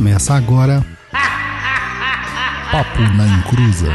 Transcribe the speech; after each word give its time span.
Começa 0.00 0.32
agora. 0.32 0.82
Papo 2.72 3.00
na 3.18 3.26
Encruza. 3.26 3.92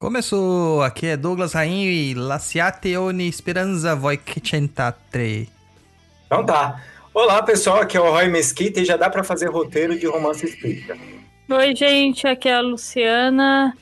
Começou, 0.00 0.82
aqui 0.82 1.06
é 1.06 1.16
Douglas 1.16 1.52
Rainho 1.52 1.88
e 1.88 2.12
Laciate 2.14 2.96
Oni 2.96 3.32
Speranza 3.32 3.94
Voi 3.94 4.20
Centatre. 4.42 5.48
Então 6.26 6.44
tá. 6.44 6.82
Olá 7.14 7.40
pessoal, 7.44 7.82
aqui 7.82 7.96
é 7.96 8.00
o 8.00 8.10
Roy 8.10 8.26
Mesquita 8.26 8.80
e 8.80 8.84
já 8.84 8.96
dá 8.96 9.08
pra 9.08 9.22
fazer 9.22 9.50
roteiro 9.50 9.96
de 9.96 10.08
romance 10.08 10.44
espírita. 10.44 10.96
Oi, 11.48 11.76
gente, 11.76 12.26
aqui 12.26 12.48
é 12.48 12.56
a 12.56 12.60
Luciana 12.60 13.72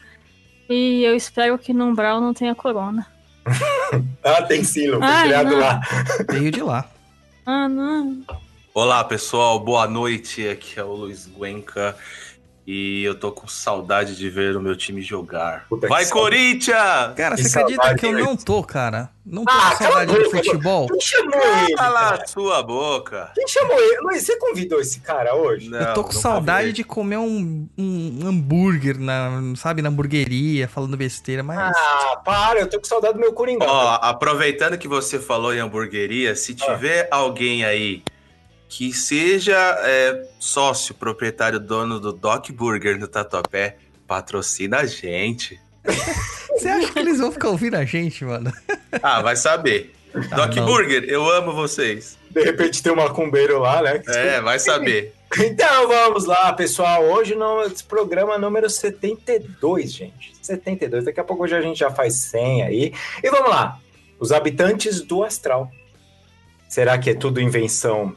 e 0.68 1.04
eu 1.04 1.14
espero 1.14 1.58
que 1.58 1.72
no 1.72 1.86
Umbral 1.86 2.20
não 2.20 2.34
tenha 2.34 2.54
corona. 2.54 3.06
ah, 4.24 4.42
tem 4.42 4.62
sim, 4.62 4.88
Lu, 4.88 4.98
foi 4.98 5.06
Ai, 5.06 5.26
criado 5.26 5.50
não. 5.50 5.58
lá. 5.58 5.80
Veio 6.30 6.50
de 6.50 6.62
lá. 6.62 6.88
Ah, 7.44 7.68
não. 7.68 8.22
Olá 8.72 9.04
pessoal, 9.04 9.58
boa 9.60 9.86
noite. 9.86 10.48
Aqui 10.48 10.78
é 10.78 10.84
o 10.84 10.92
Luiz 10.92 11.26
Guenca 11.26 11.96
e 12.66 13.02
eu 13.04 13.14
tô 13.14 13.32
com 13.32 13.48
saudade 13.48 14.14
de 14.16 14.30
ver 14.30 14.56
o 14.56 14.60
meu 14.60 14.76
time 14.76 15.02
jogar. 15.02 15.66
Puta 15.68 15.88
Vai. 15.88 16.06
Corinthians! 16.06 17.14
Cara, 17.16 17.34
Que 17.36 17.42
você 17.44 17.58
acredita 17.58 17.94
que 17.96 18.06
eu 18.06 18.12
não 18.12 18.36
tô, 18.36 18.62
cara? 18.62 19.10
Não 19.24 19.44
tô 19.44 19.52
Ah, 19.52 19.70
com 19.72 19.78
cala 19.84 19.92
saudade 20.06 20.18
de 20.24 20.30
futebol. 20.30 20.86
Quem 20.88 21.00
chamou 21.00 21.40
ele? 21.64 21.74
Cala 21.76 22.10
a 22.14 22.26
sua 22.26 22.62
boca. 22.62 23.30
Quem 23.34 23.46
chamou 23.48 23.78
ele? 23.80 24.00
Luiz, 24.02 24.22
você 24.24 24.36
convidou 24.36 24.80
esse 24.80 25.00
cara 25.00 25.34
hoje? 25.34 25.68
Não, 25.70 25.78
eu 25.78 25.94
tô 25.94 26.04
com 26.04 26.12
saudade 26.12 26.58
convidei. 26.68 26.72
de 26.72 26.84
comer 26.84 27.16
um, 27.18 27.68
um 27.78 28.20
hambúrguer, 28.26 28.98
na, 28.98 29.30
sabe, 29.56 29.80
na 29.82 29.88
hamburgueria, 29.88 30.66
falando 30.68 30.96
besteira, 30.96 31.42
mas. 31.42 31.58
Ah, 31.58 32.16
para, 32.24 32.60
eu 32.60 32.68
tô 32.68 32.78
com 32.78 32.84
saudade 32.84 33.14
do 33.14 33.20
meu 33.20 33.32
Coringão. 33.32 33.68
Ó, 33.68 33.98
aproveitando 34.02 34.76
que 34.76 34.88
você 34.88 35.18
falou 35.20 35.54
em 35.54 35.58
hamburgueria, 35.60 36.34
se 36.34 36.56
Ah. 36.60 36.72
tiver 36.74 37.08
alguém 37.10 37.64
aí 37.64 38.02
que 38.72 38.90
seja 38.90 39.54
é, 39.82 40.26
sócio, 40.38 40.94
proprietário, 40.94 41.60
dono 41.60 42.00
do 42.00 42.10
Doc 42.10 42.50
Burger 42.52 42.98
no 42.98 43.06
Tatuapé, 43.06 43.76
patrocina 44.06 44.78
a 44.78 44.86
gente. 44.86 45.60
Você 45.84 46.68
acha 46.68 46.90
que 46.90 46.98
eles 46.98 47.18
vão 47.18 47.30
ficar 47.30 47.50
ouvindo 47.50 47.74
a 47.74 47.84
gente, 47.84 48.24
mano? 48.24 48.50
Ah, 49.02 49.22
vai 49.22 49.36
saber. 49.36 49.94
Doc 50.36 50.54
não. 50.54 50.66
Burger, 50.66 51.04
eu 51.04 51.26
amo 51.30 51.54
vocês. 51.54 52.18
De 52.30 52.42
repente 52.42 52.82
tem 52.82 52.92
um 52.92 52.96
macumbeiro 52.96 53.58
lá, 53.58 53.80
né? 53.80 54.02
É, 54.06 54.40
vai 54.40 54.58
saber. 54.58 55.14
Então 55.38 55.88
vamos 55.88 56.26
lá, 56.26 56.52
pessoal. 56.52 57.04
Hoje 57.04 57.34
no 57.34 57.64
programa 57.88 58.36
número 58.36 58.68
72, 58.68 59.90
gente. 59.90 60.34
72. 60.42 61.06
Daqui 61.06 61.20
a 61.20 61.24
pouco 61.24 61.44
hoje 61.44 61.56
a 61.56 61.62
gente 61.62 61.78
já 61.78 61.90
faz 61.90 62.16
100 62.16 62.62
aí. 62.64 62.92
E 63.22 63.30
vamos 63.30 63.48
lá. 63.48 63.78
Os 64.20 64.30
habitantes 64.30 65.00
do 65.00 65.24
astral. 65.24 65.70
Será 66.68 66.98
que 66.98 67.08
é 67.08 67.14
tudo 67.14 67.40
invenção 67.40 68.14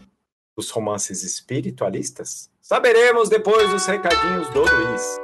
dos 0.56 0.70
romances 0.70 1.24
espiritualistas? 1.24 2.50
Saberemos 2.62 3.30
depois 3.30 3.70
dos 3.70 3.86
recadinhos 3.86 4.50
do 4.50 4.62
Luiz. 4.62 5.20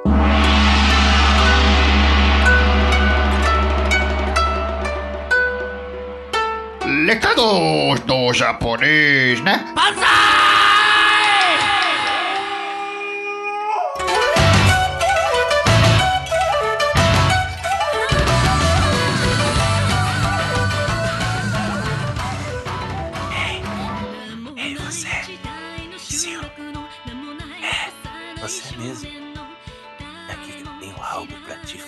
Recados 7.08 8.00
do 8.02 8.34
japonês, 8.34 9.42
né? 9.42 9.74
Ei, 9.76 10.41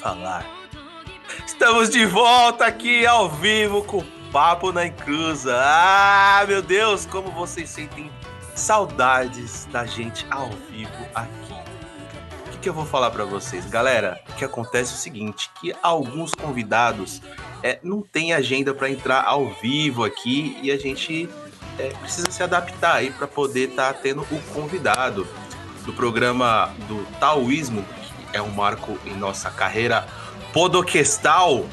falar. 0.03 0.45
Estamos 1.47 1.89
de 1.89 2.05
volta 2.05 2.65
aqui 2.65 3.05
ao 3.05 3.29
vivo 3.29 3.83
com 3.83 3.99
o 3.99 4.05
Papo 4.33 4.73
na 4.73 4.85
Encruza. 4.85 5.55
Ah, 5.57 6.43
meu 6.45 6.61
Deus, 6.61 7.05
como 7.05 7.31
vocês 7.31 7.69
sentem 7.69 8.11
saudades 8.53 9.65
da 9.71 9.85
gente 9.85 10.27
ao 10.29 10.49
vivo 10.69 10.91
aqui. 11.15 11.53
O 12.45 12.49
que, 12.51 12.57
que 12.57 12.69
eu 12.69 12.73
vou 12.73 12.85
falar 12.85 13.11
pra 13.11 13.23
vocês? 13.23 13.65
Galera, 13.65 14.21
o 14.29 14.33
que 14.33 14.43
acontece 14.43 14.91
é 14.91 14.95
o 14.95 14.99
seguinte, 14.99 15.49
que 15.61 15.73
alguns 15.81 16.33
convidados 16.33 17.21
é, 17.63 17.79
não 17.81 18.01
têm 18.01 18.33
agenda 18.33 18.73
pra 18.73 18.89
entrar 18.89 19.23
ao 19.23 19.51
vivo 19.53 20.03
aqui 20.03 20.57
e 20.61 20.69
a 20.69 20.77
gente 20.77 21.29
é, 21.79 21.89
precisa 22.01 22.29
se 22.29 22.43
adaptar 22.43 22.95
aí 22.95 23.09
para 23.09 23.27
poder 23.27 23.69
estar 23.69 23.93
tendo 23.93 24.21
o 24.23 24.41
convidado 24.53 25.25
do 25.85 25.93
programa 25.93 26.73
do 26.87 27.05
Taoísmo, 27.19 27.85
é 28.33 28.41
um 28.41 28.49
marco 28.49 28.97
em 29.05 29.13
nossa 29.15 29.49
carreira 29.49 30.05
podoquestal. 30.51 31.65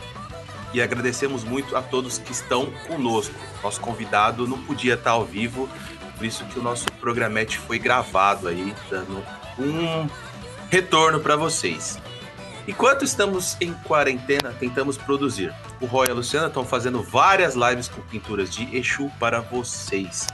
E 0.73 0.81
agradecemos 0.81 1.43
muito 1.43 1.77
a 1.77 1.83
todos 1.83 2.19
que 2.19 2.31
estão 2.31 2.67
conosco. 2.87 3.35
Nosso 3.63 3.81
convidado 3.81 4.47
não 4.47 4.59
podia 4.59 4.95
estar 4.95 5.13
ao 5.13 5.25
vivo, 5.25 5.69
por 6.17 6.25
isso 6.25 6.45
que 6.45 6.59
o 6.59 6.63
nosso 6.63 6.87
programete 7.01 7.59
foi 7.59 7.79
gravado 7.79 8.47
aí, 8.47 8.75
dando 8.89 9.25
um 9.59 10.09
retorno 10.71 11.19
para 11.19 11.35
vocês. 11.35 11.99
Enquanto 12.69 13.05
estamos 13.05 13.57
em 13.61 13.73
quarentena, 13.73 14.55
tentamos 14.59 14.97
produzir. 14.97 15.53
O 15.81 15.87
Roy 15.87 16.07
e 16.07 16.11
a 16.11 16.15
Luciana 16.15 16.47
estão 16.47 16.65
fazendo 16.65 17.03
várias 17.03 17.55
lives 17.55 17.89
com 17.89 18.01
pinturas 18.03 18.49
de 18.55 18.77
Exu 18.77 19.11
para 19.19 19.41
vocês. 19.41 20.29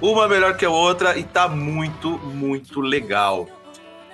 Uma 0.00 0.28
melhor 0.28 0.56
que 0.56 0.64
a 0.64 0.70
outra 0.70 1.18
e 1.18 1.24
tá 1.24 1.48
muito, 1.48 2.18
muito 2.18 2.80
legal. 2.80 3.48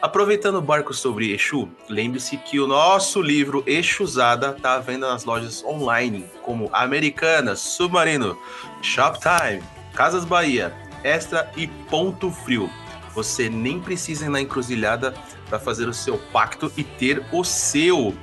Aproveitando 0.06 0.59
o 0.59 0.62
barco 0.62 0.94
sobre 0.94 1.34
Exu, 1.34 1.69
lembre-se 1.89 2.37
que 2.37 2.61
o 2.61 2.67
nosso 2.69 3.21
livro 3.21 3.65
Exusada 3.67 4.55
está 4.56 4.75
à 4.75 4.78
venda 4.78 5.09
nas 5.09 5.25
lojas 5.25 5.65
online, 5.65 6.25
como 6.43 6.71
Americanas, 6.72 7.59
Submarino, 7.59 8.39
Shoptime, 8.81 9.65
Casas 9.97 10.25
Bahia, 10.25 10.72
Extra 11.03 11.50
e 11.56 11.67
Ponto 11.67 12.31
Frio. 12.31 12.71
Você 13.17 13.49
nem 13.49 13.81
precisa 13.81 14.27
ir 14.27 14.28
na 14.28 14.41
encruzilhada 14.41 15.12
para 15.49 15.59
fazer 15.59 15.89
o 15.89 15.93
seu 15.93 16.17
pacto 16.33 16.73
e 16.77 16.84
ter 16.84 17.27
o 17.33 17.43
seu. 17.43 18.15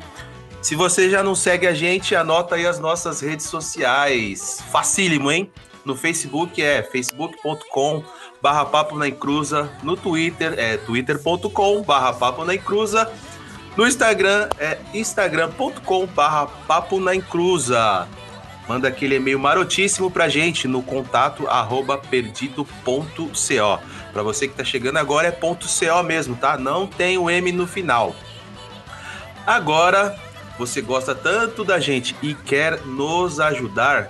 Se 0.61 0.75
você 0.75 1.09
já 1.09 1.21
não 1.21 1.35
segue 1.35 1.67
a 1.67 1.73
gente, 1.73 2.15
anota 2.15 2.55
aí 2.55 2.65
as 2.65 2.79
nossas 2.79 3.19
redes 3.19 3.47
sociais. 3.47 4.63
Facílimo, 4.71 5.29
hein? 5.29 5.51
No 5.83 5.97
Facebook 5.97 6.63
é 6.63 6.81
facebook.com 6.81 8.05
barra 8.43 8.65
papo 8.65 8.97
na 8.97 9.07
encruza. 9.07 9.71
No 9.81 9.95
Twitter 9.95 10.55
é 10.57 10.75
twitter.com 10.75 11.81
barra 11.81 12.11
papo 12.11 12.43
na 12.43 12.53
encruza. 12.53 13.09
No 13.77 13.87
Instagram 13.87 14.49
é 14.59 14.77
instagram.com 14.93 16.05
barra 16.07 16.47
papo 16.67 16.99
na 16.99 17.15
encruza. 17.15 18.05
Manda 18.67 18.89
aquele 18.89 19.15
e-mail 19.15 19.39
marotíssimo 19.39 20.11
pra 20.11 20.27
gente 20.27 20.67
no 20.67 20.83
contato 20.83 21.47
arroba 21.47 21.97
perdido.co. 21.97 23.79
Pra 24.11 24.21
você 24.21 24.49
que 24.49 24.55
tá 24.55 24.63
chegando 24.65 24.97
agora 24.97 25.29
é 25.29 25.31
ponto 25.31 25.65
.co 25.65 26.03
mesmo, 26.03 26.35
tá? 26.35 26.57
Não 26.57 26.85
tem 26.85 27.17
o 27.17 27.29
M 27.29 27.49
no 27.53 27.65
final. 27.65 28.13
Agora, 29.47 30.19
você 30.59 30.81
gosta 30.81 31.15
tanto 31.15 31.63
da 31.63 31.79
gente 31.79 32.13
e 32.21 32.33
quer 32.33 32.81
nos 32.85 33.39
ajudar, 33.39 34.09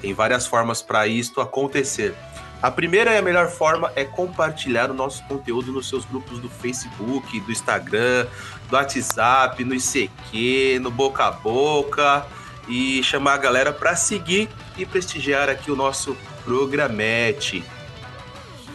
tem 0.00 0.14
várias 0.14 0.46
formas 0.46 0.80
para 0.80 1.06
isto 1.06 1.42
acontecer. 1.42 2.14
A 2.64 2.70
primeira 2.70 3.12
e 3.12 3.18
a 3.18 3.22
melhor 3.22 3.50
forma 3.50 3.92
é 3.94 4.04
compartilhar 4.06 4.90
o 4.90 4.94
nosso 4.94 5.22
conteúdo 5.24 5.70
nos 5.70 5.86
seus 5.86 6.06
grupos 6.06 6.38
do 6.38 6.48
Facebook, 6.48 7.38
do 7.40 7.52
Instagram, 7.52 8.26
do 8.70 8.76
WhatsApp, 8.76 9.62
no 9.62 9.74
ICQ, 9.74 10.78
no 10.80 10.90
Boca 10.90 11.26
a 11.26 11.30
Boca 11.30 12.24
e 12.66 13.02
chamar 13.02 13.34
a 13.34 13.36
galera 13.36 13.70
para 13.70 13.94
seguir 13.94 14.48
e 14.78 14.86
prestigiar 14.86 15.50
aqui 15.50 15.70
o 15.70 15.76
nosso 15.76 16.16
programete. 16.42 17.62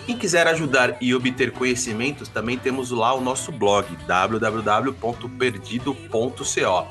Quem 0.05 0.15
quiser 0.15 0.45
ajudar 0.45 0.95
e 1.01 1.15
obter 1.15 1.51
conhecimentos, 1.51 2.29
também 2.29 2.59
temos 2.59 2.91
lá 2.91 3.11
o 3.15 3.21
nosso 3.21 3.51
blog 3.51 3.87
www.perdido.co. 4.05 6.87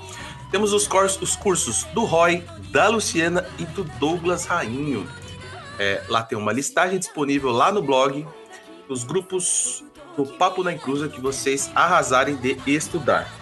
Temos 0.50 0.73
os, 0.73 0.88
curs- 0.88 1.20
os 1.23 1.37
cursos 1.37 1.84
do 1.94 2.05
Roy, 2.05 2.43
da 2.73 2.88
Luciana 2.88 3.46
e 3.56 3.64
do 3.67 3.84
Douglas 3.84 4.46
Rainho. 4.46 5.06
É, 5.78 6.02
lá 6.08 6.22
tem 6.22 6.36
uma 6.36 6.52
listagem 6.52 6.98
disponível 6.98 7.50
lá 7.50 7.70
no 7.70 7.80
blog, 7.80 8.26
os 8.88 9.04
grupos 9.04 9.84
do 10.16 10.26
Papo 10.26 10.64
na 10.64 10.72
Encruza 10.72 11.08
que 11.08 11.20
vocês 11.20 11.70
arrasarem 11.75 12.36
de 12.36 12.58
estudar. 12.66 13.32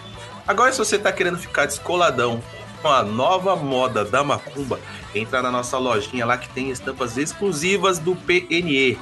Agora, 0.47 0.71
se 0.71 0.77
você 0.77 0.95
está 0.95 1.11
querendo 1.11 1.37
ficar 1.37 1.65
descoladão 1.65 2.41
com 2.81 2.87
a 2.87 3.03
nova 3.03 3.55
moda 3.55 4.05
da 4.05 4.23
Macumba, 4.23 4.79
entra 5.13 5.41
na 5.41 5.49
nossa 5.49 5.77
lojinha 5.77 6.25
lá 6.25 6.37
que 6.37 6.49
tem 6.49 6.69
estampas 6.69 7.17
exclusivas 7.17 7.97
do 7.97 8.15
PNE. 8.15 8.97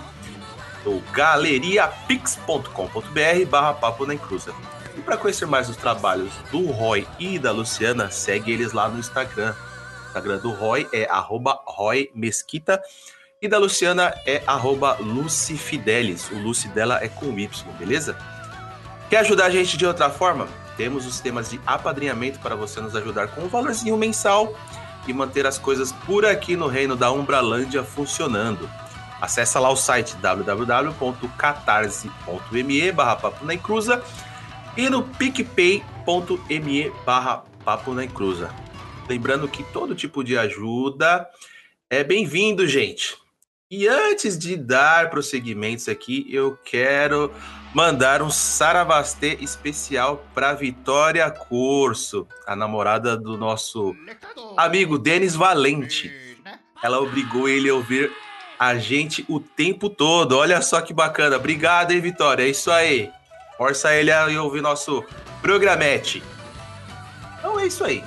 do 0.84 1.02
galeriapix.com.br 1.12 3.46
barra 3.50 3.74
papo 3.74 4.06
na 4.06 4.14
encruza. 4.14 4.54
E 4.96 5.02
para 5.02 5.18
conhecer 5.18 5.46
mais 5.46 5.68
os 5.68 5.76
trabalhos 5.76 6.32
do 6.52 6.68
Roy 6.68 7.06
e 7.20 7.38
da 7.38 7.52
Luciana, 7.52 8.10
segue 8.10 8.52
eles 8.52 8.72
lá 8.72 8.88
no 8.88 9.00
Instagram. 9.00 9.54
O 9.54 10.08
Instagram 10.08 10.38
do 10.38 10.52
Roy 10.52 10.88
é 10.94 11.06
arroba 11.10 11.60
Roy 11.66 12.10
Mesquita 12.16 12.82
e 13.42 13.48
da 13.48 13.58
Luciana 13.58 14.14
é 14.26 14.42
arroba 14.48 14.98
Lucifidelis. 15.00 16.30
O 16.32 16.36
Luci 16.36 16.68
dela 16.70 17.04
é 17.04 17.08
com 17.08 17.38
Y, 17.38 17.72
beleza? 17.78 18.18
Quer 19.10 19.18
ajudar 19.18 19.46
a 19.46 19.50
gente 19.50 19.78
de 19.78 19.86
outra 19.86 20.10
forma? 20.10 20.48
Temos 20.78 21.06
os 21.06 21.20
temas 21.20 21.50
de 21.50 21.60
apadrinhamento 21.66 22.40
para 22.40 22.56
você 22.56 22.82
nos 22.82 22.96
ajudar 22.96 23.28
com 23.30 23.42
um 23.42 23.48
valorzinho 23.48 23.98
mensal 23.98 24.58
e 25.08 25.14
manter 25.14 25.46
as 25.46 25.58
coisas 25.58 25.92
por 25.92 26.26
aqui 26.26 26.56
no 26.56 26.68
reino 26.68 26.96
da 26.96 27.12
Umbralândia 27.12 27.84
funcionando. 27.84 28.70
Acesse 29.22 29.58
lá 29.58 29.70
o 29.70 29.76
site 29.76 30.16
www.catarse.me 30.18 32.92
barra 32.92 33.16
Papo 33.16 33.46
na 33.46 33.54
Encruza 33.54 34.04
e 34.76 34.90
no 34.90 35.04
picpay.me 35.04 36.92
barra 37.06 37.44
Papo 37.64 37.94
na 37.94 38.04
Encruza. 38.04 38.50
Lembrando 39.08 39.48
que 39.48 39.64
todo 39.64 39.96
tipo 39.96 40.24
de 40.24 40.38
ajuda 40.38 41.30
é 41.90 42.04
bem-vindo, 42.04 42.68
gente. 42.68 43.16
E 43.70 43.88
antes 43.88 44.38
de 44.38 44.56
dar 44.56 45.10
prosseguimentos 45.10 45.90
aqui, 45.90 46.28
eu 46.30 46.56
quero 46.64 47.34
mandar 47.74 48.22
um 48.22 48.30
saravastê 48.30 49.40
especial 49.42 50.24
para 50.36 50.54
Vitória 50.54 51.28
Curso, 51.32 52.28
a 52.46 52.56
namorada 52.56 53.18
do 53.18 53.36
nosso 53.36 53.96
amigo 54.56 55.00
Denis 55.00 55.34
Valente. 55.34 56.14
Ela 56.84 57.00
obrigou 57.00 57.50
ele 57.50 57.68
a 57.68 57.74
ouvir 57.74 58.12
a 58.60 58.76
gente 58.78 59.26
o 59.28 59.40
tempo 59.40 59.90
todo. 59.90 60.38
Olha 60.38 60.62
só 60.62 60.80
que 60.80 60.94
bacana. 60.94 61.38
Obrigado, 61.38 61.90
hein, 61.90 62.00
Vitória? 62.00 62.44
É 62.44 62.50
isso 62.50 62.70
aí. 62.70 63.12
Força 63.58 63.96
ele 63.96 64.12
a 64.12 64.28
ouvir 64.44 64.62
nosso 64.62 65.04
programete. 65.42 66.22
Então 67.40 67.60
é 67.60 67.66
isso 67.66 67.84
aí. 67.84 68.04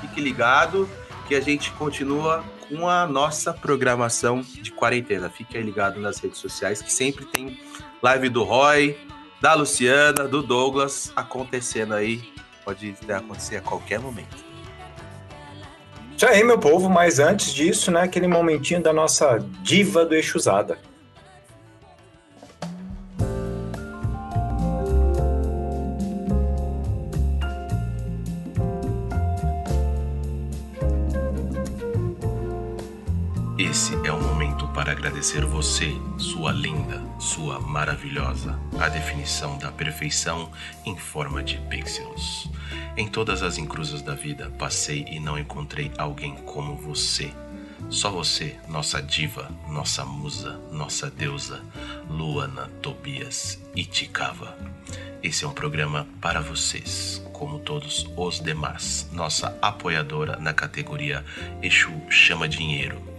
Fique 0.00 0.20
ligado 0.20 0.88
que 1.30 1.36
a 1.36 1.40
gente 1.40 1.70
continua 1.74 2.44
com 2.68 2.88
a 2.88 3.06
nossa 3.06 3.54
programação 3.54 4.40
de 4.40 4.72
quarentena. 4.72 5.30
Fique 5.30 5.56
aí 5.56 5.62
ligado 5.62 6.00
nas 6.00 6.18
redes 6.18 6.40
sociais 6.40 6.82
que 6.82 6.92
sempre 6.92 7.24
tem 7.24 7.56
live 8.02 8.28
do 8.28 8.42
Roy, 8.42 8.98
da 9.40 9.54
Luciana, 9.54 10.26
do 10.26 10.42
Douglas 10.42 11.12
acontecendo 11.14 11.94
aí. 11.94 12.20
Pode 12.64 12.96
acontecer 13.08 13.58
a 13.58 13.60
qualquer 13.60 14.00
momento. 14.00 14.44
Isso 16.16 16.26
aí, 16.26 16.42
meu 16.42 16.58
povo, 16.58 16.90
mas 16.90 17.20
antes 17.20 17.54
disso, 17.54 17.92
né, 17.92 18.02
aquele 18.02 18.26
momentinho 18.26 18.82
da 18.82 18.92
nossa 18.92 19.38
diva 19.62 20.04
do 20.04 20.16
Exusada. 20.16 20.80
Para 34.80 34.92
agradecer 34.92 35.44
você, 35.44 35.94
sua 36.16 36.52
linda, 36.52 37.04
sua 37.18 37.60
maravilhosa, 37.60 38.58
a 38.78 38.88
definição 38.88 39.58
da 39.58 39.70
perfeição 39.70 40.50
em 40.86 40.96
forma 40.96 41.42
de 41.42 41.58
pixels. 41.68 42.50
Em 42.96 43.06
todas 43.06 43.42
as 43.42 43.58
encruzas 43.58 44.00
da 44.00 44.14
vida, 44.14 44.50
passei 44.58 45.04
e 45.10 45.20
não 45.20 45.38
encontrei 45.38 45.92
alguém 45.98 46.34
como 46.46 46.76
você. 46.76 47.30
Só 47.90 48.10
você, 48.10 48.56
nossa 48.68 49.02
diva, 49.02 49.50
nossa 49.68 50.02
musa, 50.02 50.58
nossa 50.72 51.10
deusa, 51.10 51.60
Luana 52.08 52.70
Tobias 52.80 53.62
Itikava. 53.76 54.56
Esse 55.22 55.44
é 55.44 55.46
um 55.46 55.52
programa 55.52 56.08
para 56.22 56.40
vocês, 56.40 57.22
como 57.34 57.58
todos 57.58 58.08
os 58.16 58.40
demais. 58.40 59.10
Nossa 59.12 59.54
apoiadora 59.60 60.38
na 60.38 60.54
categoria 60.54 61.22
Exu 61.60 61.92
Chama 62.08 62.48
Dinheiro. 62.48 63.09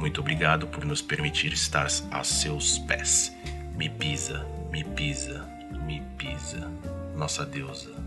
Muito 0.00 0.22
obrigado 0.22 0.66
por 0.66 0.82
nos 0.86 1.02
permitir 1.02 1.52
estar 1.52 1.86
a 2.10 2.24
seus 2.24 2.78
pés. 2.78 3.36
Me 3.76 3.86
pisa, 3.90 4.46
me 4.70 4.82
pisa, 4.82 5.46
me 5.84 6.02
pisa. 6.16 6.70
Nossa 7.14 7.44
deusa. 7.44 7.99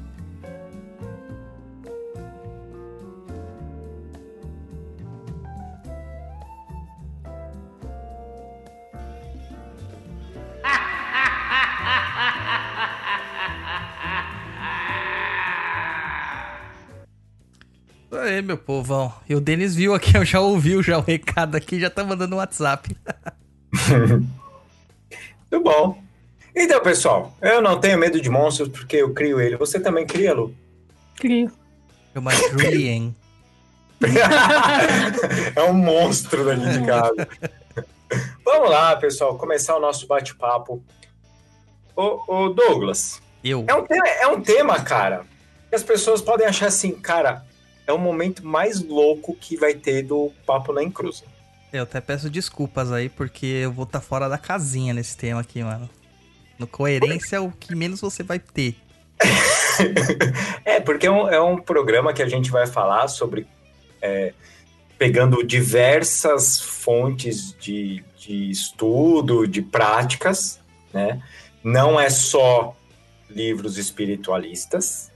Aí, 18.24 18.42
meu 18.42 18.58
povão. 18.58 19.14
E 19.28 19.36
o 19.36 19.42
Denis 19.42 19.76
viu 19.76 19.94
aqui, 19.94 20.16
eu 20.18 20.26
já 20.26 20.40
ouviu 20.40 20.82
já 20.82 20.98
o 20.98 21.02
recado 21.02 21.56
aqui, 21.56 21.80
já 21.80 21.90
tá 21.90 22.04
mandando 22.04 22.36
um 22.36 22.40
WhatsApp. 22.40 22.96
Muito 25.52 25.64
bom. 25.64 26.02
Então, 26.56 26.80
pessoal, 26.82 27.36
eu 27.42 27.62
não 27.62 27.80
tenho 27.80 27.98
medo 27.98 28.22
de 28.22 28.30
monstros 28.30 28.70
porque 28.70 28.98
eu 28.98 29.14
crio 29.14 29.42
ele. 29.42 29.58
Você 29.58 29.80
também 29.80 30.06
cria, 30.06 30.34
Lu? 30.34 30.54
Crio. 31.16 31.52
Chama 32.14 32.32
Julien. 32.52 33.16
é 35.56 35.64
um 35.64 35.74
monstro 35.74 36.46
daqui 36.46 36.80
de 36.80 36.86
casa. 36.86 37.28
Vamos 38.46 38.70
lá, 38.70 38.96
pessoal, 38.98 39.38
começar 39.38 39.76
o 39.76 39.80
nosso 39.80 40.06
bate-papo. 40.06 40.84
Ô, 41.96 42.24
ô, 42.28 42.50
Douglas, 42.50 43.22
Eu. 43.44 43.66
é 43.68 43.74
um, 43.74 43.86
tema, 43.86 44.08
é 44.08 44.28
um 44.28 44.42
tema, 44.42 44.80
cara, 44.82 45.26
que 45.70 45.76
as 45.76 45.84
pessoas 45.84 46.22
podem 46.22 46.46
achar 46.46 46.68
assim, 46.68 46.92
cara, 46.92 47.46
é 47.86 47.94
o 47.94 47.98
momento 47.98 48.46
mais 48.46 48.82
louco 48.82 49.36
que 49.36 49.58
vai 49.58 49.74
ter 49.74 50.04
do 50.04 50.32
Papo 50.46 50.72
na 50.74 50.84
Encruza. 50.84 51.26
Eu 51.72 51.84
até 51.84 52.00
peço 52.00 52.30
desculpas 52.30 52.92
aí, 52.92 53.10
porque 53.10 53.46
eu 53.46 53.72
vou 53.72 53.84
estar 53.84 54.00
fora 54.00 54.30
da 54.30 54.38
casinha 54.38 54.94
nesse 54.94 55.18
tema 55.18 55.42
aqui, 55.42 55.64
mano. 55.64 55.90
No 56.60 56.68
coerência 56.68 57.38
é 57.38 57.40
o 57.40 57.52
que 57.52 57.76
menos 57.76 58.00
você 58.00 58.22
vai 58.22 58.40
ter. 58.40 58.76
é, 60.64 60.80
porque 60.80 61.08
é 61.08 61.12
um, 61.12 61.28
é 61.28 61.42
um 61.42 61.58
programa 61.58 62.14
que 62.14 62.22
a 62.22 62.30
gente 62.30 62.52
vai 62.52 62.68
falar 62.68 63.08
sobre 63.08 63.48
é, 64.02 64.34
pegando 64.98 65.44
diversas 65.44 66.62
fontes 66.62 67.56
de, 67.60 68.04
de 68.18 68.50
estudo, 68.52 69.48
de 69.48 69.62
práticas, 69.62 70.60
né? 70.94 71.22
Não 71.64 72.00
é 72.00 72.10
só 72.10 72.76
livros 73.30 73.78
espiritualistas, 73.78 75.12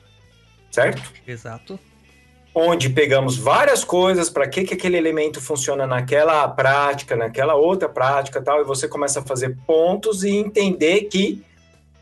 certo? 0.71 1.13
Exato. 1.27 1.79
Onde 2.59 2.89
pegamos 2.89 3.37
várias 3.37 3.83
coisas 3.83 4.31
para 4.31 4.47
que, 4.47 4.63
que 4.63 4.73
aquele 4.73 4.97
elemento 4.97 5.39
funciona 5.39 5.85
naquela 5.85 6.47
prática, 6.47 7.15
naquela 7.15 7.53
outra 7.53 7.87
prática 7.87 8.41
tal, 8.41 8.61
e 8.61 8.63
você 8.63 8.87
começa 8.87 9.19
a 9.19 9.23
fazer 9.23 9.55
pontos 9.67 10.23
e 10.23 10.31
entender 10.31 11.01
que 11.01 11.45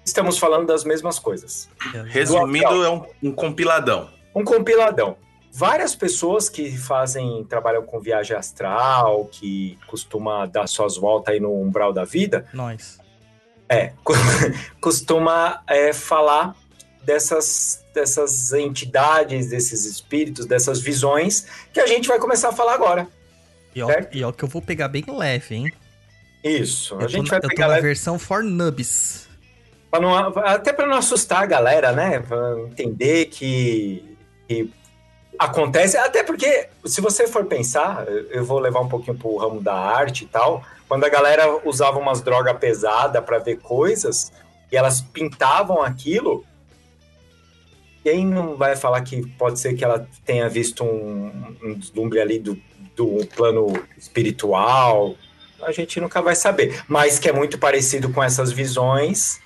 estamos 0.05 0.37
falando 0.37 0.65
das 0.65 0.85
mesmas 0.85 1.19
coisas. 1.19 1.67
Resumindo, 2.05 2.85
é 2.85 2.89
um, 2.89 3.03
um 3.21 3.31
compiladão. 3.33 4.07
Um 4.33 4.45
compiladão. 4.45 5.17
Várias 5.51 5.93
pessoas 5.93 6.47
que 6.47 6.77
fazem, 6.77 7.43
trabalham 7.49 7.83
com 7.83 7.99
viagem 7.99 8.37
astral, 8.37 9.25
que 9.25 9.77
costuma 9.87 10.45
dar 10.45 10.67
suas 10.67 10.95
voltas 10.95 11.33
aí 11.33 11.39
no 11.41 11.51
umbral 11.51 11.91
da 11.91 12.05
vida, 12.05 12.47
Nós. 12.53 12.97
é, 13.67 13.91
costuma 14.79 15.61
é, 15.67 15.91
falar 15.91 16.55
dessas, 17.05 17.83
dessas 17.93 18.51
entidades, 18.53 19.49
desses 19.49 19.85
espíritos, 19.85 20.45
dessas 20.45 20.79
visões, 20.81 21.45
que 21.73 21.79
a 21.79 21.87
gente 21.87 22.07
vai 22.07 22.19
começar 22.19 22.49
a 22.49 22.53
falar 22.53 22.73
agora. 22.73 23.07
E 23.73 23.81
ó, 23.81 23.87
Certo. 23.87 24.15
e 24.17 24.23
ó 24.23 24.31
que 24.31 24.43
eu 24.43 24.47
vou 24.49 24.61
pegar 24.61 24.87
bem 24.87 25.03
leve, 25.07 25.55
hein? 25.55 25.71
Isso, 26.43 26.93
a 26.95 26.97
Eu 26.97 27.01
tô, 27.01 27.07
gente 27.09 27.29
vai 27.29 27.39
eu 27.39 27.41
tô 27.43 27.47
pegar 27.49 27.67
na 27.67 27.75
lá, 27.75 27.81
versão 27.81 28.17
for 28.19 28.43
nubs. 28.43 29.27
pra 29.89 29.99
não- 29.99 30.15
até 30.15 30.71
para 30.73 30.85
não 30.87 30.97
assustar 30.97 31.43
a 31.43 31.45
galera, 31.45 31.91
né? 31.91 32.19
Pra 32.19 32.59
entender 32.59 33.25
que, 33.27 34.17
que 34.47 34.69
acontece, 35.39 35.97
até 35.97 36.23
porque, 36.23 36.67
se 36.85 37.01
você 37.01 37.27
for 37.27 37.45
pensar, 37.45 38.05
eu 38.29 38.45
vou 38.45 38.59
levar 38.59 38.79
um 38.81 38.87
pouquinho 38.89 39.17
pro 39.17 39.37
ramo 39.37 39.61
da 39.61 39.73
arte 39.73 40.23
e 40.23 40.27
tal, 40.27 40.63
quando 40.87 41.03
a 41.03 41.09
galera 41.09 41.59
usava 41.67 41.97
umas 41.99 42.21
drogas 42.21 42.57
pesadas 42.57 43.23
para 43.25 43.39
ver 43.39 43.57
coisas, 43.57 44.31
e 44.71 44.77
elas 44.77 45.01
pintavam 45.01 45.81
aquilo, 45.81 46.45
quem 48.05 48.23
não 48.23 48.55
vai 48.55 48.75
falar 48.75 49.01
que 49.01 49.25
pode 49.31 49.59
ser 49.59 49.73
que 49.73 49.83
ela 49.83 50.07
tenha 50.23 50.47
visto 50.47 50.83
um, 50.83 51.57
um 51.63 51.73
deslumbre 51.73 52.21
ali 52.21 52.37
do, 52.37 52.55
do 52.95 53.25
plano 53.35 53.73
espiritual? 53.97 55.15
A 55.63 55.71
gente 55.71 55.99
nunca 55.99 56.21
vai 56.21 56.35
saber. 56.35 56.83
Mas 56.87 57.17
que 57.17 57.27
é 57.27 57.33
muito 57.33 57.57
parecido 57.57 58.13
com 58.13 58.23
essas 58.23 58.51
visões, 58.51 59.41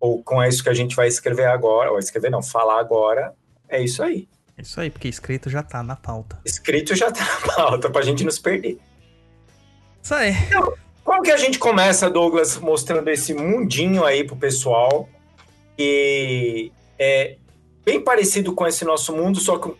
ou 0.00 0.20
com 0.24 0.42
isso 0.42 0.60
que 0.60 0.68
a 0.68 0.74
gente 0.74 0.96
vai 0.96 1.06
escrever 1.06 1.46
agora, 1.46 1.92
ou 1.92 2.00
escrever 2.00 2.30
não, 2.30 2.42
falar 2.42 2.80
agora, 2.80 3.32
é 3.68 3.80
isso 3.80 4.02
aí. 4.02 4.28
É 4.58 4.62
isso 4.62 4.80
aí, 4.80 4.90
porque 4.90 5.06
escrito 5.06 5.48
já 5.48 5.62
tá 5.62 5.80
na 5.80 5.94
pauta. 5.94 6.40
Escrito 6.44 6.96
já 6.96 7.12
tá 7.12 7.24
na 7.24 7.46
pauta, 7.54 7.88
pra 7.90 8.02
gente 8.02 8.24
não 8.24 8.30
se 8.32 8.40
perder. 8.40 8.76
Isso 10.02 10.14
aí. 10.16 10.34
Como 11.04 11.22
que 11.22 11.30
a 11.30 11.36
gente 11.36 11.60
começa, 11.60 12.10
Douglas, 12.10 12.58
mostrando 12.58 13.08
esse 13.08 13.32
mundinho 13.34 14.04
aí 14.04 14.24
pro 14.24 14.34
pessoal? 14.34 15.08
E 15.78 16.72
é, 16.98 17.36
bem 17.84 18.00
parecido 18.02 18.52
com 18.52 18.66
esse 18.66 18.84
nosso 18.84 19.14
mundo, 19.14 19.40
só 19.40 19.58
com 19.58 19.74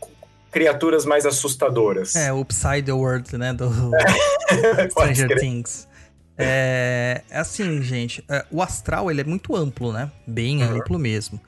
criaturas 0.50 1.04
mais 1.04 1.24
assustadoras. 1.26 2.16
É, 2.16 2.32
o 2.32 2.40
Upside 2.40 2.82
the 2.82 2.92
World, 2.92 3.36
né? 3.36 3.52
Do 3.52 3.70
Stranger. 4.90 5.38
Things. 5.38 5.88
É, 6.36 7.22
é 7.28 7.38
assim, 7.38 7.82
gente, 7.82 8.24
é, 8.28 8.44
o 8.50 8.62
astral 8.62 9.10
ele 9.10 9.20
é 9.20 9.24
muito 9.24 9.54
amplo, 9.54 9.92
né? 9.92 10.10
Bem 10.26 10.62
Uhum. 10.62 10.76
amplo 10.78 10.98
mesmo. 10.98 11.40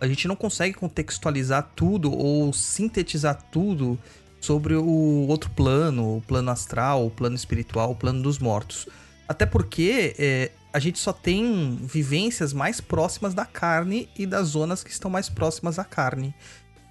A 0.00 0.06
gente 0.06 0.26
não 0.26 0.34
consegue 0.36 0.74
contextualizar 0.74 1.70
tudo 1.76 2.10
ou 2.16 2.52
sintetizar 2.52 3.38
tudo 3.52 3.98
sobre 4.40 4.74
o 4.74 5.26
outro 5.28 5.50
plano, 5.50 6.16
o 6.16 6.22
plano 6.22 6.50
astral, 6.50 7.04
o 7.04 7.10
plano 7.10 7.34
espiritual, 7.36 7.90
o 7.90 7.94
plano 7.96 8.22
dos 8.22 8.38
mortos. 8.38 8.88
Até 9.28 9.44
porque 9.44 10.14
é, 10.18 10.50
a 10.78 10.80
gente 10.80 11.00
só 11.00 11.12
tem 11.12 11.76
vivências 11.82 12.52
mais 12.52 12.80
próximas 12.80 13.34
da 13.34 13.44
carne 13.44 14.08
e 14.16 14.24
das 14.24 14.46
zonas 14.46 14.84
que 14.84 14.90
estão 14.92 15.10
mais 15.10 15.28
próximas 15.28 15.74
da 15.74 15.82
carne. 15.82 16.32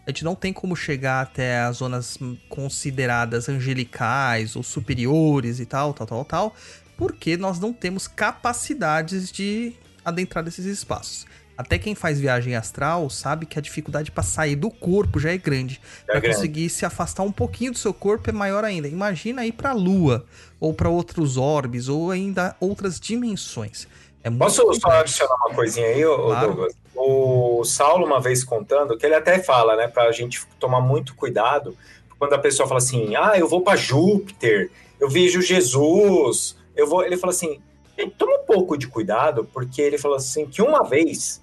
A 0.05 0.09
gente 0.09 0.25
não 0.25 0.35
tem 0.35 0.51
como 0.51 0.75
chegar 0.75 1.21
até 1.21 1.61
as 1.61 1.77
zonas 1.77 2.19
consideradas 2.49 3.47
angelicais 3.47 4.57
ou 4.57 4.63
superiores 4.63 5.61
e 5.61 5.65
tal, 5.65 5.93
tal, 5.93 6.05
tal, 6.05 6.25
tal, 6.25 6.55
porque 6.97 7.37
nós 7.37 7.59
não 7.59 7.71
temos 7.71 8.09
capacidades 8.09 9.31
de 9.31 9.73
adentrar 10.03 10.43
nesses 10.43 10.65
espaços. 10.65 11.25
Até 11.57 11.79
quem 11.79 11.95
faz 11.95 12.19
viagem 12.19 12.55
astral 12.55 13.09
sabe 13.09 13.45
que 13.47 13.57
a 13.57 13.61
dificuldade 13.61 14.11
para 14.11 14.21
sair 14.23 14.55
do 14.55 14.69
corpo 14.69 15.19
já 15.19 15.31
é 15.31 15.37
grande. 15.37 15.81
É 16.07 16.11
Para 16.11 16.21
conseguir 16.29 16.69
se 16.69 16.85
afastar 16.85 17.23
um 17.23 17.31
pouquinho 17.31 17.71
do 17.71 17.77
seu 17.77 17.93
corpo 17.93 18.29
é 18.29 18.33
maior 18.33 18.63
ainda. 18.63 18.87
Imagina 18.87 19.45
ir 19.45 19.53
para 19.53 19.71
a 19.71 19.73
lua 19.73 20.23
ou 20.59 20.73
para 20.73 20.87
outros 20.87 21.35
orbes 21.35 21.89
ou 21.89 22.11
ainda 22.11 22.55
outras 22.59 22.99
dimensões. 22.99 23.87
É 24.23 24.29
muito 24.29 24.41
Posso 24.43 24.73
só 24.75 24.91
adicionar 24.91 25.35
uma 25.47 25.55
coisinha 25.55 25.87
aí, 25.87 26.03
Claro. 26.03 26.47
Douglas? 26.47 26.73
O 26.95 27.63
Saulo, 27.63 28.05
uma 28.05 28.19
vez 28.19 28.43
contando, 28.43 28.97
que 28.97 29.05
ele 29.05 29.15
até 29.15 29.39
fala, 29.39 29.75
né, 29.75 29.87
pra 29.87 30.11
gente 30.11 30.45
tomar 30.59 30.81
muito 30.81 31.15
cuidado, 31.15 31.77
quando 32.19 32.33
a 32.33 32.39
pessoa 32.39 32.67
fala 32.67 32.79
assim, 32.79 33.15
ah, 33.15 33.33
eu 33.37 33.47
vou 33.47 33.61
pra 33.61 33.75
Júpiter, 33.75 34.69
eu 34.99 35.09
vejo 35.09 35.41
Jesus, 35.41 36.55
eu 36.75 36.87
vou. 36.87 37.03
Ele 37.03 37.15
fala 37.17 37.31
assim, 37.31 37.59
"Gente, 37.97 38.15
toma 38.17 38.35
um 38.41 38.45
pouco 38.45 38.75
de 38.77 38.87
cuidado, 38.87 39.47
porque 39.53 39.81
ele 39.81 39.97
falou 39.97 40.17
assim 40.17 40.45
que 40.47 40.61
uma 40.61 40.83
vez 40.83 41.41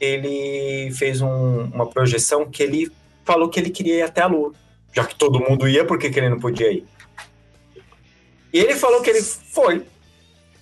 ele 0.00 0.90
fez 0.92 1.20
um- 1.20 1.64
uma 1.64 1.86
projeção 1.86 2.48
que 2.48 2.62
ele 2.62 2.90
falou 3.24 3.48
que 3.48 3.58
ele 3.58 3.70
queria 3.70 3.96
ir 3.96 4.02
até 4.02 4.22
a 4.22 4.26
Lua. 4.26 4.52
Já 4.92 5.04
que 5.04 5.14
todo 5.14 5.40
mundo 5.40 5.68
ia, 5.68 5.84
por 5.84 5.98
que, 5.98 6.06
ele 6.06 6.28
não 6.28 6.40
podia 6.40 6.70
ir? 6.72 6.84
E 8.52 8.58
ele 8.58 8.74
falou 8.74 9.02
que 9.02 9.10
ele 9.10 9.22
foi. 9.22 9.84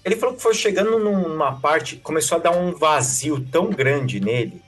Ele 0.05 0.17
falou 0.17 0.35
que 0.35 0.43
foi 0.43 0.55
chegando 0.55 0.99
numa 0.99 1.61
parte, 1.61 1.97
começou 1.97 2.39
a 2.39 2.41
dar 2.41 2.51
um 2.51 2.73
vazio 2.73 3.41
tão 3.41 3.71
grande 3.71 4.21
nele, 4.21 4.61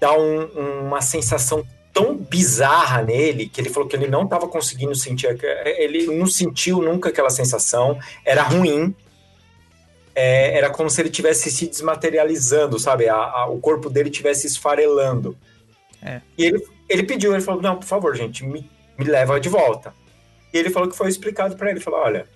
dar 0.00 0.18
um- 0.18 0.86
uma 0.86 1.00
sensação 1.00 1.64
tão 1.92 2.16
bizarra 2.16 3.02
nele, 3.02 3.48
que 3.48 3.60
ele 3.60 3.70
falou 3.70 3.88
que 3.88 3.96
ele 3.96 4.06
não 4.08 4.24
estava 4.24 4.48
conseguindo 4.48 4.94
sentir, 4.94 5.28
ele 5.64 6.06
não 6.06 6.26
sentiu 6.26 6.80
nunca 6.80 7.08
aquela 7.08 7.30
sensação, 7.30 7.98
era 8.24 8.42
ruim, 8.42 8.94
é, 10.20 10.56
era 10.58 10.68
como 10.70 10.90
se 10.90 11.00
ele 11.00 11.10
tivesse 11.10 11.50
se 11.50 11.68
desmaterializando, 11.68 12.78
sabe? 12.78 13.08
A- 13.08 13.14
a- 13.16 13.46
o 13.48 13.60
corpo 13.60 13.88
dele 13.88 14.10
tivesse 14.10 14.46
esfarelando. 14.46 15.36
É. 16.02 16.20
E 16.36 16.44
ele, 16.44 16.64
ele 16.88 17.02
pediu, 17.04 17.32
ele 17.32 17.42
falou, 17.42 17.62
não, 17.62 17.76
por 17.76 17.84
favor, 17.86 18.16
gente, 18.16 18.44
me, 18.44 18.68
me 18.98 19.04
leva 19.04 19.38
de 19.38 19.48
volta. 19.48 19.94
E 20.52 20.58
ele 20.58 20.70
falou 20.70 20.88
que 20.88 20.96
foi 20.96 21.08
explicado 21.08 21.56
para 21.56 21.70
ele, 21.70 21.78
falou, 21.80 22.00
olha, 22.00 22.26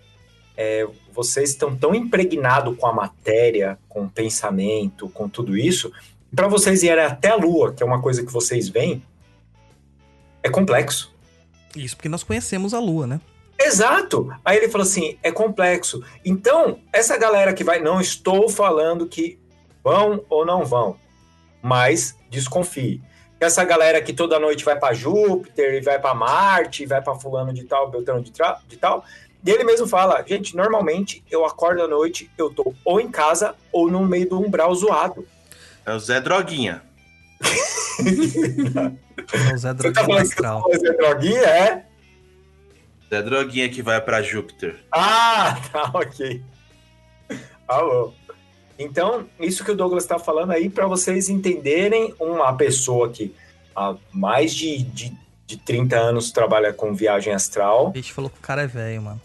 é, 0.56 0.86
vocês 1.12 1.50
estão 1.50 1.74
tão 1.76 1.94
impregnados 1.94 2.76
com 2.76 2.86
a 2.86 2.92
matéria, 2.92 3.78
com 3.88 4.04
o 4.04 4.10
pensamento, 4.10 5.08
com 5.08 5.28
tudo 5.28 5.56
isso, 5.56 5.90
para 6.34 6.46
vocês 6.48 6.82
irem 6.82 7.04
até 7.04 7.28
a 7.30 7.36
Lua, 7.36 7.72
que 7.72 7.82
é 7.82 7.86
uma 7.86 8.00
coisa 8.00 8.24
que 8.24 8.32
vocês 8.32 8.68
veem, 8.68 9.02
é 10.42 10.48
complexo. 10.48 11.12
Isso 11.74 11.96
porque 11.96 12.08
nós 12.08 12.22
conhecemos 12.22 12.74
a 12.74 12.78
lua, 12.80 13.06
né? 13.06 13.20
Exato. 13.64 14.32
Aí 14.44 14.56
ele 14.56 14.68
falou 14.68 14.86
assim: 14.86 15.18
é 15.22 15.30
complexo. 15.30 16.02
Então, 16.24 16.80
essa 16.92 17.16
galera 17.16 17.52
que 17.52 17.64
vai, 17.64 17.80
não 17.80 18.00
estou 18.00 18.48
falando 18.48 19.06
que 19.06 19.38
vão 19.82 20.24
ou 20.28 20.44
não 20.44 20.64
vão, 20.64 20.96
mas 21.62 22.16
desconfie. 22.30 23.00
Essa 23.40 23.64
galera 23.64 24.00
que 24.00 24.12
toda 24.12 24.38
noite 24.38 24.64
vai 24.64 24.78
para 24.78 24.94
Júpiter, 24.94 25.74
e 25.74 25.80
vai 25.80 25.98
para 25.98 26.14
Marte, 26.14 26.84
e 26.84 26.86
vai 26.86 27.02
para 27.02 27.18
fulano 27.18 27.52
de 27.52 27.64
tal, 27.64 27.90
Beltrano 27.90 28.22
de, 28.22 28.32
de 28.68 28.76
tal. 28.76 29.04
E 29.44 29.50
ele 29.50 29.64
mesmo 29.64 29.88
fala, 29.88 30.24
gente, 30.24 30.56
normalmente 30.56 31.24
eu 31.28 31.44
acordo 31.44 31.82
à 31.82 31.88
noite, 31.88 32.30
eu 32.38 32.54
tô 32.54 32.72
ou 32.84 33.00
em 33.00 33.10
casa 33.10 33.56
ou 33.72 33.90
no 33.90 34.06
meio 34.06 34.28
do 34.28 34.40
umbral 34.40 34.72
zoado. 34.72 35.26
É 35.84 35.92
o 35.92 35.98
Zé 35.98 36.20
Droguinha. 36.20 36.82
É 39.32 39.54
o 39.54 39.58
Zé 39.58 39.72
Você 39.74 39.92
tá 39.92 40.02
Droguinha 40.02 40.24
falando 40.24 40.28
que 40.30 40.74
eu 40.74 40.80
sou 40.80 40.96
droguinha, 40.96 41.42
é? 41.42 41.86
Zé 43.12 43.20
Droguinha 43.22 43.68
que 43.68 43.82
vai 43.82 44.00
pra 44.00 44.22
Júpiter. 44.22 44.82
Ah, 44.90 45.60
tá, 45.70 45.90
ok. 45.92 46.42
Alô. 47.68 48.14
Então, 48.78 49.26
isso 49.38 49.62
que 49.62 49.70
o 49.70 49.76
Douglas 49.76 50.04
está 50.04 50.18
falando 50.18 50.50
aí, 50.52 50.70
para 50.70 50.86
vocês 50.86 51.28
entenderem, 51.28 52.14
uma 52.18 52.56
pessoa 52.56 53.10
que 53.10 53.34
há 53.76 53.94
mais 54.10 54.54
de, 54.54 54.82
de, 54.82 55.12
de 55.46 55.58
30 55.58 55.94
anos 55.94 56.32
trabalha 56.32 56.72
com 56.72 56.94
viagem 56.94 57.34
astral. 57.34 57.90
A 57.94 57.98
gente 57.98 58.14
falou 58.14 58.30
que 58.30 58.38
o 58.38 58.42
cara 58.42 58.62
é 58.62 58.66
velho, 58.66 59.02
mano. 59.02 59.20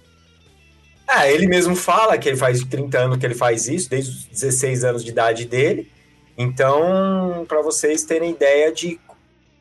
Ah, 1.07 1.25
ele 1.31 1.47
mesmo 1.47 1.73
fala 1.73 2.17
que 2.17 2.27
ele 2.27 2.35
faz 2.37 2.61
30 2.65 2.99
anos 2.99 3.17
que 3.17 3.25
ele 3.25 3.35
faz 3.35 3.69
isso, 3.69 3.89
desde 3.89 4.11
os 4.11 4.25
16 4.25 4.83
anos 4.83 5.01
de 5.01 5.11
idade 5.11 5.45
dele. 5.45 5.89
Então, 6.37 7.45
para 7.47 7.61
vocês 7.61 8.03
terem 8.03 8.31
ideia 8.31 8.69
de 8.69 8.99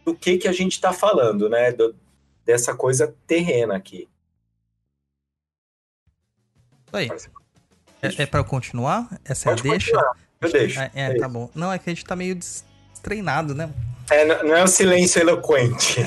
do 0.04 0.16
que, 0.16 0.36
que 0.36 0.48
a 0.48 0.52
gente 0.52 0.72
está 0.72 0.92
falando, 0.92 1.48
né? 1.48 1.70
Do- 1.70 1.94
dessa 2.44 2.74
coisa 2.74 3.14
terrena 3.26 3.76
aqui. 3.76 4.08
Isso 7.02 7.30
aí. 8.02 8.10
É, 8.18 8.22
é 8.22 8.26
pra 8.26 8.40
eu 8.40 8.44
continuar? 8.44 9.08
Essa 9.24 9.50
Pode 9.50 9.66
é 9.66 9.68
a 9.68 9.72
deixa? 9.72 9.92
continuar, 9.92 10.16
eu 10.40 10.52
deixo. 10.52 10.80
É, 10.80 10.90
é, 10.94 11.14
tá 11.14 11.28
bom. 11.28 11.50
Não, 11.54 11.72
é 11.72 11.78
que 11.78 11.88
a 11.88 11.94
gente 11.94 12.04
tá 12.04 12.14
meio 12.14 12.34
destreinado, 12.34 13.54
né? 13.54 13.70
É, 14.10 14.42
não 14.42 14.54
é 14.54 14.62
o 14.62 14.68
silêncio 14.68 15.20
eloquente. 15.20 16.00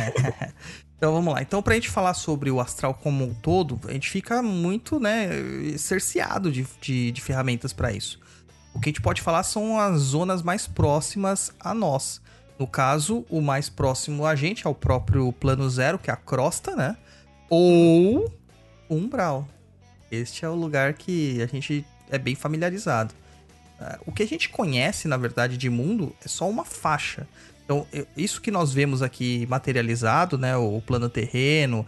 Então 1.00 1.14
vamos 1.14 1.34
lá. 1.34 1.42
Então, 1.42 1.64
pra 1.64 1.76
gente 1.76 1.90
falar 1.90 2.14
sobre 2.14 2.52
o 2.52 2.60
astral 2.60 2.94
como 2.94 3.24
um 3.24 3.34
todo, 3.34 3.80
a 3.88 3.94
gente 3.94 4.10
fica 4.10 4.44
muito, 4.44 5.00
né, 5.00 5.30
cerceado 5.78 6.52
de, 6.52 6.68
de, 6.82 7.14
de 7.14 7.22
ferramentas 7.22 7.72
pra 7.72 7.94
isso. 7.94 8.20
O 8.74 8.82
que 8.82 8.90
a 8.90 8.92
gente 8.92 9.02
pode 9.02 9.22
falar 9.22 9.44
são 9.44 9.80
as 9.80 9.98
zonas 9.98 10.42
mais 10.44 10.68
próximas 10.68 11.54
a 11.58 11.74
nós. 11.74 12.22
No 12.60 12.68
caso, 12.68 13.26
o 13.30 13.40
mais 13.40 13.70
próximo 13.70 14.26
a 14.26 14.36
gente 14.36 14.68
é 14.68 14.70
o 14.70 14.76
próprio 14.76 15.32
plano 15.32 15.70
zero, 15.70 15.98
que 15.98 16.10
é 16.10 16.14
a 16.14 16.18
crosta, 16.18 16.76
né? 16.76 16.98
Ou 17.50 18.30
o 18.90 18.96
umbral. 18.96 19.48
Este 20.12 20.46
é 20.46 20.50
o 20.50 20.56
lugar 20.56 20.94
que 20.94 21.42
a 21.42 21.46
gente 21.46 21.86
é 22.10 22.18
bem 22.18 22.36
familiarizado. 22.36 23.14
Ah, 23.80 24.00
O 24.06 24.12
que 24.12 24.24
a 24.24 24.28
gente 24.28 24.50
conhece, 24.50 25.08
na 25.08 25.18
verdade, 25.18 25.58
de 25.58 25.70
mundo 25.70 26.16
é 26.24 26.28
só 26.28 26.50
uma 26.50 26.66
faixa. 26.66 27.28
Então, 27.64 27.86
isso 28.18 28.42
que 28.42 28.50
nós 28.50 28.74
vemos 28.74 29.02
aqui 29.04 29.46
materializado, 29.48 30.38
né? 30.38 30.58
O 30.58 30.82
plano 30.82 31.08
terreno, 31.08 31.86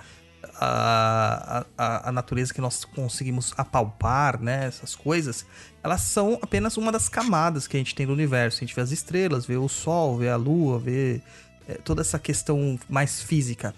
a, 0.55 1.65
a, 1.75 2.09
a 2.09 2.11
natureza 2.11 2.53
que 2.53 2.61
nós 2.61 2.85
conseguimos 2.85 3.51
apalpar, 3.57 4.39
né? 4.39 4.67
Essas 4.67 4.95
coisas, 4.95 5.43
elas 5.83 6.01
são 6.01 6.37
apenas 6.39 6.77
uma 6.77 6.91
das 6.91 7.09
camadas 7.09 7.67
que 7.67 7.77
a 7.77 7.79
gente 7.79 7.95
tem 7.95 8.05
do 8.05 8.13
universo. 8.13 8.59
A 8.59 8.61
gente 8.61 8.75
vê 8.75 8.81
as 8.81 8.91
estrelas, 8.91 9.45
vê 9.45 9.57
o 9.57 9.67
sol, 9.67 10.17
vê 10.17 10.29
a 10.29 10.35
lua, 10.35 10.77
vê 10.77 11.19
é, 11.67 11.73
toda 11.75 12.01
essa 12.01 12.19
questão 12.19 12.79
mais 12.87 13.21
física. 13.21 13.73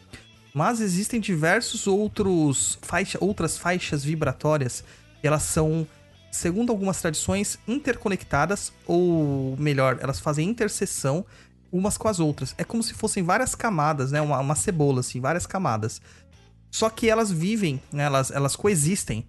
Mas 0.53 0.79
existem 0.79 1.19
diversos 1.19 1.88
outros 1.88 2.77
faixa, 2.81 3.17
outras 3.19 3.57
faixas 3.57 4.03
vibratórias 4.03 4.83
que 5.19 5.27
elas 5.27 5.43
são, 5.43 5.88
segundo 6.31 6.72
algumas 6.72 7.01
tradições, 7.01 7.57
interconectadas, 7.67 8.72
ou 8.86 9.57
melhor, 9.57 9.98
elas 10.00 10.19
fazem 10.19 10.48
interseção 10.48 11.25
umas 11.72 11.98
com 11.98 12.07
as 12.07 12.19
outras. 12.19 12.53
É 12.57 12.63
como 12.63 12.83
se 12.83 12.93
fossem 12.93 13.24
várias 13.24 13.55
camadas, 13.55 14.12
né? 14.12 14.22
Uma, 14.22 14.39
uma 14.39 14.55
cebola, 14.55 15.00
assim, 15.00 15.19
várias 15.19 15.48
camadas. 15.48 16.00
Só 16.69 16.89
que 16.89 17.10
elas 17.10 17.31
vivem, 17.31 17.81
né? 17.91 18.03
elas, 18.03 18.29
elas 18.29 18.55
coexistem 18.55 19.25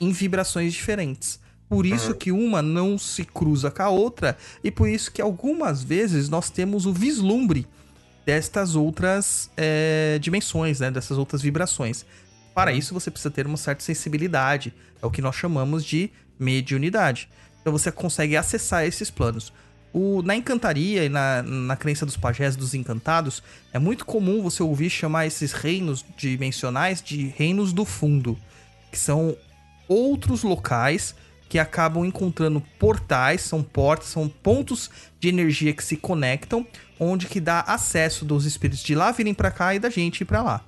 em 0.00 0.10
vibrações 0.10 0.72
diferentes. 0.72 1.38
Por 1.68 1.84
isso 1.84 2.14
que 2.14 2.30
uma 2.30 2.62
não 2.62 2.96
se 2.96 3.24
cruza 3.24 3.72
com 3.72 3.82
a 3.82 3.88
outra, 3.88 4.36
e 4.62 4.70
por 4.70 4.88
isso 4.88 5.10
que 5.10 5.20
algumas 5.20 5.82
vezes 5.82 6.28
nós 6.28 6.48
temos 6.48 6.86
o 6.86 6.92
vislumbre 6.92 7.66
destas 8.26 8.74
outras 8.74 9.48
é, 9.56 10.18
dimensões, 10.20 10.80
né? 10.80 10.90
Dessas 10.90 11.16
outras 11.16 11.40
vibrações. 11.40 12.04
Para 12.52 12.72
isso, 12.72 12.92
você 12.92 13.10
precisa 13.10 13.30
ter 13.30 13.46
uma 13.46 13.56
certa 13.56 13.84
sensibilidade. 13.84 14.74
É 15.00 15.06
o 15.06 15.10
que 15.10 15.22
nós 15.22 15.36
chamamos 15.36 15.84
de 15.84 16.10
mediunidade. 16.38 17.28
Então 17.60 17.72
você 17.72 17.92
consegue 17.92 18.36
acessar 18.36 18.84
esses 18.84 19.10
planos. 19.10 19.52
O, 19.92 20.20
na 20.22 20.36
encantaria 20.36 21.04
e 21.04 21.08
na, 21.08 21.42
na 21.42 21.76
crença 21.76 22.04
dos 22.04 22.16
pajés 22.16 22.56
dos 22.56 22.74
encantados, 22.74 23.42
é 23.72 23.78
muito 23.78 24.04
comum 24.04 24.42
você 24.42 24.62
ouvir 24.62 24.90
chamar 24.90 25.26
esses 25.26 25.52
reinos 25.52 26.04
dimensionais 26.16 27.00
de 27.00 27.28
reinos 27.28 27.72
do 27.72 27.84
fundo, 27.84 28.36
que 28.90 28.98
são 28.98 29.36
outros 29.88 30.42
locais 30.42 31.14
que 31.48 31.58
acabam 31.58 32.04
encontrando 32.04 32.60
portais, 32.78 33.42
são 33.42 33.62
portas, 33.62 34.08
são 34.08 34.28
pontos 34.28 34.90
de 35.20 35.28
energia 35.28 35.72
que 35.72 35.84
se 35.84 35.96
conectam, 35.96 36.66
onde 36.98 37.26
que 37.26 37.40
dá 37.40 37.60
acesso 37.60 38.24
dos 38.24 38.44
espíritos 38.44 38.82
de 38.82 38.94
lá 38.94 39.12
virem 39.12 39.34
para 39.34 39.50
cá 39.50 39.74
e 39.74 39.78
da 39.78 39.90
gente 39.90 40.22
ir 40.22 40.24
para 40.24 40.42
lá, 40.42 40.64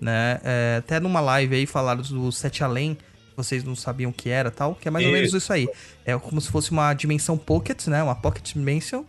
né? 0.00 0.40
É, 0.44 0.76
até 0.78 1.00
numa 1.00 1.20
live 1.20 1.54
aí 1.54 1.66
falaram 1.66 2.02
do 2.02 2.30
Sete 2.30 2.62
Além, 2.62 2.96
vocês 3.36 3.62
não 3.62 3.76
sabiam 3.76 4.10
o 4.10 4.12
que 4.12 4.28
era 4.28 4.50
tal, 4.50 4.74
que 4.74 4.88
é 4.88 4.90
mais 4.90 5.06
ou 5.06 5.12
menos 5.12 5.32
isso 5.32 5.52
aí. 5.52 5.68
É 6.04 6.18
como 6.18 6.40
se 6.40 6.50
fosse 6.50 6.72
uma 6.72 6.92
dimensão 6.92 7.38
pocket, 7.38 7.86
né? 7.86 8.02
Uma 8.02 8.16
pocket 8.16 8.52
dimension, 8.52 9.04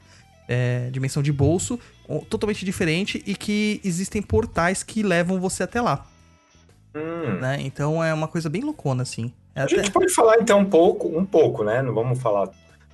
é, 0.48 0.90
dimensão 0.92 1.24
de 1.24 1.32
bolso, 1.32 1.80
totalmente 2.30 2.64
diferente 2.64 3.24
e 3.26 3.36
que 3.36 3.82
existem 3.84 4.22
portais 4.22 4.84
que 4.84 5.04
levam 5.04 5.40
você 5.40 5.64
até 5.64 5.82
lá. 5.82 6.06
Hum. 6.96 7.40
Né? 7.40 7.58
Então 7.62 8.04
é 8.04 8.14
uma 8.14 8.28
coisa 8.28 8.50
bem 8.50 8.62
loucona, 8.62 9.04
assim. 9.04 9.34
É 9.60 9.64
A 9.64 9.68
gente 9.68 9.92
pode 9.92 10.14
falar 10.14 10.38
então 10.40 10.60
um 10.60 10.66
pouco, 10.66 11.08
um 11.08 11.26
pouco, 11.26 11.64
né? 11.64 11.82
Não 11.82 11.94
vamos 11.94 12.20
falar. 12.20 12.50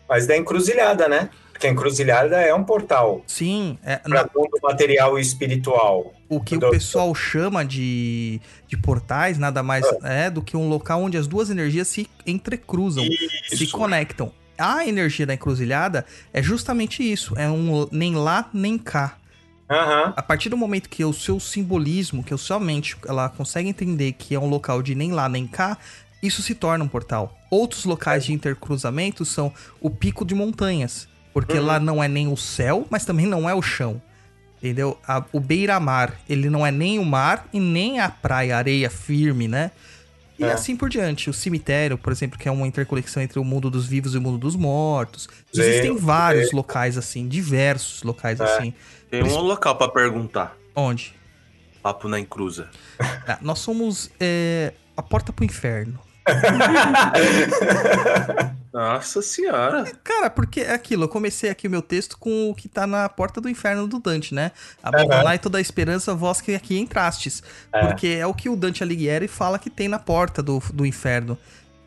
Mas 0.10 0.26
da 0.28 0.36
encruzilhada, 0.38 1.08
né? 1.08 1.30
Porque 1.52 1.68
a 1.68 1.70
encruzilhada 1.70 2.36
é 2.42 2.54
um 2.54 2.64
portal 2.64 3.22
Sim, 3.26 3.78
é, 3.84 3.96
para 3.98 4.24
na- 4.24 4.30
mundo 4.36 4.58
material 4.62 5.18
e 5.18 5.22
espiritual. 5.22 6.14
o 6.28 6.40
que 6.42 6.58
do- 6.58 6.68
o 6.68 6.72
pessoal 6.72 7.14
chama 7.16 7.64
de, 7.64 8.42
de 8.68 8.76
portais 8.78 9.38
nada 9.38 9.64
mais 9.64 9.86
é 10.04 10.30
do 10.30 10.42
que 10.42 10.58
um 10.58 10.68
local 10.68 11.02
onde 11.02 11.18
as 11.18 11.28
duas 11.28 11.50
energias 11.50 11.88
se 11.88 12.10
entrecruzam, 12.28 13.06
se 13.48 13.64
Isso. 13.64 13.78
conectam. 13.78 14.32
A 14.58 14.86
energia 14.86 15.26
da 15.26 15.34
encruzilhada 15.34 16.06
é 16.34 16.42
justamente 16.44 17.02
isso, 17.10 17.34
é 17.38 17.50
um 17.50 17.88
nem 17.92 18.16
lá 18.16 18.50
nem 18.54 18.78
cá. 18.78 19.18
Aham. 19.70 20.14
A 20.16 20.22
partir 20.22 20.50
do 20.50 20.56
momento 20.58 20.88
que 20.90 21.04
o 21.04 21.12
seu 21.14 21.40
simbolismo, 21.40 22.24
que 22.24 22.34
a 22.34 22.38
sua 22.38 22.60
mente, 22.60 22.96
ela 23.08 23.30
consegue 23.30 23.68
entender 23.68 24.12
que 24.12 24.36
é 24.36 24.40
um 24.40 24.48
local 24.48 24.82
de 24.82 24.94
nem 24.94 25.12
lá 25.12 25.28
nem 25.28 25.48
cá, 25.48 25.78
isso 26.26 26.42
se 26.42 26.56
torna 26.56 26.84
um 26.84 26.88
portal. 26.88 27.38
Outros 27.50 27.86
locais 27.86 28.26
de 28.26 28.34
intercruzamento 28.34 29.24
são 29.26 29.52
o 29.82 29.90
pico 29.90 30.26
de 30.26 30.34
montanhas, 30.36 31.08
porque 31.34 31.58
Uhum. 31.58 31.66
lá 31.66 31.80
não 31.80 32.04
é 32.04 32.08
nem 32.08 32.28
o 32.32 32.38
céu, 32.38 32.86
mas 32.90 33.06
também 33.06 33.26
não 33.26 33.50
é 33.50 33.54
o 33.54 33.62
chão. 33.62 34.02
Entendeu? 34.58 34.98
A- 35.08 35.24
o 35.32 35.40
beira-mar, 35.40 36.20
ele 36.28 36.50
não 36.50 36.66
é 36.66 36.72
nem 36.72 36.98
o 36.98 37.06
mar 37.06 37.48
e 37.54 37.60
nem 37.60 38.00
a 38.00 38.10
praia, 38.10 38.58
areia 38.58 38.90
firme, 38.90 39.48
né? 39.48 39.70
E 40.40 40.44
É. 40.44 40.52
assim 40.52 40.76
por 40.76 40.90
diante. 40.90 41.30
O 41.30 41.34
cemitério, 41.34 41.98
por 41.98 42.12
exemplo, 42.12 42.38
que 42.40 42.48
é 42.48 42.52
uma 42.52 42.66
interconexão 42.68 43.22
entre 43.22 43.38
o 43.40 43.44
mundo 43.44 43.70
dos 43.70 43.86
vivos 43.86 44.16
e 44.16 44.18
o 44.18 44.22
mundo 44.22 44.38
dos 44.38 44.56
mortos. 44.56 45.30
Sim, 45.54 45.62
Existem 45.62 45.96
vários 45.96 46.52
locais 46.52 46.98
assim, 46.98 47.28
diversos 47.28 48.02
locais 48.04 48.40
É. 48.40 48.44
assim. 48.44 48.74
Tem 49.10 49.24
um 49.24 49.38
local 49.40 49.76
pra 49.78 49.88
perguntar. 49.88 50.58
Onde? 50.76 51.14
Papo 51.82 52.08
na 52.10 52.20
encruza. 52.20 52.70
Ah, 53.28 53.38
nós 53.42 53.60
somos 53.60 54.10
é, 54.20 54.74
a 54.98 55.02
porta 55.04 55.32
pro 55.32 55.46
inferno. 55.46 56.00
Nossa 58.74 59.22
senhora. 59.22 59.86
Cara, 60.04 60.30
porque 60.30 60.62
é 60.62 60.74
aquilo, 60.74 61.04
eu 61.06 61.10
comecei 61.10 61.50
aqui 61.50 61.68
o 61.68 61.72
meu 61.72 61.82
texto 61.82 62.18
com 62.18 62.50
o 62.50 62.56
que 62.56 62.68
tá 62.68 62.86
na 62.86 63.08
porta 63.08 63.40
do 63.40 63.48
inferno 63.48 63.88
do 63.88 64.00
Dante, 64.00 64.34
né? 64.34 64.52
Aham. 64.84 64.98
Abandonai 65.00 65.40
toda 65.40 65.58
a 65.58 65.62
esperança, 65.62 66.14
vós 66.14 66.42
que 66.42 66.54
aqui 66.54 66.78
entrastes. 66.78 67.42
É. 67.72 67.86
Porque 67.88 68.08
é 68.08 68.28
o 68.28 68.34
que 68.34 68.50
o 68.50 68.56
Dante 68.56 68.84
Alighieri 68.84 69.28
fala 69.28 69.58
que 69.58 69.70
tem 69.70 69.88
na 69.88 70.00
porta 70.00 70.44
do, 70.44 70.62
do 70.74 70.86
inferno. 70.86 71.38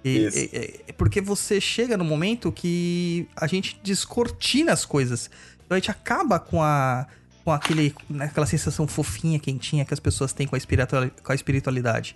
E- 0.05 0.27
Isso. 0.27 0.39
e- 0.39 0.81
e- 0.89 0.93
porque 0.95 1.21
você 1.21 1.61
chega 1.61 1.97
no 1.97 2.05
momento 2.05 2.51
que 2.51 3.29
a 3.37 3.47
gente 3.47 3.79
descortina 3.83 4.73
as 4.73 4.85
coisas. 4.87 5.29
Então 5.67 5.77
a 5.77 5.79
gente 5.79 5.91
acaba 5.91 6.39
com 6.39 6.63
a. 6.63 7.07
Com 7.45 7.53
aquele, 7.53 7.95
né, 8.11 8.27
aquela 8.27 8.45
sensação 8.47 8.87
fofinha, 8.87 9.39
quentinha 9.39 9.83
que 9.83 9.95
as 9.95 10.01
pessoas 10.01 10.35
têm 10.35 10.47
com 10.47 10.55
a, 10.55 10.59
espiritual, 10.59 11.11
com 11.23 11.33
a 11.33 11.35
espiritualidade. 11.35 12.15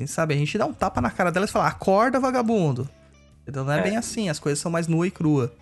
Quem 0.00 0.06
sabe? 0.06 0.32
A 0.32 0.36
gente 0.38 0.56
dá 0.56 0.64
um 0.64 0.72
tapa 0.72 0.98
na 1.02 1.10
cara 1.10 1.30
delas 1.30 1.50
e 1.50 1.52
fala, 1.52 1.66
acorda, 1.66 2.18
vagabundo. 2.18 2.88
Então 3.46 3.66
não 3.66 3.74
é, 3.74 3.80
É. 3.80 3.82
bem 3.82 3.98
assim, 3.98 4.30
as 4.30 4.38
coisas 4.38 4.58
são 4.58 4.72
mais 4.72 4.88
nua 4.88 5.06
e 5.06 5.10
crua. 5.10 5.52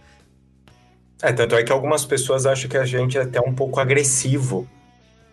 É, 1.20 1.32
tanto 1.32 1.56
é 1.56 1.64
que 1.64 1.72
algumas 1.72 2.04
pessoas 2.04 2.46
acham 2.46 2.70
que 2.70 2.76
a 2.76 2.84
gente 2.84 3.18
é 3.18 3.22
até 3.22 3.40
um 3.40 3.52
pouco 3.52 3.80
agressivo 3.80 4.68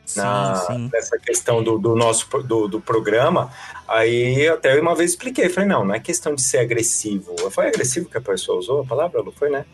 Sim, 0.08 0.22
na, 0.22 0.56
sim. 0.56 0.90
nessa 0.92 1.20
questão 1.20 1.62
do, 1.64 1.78
do 1.78 1.96
nosso 1.96 2.28
do, 2.42 2.68
do 2.68 2.82
programa. 2.82 3.52
Aí 3.88 4.48
até 4.48 4.82
uma 4.82 4.96
vez 4.96 5.12
expliquei, 5.12 5.50
falei, 5.50 5.70
não, 5.70 5.86
não 5.86 5.94
é 5.94 6.00
questão 6.00 6.34
de 6.34 6.42
ser 6.42 6.58
agressivo. 6.58 7.36
Foi 7.52 7.68
agressivo 7.68 8.10
que 8.10 8.18
a 8.18 8.22
pessoa 8.22 8.58
usou 8.58 8.82
a 8.82 8.86
palavra, 8.88 9.22
Lu? 9.22 9.32
Foi, 9.32 9.52
né? 9.52 9.68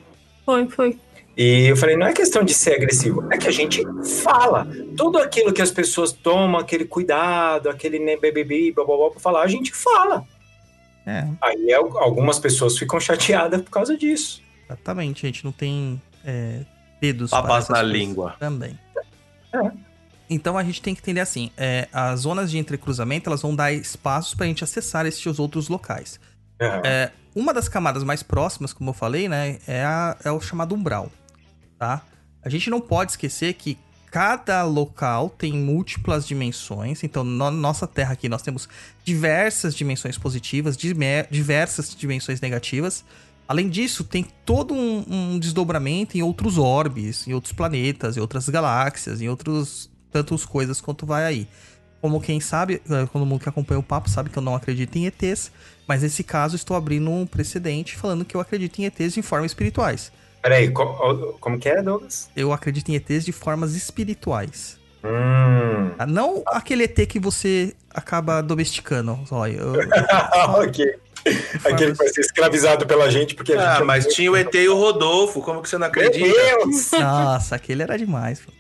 Foi, 0.46 0.68
foi. 0.68 1.00
E 1.38 1.68
eu 1.68 1.78
falei, 1.78 1.96
não 1.96 2.06
é 2.06 2.14
questão 2.14 2.44
de 2.44 2.54
ser 2.54 2.76
agressivo, 2.76 3.26
é 3.32 3.38
que 3.38 3.48
a 3.48 3.52
gente 3.52 3.82
fala. 4.22 4.68
Tudo 4.98 5.18
aquilo 5.18 5.54
que 5.54 5.62
as 5.62 5.72
pessoas 5.72 6.12
tomam, 6.12 6.60
aquele 6.60 6.84
cuidado, 6.86 7.70
aquele 7.70 8.00
né, 8.00 8.18
bebebi, 8.18 8.72
blá, 8.72 8.84
blá, 8.86 8.98
blá, 8.98 9.12
pra 9.12 9.20
falar, 9.20 9.44
a 9.44 9.48
gente 9.48 9.72
fala. 9.74 10.26
É, 11.06 11.26
Aí 11.42 11.74
al- 11.74 11.98
algumas 12.00 12.38
pessoas 12.38 12.78
ficam 12.78 13.00
chateadas 13.00 13.62
por 13.62 13.72
causa 13.72 13.98
disso. 13.98 14.42
exatamente. 14.66 15.26
A 15.26 15.30
gente 15.30 15.44
não 15.46 15.52
tem 15.52 16.00
é, 16.24 16.60
dedos 17.02 17.32
Papas 17.32 17.48
para 17.48 17.58
essas 17.58 17.70
na 17.78 17.82
língua. 17.82 18.36
Também. 18.38 18.78
É. 19.54 19.72
Então 20.30 20.58
a 20.58 20.64
gente 20.64 20.82
tem 20.82 20.94
que 20.94 21.02
entender 21.02 21.22
assim, 21.22 21.50
é, 21.58 21.88
as 21.92 22.22
zonas 22.22 22.52
de 22.52 22.58
entrecruzamento, 22.58 23.30
elas 23.30 23.42
vão 23.42 23.56
dar 23.56 23.74
espaços 23.74 24.34
pra 24.36 24.46
gente 24.46 24.64
acessar 24.64 25.06
esses 25.06 25.40
outros 25.40 25.68
locais. 25.70 26.20
Aham. 26.62 26.82
É, 26.86 27.12
uma 27.36 27.54
das 27.54 27.68
camadas 27.68 28.04
mais 28.04 28.22
próximas, 28.22 28.72
como 28.74 28.92
eu 28.92 28.94
falei, 28.94 29.28
né, 29.28 29.58
é, 29.68 29.84
a- 29.84 30.16
é 30.24 30.32
o 30.32 30.40
chamado 30.40 30.76
umbral, 30.76 31.10
tá? 31.82 32.06
A 32.44 32.48
gente 32.48 32.70
não 32.70 32.80
pode 32.80 33.14
esquecer 33.14 33.56
que 33.56 33.76
cada 34.12 34.64
local 34.64 35.32
tem 35.32 35.52
múltiplas 35.52 36.28
dimensões. 36.28 37.04
Então, 37.04 37.24
na 37.24 37.50
nossa 37.50 37.88
Terra 37.88 38.14
aqui, 38.14 38.30
nós 38.30 38.44
temos 38.44 38.70
diversas 39.04 39.74
dimensões 39.74 40.16
positivas, 40.16 40.78
diversas 40.78 41.96
dimensões 41.96 42.40
negativas. 42.40 43.04
Além 43.48 43.68
disso, 43.68 44.04
tem 44.04 44.28
todo 44.46 44.76
um, 44.76 45.04
um 45.08 45.40
desdobramento 45.40 46.16
em 46.16 46.22
outros 46.22 46.60
orbes, 46.60 47.28
em 47.28 47.34
outros 47.34 47.52
planetas, 47.52 48.16
em 48.16 48.20
outras 48.20 48.48
galáxias, 48.48 49.20
em 49.20 49.28
outros 49.28 49.90
tantas 50.12 50.46
coisas 50.46 50.80
quanto 50.80 51.04
vai 51.04 51.26
aí. 51.26 51.48
Como 52.00 52.22
quem 52.22 52.40
sabe, 52.40 52.80
eh, 52.90 53.06
todo 53.12 53.26
mundo 53.26 53.42
que 53.42 53.50
acompanha 53.50 53.80
o 53.80 53.84
papo 53.84 54.10
sabe 54.10 54.30
que 54.30 54.38
eu 54.38 54.44
não 54.44 54.56
acredito 54.56 54.96
em 54.98 55.06
ETs, 55.06 55.52
mas 55.88 56.04
nesse 56.04 56.24
caso 56.24 56.56
estou 56.56 56.78
abrindo 56.78 57.10
um 57.10 57.26
precedente 57.26 57.96
falando 57.96 58.26
que 58.26 58.36
eu 58.36 58.42
acredito 58.42 58.80
em 58.80 58.86
ETs 58.86 59.14
de 59.14 59.22
formas 59.22 59.52
espirituais. 59.52 60.12
Peraí, 60.42 60.72
co- 60.72 61.38
como 61.40 61.60
que 61.60 61.70
é, 61.70 61.82
Douglas? 61.82 62.30
Eu 62.36 62.52
acredito 62.52 62.90
em 62.90 62.96
ETs 62.96 63.24
de 63.26 63.32
formas 63.32 63.76
espirituais. 63.76 64.80
Hum. 65.04 65.92
tá? 65.98 66.06
Não 66.06 66.44
aquele 66.48 66.84
ET 66.84 67.08
que 67.08 67.20
você 67.20 67.74
acaba 67.94 68.42
domesticando. 68.42 69.20
Olha, 69.32 69.54
eu, 69.54 69.74
ok. 70.62 70.96
Aquele 71.66 71.92
que 71.92 71.98
vai 71.98 72.08
ser 72.08 72.22
escravizado 72.22 72.86
pela 72.88 73.10
gente 73.10 73.36
porque 73.36 73.54
a 73.54 73.58
gente. 73.58 73.78
Ah, 73.80 73.82
é 73.82 73.84
mas 73.84 74.08
tinha 74.08 74.32
o 74.32 74.36
ET 74.38 74.54
e 74.54 74.68
o 74.68 74.76
Rodolfo. 74.76 75.42
Como 75.42 75.62
que 75.62 75.70
você 75.70 75.76
não 75.78 75.82
Meu 75.82 75.90
acredita? 75.90 76.34
Deus! 76.34 76.92
Nossa, 77.00 77.56
aquele 77.56 77.84
era 77.84 77.98
demais. 77.98 78.40
pô. 78.40 78.52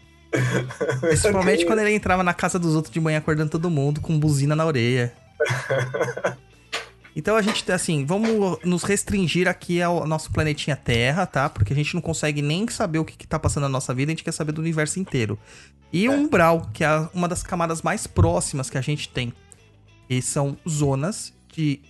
Principalmente 1.01 1.65
quando 1.65 1.79
ele 1.79 1.91
entrava 1.93 2.23
na 2.23 2.33
casa 2.33 2.57
dos 2.57 2.75
outros 2.75 2.93
de 2.93 2.99
manhã 2.99 3.17
acordando 3.17 3.49
todo 3.49 3.69
mundo 3.69 3.99
com 4.01 4.17
buzina 4.19 4.55
na 4.55 4.65
orelha. 4.65 5.11
Então 7.15 7.35
a 7.35 7.41
gente, 7.41 7.69
assim, 7.71 8.05
vamos 8.05 8.57
nos 8.63 8.83
restringir 8.83 9.47
aqui 9.47 9.81
ao 9.81 10.07
nosso 10.07 10.31
planetinha 10.31 10.75
Terra, 10.75 11.25
tá? 11.25 11.49
Porque 11.49 11.73
a 11.73 11.75
gente 11.75 11.93
não 11.93 12.01
consegue 12.01 12.41
nem 12.41 12.67
saber 12.69 12.99
o 12.99 13.05
que, 13.05 13.17
que 13.17 13.27
tá 13.27 13.37
passando 13.37 13.63
na 13.63 13.69
nossa 13.69 13.93
vida, 13.93 14.11
a 14.11 14.13
gente 14.13 14.23
quer 14.23 14.31
saber 14.31 14.53
do 14.53 14.61
universo 14.61 14.99
inteiro. 14.99 15.37
E 15.91 16.07
o 16.07 16.13
umbral, 16.13 16.69
que 16.73 16.83
é 16.83 17.09
uma 17.13 17.27
das 17.27 17.43
camadas 17.43 17.81
mais 17.81 18.07
próximas 18.07 18.69
que 18.69 18.77
a 18.77 18.81
gente 18.81 19.09
tem. 19.09 19.33
E 20.09 20.21
são 20.21 20.57
zonas 20.67 21.33
de 21.53 21.81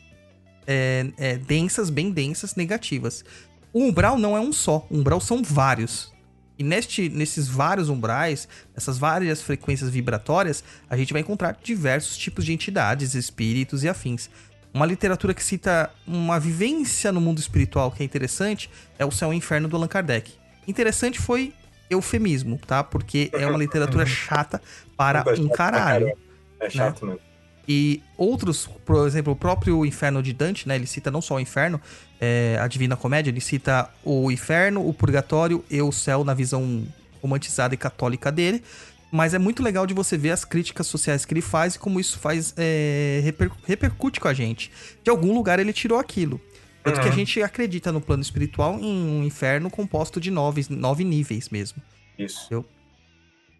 é, 0.65 1.07
é, 1.17 1.37
densas, 1.37 1.89
bem 1.89 2.11
densas, 2.11 2.55
negativas. 2.55 3.23
O 3.71 3.83
umbral 3.83 4.17
não 4.17 4.35
é 4.35 4.39
um 4.39 4.51
só, 4.51 4.87
o 4.89 4.97
umbral 4.97 5.21
são 5.21 5.43
vários. 5.43 6.11
E 6.57 6.63
neste, 6.63 7.09
nesses 7.09 7.47
vários 7.47 7.89
umbrais, 7.89 8.47
essas 8.75 8.97
várias 8.97 9.41
frequências 9.41 9.89
vibratórias, 9.89 10.63
a 10.89 10.97
gente 10.97 11.13
vai 11.13 11.21
encontrar 11.21 11.57
diversos 11.63 12.17
tipos 12.17 12.45
de 12.45 12.53
entidades, 12.53 13.15
espíritos 13.15 13.83
e 13.83 13.89
afins. 13.89 14.29
Uma 14.73 14.85
literatura 14.85 15.33
que 15.33 15.43
cita 15.43 15.91
uma 16.07 16.39
vivência 16.39 17.11
no 17.11 17.19
mundo 17.19 17.39
espiritual 17.39 17.91
que 17.91 18.01
é 18.01 18.05
interessante 18.05 18.69
é 18.97 19.05
o 19.05 19.11
Céu 19.11 19.31
e 19.31 19.35
o 19.35 19.37
Inferno 19.37 19.67
do 19.67 19.75
Allan 19.75 19.87
Kardec. 19.87 20.31
Interessante 20.67 21.19
foi 21.19 21.53
eufemismo, 21.89 22.57
tá? 22.65 22.83
Porque 22.83 23.29
é 23.33 23.45
uma 23.45 23.57
literatura 23.57 24.05
chata 24.05 24.61
para 24.95 25.25
um 25.37 25.47
pra 25.47 25.57
caralho. 25.57 26.17
É 26.59 26.69
chato 26.69 27.05
mesmo. 27.05 27.19
E 27.67 28.01
outros, 28.17 28.67
por 28.85 29.05
exemplo, 29.05 29.33
o 29.33 29.35
próprio 29.35 29.85
Inferno 29.85 30.23
de 30.23 30.33
Dante, 30.33 30.67
né? 30.67 30.75
Ele 30.75 30.87
cita 30.87 31.11
não 31.11 31.21
só 31.21 31.35
o 31.35 31.39
Inferno, 31.39 31.79
é, 32.19 32.57
a 32.59 32.67
Divina 32.67 32.95
Comédia, 32.95 33.29
ele 33.29 33.41
cita 33.41 33.89
o 34.03 34.31
Inferno, 34.31 34.87
o 34.87 34.93
Purgatório 34.93 35.63
e 35.69 35.81
o 35.81 35.91
Céu 35.91 36.23
na 36.23 36.33
visão 36.33 36.85
romantizada 37.21 37.73
e 37.73 37.77
católica 37.77 38.31
dele. 38.31 38.63
Mas 39.11 39.33
é 39.33 39.39
muito 39.39 39.61
legal 39.61 39.85
de 39.85 39.93
você 39.93 40.17
ver 40.17 40.31
as 40.31 40.45
críticas 40.45 40.87
sociais 40.87 41.25
que 41.25 41.33
ele 41.33 41.41
faz 41.41 41.75
e 41.75 41.79
como 41.79 41.99
isso 41.99 42.17
faz 42.17 42.53
é, 42.57 43.19
reper- 43.23 43.51
repercute 43.65 44.19
com 44.19 44.27
a 44.27 44.33
gente. 44.33 44.71
De 45.03 45.09
algum 45.09 45.33
lugar 45.33 45.59
ele 45.59 45.73
tirou 45.73 45.99
aquilo. 45.99 46.39
Tanto 46.83 46.99
que 47.01 47.07
a 47.07 47.09
Uhum. 47.11 47.15
gente 47.17 47.43
acredita 47.43 47.91
no 47.91 47.99
plano 48.01 48.23
espiritual 48.23 48.79
em 48.79 48.85
um 49.09 49.23
inferno 49.23 49.69
composto 49.69 50.19
de 50.19 50.31
nove, 50.31 50.65
nove 50.69 51.03
níveis 51.03 51.49
mesmo. 51.49 51.81
Isso. 52.17 52.47
Eu- 52.49 52.65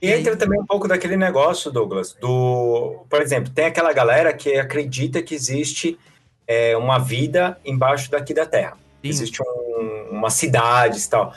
E 0.01 0.09
entra 0.09 0.35
também 0.35 0.59
um 0.59 0.65
pouco 0.65 0.87
daquele 0.87 1.15
negócio, 1.15 1.69
Douglas, 1.71 2.13
do. 2.19 3.05
Por 3.07 3.21
exemplo, 3.21 3.51
tem 3.53 3.65
aquela 3.65 3.93
galera 3.93 4.33
que 4.33 4.55
acredita 4.57 5.21
que 5.21 5.35
existe 5.35 5.99
é, 6.47 6.75
uma 6.75 6.97
vida 6.97 7.59
embaixo 7.63 8.09
daqui 8.09 8.33
da 8.33 8.45
Terra. 8.45 8.71
Sim. 9.03 9.09
Existe 9.09 9.39
um, 9.43 10.09
uma 10.17 10.29
cidade 10.31 10.99
e 10.99 11.07
tal. 11.09 11.31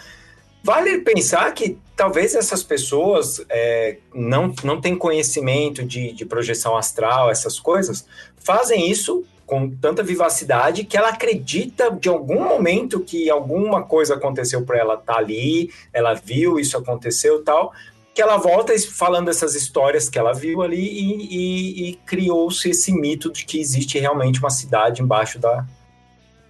Vale 0.65 1.01
pensar 1.01 1.53
que 1.53 1.77
talvez 1.95 2.35
essas 2.35 2.63
pessoas 2.63 3.45
é, 3.51 3.99
não, 4.15 4.55
não 4.65 4.81
têm 4.81 4.97
conhecimento 4.97 5.85
de, 5.85 6.11
de 6.13 6.25
projeção 6.25 6.75
astral, 6.75 7.31
essas 7.31 7.61
coisas, 7.61 8.07
fazem 8.39 8.91
isso 8.91 9.27
com 9.45 9.69
tanta 9.69 10.03
vivacidade 10.03 10.85
que 10.85 10.97
ela 10.97 11.11
acredita 11.11 11.91
de 11.91 12.09
algum 12.09 12.43
momento 12.43 13.01
que 13.01 13.29
alguma 13.29 13.83
coisa 13.83 14.15
aconteceu 14.15 14.65
para 14.65 14.79
ela 14.79 14.95
estar 14.95 15.13
tá 15.13 15.19
ali, 15.19 15.71
ela 15.93 16.15
viu 16.15 16.59
isso 16.59 16.79
aconteceu 16.79 17.45
tal, 17.45 17.71
que 18.15 18.23
ela 18.23 18.39
volta 18.39 18.73
falando 18.91 19.29
essas 19.29 19.55
histórias 19.55 20.09
que 20.09 20.19
ela 20.19 20.33
viu 20.33 20.63
ali 20.63 20.81
e, 20.81 21.27
e, 21.27 21.91
e 21.91 21.97
criou-se 22.07 22.71
esse 22.71 22.91
mito 22.91 23.31
de 23.31 23.45
que 23.45 23.61
existe 23.61 23.99
realmente 23.99 24.39
uma 24.39 24.49
cidade 24.49 25.03
embaixo 25.03 25.39
da, 25.39 25.67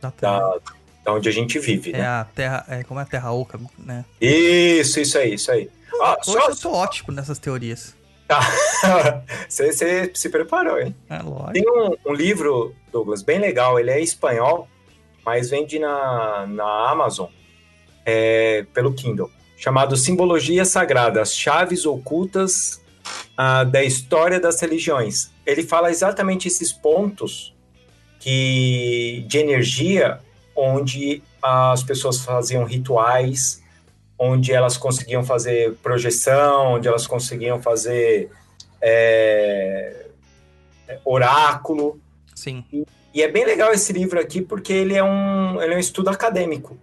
da, 0.01 0.13
da 0.21 0.61
onde 1.07 1.29
a 1.29 1.33
gente 1.33 1.59
vive, 1.59 1.91
É 1.93 1.99
né? 1.99 2.07
a 2.07 2.25
Terra. 2.25 2.65
É, 2.69 2.83
como 2.85 3.01
é 3.01 3.03
a 3.03 3.07
Terra 3.07 3.33
Oca, 3.33 3.61
né? 3.79 4.05
Isso, 4.21 5.01
isso 5.01 5.19
aí, 5.19 5.35
isso 5.35 5.51
aí. 5.51 5.71
Ah, 6.01 6.17
Hoje 6.27 6.39
só, 6.39 6.49
eu 6.49 6.57
tô 6.57 6.73
ótimo 6.73 7.13
nessas 7.13 7.39
teorias. 7.39 7.95
você, 9.49 9.73
você 9.73 10.11
se 10.15 10.29
preparou, 10.31 10.81
hein? 10.81 10.95
É 11.11 11.19
lógico. 11.19 11.53
Tem 11.53 11.65
um, 11.67 11.95
um 12.11 12.15
livro, 12.15 12.75
Douglas, 12.91 13.23
bem 13.23 13.39
legal. 13.39 13.79
Ele 13.79 13.91
é 13.91 14.01
espanhol, 14.01 14.69
mas 15.25 15.51
vende 15.51 15.79
na, 15.79 16.47
na 16.47 16.91
Amazon 16.91 17.29
é, 18.05 18.67
pelo 18.73 18.93
Kindle, 18.95 19.31
chamado 19.57 19.97
Simbologia 19.97 20.65
Sagrada: 20.65 21.21
As 21.21 21.37
Chaves 21.37 21.85
Ocultas 21.85 22.83
ah, 23.37 23.65
da 23.65 23.85
História 23.85 24.41
das 24.41 24.61
Religiões. 24.61 25.31
Ele 25.45 25.63
fala 25.63 25.91
exatamente 25.91 26.49
esses 26.49 26.73
pontos 26.73 27.55
que 28.19 29.25
de 29.29 29.39
energia 29.39 30.19
onde 30.57 31.23
as 31.43 31.83
pessoas 31.83 32.21
faziam 32.21 32.65
rituais, 32.65 33.63
onde 34.19 34.53
elas 34.53 34.77
conseguiam 34.77 35.25
fazer 35.25 35.75
projeção, 35.83 36.75
onde 36.75 36.89
elas 36.89 37.07
conseguiam 37.07 37.61
fazer 37.61 38.31
é, 38.81 40.07
oráculo. 41.05 42.01
Sim. 42.35 42.65
E 43.13 43.23
é 43.23 43.31
bem 43.31 43.45
legal 43.45 43.73
esse 43.73 43.93
livro 43.93 44.19
aqui 44.19 44.41
porque 44.43 44.73
ele 44.73 44.95
é 44.95 45.05
um, 45.05 45.61
ele 45.61 45.75
é 45.75 45.77
um 45.77 45.81
estudo 45.81 46.11
acadêmico. 46.11 46.79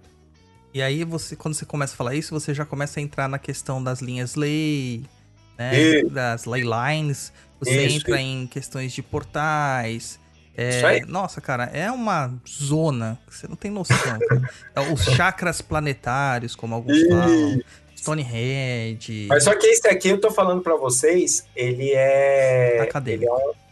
E 0.74 0.82
aí, 0.82 1.04
você, 1.04 1.36
quando 1.36 1.54
você 1.54 1.66
começa 1.66 1.94
a 1.94 1.98
falar 1.98 2.16
isso, 2.16 2.34
você 2.34 2.54
já 2.54 2.66
começa 2.66 3.00
a 3.00 3.04
entrar 3.04 3.28
na 3.28 3.38
questão 3.38 3.84
das 3.84 4.02
linhas 4.02 4.36
lei, 4.36 5.04
né? 5.58 5.78
Isso. 5.78 6.10
Das 6.10 6.46
ley 6.46 6.64
lines. 6.64 7.34
Você 7.60 7.86
Isso, 7.86 7.98
entra 7.98 8.22
em 8.22 8.48
questões 8.48 8.94
de 8.94 9.04
portais. 9.04 10.21
É. 10.56 11.06
Nossa, 11.06 11.40
cara, 11.42 11.66
é 11.74 11.90
uma 11.92 12.34
zona 12.48 13.18
que 13.28 13.36
você 13.36 13.48
não 13.48 13.56
tem 13.56 13.72
noção. 13.72 13.96
É 14.76 14.80
Os 14.82 15.04
chakras 15.04 15.62
planetários, 15.62 16.56
como 16.56 16.76
alguns 16.76 16.98
Ih. 16.98 17.08
falam. 17.10 17.60
Stonehenge. 17.96 19.28
Mas 19.30 19.44
só 19.44 19.56
que 19.56 19.68
esse 19.68 19.88
aqui 19.88 20.10
eu 20.10 20.20
tô 20.20 20.32
falando 20.32 20.62
para 20.62 20.76
vocês, 20.76 21.46
ele 21.56 21.92
é 21.94 22.80
Acadêmico. 22.82 23.24
ele 23.24 23.30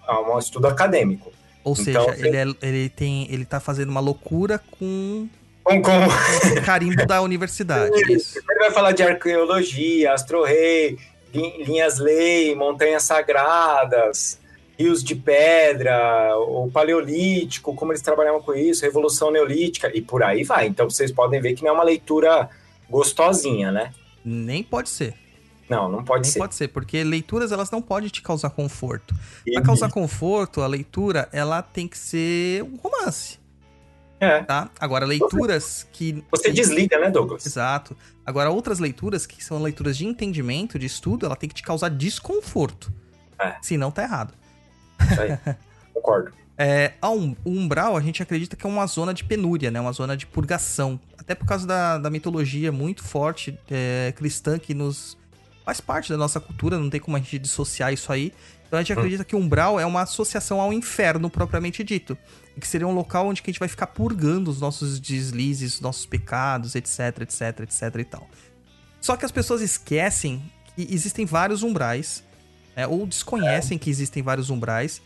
é 0.08 0.12
um, 0.14 0.30
é 0.32 0.36
um 0.36 0.40
estudo 0.40 0.68
acadêmico. 0.68 1.32
Ou 1.64 1.76
então, 1.80 2.06
seja, 2.14 2.28
ele, 2.28 2.38
é, 2.38 2.46
ele 2.62 2.90
tem. 2.90 3.28
Ele 3.32 3.44
tá 3.46 3.60
fazendo 3.60 3.90
uma 3.90 4.00
loucura 4.00 4.60
com 4.80 5.28
Com, 5.64 5.82
com, 5.82 5.92
o 6.58 6.62
carimbo 6.66 7.06
da 7.06 7.22
universidade. 7.22 7.92
Isso. 8.12 8.40
ele 8.50 8.60
vai 8.60 8.72
falar 8.72 8.92
de 8.94 9.04
arqueologia, 9.04 10.14
astro-rei, 10.14 10.98
lin- 11.34 11.64
linhas 11.64 11.98
lei, 12.00 12.56
montanhas 12.56 13.04
sagradas, 13.04 14.40
rios 14.80 15.04
de 15.04 15.14
pedra, 15.14 16.38
o 16.38 16.72
paleolítico, 16.72 17.76
como 17.76 17.92
eles 17.92 18.02
trabalhavam 18.02 18.42
com 18.42 18.54
isso, 18.54 18.82
revolução 18.84 19.30
neolítica 19.30 19.92
e 19.94 20.02
por 20.02 20.24
aí 20.24 20.44
vai. 20.46 20.68
Então 20.68 20.90
vocês 20.90 21.12
podem 21.12 21.42
ver 21.42 21.54
que 21.54 21.64
não 21.64 21.72
é 21.72 21.74
uma 21.74 21.84
leitura 21.84 22.50
gostosinha, 22.90 23.72
né? 23.72 23.92
Nem 24.24 24.64
pode 24.64 24.90
ser. 24.90 25.14
Não, 25.70 25.88
não 25.90 26.04
pode 26.04 26.24
Nem 26.24 26.32
ser. 26.32 26.40
pode 26.40 26.56
ser, 26.56 26.68
porque 26.70 27.04
leituras 27.04 27.52
elas 27.52 27.70
não 27.70 27.82
podem 27.82 28.10
te 28.10 28.22
causar 28.22 28.50
conforto. 28.52 29.14
Pra 29.54 29.62
causar 29.62 29.92
conforto, 29.92 30.62
a 30.62 30.68
leitura 30.68 31.28
ela 31.32 31.62
tem 31.62 31.88
que 31.88 31.98
ser 31.98 32.64
um 32.64 32.76
romance, 32.78 33.38
É. 34.20 34.40
tá? 34.42 34.70
Agora, 34.80 35.06
leituras 35.06 35.86
que. 35.92 36.24
Você 36.32 36.46
que- 36.46 36.54
desliga, 36.54 36.98
né, 36.98 37.12
Douglas? 37.12 37.46
Exato. 37.46 37.96
Agora, 38.26 38.50
outras 38.50 38.80
leituras 38.80 39.26
que 39.28 39.44
são 39.44 39.62
leituras 39.62 39.96
de 39.98 40.08
entendimento, 40.08 40.80
de 40.80 40.86
estudo, 40.88 41.26
ela 41.26 41.36
tem 41.36 41.48
que 41.50 41.56
te 41.56 41.64
causar 41.64 41.90
desconforto. 41.90 42.92
É. 43.40 43.56
Senão 43.62 43.92
tá 43.92 44.02
errado. 44.04 44.34
Isso 45.12 45.22
aí. 45.22 45.38
Concordo. 45.94 46.32
É, 46.58 46.94
a 47.02 47.10
um, 47.10 47.36
o 47.46 47.52
umbral, 47.52 47.96
a 47.96 48.02
gente 48.02 48.22
acredita 48.22 48.56
que 48.58 48.68
é 48.68 48.70
uma 48.70 48.86
zona 48.86 49.14
de 49.14 49.24
penúria, 49.24 49.72
né? 49.72 49.80
Uma 49.80 49.94
zona 49.94 50.18
de 50.18 50.26
purgação. 50.26 51.00
Até 51.18 51.34
por 51.34 51.46
causa 51.46 51.66
da, 51.66 51.98
da 51.98 52.10
mitologia 52.10 52.70
muito 52.70 53.02
forte 53.02 53.58
é, 53.72 54.14
cristã 54.16 54.60
que 54.60 54.74
nos 54.74 55.18
faz 55.64 55.80
parte 55.80 56.10
da 56.10 56.18
nossa 56.18 56.40
cultura, 56.40 56.78
não 56.78 56.90
tem 56.90 57.00
como 57.00 57.16
a 57.16 57.20
gente 57.20 57.40
dissociar 57.40 57.94
isso 57.94 58.12
aí. 58.12 58.34
Então 58.68 58.78
a 58.78 58.82
gente 58.84 58.92
acredita 58.92 59.24
que 59.24 59.36
o 59.36 59.40
umbral 59.40 59.80
é 59.80 59.86
uma 59.86 60.02
associação 60.02 60.60
ao 60.60 60.74
inferno 60.74 61.30
propriamente 61.30 61.84
dito. 61.84 62.18
E 62.58 62.60
que 62.60 62.68
seria 62.68 62.88
um 62.88 62.94
local 62.94 63.28
onde 63.28 63.42
a 63.42 63.46
gente 63.46 63.60
vai 63.60 63.70
ficar 63.70 63.88
purgando 63.88 64.52
os 64.52 64.60
nossos 64.60 65.00
deslizes, 65.00 65.76
os 65.76 65.82
nossos 65.82 66.06
pecados, 66.06 66.76
etc, 66.76 67.22
etc, 67.22 67.62
etc 67.62 67.96
e 68.00 68.04
tal. 68.04 68.28
Só 69.00 69.16
que 69.16 69.24
as 69.24 69.32
pessoas 69.32 69.62
esquecem 69.62 70.44
que 70.76 70.88
existem 70.94 71.26
vários 71.26 71.64
umbrais, 71.64 72.24
né, 72.80 72.88
ou 72.88 73.06
desconhecem 73.06 73.78
que 73.78 73.90
existem 73.90 74.24
vários 74.24 74.50
umbrais, 74.50 75.02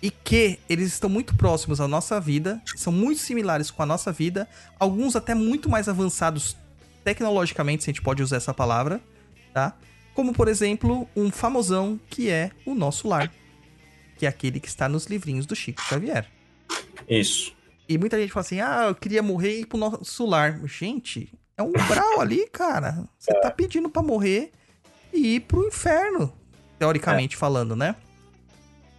e 0.00 0.10
que 0.10 0.58
eles 0.66 0.94
estão 0.94 1.10
muito 1.10 1.36
próximos 1.36 1.78
à 1.78 1.86
nossa 1.86 2.18
vida, 2.18 2.62
são 2.74 2.90
muito 2.90 3.20
similares 3.20 3.70
com 3.70 3.82
a 3.82 3.86
nossa 3.86 4.10
vida, 4.10 4.48
alguns 4.80 5.14
até 5.14 5.34
muito 5.34 5.68
mais 5.68 5.90
avançados 5.90 6.56
tecnologicamente, 7.04 7.84
se 7.84 7.90
a 7.90 7.92
gente 7.92 8.00
pode 8.00 8.22
usar 8.22 8.36
essa 8.36 8.54
palavra, 8.54 8.98
tá? 9.52 9.76
Como, 10.14 10.32
por 10.32 10.48
exemplo, 10.48 11.06
um 11.14 11.30
famosão 11.30 12.00
que 12.08 12.30
é 12.30 12.50
o 12.64 12.74
nosso 12.74 13.06
lar, 13.06 13.30
que 14.16 14.24
é 14.24 14.28
aquele 14.28 14.58
que 14.58 14.68
está 14.68 14.88
nos 14.88 15.04
livrinhos 15.04 15.44
do 15.44 15.54
Chico 15.54 15.82
Xavier. 15.82 16.26
Isso. 17.06 17.52
E 17.86 17.98
muita 17.98 18.18
gente 18.18 18.32
fala 18.32 18.46
assim: 18.46 18.60
ah, 18.60 18.86
eu 18.88 18.94
queria 18.94 19.22
morrer 19.22 19.58
e 19.58 19.60
ir 19.60 19.66
pro 19.66 19.78
nosso 19.78 20.24
lar. 20.26 20.60
Gente, 20.64 21.30
é 21.56 21.62
um 21.62 21.68
umbral 21.68 22.20
ali, 22.20 22.48
cara. 22.48 23.04
Você 23.18 23.34
tá 23.34 23.50
pedindo 23.50 23.90
pra 23.90 24.02
morrer 24.02 24.50
e 25.12 25.36
ir 25.36 25.40
pro 25.40 25.66
inferno, 25.66 26.32
teoricamente 26.78 27.36
falando, 27.36 27.74
né? 27.74 27.96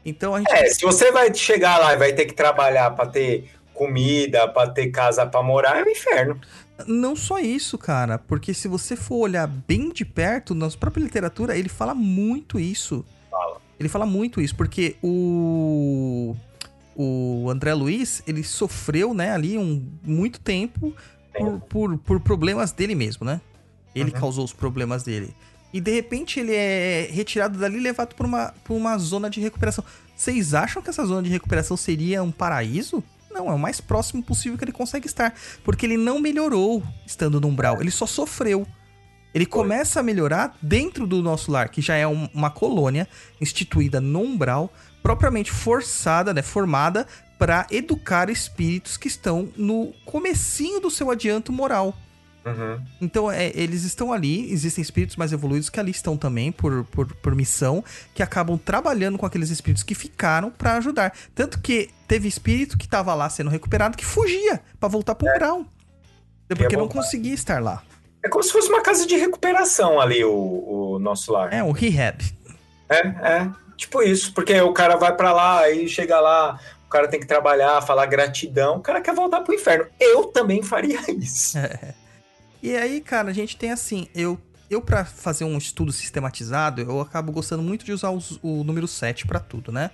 Então 0.06 0.36
a 0.36 0.40
gente. 0.40 0.52
É, 0.52 0.68
se 0.70 0.82
você 0.82 1.12
vai 1.12 1.34
chegar 1.34 1.78
lá 1.78 1.94
e 1.94 1.98
vai 1.98 2.14
ter 2.14 2.26
que 2.26 2.34
trabalhar 2.34 2.92
para 2.92 3.08
ter 3.08 3.50
comida, 3.74 4.48
para 4.48 4.70
ter 4.70 4.88
casa 4.88 5.26
para 5.26 5.42
morar, 5.42 5.78
é 5.80 5.84
o 5.84 5.90
inferno. 5.90 6.40
Não 6.88 7.16
só 7.16 7.40
isso, 7.40 7.78
cara, 7.78 8.18
porque 8.18 8.54
se 8.54 8.68
você 8.68 8.96
for 8.96 9.18
olhar 9.18 9.48
bem 9.48 9.92
de 9.92 10.06
perto, 10.06 10.56
na 10.56 10.70
própria 10.70 11.04
literatura, 11.04 11.58
ele 11.58 11.70
fala 11.70 11.94
muito 11.94 12.60
isso. 12.60 13.06
Fala. 13.30 13.58
Ele 13.80 13.90
fala 13.90 14.06
muito 14.06 14.42
isso, 14.42 14.56
porque 14.56 14.96
o 15.02 16.36
o 17.02 17.50
André 17.50 17.74
Luiz, 17.74 18.22
ele 18.28 18.44
sofreu, 18.44 19.14
né, 19.14 19.32
ali 19.32 19.58
um 19.58 19.82
muito 20.04 20.38
tempo 20.42 20.94
por, 21.34 21.60
por, 21.62 21.98
por 21.98 22.20
problemas 22.20 22.74
dele 22.74 22.94
mesmo, 22.94 23.26
né? 23.26 23.40
Ele 23.96 24.12
Uhum. 24.12 24.20
causou 24.20 24.44
os 24.44 24.52
problemas 24.52 25.04
dele. 25.04 25.34
E 25.72 25.80
de 25.80 25.92
repente 25.92 26.40
ele 26.40 26.54
é 26.54 27.08
retirado 27.12 27.58
dali 27.60 27.78
e 27.78 27.82
levado 27.82 28.16
pra 28.16 28.26
uma, 28.26 28.54
pra 28.64 28.74
uma 28.74 28.98
zona 28.98 29.30
de 29.30 29.40
recuperação. 29.40 29.84
Vocês 30.16 30.54
acham 30.54 30.82
que 30.82 30.90
essa 30.90 31.06
zona 31.06 31.22
de 31.24 31.30
recuperação 31.30 31.78
seria 31.78 32.24
um 32.24 32.32
paraíso? 32.32 33.04
Não, 33.32 33.50
é 33.50 33.54
o 33.54 33.60
mais 33.60 33.80
próximo 33.80 34.24
possível 34.24 34.58
que 34.58 34.64
ele 34.64 34.72
consegue 34.72 35.06
estar. 35.06 35.34
Porque 35.64 35.86
ele 35.86 35.98
não 35.98 36.20
melhorou 36.20 36.84
estando 37.06 37.40
no 37.40 37.48
umbral, 37.48 37.80
ele 37.80 37.92
só 37.92 38.06
sofreu. 38.08 38.66
Ele 39.32 39.46
começa 39.46 40.00
a 40.00 40.04
melhorar 40.04 40.58
dentro 40.60 41.06
do 41.06 41.22
nosso 41.22 41.52
lar, 41.52 41.70
que 41.70 41.82
já 41.82 41.96
é 41.96 42.08
um- 42.08 42.28
uma 42.34 42.50
colônia 42.50 43.08
instituída 43.40 44.02
no 44.02 44.22
umbral, 44.22 44.74
propriamente 45.04 45.52
forçada, 45.52 46.34
né, 46.34 46.42
formada 46.42 47.06
para 47.38 47.68
educar 47.70 48.30
espíritos 48.30 48.98
que 48.98 49.08
estão 49.08 49.50
no 49.56 49.94
comecinho 50.04 50.80
do 50.82 50.90
seu 50.90 51.12
adianto 51.12 51.54
moral. 51.54 51.96
Uhum. 52.50 52.86
Então, 53.02 53.32
é, 53.32 53.52
eles 53.56 53.84
estão 53.84 54.12
ali, 54.12 54.52
existem 54.52 54.82
espíritos 54.82 55.16
mais 55.16 55.32
evoluídos 55.32 55.70
que 55.70 55.80
ali 55.80 55.92
estão 55.92 56.18
também 56.18 56.52
por, 56.52 56.84
por, 56.86 57.14
por 57.16 57.36
missão, 57.36 57.84
que 58.14 58.24
acabam 58.24 58.58
trabalhando 58.58 59.18
com 59.18 59.26
aqueles 59.26 59.50
espíritos 59.50 59.84
que 59.84 59.96
ficaram 59.96 60.50
pra 60.52 60.78
ajudar. 60.78 61.14
Tanto 61.34 61.60
que 61.60 61.90
teve 62.08 62.28
espírito 62.28 62.78
que 62.78 62.88
tava 62.88 63.14
lá 63.14 63.30
sendo 63.30 63.50
recuperado 63.50 63.98
que 63.98 64.06
fugia 64.06 64.62
pra 64.80 64.90
voltar 64.90 65.16
pro 65.16 65.30
umbral. 65.30 65.66
Porque 66.48 66.76
não 66.76 66.86
voltar. 66.86 67.02
conseguia 67.02 67.34
estar 67.34 67.62
lá. 67.62 67.84
É 68.24 68.28
como 68.28 68.44
se 68.44 68.52
fosse 68.52 68.70
uma 68.70 68.82
casa 68.82 69.06
de 69.06 69.16
recuperação 69.16 70.00
ali, 70.00 70.24
o, 70.24 70.32
o 70.96 71.00
nosso 71.00 71.32
lar. 71.32 71.54
É 71.54 71.64
um 71.64 71.72
rehab. 71.72 72.24
É, 72.90 73.08
é. 73.08 73.52
Tipo 73.78 74.02
isso, 74.02 74.34
porque 74.34 74.60
o 74.60 74.74
cara 74.74 74.98
vai 74.98 75.16
pra 75.16 75.32
lá, 75.32 75.62
aí 75.62 75.88
chega 75.88 76.20
lá, 76.20 76.60
o 76.86 76.90
cara 76.90 77.08
tem 77.08 77.20
que 77.20 77.26
trabalhar, 77.26 77.82
falar 77.82 78.08
gratidão, 78.08 78.78
o 78.78 78.82
cara 78.82 79.00
quer 79.00 79.16
voltar 79.16 79.42
pro 79.42 79.54
inferno. 79.54 79.86
Eu 80.00 80.26
também 80.26 80.62
faria 80.62 81.00
isso. 81.16 81.58
E 82.62 82.76
aí, 82.76 83.02
cara, 83.02 83.30
a 83.30 83.34
gente 83.34 83.58
tem 83.58 83.72
assim, 83.72 84.08
eu 84.14 84.40
eu 84.70 84.80
para 84.82 85.04
fazer 85.04 85.46
um 85.46 85.58
estudo 85.58 85.92
sistematizado, 85.92 86.80
eu 86.80 87.02
acabo 87.02 87.32
gostando 87.32 87.64
muito 87.64 87.84
de 87.84 87.92
usar 87.92 88.12
os- 88.12 88.38
o 88.44 88.64
número 88.64 88.88
7 88.88 89.26
pra 89.26 89.40
tudo, 89.40 89.72
né? 89.72 89.90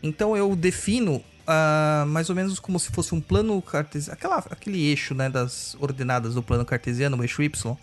Então 0.00 0.36
eu 0.36 0.54
defino 0.54 1.22
ah, 1.44 2.04
mais 2.06 2.30
ou 2.30 2.36
menos 2.36 2.60
como 2.60 2.78
se 2.78 2.92
fosse 2.92 3.12
um 3.16 3.20
plano 3.20 3.60
cartesiano, 3.60 4.12
aquela, 4.16 4.38
aquele 4.38 4.80
eixo, 4.86 5.12
né, 5.12 5.28
das 5.28 5.76
ordenadas 5.80 6.34
do 6.34 6.42
plano 6.42 6.64
cartesiano, 6.64 7.16
o 7.16 7.24
eixo 7.24 7.42
Y. 7.42 7.76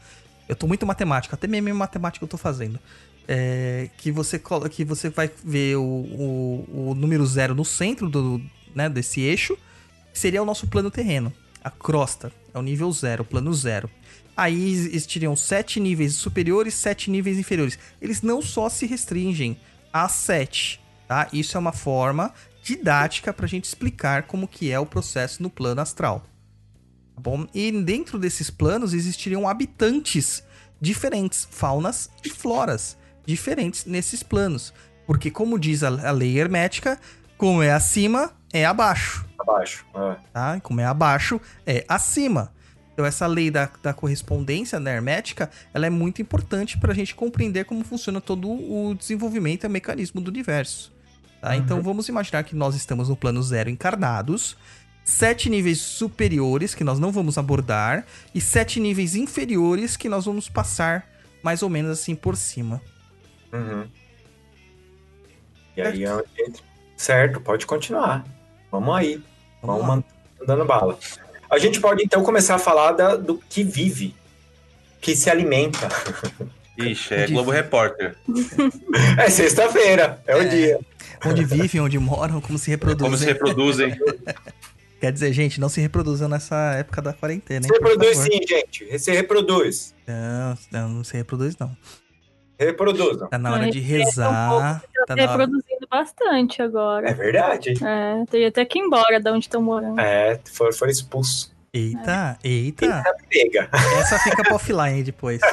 Eu 0.47 0.55
tô 0.55 0.65
muito 0.65 0.85
matemático, 0.85 1.35
até 1.35 1.45
mesmo 1.45 1.75
matemática 1.75 2.23
eu 2.23 2.29
tô 2.29 2.37
fazendo. 2.37 2.79
É, 3.27 3.89
que, 3.97 4.11
você, 4.13 4.41
que 4.71 4.85
você 4.85 5.09
vai 5.09 5.29
ver 5.43 5.75
o, 5.75 5.81
o, 5.83 6.89
o 6.91 6.95
número 6.95 7.25
zero 7.25 7.53
no 7.53 7.65
centro 7.65 8.09
do, 8.09 8.41
né, 8.73 8.87
desse 8.89 9.19
eixo, 9.19 9.57
seria 10.13 10.41
o 10.41 10.45
nosso 10.45 10.65
plano 10.67 10.89
terreno. 10.89 11.31
A 11.61 11.69
crosta 11.69 12.31
é 12.53 12.57
o 12.57 12.61
nível 12.61 12.89
zero, 12.93 13.23
o 13.23 13.25
plano 13.25 13.53
zero. 13.53 13.89
Aí 14.39 14.71
existiriam 14.71 15.36
sete 15.36 15.82
níveis 15.82 16.13
superiores, 16.13 16.73
sete 16.73 17.12
níveis 17.12 17.38
inferiores. 17.38 17.78
Eles 18.02 18.21
não 18.21 18.41
só 18.41 18.69
se 18.69 18.86
restringem 18.86 19.60
a 19.91 20.08
sete, 20.08 20.82
tá? 21.10 21.28
Isso 21.34 21.58
é 21.58 21.60
uma 21.60 21.73
forma 21.73 22.34
didática 22.63 23.34
para 23.34 23.45
a 23.45 23.49
gente 23.49 23.65
explicar 23.65 24.23
como 24.23 24.47
que 24.47 24.71
é 24.71 24.80
o 24.80 24.86
processo 24.86 25.43
no 25.43 25.49
plano 25.49 25.82
astral. 25.82 26.23
Tá 27.15 27.21
bom? 27.21 27.45
E 27.54 27.69
dentro 27.84 28.17
desses 28.17 28.49
planos 28.49 28.93
existiriam 28.93 29.45
habitantes 29.45 30.41
diferentes, 30.80 31.45
faunas 31.52 32.10
e 32.23 32.30
floras 32.30 32.97
diferentes 33.25 33.84
nesses 33.84 34.23
planos. 34.23 34.73
Porque, 35.06 35.30
como 35.30 35.60
diz 35.60 35.84
a, 35.84 35.89
a 36.08 36.12
lei 36.12 36.39
hermética, 36.39 36.97
como 37.38 37.62
é 37.62 37.73
acima, 37.73 38.32
é 38.54 38.65
abaixo. 38.65 39.28
Abaixo. 39.38 39.86
É. 39.93 40.15
Tá? 40.32 40.60
Como 40.62 40.80
é 40.80 40.86
abaixo, 40.86 41.41
é 41.65 41.84
acima. 41.89 42.54
Então, 42.99 43.07
essa 43.07 43.25
lei 43.27 43.49
da, 43.49 43.71
da 43.81 43.93
correspondência 43.93 44.77
né, 44.77 44.93
hermética, 44.93 45.49
ela 45.73 45.85
é 45.85 45.89
muito 45.89 46.21
importante 46.21 46.77
para 46.77 46.91
a 46.91 46.93
gente 46.93 47.15
compreender 47.15 47.63
como 47.63 47.81
funciona 47.81 48.19
todo 48.19 48.49
o 48.49 48.93
desenvolvimento 48.93 49.63
e 49.63 49.69
mecanismo 49.69 50.19
do 50.19 50.27
universo. 50.27 50.91
Tá? 51.39 51.51
Uhum. 51.51 51.55
Então, 51.55 51.81
vamos 51.81 52.09
imaginar 52.09 52.43
que 52.43 52.57
nós 52.57 52.75
estamos 52.75 53.07
no 53.07 53.15
plano 53.15 53.41
zero 53.41 53.69
encarnados, 53.69 54.57
sete 55.05 55.49
níveis 55.49 55.79
superiores 55.79 56.75
que 56.75 56.83
nós 56.83 56.99
não 56.99 57.09
vamos 57.09 57.38
abordar 57.38 58.05
e 58.35 58.41
sete 58.41 58.81
níveis 58.81 59.15
inferiores 59.15 59.95
que 59.95 60.09
nós 60.09 60.25
vamos 60.25 60.49
passar 60.49 61.07
mais 61.41 61.63
ou 61.63 61.69
menos 61.69 61.91
assim 61.91 62.15
por 62.15 62.35
cima. 62.35 62.81
Uhum. 63.53 63.88
E 65.77 65.81
aí, 65.81 66.05
certo. 66.05 66.63
certo, 66.97 67.39
pode 67.39 67.65
continuar. 67.65 68.25
Vamos 68.69 68.93
aí. 68.93 69.23
Vamos, 69.63 69.85
Vamos 69.85 70.05
mandando 70.38 70.65
bala. 70.65 70.99
A 71.49 71.57
gente 71.57 71.79
pode 71.79 72.03
então 72.03 72.23
começar 72.23 72.55
a 72.55 72.59
falar 72.59 72.91
da, 72.91 73.15
do 73.15 73.38
que 73.49 73.63
vive, 73.63 74.15
que 75.01 75.15
se 75.15 75.29
alimenta. 75.29 75.89
Ixi, 76.77 77.13
é 77.13 77.27
Globo 77.27 77.51
Repórter. 77.51 78.15
É 79.17 79.29
sexta-feira, 79.29 80.21
é, 80.25 80.31
é, 80.31 80.35
o 80.38 80.49
dia. 80.49 80.79
Onde 81.25 81.43
vivem, 81.43 81.81
onde 81.81 81.99
moram, 81.99 82.39
como 82.39 82.57
se 82.57 82.69
reproduzem. 82.69 83.05
Como 83.05 83.17
se 83.17 83.25
reproduzem. 83.25 83.99
Quer 84.99 85.13
dizer, 85.13 85.31
gente, 85.31 85.59
não 85.59 85.69
se 85.69 85.79
reproduzam 85.79 86.27
nessa 86.27 86.73
época 86.77 87.01
da 87.01 87.13
quarentena. 87.13 87.65
Se 87.65 87.71
reproduz 87.71 88.17
sim, 88.17 88.39
gente. 88.47 88.99
Se 88.99 89.12
reproduz. 89.12 89.95
Não, 90.05 90.57
não, 90.71 90.89
não 90.89 91.03
se 91.03 91.15
reproduz, 91.15 91.57
não. 91.57 91.75
Reproduzam. 92.59 93.29
Tá 93.29 93.37
na 93.37 93.53
hora 93.53 93.71
de 93.71 93.79
rezar. 93.79 94.81
É 94.97 95.01
um 95.01 95.05
tá 95.05 95.15
reproduzindo 95.15 95.87
hora... 95.89 96.03
bastante 96.03 96.61
agora. 96.61 97.09
É 97.09 97.13
verdade. 97.13 97.73
É, 97.81 98.25
teria 98.29 98.49
até 98.49 98.65
que 98.65 98.77
ir 98.77 98.81
embora 98.81 99.19
de 99.19 99.29
onde 99.29 99.45
estão 99.45 99.61
morando. 99.61 99.99
É, 99.99 100.37
foi, 100.51 100.73
foi 100.73 100.89
expulso. 100.89 101.55
Eita, 101.71 102.37
é. 102.43 102.47
eita. 102.49 103.03
eita 103.31 103.69
Essa 103.99 104.19
fica 104.19 104.43
pro 104.43 104.55
offline 104.55 105.03
depois. 105.03 105.39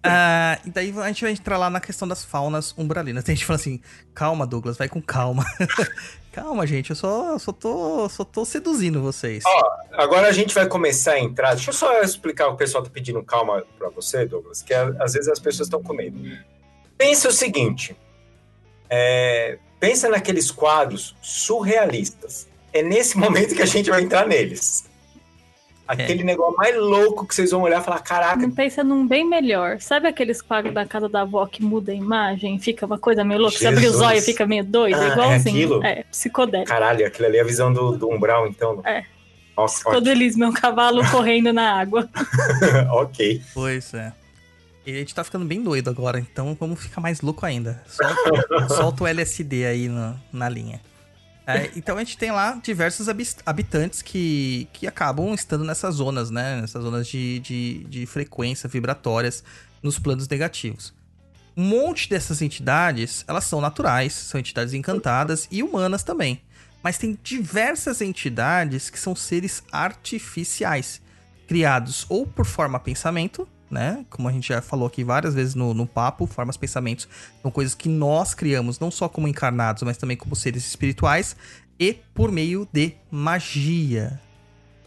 Ah, 0.00 0.58
e 0.64 0.70
daí 0.70 0.94
a 0.96 1.08
gente 1.08 1.22
vai 1.22 1.32
entrar 1.32 1.58
lá 1.58 1.68
na 1.68 1.80
questão 1.80 2.06
das 2.06 2.24
faunas 2.24 2.72
umbralinas. 2.78 3.24
Tem 3.24 3.34
gente 3.34 3.44
falando 3.44 3.60
assim, 3.60 3.80
calma, 4.14 4.46
Douglas, 4.46 4.78
vai 4.78 4.88
com 4.88 5.02
calma. 5.02 5.44
calma, 6.38 6.66
gente, 6.66 6.90
eu 6.90 6.96
só, 6.96 7.36
só, 7.38 7.52
tô, 7.52 8.08
só 8.08 8.24
tô 8.24 8.44
seduzindo 8.44 9.02
vocês. 9.02 9.42
Ó, 9.44 9.70
agora 9.92 10.28
a 10.28 10.32
gente 10.32 10.54
vai 10.54 10.68
começar 10.68 11.12
a 11.12 11.20
entrar. 11.20 11.54
Deixa 11.54 11.70
eu 11.70 11.74
só 11.74 12.00
explicar 12.00 12.48
o 12.48 12.56
pessoal 12.56 12.84
tá 12.84 12.90
pedindo 12.90 13.22
calma 13.24 13.64
para 13.76 13.88
você, 13.88 14.24
Douglas, 14.24 14.62
que 14.62 14.72
às 14.72 15.14
vezes 15.14 15.28
as 15.28 15.40
pessoas 15.40 15.66
estão 15.66 15.82
com 15.82 15.92
medo. 15.92 16.16
Pensa 16.96 17.28
o 17.28 17.32
seguinte: 17.32 17.96
é, 18.88 19.58
pensa 19.80 20.08
naqueles 20.08 20.50
quadros 20.50 21.16
surrealistas. 21.20 22.46
É 22.72 22.82
nesse 22.82 23.16
momento 23.18 23.54
que 23.54 23.62
a 23.62 23.66
gente 23.66 23.90
vai 23.90 24.02
entrar 24.02 24.26
neles. 24.26 24.87
Aquele 25.88 26.20
é. 26.20 26.24
negócio 26.24 26.54
mais 26.54 26.76
louco 26.76 27.26
que 27.26 27.34
vocês 27.34 27.50
vão 27.50 27.62
olhar 27.62 27.80
e 27.80 27.84
falar: 27.84 28.00
caraca. 28.00 28.36
Não 28.36 28.50
pensa 28.50 28.84
num 28.84 29.08
bem 29.08 29.26
melhor. 29.26 29.80
Sabe 29.80 30.06
aqueles 30.06 30.42
quadros 30.42 30.74
da 30.74 30.84
casa 30.84 31.08
da 31.08 31.22
avó 31.22 31.46
que 31.46 31.62
muda 31.62 31.92
a 31.92 31.94
imagem? 31.94 32.58
Fica 32.58 32.84
uma 32.84 32.98
coisa 32.98 33.24
meio 33.24 33.40
louca. 33.40 33.56
Jesus. 33.56 33.74
Você 33.74 33.86
abre 33.86 33.96
os 33.96 34.00
olhos 34.02 34.22
e 34.22 34.26
fica 34.26 34.46
meio 34.46 34.62
doido, 34.62 35.00
ah, 35.00 35.08
igualzinho. 35.08 35.82
É, 35.82 36.00
é 36.00 36.02
psicodélico. 36.04 36.70
Caralho, 36.70 37.06
aquilo 37.06 37.26
ali 37.26 37.38
é 37.38 37.40
a 37.40 37.44
visão 37.44 37.72
do, 37.72 37.96
do 37.96 38.10
umbral, 38.10 38.46
então. 38.46 38.82
É. 38.84 39.02
Nossa, 39.56 39.82
Psicodelismo 39.82 40.44
é 40.44 40.48
um 40.48 40.52
cavalo 40.52 41.02
correndo 41.10 41.52
na 41.52 41.80
água. 41.80 42.08
ok. 42.92 43.42
Pois 43.54 43.94
é. 43.94 44.12
E 44.86 44.92
a 44.92 44.98
gente 44.98 45.14
tá 45.14 45.24
ficando 45.24 45.44
bem 45.44 45.62
doido 45.62 45.90
agora, 45.90 46.18
então 46.20 46.56
vamos 46.58 46.80
ficar 46.80 47.00
mais 47.00 47.20
louco 47.20 47.44
ainda. 47.44 47.82
Solta, 47.86 48.68
solta 48.74 49.04
o 49.04 49.06
LSD 49.06 49.66
aí 49.66 49.88
na, 49.88 50.16
na 50.32 50.48
linha. 50.48 50.80
É, 51.48 51.70
então 51.74 51.96
a 51.96 52.00
gente 52.00 52.18
tem 52.18 52.30
lá 52.30 52.60
diversos 52.62 53.08
habitantes 53.46 54.02
que, 54.02 54.68
que 54.70 54.86
acabam 54.86 55.32
estando 55.32 55.64
nessas 55.64 55.94
zonas, 55.94 56.30
né? 56.30 56.60
Nessas 56.60 56.82
zonas 56.82 57.08
de, 57.08 57.40
de, 57.40 57.84
de 57.84 58.04
frequência 58.04 58.68
vibratórias 58.68 59.42
nos 59.82 59.98
planos 59.98 60.28
negativos. 60.28 60.92
Um 61.56 61.64
monte 61.64 62.06
dessas 62.10 62.42
entidades, 62.42 63.24
elas 63.26 63.44
são 63.44 63.62
naturais, 63.62 64.12
são 64.12 64.38
entidades 64.38 64.74
encantadas 64.74 65.48
e 65.50 65.62
humanas 65.62 66.02
também. 66.02 66.42
Mas 66.82 66.98
tem 66.98 67.18
diversas 67.22 68.02
entidades 68.02 68.90
que 68.90 68.98
são 68.98 69.16
seres 69.16 69.62
artificiais, 69.72 71.00
criados 71.46 72.04
ou 72.10 72.26
por 72.26 72.44
forma 72.44 72.78
pensamento, 72.78 73.48
né? 73.70 74.04
Como 74.08 74.28
a 74.28 74.32
gente 74.32 74.48
já 74.48 74.62
falou 74.62 74.86
aqui 74.86 75.04
várias 75.04 75.34
vezes 75.34 75.54
no, 75.54 75.74
no 75.74 75.86
papo, 75.86 76.26
formas, 76.26 76.56
pensamentos 76.56 77.08
são 77.42 77.50
coisas 77.50 77.74
que 77.74 77.88
nós 77.88 78.34
criamos, 78.34 78.78
não 78.78 78.90
só 78.90 79.08
como 79.08 79.28
encarnados, 79.28 79.82
mas 79.82 79.96
também 79.96 80.16
como 80.16 80.34
seres 80.34 80.66
espirituais 80.66 81.36
e 81.78 81.98
por 82.14 82.32
meio 82.32 82.68
de 82.72 82.94
magia. 83.10 84.20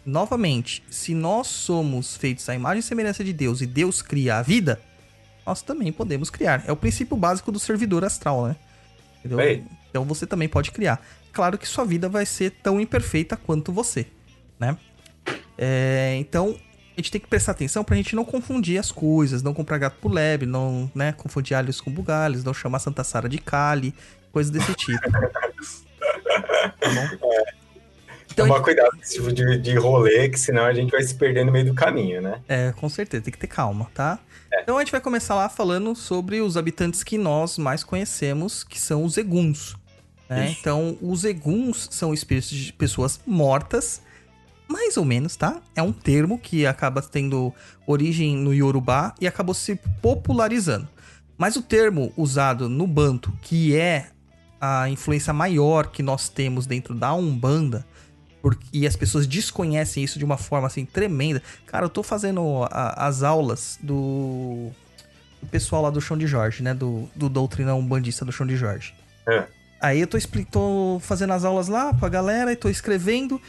Novamente, 0.06 0.84
se 0.90 1.14
nós 1.14 1.48
somos 1.48 2.16
feitos 2.16 2.48
à 2.50 2.56
imagem 2.56 2.80
e 2.80 2.84
semelhança 2.84 3.24
de 3.24 3.32
Deus 3.32 3.62
e 3.62 3.68
Deus 3.68 4.02
cria 4.02 4.38
a 4.38 4.42
vida, 4.42 4.82
nós 5.46 5.62
também 5.62 5.92
podemos 5.92 6.30
criar. 6.30 6.64
É 6.66 6.72
o 6.72 6.76
princípio 6.76 7.16
básico 7.16 7.52
do 7.52 7.60
servidor 7.60 8.04
astral, 8.04 8.48
né? 8.48 8.56
Então 9.90 10.04
você 10.06 10.26
também 10.26 10.50
pode 10.50 10.72
criar. 10.72 11.06
Claro 11.32 11.58
que 11.58 11.68
sua 11.68 11.86
vida 11.86 12.10
vai 12.10 12.26
ser 12.26 12.52
tão 12.64 12.82
imperfeita 12.82 13.38
quanto 13.38 13.72
você, 13.72 14.08
né? 14.60 14.76
É, 15.58 16.16
então, 16.20 16.58
a 17.02 17.04
gente 17.04 17.12
tem 17.12 17.20
que 17.22 17.28
prestar 17.28 17.54
atenção 17.54 17.84
pra 17.84 17.96
gente 17.96 18.16
não 18.16 18.24
confundir 18.24 18.80
as 18.80 18.92
coisas, 18.92 19.42
não 19.42 19.54
comprar 19.54 19.80
gato 19.80 19.98
por 20.00 20.12
lebre, 20.12 20.48
não, 20.48 20.90
né, 20.94 21.12
confundir 21.12 21.58
alhos 21.58 21.82
com 21.82 21.92
bugalhos, 21.92 22.44
não 22.44 22.54
chamar 22.54 22.80
Santa 22.80 23.04
Sara 23.04 23.28
de 23.28 23.40
Kali, 23.40 23.94
coisas 24.32 24.52
desse 24.52 24.74
tipo. 24.76 25.12
tá 26.80 26.90
bom? 26.90 27.34
É. 27.34 27.62
Então, 28.32 28.48
Tomar 28.48 28.62
cuidado 28.62 28.92
com 28.92 29.02
esse 29.02 29.16
tipo 29.16 29.32
de, 29.34 29.58
de 29.58 29.76
rolê, 29.76 30.30
que 30.30 30.40
senão 30.40 30.64
a 30.64 30.74
gente 30.74 30.90
vai 30.90 31.04
se 31.04 31.14
perder 31.16 31.44
no 31.44 31.52
meio 31.52 31.66
do 31.66 31.74
caminho, 31.74 32.22
né? 32.22 32.40
É, 32.48 32.72
com 32.72 32.88
certeza, 32.88 33.24
tem 33.24 33.32
que 33.32 33.38
ter 33.38 33.48
calma, 33.48 33.90
tá? 33.94 34.20
É. 34.54 34.62
Então 34.62 34.78
a 34.78 34.82
gente 34.82 34.92
vai 34.92 35.02
começar 35.02 35.36
lá 35.36 35.50
falando 35.50 35.94
sobre 35.96 36.40
os 36.40 36.56
habitantes 36.56 37.04
que 37.04 37.18
nós 37.18 37.58
mais 37.58 37.84
conhecemos, 37.84 38.64
que 38.64 38.80
são 38.80 39.04
os 39.04 39.18
eguns. 39.18 39.76
Né? 40.30 40.56
Então, 40.58 40.98
os 41.02 41.26
eguns 41.26 41.90
são 41.92 42.14
espíritos 42.14 42.50
de 42.52 42.72
pessoas 42.72 43.20
mortas 43.26 44.02
mais 44.72 44.98
ou 44.98 45.06
menos, 45.06 45.36
tá? 45.36 45.62
É 45.76 45.82
um 45.82 45.92
termo 45.92 46.40
que 46.40 46.66
acaba 46.66 47.02
tendo 47.02 47.54
origem 47.86 48.36
no 48.38 48.54
Yorubá 48.54 49.14
e 49.20 49.28
acabou 49.28 49.54
se 49.54 49.76
popularizando. 50.02 50.88
Mas 51.38 51.56
o 51.56 51.62
termo 51.62 52.14
usado 52.16 52.70
no 52.70 52.88
Banto, 52.88 53.32
que 53.42 53.76
é 53.76 54.08
a 54.60 54.88
influência 54.90 55.34
maior 55.34 55.88
que 55.88 56.04
nós 56.04 56.30
temos 56.30 56.68
dentro 56.68 56.94
da 56.94 57.14
Umbanda, 57.14 57.86
porque, 58.42 58.66
e 58.74 58.88
as 58.88 58.96
pessoas 58.96 59.28
desconhecem 59.28 60.04
isso 60.04 60.18
de 60.18 60.26
uma 60.26 60.38
forma 60.38 60.68
assim 60.68 60.86
tremenda. 60.86 61.42
Cara, 61.66 61.86
eu 61.86 61.90
tô 61.90 62.02
fazendo 62.02 62.64
a, 62.72 63.08
as 63.08 63.24
aulas 63.24 63.78
do, 63.82 64.70
do, 65.42 65.48
pessoal 65.50 65.84
lá 65.84 65.90
do 65.90 66.02
Chão 66.02 66.18
de 66.18 66.26
Jorge, 66.26 66.64
né? 66.64 66.74
Do, 66.74 67.10
do 67.16 67.30
doutrina 67.30 67.76
umbandista 67.76 68.26
do 68.26 68.32
Chão 68.32 68.48
de 68.48 68.56
Jorge. 68.56 68.94
É. 69.28 69.46
Aí 69.80 70.00
eu 70.02 70.08
tô, 70.08 70.18
tô 70.52 71.00
fazendo 71.02 71.34
as 71.34 71.44
aulas 71.44 71.68
lá 71.68 71.94
pra 71.94 72.10
galera 72.10 72.52
e 72.52 72.56
tô 72.56 72.70
escrevendo. 72.70 73.42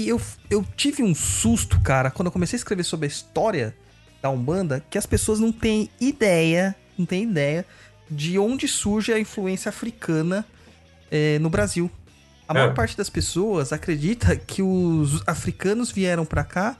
E 0.00 0.08
eu, 0.08 0.20
eu 0.48 0.64
tive 0.76 1.02
um 1.02 1.14
susto, 1.14 1.78
cara, 1.80 2.10
quando 2.10 2.26
eu 2.26 2.32
comecei 2.32 2.56
a 2.56 2.58
escrever 2.58 2.84
sobre 2.84 3.04
a 3.04 3.08
história 3.08 3.76
da 4.22 4.30
Umbanda, 4.30 4.82
que 4.88 4.96
as 4.96 5.04
pessoas 5.04 5.38
não 5.38 5.52
têm 5.52 5.90
ideia, 6.00 6.74
não 6.96 7.04
têm 7.04 7.24
ideia 7.24 7.66
de 8.10 8.38
onde 8.38 8.66
surge 8.66 9.12
a 9.12 9.18
influência 9.18 9.68
africana 9.68 10.46
é, 11.10 11.38
no 11.38 11.50
Brasil. 11.50 11.90
A 12.48 12.54
maior 12.54 12.70
é. 12.70 12.74
parte 12.74 12.96
das 12.96 13.10
pessoas 13.10 13.74
acredita 13.74 14.34
que 14.36 14.62
os 14.62 15.22
africanos 15.26 15.92
vieram 15.92 16.24
para 16.24 16.44
cá 16.44 16.78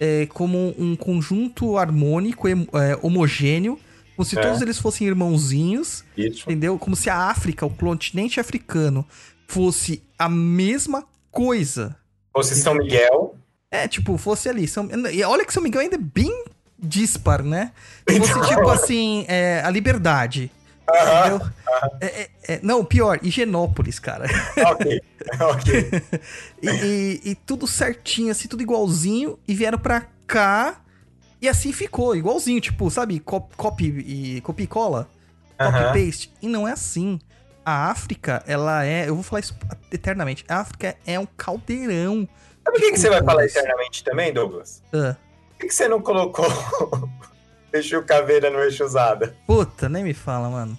é, 0.00 0.24
como 0.26 0.74
um 0.78 0.96
conjunto 0.96 1.76
harmônico, 1.76 2.48
é, 2.48 2.98
homogêneo, 3.02 3.78
como 4.16 4.24
se 4.24 4.34
todos 4.34 4.62
eles 4.62 4.78
fossem 4.78 5.06
irmãozinhos, 5.06 6.04
Isso. 6.16 6.44
entendeu? 6.46 6.78
Como 6.78 6.96
se 6.96 7.10
a 7.10 7.16
África, 7.16 7.66
o 7.66 7.70
continente 7.70 8.40
africano, 8.40 9.06
fosse 9.46 10.02
a 10.18 10.28
mesma 10.28 11.04
coisa. 11.30 11.96
Fosse 12.32 12.54
São 12.56 12.74
Miguel. 12.74 13.36
É, 13.70 13.88
tipo, 13.88 14.16
fosse 14.18 14.48
ali. 14.48 14.66
São... 14.68 14.88
E 15.10 15.22
olha 15.24 15.44
que 15.44 15.52
São 15.52 15.62
Miguel 15.62 15.80
ainda 15.80 15.96
é 15.96 15.98
bem 15.98 16.44
dispar, 16.78 17.42
né? 17.42 17.72
Fosse 18.06 18.30
então... 18.30 18.48
tipo 18.48 18.68
assim, 18.68 19.24
é, 19.28 19.62
a 19.64 19.70
liberdade. 19.70 20.50
Uh 20.88 20.94
-huh, 20.94 21.36
uh 21.36 21.40
-huh. 21.40 21.90
É, 22.00 22.30
é, 22.48 22.60
não, 22.62 22.84
pior, 22.84 23.20
Higienópolis, 23.22 23.98
cara. 23.98 24.26
Ok, 24.66 25.00
ok. 25.40 26.02
e, 26.60 26.68
e, 26.68 27.20
e, 27.30 27.34
tudo 27.34 27.66
certinho, 27.66 28.32
assim, 28.32 28.48
tudo 28.48 28.62
igualzinho. 28.62 29.38
E 29.46 29.54
vieram 29.54 29.78
pra 29.78 30.06
cá 30.26 30.82
e 31.40 31.48
assim 31.48 31.72
ficou, 31.72 32.14
igualzinho, 32.14 32.60
tipo, 32.60 32.90
sabe, 32.90 33.20
copy 33.20 33.84
e 33.84 34.40
copy 34.42 34.62
e 34.62 34.66
cola, 34.66 35.08
copy 35.58 35.76
uh 35.76 35.82
-huh. 35.82 35.92
paste. 35.92 36.32
E 36.42 36.48
não 36.48 36.68
é 36.68 36.72
assim. 36.72 37.18
A 37.64 37.90
África, 37.90 38.42
ela 38.46 38.84
é, 38.84 39.08
eu 39.08 39.14
vou 39.14 39.22
falar 39.22 39.40
isso 39.40 39.56
eternamente. 39.90 40.44
A 40.48 40.60
África 40.60 40.96
é 41.06 41.18
um 41.18 41.26
caldeirão. 41.36 42.28
Sabe 42.64 42.78
o 42.78 42.80
que, 42.80 42.92
que 42.92 42.98
você 42.98 43.10
vai 43.10 43.22
falar 43.22 43.44
eternamente 43.44 44.04
também, 44.04 44.32
Douglas? 44.32 44.82
Por 44.90 45.16
que, 45.58 45.66
que 45.68 45.74
você 45.74 45.88
não 45.88 46.00
colocou 46.00 46.46
Exu 47.72 48.02
caveira 48.02 48.50
no 48.50 48.58
eixo 48.58 48.84
usada. 48.84 49.34
Puta, 49.46 49.88
nem 49.88 50.04
me 50.04 50.12
fala, 50.12 50.50
mano. 50.50 50.76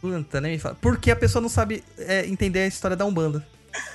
Puta, 0.00 0.40
nem 0.40 0.52
me 0.52 0.58
fala. 0.58 0.76
Porque 0.80 1.10
a 1.10 1.16
pessoa 1.16 1.42
não 1.42 1.48
sabe 1.48 1.82
é, 1.98 2.24
entender 2.26 2.60
a 2.60 2.66
história 2.66 2.96
da 2.96 3.04
Umbanda. 3.04 3.44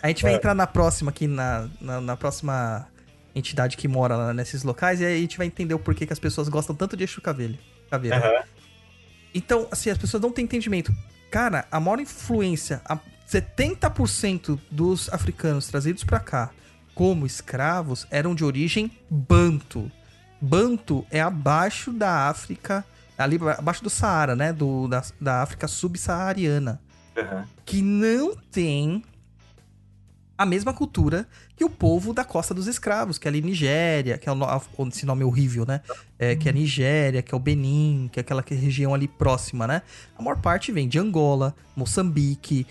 A 0.03 0.10
gente 0.10 0.23
vai 0.23 0.34
é. 0.34 0.36
entrar 0.36 0.53
na 0.53 0.67
próxima 0.67 1.10
aqui, 1.10 1.25
na, 1.25 1.69
na, 1.79 2.01
na, 2.01 2.17
próxima 2.17 2.86
entidade 3.34 3.77
que 3.77 3.88
mora 3.88 4.17
lá 4.17 4.34
nesses 4.34 4.63
locais, 4.63 4.99
e 4.99 5.05
aí 5.05 5.17
a 5.17 5.21
gente 5.21 5.38
vai 5.38 5.47
entender 5.47 5.73
o 5.73 5.79
porquê 5.79 6.05
que 6.05 6.12
as 6.12 6.19
pessoas 6.19 6.49
gostam 6.49 6.75
tanto 6.75 6.97
de 6.97 7.05
Exu 7.05 7.21
caveira. 7.21 7.58
caveira. 7.89 8.17
Uhum. 8.17 8.43
Então, 9.34 9.67
assim, 9.71 9.89
as 9.89 9.97
pessoas 9.97 10.21
não 10.21 10.32
têm 10.32 10.43
entendimento. 10.43 10.91
Cara, 11.30 11.65
a 11.72 11.80
maior 11.80 12.00
influência, 12.00 12.82
a 12.86 12.98
70% 13.30 14.60
dos 14.72 15.12
africanos 15.13 15.68
trazidos 15.68 16.04
para 16.04 16.20
cá 16.20 16.50
como 16.96 17.26
escravos 17.26 18.06
eram 18.10 18.36
de 18.36 18.44
origem 18.44 18.92
banto. 19.10 19.89
Banto 20.42 21.06
é 21.10 21.22
abaixo 21.22 21.94
da 21.94 22.28
África, 22.28 22.84
ali 23.18 23.39
abaixo 23.58 23.84
do 23.84 23.89
Saara, 23.89 24.36
né? 24.36 24.52
Do, 24.52 24.88
da, 24.88 25.04
da 25.22 25.42
África 25.42 25.68
subsaariana. 25.68 26.82
Uhum. 27.15 27.44
Que 27.65 27.82
não 27.82 28.36
tem 28.36 29.04
a 30.39 30.45
mesma 30.45 30.71
cultura 30.71 31.28
que 31.58 31.65
o 31.65 31.69
povo 31.69 32.13
da 32.13 32.23
Costa 32.23 32.54
dos 32.54 32.65
Escravos, 32.65 33.17
que 33.17 33.28
é 33.28 33.30
ali 33.30 33.41
Nigéria, 33.41 34.17
que 34.17 34.30
é 34.30 34.32
o, 34.32 34.38
esse 34.88 35.06
nome 35.06 35.21
horrível, 35.25 35.65
né? 35.65 35.82
É, 36.17 36.34
que 36.34 36.47
é 36.47 36.54
Nigéria, 36.54 37.21
que 37.21 37.36
é 37.36 37.38
o 37.38 37.39
Benin, 37.41 38.10
que 38.10 38.19
é 38.19 38.21
aquela 38.21 38.41
região 38.47 38.93
ali 38.93 39.06
próxima, 39.06 39.67
né? 39.67 39.82
A 40.17 40.23
maior 40.23 40.38
parte 40.38 40.71
vem 40.71 40.88
de 40.88 40.97
Angola, 40.97 41.54
Moçambique, 41.75 42.65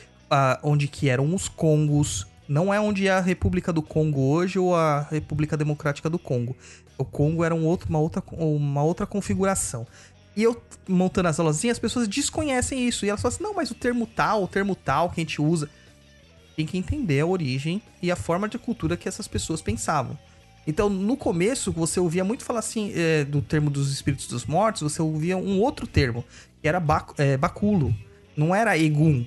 onde 0.63 0.89
que 0.89 1.11
eram 1.11 1.35
os 1.35 1.47
Congos. 1.47 2.27
Não 2.49 2.73
é 2.73 2.81
onde 2.81 3.07
é 3.07 3.11
a 3.11 3.21
República 3.21 3.71
do 3.71 3.83
Congo 3.83 4.23
hoje 4.23 4.59
ou 4.59 4.75
a 4.75 5.03
República 5.03 5.55
Democrática 5.55 6.09
do 6.09 6.19
Congo. 6.19 6.57
O 6.97 7.05
Congo 7.05 7.45
era 7.45 7.55
um 7.55 7.67
outro, 7.67 7.91
uma, 7.91 7.99
outra, 7.99 8.23
uma 8.33 8.83
outra 8.83 9.07
configuração. 9.07 9.87
E 10.35 10.43
eu 10.43 10.57
montando 10.89 11.29
as 11.29 11.39
aulas, 11.39 11.63
as 11.63 11.79
pessoas 11.79 12.09
desconhecem 12.09 12.89
isso. 12.89 13.05
E 13.05 13.11
elas 13.11 13.21
falam 13.21 13.35
assim: 13.35 13.45
não, 13.45 13.53
mas 13.53 13.71
o 13.71 13.75
termo 13.75 14.07
tal, 14.07 14.45
o 14.45 14.49
termo 14.49 14.75
tal 14.75 15.11
que 15.11 15.21
a 15.21 15.23
gente 15.23 15.43
usa. 15.43 15.69
Tem 16.59 16.67
que 16.67 16.77
entender 16.77 17.21
a 17.21 17.27
origem 17.27 17.81
e 18.03 18.11
a 18.11 18.17
forma 18.17 18.49
de 18.49 18.59
cultura 18.59 18.97
que 18.97 19.07
essas 19.07 19.29
pessoas 19.29 19.63
pensavam. 19.63 20.19
Então, 20.67 20.91
no 20.91 21.17
começo, 21.17 21.71
você 21.71 22.01
ouvia 22.01 22.25
muito 22.25 22.45
falar 22.45 22.59
assim 22.59 22.93
é, 22.97 23.23
do 23.23 23.41
termo 23.41 23.71
dos 23.71 23.93
espíritos 23.93 24.27
dos 24.27 24.45
mortos, 24.45 24.83
você 24.83 25.01
ouvia 25.01 25.37
um 25.37 25.61
outro 25.61 25.87
termo, 25.87 26.25
que 26.61 26.67
era 26.67 26.81
bac, 26.81 27.13
é, 27.17 27.37
baculo. 27.37 27.95
Não 28.37 28.53
era 28.53 28.77
egum. 28.77 29.25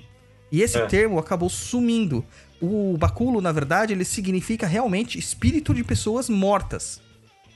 E 0.50 0.60
esse 0.60 0.76
é. 0.76 0.84
termo 0.84 1.18
acabou 1.18 1.48
sumindo. 1.48 2.22
O 2.60 2.98
baculo, 2.98 3.40
na 3.40 3.50
verdade, 3.50 3.94
ele 3.94 4.04
significa 4.04 4.66
realmente 4.66 5.18
espírito 5.18 5.72
de 5.72 5.82
pessoas 5.82 6.28
mortas. 6.28 7.00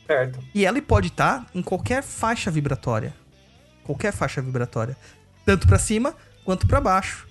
Certo. 0.07 0.39
E 0.55 0.65
ela 0.65 0.81
pode 0.81 1.09
estar 1.09 1.47
em 1.55 1.61
qualquer 1.61 2.03
faixa 2.03 2.51
vibratória. 2.51 3.15
Qualquer 3.85 4.15
faixa 4.15 4.41
vibratória. 4.41 4.97
Tanto 5.45 5.67
para 5.67 5.79
cima 5.79 6.15
quanto 6.47 6.67
para 6.67 6.81
baixo. 6.81 7.26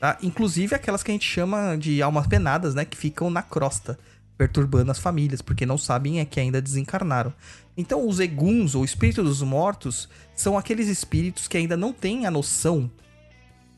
Tá? 0.00 0.16
Inclusive 0.22 0.74
aquelas 0.74 1.02
que 1.02 1.10
a 1.10 1.14
gente 1.14 1.28
chama 1.28 1.76
de 1.76 2.00
almas 2.00 2.26
penadas, 2.26 2.74
né? 2.74 2.86
Que 2.86 2.96
ficam 2.96 3.30
na 3.30 3.42
crosta, 3.42 3.98
perturbando 4.36 4.90
as 4.90 4.98
famílias, 4.98 5.42
porque 5.42 5.66
não 5.66 5.76
sabem 5.76 6.20
é 6.20 6.24
que 6.24 6.40
ainda 6.40 6.60
desencarnaram. 6.60 7.32
Então, 7.76 8.08
os 8.08 8.18
eguns, 8.18 8.74
ou 8.74 8.82
espíritos 8.82 9.24
dos 9.24 9.42
mortos, 9.42 10.08
são 10.34 10.56
aqueles 10.56 10.88
espíritos 10.88 11.46
que 11.46 11.58
ainda 11.58 11.76
não 11.76 11.92
têm 11.92 12.24
a 12.24 12.30
noção 12.30 12.90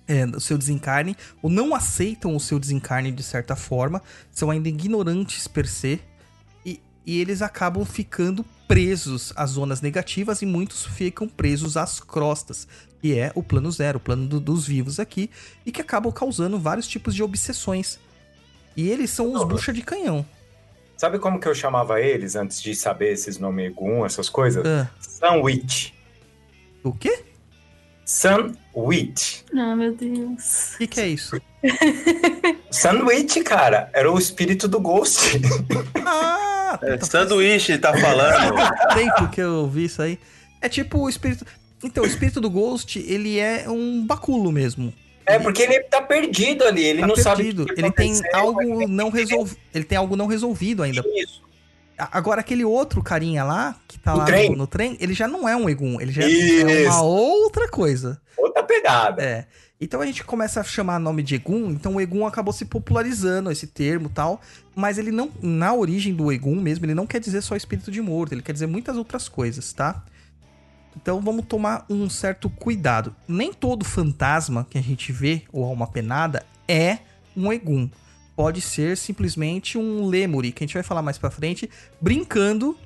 é, 0.06 0.24
do 0.24 0.40
seu 0.40 0.56
desencarne, 0.56 1.16
ou 1.42 1.50
não 1.50 1.74
aceitam 1.74 2.36
o 2.36 2.40
seu 2.40 2.58
desencarne 2.58 3.10
de 3.10 3.22
certa 3.22 3.56
forma, 3.56 4.00
são 4.30 4.48
ainda 4.48 4.68
ignorantes 4.68 5.48
per 5.48 5.66
se, 5.66 6.00
e 7.04 7.20
eles 7.20 7.42
acabam 7.42 7.84
ficando 7.84 8.44
presos 8.68 9.32
às 9.36 9.50
zonas 9.50 9.80
negativas 9.80 10.40
e 10.40 10.46
muitos 10.46 10.86
ficam 10.86 11.28
presos 11.28 11.76
às 11.76 12.00
crostas, 12.00 12.66
que 13.02 13.18
é 13.18 13.32
o 13.34 13.42
plano 13.42 13.70
zero, 13.70 13.98
o 13.98 14.00
plano 14.00 14.26
do, 14.26 14.40
dos 14.40 14.66
vivos 14.66 14.98
aqui, 14.98 15.28
e 15.66 15.72
que 15.72 15.82
acabam 15.82 16.10
causando 16.12 16.58
vários 16.58 16.86
tipos 16.86 17.14
de 17.14 17.22
obsessões. 17.22 17.98
E 18.74 18.88
eles 18.88 19.10
são 19.10 19.34
os 19.34 19.44
bucha 19.44 19.72
de 19.72 19.82
canhão. 19.82 20.24
Sabe 20.96 21.18
como 21.18 21.40
que 21.40 21.48
eu 21.48 21.54
chamava 21.54 22.00
eles 22.00 22.36
antes 22.36 22.62
de 22.62 22.74
saber 22.74 23.12
esses 23.12 23.36
nomes 23.36 23.66
Egum, 23.66 24.06
essas 24.06 24.28
coisas? 24.28 24.64
Uh. 24.64 24.88
Sunwitch. 25.00 25.90
O 26.84 26.92
quê? 26.92 27.24
Sunwitch. 28.04 29.42
Ah, 29.52 29.74
meu 29.74 29.94
Deus. 29.94 30.74
O 30.74 30.78
que, 30.78 30.86
que 30.86 31.00
é 31.00 31.08
isso? 31.08 31.42
Sunwitch, 32.70 33.42
cara, 33.42 33.90
era 33.92 34.10
o 34.10 34.16
espírito 34.16 34.68
do 34.68 34.80
Ghost. 34.80 35.40
Ah! 36.06 36.52
é, 36.82 36.98
sanduíche, 37.04 37.76
tá 37.78 37.92
falando. 37.92 38.54
tempo 38.94 39.28
que 39.28 39.40
eu 39.40 39.68
vi 39.68 39.84
isso 39.84 40.00
aí. 40.00 40.18
É 40.60 40.68
tipo 40.68 40.98
o 40.98 41.08
espírito. 41.08 41.44
Então, 41.82 42.04
o 42.04 42.06
espírito 42.06 42.40
do 42.40 42.48
Ghost, 42.48 42.98
ele 42.98 43.38
é 43.38 43.68
um 43.68 44.06
baculo 44.06 44.52
mesmo. 44.52 44.92
É, 45.24 45.38
porque 45.38 45.62
ele 45.62 45.80
tá 45.84 46.02
perdido 46.02 46.64
ali, 46.64 46.84
ele 46.84 47.00
tá 47.00 47.06
não 47.06 47.14
perdido. 47.14 47.62
sabe. 47.62 47.80
ele 47.80 47.90
tem 47.92 48.20
algo 48.32 48.88
não 48.88 49.08
resolvido. 49.08 49.60
Ele 49.72 49.84
tem 49.84 49.98
algo 49.98 50.16
não 50.16 50.26
resolvido 50.26 50.82
ainda. 50.82 51.02
Isso. 51.14 51.42
Agora, 51.96 52.40
aquele 52.40 52.64
outro 52.64 53.02
carinha 53.02 53.44
lá, 53.44 53.76
que 53.86 53.98
tá 53.98 54.14
o 54.14 54.18
lá 54.18 54.24
trem. 54.24 54.50
No, 54.50 54.56
no, 54.56 54.66
trem, 54.66 54.96
ele 55.00 55.14
já 55.14 55.28
não 55.28 55.48
é 55.48 55.56
um 55.56 55.68
Egum, 55.68 56.00
ele 56.00 56.10
já 56.10 56.26
Isso. 56.26 56.66
é 56.66 56.88
uma 56.88 57.02
outra 57.02 57.68
coisa. 57.68 58.20
Outra 58.36 58.62
pegada. 58.62 59.22
É. 59.22 59.46
Então 59.80 60.00
a 60.00 60.06
gente 60.06 60.24
começa 60.24 60.60
a 60.60 60.64
chamar 60.64 61.00
nome 61.00 61.24
de 61.24 61.34
Egum, 61.34 61.70
então 61.70 61.96
o 61.96 62.00
Egum 62.00 62.24
acabou 62.24 62.52
se 62.52 62.64
popularizando 62.64 63.50
esse 63.50 63.66
termo 63.66 64.08
tal, 64.08 64.40
mas 64.76 64.96
ele 64.96 65.10
não, 65.10 65.30
na 65.42 65.74
origem 65.74 66.14
do 66.14 66.30
Egum 66.30 66.54
mesmo, 66.60 66.86
ele 66.86 66.94
não 66.94 67.06
quer 67.06 67.18
dizer 67.18 67.42
só 67.42 67.56
espírito 67.56 67.90
de 67.90 68.00
morto, 68.00 68.32
ele 68.32 68.42
quer 68.42 68.52
dizer 68.52 68.68
muitas 68.68 68.96
outras 68.96 69.28
coisas, 69.28 69.72
tá? 69.72 70.04
Então 70.96 71.20
vamos 71.20 71.46
tomar 71.46 71.84
um 71.88 72.08
certo 72.08 72.50
cuidado. 72.50 73.14
Nem 73.26 73.52
todo 73.52 73.84
fantasma 73.84 74.66
que 74.68 74.78
a 74.78 74.82
gente 74.82 75.12
vê, 75.12 75.42
ou 75.52 75.64
alma 75.64 75.86
penada, 75.86 76.44
é 76.68 76.98
um 77.36 77.52
Egum. 77.52 77.88
Pode 78.34 78.60
ser 78.60 78.96
simplesmente 78.96 79.76
um 79.76 80.06
Lemuri, 80.06 80.52
que 80.52 80.64
a 80.64 80.66
gente 80.66 80.74
vai 80.74 80.82
falar 80.82 81.02
mais 81.02 81.18
pra 81.18 81.30
frente, 81.30 81.68
brincando, 82.00 82.76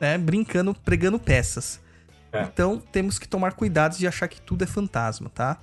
né? 0.00 0.16
Brincando, 0.16 0.74
pregando 0.74 1.18
peças. 1.18 1.80
É. 2.32 2.42
Então 2.42 2.78
temos 2.78 3.18
que 3.18 3.28
tomar 3.28 3.52
cuidado 3.52 3.96
de 3.96 4.06
achar 4.06 4.28
que 4.28 4.40
tudo 4.40 4.64
é 4.64 4.66
fantasma, 4.66 5.30
tá? 5.30 5.58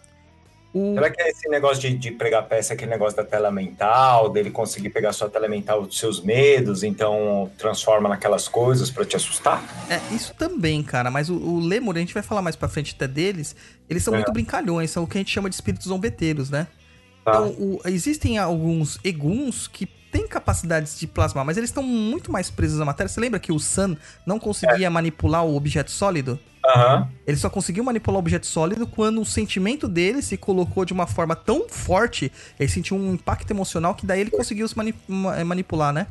O... 0.75 0.93
Será 0.93 1.09
que 1.09 1.21
é 1.21 1.29
esse 1.29 1.47
negócio 1.47 1.79
de, 1.79 1.97
de 1.97 2.11
pregar 2.11 2.43
peça, 2.49 2.73
aquele 2.73 2.91
negócio 2.91 3.15
da 3.15 3.23
tela 3.23 3.49
mental, 3.49 4.27
dele 4.27 4.51
conseguir 4.51 4.89
pegar 4.89 5.13
sua 5.13 5.29
tela 5.29 5.47
mental 5.47 5.83
dos 5.83 5.97
seus 5.97 6.19
medos, 6.19 6.83
então 6.83 7.49
transforma 7.57 8.09
naquelas 8.09 8.49
coisas 8.49 8.91
para 8.91 9.05
te 9.05 9.15
assustar? 9.15 9.63
É, 9.89 10.01
isso 10.13 10.33
também, 10.33 10.83
cara, 10.83 11.09
mas 11.09 11.29
o, 11.29 11.37
o 11.37 11.59
Lemur, 11.61 11.95
a 11.95 11.99
gente 11.99 12.13
vai 12.13 12.21
falar 12.21 12.41
mais 12.41 12.57
pra 12.57 12.67
frente 12.67 12.93
até 12.93 13.07
deles, 13.07 13.55
eles 13.89 14.03
são 14.03 14.13
é. 14.13 14.17
muito 14.17 14.33
brincalhões, 14.33 14.91
são 14.91 15.05
o 15.05 15.07
que 15.07 15.17
a 15.17 15.21
gente 15.21 15.31
chama 15.31 15.47
de 15.47 15.55
espíritos 15.55 15.87
zombeteiros, 15.87 16.49
né? 16.49 16.67
Tá. 17.23 17.31
Então, 17.31 17.47
o, 17.51 17.79
existem 17.85 18.37
alguns 18.37 18.99
eguns 19.01 19.69
que 19.69 19.85
têm 20.11 20.27
capacidades 20.27 20.99
de 20.99 21.07
plasmar, 21.07 21.45
mas 21.45 21.55
eles 21.55 21.69
estão 21.69 21.83
muito 21.83 22.33
mais 22.33 22.49
presos 22.49 22.81
à 22.81 22.83
matéria. 22.83 23.07
Você 23.07 23.21
lembra 23.21 23.39
que 23.39 23.53
o 23.53 23.59
Sun 23.59 23.95
não 24.25 24.37
conseguia 24.37 24.87
é. 24.87 24.89
manipular 24.89 25.45
o 25.45 25.55
objeto 25.55 25.89
sólido? 25.89 26.37
Uhum. 26.65 27.07
Ele 27.27 27.37
só 27.37 27.49
conseguiu 27.49 27.83
manipular 27.83 28.15
o 28.15 28.19
objeto 28.19 28.47
sólido 28.47 28.87
quando 28.87 29.21
o 29.21 29.25
sentimento 29.25 29.87
dele 29.87 30.21
se 30.21 30.37
colocou 30.37 30.85
de 30.85 30.93
uma 30.93 31.05
forma 31.05 31.35
tão 31.35 31.67
forte, 31.69 32.31
ele 32.59 32.69
sentiu 32.69 32.97
um 32.97 33.13
impacto 33.13 33.51
emocional 33.51 33.93
que 33.93 34.05
daí 34.05 34.21
ele 34.21 34.31
conseguiu 34.31 34.67
se 34.67 34.75
mani 34.75 34.93
eh, 35.37 35.43
manipular, 35.43 35.93
né? 35.93 36.07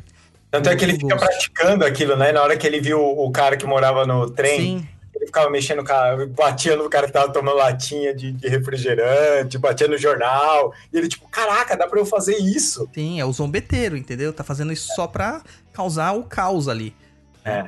Tanto 0.50 0.68
é 0.68 0.76
que 0.76 0.84
ele 0.84 0.92
fica 0.92 1.16
praticando 1.16 1.84
aquilo, 1.84 2.14
né? 2.16 2.30
Na 2.30 2.40
hora 2.42 2.56
que 2.56 2.64
ele 2.64 2.80
viu 2.80 3.00
o 3.00 3.30
cara 3.32 3.56
que 3.56 3.66
morava 3.66 4.06
no 4.06 4.30
trem, 4.30 4.60
Sim. 4.60 4.88
ele 5.12 5.26
ficava 5.26 5.50
mexendo 5.50 5.82
cara, 5.82 6.26
batia 6.28 6.76
no 6.76 6.88
cara 6.88 7.08
que 7.08 7.12
tava 7.12 7.32
tomando 7.32 7.56
latinha 7.56 8.14
de, 8.14 8.30
de, 8.30 8.48
refrigerante, 8.48 9.58
batia 9.58 9.88
no 9.88 9.98
jornal. 9.98 10.72
E 10.92 10.98
ele, 10.98 11.08
tipo, 11.08 11.28
caraca, 11.28 11.76
dá 11.76 11.88
pra 11.88 11.98
eu 11.98 12.06
fazer 12.06 12.36
isso. 12.36 12.88
Sim, 12.94 13.18
é 13.18 13.24
o 13.24 13.32
zombeteiro, 13.32 13.96
entendeu? 13.96 14.32
Tá 14.32 14.44
fazendo 14.44 14.72
isso 14.72 14.86
só 14.94 15.08
pra 15.08 15.42
causar 15.72 16.12
o 16.12 16.22
caos 16.22 16.68
ali. 16.68 16.94
É. 17.44 17.64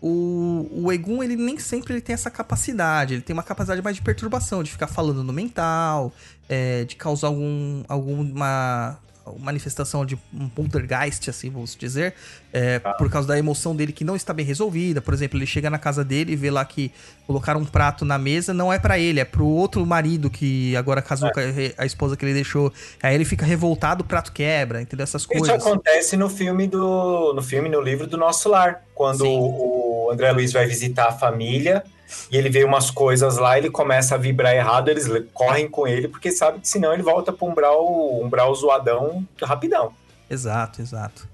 o, 0.00 0.68
o 0.72 0.92
Egum, 0.92 1.22
ele 1.22 1.36
nem 1.36 1.58
sempre 1.58 1.94
ele 1.94 2.00
tem 2.00 2.14
essa 2.14 2.30
capacidade. 2.30 3.14
Ele 3.14 3.22
tem 3.22 3.34
uma 3.34 3.42
capacidade 3.42 3.82
mais 3.82 3.96
de 3.96 4.02
perturbação, 4.02 4.62
de 4.62 4.70
ficar 4.70 4.86
falando 4.86 5.24
no 5.24 5.32
mental, 5.32 6.12
é, 6.48 6.84
de 6.84 6.96
causar 6.96 7.28
algum, 7.28 7.82
alguma 7.88 8.98
manifestação 9.38 10.06
de 10.06 10.18
um 10.32 10.48
poltergeist, 10.48 11.28
assim, 11.28 11.50
vamos 11.50 11.76
dizer, 11.76 12.14
é, 12.52 12.80
ah. 12.84 12.92
por 12.94 13.10
causa 13.10 13.28
da 13.28 13.38
emoção 13.38 13.74
dele 13.74 13.92
que 13.92 14.04
não 14.04 14.14
está 14.14 14.32
bem 14.32 14.46
resolvida. 14.46 15.00
Por 15.00 15.12
exemplo, 15.12 15.38
ele 15.38 15.46
chega 15.46 15.68
na 15.68 15.78
casa 15.78 16.04
dele 16.04 16.32
e 16.32 16.36
vê 16.36 16.50
lá 16.50 16.64
que 16.64 16.92
colocaram 17.26 17.60
um 17.60 17.64
prato 17.64 18.04
na 18.04 18.18
mesa, 18.18 18.54
não 18.54 18.72
é 18.72 18.78
para 18.78 18.98
ele, 18.98 19.20
é 19.20 19.24
pro 19.24 19.46
outro 19.46 19.84
marido 19.84 20.30
que 20.30 20.76
agora 20.76 21.02
casou 21.02 21.28
é. 21.28 21.32
com 21.32 21.40
a, 21.40 21.82
a, 21.82 21.86
esposa 21.86 22.16
que 22.16 22.24
ele 22.24 22.34
deixou. 22.34 22.72
Aí 23.02 23.14
ele 23.14 23.24
fica 23.24 23.44
revoltado, 23.44 24.02
o 24.02 24.06
prato 24.06 24.32
quebra, 24.32 24.80
entendeu? 24.80 25.04
Essas 25.04 25.26
coisas. 25.26 25.48
Isso 25.48 25.68
acontece 25.68 26.16
no 26.16 26.28
filme 26.30 26.66
do. 26.66 27.32
no 27.34 27.42
filme, 27.42 27.68
no 27.68 27.80
livro 27.80 28.06
do 28.06 28.16
Nosso 28.16 28.48
Lar, 28.48 28.82
quando 28.94 29.24
o 29.26 30.10
André 30.12 30.32
Luiz 30.32 30.52
vai 30.52 30.66
visitar 30.66 31.08
a 31.08 31.12
família 31.12 31.84
e 32.30 32.36
ele 32.36 32.48
vê 32.48 32.64
umas 32.64 32.90
coisas 32.90 33.36
lá, 33.36 33.58
ele 33.58 33.70
começa 33.70 34.14
a 34.14 34.18
vibrar 34.18 34.54
errado, 34.54 34.88
eles 34.88 35.06
correm 35.32 35.68
com 35.68 35.86
ele, 35.86 36.08
porque 36.08 36.30
sabe 36.30 36.60
que 36.60 36.68
senão 36.68 36.92
ele 36.92 37.02
volta 37.02 37.32
pro 37.32 37.46
umbral, 37.46 38.22
umbral 38.22 38.54
zoadão 38.54 39.26
rapidão. 39.42 39.92
Exato, 40.28 40.82
exato. 40.82 41.28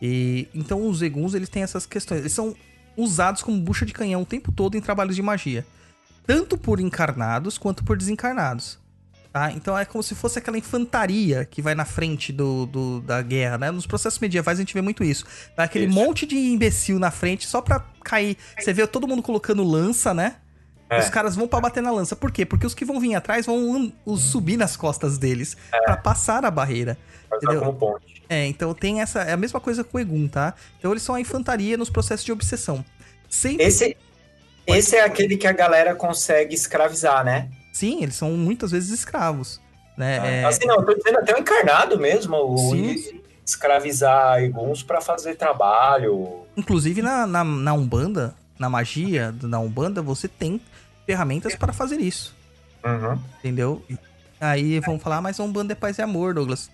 E 0.00 0.48
então 0.54 0.86
os 0.86 1.00
Eguns, 1.02 1.34
eles 1.34 1.48
têm 1.48 1.62
essas 1.62 1.86
questões. 1.86 2.20
Eles 2.20 2.32
são 2.32 2.54
usados 2.96 3.42
como 3.42 3.58
bucha 3.58 3.86
de 3.86 3.92
canhão 3.92 4.22
o 4.22 4.26
tempo 4.26 4.52
todo 4.52 4.76
em 4.76 4.80
trabalhos 4.80 5.16
de 5.16 5.22
magia. 5.22 5.66
Tanto 6.26 6.56
por 6.56 6.80
encarnados 6.80 7.58
quanto 7.58 7.84
por 7.84 7.96
desencarnados. 7.96 8.78
Tá? 9.34 9.50
Então 9.50 9.76
é 9.76 9.84
como 9.84 10.00
se 10.00 10.14
fosse 10.14 10.38
aquela 10.38 10.56
infantaria 10.56 11.44
que 11.44 11.60
vai 11.60 11.74
na 11.74 11.84
frente 11.84 12.32
do, 12.32 12.66
do 12.66 13.00
da 13.00 13.20
guerra, 13.20 13.58
né? 13.58 13.70
Nos 13.72 13.84
processos 13.84 14.20
medievais 14.20 14.60
a 14.60 14.62
gente 14.62 14.72
vê 14.72 14.80
muito 14.80 15.02
isso. 15.02 15.26
Vai 15.56 15.66
aquele 15.66 15.86
isso. 15.86 15.94
monte 15.94 16.24
de 16.24 16.36
imbecil 16.36 17.00
na 17.00 17.10
frente 17.10 17.44
só 17.44 17.60
pra 17.60 17.84
cair. 18.04 18.36
Você 18.56 18.72
vê 18.72 18.86
todo 18.86 19.08
mundo 19.08 19.24
colocando 19.24 19.64
lança, 19.64 20.14
né? 20.14 20.36
É. 20.88 21.00
Os 21.00 21.08
caras 21.08 21.34
vão 21.34 21.48
para 21.48 21.62
bater 21.62 21.82
na 21.82 21.90
lança. 21.90 22.14
Por 22.14 22.30
quê? 22.30 22.46
Porque 22.46 22.64
os 22.64 22.76
que 22.76 22.84
vão 22.84 23.00
vir 23.00 23.16
atrás 23.16 23.44
vão 23.46 23.92
os 24.06 24.20
subir 24.20 24.56
nas 24.56 24.76
costas 24.76 25.18
deles 25.18 25.56
é. 25.72 25.80
para 25.80 25.96
passar 25.96 26.44
a 26.44 26.50
barreira. 26.50 26.96
Entendeu? 27.34 27.58
Como 27.58 27.74
ponte. 27.74 28.22
É, 28.28 28.46
então 28.46 28.72
tem 28.72 29.00
essa. 29.00 29.22
É 29.22 29.32
a 29.32 29.36
mesma 29.36 29.58
coisa 29.58 29.82
com 29.82 29.98
o 29.98 30.00
Egum, 30.00 30.28
tá? 30.28 30.54
Então 30.78 30.92
eles 30.92 31.02
são 31.02 31.12
a 31.12 31.20
infantaria 31.20 31.76
nos 31.76 31.90
processos 31.90 32.24
de 32.24 32.30
obsessão. 32.30 32.84
Sempre... 33.28 33.66
Esse, 33.66 33.96
esse 34.64 34.94
é 34.94 35.02
aquele 35.02 35.36
que 35.36 35.48
a 35.48 35.52
galera 35.52 35.92
consegue 35.92 36.54
escravizar, 36.54 37.24
né? 37.24 37.50
Sim, 37.74 38.04
eles 38.04 38.14
são 38.14 38.30
muitas 38.30 38.70
vezes 38.70 38.90
escravos. 38.90 39.60
Né? 39.96 40.20
Ah, 40.20 40.26
é... 40.26 40.44
Assim, 40.44 40.64
não, 40.64 40.76
eu 40.76 40.86
tô 40.86 40.94
dizendo 40.94 41.18
até 41.18 41.34
o 41.34 41.38
encarnado 41.38 41.98
mesmo, 41.98 42.36
o 42.36 42.72
escravizar 43.44 44.40
alguns 44.40 44.84
para 44.84 45.00
fazer 45.00 45.34
trabalho. 45.34 46.44
Inclusive 46.56 47.02
na, 47.02 47.26
na, 47.26 47.42
na, 47.42 47.74
Umbanda, 47.74 48.32
na 48.56 48.70
magia 48.70 49.32
da 49.32 49.58
Umbanda, 49.58 50.00
você 50.00 50.28
tem 50.28 50.60
ferramentas 51.04 51.56
para 51.56 51.72
fazer 51.72 52.00
isso. 52.00 52.32
Uhum. 52.84 53.18
Entendeu? 53.40 53.84
Aí 54.40 54.78
vão 54.78 54.96
falar, 54.96 55.16
ah, 55.16 55.22
mas 55.22 55.40
Umbanda 55.40 55.72
é 55.72 55.76
paz 55.76 55.98
e 55.98 56.02
amor, 56.02 56.32
Douglas. 56.32 56.70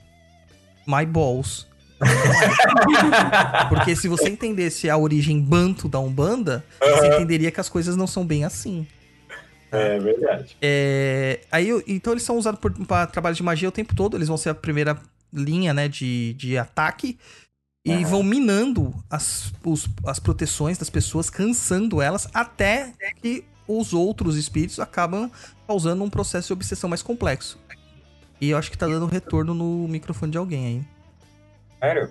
My 0.87 1.07
balls. 1.07 1.67
Porque 3.71 3.97
se 3.97 4.07
você 4.07 4.29
entendesse 4.29 4.91
a 4.91 4.99
origem 4.99 5.41
banto 5.41 5.89
da 5.89 5.99
Umbanda, 5.99 6.63
uhum. 6.81 6.89
você 6.91 7.07
entenderia 7.09 7.51
que 7.51 7.61
as 7.61 7.71
coisas 7.71 7.97
não 7.97 8.07
são 8.07 8.25
bem 8.25 8.45
assim. 8.45 8.87
É 9.73 9.99
verdade. 9.99 10.57
É, 10.61 11.41
aí, 11.51 11.69
então 11.87 12.13
eles 12.13 12.23
são 12.23 12.37
usados 12.37 12.61
para 12.87 13.07
trabalho 13.07 13.37
de 13.37 13.43
magia 13.43 13.69
o 13.69 13.73
tempo 13.73 13.95
todo. 13.95 14.17
Eles 14.17 14.29
vão 14.29 14.37
ser 14.37 14.51
a 14.51 14.55
primeira 14.55 15.01
linha, 15.33 15.73
né, 15.73 15.89
de, 15.89 16.35
de 16.35 16.59
ataque. 16.59 17.19
E 17.85 17.93
uhum. 17.93 18.05
vão 18.05 18.23
minando 18.23 18.95
as, 19.09 19.53
os, 19.65 19.89
as 20.05 20.19
proteções 20.19 20.77
das 20.77 20.91
pessoas, 20.91 21.31
cansando 21.31 22.03
elas, 22.03 22.29
até 22.35 22.93
que 23.23 23.45
os 23.67 23.95
outros 23.95 24.37
espíritos 24.37 24.79
acabam 24.81 25.31
causando 25.67 26.03
um 26.05 26.11
processo 26.11 26.49
de 26.49 26.53
obsessão 26.53 26.91
mais 26.91 27.03
complexo. 27.03 27.59
E 28.41 28.51
eu 28.51 28.59
acho 28.59 28.71
que 28.71 28.77
tá 28.77 28.87
dando 28.87 29.07
retorno 29.07 29.55
no 29.55 29.87
microfone 29.89 30.33
de 30.33 30.39
alguém 30.39 30.67
aí. 30.67 30.85
Sério? 31.79 32.11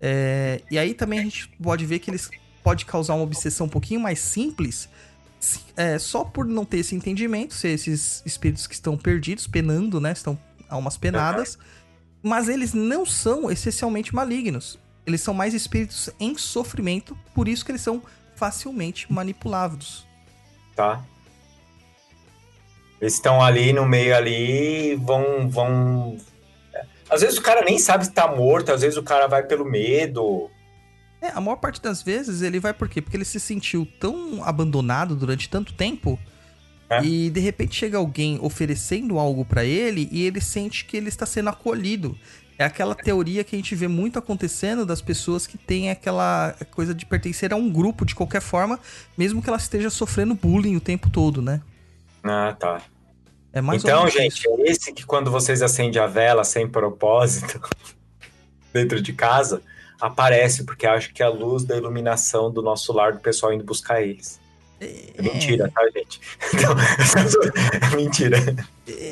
É, 0.00 0.60
e 0.70 0.78
aí 0.78 0.92
também 0.92 1.20
a 1.20 1.22
gente 1.22 1.48
pode 1.62 1.86
ver 1.86 1.98
que 1.98 2.10
eles 2.10 2.30
pode 2.62 2.84
causar 2.84 3.14
uma 3.14 3.24
obsessão 3.24 3.66
um 3.66 3.70
pouquinho 3.70 4.00
mais 4.00 4.18
simples, 4.18 4.88
é, 5.76 5.98
só 5.98 6.24
por 6.24 6.46
não 6.46 6.64
ter 6.64 6.78
esse 6.78 6.94
entendimento, 6.94 7.54
ser 7.54 7.68
esses 7.68 8.22
espíritos 8.24 8.66
que 8.66 8.74
estão 8.74 8.96
perdidos, 8.96 9.46
penando, 9.46 10.00
né? 10.00 10.12
Estão 10.12 10.38
almas 10.68 10.96
penadas. 10.96 11.58
Mas 12.22 12.48
eles 12.48 12.72
não 12.72 13.04
são 13.04 13.50
essencialmente 13.50 14.14
malignos. 14.14 14.78
Eles 15.06 15.20
são 15.20 15.34
mais 15.34 15.52
espíritos 15.52 16.08
em 16.18 16.36
sofrimento, 16.36 17.16
por 17.34 17.46
isso 17.46 17.64
que 17.64 17.70
eles 17.70 17.82
são 17.82 18.02
facilmente 18.36 19.12
manipuláveis. 19.12 20.06
Tá. 20.74 21.04
Eles 23.00 23.14
estão 23.14 23.42
ali 23.42 23.72
no 23.72 23.84
meio 23.84 24.16
ali, 24.16 24.94
vão, 24.96 25.48
vão. 25.50 26.16
Às 27.10 27.20
vezes 27.20 27.38
o 27.38 27.42
cara 27.42 27.62
nem 27.62 27.78
sabe 27.78 28.06
se 28.06 28.12
tá 28.12 28.26
morto, 28.34 28.72
às 28.72 28.80
vezes 28.80 28.96
o 28.96 29.02
cara 29.02 29.26
vai 29.26 29.42
pelo 29.42 29.64
medo. 29.64 30.50
É, 31.24 31.32
a 31.34 31.40
maior 31.40 31.56
parte 31.56 31.80
das 31.80 32.02
vezes 32.02 32.42
ele 32.42 32.60
vai 32.60 32.74
por 32.74 32.86
quê? 32.86 33.00
Porque 33.00 33.16
ele 33.16 33.24
se 33.24 33.40
sentiu 33.40 33.88
tão 33.98 34.44
abandonado 34.44 35.16
durante 35.16 35.48
tanto 35.48 35.72
tempo 35.72 36.18
é. 36.90 37.02
e 37.02 37.30
de 37.30 37.40
repente 37.40 37.74
chega 37.74 37.96
alguém 37.96 38.38
oferecendo 38.42 39.18
algo 39.18 39.42
para 39.42 39.64
ele 39.64 40.06
e 40.12 40.26
ele 40.26 40.38
sente 40.38 40.84
que 40.84 40.98
ele 40.98 41.08
está 41.08 41.24
sendo 41.24 41.48
acolhido. 41.48 42.14
É 42.58 42.64
aquela 42.66 42.94
teoria 42.94 43.42
que 43.42 43.56
a 43.56 43.58
gente 43.58 43.74
vê 43.74 43.88
muito 43.88 44.18
acontecendo 44.18 44.84
das 44.84 45.00
pessoas 45.00 45.46
que 45.46 45.56
têm 45.56 45.90
aquela 45.90 46.54
coisa 46.70 46.94
de 46.94 47.06
pertencer 47.06 47.54
a 47.54 47.56
um 47.56 47.72
grupo 47.72 48.04
de 48.04 48.14
qualquer 48.14 48.42
forma, 48.42 48.78
mesmo 49.16 49.40
que 49.40 49.48
ela 49.48 49.56
esteja 49.56 49.88
sofrendo 49.88 50.34
bullying 50.34 50.76
o 50.76 50.80
tempo 50.80 51.08
todo, 51.08 51.40
né? 51.40 51.62
Ah, 52.22 52.54
tá. 52.58 52.82
É 53.50 53.62
mais 53.62 53.82
então, 53.82 54.06
gente, 54.08 54.46
é 54.46 54.70
esse 54.70 54.92
que 54.92 55.06
quando 55.06 55.30
vocês 55.30 55.62
acendem 55.62 56.00
a 56.02 56.06
vela 56.06 56.44
sem 56.44 56.68
propósito 56.68 57.60
dentro 58.74 59.00
de 59.00 59.14
casa, 59.14 59.62
aparece, 60.00 60.64
porque 60.64 60.86
acho 60.86 61.12
que 61.12 61.22
é 61.22 61.26
a 61.26 61.30
luz 61.30 61.64
da 61.64 61.76
iluminação 61.76 62.50
do 62.50 62.62
nosso 62.62 62.92
lar 62.92 63.12
do 63.12 63.20
pessoal 63.20 63.52
indo 63.52 63.64
buscar 63.64 64.02
eles. 64.02 64.40
É 64.80 65.22
mentira, 65.22 65.70
tá, 65.74 65.82
gente? 65.90 66.20
é 67.92 67.96
mentira. 67.96 68.38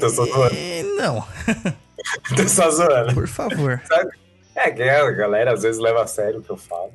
Tô 0.00 0.08
só 0.08 0.24
zoando. 0.26 0.54
É, 0.54 0.82
não. 0.82 1.26
Tô 2.36 2.48
só 2.48 2.70
zoando. 2.70 3.14
Por 3.14 3.28
favor. 3.28 3.80
Sabe? 3.86 4.10
É, 4.54 5.00
a 5.00 5.10
galera 5.10 5.52
às 5.52 5.62
vezes 5.62 5.80
leva 5.80 6.02
a 6.02 6.06
sério 6.06 6.40
o 6.40 6.42
que 6.42 6.50
eu 6.50 6.56
falo. 6.56 6.92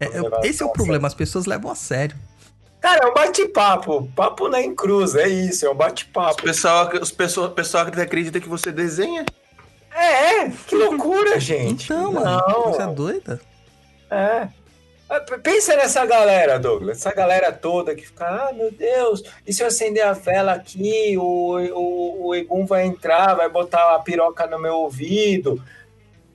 É, 0.00 0.48
esse 0.48 0.62
é 0.62 0.66
o 0.66 0.70
problema, 0.70 1.06
as 1.06 1.14
pessoas 1.14 1.44
levam 1.44 1.70
a 1.70 1.74
sério. 1.74 2.16
Cara, 2.80 3.06
é 3.06 3.06
um 3.06 3.14
bate-papo. 3.14 4.10
Papo 4.14 4.48
na 4.48 4.58
cruz, 4.74 5.14
é 5.14 5.28
isso, 5.28 5.66
é 5.66 5.70
um 5.70 5.74
bate-papo. 5.74 6.36
Os 6.36 6.42
pessoal, 6.42 6.90
os 7.00 7.10
pessoal, 7.10 7.50
pessoal 7.50 7.86
acredita 7.86 8.40
que 8.40 8.48
você 8.48 8.72
desenha. 8.72 9.24
É, 9.94 10.50
que 10.66 10.74
loucura, 10.74 11.38
gente. 11.40 11.84
Então, 11.84 12.12
mano, 12.12 12.42
coisa 12.42 12.82
é 12.82 12.86
doida. 12.86 13.40
É. 14.10 14.48
Ah, 15.08 15.20
pensa 15.42 15.76
nessa 15.76 16.04
galera, 16.04 16.58
Douglas. 16.58 16.98
Essa 16.98 17.14
galera 17.14 17.52
toda 17.52 17.94
que 17.94 18.06
fica, 18.06 18.26
ah, 18.26 18.52
meu 18.52 18.72
Deus, 18.72 19.22
e 19.46 19.52
se 19.52 19.62
eu 19.62 19.68
acender 19.68 20.04
a 20.04 20.12
vela 20.12 20.52
aqui, 20.52 21.16
o, 21.16 21.58
o, 21.58 22.28
o 22.28 22.34
Egum 22.34 22.66
vai 22.66 22.84
entrar, 22.84 23.34
vai 23.34 23.48
botar 23.48 23.94
a 23.94 23.98
piroca 24.00 24.46
no 24.46 24.58
meu 24.58 24.74
ouvido. 24.74 25.62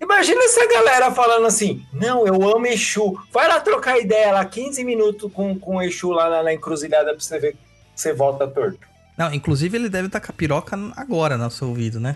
Imagina 0.01 0.41
essa 0.43 0.65
galera 0.67 1.11
falando 1.11 1.47
assim: 1.47 1.83
não, 1.91 2.25
eu 2.25 2.35
amo 2.55 2.67
Exu. 2.67 3.19
Vai 3.31 3.47
lá 3.47 3.59
trocar 3.59 3.99
ideia 3.99 4.31
lá, 4.31 4.45
15 4.45 4.83
minutos 4.85 5.31
com, 5.33 5.59
com 5.59 5.75
o 5.75 5.81
Exu 5.81 6.11
lá 6.11 6.29
na, 6.29 6.43
na 6.43 6.53
encruzilhada 6.53 7.11
pra 7.11 7.19
você 7.19 7.37
ver 7.37 7.53
que 7.53 7.59
você 7.95 8.13
volta 8.13 8.47
torto. 8.47 8.87
Não, 9.17 9.33
inclusive 9.33 9.77
ele 9.77 9.89
deve 9.89 10.07
estar 10.07 10.21
com 10.21 10.31
a 10.31 10.33
piroca 10.33 10.77
agora 10.95 11.37
no 11.37 11.51
seu 11.51 11.67
ouvido, 11.67 11.99
né? 11.99 12.15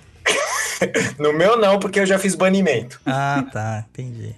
no 1.20 1.34
meu 1.34 1.58
não, 1.58 1.80
porque 1.80 2.00
eu 2.00 2.06
já 2.06 2.20
fiz 2.20 2.36
banimento. 2.36 3.00
Ah, 3.06 3.46
tá, 3.52 3.86
entendi. 3.90 4.36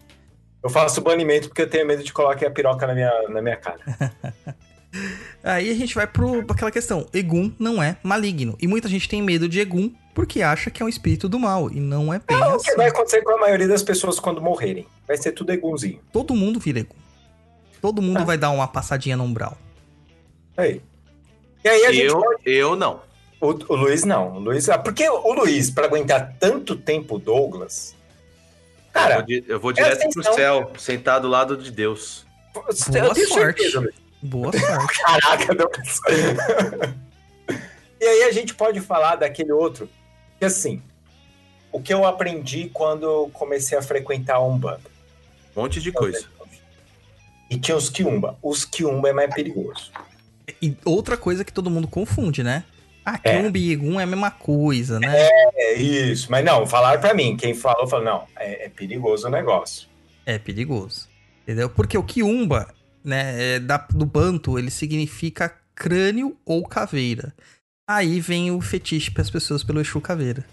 Eu 0.63 0.69
faço 0.69 1.01
banimento 1.01 1.47
porque 1.47 1.61
eu 1.61 1.69
tenho 1.69 1.86
medo 1.86 2.03
de 2.03 2.11
colocar 2.11 2.47
a 2.47 2.51
piroca 2.51 2.88
na 2.88 2.93
minha, 2.93 3.29
na 3.29 3.41
minha 3.41 3.55
cara. 3.55 3.79
Aí 5.43 5.69
a 5.69 5.75
gente 5.75 5.93
vai 5.93 6.07
para 6.07 6.25
aquela 6.49 6.71
questão. 6.71 7.07
Egum 7.13 7.53
não 7.59 7.83
é 7.83 7.97
maligno. 8.01 8.57
E 8.59 8.67
muita 8.67 8.88
gente 8.88 9.07
tem 9.07 9.21
medo 9.21 9.47
de 9.47 9.59
Egum 9.59 9.91
porque 10.13 10.41
acha 10.41 10.71
que 10.71 10.81
é 10.81 10.86
um 10.86 10.89
espírito 10.89 11.27
do 11.27 11.38
mal. 11.38 11.69
E 11.71 11.79
não 11.79 12.13
é 12.13 12.19
bem 12.19 12.39
não, 12.39 12.55
assim. 12.55 12.69
O 12.69 12.71
que 12.71 12.77
vai 12.77 12.88
acontecer 12.88 13.21
com 13.21 13.31
a 13.31 13.38
maioria 13.38 13.67
das 13.67 13.83
pessoas 13.83 14.19
quando 14.19 14.41
morrerem? 14.41 14.88
Vai 15.07 15.17
ser 15.17 15.33
tudo 15.33 15.51
Egunzinho. 15.51 15.99
Todo 16.11 16.33
mundo 16.33 16.59
vira 16.59 16.79
Egum. 16.79 16.95
Todo 17.81 18.01
mundo 18.01 18.21
ah. 18.21 18.23
vai 18.23 18.38
dar 18.38 18.49
uma 18.49 18.67
passadinha 18.67 19.15
no 19.17 19.23
umbral. 19.23 19.57
Aí. 20.57 20.81
E 21.63 21.69
aí 21.69 21.86
a 21.86 21.91
gente 21.91 22.07
eu, 22.07 22.19
pode... 22.19 22.41
eu 22.45 22.75
não. 22.75 23.01
O, 23.39 23.47
o 23.47 23.75
Luiz 23.75 24.03
não. 24.03 24.38
O 24.38 24.39
Luiz, 24.39 24.69
ah, 24.69 24.77
porque 24.77 25.07
o 25.07 25.33
Luiz, 25.33 25.69
para 25.69 25.86
aguentar 25.86 26.36
tanto 26.39 26.75
tempo 26.75 27.19
Douglas. 27.19 27.95
Cara, 28.93 29.15
eu 29.15 29.25
vou, 29.25 29.45
eu 29.47 29.59
vou 29.59 29.73
direto 29.73 30.09
pro 30.09 30.33
céu, 30.33 30.71
sentado 30.77 31.27
ao 31.27 31.31
lado 31.31 31.57
de 31.57 31.69
Deus. 31.69 32.25
Boa 32.53 32.71
sorte. 32.71 33.25
Certeza, 33.25 33.93
Boa 34.21 34.51
sorte. 34.57 35.01
Caraca, 35.01 35.53
Douglas. 35.53 35.99
e 37.99 38.05
aí 38.05 38.23
a 38.23 38.31
gente 38.31 38.55
pode 38.55 38.79
falar 38.79 39.17
daquele 39.17 39.51
outro. 39.51 39.89
Que 40.39 40.45
assim, 40.45 40.81
o 41.71 41.81
que 41.81 41.93
eu 41.93 42.05
aprendi 42.05 42.69
quando 42.73 43.05
eu 43.05 43.29
comecei 43.33 43.77
a 43.77 43.81
frequentar 43.81 44.36
a 44.36 44.41
Umbanda. 44.41 44.95
Um 45.55 45.61
monte 45.61 45.81
de 45.81 45.91
coisa. 45.91 46.25
E 47.49 47.59
tinha 47.59 47.75
os 47.75 47.89
Kiumba. 47.89 48.38
Os 48.41 48.65
Kiumba 48.65 49.09
é 49.09 49.13
mais 49.13 49.33
perigoso. 49.33 49.91
E 50.61 50.75
outra 50.86 51.17
coisa 51.17 51.43
que 51.43 51.51
todo 51.51 51.69
mundo 51.69 51.88
confunde, 51.88 52.43
né? 52.43 52.63
Ah, 53.06 53.20
Kiumba 53.20 53.58
é. 53.58 53.62
e 53.62 53.72
Egum 53.72 53.99
é 53.99 54.03
a 54.03 54.08
mesma 54.08 54.32
coisa, 54.32 54.99
né? 54.99 55.14
É, 55.53 55.74
isso. 55.76 56.32
Mas 56.32 56.43
não, 56.43 56.66
falaram 56.66 56.99
para 56.99 57.14
mim. 57.14 57.38
Quem 57.38 57.53
falou, 57.53 57.88
falou, 57.88 58.03
não, 58.03 58.24
é, 58.36 58.66
é, 58.66 58.70
perigoso 58.70 59.28
o 59.28 59.30
negócio. 59.30 59.88
É 60.26 60.39
perigoso. 60.39 61.08
Entendeu? 61.43 61.70
Porque 61.70 61.95
o 61.95 62.03
Kiumba, 62.03 62.74
né, 63.03 63.56
é 63.56 63.60
da, 63.60 63.78
do 63.78 64.06
Banto, 64.06 64.58
ele 64.58 64.72
significa 64.72 65.56
crânio 65.76 66.36
ou 66.43 66.64
caveira. 66.68 67.32
Aí 67.88 68.20
vem 68.20 68.49
o 68.49 68.60
fetiche 68.60 69.12
para 69.12 69.22
as 69.22 69.30
pessoas 69.30 69.64
pelo 69.64 69.80
Exu 69.80 70.01
Caveira. 70.01 70.43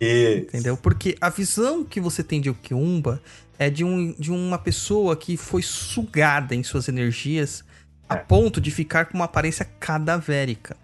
Isso. 0.00 0.48
Entendeu? 0.48 0.76
Porque 0.76 1.16
a 1.20 1.28
visão 1.28 1.84
que 1.84 2.00
você 2.00 2.24
tem 2.24 2.40
de 2.40 2.50
Ukiumba 2.50 3.22
é 3.56 3.70
de, 3.70 3.84
um, 3.84 4.12
de 4.18 4.32
uma 4.32 4.58
pessoa 4.58 5.14
que 5.14 5.36
foi 5.36 5.62
sugada 5.62 6.54
em 6.54 6.64
suas 6.64 6.88
energias 6.88 7.62
a 8.08 8.16
é. 8.16 8.18
ponto 8.18 8.60
de 8.60 8.72
ficar 8.72 9.04
com 9.04 9.14
uma 9.14 9.26
aparência 9.26 9.64
cadavérica. 9.78 10.76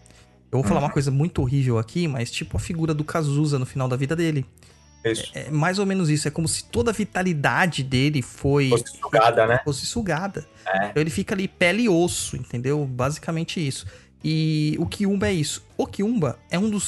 Eu 0.56 0.62
vou 0.62 0.68
falar 0.68 0.80
uma 0.80 0.88
uhum. 0.88 0.92
coisa 0.92 1.10
muito 1.10 1.42
horrível 1.42 1.78
aqui, 1.78 2.08
mas 2.08 2.30
tipo 2.30 2.56
a 2.56 2.60
figura 2.60 2.94
do 2.94 3.04
Cazuza 3.04 3.58
no 3.58 3.66
final 3.66 3.88
da 3.88 3.96
vida 3.96 4.16
dele. 4.16 4.46
Isso. 5.04 5.30
É, 5.34 5.46
é 5.46 5.50
mais 5.50 5.78
ou 5.78 5.86
menos 5.86 6.10
isso. 6.10 6.26
É 6.26 6.30
como 6.30 6.48
se 6.48 6.64
toda 6.64 6.90
a 6.90 6.94
vitalidade 6.94 7.82
dele 7.82 8.22
foi. 8.22 8.70
Fosse 8.70 8.98
sugada, 8.98 9.46
né? 9.46 9.60
Fosse 9.64 9.86
sugada. 9.86 10.46
É. 10.66 10.88
Então 10.88 11.00
ele 11.00 11.10
fica 11.10 11.34
ali 11.34 11.46
pele 11.46 11.84
e 11.84 11.88
osso, 11.88 12.36
entendeu? 12.36 12.84
Basicamente 12.84 13.64
isso. 13.64 13.86
E 14.24 14.76
o 14.80 14.86
Kiumba 14.86 15.28
é 15.28 15.32
isso. 15.32 15.64
O 15.76 15.86
Kiumba 15.86 16.38
é 16.50 16.58
um 16.58 16.68
dos 16.68 16.84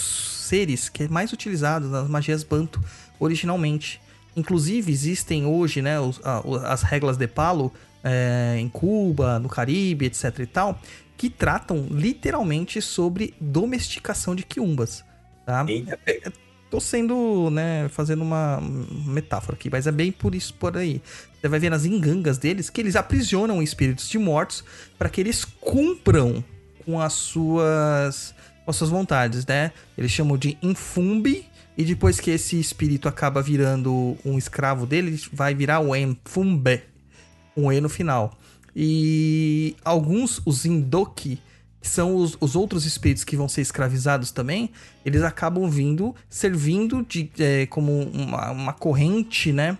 seres 0.48 0.88
que 0.88 1.04
é 1.04 1.08
mais 1.08 1.32
utilizado 1.32 1.88
nas 1.88 2.08
magias 2.08 2.42
Banto 2.42 2.82
originalmente. 3.20 4.00
Inclusive, 4.34 4.90
existem 4.90 5.46
hoje, 5.46 5.82
né, 5.82 6.00
os, 6.00 6.20
a, 6.24 6.42
as 6.72 6.82
regras 6.82 7.16
de 7.16 7.26
Palo 7.26 7.72
é, 8.02 8.56
em 8.58 8.68
Cuba, 8.68 9.38
no 9.38 9.48
Caribe, 9.48 10.06
etc 10.06 10.38
e 10.38 10.46
tal, 10.46 10.80
que 11.18 11.28
tratam 11.28 11.86
literalmente 11.90 12.80
sobre 12.80 13.34
domesticação 13.40 14.36
de 14.36 14.44
quiumbas, 14.44 15.04
tá? 15.44 15.66
Eita, 15.68 15.98
é, 16.06 16.32
tô 16.70 16.80
sendo, 16.80 17.50
né, 17.50 17.88
fazendo 17.88 18.22
uma 18.22 18.60
metáfora 19.04 19.56
aqui, 19.56 19.68
mas 19.68 19.86
é 19.88 19.92
bem 19.92 20.12
por 20.12 20.34
isso 20.34 20.54
por 20.54 20.76
aí. 20.76 21.02
Você 21.34 21.48
vai 21.48 21.58
ver 21.58 21.70
nas 21.70 21.84
engangas 21.84 22.38
deles 22.38 22.70
que 22.70 22.80
eles 22.80 22.94
aprisionam 22.94 23.60
espíritos 23.60 24.08
de 24.08 24.16
mortos 24.16 24.64
para 24.96 25.08
que 25.08 25.20
eles 25.20 25.44
cumpram 25.44 26.44
com 26.84 27.00
as 27.00 27.12
suas 27.14 28.34
com 28.64 28.70
as 28.70 28.76
suas 28.76 28.90
vontades, 28.90 29.44
né? 29.44 29.72
Eles 29.96 30.12
chamam 30.12 30.36
de 30.36 30.56
infumbi 30.62 31.46
e 31.76 31.84
depois 31.84 32.20
que 32.20 32.30
esse 32.30 32.60
espírito 32.60 33.08
acaba 33.08 33.42
virando 33.42 34.16
um 34.24 34.38
escravo 34.38 34.86
dele, 34.86 35.20
vai 35.32 35.54
virar 35.54 35.80
o 35.80 35.96
enfumbe, 35.96 36.82
um 37.56 37.72
e 37.72 37.80
no 37.80 37.88
final. 37.88 38.37
E 38.80 39.74
alguns, 39.84 40.40
os 40.46 40.64
indoki, 40.64 41.40
que 41.80 41.88
são 41.88 42.14
os, 42.14 42.38
os, 42.40 42.54
outros 42.54 42.86
espíritos 42.86 43.24
que 43.24 43.36
vão 43.36 43.48
ser 43.48 43.60
escravizados 43.60 44.30
também, 44.30 44.70
eles 45.04 45.24
acabam 45.24 45.68
vindo, 45.68 46.14
servindo 46.30 47.04
de, 47.04 47.28
é, 47.40 47.66
como 47.66 48.02
uma, 48.02 48.52
uma 48.52 48.72
corrente, 48.72 49.52
né? 49.52 49.76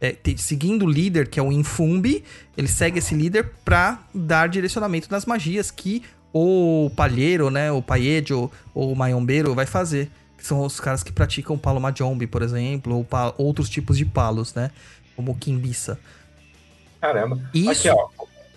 É, 0.00 0.16
seguindo 0.36 0.84
o 0.84 0.90
líder, 0.90 1.28
que 1.28 1.38
é 1.38 1.42
o 1.42 1.52
Infumbi, 1.52 2.24
ele 2.56 2.66
segue 2.66 2.98
esse 2.98 3.14
líder 3.14 3.52
para 3.64 4.02
dar 4.12 4.48
direcionamento 4.48 5.06
nas 5.12 5.24
magias 5.26 5.70
que 5.70 6.02
o 6.32 6.90
palheiro, 6.96 7.50
né, 7.50 7.70
o 7.70 7.80
paiejo 7.80 8.50
ou 8.74 8.92
o 8.92 8.96
maiombeiro 8.96 9.54
vai 9.54 9.66
fazer. 9.66 10.10
Que 10.36 10.44
são 10.44 10.64
os 10.64 10.80
caras 10.80 11.04
que 11.04 11.12
praticam 11.12 11.56
palo 11.56 11.80
majombe, 11.80 12.26
por 12.26 12.42
exemplo, 12.42 12.96
ou 12.96 13.06
outros 13.38 13.70
tipos 13.70 13.96
de 13.96 14.06
palos, 14.06 14.54
né, 14.54 14.72
como 15.14 15.30
o 15.30 15.36
kimbissa. 15.36 16.00
Caramba. 17.00 17.40
Isso, 17.54 17.88
Aqui, 17.88 17.90
ó. 17.90 18.08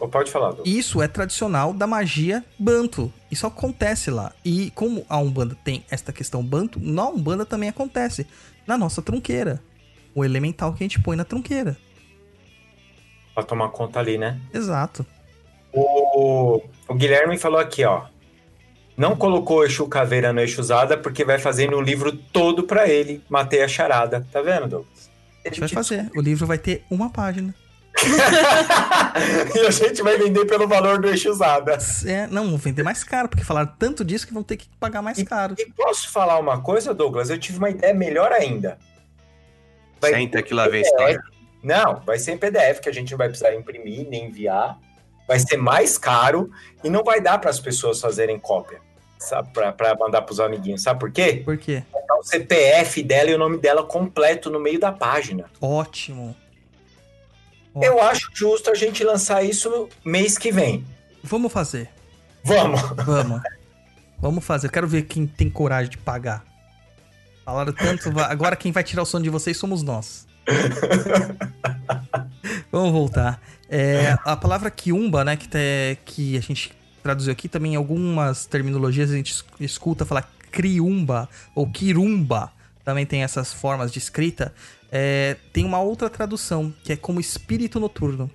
Pode 0.08 0.32
falar. 0.32 0.56
Isso 0.66 1.02
é 1.02 1.08
tradicional 1.08 1.74
da 1.74 1.88
magia 1.88 2.44
banto. 2.58 3.12
Isso 3.32 3.48
acontece 3.48 4.12
lá. 4.12 4.32
E 4.44 4.72
como 4.72 5.06
a 5.10 5.18
Umbanda 5.18 5.56
tem 5.64 5.86
esta 5.90 6.12
questão 6.12 6.44
banto, 6.44 6.80
na 6.80 7.08
Umbanda 7.08 7.46
também 7.46 7.70
acontece. 7.70 8.28
Na 8.68 8.78
nossa 8.78 9.02
trunqueira. 9.02 9.62
O 10.16 10.24
elemental 10.24 10.74
que 10.74 10.84
a 10.84 10.86
gente 10.86 11.02
põe 11.02 11.16
na 11.16 11.24
trunqueira. 11.24 11.78
Pra 13.34 13.44
tomar 13.44 13.70
conta 13.70 14.00
ali, 14.00 14.18
né? 14.18 14.40
Exato. 14.54 15.06
O, 15.72 16.62
o 16.88 16.94
Guilherme 16.94 17.38
falou 17.38 17.60
aqui, 17.60 17.84
ó. 17.84 18.06
Não 18.96 19.16
colocou 19.16 19.66
Exu 19.66 19.88
Caveira 19.88 20.32
no 20.32 20.40
Exu 20.40 20.62
Usada 20.62 20.96
porque 20.96 21.26
vai 21.26 21.40
fazer 21.40 21.72
no 21.72 21.82
livro 21.82 22.16
todo 22.16 22.64
para 22.64 22.88
ele. 22.88 23.24
Matei 23.28 23.64
a 23.64 23.68
charada. 23.68 24.28
Tá 24.32 24.42
vendo, 24.42 24.68
Douglas? 24.68 25.10
A 25.44 25.50
gente 25.50 25.60
vai 25.60 25.70
fazer. 25.70 26.12
O 26.16 26.22
livro 26.22 26.46
vai 26.46 26.60
ter 26.60 26.84
uma 26.92 27.10
página. 27.10 27.56
e 29.56 29.60
a 29.60 29.72
gente 29.72 30.02
vai 30.02 30.18
vender 30.18 30.46
pelo 30.46 30.68
valor 30.68 31.00
do 31.00 31.08
Exu 31.10 31.30
Usada. 31.30 31.78
É, 32.06 32.28
não, 32.28 32.50
vão 32.50 32.58
vender 32.58 32.84
mais 32.84 33.04
caro, 33.04 33.30
porque 33.30 33.44
falaram 33.44 33.72
tanto 33.78 34.04
disso 34.04 34.26
que 34.28 34.34
vão 34.34 34.44
ter 34.44 34.58
que 34.58 34.68
pagar 34.80 35.02
mais 35.02 35.18
e, 35.18 35.26
caro. 35.26 35.56
E 35.58 35.66
posso 35.72 36.10
falar 36.10 36.40
uma 36.40 36.62
coisa, 36.62 36.94
Douglas? 36.94 37.30
Eu 37.30 37.38
tive 37.38 37.58
uma 37.58 37.70
ideia 37.70 37.94
melhor 37.94 38.32
ainda. 38.32 38.78
Vai 40.02 40.14
Senta 40.14 40.42
que 40.42 40.54
lá 40.54 40.68
vem 40.68 40.82
história. 40.82 41.22
Não, 41.62 42.02
vai 42.06 42.20
ser 42.20 42.34
em 42.34 42.38
PDF, 42.38 42.82
que 42.82 42.90
a 42.90 42.94
gente 42.94 43.12
não 43.12 43.18
vai 43.18 43.30
precisar 43.30 43.56
imprimir 43.56 44.08
nem 44.10 44.26
enviar 44.26 44.78
vai 45.28 45.40
ser 45.40 45.58
mais 45.58 45.98
caro 45.98 46.50
e 46.84 46.90
não 46.90 47.04
vai 47.04 47.22
dar 47.22 47.38
para 47.40 47.50
as 47.50 47.60
pessoas 47.60 48.00
fazerem 48.00 48.40
cópia? 48.40 48.80
Para 49.54 49.96
mandar 49.98 50.22
para 50.22 50.34
os 50.34 50.40
amiguinhos. 50.40 50.84
Sabe 50.84 51.00
por 51.00 51.12
quê? 51.12 51.42
Por 51.46 51.58
quê? 51.58 51.84
Vai 51.92 52.20
o 52.20 52.24
CPF 52.24 53.02
dela 53.04 53.30
e 53.30 53.34
o 53.34 53.38
nome 53.38 53.58
dela 53.58 53.84
completo 53.84 54.50
no 54.50 54.60
meio 54.60 54.80
da 54.80 54.92
página. 54.92 55.46
Ótimo. 55.62 56.36
Ótimo. 57.74 57.84
Eu 57.84 58.02
acho 58.02 58.30
justo 58.34 58.70
a 58.70 58.76
gente 58.76 59.04
lançar 59.04 59.44
isso 59.44 59.90
mês 60.06 60.38
que 60.38 60.52
vem. 60.52 60.86
Vamos 61.24 61.52
fazer. 61.52 61.90
Vamos. 62.44 62.82
Vamos. 63.06 63.42
Vamos 64.20 64.46
fazer. 64.46 64.68
Eu 64.68 64.72
quero 64.72 64.88
ver 64.88 65.04
quem 65.04 65.26
tem 65.26 65.50
coragem 65.50 65.90
de 65.90 65.98
pagar. 65.98 66.44
Falaram 67.44 67.74
tanto. 67.74 68.18
Agora 68.20 68.56
quem 68.56 68.72
vai 68.72 68.84
tirar 68.84 69.04
o 69.04 69.06
sono 69.06 69.24
de 69.24 69.30
vocês 69.30 69.58
somos 69.58 69.82
nós. 69.82 70.28
Vamos 72.72 72.92
voltar. 72.92 73.42
É, 73.70 74.18
a 74.24 74.36
palavra 74.36 74.70
quiumba, 74.70 75.24
né, 75.24 75.36
que, 75.36 75.48
te, 75.48 75.98
que 76.06 76.38
a 76.38 76.42
gente 76.42 76.72
traduziu 77.02 77.32
aqui, 77.32 77.48
também 77.48 77.74
em 77.74 77.76
algumas 77.76 78.46
terminologias 78.46 79.12
a 79.12 79.16
gente 79.16 79.44
escuta 79.60 80.06
falar 80.06 80.30
criumba 80.52 81.28
ou 81.56 81.70
quirumba, 81.70 82.52
também 82.86 83.06
tem 83.06 83.24
essas 83.24 83.52
formas 83.52 83.92
de 83.92 84.00
escrita. 84.00 84.54
É, 84.96 85.38
tem 85.52 85.66
uma 85.66 85.80
outra 85.80 86.08
tradução, 86.08 86.72
que 86.84 86.94
é 86.94 86.96
como 86.96 87.20
espírito 87.20 87.80
noturno. 87.80 88.30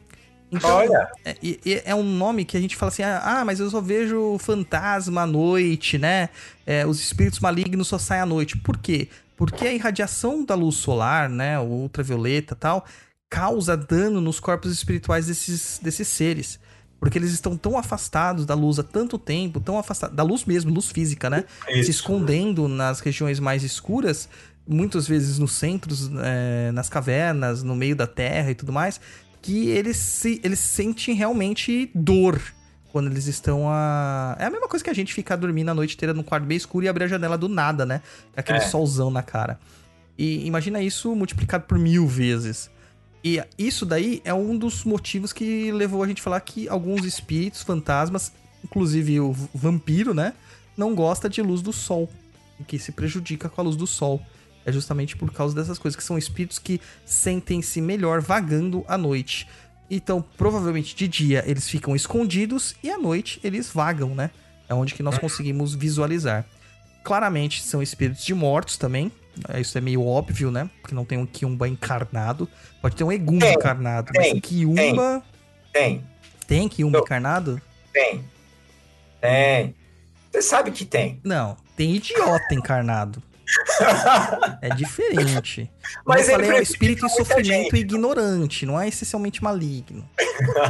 Então, 0.51 0.69
Olha. 0.69 1.09
É, 1.25 1.37
é, 1.85 1.95
um 1.95 2.03
nome 2.03 2.45
que 2.45 2.57
a 2.57 2.61
gente 2.61 2.75
fala 2.75 2.91
assim: 2.91 3.05
ah, 3.05 3.45
mas 3.47 3.61
eu 3.61 3.71
só 3.71 3.81
vejo 3.81 4.37
fantasma 4.39 5.23
à 5.23 5.27
noite, 5.27 5.99
né? 5.99 6.31
É, 6.67 6.85
os 6.85 6.99
espíritos 6.99 7.39
malignos 7.39 7.87
só 7.87 7.97
saem 7.97 8.23
à 8.23 8.27
noite. 8.27 8.57
Por 8.57 8.77
quê? 8.77 9.09
Porque 9.37 9.69
a 9.69 9.73
irradiação 9.73 10.45
da 10.45 10.57
luz 10.57 10.75
solar, 10.75 11.29
né? 11.29 11.61
Ultravioleta 11.61 12.57
tal, 12.57 12.85
causa 13.31 13.77
dano 13.77 14.21
nos 14.21 14.41
corpos 14.41 14.73
espirituais 14.73 15.29
desses, 15.29 15.79
desses 15.81 16.09
seres. 16.09 16.59
Porque 16.99 17.17
eles 17.17 17.31
estão 17.31 17.57
tão 17.57 17.79
afastados 17.79 18.45
da 18.45 18.55
luz 18.55 18.81
há 18.81 18.83
tanto 18.83 19.17
tempo, 19.17 19.61
tão 19.61 19.79
afastados 19.79 20.17
da 20.17 20.25
luz 20.25 20.45
mesmo, 20.45 20.75
luz 20.75 20.91
física, 20.91 21.31
né? 21.31 21.45
Isso. 21.69 21.85
Se 21.85 21.91
escondendo 21.93 22.67
nas 22.67 22.99
regiões 22.99 23.39
mais 23.39 23.63
escuras, 23.63 24.29
muitas 24.69 25.09
vezes 25.09 25.39
nos 25.39 25.53
centros, 25.53 26.11
é, 26.23 26.71
nas 26.73 26.89
cavernas, 26.89 27.63
no 27.63 27.75
meio 27.75 27.97
da 27.97 28.07
terra 28.07 28.51
e 28.51 28.55
tudo 28.55 28.73
mais, 28.73 29.01
que 29.41 29.69
eles, 29.69 29.97
se, 29.97 30.41
eles 30.45 30.59
sentem 30.59 31.15
realmente 31.15 31.91
dor 31.95 32.41
quando 32.93 33.11
eles 33.11 33.27
estão 33.27 33.69
a. 33.69 34.37
É 34.39 34.45
a 34.45 34.51
mesma 34.51 34.69
coisa 34.69 34.85
que 34.85 34.91
a 34.91 34.95
gente 34.95 35.13
ficar 35.15 35.37
dormindo 35.37 35.71
a 35.71 35.75
noite 35.75 35.95
inteira 35.95 36.13
num 36.13 36.23
quarto 36.23 36.45
bem 36.45 36.57
escuro 36.57 36.85
e 36.85 36.89
abrir 36.89 37.05
a 37.05 37.09
janela 37.09 37.39
do 37.39 37.49
nada, 37.49 37.87
né? 37.87 38.03
Aquele 38.37 38.59
é. 38.59 38.63
solzão 38.63 39.11
na 39.11 39.23
cara. 39.23 39.59
E 40.17 40.47
imagina 40.47 40.83
isso 40.83 41.15
multiplicado 41.15 41.65
por 41.65 41.79
mil 41.79 42.07
vezes. 42.07 42.71
E 43.23 43.43
isso 43.57 43.85
daí 43.85 44.21
é 44.25 44.33
um 44.33 44.57
dos 44.57 44.85
motivos 44.85 45.33
que 45.33 45.71
levou 45.73 46.03
a 46.03 46.09
gente 46.09 46.21
a 46.21 46.25
falar 46.25 46.41
que 46.41 46.69
alguns 46.69 47.05
espíritos, 47.05 47.63
fantasmas, 47.63 48.33
inclusive 48.65 49.21
o 49.21 49.33
vampiro, 49.55 50.15
né? 50.15 50.35
Não 50.77 50.95
gosta 50.95 51.29
de 51.29 51.43
luz 51.43 51.63
do 51.63 51.73
sol. 51.73 52.09
E 52.59 52.65
que 52.65 52.79
se 52.79 52.93
prejudica 52.93 53.49
com 53.49 53.61
a 53.61 53.65
luz 53.65 53.77
do 53.77 53.87
sol. 53.87 54.21
É 54.69 54.73
justamente 54.73 55.17
por 55.17 55.33
causa 55.33 55.55
dessas 55.55 55.79
coisas, 55.79 55.97
que 55.97 56.05
são 56.05 56.19
espíritos 56.19 56.59
que 56.59 56.81
sentem-se 57.05 57.81
melhor 57.81 58.21
vagando 58.21 58.85
à 58.87 58.99
noite. 58.99 59.49
Então, 59.91 60.23
provavelmente 60.37 60.95
de 60.95 61.09
dia 61.09 61.43
eles 61.47 61.69
ficam 61.69 61.97
escondidos 61.97 62.77
e 62.83 62.91
à 62.91 62.99
noite 62.99 63.41
eles 63.43 63.71
vagam, 63.71 64.15
né? 64.15 64.31
É 64.69 64.75
onde 64.75 64.95
que 64.95 65.03
nós 65.03 65.17
conseguimos 65.17 65.75
visualizar. 65.75 66.45
Claramente 67.03 67.63
são 67.63 67.83
espíritos 67.83 68.25
de 68.25 68.35
mortos 68.35 68.77
também, 68.77 69.11
é, 69.49 69.61
isso 69.61 69.77
é 69.77 69.81
meio 69.81 70.05
óbvio, 70.05 70.51
né? 70.51 70.69
Porque 70.81 70.95
não 70.95 71.05
tem 71.05 71.19
um 71.19 71.27
Kiumba 71.27 71.69
encarnado. 71.69 72.49
Pode 72.81 72.97
ter 72.97 73.05
um 73.05 73.13
Egumba 73.13 73.47
tem, 73.47 73.55
encarnado. 73.55 74.13
Tem, 74.13 74.35
mas 74.35 74.43
Kiumba. 74.43 75.23
Tem. 75.73 76.05
Tem 76.47 76.69
Kiumba 76.69 76.99
encarnado? 76.99 77.61
Tem. 77.93 78.25
Tem. 79.21 79.75
Você 80.31 80.43
sabe 80.43 80.71
que 80.71 80.85
tem. 80.85 81.21
Não, 81.23 81.57
tem 81.77 81.95
idiota 81.95 82.55
encarnado. 82.55 83.23
é 84.63 84.69
diferente. 84.75 85.71
Mas 86.05 86.29
eu 86.29 86.35
falei, 86.35 86.51
é 86.51 86.55
um 86.55 86.63
espírito 86.63 87.07
em 87.07 87.09
sofrimento 87.09 87.77
e 87.77 87.81
ignorante, 87.81 88.67
não 88.67 88.81
é 88.81 88.89
essencialmente 88.89 89.43
maligno. 89.43 90.09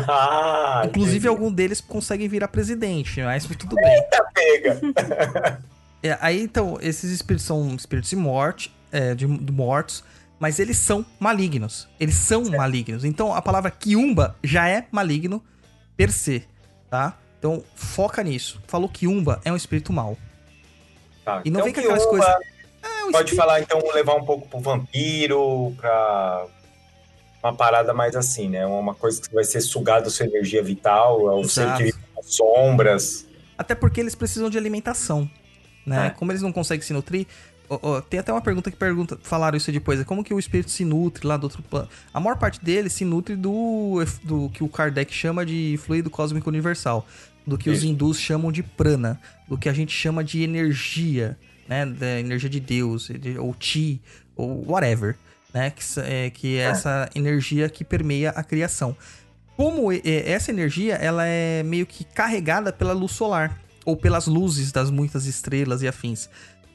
ah, 0.09 0.83
Inclusive, 0.87 1.17
entendi. 1.17 1.29
algum 1.29 1.53
deles 1.53 1.81
conseguem 1.81 2.29
virar 2.29 2.49
presidente, 2.49 3.21
mas 3.23 3.47
tudo 3.47 3.75
bem. 3.77 3.95
Eita, 3.95 4.27
pega! 4.35 5.61
é, 6.03 6.19
aí, 6.21 6.43
então, 6.43 6.79
esses 6.81 7.11
espíritos 7.11 7.47
são 7.47 7.75
espíritos 7.75 8.11
de 8.11 8.17
morte, 8.17 8.75
é, 8.93 9.15
de, 9.15 9.27
de 9.27 9.53
mortos, 9.53 10.05
mas 10.39 10.59
eles 10.59 10.79
são 10.79 11.05
malignos. 11.19 11.89
Eles 11.99 12.15
são 12.15 12.45
certo. 12.45 12.57
malignos. 12.57 13.05
Então, 13.05 13.35
a 13.35 13.43
palavra 13.43 13.71
quiumba 13.71 14.37
já 14.43 14.69
é 14.69 14.87
maligno 14.93 15.43
per 15.97 16.13
se, 16.13 16.47
tá? 16.89 17.19
Então, 17.39 17.63
foca 17.75 18.23
nisso. 18.23 18.61
Falou 18.67 18.89
que 18.89 19.07
Umba 19.07 19.41
é 19.45 19.53
um 19.53 19.57
espírito 19.57 19.93
mau. 19.93 20.19
Tá, 21.25 21.43
e 21.45 21.51
não 21.51 21.61
então 21.61 21.65
vem 21.65 21.73
com 21.73 21.81
aquelas 21.81 22.07
coisas. 22.07 22.29
Ah, 22.89 23.13
pode 23.13 23.31
espírito... 23.31 23.37
falar, 23.37 23.61
então, 23.61 23.81
levar 23.93 24.15
um 24.15 24.25
pouco 24.25 24.49
pro 24.49 24.61
vampiro, 24.61 25.75
pra 25.77 26.47
uma 27.43 27.55
parada 27.55 27.95
mais 27.95 28.17
assim, 28.17 28.49
né? 28.49 28.67
Uma 28.67 28.95
coisa 28.95 29.21
que 29.21 29.33
vai 29.33 29.45
ser 29.45 29.61
sugada 29.61 30.09
a 30.09 30.11
sua 30.11 30.27
energia 30.27 30.63
vital, 30.63 31.31
é 31.31 31.35
o 31.35 31.49
ser 31.49 31.73
que 31.77 31.85
vive 31.85 31.99
nas 32.17 32.35
sombras. 32.35 33.27
Até 33.57 33.75
porque 33.75 34.01
eles 34.01 34.15
precisam 34.15 34.51
de 34.51 34.59
alimentação, 34.59 35.29
né? 35.87 36.09
É. 36.09 36.11
Como 36.11 36.33
eles 36.33 36.43
não 36.43 36.53
conseguem 36.53 36.85
se 36.85 36.93
nutrir, 36.93 37.27
Oh, 37.71 37.79
oh, 37.83 38.01
tem 38.01 38.19
até 38.19 38.33
uma 38.33 38.41
pergunta 38.41 38.71
que 38.71 38.77
pergunta, 38.79 39.19
falaram 39.23 39.57
isso 39.57 39.71
depois, 39.71 40.01
é 40.01 40.05
como 40.05 40.25
que 40.25 40.33
o 40.33 40.39
espírito 40.39 40.71
se 40.71 40.87
nutre 40.87 41.27
lá 41.27 41.37
do 41.37 41.45
outro 41.45 41.63
plano? 41.63 41.87
A 42.15 42.19
maior 42.19 42.37
parte 42.39 42.65
dele 42.65 42.89
se 42.89 43.05
nutre 43.05 43.37
do, 43.37 44.03
do 44.25 44.49
que 44.49 44.65
o 44.65 44.69
Kardec 44.69 45.13
chama 45.13 45.45
de 45.45 45.79
fluido 45.85 46.09
cósmico 46.09 46.49
universal, 46.49 47.07
do 47.47 47.59
que 47.59 47.69
isso. 47.69 47.81
os 47.81 47.85
hindus 47.85 48.19
chamam 48.19 48.51
de 48.51 48.63
prana, 48.63 49.21
do 49.47 49.59
que 49.59 49.69
a 49.69 49.73
gente 49.75 49.93
chama 49.93 50.25
de 50.25 50.43
energia, 50.43 51.37
né, 51.69 51.85
da 51.87 52.19
energia 52.19 52.49
de 52.49 52.61
Deus, 52.61 53.09
ou 53.39 53.55
chi, 53.59 54.01
ou 54.35 54.65
whatever, 54.71 55.17
né, 55.53 55.71
que 55.71 55.83
é, 56.01 56.31
que 56.31 56.57
é, 56.57 56.61
é 56.61 56.65
essa 56.65 57.11
energia 57.15 57.69
que 57.69 57.85
permeia 57.85 58.31
a 58.31 58.43
criação. 58.43 58.97
Como 59.57 59.91
essa 59.93 60.53
energia, 60.53 60.95
ela 60.95 61.27
é 61.27 61.63
meio 61.65 61.85
que 61.85 62.05
carregada 62.05 62.73
pela 62.73 62.93
luz 62.93 63.13
solar, 63.13 63.61
ou 63.85 63.97
pelas 63.97 64.27
luzes 64.27 64.71
das 64.71 64.91
muitas 64.91 65.27
estrelas 65.27 65.83
e 65.83 65.89
afins 65.89 66.29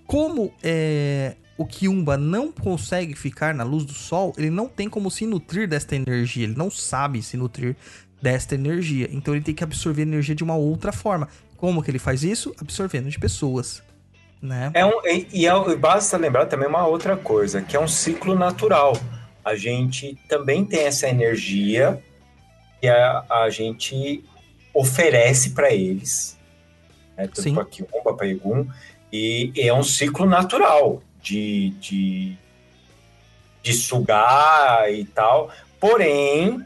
como 0.06 0.54
é, 0.62 1.36
o 1.58 1.66
Kiumba 1.66 2.18
não 2.18 2.52
consegue 2.52 3.16
ficar 3.16 3.54
na 3.54 3.64
luz 3.64 3.86
do 3.86 3.94
sol, 3.94 4.34
ele 4.38 4.50
não 4.50 4.68
tem 4.68 4.90
como 4.90 5.10
se 5.10 5.26
nutrir 5.26 5.68
desta 5.68 5.96
energia, 5.96 6.44
ele 6.44 6.56
não 6.56 6.70
sabe 6.70 7.22
se 7.22 7.38
nutrir 7.38 7.76
desta 8.22 8.56
energia. 8.56 9.10
Então 9.12 9.34
ele 9.34 9.44
tem 9.44 9.56
que 9.56 9.64
absorver 9.64 10.04
energia 10.04 10.36
de 10.36 10.44
uma 10.44 10.56
outra 10.56 10.92
forma. 10.92 11.28
Como 11.58 11.82
que 11.82 11.90
ele 11.92 12.00
faz 12.00 12.24
isso? 12.24 12.54
Absorvendo 12.60 13.10
de 13.10 13.20
pessoas. 13.20 13.82
Né? 14.44 14.72
É 14.74 14.86
um, 14.86 15.00
e, 15.06 15.26
e 15.32 15.48
é, 15.48 15.76
basta 15.78 16.18
lembrar 16.18 16.48
também 16.48 16.68
uma 16.68 16.86
outra 16.86 17.16
coisa, 17.16 17.62
que 17.62 17.78
é 17.78 17.80
um 17.80 17.88
ciclo 17.88 18.36
natural. 18.36 18.92
A 19.44 19.56
gente 19.56 20.20
também 20.28 20.66
tem 20.66 20.82
essa 20.82 21.08
energia 21.08 22.04
que 22.82 22.90
a, 22.90 23.24
a 23.30 23.50
gente 23.50 24.22
oferece 24.74 25.52
para 25.52 25.74
eles, 25.74 26.38
né? 27.16 27.30
tanto 27.34 27.54
para 27.54 27.64
Kiumba, 27.64 28.14
para 28.18 28.28
Egum, 28.28 28.68
e 29.14 29.54
é 29.56 29.74
um 29.74 29.84
ciclo 29.84 30.26
natural 30.26 31.02
de, 31.22 31.70
de, 31.80 32.38
de 33.62 33.74
sugar 33.74 34.92
e 34.92 35.06
tal. 35.06 35.52
Porém, 35.80 36.62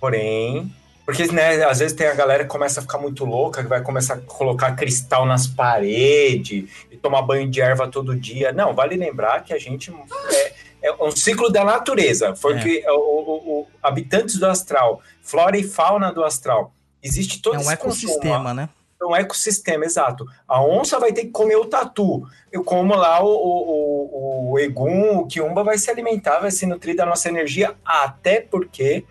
porém, 0.00 0.74
porque 1.04 1.26
né, 1.26 1.62
às 1.64 1.80
vezes 1.80 1.94
tem 1.94 2.06
a 2.06 2.14
galera 2.14 2.44
que 2.44 2.50
começa 2.50 2.80
a 2.80 2.82
ficar 2.82 2.98
muito 2.98 3.24
louca, 3.24 3.62
que 3.62 3.68
vai 3.68 3.82
começar 3.82 4.14
a 4.14 4.20
colocar 4.20 4.72
cristal 4.72 5.26
nas 5.26 5.46
paredes 5.46 6.70
e 6.90 6.96
tomar 6.96 7.22
banho 7.22 7.48
de 7.48 7.60
erva 7.60 7.86
todo 7.88 8.16
dia. 8.16 8.52
Não, 8.52 8.74
vale 8.74 8.96
lembrar 8.96 9.44
que 9.44 9.52
a 9.52 9.58
gente 9.58 9.92
é, 10.30 10.54
é 10.82 11.04
um 11.04 11.10
ciclo 11.10 11.50
da 11.50 11.62
natureza. 11.62 12.34
Foi 12.34 12.56
é. 12.56 12.62
que 12.62 12.84
o, 12.88 12.94
o, 12.94 13.60
o, 13.60 13.66
habitantes 13.82 14.38
do 14.38 14.46
astral, 14.46 15.02
flora 15.22 15.58
e 15.58 15.62
fauna 15.62 16.10
do 16.10 16.24
astral, 16.24 16.72
existe 17.02 17.42
todo 17.42 17.56
é 17.56 17.58
um 17.58 17.62
esse 17.62 17.72
ecossistema, 17.72 18.36
consumo, 18.36 18.54
né? 18.54 18.68
É 18.98 19.04
um 19.04 19.14
ecossistema, 19.14 19.84
exato. 19.84 20.24
A 20.48 20.64
onça 20.64 20.98
vai 20.98 21.12
ter 21.12 21.24
que 21.24 21.30
comer 21.30 21.56
o 21.56 21.66
tatu. 21.66 22.26
Eu 22.50 22.64
como 22.64 22.94
lá 22.94 23.22
o, 23.22 23.28
o, 23.28 24.52
o 24.52 24.58
egum, 24.58 25.18
o 25.18 25.26
quiumba 25.26 25.62
vai 25.62 25.76
se 25.76 25.90
alimentar, 25.90 26.38
vai 26.38 26.50
se 26.50 26.64
nutrir 26.64 26.96
da 26.96 27.04
nossa 27.04 27.28
energia, 27.28 27.74
até 27.84 28.40
porque 28.40 29.04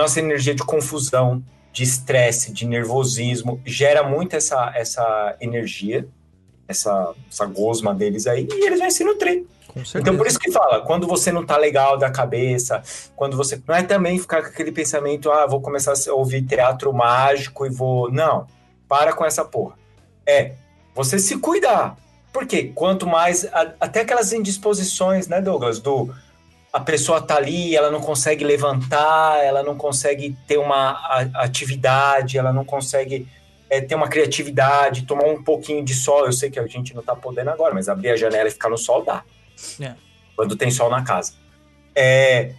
nossa 0.00 0.18
energia 0.18 0.54
de 0.54 0.62
confusão, 0.62 1.42
de 1.72 1.82
estresse, 1.82 2.52
de 2.52 2.66
nervosismo, 2.66 3.60
gera 3.64 4.02
muito 4.02 4.34
essa, 4.34 4.72
essa 4.74 5.36
energia, 5.40 6.06
essa, 6.66 7.14
essa 7.30 7.46
gosma 7.46 7.94
deles 7.94 8.26
aí, 8.26 8.48
e 8.50 8.66
eles 8.66 8.78
vão 8.78 8.90
se 8.90 9.04
nutrir. 9.04 9.44
Então, 9.94 10.16
por 10.16 10.26
isso 10.26 10.38
que 10.38 10.50
fala, 10.50 10.80
quando 10.80 11.06
você 11.06 11.30
não 11.30 11.46
tá 11.46 11.56
legal 11.56 11.96
da 11.96 12.10
cabeça, 12.10 12.82
quando 13.14 13.36
você. 13.36 13.60
Não 13.68 13.74
é 13.74 13.82
também 13.84 14.18
ficar 14.18 14.42
com 14.42 14.48
aquele 14.48 14.72
pensamento, 14.72 15.30
ah, 15.30 15.46
vou 15.46 15.60
começar 15.60 15.92
a 15.92 16.12
ouvir 16.12 16.42
teatro 16.42 16.92
mágico 16.92 17.64
e 17.64 17.70
vou. 17.70 18.10
Não. 18.10 18.48
Para 18.88 19.12
com 19.12 19.24
essa 19.24 19.44
porra. 19.44 19.76
É 20.26 20.54
você 20.92 21.20
se 21.20 21.38
cuidar. 21.38 21.96
Porque 22.32 22.72
quanto 22.74 23.06
mais. 23.06 23.46
Até 23.78 24.00
aquelas 24.00 24.32
indisposições, 24.32 25.28
né, 25.28 25.40
Douglas? 25.40 25.78
Do. 25.78 26.12
A 26.72 26.80
pessoa 26.80 27.20
tá 27.20 27.36
ali, 27.36 27.74
ela 27.74 27.90
não 27.90 28.00
consegue 28.00 28.44
levantar, 28.44 29.42
ela 29.44 29.62
não 29.62 29.76
consegue 29.76 30.36
ter 30.46 30.56
uma 30.56 30.92
atividade, 31.34 32.38
ela 32.38 32.52
não 32.52 32.64
consegue 32.64 33.26
é, 33.68 33.80
ter 33.80 33.94
uma 33.94 34.08
criatividade, 34.08 35.06
tomar 35.06 35.24
um 35.24 35.42
pouquinho 35.42 35.84
de 35.84 35.94
sol. 35.94 36.26
Eu 36.26 36.32
sei 36.32 36.50
que 36.50 36.58
a 36.58 36.66
gente 36.66 36.94
não 36.94 37.02
tá 37.02 37.14
podendo 37.16 37.50
agora, 37.50 37.74
mas 37.74 37.88
abrir 37.88 38.10
a 38.10 38.16
janela 38.16 38.48
e 38.48 38.52
ficar 38.52 38.68
no 38.68 38.78
sol 38.78 39.04
dá. 39.04 39.24
É. 39.80 39.94
Quando 40.36 40.56
tem 40.56 40.70
sol 40.70 40.90
na 40.90 41.02
casa. 41.02 41.34
É, 41.94 42.52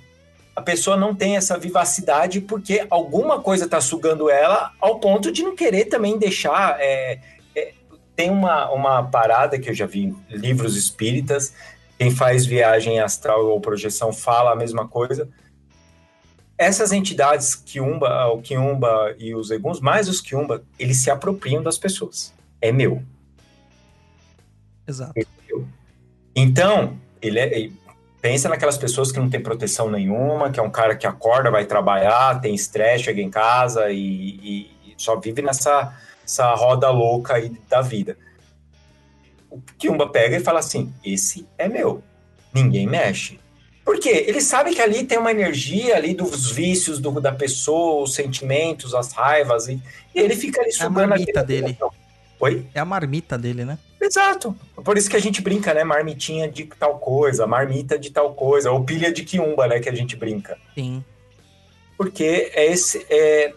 a 0.56 0.62
pessoa 0.62 0.98
não 0.98 1.16
tem 1.16 1.38
essa 1.38 1.58
vivacidade 1.58 2.42
porque 2.42 2.86
alguma 2.90 3.42
coisa 3.42 3.66
está 3.66 3.80
sugando 3.80 4.30
ela 4.30 4.72
ao 4.80 5.00
ponto 5.00 5.32
de 5.32 5.44
não 5.44 5.56
querer 5.56 5.86
também 5.86 6.18
deixar. 6.18 6.78
É, 6.80 7.20
é, 7.56 7.74
tem 8.16 8.30
uma, 8.30 8.70
uma 8.72 9.04
parada 9.04 9.58
que 9.58 9.70
eu 9.70 9.74
já 9.74 9.86
vi 9.86 10.04
em 10.04 10.16
livros 10.30 10.76
espíritas, 10.76 11.54
quem 12.02 12.10
faz 12.10 12.48
viagem 12.48 13.00
astral 13.00 13.46
ou 13.46 13.62
projeção 13.62 14.12
fala 14.12 14.54
a 14.54 14.56
mesma 14.56 14.88
coisa. 14.88 15.30
Essas 16.58 16.92
entidades, 16.92 17.54
Kiumba, 17.54 18.26
o 18.26 18.42
Kiumba 18.42 19.16
e 19.20 19.36
os 19.36 19.52
Eguns, 19.52 19.80
mais 19.80 20.10
os 20.10 20.20
Kiumba, 20.20 20.64
eles 20.80 20.98
se 20.98 21.12
apropriam 21.12 21.62
das 21.62 21.78
pessoas. 21.78 22.34
É 22.60 22.72
meu. 22.72 23.04
Exato. 24.88 25.14
É 25.16 25.24
meu. 25.48 25.68
Então, 26.36 26.98
ele 27.22 27.40
é, 27.40 27.70
pensa 28.20 28.50
naquelas 28.50 28.80
pessoas 28.80 29.12
que 29.12 29.20
não 29.20 29.30
tem 29.30 29.40
proteção 29.40 29.88
nenhuma, 29.88 30.50
que 30.50 30.60
é 30.60 30.64
um 30.64 30.72
cara 30.72 30.96
que 30.96 31.06
acorda, 31.06 31.52
vai 31.52 31.66
trabalhar, 31.66 32.42
tem 32.42 32.56
estresse, 32.56 33.04
chega 33.04 33.22
em 33.22 33.30
casa 33.30 33.92
e, 33.92 34.00
e, 34.00 34.72
e 34.88 34.94
só 34.98 35.20
vive 35.20 35.44
nessa 35.44 35.96
essa 36.26 36.52
roda 36.56 36.90
louca 36.90 37.36
aí 37.36 37.52
da 37.70 37.82
vida. 37.82 38.18
O 39.52 39.62
Kiumba 39.78 40.08
pega 40.08 40.38
e 40.38 40.40
fala 40.40 40.60
assim: 40.60 40.94
esse 41.04 41.46
é 41.58 41.68
meu, 41.68 42.02
ninguém 42.54 42.88
mexe. 42.88 43.40
Por 43.84 44.00
quê? 44.00 44.26
Ele 44.28 44.40
sabe 44.40 44.74
que 44.74 44.82
ali 44.82 45.04
tem 45.04 45.18
uma 45.18 45.32
energia 45.32 45.98
ali 45.98 46.14
dos 46.14 46.50
vícios 46.50 47.00
do, 47.00 47.20
da 47.20 47.34
pessoa, 47.34 48.04
os 48.04 48.14
sentimentos, 48.14 48.96
as 48.96 49.12
raivas, 49.12 49.68
e, 49.68 49.82
e 50.16 50.20
ele 50.20 50.36
fica 50.36 50.62
ali 50.62 50.72
sugando 50.72 51.14
é 51.16 51.40
a 51.40 51.44
dele. 51.44 51.78
Oi? 52.40 52.66
É 52.74 52.80
a 52.80 52.86
marmita 52.86 53.38
dele, 53.38 53.66
né? 53.66 53.78
Exato. 54.00 54.56
Por 54.84 54.98
isso 54.98 55.10
que 55.10 55.16
a 55.16 55.22
gente 55.22 55.42
brinca, 55.42 55.74
né? 55.74 55.84
Marmitinha 55.84 56.50
de 56.50 56.66
tal 56.66 56.98
coisa, 56.98 57.46
marmita 57.46 58.00
de 58.00 58.10
tal 58.10 58.34
coisa, 58.34 58.72
ou 58.72 58.84
pilha 58.84 59.12
de 59.12 59.24
quiumba, 59.24 59.68
né? 59.68 59.80
Que 59.80 59.90
a 59.90 59.96
gente 59.96 60.16
brinca. 60.16 60.58
Sim. 60.74 61.04
Porque 61.98 62.52
é 62.56 62.66
esse. 62.66 63.06
É... 63.10 63.54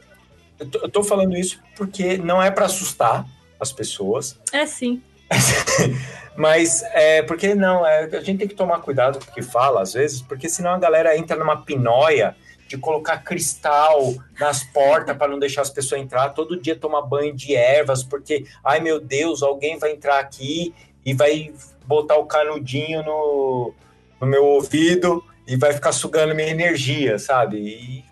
Eu, 0.58 0.70
tô, 0.70 0.78
eu 0.80 0.88
tô 0.88 1.02
falando 1.02 1.36
isso 1.36 1.60
porque 1.76 2.18
não 2.18 2.42
é 2.42 2.50
para 2.50 2.66
assustar 2.66 3.26
as 3.58 3.72
pessoas. 3.72 4.38
É 4.52 4.66
sim. 4.66 5.02
Mas 6.36 6.82
é 6.92 7.22
porque 7.22 7.54
não, 7.54 7.86
é, 7.86 8.04
a 8.04 8.20
gente 8.20 8.38
tem 8.38 8.48
que 8.48 8.54
tomar 8.54 8.80
cuidado 8.80 9.24
com 9.24 9.30
o 9.30 9.34
que 9.34 9.42
fala, 9.42 9.82
às 9.82 9.92
vezes, 9.92 10.20
porque 10.20 10.48
senão 10.48 10.72
a 10.72 10.78
galera 10.78 11.16
entra 11.16 11.36
numa 11.36 11.62
pinóia 11.62 12.36
de 12.66 12.76
colocar 12.76 13.18
cristal 13.18 14.14
nas 14.38 14.64
portas 14.64 15.16
para 15.16 15.28
não 15.28 15.38
deixar 15.38 15.62
as 15.62 15.70
pessoas 15.70 16.00
entrar, 16.00 16.30
todo 16.30 16.60
dia 16.60 16.74
tomar 16.74 17.02
banho 17.02 17.34
de 17.34 17.54
ervas, 17.54 18.02
porque, 18.02 18.46
ai 18.64 18.80
meu 18.80 18.98
Deus, 19.00 19.42
alguém 19.42 19.78
vai 19.78 19.92
entrar 19.92 20.18
aqui 20.18 20.74
e 21.04 21.14
vai 21.14 21.52
botar 21.86 22.16
o 22.16 22.26
canudinho 22.26 23.02
no, 23.04 23.72
no 24.20 24.26
meu 24.26 24.44
ouvido 24.44 25.22
e 25.46 25.56
vai 25.56 25.72
ficar 25.72 25.92
sugando 25.92 26.34
minha 26.34 26.48
energia, 26.48 27.18
sabe? 27.18 27.58
E 27.58 28.04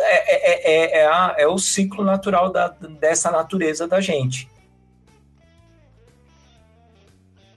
é, 0.00 0.34
é, 0.34 0.72
é, 0.72 1.00
é, 1.00 1.06
a, 1.06 1.34
é 1.38 1.46
o 1.46 1.58
ciclo 1.58 2.04
natural 2.04 2.50
da, 2.50 2.68
dessa 2.68 3.30
natureza 3.30 3.86
da 3.86 4.00
gente. 4.00 4.48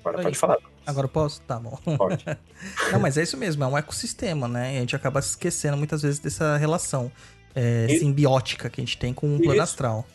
Agora 0.03 0.23
pode 0.23 0.37
falar. 0.37 0.57
Agora 0.85 1.05
eu 1.05 1.09
posso? 1.09 1.41
Tá 1.41 1.59
bom. 1.59 1.77
Pode. 1.97 2.25
Não, 2.91 2.99
mas 2.99 3.17
é 3.17 3.23
isso 3.23 3.37
mesmo, 3.37 3.63
é 3.63 3.67
um 3.67 3.77
ecossistema, 3.77 4.47
né? 4.47 4.73
E 4.73 4.77
a 4.77 4.79
gente 4.81 4.95
acaba 4.95 5.19
esquecendo 5.19 5.77
muitas 5.77 6.01
vezes 6.01 6.19
dessa 6.19 6.57
relação 6.57 7.11
é, 7.55 7.87
e... 7.89 7.99
simbiótica 7.99 8.69
que 8.69 8.81
a 8.81 8.83
gente 8.83 8.97
tem 8.97 9.13
com 9.13 9.35
o 9.35 9.41
plano 9.41 9.61
astral. 9.61 10.05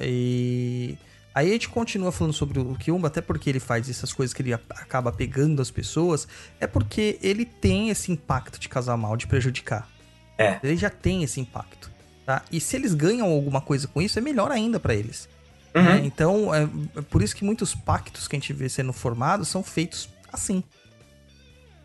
E 0.00 0.98
Aí 1.34 1.48
a 1.48 1.52
gente 1.52 1.68
continua 1.68 2.12
falando 2.12 2.34
sobre 2.34 2.58
o 2.60 2.74
Kiumba, 2.74 3.08
até 3.08 3.20
porque 3.20 3.48
ele 3.48 3.60
faz 3.60 3.88
essas 3.88 4.12
coisas 4.12 4.34
que 4.34 4.42
ele 4.42 4.52
acaba 4.52 5.10
pegando 5.10 5.62
as 5.62 5.70
pessoas, 5.70 6.28
é 6.60 6.66
porque 6.66 7.18
ele 7.22 7.46
tem 7.46 7.88
esse 7.88 8.12
impacto 8.12 8.58
de 8.58 8.68
casar 8.68 8.96
mal, 8.98 9.16
de 9.16 9.26
prejudicar. 9.26 9.88
É. 10.36 10.58
Ele 10.62 10.76
já 10.76 10.90
tem 10.90 11.22
esse 11.22 11.40
impacto, 11.40 11.90
tá? 12.26 12.42
E 12.52 12.60
se 12.60 12.76
eles 12.76 12.92
ganham 12.92 13.26
alguma 13.28 13.62
coisa 13.62 13.88
com 13.88 14.02
isso, 14.02 14.18
é 14.18 14.22
melhor 14.22 14.50
ainda 14.50 14.78
para 14.78 14.94
eles. 14.94 15.28
Uhum. 15.74 15.82
Né? 15.82 16.02
Então, 16.04 16.54
é, 16.54 16.62
é 16.96 17.02
por 17.02 17.22
isso 17.22 17.34
que 17.34 17.44
muitos 17.44 17.74
pactos 17.74 18.28
que 18.28 18.36
a 18.36 18.38
gente 18.38 18.52
vê 18.52 18.68
sendo 18.68 18.92
formados 18.92 19.48
são 19.48 19.62
feitos 19.62 20.08
assim, 20.32 20.62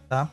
tá? 0.09 0.29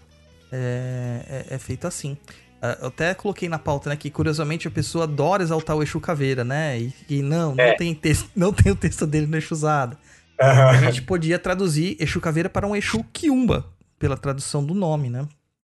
É, 0.53 1.47
é, 1.51 1.55
é 1.55 1.59
feito 1.59 1.87
assim. 1.87 2.17
Ah, 2.65 2.79
eu 2.81 2.89
até 2.89 3.13
coloquei 3.13 3.49
na 3.49 3.59
pauta, 3.59 3.91
né, 3.91 3.97
que 3.97 4.11
curiosamente 4.11 4.67
a 4.67 4.71
pessoa 4.71 5.05
adora 5.05 5.43
exaltar 5.43 5.77
o 5.77 5.83
Exu 5.83 6.01
Caveira, 6.01 6.45
né? 6.45 6.81
E, 6.81 6.95
e 7.11 7.23
não, 7.23 7.55
é. 7.59 7.71
não, 7.71 7.77
tem 7.77 7.95
texto, 7.95 8.31
não 8.35 8.53
tem 8.53 8.73
o 8.73 8.77
texto 8.77 9.07
dele 9.07 9.27
no 9.27 9.37
Exusado. 9.37 9.99
Uhum. 10.41 10.69
A 10.69 10.77
gente 10.79 11.03
podia 11.03 11.39
traduzir 11.39 11.97
Exu 12.01 12.21
Caveira 12.21 12.49
para 12.49 12.67
um 12.67 12.75
Exu 12.75 13.05
Kiumba, 13.13 13.67
pela 13.99 14.17
tradução 14.17 14.65
do 14.65 14.73
nome, 14.73 15.11
né? 15.11 15.29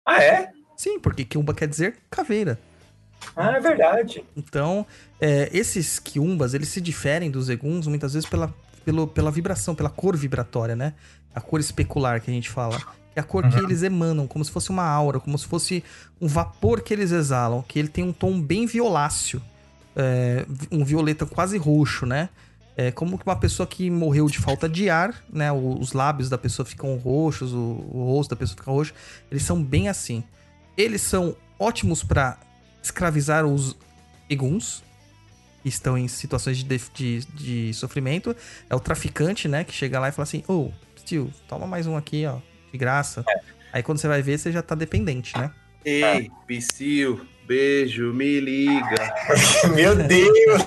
Ah, 0.07 0.23
é? 0.23 0.51
Sim, 0.77 1.01
porque 1.01 1.25
Kiumba 1.25 1.55
quer 1.55 1.69
dizer 1.69 1.97
caveira. 2.11 2.59
Ah, 3.37 3.53
é 3.53 3.61
verdade. 3.61 4.25
Então, 4.37 4.87
é, 5.21 5.49
esses 5.53 5.99
Kiumbas, 5.99 6.55
eles 6.55 6.69
se 6.69 6.81
diferem 6.81 7.31
dos 7.31 7.49
Eguns 7.49 7.87
muitas 7.87 8.15
vezes 8.15 8.29
pela, 8.29 8.53
pelo, 8.85 9.07
pela 9.07 9.31
vibração, 9.31 9.75
pela 9.75 9.91
cor 9.91 10.17
vibratória, 10.17 10.77
né? 10.77 10.95
A 11.35 11.41
cor 11.41 11.61
especular 11.61 12.21
que 12.21 12.31
a 12.31 12.35
gente 12.35 12.51
fala 12.51 12.81
é 13.15 13.21
a 13.21 13.23
cor 13.23 13.45
uhum. 13.45 13.51
que 13.51 13.59
eles 13.59 13.83
emanam, 13.83 14.27
como 14.27 14.45
se 14.45 14.51
fosse 14.51 14.71
uma 14.71 14.85
aura, 14.85 15.21
como 15.21 15.37
se 15.37 15.47
fosse 15.47 15.85
um 16.21 16.27
vapor 16.27 16.81
que 16.81 16.93
eles 16.93 17.13
exalam, 17.13 17.63
que 17.63 17.79
ele 17.79 17.89
tem 17.89 18.05
um 18.05 18.13
tom 18.13 18.41
bem 18.41 18.67
violáceo, 18.67 19.43
é, 19.95 20.47
um 20.71 20.85
violeta 20.85 21.27
quase 21.27 21.59
roxo, 21.59 22.07
né? 22.07 22.29
É 22.75 22.91
como 22.91 23.21
uma 23.25 23.37
pessoa 23.37 23.67
que 23.67 23.91
morreu 23.91 24.27
de 24.29 24.39
falta 24.39 24.67
de 24.67 24.89
ar, 24.89 25.15
né? 25.31 25.53
Os 25.53 25.93
lábios 25.93 26.31
da 26.31 26.39
pessoa 26.39 26.65
ficam 26.65 26.97
roxos, 26.97 27.53
o, 27.53 27.59
o 27.93 28.05
rosto 28.07 28.31
da 28.31 28.37
pessoa 28.37 28.57
fica 28.57 28.71
roxo. 28.71 28.95
Eles 29.31 29.43
são 29.43 29.63
bem 29.63 29.89
assim. 29.89 30.25
Eles 30.75 31.03
são 31.03 31.37
ótimos 31.59 32.03
para 32.03 32.39
escravizar 32.83 33.45
os 33.45 33.77
eguns, 34.29 34.83
que 35.63 35.69
estão 35.69 35.97
em 35.97 36.09
situações 36.09 36.59
de, 36.59 36.79
de, 36.95 37.25
de, 37.27 37.75
sofrimento. 37.75 38.35
É 38.69 38.75
o 38.75 38.81
traficante, 38.81 39.47
né? 39.47 39.65
Que 39.65 39.73
chega 39.73 40.01
lá 40.01 40.09
e 40.09 40.13
fala 40.13 40.25
assim: 40.25 40.43
Ô, 40.49 40.53
oh, 40.53 40.73
tio, 41.05 41.33
toma 41.49 41.67
mais 41.67 41.87
um 41.87 41.97
aqui, 41.97 42.27
ó 42.27 42.41
de 42.73 42.79
graça. 42.79 43.25
É. 43.29 43.41
Aí 43.75 43.83
quando 43.83 43.99
você 43.99 44.09
vai 44.09 44.23
ver, 44.23 44.39
você 44.39 44.51
já 44.51 44.63
tá 44.63 44.75
dependente, 44.75 45.37
né? 45.39 45.53
Ei, 45.85 46.31
Psyu, 46.47 47.21
beijo, 47.47 48.13
me 48.13 48.41
liga. 48.41 49.15
Meu 49.75 49.95
Deus! 49.95 50.63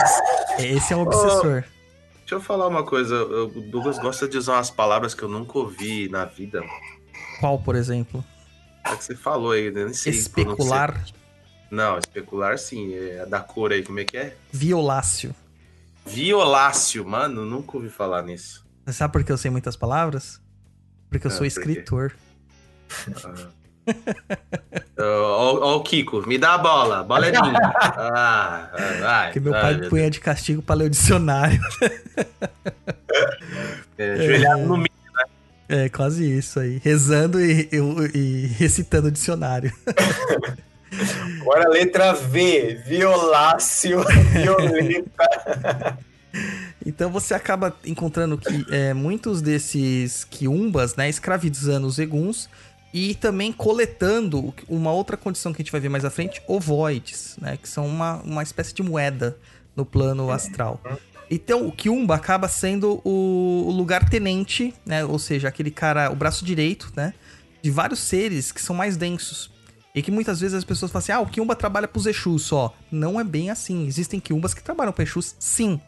Esse 0.59 0.93
é 0.93 0.95
um 0.95 1.01
obsessor. 1.01 1.63
Oh, 1.66 2.20
deixa 2.20 2.36
eu 2.36 2.41
falar 2.41 2.68
uma 2.68 2.84
coisa. 2.84 3.24
O 3.24 3.61
Douglas 3.61 3.97
gosta 3.99 4.28
de 4.28 4.38
usar 4.38 4.53
umas 4.53 4.70
palavras 4.70 5.13
que 5.13 5.24
eu 5.24 5.30
nunca 5.30 5.57
ouvi 5.57 6.09
na 6.09 6.26
vida. 6.26 6.61
Qual, 7.39 7.59
por 7.59 7.76
exemplo? 7.76 8.24
É 8.86 8.95
que 8.95 9.03
você 9.03 9.16
falou 9.16 9.51
aí, 9.51 9.72
né? 9.72 9.86
Nem 9.86 9.93
sei. 9.93 10.13
Especular. 10.13 11.03
Não, 11.76 11.99
especular 11.99 12.57
sim. 12.57 12.93
É 12.93 13.26
da 13.26 13.41
cor 13.41 13.73
aí, 13.73 13.84
como 13.84 13.99
é 13.99 14.05
que 14.05 14.17
é? 14.17 14.36
Violácio. 14.51 15.36
Violácio, 16.05 17.05
mano, 17.05 17.45
nunca 17.45 17.76
ouvi 17.76 17.89
falar 17.89 18.23
nisso. 18.23 18.65
Você 18.86 18.93
sabe 18.93 19.11
por 19.11 19.23
que 19.23 19.32
eu 19.32 19.38
sei 19.38 19.51
muitas 19.51 19.76
palavras? 19.76 20.39
Porque 21.09 21.28
eu 21.28 21.32
sou 21.32 21.45
escritor. 21.45 22.13
Ó, 24.97 25.76
o 25.76 25.84
Kiko, 25.84 26.26
me 26.28 26.38
dá 26.38 26.53
a 26.53 26.57
bola, 26.57 26.99
a 26.99 27.03
bola 27.03 27.28
é 27.28 27.32
minha. 27.32 27.59
Ah, 27.76 28.69
vai, 29.01 29.26
Porque 29.28 29.39
meu 29.39 29.51
pai 29.51 29.76
me 29.76 29.89
punha 29.89 30.09
de 30.09 30.19
castigo 30.19 30.61
para 30.61 30.76
ler 30.76 30.86
o 30.86 30.89
dicionário. 30.89 31.59
É, 33.97 34.43
é, 34.43 34.55
no 34.57 34.76
meio, 34.76 34.89
né? 35.13 35.23
É, 35.69 35.88
quase 35.88 36.30
isso 36.38 36.59
aí. 36.59 36.82
Rezando 36.84 37.39
e, 37.39 37.69
e, 37.71 37.78
e 38.13 38.47
recitando 38.47 39.07
o 39.07 39.11
dicionário. 39.11 39.71
Agora 41.41 41.69
letra 41.69 42.13
V, 42.13 42.81
violácio, 42.86 44.03
violeta. 44.31 45.97
Então 46.86 47.09
você 47.09 47.33
acaba 47.33 47.75
encontrando 47.86 48.38
que 48.38 48.65
é, 48.69 48.93
muitos 48.93 49.41
desses 49.41 50.23
quiumbas, 50.23 50.95
né, 50.95 51.09
escravizando 51.09 51.88
os 51.88 51.97
eguns 51.97 52.47
e 52.93 53.15
também 53.15 53.51
coletando 53.51 54.53
uma 54.69 54.91
outra 54.91 55.17
condição 55.17 55.51
que 55.51 55.61
a 55.61 55.63
gente 55.63 55.71
vai 55.71 55.81
ver 55.81 55.89
mais 55.89 56.05
à 56.05 56.09
frente, 56.09 56.41
ovoides, 56.47 57.36
né, 57.41 57.57
que 57.57 57.67
são 57.67 57.88
uma, 57.88 58.21
uma 58.21 58.43
espécie 58.43 58.73
de 58.73 58.83
moeda 58.83 59.38
no 59.75 59.86
plano 59.86 60.31
astral. 60.31 60.79
Então 61.29 61.67
o 61.67 61.71
Kiumba 61.71 62.15
acaba 62.15 62.47
sendo 62.47 63.01
o, 63.03 63.65
o 63.67 63.71
lugar 63.71 64.07
tenente, 64.07 64.73
né, 64.86 65.03
ou 65.03 65.17
seja, 65.17 65.47
aquele 65.47 65.71
cara, 65.71 66.11
o 66.11 66.15
braço 66.15 66.45
direito, 66.45 66.93
né, 66.95 67.13
de 67.61 67.71
vários 67.71 67.99
seres 67.99 68.51
que 68.51 68.61
são 68.61 68.75
mais 68.75 68.95
densos. 68.95 69.55
E 69.96 70.02
que 70.02 70.12
muitas 70.12 70.41
vezes 70.41 70.54
as 70.54 70.64
pessoas 70.64 70.91
falam 70.91 71.00
assim: 71.00 71.12
ah, 71.14 71.22
o 71.22 71.26
Kiumba 71.26 71.56
trabalha 71.56 71.88
pros 71.88 72.06
Exus 72.06 72.43
só. 72.43 72.76
Não 72.91 73.20
é 73.20 73.24
bem 73.24 73.50
assim. 73.50 73.88
Existem 73.88 74.20
Kiumbas 74.20 74.54
que 74.54 74.62
trabalham 74.62 74.93
para 74.93 75.04
Exus, 75.04 75.36
sim 75.39 75.80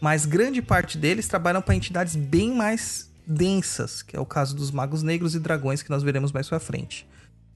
mas 0.00 0.24
grande 0.24 0.62
parte 0.62 0.96
deles 0.96 1.26
trabalham 1.26 1.60
para 1.60 1.74
entidades 1.74 2.14
bem 2.16 2.52
mais 2.52 3.10
densas, 3.26 4.02
que 4.02 4.16
é 4.16 4.20
o 4.20 4.26
caso 4.26 4.54
dos 4.54 4.70
magos 4.70 5.02
negros 5.02 5.34
e 5.34 5.40
dragões 5.40 5.82
que 5.82 5.90
nós 5.90 6.02
veremos 6.02 6.32
mais 6.32 6.48
pra 6.48 6.60
frente, 6.60 7.06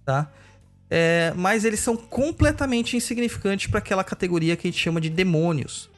tá? 0.05 0.30
É, 0.90 1.32
mas 1.36 1.64
eles 1.64 1.80
são 1.80 1.97
completamente 1.97 2.97
insignificantes 2.97 3.68
para 3.68 3.78
aquela 3.78 4.05
categoria 4.05 4.57
que 4.57 4.66
a 4.66 4.70
gente 4.70 4.80
chama 4.80 5.01
de 5.01 5.09
demônios, 5.09 5.88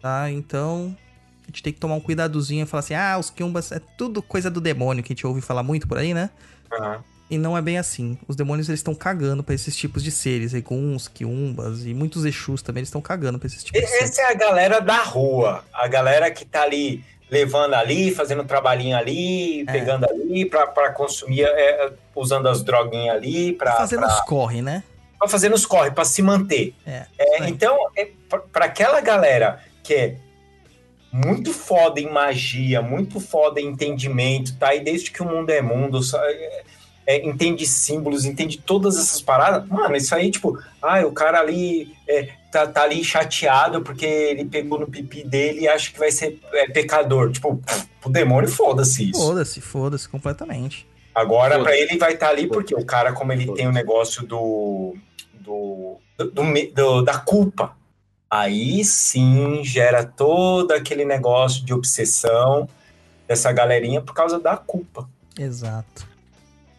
tá? 0.00 0.30
Então 0.30 0.96
a 1.42 1.46
gente 1.46 1.62
tem 1.62 1.72
que 1.72 1.80
tomar 1.80 1.96
um 1.96 2.00
cuidadozinho 2.00 2.62
e 2.62 2.66
falar 2.66 2.80
assim: 2.80 2.94
ah, 2.94 3.18
os 3.18 3.30
Kiumbas 3.30 3.72
é 3.72 3.80
tudo 3.80 4.22
coisa 4.22 4.50
do 4.50 4.60
demônio, 4.60 5.02
que 5.02 5.12
a 5.12 5.14
gente 5.14 5.26
ouve 5.26 5.40
falar 5.40 5.62
muito 5.62 5.88
por 5.88 5.98
aí, 5.98 6.14
né? 6.14 6.30
Uhum. 6.70 7.15
E 7.28 7.36
não 7.36 7.56
é 7.56 7.62
bem 7.62 7.76
assim. 7.76 8.16
Os 8.28 8.36
demônios 8.36 8.68
eles 8.68 8.78
estão 8.78 8.94
cagando 8.94 9.42
para 9.42 9.54
esses 9.54 9.74
tipos 9.74 10.02
de 10.02 10.10
seres, 10.10 10.54
Eguns, 10.54 11.08
Kiumbas 11.08 11.84
e 11.84 11.92
muitos 11.92 12.24
Exus 12.24 12.62
também 12.62 12.80
eles 12.80 12.88
estão 12.88 13.00
cagando 13.00 13.38
para 13.38 13.48
esses 13.48 13.64
tipos 13.64 13.80
de 13.80 13.86
seres. 13.86 14.10
Essa 14.10 14.22
é 14.22 14.30
a 14.30 14.34
galera 14.34 14.80
da 14.80 15.02
rua, 15.02 15.64
a 15.72 15.88
galera 15.88 16.30
que 16.30 16.44
tá 16.44 16.62
ali 16.62 17.04
levando 17.28 17.74
ali, 17.74 18.14
fazendo 18.14 18.42
um 18.42 18.46
trabalhinho 18.46 18.96
ali, 18.96 19.62
é. 19.62 19.64
pegando 19.64 20.08
ali 20.08 20.44
para 20.44 20.92
consumir, 20.92 21.42
é, 21.42 21.92
usando 22.14 22.48
as 22.48 22.62
droguinhas 22.62 23.16
ali, 23.16 23.52
para 23.52 23.72
fazendo 23.72 24.00
pra... 24.00 24.08
os 24.08 24.20
corre, 24.20 24.62
né? 24.62 24.84
Para 25.18 25.28
fazer 25.28 25.52
os 25.52 25.66
corre, 25.66 25.90
para 25.90 26.04
se 26.04 26.22
manter. 26.22 26.74
É. 26.86 27.06
é 27.18 27.48
então, 27.48 27.76
é, 27.96 28.08
para 28.52 28.66
aquela 28.66 29.00
galera 29.00 29.60
que 29.82 29.94
é 29.94 30.16
muito 31.10 31.52
foda 31.52 32.00
em 32.00 32.10
magia, 32.10 32.82
muito 32.82 33.18
foda 33.18 33.60
em 33.60 33.68
entendimento, 33.68 34.56
tá? 34.58 34.74
E 34.74 34.80
desde 34.80 35.10
que 35.10 35.22
o 35.22 35.26
mundo 35.26 35.50
é 35.50 35.62
mundo, 35.62 36.00
é, 37.06 37.24
entende 37.24 37.64
símbolos, 37.64 38.24
entende 38.24 38.58
todas 38.58 38.96
essas 38.98 39.20
paradas, 39.20 39.68
mano, 39.68 39.96
isso 39.96 40.14
aí, 40.14 40.30
tipo, 40.30 40.58
ah, 40.82 41.00
o 41.06 41.12
cara 41.12 41.38
ali 41.38 41.94
é, 42.08 42.28
tá, 42.50 42.66
tá, 42.66 42.82
ali 42.82 43.04
chateado 43.04 43.80
porque 43.80 44.04
ele 44.04 44.44
pegou 44.44 44.80
no 44.80 44.88
pipi 44.88 45.22
dele 45.22 45.60
e 45.60 45.68
acha 45.68 45.92
que 45.92 45.98
vai 45.98 46.10
ser 46.10 46.40
é, 46.52 46.66
pecador. 46.66 47.30
Tipo, 47.30 47.60
o 48.04 48.08
demônio, 48.08 48.48
foda-se 48.48 49.10
isso. 49.10 49.20
Foda-se, 49.20 49.60
foda-se 49.60 50.08
completamente. 50.08 50.86
Agora, 51.14 51.58
para 51.60 51.76
ele 51.76 51.96
vai 51.96 52.12
estar 52.12 52.26
tá 52.26 52.32
ali 52.32 52.46
porque 52.46 52.74
o 52.74 52.84
cara, 52.84 53.12
como 53.12 53.32
ele 53.32 53.52
tem 53.54 53.66
o 53.66 53.72
negócio 53.72 54.26
do, 54.26 54.94
do, 55.32 55.98
do, 56.18 56.72
do, 56.74 57.02
da 57.02 57.18
culpa, 57.18 57.74
aí 58.30 58.84
sim 58.84 59.64
gera 59.64 60.04
todo 60.04 60.72
aquele 60.72 61.04
negócio 61.04 61.64
de 61.64 61.72
obsessão 61.72 62.68
dessa 63.26 63.50
galerinha 63.52 64.00
por 64.00 64.12
causa 64.12 64.38
da 64.38 64.56
culpa. 64.56 65.08
Exato. 65.38 66.15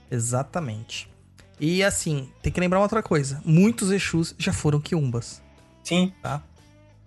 Exatamente. 0.09 1.09
E 1.59 1.83
assim, 1.83 2.29
tem 2.41 2.51
que 2.51 2.59
lembrar 2.59 2.79
uma 2.79 2.85
outra 2.85 3.01
coisa. 3.01 3.41
Muitos 3.43 3.91
Exus 3.91 4.35
já 4.37 4.53
foram 4.53 4.79
Quiumbas. 4.79 5.41
Sim. 5.83 6.13
Tá? 6.21 6.41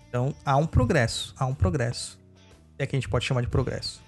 Então, 0.08 0.34
há 0.44 0.56
um 0.56 0.66
progresso. 0.66 1.34
Há 1.38 1.46
um 1.46 1.54
progresso. 1.54 2.18
É 2.78 2.86
que 2.86 2.96
a 2.96 2.98
gente 2.98 3.08
pode 3.08 3.24
chamar 3.24 3.42
de 3.42 3.48
progresso. 3.48 4.02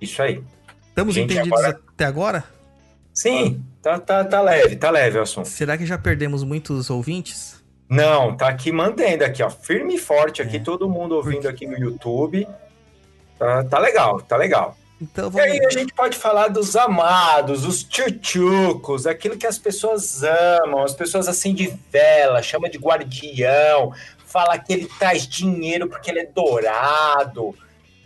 Isso 0.00 0.22
aí. 0.22 0.42
Estamos 0.88 1.14
gente, 1.14 1.32
entendidos 1.32 1.58
agora... 1.58 1.80
até 1.88 2.04
agora? 2.04 2.44
Sim, 3.14 3.62
tá, 3.82 3.98
tá, 3.98 4.24
tá 4.24 4.40
leve, 4.40 4.76
tá 4.76 4.90
leve 4.90 5.18
o 5.18 5.22
assunto. 5.22 5.48
Será 5.48 5.76
que 5.76 5.84
já 5.84 5.98
perdemos 5.98 6.42
muitos 6.42 6.88
ouvintes? 6.88 7.62
Não, 7.88 8.34
tá 8.34 8.48
aqui 8.48 8.72
mantendo 8.72 9.24
aqui, 9.24 9.42
ó, 9.42 9.50
firme 9.50 9.96
e 9.96 9.98
forte 9.98 10.40
aqui, 10.40 10.56
é. 10.56 10.60
todo 10.60 10.88
mundo 10.88 11.14
ouvindo 11.14 11.46
aqui 11.46 11.66
no 11.66 11.78
YouTube. 11.78 12.48
Tá, 13.38 13.64
tá 13.64 13.78
legal, 13.78 14.20
tá 14.22 14.36
legal. 14.36 14.76
Então, 15.02 15.28
vamos... 15.28 15.48
E 15.48 15.50
aí 15.50 15.66
a 15.66 15.70
gente 15.70 15.92
pode 15.92 16.16
falar 16.16 16.46
dos 16.46 16.76
amados, 16.76 17.66
os 17.66 17.82
tchutchucos, 17.82 19.04
aquilo 19.04 19.36
que 19.36 19.46
as 19.46 19.58
pessoas 19.58 20.22
amam, 20.22 20.84
as 20.84 20.94
pessoas 20.94 21.26
assim 21.26 21.52
de 21.52 21.76
vela, 21.90 22.40
chama 22.40 22.70
de 22.70 22.78
guardião, 22.78 23.92
fala 24.24 24.56
que 24.56 24.72
ele 24.72 24.88
traz 25.00 25.26
dinheiro 25.26 25.88
porque 25.88 26.08
ele 26.08 26.20
é 26.20 26.26
dourado. 26.26 27.52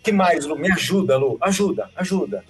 que 0.02 0.10
mais, 0.10 0.46
Lu? 0.46 0.56
Me 0.56 0.72
ajuda, 0.72 1.18
Lu. 1.18 1.36
Ajuda, 1.38 1.90
ajuda. 1.94 2.42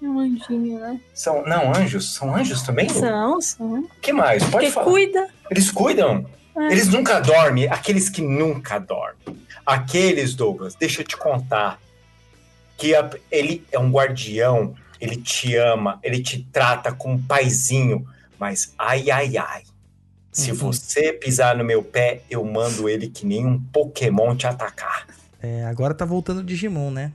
É 0.00 0.06
um 0.06 0.20
anjinho, 0.20 0.78
né? 0.78 1.00
São, 1.12 1.44
não, 1.44 1.74
anjos? 1.74 2.14
São 2.14 2.36
anjos 2.36 2.62
também, 2.62 2.86
Lu? 2.86 2.94
São, 2.94 3.40
são. 3.40 3.88
que 4.00 4.12
mais? 4.12 4.44
Pode 4.44 4.52
porque 4.52 4.70
falar. 4.70 4.86
cuida. 4.86 5.28
Eles 5.50 5.72
cuidam? 5.72 6.24
É. 6.56 6.66
Eles 6.66 6.88
nunca 6.88 7.18
dormem, 7.18 7.66
aqueles 7.66 8.08
que 8.08 8.22
nunca 8.22 8.78
dormem. 8.78 9.42
Aqueles, 9.66 10.34
Douglas, 10.34 10.76
deixa 10.76 11.00
eu 11.00 11.06
te 11.06 11.16
contar, 11.16 11.80
que 12.82 12.96
a, 12.96 13.08
ele 13.30 13.64
é 13.70 13.78
um 13.78 13.92
guardião, 13.92 14.74
ele 15.00 15.14
te 15.14 15.54
ama, 15.54 16.00
ele 16.02 16.20
te 16.20 16.42
trata 16.52 16.90
com 16.90 17.12
um 17.12 17.22
paizinho, 17.22 18.04
mas 18.40 18.74
ai, 18.76 19.08
ai, 19.08 19.36
ai. 19.36 19.62
Se 20.32 20.50
uhum. 20.50 20.56
você 20.56 21.12
pisar 21.12 21.56
no 21.56 21.62
meu 21.62 21.80
pé, 21.80 22.22
eu 22.28 22.44
mando 22.44 22.88
ele 22.88 23.08
que 23.08 23.24
nem 23.24 23.46
um 23.46 23.62
Pokémon 23.72 24.34
te 24.34 24.48
atacar. 24.48 25.06
É, 25.40 25.64
agora 25.66 25.94
tá 25.94 26.04
voltando 26.04 26.38
o 26.38 26.42
Digimon, 26.42 26.90
né? 26.90 27.12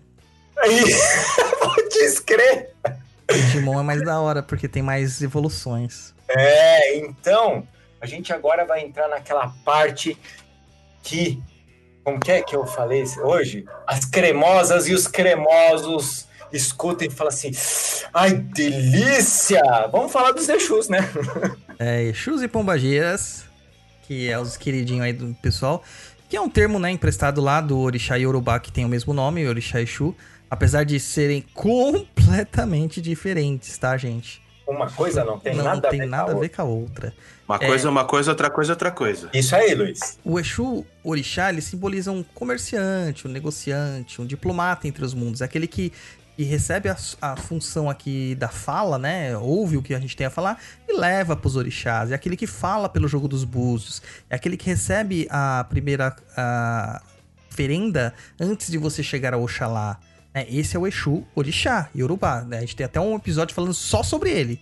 Aí, 0.58 0.80
pode 1.60 2.22
crer. 2.22 2.74
Digimon 3.30 3.82
é 3.82 3.84
mais 3.84 4.02
da 4.06 4.22
hora, 4.22 4.42
porque 4.42 4.70
tem 4.70 4.82
mais 4.82 5.22
evoluções. 5.22 6.14
É, 6.30 6.98
então, 6.98 7.68
a 8.00 8.06
gente 8.06 8.32
agora 8.32 8.64
vai 8.64 8.86
entrar 8.86 9.10
naquela 9.10 9.50
parte 9.66 10.18
que. 11.04 11.44
Como 12.08 12.22
que 12.22 12.32
é 12.32 12.42
que 12.42 12.56
eu 12.56 12.66
falei 12.66 13.04
hoje? 13.22 13.66
As 13.86 14.06
cremosas 14.06 14.88
e 14.88 14.94
os 14.94 15.10
cremosos 15.10 16.26
escutem 16.54 17.10
e 17.10 17.12
falam 17.12 17.34
assim: 17.34 17.52
ai, 18.14 18.34
delícia! 18.34 19.62
Vamos 19.92 20.10
falar 20.10 20.32
dos 20.32 20.48
Exus, 20.48 20.88
né? 20.88 21.00
É, 21.78 22.04
Exus 22.04 22.42
e 22.42 22.48
Pombagiras, 22.48 23.44
que 24.04 24.30
é 24.30 24.40
os 24.40 24.56
queridinhos 24.56 25.04
aí 25.04 25.12
do 25.12 25.36
pessoal, 25.42 25.84
que 26.30 26.38
é 26.38 26.42
um 26.42 26.50
termo, 26.50 26.80
né, 26.80 26.90
emprestado 26.90 27.42
lá 27.42 27.60
do 27.60 27.78
Orixá 27.78 28.16
Yorubá, 28.16 28.58
que 28.58 28.72
tem 28.72 28.86
o 28.86 28.90
mesmo 28.90 29.14
nome, 29.14 29.46
Orixá 29.46 29.82
Exu, 29.82 30.16
apesar 30.50 30.86
de 30.86 31.00
serem 31.02 31.42
completamente 31.54 33.02
diferentes, 33.02 33.78
tá, 33.78 33.98
gente? 33.98 34.42
Uma 34.68 34.90
coisa 34.92 35.24
não 35.24 35.40
tem 35.40 35.56
não 35.56 35.64
nada, 35.64 35.90
tem 35.90 36.02
a, 36.02 36.04
ver 36.04 36.10
nada 36.10 36.32
a 36.34 36.36
ver 36.36 36.50
com 36.50 36.62
a 36.62 36.66
outra. 36.66 37.14
Uma 37.48 37.56
é... 37.56 37.66
coisa 37.66 37.88
é 37.88 37.90
uma 37.90 38.04
coisa, 38.04 38.32
outra 38.32 38.50
coisa 38.50 38.72
é 38.72 38.74
outra 38.74 38.92
coisa. 38.92 39.30
Isso 39.34 39.56
aí, 39.56 39.74
Luiz. 39.74 40.20
O 40.24 40.38
Exu 40.38 40.86
Orixá, 41.04 41.50
ele 41.50 41.62
simboliza 41.62 42.12
um 42.12 42.22
comerciante, 42.22 43.28
um 43.28 43.32
negociante, 43.32 44.22
um 44.22 44.26
diplomata 44.26 44.88
entre 44.88 45.06
os 45.06 45.14
mundos. 45.14 45.42
É 45.42 45.46
aquele 45.46 45.68
que, 45.68 45.94
que 46.36 46.44
recebe 46.44 46.90
a, 46.90 46.98
a, 47.22 47.38
função 47.38 47.90
aqui 47.90 48.36
da 48.36 48.50
fala, 48.50 48.98
né? 48.98 49.38
Ouve 49.38 49.78
o 49.78 49.82
que 49.82 49.94
a 49.96 50.00
gente 50.00 50.18
tem 50.18 50.28
a 50.28 50.30
falar 50.30 50.62
e 50.88 51.00
leva 51.00 51.36
para 51.36 51.48
os 51.48 51.56
orixás. 51.56 52.12
É 52.12 52.16
aquele 52.16 52.36
que 52.36 52.46
fala 52.46 52.90
pelo 52.90 53.08
jogo 53.08 53.28
dos 53.28 53.46
búzios. 53.46 54.02
É 54.30 54.36
aquele 54.36 54.58
que 54.58 54.66
recebe 54.66 55.28
a 55.30 55.66
primeira 55.70 56.14
a 56.36 57.02
oferenda 57.58 58.14
antes 58.40 58.70
de 58.70 58.78
você 58.78 59.02
chegar 59.02 59.34
ao 59.34 59.42
Oxalá. 59.42 60.00
É, 60.38 60.46
esse 60.54 60.78
é 60.78 60.80
o 60.80 60.86
Exu 60.86 61.26
Orixá, 61.34 61.90
Yorubá. 61.96 62.42
Né? 62.42 62.58
A 62.58 62.62
gente 62.62 62.76
tem 62.76 62.86
até 62.86 63.00
um 63.00 63.16
episódio 63.16 63.56
falando 63.56 63.74
só 63.74 64.04
sobre 64.04 64.30
ele, 64.30 64.62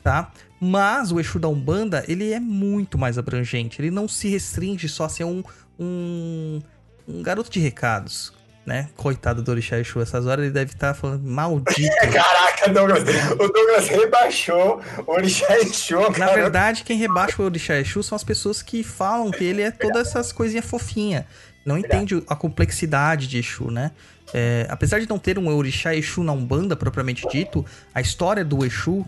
tá? 0.00 0.30
Mas 0.60 1.10
o 1.10 1.18
Exu 1.18 1.40
da 1.40 1.48
Umbanda, 1.48 2.04
ele 2.06 2.32
é 2.32 2.38
muito 2.38 2.96
mais 2.96 3.18
abrangente. 3.18 3.82
Ele 3.82 3.90
não 3.90 4.06
se 4.06 4.28
restringe 4.28 4.88
só 4.88 5.06
a 5.06 5.08
ser 5.08 5.24
um, 5.24 5.42
um, 5.78 6.60
um 7.08 7.20
garoto 7.20 7.50
de 7.50 7.58
recados, 7.58 8.32
né? 8.64 8.90
Coitado 8.96 9.42
do 9.42 9.50
Orixá 9.50 9.80
Exu, 9.80 10.00
essas 10.00 10.24
horas 10.24 10.44
ele 10.44 10.52
deve 10.52 10.72
estar 10.72 10.88
tá 10.88 10.94
falando 10.94 11.28
maldito. 11.28 11.96
Caraca, 12.12 12.68
Douglas, 12.72 13.02
o 13.32 13.48
Douglas 13.48 13.88
rebaixou 13.88 14.80
o 15.04 15.12
Orixá 15.12 15.58
Exu. 15.58 15.98
Na 16.16 16.32
verdade, 16.32 16.84
quem 16.84 16.96
rebaixa 16.96 17.42
o 17.42 17.44
Orixá 17.44 17.74
Exu 17.76 18.04
são 18.04 18.14
as 18.14 18.22
pessoas 18.22 18.62
que 18.62 18.84
falam 18.84 19.32
que 19.32 19.42
ele 19.42 19.62
é 19.62 19.72
todas 19.72 20.06
essas 20.08 20.30
coisinhas 20.30 20.64
fofinhas. 20.64 21.24
Não 21.66 21.76
entende 21.76 22.22
a 22.28 22.36
complexidade 22.36 23.26
de 23.26 23.38
Exu, 23.38 23.68
né? 23.68 23.90
É, 24.34 24.66
apesar 24.68 25.00
de 25.00 25.08
não 25.08 25.18
ter 25.18 25.38
um 25.38 25.48
orixá 25.48 25.94
Exu 25.94 26.22
na 26.22 26.32
Umbanda 26.32 26.76
propriamente 26.76 27.26
dito, 27.30 27.64
a 27.94 28.00
história 28.00 28.44
do 28.44 28.64
Exu, 28.64 29.04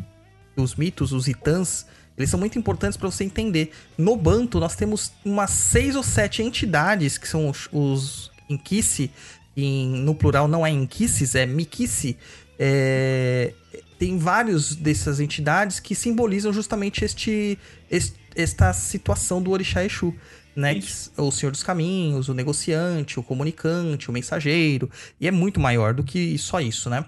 os 0.57 0.75
mitos, 0.75 1.13
os 1.13 1.29
itãs, 1.29 1.87
eles 2.17 2.31
são 2.31 2.39
muito 2.39 2.59
importantes 2.59 2.97
para 2.97 3.11
você 3.11 3.25
entender. 3.25 3.73
No 3.97 4.17
Banto, 4.17 4.61
nós 4.61 4.77
temos 4.77 5.13
umas 5.25 5.51
seis 5.51 5.97
ou 5.97 6.03
sete 6.03 6.43
entidades, 6.43 7.17
que 7.17 7.29
são 7.29 7.49
os, 7.49 7.69
os 7.73 8.31
Inquice, 8.49 9.11
no 9.57 10.15
plural 10.15 10.49
não 10.49 10.67
é 10.67 10.71
Inquices, 10.71 11.35
é 11.35 11.47
Miquice. 11.47 12.17
É, 12.59 13.53
tem 13.99 14.19
vários 14.19 14.75
dessas 14.75 15.21
entidades 15.21 15.81
que 15.81 15.95
simbolizam 15.95 16.53
justamente 16.53 17.05
este, 17.05 17.59
este, 17.91 18.19
esta 18.35 18.73
situação 18.73 19.43
do 19.43 19.51
orixá 19.51 19.85
Exu 19.85 20.15
né? 20.61 20.79
O 21.17 21.31
Senhor 21.31 21.51
dos 21.51 21.63
Caminhos, 21.63 22.29
o 22.29 22.35
negociante, 22.35 23.19
o 23.19 23.23
comunicante, 23.23 24.11
o 24.11 24.13
mensageiro. 24.13 24.91
E 25.21 25.27
é 25.27 25.31
muito 25.31 25.59
maior 25.59 25.95
do 25.95 26.05
que 26.05 26.37
só 26.39 26.61
isso, 26.61 26.89
né? 26.91 27.05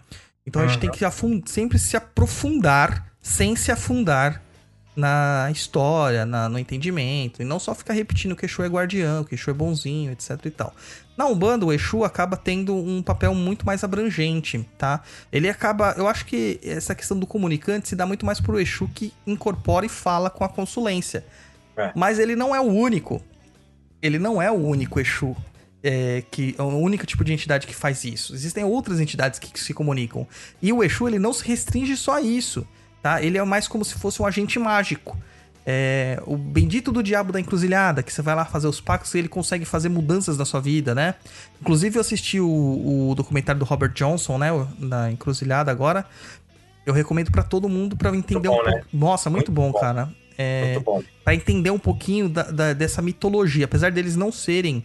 Então 0.46 0.60
uhum. 0.60 0.68
a 0.68 0.70
gente 0.70 0.80
tem 0.80 0.90
que 0.90 1.04
sempre 1.46 1.78
se 1.78 1.96
aprofundar 1.96 3.12
sem 3.20 3.54
se 3.54 3.70
afundar 3.70 4.42
na 4.94 5.48
história, 5.50 6.26
na, 6.26 6.48
no 6.48 6.58
entendimento, 6.58 7.40
e 7.40 7.44
não 7.44 7.58
só 7.58 7.74
ficar 7.74 7.94
repetindo 7.94 8.36
que 8.36 8.44
Exu 8.44 8.62
é 8.62 8.68
guardião, 8.68 9.24
que 9.24 9.34
Exu 9.34 9.50
é 9.50 9.54
bonzinho, 9.54 10.12
etc 10.12 10.38
e 10.44 10.50
tal. 10.50 10.74
Na 11.16 11.26
Umbanda, 11.26 11.64
o 11.64 11.72
Exu 11.72 12.04
acaba 12.04 12.36
tendo 12.36 12.74
um 12.74 13.02
papel 13.02 13.34
muito 13.34 13.64
mais 13.64 13.82
abrangente, 13.82 14.68
tá? 14.76 15.02
Ele 15.32 15.48
acaba, 15.48 15.94
eu 15.96 16.06
acho 16.06 16.26
que 16.26 16.60
essa 16.62 16.94
questão 16.94 17.18
do 17.18 17.26
comunicante 17.26 17.88
se 17.88 17.96
dá 17.96 18.04
muito 18.04 18.26
mais 18.26 18.40
pro 18.40 18.60
Exu 18.60 18.88
que 18.88 19.12
incorpora 19.26 19.86
e 19.86 19.88
fala 19.88 20.28
com 20.28 20.44
a 20.44 20.48
consulência. 20.48 21.24
É. 21.76 21.92
Mas 21.96 22.18
ele 22.18 22.36
não 22.36 22.54
é 22.54 22.60
o 22.60 22.64
único 22.64 23.22
ele 24.02 24.18
não 24.18 24.42
é 24.42 24.50
o 24.50 24.54
único 24.54 25.00
Exu. 25.00 25.36
É, 25.84 26.22
que 26.30 26.54
é 26.56 26.62
o 26.62 26.66
único 26.66 27.04
tipo 27.04 27.24
de 27.24 27.32
entidade 27.32 27.66
que 27.66 27.74
faz 27.74 28.04
isso. 28.04 28.32
Existem 28.34 28.62
outras 28.62 29.00
entidades 29.00 29.40
que, 29.40 29.50
que 29.50 29.58
se 29.58 29.74
comunicam. 29.74 30.28
E 30.60 30.72
o 30.72 30.84
Exu, 30.84 31.08
ele 31.08 31.18
não 31.18 31.32
se 31.32 31.44
restringe 31.44 31.96
só 31.96 32.18
a 32.18 32.20
isso, 32.20 32.64
tá? 33.02 33.20
Ele 33.20 33.36
é 33.36 33.42
mais 33.42 33.66
como 33.66 33.84
se 33.84 33.94
fosse 33.94 34.22
um 34.22 34.26
agente 34.26 34.60
mágico. 34.60 35.18
É, 35.64 36.20
o 36.24 36.36
bendito 36.36 36.90
do 36.90 37.02
diabo 37.02 37.32
da 37.32 37.40
encruzilhada, 37.40 38.02
que 38.02 38.12
você 38.12 38.20
vai 38.20 38.34
lá 38.34 38.44
fazer 38.44 38.66
os 38.66 38.80
pactos 38.80 39.14
e 39.14 39.18
ele 39.18 39.28
consegue 39.28 39.64
fazer 39.64 39.88
mudanças 39.88 40.36
na 40.36 40.44
sua 40.44 40.60
vida, 40.60 40.94
né? 40.94 41.14
Inclusive 41.60 41.96
eu 41.96 42.00
assisti 42.00 42.40
o, 42.40 43.10
o 43.10 43.14
documentário 43.16 43.58
do 43.58 43.64
Robert 43.64 43.92
Johnson, 43.92 44.38
né? 44.38 44.50
Na 44.78 45.10
encruzilhada 45.10 45.70
agora. 45.70 46.06
Eu 46.84 46.92
recomendo 46.92 47.30
para 47.30 47.42
todo 47.42 47.68
mundo 47.68 47.96
para 47.96 48.14
entender 48.16 48.48
bom, 48.48 48.54
um 48.54 48.62
pouco. 48.62 48.70
Né? 48.70 48.82
Nossa, 48.92 49.30
muito, 49.30 49.52
muito 49.52 49.52
bom, 49.52 49.72
bom, 49.72 49.80
cara. 49.80 50.12
É, 50.42 50.82
para 51.24 51.34
entender 51.34 51.70
um 51.70 51.78
pouquinho 51.78 52.28
da, 52.28 52.42
da, 52.42 52.72
dessa 52.72 53.00
mitologia. 53.00 53.64
Apesar 53.64 53.90
deles 53.90 54.16
não 54.16 54.32
serem 54.32 54.84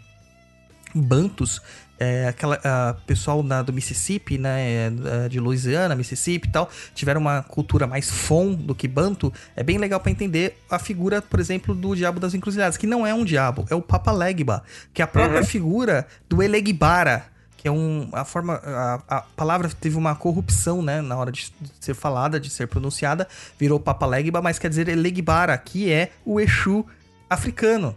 bantos, 0.93 1.62
é, 1.99 2.28
aquela 2.28 2.60
a, 2.64 2.93
pessoal 3.05 3.41
na, 3.41 3.62
do 3.62 3.74
Mississippi, 3.74 4.38
né, 4.38 4.91
é, 5.26 5.30
de 5.30 5.39
Louisiana, 5.39 5.95
Mississippi 5.95 6.47
e 6.47 6.51
tal, 6.51 6.70
tiveram 6.93 7.22
uma 7.22 7.41
cultura 7.43 7.88
mais 7.88 8.10
fon 8.10 8.53
do 8.53 8.76
que 8.76 8.88
banto, 8.88 9.34
é 9.55 9.64
bem 9.64 9.78
legal 9.78 9.99
para 9.99 10.12
entender 10.12 10.58
a 10.70 10.80
figura, 10.80 11.22
por 11.22 11.39
exemplo, 11.39 11.74
do 11.74 11.95
Diabo 11.95 12.20
das 12.20 12.34
Encruzilhadas, 12.34 12.78
que 12.78 12.88
não 12.88 13.05
é 13.05 13.14
um 13.14 13.26
diabo, 13.26 13.66
é 13.70 13.76
o 13.76 13.82
Papa 13.82 14.12
Legba, 14.12 14.64
que 14.93 15.01
é 15.01 15.05
a 15.05 15.08
própria 15.08 15.41
uhum. 15.41 15.45
figura 15.45 16.08
do 16.30 16.41
Elegbara, 16.41 17.26
que 17.58 17.68
é 17.68 17.72
um 17.72 18.08
a 18.14 18.24
forma 18.24 18.62
a, 18.64 19.01
a, 19.08 19.22
palavra 19.22 19.70
teve 19.70 19.97
uma 19.97 20.16
corrupção, 20.16 20.82
né, 20.82 21.01
na 21.01 21.18
hora 21.18 21.32
de, 21.32 21.51
ser 21.82 21.95
falada, 21.95 22.39
de 22.39 22.49
ser 22.49 22.68
pronunciada, 22.68 23.28
virou 23.58 23.80
Papa 23.80 24.05
Legba, 24.05 24.41
mas 24.41 24.60
quer 24.60 24.70
dizer 24.70 24.88
Elegbara, 24.88 25.58
que 25.58 25.91
é 25.91 26.12
o 26.24 26.39
Exu 26.39 26.86
africano. 27.28 27.95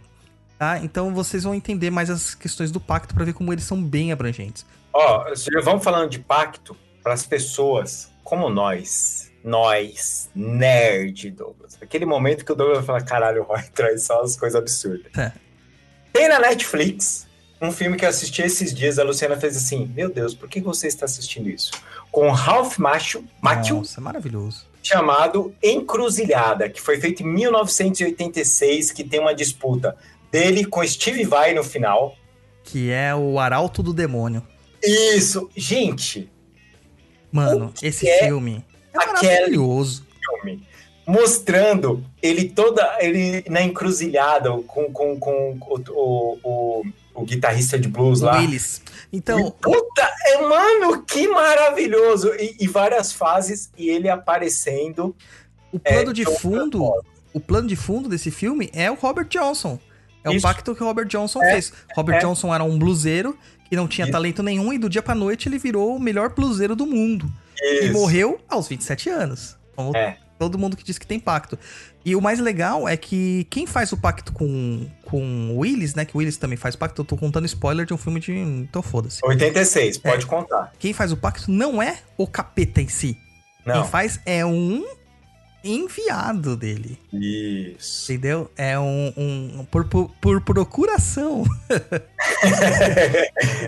Tá? 0.57 0.79
Então 0.79 1.13
vocês 1.13 1.43
vão 1.43 1.55
entender 1.55 1.89
mais 1.89 2.09
as 2.09 2.35
questões 2.35 2.71
do 2.71 2.79
pacto 2.79 3.13
para 3.13 3.23
ver 3.23 3.33
como 3.33 3.53
eles 3.53 3.63
são 3.63 3.81
bem 3.81 4.11
abrangentes. 4.11 4.65
Ó, 4.93 5.25
oh, 5.25 5.63
vamos 5.63 5.83
falando 5.83 6.09
de 6.09 6.19
pacto 6.19 6.75
para 7.01 7.13
as 7.13 7.25
pessoas 7.25 8.11
como 8.23 8.49
nós, 8.49 9.31
nós, 9.43 10.29
nerd, 10.35 11.31
Douglas. 11.31 11.77
Aquele 11.81 12.05
momento 12.05 12.45
que 12.45 12.51
o 12.51 12.55
Douglas 12.55 12.85
fala, 12.85 13.01
caralho, 13.01 13.41
o 13.41 13.45
Roy 13.45 13.61
traz 13.73 14.03
só 14.03 14.21
as 14.21 14.35
coisas 14.35 14.59
absurdas. 14.59 15.11
É. 15.17 15.31
Tem 16.13 16.27
na 16.27 16.39
Netflix 16.39 17.27
um 17.61 17.71
filme 17.71 17.95
que 17.95 18.03
eu 18.03 18.09
assisti 18.09 18.41
esses 18.41 18.73
dias, 18.73 18.97
a 18.97 19.03
Luciana 19.03 19.37
fez 19.37 19.55
assim: 19.55 19.85
Meu 19.95 20.11
Deus, 20.11 20.33
por 20.33 20.49
que 20.49 20.59
você 20.59 20.87
está 20.87 21.05
assistindo 21.05 21.49
isso? 21.49 21.71
Com 22.11 22.29
Ralph 22.31 22.77
Macchio, 22.77 23.23
Macchio 23.39 23.77
Nossa, 23.77 24.01
maravilhoso. 24.01 24.65
Chamado 24.81 25.53
Encruzilhada, 25.61 26.67
que 26.67 26.81
foi 26.81 26.99
feito 26.99 27.21
em 27.21 27.27
1986, 27.27 28.91
que 28.91 29.03
tem 29.03 29.19
uma 29.19 29.35
disputa 29.35 29.95
dele 30.31 30.65
com 30.65 30.85
Steve 30.85 31.23
Vai 31.23 31.53
no 31.53 31.63
final. 31.63 32.15
Que 32.63 32.89
é 32.89 33.13
o 33.13 33.37
Arauto 33.37 33.83
do 33.83 33.93
Demônio. 33.93 34.41
Isso, 34.83 35.47
gente. 35.55 36.31
Mano, 37.31 37.71
esse 37.81 38.09
é 38.09 38.25
filme 38.25 38.65
é 38.91 38.97
maravilhoso. 38.97 40.03
Filme 40.41 40.65
mostrando 41.05 42.05
ele 42.21 42.49
toda 42.49 42.97
ele 42.99 43.43
na 43.49 43.61
encruzilhada 43.61 44.49
com, 44.67 44.91
com, 44.91 45.19
com 45.19 45.57
o, 45.59 45.81
o, 45.89 46.37
o 46.43 46.83
o 47.13 47.23
guitarrista 47.23 47.77
de 47.77 47.87
blues 47.87 48.21
lá. 48.21 48.37
Willis. 48.37 48.81
Então. 49.11 49.51
Puta, 49.51 50.11
é, 50.27 50.41
mano, 50.41 51.03
que 51.03 51.27
maravilhoso! 51.27 52.29
E, 52.39 52.55
e, 52.59 52.67
várias 52.67 53.11
fases 53.11 53.71
e 53.77 53.89
ele 53.89 54.09
aparecendo. 54.09 55.15
O 55.71 55.79
plano 55.79 56.11
é, 56.11 56.13
de 56.13 56.25
fundo. 56.25 56.91
O 57.33 57.39
plano 57.39 57.67
de 57.67 57.75
fundo 57.75 58.09
desse 58.09 58.29
filme 58.29 58.69
é 58.73 58.91
o 58.91 58.95
Robert 58.95 59.27
Johnson. 59.27 59.79
É 60.23 60.29
Isso. 60.29 60.39
o 60.39 60.41
pacto 60.41 60.75
que 60.75 60.83
o 60.83 60.85
Robert 60.85 61.07
Johnson 61.07 61.41
é, 61.43 61.53
fez. 61.53 61.73
Robert 61.95 62.15
é. 62.15 62.19
Johnson 62.19 62.53
era 62.53 62.63
um 62.63 62.77
bluseiro 62.77 63.37
que 63.69 63.75
não 63.75 63.87
tinha 63.87 64.05
Isso. 64.05 64.11
talento 64.11 64.43
nenhum 64.43 64.71
e 64.73 64.77
do 64.77 64.89
dia 64.89 65.01
pra 65.01 65.15
noite 65.15 65.47
ele 65.47 65.57
virou 65.57 65.95
o 65.95 65.99
melhor 65.99 66.33
bluseiro 66.33 66.75
do 66.75 66.85
mundo. 66.85 67.31
Isso. 67.61 67.85
E 67.85 67.91
morreu 67.91 68.39
aos 68.49 68.67
27 68.67 69.09
anos. 69.09 69.57
Vamos, 69.75 69.95
é. 69.95 70.17
Todo 70.37 70.57
mundo 70.57 70.75
que 70.75 70.83
diz 70.83 70.97
que 70.97 71.07
tem 71.07 71.19
pacto. 71.19 71.57
E 72.03 72.15
o 72.15 72.21
mais 72.21 72.39
legal 72.39 72.87
é 72.87 72.97
que 72.97 73.45
quem 73.49 73.67
faz 73.67 73.91
o 73.91 73.97
pacto 73.97 74.33
com, 74.33 74.87
com 75.05 75.51
o 75.51 75.59
Willis, 75.59 75.93
né? 75.93 76.03
Que 76.03 76.15
o 76.15 76.19
Willis 76.19 76.37
também 76.37 76.57
faz 76.57 76.75
pacto. 76.75 77.01
Eu 77.01 77.05
tô 77.05 77.15
contando 77.15 77.45
spoiler 77.45 77.85
de 77.85 77.93
um 77.93 77.97
filme 77.97 78.19
de. 78.19 78.33
Então 78.33 78.81
foda-se. 78.81 79.19
86, 79.23 79.99
pode 79.99 80.25
é. 80.25 80.27
contar. 80.27 80.73
Quem 80.79 80.93
faz 80.93 81.11
o 81.11 81.17
pacto 81.17 81.51
não 81.51 81.81
é 81.81 81.99
o 82.17 82.25
capeta 82.25 82.81
em 82.81 82.87
si. 82.87 83.17
Não. 83.65 83.81
Quem 83.81 83.91
faz 83.91 84.19
é 84.25 84.43
um 84.43 84.83
enviado 85.63 86.57
dele. 86.57 86.97
Isso. 87.13 88.11
Entendeu? 88.11 88.51
É 88.57 88.79
um. 88.79 89.13
um 89.15 89.67
por, 89.69 89.85
por, 89.85 90.09
por 90.19 90.41
procuração. 90.41 91.43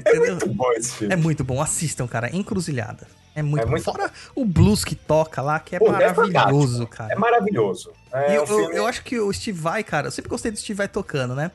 é 0.05 0.19
muito 0.19 0.49
bom 0.49 0.71
esse 0.73 0.91
filme. 0.93 1.13
É 1.13 1.17
muito 1.17 1.43
bom. 1.43 1.61
Assistam, 1.61 2.07
cara. 2.07 2.35
Encruzilhada. 2.35 3.07
É 3.35 3.41
muito, 3.41 3.63
é 3.63 3.65
muito 3.65 3.83
Fora 3.83 4.11
o 4.35 4.45
blues 4.45 4.85
que 4.85 4.95
toca 4.95 5.41
lá, 5.41 5.59
que 5.59 5.75
é 5.75 5.79
Pô, 5.79 5.87
é 5.87 5.91
maravilhoso, 5.91 6.83
é 6.83 6.85
cara. 6.85 7.13
É 7.13 7.15
maravilhoso. 7.15 7.91
É 8.11 8.37
eu, 8.37 8.43
um 8.43 8.47
filme... 8.47 8.75
eu, 8.75 8.85
acho 8.85 9.03
que 9.03 9.19
o 9.19 9.33
Steve 9.33 9.59
Vai, 9.59 9.83
cara, 9.83 10.07
eu 10.07 10.11
sempre 10.11 10.29
gostei 10.29 10.51
do 10.51 10.57
Steve 10.57 10.77
Vai 10.77 10.87
tocando, 10.87 11.35
né? 11.35 11.51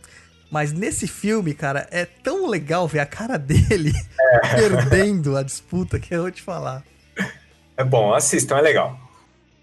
Mas 0.50 0.72
nesse 0.72 1.06
filme, 1.06 1.54
cara, 1.54 1.86
é 1.90 2.04
tão 2.04 2.48
legal 2.48 2.88
ver 2.88 3.00
a 3.00 3.06
cara 3.06 3.38
dele 3.38 3.92
é. 4.20 4.38
perdendo 4.56 5.36
a 5.36 5.42
disputa 5.42 6.00
que 6.00 6.14
eu 6.14 6.22
vou 6.22 6.30
te 6.30 6.42
falar. 6.42 6.82
É 7.76 7.84
bom, 7.84 8.12
assistam, 8.12 8.58
é 8.58 8.62
legal. 8.62 8.98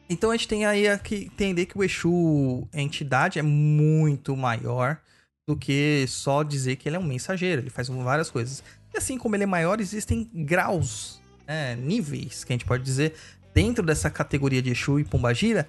Então 0.09 0.32
a 0.32 0.38
gente 0.38 0.47
tem 0.47 0.66
aí 0.66 0.86
que 0.99 1.26
entender 1.26 1.66
que 1.66 1.78
o 1.78 1.84
Exu, 1.84 2.68
a 2.74 2.80
entidade, 2.80 3.39
é 3.39 3.41
muito 3.41 4.38
maior 4.38 4.99
do 5.47 5.55
que 5.57 6.05
só 6.07 6.43
dizer 6.43 6.78
que 6.78 6.88
ele 6.88 6.95
é 6.95 6.99
um 6.99 7.03
mensageiro. 7.03 7.61
Ele 7.61 7.70
faz 7.70 7.89
várias 7.89 8.30
coisas. 8.30 8.63
E 8.93 8.97
assim 8.97 9.18
como 9.18 9.36
ele 9.36 9.43
é 9.43 9.47
maior, 9.47 9.82
existem 9.82 10.30
graus 10.34 11.20
né, 11.48 11.76
níveis, 11.76 12.43
que 12.43 12.54
a 12.54 12.56
gente 12.56 12.66
pode 12.66 12.84
dizer, 12.84 13.14
dentro 13.54 13.86
dessa 13.86 14.10
categoria 14.10 14.62
de 14.62 14.72
Exu 14.72 15.00
e 15.00 15.04
Pombagira, 15.04 15.68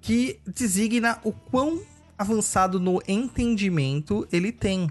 que 0.00 0.38
designa 0.46 1.18
o 1.24 1.32
quão 1.32 1.82
avançado 2.16 2.80
no 2.80 3.02
entendimento 3.06 4.26
ele 4.32 4.52
tem. 4.52 4.90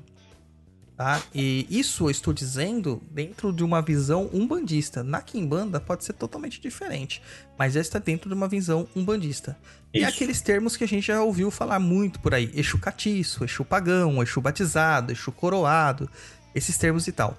Tá? 0.97 1.21
E 1.33 1.67
isso 1.69 2.05
eu 2.05 2.09
estou 2.09 2.33
dizendo 2.33 3.03
dentro 3.11 3.53
de 3.53 3.63
uma 3.63 3.83
visão 3.83 4.31
umbandista. 4.33 5.03
Na 5.03 5.21
Kimbanda 5.21 5.79
pode 5.79 6.03
ser 6.03 6.13
totalmente 6.13 6.59
diferente, 6.59 7.21
mas 7.55 7.75
esta 7.75 7.99
é 7.99 8.01
dentro 8.01 8.27
de 8.27 8.33
uma 8.33 8.47
visão 8.47 8.87
umbandista. 8.95 9.55
Isso. 9.93 10.03
E 10.03 10.05
aqueles 10.05 10.41
termos 10.41 10.75
que 10.75 10.83
a 10.83 10.87
gente 10.87 11.05
já 11.05 11.21
ouviu 11.21 11.51
falar 11.51 11.77
muito 11.77 12.19
por 12.19 12.33
aí: 12.33 12.51
Exu 12.55 12.79
catiço, 12.79 13.43
Exu 13.43 13.63
pagão, 13.63 14.23
Exu 14.23 14.41
batizado, 14.41 15.11
Exu 15.11 15.31
coroado, 15.31 16.09
esses 16.55 16.75
termos 16.79 17.07
e 17.07 17.11
tal. 17.11 17.37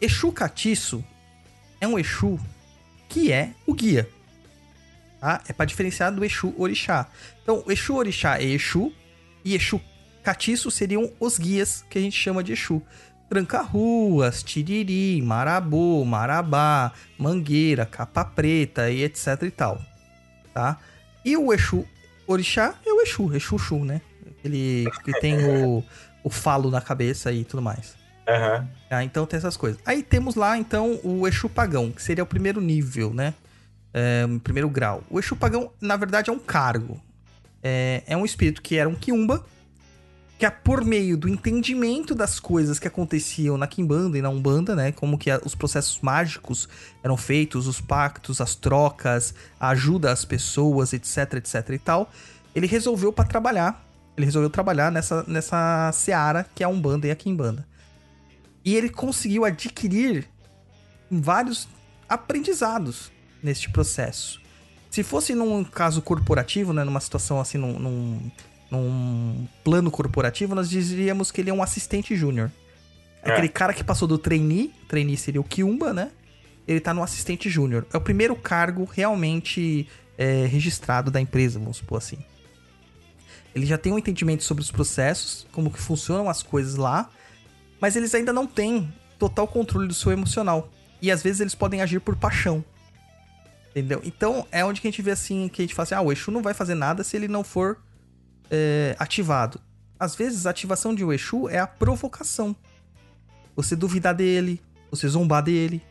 Exu 0.00 0.30
catiço 0.30 1.04
é 1.80 1.88
um 1.88 1.98
Exu 1.98 2.38
que 3.08 3.32
é 3.32 3.50
o 3.66 3.74
guia. 3.74 4.08
Tá? 5.20 5.42
É 5.48 5.52
para 5.52 5.66
diferenciar 5.66 6.12
do 6.12 6.24
Exu 6.24 6.54
Orixá. 6.56 7.08
Então, 7.42 7.64
Exu 7.66 7.94
Orixá 7.94 8.38
é 8.38 8.44
Exu 8.44 8.92
e 9.44 9.54
Exu 9.54 9.80
Catiço 10.22 10.70
seriam 10.70 11.10
os 11.18 11.38
guias 11.38 11.84
que 11.88 11.98
a 11.98 12.00
gente 12.00 12.16
chama 12.16 12.44
de 12.44 12.52
Exu. 12.52 12.82
Tranca-ruas, 13.28 14.42
Tiriri, 14.42 15.22
Marabô, 15.22 16.04
Marabá, 16.04 16.92
Mangueira, 17.16 17.86
Capa 17.86 18.24
Preta 18.24 18.90
e 18.90 19.02
etc 19.02 19.42
e 19.42 19.50
tal. 19.50 19.80
Tá? 20.52 20.78
E 21.24 21.36
o 21.36 21.52
Exu 21.52 21.86
Orixá 22.26 22.74
é 22.84 22.92
o 22.92 23.00
Exu, 23.00 23.34
Exu 23.34 23.58
Xu, 23.58 23.84
né? 23.84 24.00
Ele 24.44 24.84
que 25.04 25.12
tem 25.20 25.36
o, 25.44 25.84
o 26.22 26.30
falo 26.30 26.70
na 26.70 26.80
cabeça 26.80 27.32
e 27.32 27.44
tudo 27.44 27.62
mais. 27.62 27.99
Uhum. 28.28 28.66
Ah, 28.90 29.04
então 29.04 29.26
tem 29.26 29.38
essas 29.38 29.56
coisas. 29.56 29.80
Aí 29.84 30.02
temos 30.02 30.34
lá, 30.34 30.56
então, 30.56 31.00
o 31.02 31.26
Exu 31.26 31.48
Pagão, 31.48 31.90
que 31.90 32.02
seria 32.02 32.22
o 32.24 32.26
primeiro 32.26 32.60
nível, 32.60 33.12
né? 33.12 33.34
É, 33.92 34.24
primeiro 34.42 34.68
grau. 34.68 35.02
O 35.10 35.18
Exu 35.18 35.34
Pagão, 35.36 35.70
na 35.80 35.96
verdade, 35.96 36.30
é 36.30 36.32
um 36.32 36.38
cargo. 36.38 37.00
É, 37.62 38.02
é 38.06 38.16
um 38.16 38.24
espírito 38.24 38.62
que 38.62 38.76
era 38.76 38.88
um 38.88 38.94
quiumba, 38.94 39.44
que 40.38 40.46
é 40.46 40.50
por 40.50 40.82
meio 40.82 41.18
do 41.18 41.28
entendimento 41.28 42.14
das 42.14 42.40
coisas 42.40 42.78
que 42.78 42.88
aconteciam 42.88 43.58
na 43.58 43.66
Kimbanda 43.66 44.16
e 44.16 44.22
na 44.22 44.30
Umbanda, 44.30 44.74
né? 44.74 44.90
Como 44.90 45.18
que 45.18 45.30
os 45.44 45.54
processos 45.54 46.00
mágicos 46.00 46.66
eram 47.02 47.16
feitos, 47.16 47.66
os 47.66 47.78
pactos, 47.78 48.40
as 48.40 48.54
trocas, 48.54 49.34
a 49.58 49.68
ajuda 49.68 50.10
às 50.10 50.24
pessoas, 50.24 50.94
etc, 50.94 51.34
etc 51.34 51.70
e 51.70 51.78
tal. 51.78 52.10
Ele 52.54 52.66
resolveu 52.66 53.12
para 53.12 53.26
trabalhar, 53.26 53.84
ele 54.16 54.24
resolveu 54.24 54.48
trabalhar 54.48 54.90
nessa, 54.90 55.24
nessa 55.28 55.90
seara 55.92 56.46
que 56.54 56.62
é 56.62 56.66
a 56.66 56.70
Umbanda 56.70 57.06
e 57.06 57.10
a 57.10 57.16
Kimbanda. 57.16 57.68
E 58.64 58.76
ele 58.76 58.88
conseguiu 58.88 59.44
adquirir 59.44 60.28
vários 61.10 61.68
aprendizados 62.08 63.10
neste 63.42 63.70
processo. 63.70 64.40
Se 64.90 65.02
fosse 65.02 65.34
num 65.34 65.64
caso 65.64 66.02
corporativo, 66.02 66.72
né, 66.72 66.84
numa 66.84 67.00
situação 67.00 67.40
assim, 67.40 67.58
num, 67.58 67.78
num 67.78 68.30
num 68.70 69.48
plano 69.64 69.90
corporativo, 69.90 70.54
nós 70.54 70.70
diríamos 70.70 71.32
que 71.32 71.40
ele 71.40 71.50
é 71.50 71.52
um 71.52 71.62
assistente 71.62 72.14
júnior. 72.14 72.50
É. 73.22 73.32
Aquele 73.32 73.48
cara 73.48 73.74
que 73.74 73.82
passou 73.82 74.06
do 74.06 74.16
trainee, 74.16 74.72
trainee 74.88 75.16
seria 75.16 75.40
o 75.40 75.44
Kiumba, 75.44 75.92
né? 75.92 76.10
Ele 76.66 76.80
tá 76.80 76.94
no 76.94 77.02
assistente 77.02 77.50
júnior. 77.50 77.84
É 77.92 77.96
o 77.96 78.00
primeiro 78.00 78.36
cargo 78.36 78.84
realmente 78.84 79.88
é, 80.16 80.46
registrado 80.46 81.10
da 81.10 81.20
empresa, 81.20 81.58
vamos 81.58 81.78
supor 81.78 81.98
assim. 81.98 82.18
Ele 83.54 83.66
já 83.66 83.76
tem 83.76 83.92
um 83.92 83.98
entendimento 83.98 84.44
sobre 84.44 84.62
os 84.62 84.70
processos, 84.70 85.46
como 85.50 85.70
que 85.70 85.80
funcionam 85.80 86.30
as 86.30 86.42
coisas 86.42 86.76
lá, 86.76 87.10
mas 87.80 87.96
eles 87.96 88.14
ainda 88.14 88.32
não 88.32 88.46
têm 88.46 88.92
total 89.18 89.46
controle 89.46 89.88
do 89.88 89.94
seu 89.94 90.12
emocional. 90.12 90.70
E 91.00 91.10
às 91.10 91.22
vezes 91.22 91.40
eles 91.40 91.54
podem 91.54 91.80
agir 91.80 92.00
por 92.00 92.16
paixão. 92.16 92.64
Entendeu? 93.70 94.00
Então 94.04 94.46
é 94.50 94.64
onde 94.64 94.80
que 94.80 94.88
a 94.88 94.90
gente 94.90 95.02
vê 95.02 95.12
assim, 95.12 95.48
que 95.48 95.62
a 95.62 95.64
gente 95.64 95.74
fala 95.74 95.84
assim, 95.84 95.94
ah, 95.94 96.00
o 96.00 96.12
Exu 96.12 96.30
não 96.30 96.42
vai 96.42 96.52
fazer 96.52 96.74
nada 96.74 97.04
se 97.04 97.16
ele 97.16 97.28
não 97.28 97.44
for 97.44 97.78
é, 98.50 98.96
ativado. 98.98 99.60
Às 99.98 100.14
vezes, 100.14 100.46
a 100.46 100.50
ativação 100.50 100.94
de 100.94 101.04
um 101.04 101.12
Exu 101.12 101.48
é 101.48 101.58
a 101.58 101.66
provocação. 101.66 102.56
Você 103.54 103.76
duvidar 103.76 104.14
dele, 104.14 104.60
você 104.90 105.06
zombar 105.06 105.42
dele, 105.42 105.82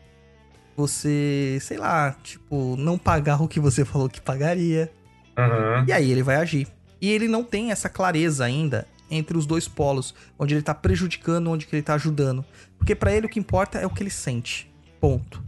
você, 0.76 1.58
sei 1.60 1.78
lá, 1.78 2.16
tipo, 2.22 2.74
não 2.76 2.98
pagar 2.98 3.40
o 3.40 3.48
que 3.48 3.60
você 3.60 3.84
falou 3.84 4.08
que 4.08 4.20
pagaria. 4.20 4.92
Uhum. 5.38 5.84
E 5.86 5.92
aí 5.92 6.10
ele 6.10 6.22
vai 6.22 6.36
agir. 6.36 6.66
E 7.00 7.08
ele 7.10 7.28
não 7.28 7.44
tem 7.44 7.70
essa 7.70 7.88
clareza 7.88 8.44
ainda 8.44 8.86
entre 9.10 9.36
os 9.36 9.46
dois 9.46 9.66
polos, 9.66 10.14
onde 10.38 10.54
ele 10.54 10.62
tá 10.62 10.74
prejudicando, 10.74 11.50
onde 11.50 11.66
que 11.66 11.74
ele 11.74 11.82
tá 11.82 11.94
ajudando. 11.94 12.44
Porque 12.78 12.94
para 12.94 13.14
ele 13.14 13.26
o 13.26 13.28
que 13.28 13.38
importa 13.38 13.78
é 13.78 13.86
o 13.86 13.90
que 13.90 14.02
ele 14.02 14.10
sente. 14.10 14.72
Ponto. 15.00 15.42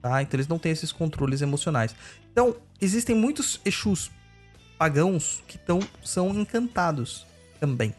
Tá? 0.00 0.22
Então 0.22 0.36
eles 0.36 0.48
não 0.48 0.58
têm 0.58 0.72
esses 0.72 0.92
controles 0.92 1.42
emocionais. 1.42 1.94
Então, 2.32 2.56
existem 2.80 3.14
muitos 3.14 3.60
Exus 3.64 4.10
pagãos 4.78 5.42
que 5.46 5.58
tão, 5.58 5.80
são 6.02 6.30
encantados 6.30 7.26
também. 7.58 7.94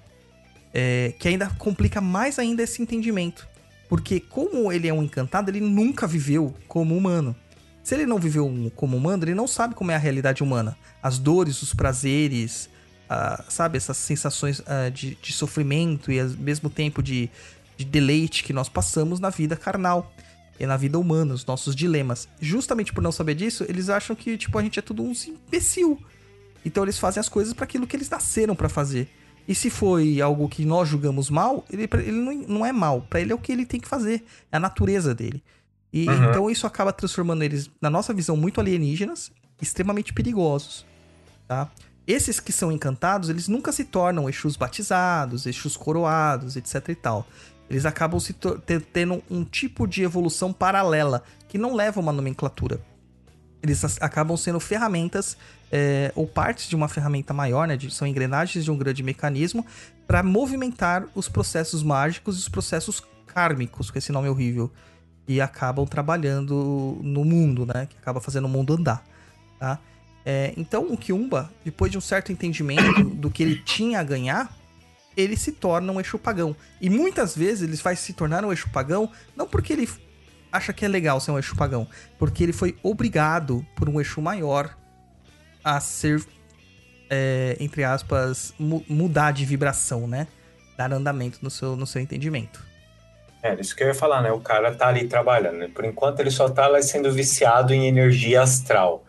É, 0.73 1.13
que 1.19 1.27
ainda 1.27 1.47
complica 1.59 1.99
mais 2.01 2.39
ainda 2.39 2.63
esse 2.63 2.81
entendimento. 2.81 3.47
Porque 3.87 4.19
como 4.19 4.71
ele 4.71 4.87
é 4.87 4.93
um 4.93 5.03
encantado, 5.03 5.51
ele 5.51 5.59
nunca 5.59 6.07
viveu 6.07 6.55
como 6.67 6.97
humano. 6.97 7.35
Se 7.83 7.93
ele 7.93 8.05
não 8.05 8.17
viveu 8.17 8.49
como 8.75 8.95
humano, 8.95 9.23
ele 9.25 9.35
não 9.35 9.47
sabe 9.47 9.75
como 9.75 9.91
é 9.91 9.95
a 9.95 9.99
realidade 9.99 10.41
humana. 10.41 10.77
As 11.03 11.19
dores, 11.19 11.61
os 11.61 11.73
prazeres, 11.73 12.69
uh, 13.11 13.43
sabe? 13.49 13.77
Essas 13.77 13.97
sensações 13.97 14.59
uh, 14.59 14.89
de, 14.93 15.15
de, 15.15 15.33
sofrimento 15.33 16.11
e 16.11 16.19
ao 16.19 16.29
mesmo 16.29 16.69
tempo 16.69 17.03
de, 17.03 17.29
de 17.77 17.83
deleite 17.83 18.43
que 18.43 18.53
nós 18.53 18.69
passamos 18.69 19.19
na 19.19 19.29
vida 19.29 19.57
carnal 19.57 20.13
e 20.59 20.65
na 20.65 20.77
vida 20.77 20.97
humana, 20.97 21.33
os 21.33 21.45
nossos 21.45 21.75
dilemas. 21.75 22.27
Justamente 22.39 22.93
por 22.93 23.01
não 23.01 23.11
saber 23.11 23.35
disso, 23.35 23.65
eles 23.67 23.89
acham 23.89 24.15
que, 24.15 24.37
tipo, 24.37 24.57
a 24.57 24.61
gente 24.61 24.79
é 24.79 24.81
tudo 24.81 25.03
um 25.03 25.11
imbecil. 25.27 25.99
Então 26.63 26.83
eles 26.83 26.99
fazem 26.99 27.19
as 27.19 27.27
coisas 27.27 27.53
para 27.53 27.65
aquilo 27.65 27.87
que 27.87 27.95
eles 27.95 28.09
nasceram 28.09 28.55
para 28.55 28.69
fazer. 28.69 29.09
E 29.47 29.55
se 29.55 29.71
foi 29.71 30.21
algo 30.21 30.47
que 30.47 30.63
nós 30.63 30.87
julgamos 30.87 31.29
mal, 31.29 31.65
ele, 31.71 31.89
ele 31.93 32.11
não, 32.11 32.33
não 32.47 32.65
é 32.65 32.71
mal. 32.71 33.01
Para 33.09 33.19
ele 33.19 33.31
é 33.31 33.35
o 33.35 33.39
que 33.39 33.51
ele 33.51 33.65
tem 33.65 33.79
que 33.79 33.87
fazer. 33.87 34.23
É 34.51 34.57
a 34.57 34.59
natureza 34.59 35.15
dele. 35.15 35.43
E 35.91 36.07
uhum. 36.07 36.29
então 36.29 36.49
isso 36.49 36.67
acaba 36.67 36.93
transformando 36.93 37.43
eles, 37.43 37.69
na 37.81 37.89
nossa 37.89 38.13
visão, 38.13 38.37
muito 38.37 38.61
alienígenas, 38.61 39.31
extremamente 39.59 40.13
perigosos. 40.13 40.85
Tá? 41.47 41.69
Esses 42.11 42.41
que 42.41 42.51
são 42.51 42.73
encantados, 42.73 43.29
eles 43.29 43.47
nunca 43.47 43.71
se 43.71 43.85
tornam 43.85 44.27
Exus 44.27 44.57
batizados, 44.57 45.45
Exus 45.45 45.77
coroados, 45.77 46.57
etc 46.57 46.89
e 46.89 46.95
tal. 46.95 47.25
Eles 47.69 47.85
acabam 47.85 48.19
se 48.19 48.35
tendo 48.91 49.23
um 49.31 49.45
tipo 49.45 49.87
de 49.87 50.03
evolução 50.03 50.51
paralela, 50.51 51.23
que 51.47 51.57
não 51.57 51.73
leva 51.73 52.01
uma 52.01 52.11
nomenclatura. 52.11 52.81
Eles 53.63 53.81
acabam 54.01 54.35
sendo 54.35 54.59
ferramentas 54.59 55.37
é, 55.71 56.11
ou 56.13 56.27
partes 56.27 56.67
de 56.67 56.75
uma 56.75 56.89
ferramenta 56.89 57.33
maior, 57.33 57.65
né? 57.65 57.77
De, 57.77 57.89
são 57.89 58.05
engrenagens 58.05 58.65
de 58.65 58.69
um 58.69 58.77
grande 58.77 59.01
mecanismo 59.01 59.65
para 60.05 60.21
movimentar 60.21 61.07
os 61.15 61.29
processos 61.29 61.81
mágicos 61.81 62.35
e 62.35 62.39
os 62.39 62.49
processos 62.49 63.01
kármicos, 63.25 63.89
com 63.89 63.97
esse 63.97 64.11
nome 64.11 64.27
horrível, 64.27 64.69
e 65.25 65.39
acabam 65.39 65.85
trabalhando 65.85 66.99
no 67.01 67.23
mundo, 67.23 67.65
né? 67.65 67.85
Que 67.85 67.95
acaba 67.97 68.19
fazendo 68.19 68.45
o 68.45 68.49
mundo 68.49 68.73
andar, 68.73 69.01
tá? 69.57 69.79
É, 70.25 70.53
então 70.55 70.91
o 70.91 70.97
Kiumba, 70.97 71.51
depois 71.65 71.91
de 71.91 71.97
um 71.97 72.01
certo 72.01 72.31
entendimento 72.31 73.03
do 73.03 73.29
que 73.29 73.41
ele 73.41 73.55
tinha 73.63 73.99
a 73.99 74.03
ganhar, 74.03 74.55
ele 75.15 75.35
se 75.35 75.51
torna 75.51 75.91
um 75.91 75.99
Exu 75.99 76.19
pagão. 76.19 76.55
E 76.79 76.89
muitas 76.89 77.35
vezes 77.35 77.63
ele 77.67 77.75
vai 77.77 77.95
se 77.95 78.13
tornar 78.13 78.45
um 78.45 78.51
Exu 78.51 78.69
pagão 78.69 79.11
não 79.35 79.47
porque 79.47 79.73
ele 79.73 79.89
acha 80.51 80.73
que 80.73 80.85
é 80.85 80.87
legal 80.87 81.19
ser 81.19 81.31
um 81.31 81.39
Exu 81.39 81.55
pagão, 81.55 81.87
porque 82.19 82.43
ele 82.43 82.53
foi 82.53 82.77
obrigado 82.83 83.65
por 83.75 83.89
um 83.89 83.99
Exu 83.99 84.21
maior 84.21 84.75
a 85.63 85.79
ser 85.79 86.23
é, 87.11 87.57
entre 87.59 87.83
aspas, 87.83 88.53
mu 88.57 88.85
mudar 88.87 89.31
de 89.31 89.43
vibração, 89.45 90.07
né? 90.07 90.27
Dar 90.77 90.93
andamento 90.93 91.39
no 91.41 91.49
seu, 91.49 91.75
no 91.75 91.85
seu 91.85 92.01
entendimento. 92.01 92.65
É, 93.43 93.53
isso 93.59 93.75
que 93.75 93.83
eu 93.83 93.87
ia 93.87 93.93
falar, 93.93 94.21
né? 94.21 94.31
O 94.31 94.39
cara 94.39 94.73
tá 94.73 94.87
ali 94.87 95.07
trabalhando, 95.07 95.57
né? 95.57 95.67
Por 95.67 95.83
enquanto 95.83 96.21
ele 96.21 96.31
só 96.31 96.47
tá 96.47 96.67
lá 96.67 96.81
sendo 96.81 97.11
viciado 97.11 97.73
em 97.73 97.85
energia 97.85 98.41
astral. 98.41 99.03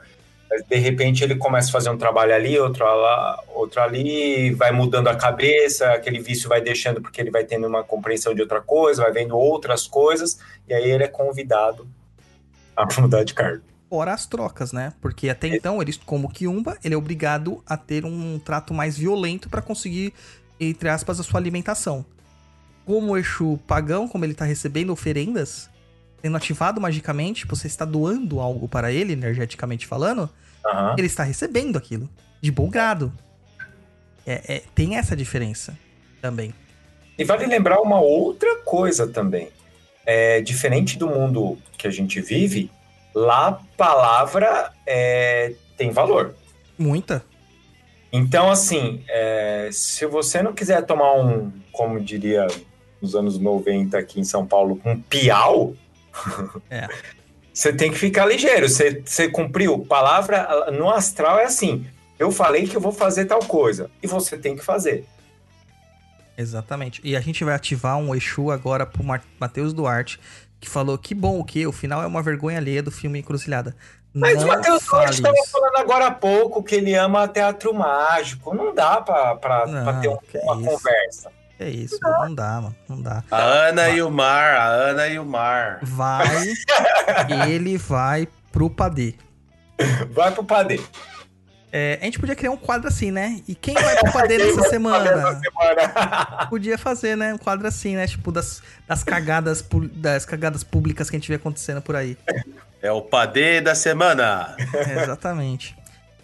Mas 0.52 0.62
de 0.66 0.76
repente 0.76 1.24
ele 1.24 1.34
começa 1.34 1.70
a 1.70 1.72
fazer 1.72 1.88
um 1.88 1.96
trabalho 1.96 2.34
ali, 2.34 2.58
outro 2.58 2.84
lá, 2.84 3.42
outro 3.54 3.80
ali, 3.80 4.52
vai 4.52 4.70
mudando 4.70 5.08
a 5.08 5.16
cabeça, 5.16 5.90
aquele 5.92 6.20
vício 6.20 6.46
vai 6.46 6.60
deixando 6.60 7.00
porque 7.00 7.22
ele 7.22 7.30
vai 7.30 7.42
tendo 7.42 7.66
uma 7.66 7.82
compreensão 7.82 8.34
de 8.34 8.42
outra 8.42 8.60
coisa, 8.60 9.02
vai 9.02 9.12
vendo 9.12 9.34
outras 9.34 9.86
coisas, 9.86 10.38
e 10.68 10.74
aí 10.74 10.90
ele 10.90 11.04
é 11.04 11.08
convidado 11.08 11.88
a 12.76 12.84
mudar 13.00 13.24
de 13.24 13.32
cargo. 13.32 13.62
Fora 13.88 14.12
as 14.12 14.26
trocas, 14.26 14.72
né? 14.72 14.92
Porque 15.00 15.30
até 15.30 15.48
então, 15.48 15.80
ele, 15.80 15.94
como 16.04 16.30
Kiumba, 16.30 16.76
ele 16.84 16.94
é 16.94 16.98
obrigado 16.98 17.62
a 17.66 17.78
ter 17.78 18.04
um 18.04 18.38
trato 18.38 18.74
mais 18.74 18.98
violento 18.98 19.48
para 19.48 19.62
conseguir, 19.62 20.12
entre 20.60 20.90
aspas, 20.90 21.18
a 21.18 21.22
sua 21.22 21.40
alimentação. 21.40 22.04
Como 22.84 23.12
o 23.12 23.16
Exu 23.16 23.58
pagão, 23.66 24.06
como 24.06 24.26
ele 24.26 24.34
tá 24.34 24.44
recebendo 24.44 24.90
oferendas, 24.90 25.70
sendo 26.20 26.36
ativado 26.36 26.78
magicamente, 26.78 27.46
você 27.46 27.66
está 27.66 27.86
doando 27.86 28.38
algo 28.38 28.68
para 28.68 28.92
ele, 28.92 29.14
energeticamente 29.14 29.86
falando, 29.86 30.28
uhum. 30.64 30.94
ele 30.98 31.06
está 31.06 31.22
recebendo 31.22 31.76
aquilo. 31.76 32.08
De 32.40 32.50
bom 32.50 32.68
grado. 32.68 33.12
É, 34.26 34.54
é, 34.54 34.62
tem 34.74 34.96
essa 34.96 35.16
diferença 35.16 35.76
também. 36.20 36.54
E 37.18 37.24
vale 37.24 37.46
lembrar 37.46 37.80
uma 37.80 38.00
outra 38.00 38.56
coisa 38.58 39.06
também. 39.06 39.48
É, 40.04 40.40
diferente 40.40 40.98
do 40.98 41.06
mundo 41.08 41.58
que 41.78 41.86
a 41.86 41.90
gente 41.90 42.20
vive, 42.20 42.70
lá 43.14 43.48
a 43.48 43.52
palavra 43.76 44.72
é, 44.86 45.54
tem 45.76 45.90
valor. 45.90 46.34
Muita. 46.78 47.24
Então, 48.12 48.50
assim, 48.50 49.02
é, 49.08 49.70
se 49.72 50.04
você 50.06 50.42
não 50.42 50.52
quiser 50.52 50.84
tomar 50.84 51.14
um, 51.14 51.52
como 51.72 52.00
diria 52.00 52.46
nos 53.00 53.14
anos 53.14 53.38
90 53.38 53.96
aqui 53.96 54.20
em 54.20 54.24
São 54.24 54.46
Paulo, 54.46 54.80
um 54.84 55.00
piau, 55.00 55.74
é. 56.70 56.86
Você 57.52 57.72
tem 57.72 57.90
que 57.90 57.98
ficar 57.98 58.26
ligeiro. 58.26 58.68
Você, 58.68 59.02
você 59.04 59.28
cumpriu. 59.28 59.80
Palavra 59.80 60.70
no 60.70 60.88
astral 60.88 61.38
é 61.38 61.44
assim. 61.44 61.86
Eu 62.18 62.30
falei 62.30 62.66
que 62.66 62.76
eu 62.76 62.80
vou 62.80 62.92
fazer 62.92 63.26
tal 63.26 63.40
coisa. 63.40 63.90
E 64.02 64.06
você 64.06 64.38
tem 64.38 64.56
que 64.56 64.64
fazer. 64.64 65.04
Exatamente. 66.36 67.00
E 67.04 67.14
a 67.14 67.20
gente 67.20 67.44
vai 67.44 67.54
ativar 67.54 67.98
um 67.98 68.14
Exu 68.14 68.50
agora 68.50 68.86
pro 68.86 69.04
Matheus 69.38 69.72
Duarte, 69.72 70.18
que 70.58 70.68
falou 70.68 70.96
que 70.96 71.14
bom 71.14 71.38
o 71.38 71.44
que? 71.44 71.66
O 71.66 71.72
final 71.72 72.02
é 72.02 72.06
uma 72.06 72.22
vergonha 72.22 72.58
alheia 72.58 72.82
do 72.82 72.90
filme 72.90 73.18
Encruzilhada. 73.18 73.76
Mas 74.14 74.42
o 74.42 74.46
Matheus 74.46 74.84
Duarte 74.84 75.14
estava 75.14 75.36
falando 75.50 75.76
agora 75.76 76.06
há 76.06 76.10
pouco 76.10 76.62
que 76.62 76.74
ele 76.74 76.94
ama 76.94 77.28
teatro 77.28 77.72
mágico. 77.74 78.54
Não 78.54 78.74
dá 78.74 78.96
não, 78.96 79.36
pra 79.84 80.00
ter 80.00 80.08
um, 80.08 80.18
uma 80.42 80.60
isso. 80.60 80.70
conversa. 80.70 81.32
É 81.58 81.68
isso, 81.68 81.98
não, 82.02 82.26
não 82.26 82.34
dá, 82.34 82.60
mano. 82.60 82.76
Não 82.88 83.00
dá. 83.00 83.22
A 83.30 83.40
Ana 83.40 83.82
vai. 83.82 83.96
e 83.96 84.02
o 84.02 84.10
Mar, 84.10 84.56
a 84.56 84.66
Ana 84.66 85.08
e 85.08 85.18
o 85.18 85.24
Mar. 85.24 85.78
Vai, 85.82 86.54
ele 87.48 87.76
vai 87.76 88.26
pro 88.50 88.68
Padê. 88.68 89.14
Vai 90.10 90.32
pro 90.32 90.44
Padê. 90.44 90.80
É, 91.74 91.98
a 92.02 92.04
gente 92.04 92.18
podia 92.18 92.36
criar 92.36 92.50
um 92.50 92.56
quadro 92.56 92.86
assim, 92.86 93.10
né? 93.10 93.40
E 93.48 93.54
quem 93.54 93.72
vai 93.72 93.96
pro 93.98 94.12
Padê 94.12 94.36
nessa 94.44 94.68
semana? 94.68 95.40
semana? 95.40 96.46
podia 96.50 96.76
fazer, 96.76 97.16
né? 97.16 97.32
Um 97.32 97.38
quadro 97.38 97.66
assim, 97.66 97.96
né? 97.96 98.06
Tipo, 98.06 98.30
das, 98.30 98.62
das, 98.86 99.02
cagadas, 99.02 99.64
das 99.94 100.26
cagadas 100.26 100.62
públicas 100.62 101.08
que 101.08 101.16
a 101.16 101.18
gente 101.18 101.28
vê 101.28 101.36
acontecendo 101.36 101.80
por 101.80 101.96
aí. 101.96 102.18
É 102.82 102.92
o 102.92 103.00
Padê 103.00 103.62
da 103.62 103.74
semana. 103.74 104.54
É, 104.74 105.02
exatamente. 105.02 105.74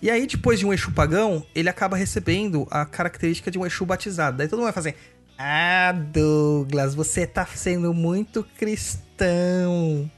E 0.02 0.10
aí, 0.10 0.26
depois 0.26 0.58
de 0.58 0.66
um 0.66 0.72
Exu 0.72 0.92
pagão, 0.92 1.44
ele 1.54 1.68
acaba 1.70 1.96
recebendo 1.96 2.68
a 2.70 2.84
característica 2.84 3.50
de 3.50 3.58
um 3.58 3.64
Exu 3.64 3.86
batizado. 3.86 4.36
Daí 4.36 4.48
todo 4.48 4.58
mundo 4.58 4.66
vai 4.66 4.72
fazer. 4.74 4.96
Ah, 5.38 5.92
Douglas, 5.92 6.96
você 6.96 7.24
tá 7.24 7.46
sendo 7.46 7.94
muito 7.94 8.42
cristão. 8.58 10.10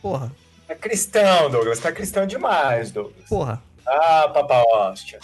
Porra. 0.00 0.32
É 0.68 0.76
cristão, 0.76 1.50
Douglas. 1.50 1.80
Tá 1.80 1.90
cristão 1.90 2.24
demais, 2.24 2.92
Douglas. 2.92 3.28
Porra. 3.28 3.60
Ah, 3.84 4.30
papa 4.32 4.62
hóstia. 4.62 5.18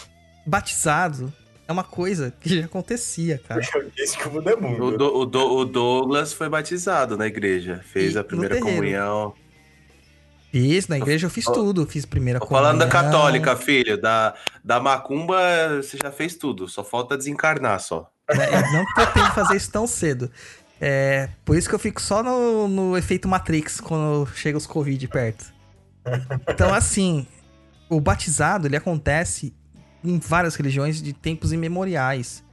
Batizado 0.44 1.32
é 1.68 1.72
uma 1.72 1.84
coisa 1.84 2.32
que 2.40 2.58
já 2.58 2.64
acontecia, 2.64 3.38
cara. 3.38 3.60
Eu 3.72 3.90
disse 3.90 4.18
que 4.18 4.26
o 4.26 4.32
mundo 4.32 4.50
é 4.50 4.56
mundo. 4.56 4.84
O, 4.84 4.98
do, 4.98 5.16
o, 5.16 5.24
do, 5.26 5.56
o 5.58 5.64
Douglas 5.64 6.32
foi 6.32 6.48
batizado 6.48 7.16
na 7.16 7.26
igreja. 7.26 7.80
Fez 7.84 8.14
e 8.14 8.18
a 8.18 8.24
primeira 8.24 8.58
comunhão. 8.58 9.32
Fiz, 10.50 10.88
na 10.88 10.96
igreja 10.96 11.26
eu 11.26 11.30
fiz 11.30 11.44
tudo. 11.44 11.86
Fiz 11.86 12.06
primeira 12.06 12.40
comunhão. 12.40 12.64
Falando 12.64 12.78
da 12.78 12.88
católica, 12.88 13.54
filho. 13.56 14.00
Da, 14.00 14.34
da 14.64 14.80
macumba, 14.80 15.36
você 15.82 15.98
já 16.02 16.10
fez 16.10 16.36
tudo. 16.36 16.68
Só 16.68 16.82
falta 16.82 17.16
desencarnar, 17.16 17.80
só. 17.80 18.10
Né? 18.34 18.46
Não 18.72 18.84
pretendo 18.94 19.30
fazer 19.32 19.56
isso 19.56 19.70
tão 19.70 19.86
cedo. 19.86 20.30
É, 20.80 21.28
por 21.44 21.56
isso 21.56 21.68
que 21.68 21.74
eu 21.74 21.78
fico 21.78 22.00
só 22.00 22.22
no, 22.22 22.68
no 22.68 22.96
efeito 22.96 23.28
Matrix 23.28 23.80
quando 23.80 24.26
chega 24.34 24.56
os 24.56 24.66
Covid 24.66 25.06
perto. 25.08 25.52
Então, 26.48 26.72
assim, 26.72 27.26
o 27.88 28.00
batizado 28.00 28.66
ele 28.66 28.76
acontece 28.76 29.54
em 30.04 30.18
várias 30.18 30.54
religiões 30.54 31.02
de 31.02 31.12
tempos 31.12 31.52
imemoriais. 31.52 32.44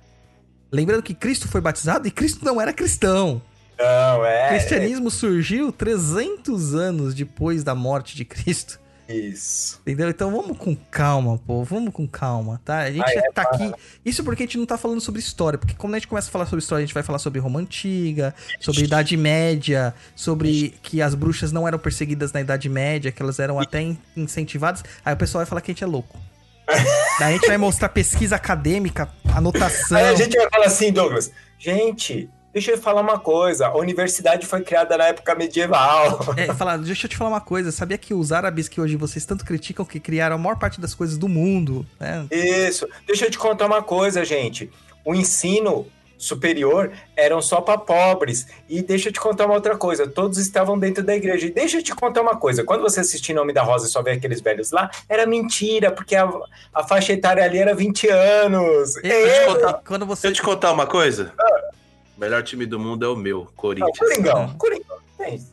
Lembrando 0.71 1.03
que 1.03 1.13
Cristo 1.13 1.47
foi 1.47 1.61
batizado 1.61 2.07
e 2.07 2.11
Cristo 2.11 2.43
não 2.43 2.59
era 2.59 2.73
cristão. 2.73 3.41
Não, 3.77 4.25
é. 4.25 4.45
O 4.45 4.49
cristianismo 4.49 5.11
surgiu 5.11 5.71
300 5.71 6.75
anos 6.75 7.13
depois 7.13 7.63
da 7.63 7.75
morte 7.75 8.15
de 8.15 8.25
Cristo. 8.25 8.79
Isso. 9.07 9.79
Entendeu? 9.81 10.09
Então 10.09 10.31
vamos 10.31 10.57
com 10.57 10.75
calma, 10.75 11.37
pô. 11.37 11.63
Vamos 11.63 11.93
com 11.93 12.07
calma, 12.07 12.59
tá? 12.65 12.79
A 12.79 12.91
gente 12.91 13.03
ah, 13.05 13.13
é, 13.13 13.31
tá 13.31 13.43
aqui. 13.43 13.71
Isso 14.03 14.23
porque 14.23 14.43
a 14.43 14.45
gente 14.45 14.57
não 14.57 14.65
tá 14.65 14.77
falando 14.77 14.99
sobre 14.99 15.19
história. 15.19 15.59
Porque 15.59 15.75
quando 15.75 15.93
a 15.93 15.99
gente 15.99 16.07
começa 16.07 16.27
a 16.27 16.31
falar 16.31 16.45
sobre 16.45 16.59
história, 16.59 16.83
a 16.83 16.85
gente 16.85 16.93
vai 16.93 17.03
falar 17.03 17.19
sobre 17.19 17.39
Roma 17.39 17.59
Antiga, 17.59 18.33
sobre 18.59 18.83
Idade 18.83 19.15
Média, 19.15 19.93
sobre 20.15 20.73
que 20.81 21.01
as 21.01 21.13
bruxas 21.13 21.51
não 21.51 21.67
eram 21.67 21.77
perseguidas 21.77 22.33
na 22.33 22.41
Idade 22.41 22.67
Média, 22.67 23.11
que 23.11 23.21
elas 23.21 23.37
eram 23.37 23.59
até 23.59 23.95
incentivadas. 24.17 24.83
Aí 25.03 25.13
o 25.13 25.17
pessoal 25.17 25.39
vai 25.41 25.45
falar 25.45 25.61
que 25.61 25.69
a 25.69 25.73
gente 25.73 25.83
é 25.83 25.87
louco. 25.87 26.19
Daí 27.19 27.29
a 27.29 27.31
gente 27.33 27.47
vai 27.47 27.57
mostrar 27.57 27.89
pesquisa 27.89 28.35
acadêmica, 28.35 29.07
anotação. 29.31 29.97
Aí 29.99 30.07
a 30.07 30.15
gente 30.15 30.35
vai 30.35 30.49
falar 30.49 30.65
assim, 30.65 30.91
Douglas. 30.91 31.31
Gente, 31.59 32.27
Deixa 32.55 32.71
eu 32.71 32.77
falar 32.77 33.01
uma 33.01 33.19
coisa, 33.19 33.67
a 33.67 33.75
universidade 33.75 34.47
foi 34.47 34.61
criada 34.61 34.97
na 34.97 35.07
época 35.07 35.35
medieval. 35.35 36.21
É, 36.37 36.45
falar, 36.55 36.77
deixa 36.77 37.05
eu 37.05 37.09
te 37.09 37.17
falar 37.17 37.29
uma 37.29 37.41
coisa, 37.41 37.69
sabia 37.69 37.97
que 37.97 38.13
os 38.13 38.31
árabes 38.31 38.69
que 38.69 38.79
hoje 38.79 38.95
vocês 38.95 39.25
tanto 39.25 39.43
criticam 39.43 39.83
que 39.83 39.99
criaram 39.99 40.37
a 40.37 40.39
maior 40.39 40.57
parte 40.57 40.79
das 40.79 40.95
coisas 40.95 41.17
do 41.17 41.27
mundo, 41.27 41.85
né? 41.99 42.25
Isso. 42.31 42.87
Deixa 43.05 43.25
eu 43.25 43.29
te 43.29 43.37
contar 43.37 43.65
uma 43.65 43.83
coisa, 43.83 44.23
gente. 44.23 44.71
O 45.03 45.13
ensino 45.13 45.85
superior 46.17 46.93
eram 47.13 47.41
só 47.41 47.59
para 47.59 47.77
pobres. 47.77 48.47
E 48.69 48.81
deixa 48.81 49.09
eu 49.09 49.11
te 49.11 49.19
contar 49.19 49.47
uma 49.47 49.55
outra 49.55 49.75
coisa, 49.75 50.07
todos 50.07 50.37
estavam 50.37 50.79
dentro 50.79 51.03
da 51.03 51.13
igreja. 51.13 51.47
E 51.47 51.51
deixa 51.51 51.79
eu 51.79 51.83
te 51.83 51.93
contar 51.93 52.21
uma 52.21 52.37
coisa, 52.37 52.63
quando 52.63 52.83
você 52.83 53.01
assistir 53.01 53.33
Nome 53.33 53.51
da 53.51 53.63
Rosa 53.63 53.85
e 53.85 53.89
só 53.89 54.01
vê 54.01 54.11
aqueles 54.11 54.39
velhos 54.39 54.71
lá, 54.71 54.89
era 55.09 55.25
mentira, 55.25 55.91
porque 55.91 56.15
a, 56.15 56.31
a 56.73 56.85
faixa 56.85 57.11
etária 57.11 57.43
ali 57.43 57.57
era 57.57 57.75
20 57.75 58.07
anos. 58.07 58.95
E, 59.03 59.11
é, 59.11 59.45
contar, 59.45 59.73
quando 59.85 60.05
você... 60.05 60.29
Deixa 60.29 60.41
eu 60.41 60.45
te 60.45 60.49
contar 60.49 60.71
uma 60.71 60.87
coisa. 60.87 61.33
Ah. 61.37 61.74
O 62.15 62.19
melhor 62.19 62.43
time 62.43 62.65
do 62.65 62.79
mundo 62.79 63.05
é 63.05 63.09
o 63.09 63.15
meu, 63.15 63.51
Corinthians. 63.55 63.95
Ah, 63.95 63.99
Coringão, 63.99 64.55
Coringão. 64.57 64.95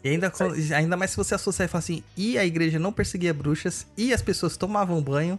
E 0.04 0.08
ainda, 0.08 0.32
ainda 0.76 0.96
mais 0.96 1.12
se 1.12 1.16
você 1.16 1.34
associar 1.34 1.66
e 1.66 1.70
falar 1.70 1.80
assim, 1.80 2.02
e 2.16 2.36
a 2.36 2.44
igreja 2.44 2.78
não 2.78 2.92
perseguia 2.92 3.32
bruxas, 3.32 3.86
e 3.96 4.12
as 4.12 4.20
pessoas 4.20 4.56
tomavam 4.56 5.00
banho, 5.00 5.38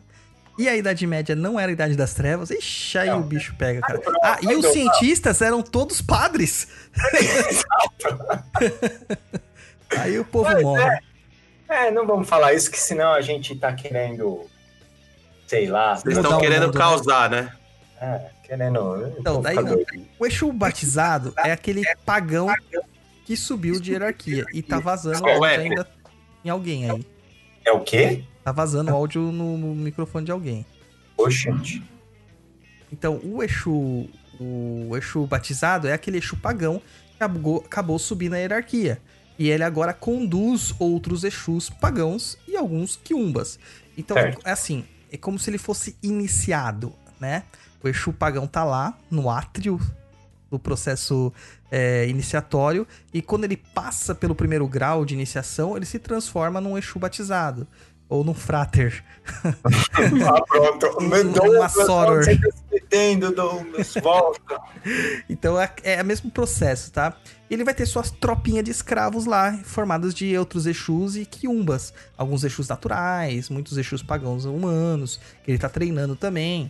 e 0.58 0.68
a 0.68 0.76
Idade 0.76 1.06
Média 1.06 1.36
não 1.36 1.60
era 1.60 1.72
a 1.72 1.74
Idade 1.74 1.96
das 1.96 2.14
Trevas, 2.14 2.50
ixi, 2.52 2.98
aí 2.98 3.10
não. 3.10 3.20
o 3.20 3.24
bicho 3.24 3.56
pega, 3.58 3.82
cara. 3.82 4.02
Ah, 4.24 4.38
e 4.42 4.56
os 4.56 4.68
cientistas 4.68 5.42
eram 5.42 5.62
todos 5.62 6.02
padres. 6.02 6.68
aí 9.98 10.18
o 10.20 10.26
povo 10.26 10.52
Mas 10.52 10.64
morre. 10.64 11.00
É. 11.70 11.88
é, 11.88 11.92
não 11.92 12.06
vamos 12.06 12.28
falar 12.28 12.54
isso, 12.54 12.72
que 12.72 12.80
senão 12.80 13.14
a 13.14 13.22
gente 13.22 13.56
tá 13.56 13.74
querendo, 13.74 14.46
sei 15.48 15.68
lá... 15.68 15.96
Vocês 15.96 16.18
estão 16.18 16.40
querendo 16.40 16.68
mundo, 16.68 16.76
né? 16.76 16.80
causar, 16.80 17.30
né? 17.30 17.42
né? 17.42 17.52
É. 18.02 18.30
Querendo. 18.54 19.16
Então, 19.18 19.42
daí 19.42 19.58
o 20.20 20.26
Exu 20.28 20.54
batizado 20.54 21.34
é 21.38 21.52
aquele 21.52 21.82
pagão 22.06 22.48
que 23.26 23.36
subiu 23.36 23.80
de 23.80 23.94
hierarquia 23.94 24.46
e 24.54 24.62
tá 24.62 24.80
vazando 24.80 25.28
é, 25.28 25.56
ainda 25.58 25.90
em 26.46 26.50
alguém 26.50 26.90
aí. 26.90 27.04
É 27.66 27.72
o 27.72 27.80
quê? 27.80 28.24
Tá 28.44 28.52
vazando 28.52 28.92
áudio 28.92 29.22
no, 29.22 29.58
no 29.58 29.74
microfone 29.74 30.26
de 30.26 30.32
alguém. 30.32 30.64
Oxente. 31.18 31.82
Então, 32.92 33.20
o 33.24 33.42
Exu, 33.42 34.08
o 34.40 34.96
Exu 34.96 35.26
batizado 35.26 35.88
é 35.88 35.94
aquele 35.94 36.20
Exu 36.20 36.38
pagão 36.38 36.80
que 36.80 37.16
acabou, 37.16 37.64
acabou 37.66 37.98
subindo 37.98 38.34
na 38.34 38.38
hierarquia. 38.38 39.02
E 39.40 39.50
ele 39.50 39.64
agora 39.64 39.94
conduz 39.94 40.76
outros 40.78 41.24
Exus 41.24 41.72
pagãos 41.72 42.38
e 42.48 42.56
alguns 42.56 42.98
quiumbas. 42.98 43.58
Então, 43.98 44.16
é 44.16 44.36
assim, 44.46 44.86
é 45.12 45.18
como 45.18 45.40
se 45.40 45.50
ele 45.50 45.58
fosse 45.58 45.98
iniciado, 46.04 46.94
né? 47.20 47.46
O 47.84 47.88
Exu 47.88 48.14
Pagão 48.14 48.48
tá 48.48 48.64
lá, 48.64 48.98
no 49.12 49.30
átrio 49.30 49.80
do 50.50 50.58
processo 50.58 51.34
é, 51.70 52.08
iniciatório, 52.08 52.88
e 53.14 53.22
quando 53.22 53.44
ele 53.44 53.58
passa 53.58 54.16
pelo 54.16 54.34
primeiro 54.34 54.68
grau 54.68 55.04
de 55.04 55.14
iniciação, 55.14 55.76
ele 55.76 55.86
se 55.86 56.00
transforma 56.00 56.62
num 56.62 56.78
Exu 56.78 56.98
batizado. 56.98 57.68
Ou 58.08 58.24
num 58.24 58.34
frater. 58.34 59.04
ah, 59.34 60.42
pronto. 60.48 60.88
Uma 61.50 61.68
soror. 61.68 62.24
Entendo, 62.72 63.34
Douglas. 63.34 63.96
Volta. 63.96 64.62
então 65.28 65.60
é, 65.60 65.74
é 65.84 66.02
o 66.02 66.06
mesmo 66.06 66.30
processo, 66.30 66.92
tá? 66.92 67.18
Ele 67.50 67.64
vai 67.64 67.74
ter 67.74 67.88
suas 67.88 68.12
tropinhas 68.12 68.66
de 68.66 68.72
escravos 68.72 69.26
lá, 69.26 69.58
formadas 69.64 70.14
de 70.14 70.38
outros 70.38 70.68
Exus 70.68 71.16
e 71.16 71.26
Quiumbas. 71.26 71.92
Alguns 72.16 72.44
Exus 72.44 72.68
naturais, 72.68 73.50
muitos 73.50 73.78
Exus 73.78 74.04
pagãos 74.04 74.46
humanos, 74.46 75.20
que 75.44 75.50
ele 75.50 75.58
tá 75.58 75.70
treinando 75.70 76.16
também. 76.16 76.70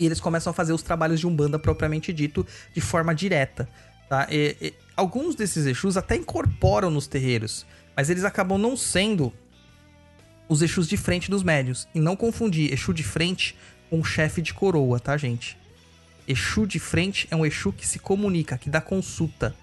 E 0.00 0.06
eles 0.06 0.18
começam 0.18 0.50
a 0.50 0.54
fazer 0.54 0.72
os 0.72 0.82
trabalhos 0.82 1.20
de 1.20 1.26
Umbanda 1.26 1.58
propriamente 1.58 2.12
dito, 2.12 2.46
de 2.74 2.80
forma 2.80 3.14
direta. 3.14 3.68
Tá? 4.08 4.26
E, 4.30 4.56
e, 4.60 4.74
alguns 4.96 5.36
desses 5.36 5.66
Exus 5.66 5.96
até 5.96 6.16
incorporam 6.16 6.90
nos 6.90 7.06
terreiros, 7.06 7.66
mas 7.94 8.10
eles 8.10 8.24
acabam 8.24 8.58
não 8.58 8.76
sendo 8.76 9.32
os 10.48 10.62
Exus 10.62 10.88
de 10.88 10.96
frente 10.96 11.30
dos 11.30 11.42
médios. 11.42 11.86
E 11.94 12.00
não 12.00 12.16
confundir 12.16 12.72
Exu 12.72 12.92
de 12.92 13.04
frente 13.04 13.54
com 13.88 14.02
chefe 14.02 14.42
de 14.42 14.52
coroa, 14.52 14.98
tá, 14.98 15.16
gente? 15.16 15.56
Exu 16.26 16.66
de 16.66 16.80
frente 16.80 17.28
é 17.30 17.36
um 17.36 17.46
Exu 17.46 17.72
que 17.72 17.86
se 17.86 17.98
comunica, 17.98 18.58
que 18.58 18.70
dá 18.70 18.80
consulta. 18.80 19.54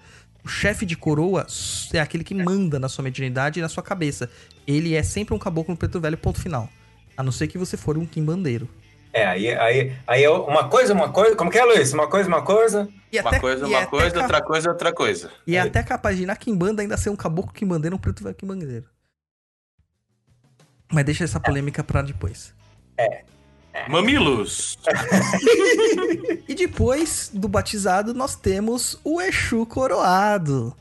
O 0.42 0.48
chefe 0.48 0.86
de 0.86 0.96
coroa 0.96 1.46
é 1.92 1.98
aquele 1.98 2.24
que 2.24 2.34
manda 2.34 2.78
na 2.78 2.88
sua 2.88 3.02
mediunidade 3.02 3.58
e 3.58 3.62
na 3.62 3.68
sua 3.68 3.82
cabeça. 3.82 4.30
Ele 4.66 4.94
é 4.94 5.02
sempre 5.02 5.34
um 5.34 5.38
caboclo 5.38 5.74
no 5.74 5.78
preto 5.78 6.00
velho, 6.00 6.16
ponto 6.16 6.40
final. 6.40 6.70
A 7.16 7.22
não 7.22 7.32
ser 7.32 7.48
que 7.48 7.58
você 7.58 7.76
for 7.76 7.98
um 7.98 8.06
quimbandeiro. 8.06 8.68
É, 9.12 9.26
aí, 9.26 9.48
aí, 9.54 9.96
aí 10.06 10.24
é 10.24 10.30
uma 10.30 10.68
coisa, 10.68 10.92
uma 10.92 11.10
coisa. 11.10 11.34
Como 11.34 11.50
que 11.50 11.58
é, 11.58 11.64
Luiz? 11.64 11.92
Uma 11.92 12.08
coisa, 12.08 12.28
uma 12.28 12.42
coisa. 12.42 12.88
E 13.10 13.18
uma 13.20 13.40
coisa, 13.40 13.66
uma 13.66 13.86
coisa, 13.86 14.20
outra 14.20 14.42
coisa, 14.42 14.70
outra 14.70 14.92
coisa. 14.92 15.30
E 15.46 15.56
é, 15.56 15.58
é 15.58 15.62
até 15.62 15.82
capaz 15.82 16.16
de 16.16 16.26
na 16.26 16.36
Kimbanda 16.36 16.82
ainda 16.82 16.96
ser 16.96 17.10
um 17.10 17.16
caboclo 17.16 17.52
quimbandeiro, 17.52 17.96
um 17.96 17.98
preto 17.98 18.22
velho 18.22 18.34
quimbandeiro. 18.34 18.84
Mas 20.92 21.04
deixa 21.04 21.24
essa 21.24 21.40
polêmica 21.40 21.82
pra 21.82 22.02
depois. 22.02 22.54
É. 22.96 23.22
é. 23.72 23.88
Mamilos! 23.88 24.78
e 26.48 26.54
depois 26.54 27.30
do 27.32 27.48
batizado, 27.48 28.14
nós 28.14 28.34
temos 28.34 28.98
o 29.04 29.20
Exu 29.20 29.64
coroado. 29.66 30.74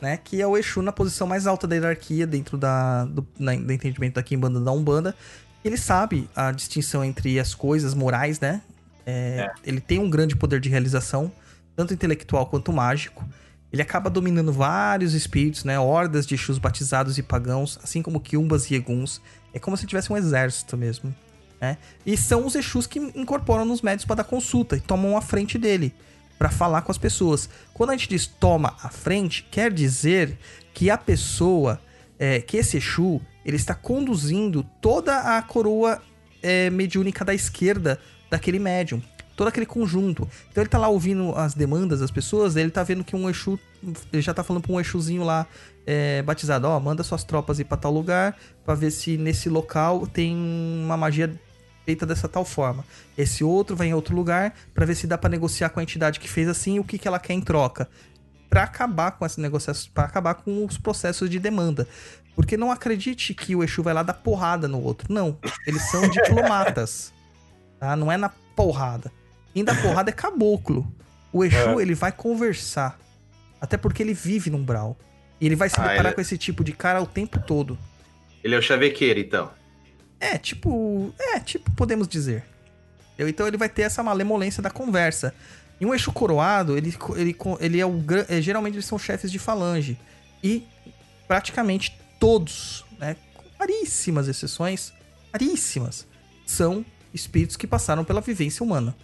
Né, 0.00 0.16
que 0.16 0.40
é 0.40 0.46
o 0.46 0.56
Exu 0.56 0.80
na 0.80 0.92
posição 0.92 1.26
mais 1.26 1.46
alta 1.46 1.66
da 1.66 1.74
hierarquia 1.74 2.26
dentro 2.26 2.56
da, 2.56 3.04
do, 3.04 3.26
na, 3.38 3.54
do 3.54 3.70
entendimento 3.70 4.14
da 4.14 4.22
Kimbanda 4.22 4.58
da 4.58 4.72
Umbanda, 4.72 5.14
ele 5.64 5.76
sabe 5.76 6.28
a 6.34 6.52
distinção 6.52 7.04
entre 7.04 7.38
as 7.38 7.54
coisas 7.54 7.94
morais, 7.94 8.40
né? 8.40 8.62
É, 9.04 9.48
é. 9.48 9.52
Ele 9.64 9.80
tem 9.80 9.98
um 9.98 10.08
grande 10.08 10.36
poder 10.36 10.60
de 10.60 10.68
realização, 10.68 11.30
tanto 11.76 11.92
intelectual 11.92 12.46
quanto 12.46 12.72
mágico. 12.72 13.26
Ele 13.72 13.82
acaba 13.82 14.10
dominando 14.10 14.52
vários 14.52 15.14
espíritos, 15.14 15.64
né? 15.64 15.78
Hordas 15.78 16.26
de 16.26 16.34
Exus 16.34 16.58
batizados 16.58 17.18
e 17.18 17.22
pagãos, 17.22 17.78
assim 17.82 18.02
como 18.02 18.20
Kiumbas 18.20 18.70
e 18.70 18.74
Eguns. 18.74 19.20
É 19.54 19.58
como 19.58 19.76
se 19.76 19.86
tivesse 19.86 20.12
um 20.12 20.16
exército 20.16 20.76
mesmo. 20.76 21.14
Né? 21.60 21.76
E 22.04 22.16
são 22.16 22.46
os 22.46 22.54
Exus 22.54 22.86
que 22.86 22.98
incorporam 23.14 23.64
nos 23.64 23.82
médios 23.82 24.04
para 24.04 24.16
dar 24.16 24.24
consulta 24.24 24.76
e 24.76 24.80
tomam 24.80 25.16
a 25.16 25.20
frente 25.20 25.58
dele 25.58 25.94
para 26.38 26.48
falar 26.48 26.82
com 26.82 26.90
as 26.90 26.98
pessoas. 26.98 27.50
Quando 27.74 27.90
a 27.90 27.92
gente 27.96 28.08
diz 28.08 28.26
toma 28.26 28.74
a 28.82 28.88
frente, 28.88 29.46
quer 29.50 29.70
dizer 29.70 30.38
que 30.72 30.88
a 30.90 30.96
pessoa, 30.96 31.78
é, 32.18 32.40
que 32.40 32.56
esse 32.56 32.78
Exu, 32.78 33.20
ele 33.44 33.56
está 33.56 33.74
conduzindo 33.74 34.64
toda 34.80 35.36
a 35.36 35.42
coroa 35.42 36.00
é, 36.42 36.70
mediúnica 36.70 37.24
da 37.24 37.34
esquerda 37.34 37.98
daquele 38.30 38.58
médium. 38.58 39.02
Todo 39.36 39.48
aquele 39.48 39.66
conjunto. 39.66 40.28
Então 40.50 40.62
ele 40.62 40.68
tá 40.68 40.78
lá 40.78 40.88
ouvindo 40.88 41.34
as 41.34 41.54
demandas 41.54 42.00
das 42.00 42.10
pessoas, 42.10 42.56
ele 42.56 42.70
tá 42.70 42.82
vendo 42.82 43.02
que 43.02 43.16
um 43.16 43.28
Exu. 43.28 43.58
Ele 44.12 44.20
já 44.20 44.34
tá 44.34 44.44
falando 44.44 44.62
pra 44.62 44.72
um 44.72 44.80
Exuzinho 44.80 45.24
lá 45.24 45.46
é, 45.86 46.22
batizado: 46.22 46.66
Ó, 46.66 46.78
manda 46.78 47.02
suas 47.02 47.24
tropas 47.24 47.58
ir 47.58 47.64
pra 47.64 47.76
tal 47.76 47.92
lugar, 47.92 48.36
pra 48.64 48.74
ver 48.74 48.90
se 48.90 49.16
nesse 49.16 49.48
local 49.48 50.06
tem 50.06 50.36
uma 50.36 50.96
magia 50.96 51.34
feita 51.84 52.06
dessa 52.06 52.28
tal 52.28 52.44
forma. 52.44 52.84
Esse 53.16 53.42
outro 53.42 53.74
vai 53.74 53.88
em 53.88 53.94
outro 53.94 54.14
lugar 54.14 54.54
para 54.74 54.86
ver 54.86 54.94
se 54.94 55.06
dá 55.06 55.18
para 55.18 55.30
negociar 55.30 55.70
com 55.70 55.80
a 55.80 55.82
entidade 55.82 56.20
que 56.20 56.28
fez 56.28 56.48
assim 56.48 56.78
o 56.78 56.84
que, 56.84 56.98
que 56.98 57.08
ela 57.08 57.18
quer 57.18 57.32
em 57.32 57.40
troca. 57.40 57.88
Para 58.48 58.64
acabar 58.64 59.12
com 59.12 59.24
esse 59.24 59.40
negócio, 59.40 59.72
para 59.94 60.04
acabar 60.04 60.34
com 60.34 60.64
os 60.64 60.76
processos 60.76 61.30
de 61.30 61.38
demanda. 61.38 61.86
Porque 62.34 62.56
não 62.56 62.70
acredite 62.70 63.34
que 63.34 63.54
o 63.54 63.62
Exu 63.62 63.82
vai 63.82 63.92
lá 63.92 64.02
dar 64.02 64.14
porrada 64.14 64.66
no 64.66 64.82
outro. 64.82 65.12
Não. 65.12 65.38
Eles 65.66 65.82
são 65.90 66.06
diplomatas. 66.08 67.12
Tá? 67.78 67.94
Não 67.96 68.10
é 68.10 68.16
na 68.16 68.28
porrada. 68.56 69.12
Quem 69.52 69.64
dá 69.64 69.74
porrada 69.74 70.10
é 70.10 70.12
caboclo. 70.12 70.86
O 71.32 71.44
Exu, 71.44 71.78
é. 71.78 71.82
ele 71.82 71.94
vai 71.94 72.12
conversar. 72.12 72.98
Até 73.60 73.76
porque 73.76 74.02
ele 74.02 74.14
vive 74.14 74.50
num 74.50 74.62
brau. 74.62 74.96
E 75.40 75.46
ele 75.46 75.56
vai 75.56 75.68
se 75.68 75.78
ah, 75.78 75.82
deparar 75.82 76.06
ele... 76.06 76.14
com 76.14 76.20
esse 76.20 76.38
tipo 76.38 76.64
de 76.64 76.72
cara 76.72 77.00
o 77.02 77.06
tempo 77.06 77.40
todo. 77.40 77.78
Ele 78.42 78.54
é 78.54 78.58
o 78.58 78.62
chavequeiro, 78.62 79.20
então. 79.20 79.50
É, 80.18 80.38
tipo. 80.38 81.12
É, 81.18 81.40
tipo, 81.40 81.70
podemos 81.72 82.06
dizer. 82.06 82.44
Então 83.18 83.46
ele 83.46 83.58
vai 83.58 83.68
ter 83.68 83.82
essa 83.82 84.02
malemolência 84.02 84.62
da 84.62 84.70
conversa. 84.70 85.34
E 85.80 85.86
um 85.86 85.94
Exu 85.94 86.12
coroado, 86.12 86.76
ele, 86.76 86.94
ele, 87.16 87.36
ele 87.58 87.80
é 87.80 87.86
o. 87.86 88.02
É, 88.28 88.40
geralmente 88.40 88.74
eles 88.74 88.84
são 88.84 88.98
chefes 88.98 89.30
de 89.30 89.38
falange. 89.38 89.98
E 90.42 90.66
praticamente 91.26 91.98
todos, 92.20 92.84
né, 92.98 93.16
com 93.34 93.42
raríssimas 93.58 94.28
exceções, 94.28 94.92
raríssimas, 95.32 96.06
são 96.46 96.84
espíritos 97.12 97.56
que 97.56 97.66
passaram 97.66 98.04
pela 98.04 98.20
vivência 98.20 98.62
humana. 98.62 98.94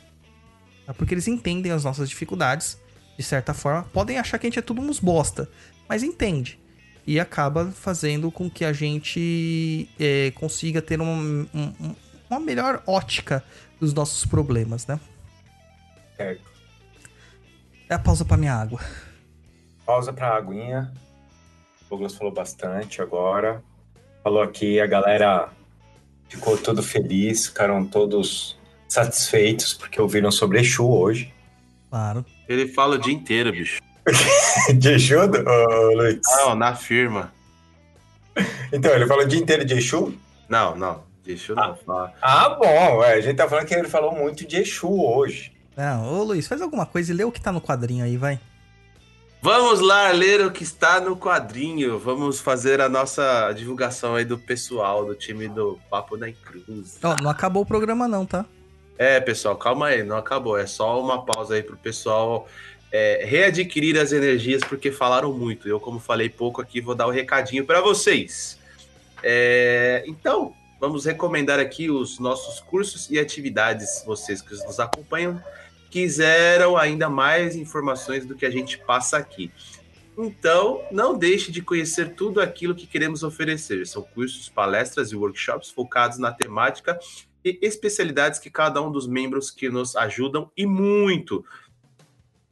Tá? 0.85 0.95
Porque 0.95 1.15
eles 1.15 1.27
entendem 1.27 1.73
as 1.73 1.83
nossas 1.83 2.09
dificuldades, 2.09 2.79
de 3.17 3.25
certa 3.25 3.55
forma. 3.55 3.85
Podem 3.85 4.19
achar 4.19 4.39
que 4.39 4.47
a 4.47 4.51
gente 4.51 4.59
é 4.59 4.63
tudo 4.63 4.81
uns 4.81 5.01
bosta, 5.01 5.49
mas 5.89 6.03
entende. 6.03 6.61
E 7.07 7.19
acaba 7.19 7.71
fazendo 7.71 8.31
com 8.31 8.51
que 8.51 8.65
a 8.65 8.73
gente 8.73 9.89
é, 9.99 10.31
consiga 10.33 10.83
ter 10.83 11.01
um, 11.01 11.47
um, 11.55 11.95
uma 12.29 12.39
melhor 12.39 12.83
ótica 12.87 13.43
dos 13.81 13.95
nossos 13.95 14.27
problemas, 14.27 14.87
né? 14.87 15.01
Certo. 16.17 16.51
É 17.89 17.95
a 17.95 17.99
pausa 17.99 18.25
para 18.25 18.37
minha 18.37 18.55
água. 18.55 18.81
Pausa 19.85 20.13
para 20.13 20.37
aguinha. 20.37 20.93
Douglas 21.89 22.15
falou 22.15 22.33
bastante 22.33 23.01
agora. 23.01 23.63
Falou 24.23 24.43
aqui, 24.43 24.81
a 24.81 24.87
galera 24.87 25.51
ficou 26.29 26.59
todo 26.59 26.83
feliz, 26.83 27.47
ficaram 27.47 27.85
todos 27.85 28.59
satisfeitos 28.89 29.73
porque 29.75 30.01
ouviram 30.01 30.31
sobre 30.31 30.61
Exu 30.61 30.89
hoje. 30.89 31.33
Claro. 31.91 32.25
Ele 32.49 32.69
fala 32.69 32.97
o 32.97 32.99
dia 32.99 33.15
inteiro, 33.15 33.53
bicho. 33.53 33.81
de 34.77 34.93
Exu, 34.93 35.17
oh, 35.19 35.97
Luiz? 35.97 36.21
Não, 36.39 36.55
na 36.55 36.75
firma. 36.75 37.33
Então, 38.73 38.93
ele 38.93 39.07
falou 39.07 39.25
o 39.25 39.29
dia 39.29 39.41
inteiro 39.41 39.65
de 39.65 39.75
Exu? 39.75 40.15
Não, 40.49 40.77
não. 40.77 41.05
De 41.23 41.33
Exu 41.33 41.55
não. 41.55 41.77
Ah, 41.89 42.13
ah 42.21 42.49
bom. 42.51 42.99
Ué, 42.99 43.15
a 43.15 43.21
gente 43.21 43.37
tá 43.37 43.49
falando 43.49 43.67
que 43.67 43.75
ele 43.75 43.89
falou 43.89 44.13
muito 44.13 44.47
de 44.47 44.57
Exu 44.57 44.89
hoje. 44.89 45.53
Não, 45.77 46.13
ô 46.13 46.23
Luiz, 46.23 46.47
faz 46.47 46.63
alguma 46.63 46.87
coisa 46.87 47.13
e 47.13 47.15
lê 47.15 47.25
o 47.25 47.33
que 47.33 47.41
tá 47.41 47.53
no 47.53 47.61
quadrinho 47.61 48.05
aí, 48.05 48.17
vai. 48.17 48.41
Vamos 49.41 49.81
lá 49.81 50.11
ler 50.11 50.41
o 50.45 50.51
que 50.51 50.63
está 50.63 51.01
no 51.01 51.17
quadrinho. 51.17 51.99
Vamos 51.99 52.41
fazer 52.41 52.81
a 52.81 52.89
nossa 52.89 53.53
divulgação 53.53 54.15
aí 54.15 54.25
do 54.25 54.39
pessoal 54.39 55.05
do 55.05 55.15
time 55.15 55.49
do 55.49 55.79
Papo 55.89 56.17
da 56.17 56.31
Cruz. 56.33 56.99
Oh, 57.03 57.23
não 57.23 57.31
acabou 57.31 57.63
o 57.63 57.67
programa 57.67 58.09
não, 58.09 58.27
tá? 58.27 58.45
É, 58.99 59.21
pessoal, 59.21 59.57
calma 59.57 59.89
aí, 59.89 60.03
não 60.03 60.17
acabou. 60.17 60.59
É 60.59 60.67
só 60.67 61.01
uma 61.01 61.25
pausa 61.25 61.55
aí 61.55 61.63
pro 61.63 61.77
pessoal 61.77 62.49
é, 62.91 63.25
readquirir 63.25 64.01
as 64.01 64.13
energias, 64.13 64.63
porque 64.65 64.91
falaram 64.91 65.33
muito. 65.33 65.69
Eu, 65.69 65.79
como 65.79 66.01
falei 66.01 66.29
pouco 66.29 66.61
aqui, 66.61 66.81
vou 66.81 66.95
dar 66.95 67.07
o 67.07 67.11
um 67.11 67.13
recadinho 67.13 67.65
para 67.65 67.81
vocês. 67.81 68.59
É, 69.23 70.03
então, 70.07 70.55
vamos 70.81 71.05
recomendar 71.05 71.59
aqui 71.59 71.91
os 71.91 72.19
nossos 72.19 72.61
cursos 72.61 73.11
e 73.11 73.19
atividades, 73.19 74.03
vocês 74.07 74.41
que 74.41 74.55
nos 74.55 74.81
acompanham 74.81 75.43
quiseram 75.91 76.77
ainda 76.77 77.09
mais 77.09 77.57
informações 77.57 78.27
do 78.27 78.35
que 78.35 78.47
a 78.47 78.51
gente 78.51 78.79
passa 78.79 79.17
aqui. 79.17 79.51
Então, 80.19 80.83
não 80.91 81.17
deixe 81.17 81.53
de 81.53 81.61
conhecer 81.61 82.15
tudo 82.15 82.41
aquilo 82.41 82.75
que 82.75 82.87
queremos 82.87 83.23
oferecer. 83.23 83.87
São 83.87 84.03
cursos, 84.03 84.49
palestras 84.49 85.13
e 85.13 85.17
workshops 85.17 85.71
focados 85.71 86.19
na 86.19 86.33
temática 86.33 86.99
e 87.45 87.59
especialidades 87.61 88.41
que 88.41 88.49
cada 88.49 88.81
um 88.81 88.91
dos 88.91 89.07
membros 89.07 89.51
que 89.51 89.69
nos 89.69 89.95
ajudam 89.95 90.51
e 90.57 90.65
muito. 90.65 91.45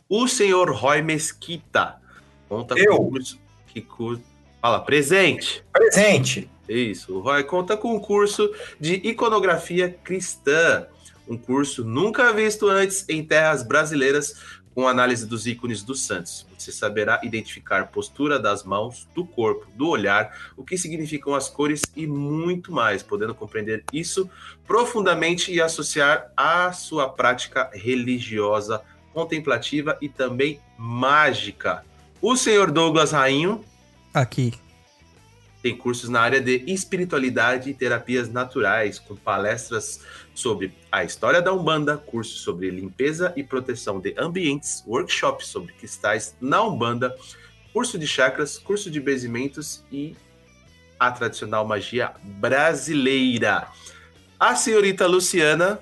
O 0.08 0.28
senhor 0.28 0.70
Roy 0.70 1.00
Mesquita 1.00 2.00
conta 2.48 2.74
Eu. 2.78 2.96
com 2.96 3.10
curso 3.10 3.40
que 3.66 3.80
curso. 3.80 4.22
Fala, 4.60 4.80
presente. 4.80 5.64
Presente. 5.72 6.48
Isso. 6.68 7.16
O 7.16 7.20
Roy 7.20 7.42
conta 7.44 7.76
com 7.76 7.94
um 7.96 8.00
curso 8.00 8.50
de 8.78 8.94
iconografia 8.94 9.90
cristã 9.90 10.86
um 11.28 11.36
curso 11.36 11.84
nunca 11.84 12.32
visto 12.32 12.68
antes 12.68 13.04
em 13.08 13.24
terras 13.24 13.62
brasileiras 13.62 14.34
com 14.74 14.88
análise 14.88 15.24
dos 15.24 15.46
ícones 15.46 15.82
dos 15.82 16.00
santos. 16.00 16.46
Você 16.58 16.72
saberá 16.72 17.20
identificar 17.22 17.86
postura 17.86 18.38
das 18.38 18.64
mãos, 18.64 19.08
do 19.14 19.24
corpo, 19.24 19.66
do 19.74 19.88
olhar, 19.88 20.36
o 20.56 20.64
que 20.64 20.76
significam 20.76 21.34
as 21.34 21.48
cores 21.48 21.82
e 21.94 22.06
muito 22.06 22.72
mais, 22.72 23.02
podendo 23.02 23.34
compreender 23.34 23.84
isso 23.92 24.28
profundamente 24.66 25.52
e 25.52 25.60
associar 25.60 26.32
à 26.36 26.72
sua 26.72 27.08
prática 27.08 27.70
religiosa, 27.72 28.82
contemplativa 29.12 29.96
e 30.00 30.08
também 30.08 30.60
mágica. 30.76 31.84
O 32.20 32.36
senhor 32.36 32.72
Douglas 32.72 33.12
Rainho. 33.12 33.64
Aqui. 34.12 34.63
Tem 35.64 35.74
cursos 35.74 36.10
na 36.10 36.20
área 36.20 36.42
de 36.42 36.62
espiritualidade 36.66 37.70
e 37.70 37.74
terapias 37.74 38.28
naturais, 38.28 38.98
com 38.98 39.16
palestras 39.16 40.02
sobre 40.34 40.74
a 40.92 41.02
história 41.04 41.40
da 41.40 41.54
Umbanda, 41.54 41.96
cursos 41.96 42.42
sobre 42.42 42.68
limpeza 42.68 43.32
e 43.34 43.42
proteção 43.42 43.98
de 43.98 44.14
ambientes, 44.18 44.84
workshops 44.86 45.46
sobre 45.46 45.72
cristais 45.72 46.36
na 46.38 46.62
Umbanda, 46.62 47.16
curso 47.72 47.98
de 47.98 48.06
chakras, 48.06 48.58
curso 48.58 48.90
de 48.90 49.00
benzimentos 49.00 49.82
e 49.90 50.14
a 51.00 51.10
tradicional 51.10 51.66
magia 51.66 52.12
brasileira. 52.22 53.66
A 54.38 54.54
senhorita 54.56 55.06
Luciana. 55.06 55.80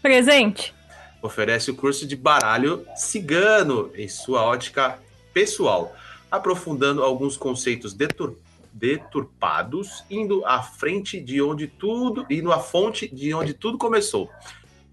Presente. 0.00 0.74
Oferece 1.20 1.70
o 1.70 1.74
curso 1.74 2.06
de 2.06 2.16
baralho 2.16 2.86
cigano 2.96 3.90
em 3.94 4.08
sua 4.08 4.42
ótica 4.42 4.98
pessoal, 5.34 5.94
aprofundando 6.30 7.04
alguns 7.04 7.36
conceitos 7.36 7.92
detur 7.92 8.38
deturpados, 8.72 10.04
indo 10.10 10.44
à 10.46 10.62
frente 10.62 11.20
de 11.20 11.42
onde 11.42 11.66
tudo, 11.66 12.26
indo 12.30 12.52
à 12.52 12.58
fonte 12.58 13.12
de 13.12 13.34
onde 13.34 13.54
tudo 13.54 13.78
começou. 13.78 14.30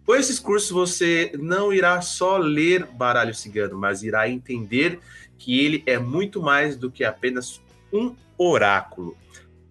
Com 0.06 0.16
esses 0.16 0.40
cursos 0.40 0.72
você 0.72 1.32
não 1.38 1.72
irá 1.72 2.02
só 2.02 2.38
ler 2.38 2.86
baralho 2.86 3.34
cigano, 3.34 3.78
mas 3.78 4.04
irá 4.04 4.28
entender 4.28 5.00
que 5.38 5.64
ele 5.64 5.84
é 5.86 5.98
muito 5.98 6.42
mais 6.42 6.76
do 6.76 6.92
que 6.92 7.04
apenas 7.04 7.62
um 7.94 8.16
oráculo. 8.38 9.16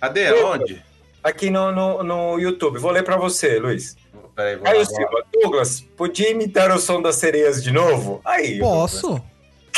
Cadê? 0.00 0.32
Onde? 0.32 0.82
Aqui 1.22 1.50
no, 1.50 1.72
no, 1.72 2.02
no 2.02 2.38
YouTube. 2.38 2.78
Vou 2.78 2.90
ler 2.90 3.02
para 3.02 3.16
você, 3.16 3.58
Luiz. 3.58 3.96
Peraí, 4.34 4.58
Caio 4.58 4.78
lá, 4.80 4.84
Silva, 4.84 5.24
Douglas, 5.32 5.80
podia 5.96 6.30
imitar 6.30 6.70
o 6.70 6.78
som 6.78 7.00
das 7.00 7.16
sereias 7.16 7.62
de 7.62 7.72
novo? 7.72 8.20
Aí. 8.24 8.58
Posso. 8.58 9.20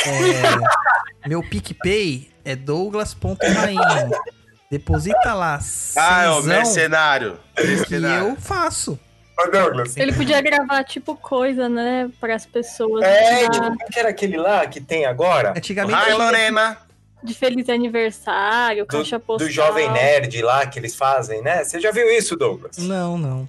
É, 0.07 1.29
meu 1.29 1.43
PicPay 1.43 2.31
é 2.45 2.55
douglas.rainha. 2.57 4.11
Deposita 4.71 5.33
lá. 5.33 5.59
Ah, 5.97 6.25
é 6.25 6.31
o 6.31 6.43
mercenário. 6.43 7.39
mercenário. 7.57 8.29
E 8.29 8.31
eu 8.31 8.37
faço. 8.37 8.99
Douglas. 9.47 9.97
Ele 9.97 10.13
podia 10.13 10.41
gravar, 10.41 10.83
tipo, 10.83 11.15
coisa, 11.15 11.69
né? 11.69 12.11
Para 12.21 12.35
as 12.35 12.45
pessoas. 12.45 13.05
É, 13.05 13.49
tipo, 13.49 13.77
que 13.91 13.99
era 13.99 14.09
aquele 14.09 14.37
lá 14.37 14.67
que 14.67 14.81
tem 14.81 15.07
agora? 15.07 15.51
Antigamente. 15.57 15.95
Ai, 15.95 16.13
Lorena. 16.13 16.77
De 17.23 17.35
feliz 17.35 17.69
aniversário, 17.69 18.85
do, 18.85 18.89
caixa 18.89 19.19
postal. 19.19 19.47
Do 19.47 19.53
Jovem 19.53 19.91
Nerd 19.91 20.43
lá 20.43 20.67
que 20.67 20.79
eles 20.79 20.95
fazem, 20.95 21.41
né? 21.43 21.65
Você 21.65 21.81
já 21.81 21.91
viu 21.91 22.11
isso, 22.11 22.37
Douglas? 22.37 22.79
Não, 22.79 23.17
não. 23.17 23.49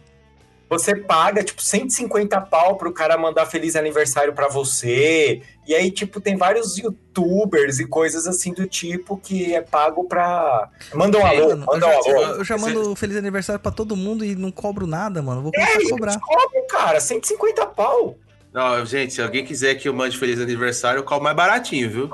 Você 0.69 0.95
paga, 0.95 1.43
tipo, 1.43 1.61
150 1.61 2.39
pau 2.41 2.77
pro 2.77 2.93
cara 2.93 3.17
mandar 3.17 3.47
feliz 3.47 3.75
aniversário 3.75 4.33
para 4.33 4.47
você. 4.47 5.41
E 5.67 5.73
aí, 5.73 5.89
tipo, 5.89 6.21
tem 6.21 6.37
vários 6.37 6.77
youtubers 6.77 7.79
e 7.79 7.87
coisas 7.87 8.27
assim 8.27 8.53
do 8.53 8.67
tipo 8.67 9.17
que 9.17 9.55
é 9.55 9.61
pago 9.61 10.03
pra. 10.03 10.69
Manda 10.93 11.17
um 11.17 11.25
alô, 11.25 11.49
mano, 11.49 11.65
manda 11.65 11.87
um 11.87 11.89
alô. 11.89 12.21
Eu 12.35 12.43
já 12.43 12.57
mando 12.57 12.95
feliz 12.95 13.17
aniversário 13.17 13.59
para 13.59 13.71
todo 13.71 13.95
mundo 13.95 14.23
e 14.23 14.35
não 14.35 14.51
cobro 14.51 14.85
nada, 14.85 15.23
mano. 15.23 15.41
Vou 15.41 15.51
começar 15.51 15.81
é, 15.81 15.85
a 15.85 15.89
cobrar. 15.89 16.19
Cobro, 16.19 16.67
cara, 16.69 16.99
150 16.99 17.65
pau. 17.67 18.15
Não, 18.53 18.85
gente, 18.85 19.13
se 19.13 19.21
alguém 19.21 19.45
quiser 19.45 19.75
que 19.75 19.87
eu 19.87 19.93
mande 19.93 20.17
feliz 20.17 20.39
aniversário, 20.39 20.99
eu 20.99 21.03
cobro 21.03 21.23
mais 21.23 21.35
baratinho, 21.35 21.89
viu? 21.89 22.09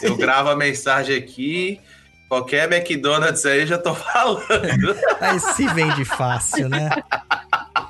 Eu 0.00 0.14
gravo 0.18 0.48
a 0.48 0.56
mensagem 0.56 1.16
aqui. 1.16 1.80
Qualquer 2.28 2.70
McDonald's 2.72 3.46
aí 3.46 3.60
eu 3.60 3.66
já 3.66 3.78
tô 3.78 3.94
falando. 3.98 4.96
Aí 5.20 5.38
se 5.38 5.66
vende 5.68 6.04
fácil, 6.04 6.68
né? 6.68 6.90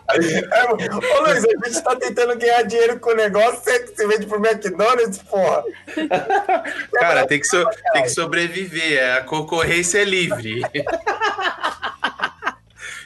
É, 0.08 0.64
ô 0.64 1.22
Luiz, 1.22 1.44
a 1.44 1.68
gente 1.68 1.82
tá 1.82 1.96
tentando 1.96 2.38
ganhar 2.38 2.62
dinheiro 2.62 3.00
com 3.00 3.10
o 3.10 3.16
negócio, 3.16 3.60
você, 3.62 3.86
você 3.86 4.06
vende 4.06 4.26
pro 4.26 4.44
McDonald's, 4.44 5.18
porra. 5.18 5.64
Cara, 6.94 7.26
tem 7.26 7.40
que, 7.40 7.46
so, 7.46 7.64
tem 7.92 8.02
que 8.02 8.10
sobreviver, 8.10 8.98
é, 8.98 9.18
a 9.18 9.24
concorrência 9.24 9.98
é 9.98 10.04
livre. 10.04 10.62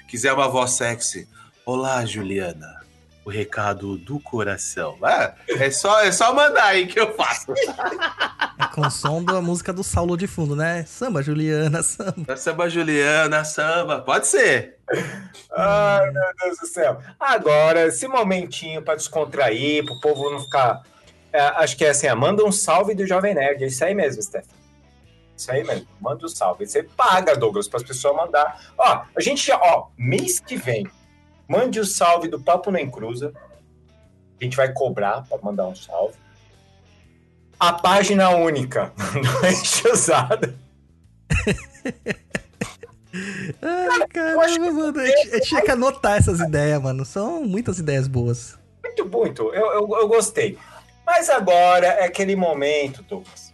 Quiser 0.09 0.33
uma 0.33 0.49
voz 0.49 0.73
sexy. 0.73 1.29
Olá, 1.65 2.05
Juliana 2.05 2.81
o 3.25 3.31
recado 3.31 3.97
do 3.97 4.19
coração. 4.19 4.99
Ah, 5.03 5.35
é, 5.49 5.71
só, 5.71 6.01
é 6.01 6.11
só 6.11 6.35
mandar 6.35 6.65
aí 6.65 6.87
que 6.87 6.99
eu 6.99 7.15
faço. 7.15 7.53
É 8.59 8.67
com 8.75 8.83
o 8.83 8.91
som 8.91 9.23
da 9.23 9.41
música 9.41 9.73
do 9.73 9.85
Saulo 9.85 10.17
de 10.17 10.27
fundo, 10.27 10.57
né? 10.57 10.85
Samba, 10.85 11.23
Juliana, 11.23 11.83
samba. 11.83 12.37
Samba, 12.37 12.69
Juliana, 12.69 13.45
samba. 13.45 14.01
Pode 14.01 14.27
ser. 14.27 14.80
Ai, 15.53 16.11
meu 16.11 16.23
Deus 16.43 16.59
do 16.59 16.67
céu. 16.67 16.99
Agora, 17.19 17.87
esse 17.87 18.07
momentinho 18.09 18.83
para 18.83 18.97
descontrair, 18.97 19.85
para 19.85 19.95
o 19.95 20.01
povo 20.01 20.31
não 20.31 20.41
ficar. 20.41 20.83
É, 21.33 21.41
acho 21.41 21.77
que 21.77 21.85
é 21.85 21.91
assim, 21.91 22.09
manda 22.15 22.45
um 22.45 22.53
salve 22.53 22.95
do 22.95 23.07
Jovem 23.07 23.35
Nerd. 23.35 23.65
É 23.65 23.67
isso 23.67 23.85
aí 23.85 23.95
mesmo, 23.95 24.23
Steph. 24.23 24.47
Isso 25.37 25.51
aí 25.51 25.65
mesmo. 25.65 25.87
Manda 26.01 26.25
um 26.25 26.29
salve. 26.29 26.67
Você 26.67 26.83
paga, 26.83 27.37
Douglas, 27.37 27.69
para 27.69 27.79
as 27.79 27.85
pessoas 27.85 28.17
mandar. 28.17 28.73
Ó, 28.77 29.03
a 29.17 29.21
gente 29.21 29.51
ó, 29.53 29.87
mês 29.97 30.41
que 30.41 30.57
vem, 30.57 30.87
Mande 31.51 31.81
o 31.81 31.85
salve 31.85 32.29
do 32.29 32.41
Papo 32.41 32.71
Nem 32.71 32.89
Cruza. 32.89 33.33
A 34.41 34.45
gente 34.45 34.57
vai 34.57 34.73
cobrar 34.73 35.23
para 35.23 35.43
mandar 35.43 35.67
um 35.67 35.75
salve. 35.75 36.15
A 37.59 37.73
página 37.73 38.31
única 38.31 38.93
não 39.21 39.49
é 39.49 39.93
usada. 39.93 40.55
Ai, 43.63 44.07
caramba, 44.09 44.73
mano. 44.73 45.01
Eu, 45.01 45.41
tinha 45.41 45.63
que 45.63 45.71
anotar 45.71 46.17
essas 46.19 46.41
ideias, 46.41 46.81
mano. 46.81 47.05
São 47.05 47.43
muitas 47.45 47.79
ideias 47.79 48.07
boas. 48.07 48.59
Muito, 48.83 49.07
muito. 49.07 49.43
Eu, 49.55 49.73
eu, 49.73 49.89
eu 49.99 50.09
gostei. 50.09 50.57
Mas 51.05 51.29
agora 51.29 51.87
é 51.87 52.05
aquele 52.05 52.37
momento, 52.37 53.03
Douglas. 53.03 53.51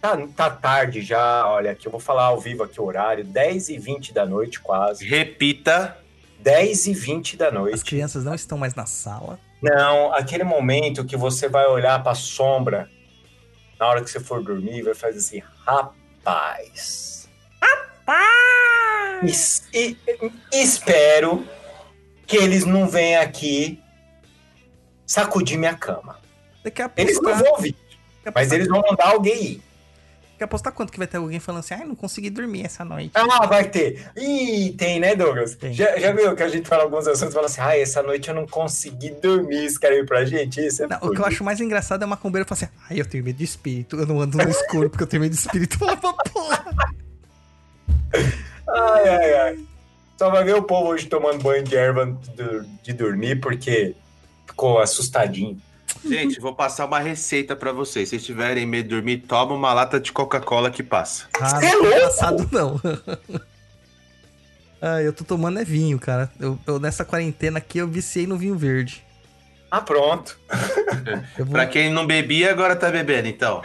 Tá, 0.00 0.16
tá 0.34 0.50
tarde 0.50 1.02
já, 1.02 1.46
olha 1.46 1.72
aqui, 1.72 1.86
eu 1.86 1.92
vou 1.92 2.00
falar 2.00 2.24
ao 2.24 2.40
vivo 2.40 2.62
aqui 2.62 2.80
o 2.80 2.84
horário, 2.84 3.22
10 3.22 3.68
e 3.68 3.78
20 3.78 4.14
da 4.14 4.24
noite 4.24 4.58
quase. 4.58 5.04
Repita. 5.06 5.98
10 6.38 6.86
e 6.86 6.94
20 6.94 7.36
da 7.36 7.50
noite. 7.50 7.74
As 7.74 7.82
crianças 7.82 8.24
não 8.24 8.34
estão 8.34 8.56
mais 8.56 8.74
na 8.74 8.86
sala. 8.86 9.38
Não, 9.60 10.10
aquele 10.14 10.42
momento 10.42 11.04
que 11.04 11.18
você 11.18 11.50
vai 11.50 11.66
olhar 11.66 12.02
para 12.02 12.12
a 12.12 12.14
sombra 12.14 12.88
na 13.78 13.86
hora 13.86 14.02
que 14.02 14.10
você 14.10 14.20
for 14.20 14.42
dormir, 14.42 14.82
vai 14.82 14.94
fazer 14.94 15.18
assim, 15.18 15.42
rapaz. 15.66 17.28
Rapaz! 17.60 18.59
E, 19.22 19.32
e, 19.72 19.96
espero 20.52 21.46
que 22.26 22.36
eles 22.36 22.64
não 22.64 22.88
venham 22.88 23.22
aqui 23.22 23.80
sacudir 25.06 25.58
minha 25.58 25.74
cama. 25.74 26.18
Eles 26.96 27.20
não 27.20 27.34
vão 27.34 27.52
ouvir, 27.52 27.76
mas 28.34 28.52
eles 28.52 28.68
vão 28.68 28.82
mandar 28.88 29.08
alguém 29.08 29.44
ir. 29.44 29.62
Quer 30.40 30.44
apostar 30.44 30.72
quanto 30.72 30.90
que 30.90 30.96
vai 30.96 31.06
ter 31.06 31.18
alguém 31.18 31.38
falando 31.38 31.60
assim, 31.60 31.74
ai, 31.74 31.84
não 31.84 31.94
consegui 31.94 32.30
dormir 32.30 32.64
essa 32.64 32.82
noite? 32.82 33.10
Ah, 33.12 33.46
vai 33.46 33.68
ter. 33.68 34.10
Ih, 34.16 34.72
tem, 34.72 34.98
né, 34.98 35.14
Douglas? 35.14 35.54
Tem. 35.54 35.70
Já, 35.74 35.98
já 35.98 36.12
viu 36.12 36.34
que 36.34 36.42
a 36.42 36.48
gente 36.48 36.66
fala 36.66 36.84
alguns 36.84 37.06
assuntos 37.06 37.32
e 37.32 37.34
fala 37.34 37.44
assim, 37.44 37.60
ai, 37.60 37.82
essa 37.82 38.02
noite 38.02 38.26
eu 38.26 38.34
não 38.34 38.46
consegui 38.46 39.10
dormir, 39.10 39.66
isso 39.66 39.78
quer 39.78 39.92
ir 39.92 40.06
pra 40.06 40.24
gente? 40.24 40.64
Isso 40.64 40.82
é 40.82 40.86
não, 40.86 40.96
O 41.02 41.10
que 41.10 41.20
eu 41.20 41.26
acho 41.26 41.44
mais 41.44 41.60
engraçado 41.60 42.04
é 42.04 42.06
uma 42.06 42.16
combeira 42.16 42.48
falar 42.48 42.56
assim, 42.56 42.68
ai, 42.88 42.98
eu 42.98 43.04
tenho 43.04 43.22
medo 43.22 43.36
de 43.36 43.44
espírito, 43.44 43.96
eu 43.96 44.06
não 44.06 44.18
ando 44.18 44.38
no 44.38 44.48
escuro 44.48 44.88
porque 44.88 45.02
eu 45.02 45.06
tenho 45.06 45.20
medo 45.20 45.32
de 45.32 45.38
espírito. 45.38 45.76
Fala 45.78 45.94
pra 45.94 46.14
porra. 46.14 46.64
Ai, 48.74 49.08
ai, 49.08 49.34
ai. 49.34 49.58
Só 50.20 50.28
vai 50.28 50.44
ver 50.44 50.54
o 50.54 50.62
povo 50.62 50.88
hoje 50.88 51.06
tomando 51.06 51.42
banho 51.42 51.64
de 51.64 51.74
erva 51.74 52.14
de, 52.82 52.92
dormir 52.92 53.40
porque 53.40 53.94
ficou 54.46 54.78
assustadinho. 54.78 55.58
Gente, 56.04 56.38
vou 56.38 56.54
passar 56.54 56.84
uma 56.84 56.98
receita 56.98 57.56
para 57.56 57.72
vocês. 57.72 58.10
Se 58.10 58.18
tiverem 58.18 58.66
medo 58.66 58.88
de 58.88 58.94
dormir, 58.96 59.18
toma 59.18 59.54
uma 59.54 59.72
lata 59.72 59.98
de 59.98 60.12
Coca-Cola 60.12 60.70
que 60.70 60.82
passa. 60.82 61.26
Ah, 61.40 61.58
não 61.60 61.86
é 61.86 62.00
passado 62.00 62.48
não. 62.52 62.78
ah, 64.80 65.00
eu 65.00 65.12
tô 65.12 65.24
tomando 65.24 65.58
é 65.58 65.64
vinho, 65.64 65.98
cara. 65.98 66.30
Eu, 66.38 66.58
eu, 66.66 66.78
nessa 66.78 67.02
quarentena 67.02 67.56
aqui 67.56 67.78
eu 67.78 67.88
viciei 67.88 68.26
no 68.26 68.36
vinho 68.36 68.58
verde. 68.58 69.02
Ah, 69.70 69.80
pronto. 69.80 70.38
vou... 71.38 71.46
pra 71.48 71.66
quem 71.66 71.90
não 71.90 72.06
bebia, 72.06 72.50
agora 72.50 72.76
tá 72.76 72.90
bebendo, 72.90 73.28
então. 73.28 73.62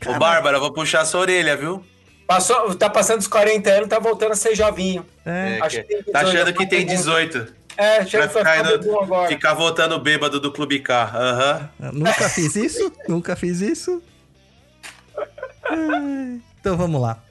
Cara... 0.00 0.16
Ô, 0.16 0.18
Bárbara, 0.18 0.60
vou 0.60 0.70
puxar 0.70 1.06
sua 1.06 1.20
orelha, 1.20 1.56
viu? 1.56 1.82
Passou, 2.26 2.74
tá 2.74 2.88
passando 2.88 3.18
dos 3.18 3.28
40 3.28 3.70
anos, 3.70 3.88
tá 3.88 3.98
voltando 3.98 4.32
a 4.32 4.36
ser 4.36 4.54
jovinho. 4.54 5.04
É, 5.24 5.58
é 5.62 5.68
que... 5.68 6.02
tá 6.10 6.20
achando 6.20 6.52
que 6.54 6.66
tem 6.66 6.86
18. 6.86 7.64
É, 7.76 8.06
chega 8.06 8.28
pra 8.28 8.38
ficar, 8.38 8.74
indo, 8.74 8.98
agora. 9.00 9.28
ficar 9.28 9.54
voltando 9.54 9.98
bêbado 9.98 10.40
do 10.40 10.52
Clube 10.52 10.80
K. 10.80 11.70
Uhum. 11.80 11.92
Nunca 11.92 12.28
fiz 12.28 12.54
isso, 12.56 12.92
nunca 13.08 13.36
fiz 13.36 13.60
isso. 13.60 14.02
Então 16.60 16.76
vamos 16.76 17.00
lá. 17.00 17.22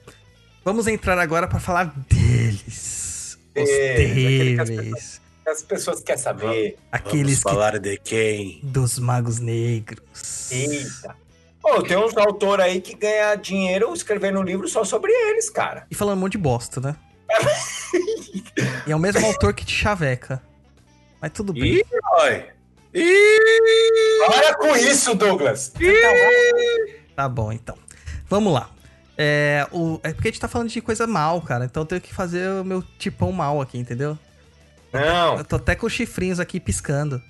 Vamos 0.64 0.86
entrar 0.86 1.18
agora 1.18 1.48
para 1.48 1.60
falar 1.60 1.92
deles. 2.08 3.38
Os 3.56 3.68
é, 3.68 3.94
terríveis. 3.94 5.20
As 5.46 5.62
pessoas 5.62 6.00
querem 6.00 6.20
saber. 6.20 6.78
Aqueles 6.90 7.40
Vamos 7.40 7.58
falar 7.58 7.78
de 7.78 7.96
quem? 7.98 8.60
Dos 8.62 8.98
magos 8.98 9.38
negros. 9.38 10.50
Eita. 10.50 11.16
Oh, 11.64 11.82
tem 11.82 11.96
uns 11.96 12.14
autores 12.16 12.64
aí 12.64 12.80
que 12.80 12.94
ganham 12.94 13.36
dinheiro 13.36 13.92
escrevendo 13.94 14.38
um 14.38 14.42
livro 14.42 14.68
só 14.68 14.84
sobre 14.84 15.10
eles, 15.10 15.48
cara. 15.48 15.86
E 15.90 15.94
falando 15.94 16.18
um 16.18 16.20
monte 16.20 16.32
de 16.32 16.38
bosta, 16.38 16.78
né? 16.78 16.94
e 18.86 18.92
é 18.92 18.94
o 18.94 18.98
mesmo 18.98 19.24
autor 19.24 19.54
que 19.54 19.64
te 19.64 19.74
chaveca. 19.74 20.42
Mas 21.22 21.32
tudo 21.32 21.54
bem. 21.54 21.76
Ih, 21.76 21.84
oi. 22.22 22.44
Ih! 22.92 24.26
Para 24.26 24.54
com 24.56 24.76
isso, 24.76 25.14
Douglas. 25.14 25.72
Tá 27.16 27.28
bom, 27.28 27.50
então. 27.50 27.78
Vamos 28.28 28.52
lá. 28.52 28.68
É, 29.16 29.66
o, 29.72 29.98
é 30.02 30.12
porque 30.12 30.28
a 30.28 30.30
gente 30.30 30.40
tá 30.40 30.48
falando 30.48 30.68
de 30.68 30.80
coisa 30.82 31.06
mal, 31.06 31.40
cara. 31.40 31.64
Então 31.64 31.82
eu 31.82 31.86
tenho 31.86 32.00
que 32.00 32.12
fazer 32.12 32.46
o 32.60 32.64
meu 32.64 32.82
tipão 32.98 33.32
mal 33.32 33.60
aqui, 33.60 33.78
entendeu? 33.78 34.18
Não. 34.92 35.38
Eu 35.38 35.44
tô 35.44 35.56
até 35.56 35.74
com 35.74 35.86
os 35.86 35.92
chifrinhos 35.92 36.38
aqui 36.38 36.60
piscando. 36.60 37.22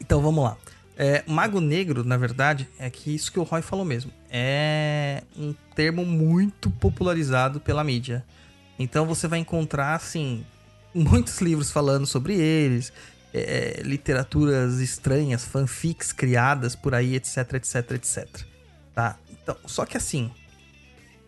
então 0.00 0.22
vamos 0.22 0.42
lá. 0.42 0.56
É, 0.96 1.24
Mago 1.26 1.60
Negro, 1.60 2.04
na 2.04 2.16
verdade, 2.16 2.68
é 2.78 2.88
que 2.88 3.14
isso 3.14 3.32
que 3.32 3.38
o 3.38 3.42
Roy 3.42 3.62
falou 3.62 3.84
mesmo. 3.84 4.12
É 4.30 5.22
um 5.36 5.54
termo 5.74 6.04
muito 6.04 6.70
popularizado 6.70 7.60
pela 7.60 7.82
mídia. 7.82 8.24
Então 8.78 9.06
você 9.06 9.26
vai 9.26 9.40
encontrar, 9.40 9.94
assim, 9.94 10.44
muitos 10.94 11.40
livros 11.40 11.70
falando 11.70 12.06
sobre 12.06 12.34
eles, 12.34 12.92
é, 13.32 13.80
literaturas 13.82 14.78
estranhas, 14.78 15.44
fanfics 15.44 16.12
criadas 16.12 16.76
por 16.76 16.94
aí, 16.94 17.16
etc, 17.16 17.54
etc, 17.54 17.90
etc. 17.92 18.28
Tá? 18.94 19.16
Então, 19.30 19.56
só 19.66 19.84
que 19.84 19.96
assim, 19.96 20.30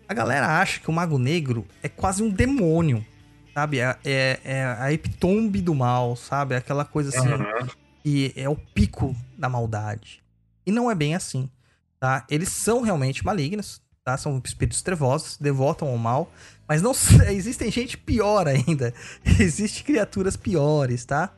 a 0.08 0.14
galera 0.14 0.60
acha 0.60 0.78
que 0.78 0.88
o 0.88 0.92
Mago 0.92 1.18
Negro 1.18 1.66
é 1.82 1.88
quase 1.88 2.22
um 2.22 2.30
demônio, 2.30 3.04
sabe? 3.52 3.80
É, 3.80 3.96
é, 4.04 4.40
é 4.44 4.64
a 4.78 4.92
epitombe 4.92 5.60
do 5.60 5.74
mal, 5.74 6.14
sabe? 6.14 6.54
Aquela 6.54 6.84
coisa 6.84 7.10
assim. 7.10 7.28
Uhum 7.28 7.85
e 8.06 8.32
é 8.36 8.48
o 8.48 8.54
pico 8.54 9.16
da 9.36 9.48
maldade. 9.48 10.22
E 10.64 10.70
não 10.70 10.88
é 10.88 10.94
bem 10.94 11.16
assim, 11.16 11.50
tá? 11.98 12.24
Eles 12.30 12.50
são 12.50 12.82
realmente 12.82 13.26
malignos, 13.26 13.82
tá? 14.04 14.16
São 14.16 14.40
espíritos 14.44 14.80
trevosos, 14.80 15.36
devotam 15.36 15.88
ao 15.88 15.98
mal, 15.98 16.32
mas 16.68 16.80
não 16.80 16.92
existem 17.28 17.68
gente 17.68 17.98
pior 17.98 18.46
ainda. 18.46 18.94
Existem 19.40 19.82
criaturas 19.82 20.36
piores, 20.36 21.04
tá? 21.04 21.34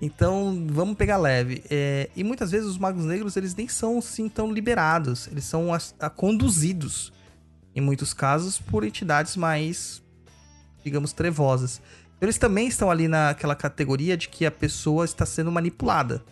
Então, 0.00 0.66
vamos 0.70 0.96
pegar 0.96 1.18
leve. 1.18 1.62
É, 1.70 2.08
e 2.16 2.24
muitas 2.24 2.50
vezes 2.50 2.66
os 2.66 2.78
magos 2.78 3.04
negros, 3.04 3.36
eles 3.36 3.54
nem 3.54 3.68
são 3.68 3.98
assim 3.98 4.30
tão 4.30 4.50
liberados. 4.50 5.28
Eles 5.28 5.44
são 5.44 5.74
a, 5.74 5.78
a 6.00 6.08
conduzidos, 6.08 7.12
em 7.74 7.82
muitos 7.82 8.14
casos, 8.14 8.58
por 8.58 8.82
entidades 8.82 9.36
mais, 9.36 10.02
digamos, 10.82 11.12
trevosas. 11.12 11.82
Eles 12.22 12.38
também 12.38 12.68
estão 12.68 12.88
ali 12.88 13.08
naquela 13.08 13.56
categoria 13.56 14.16
de 14.16 14.28
que 14.28 14.46
a 14.46 14.50
pessoa 14.50 15.04
está 15.04 15.26
sendo 15.26 15.50
manipulada. 15.50 16.22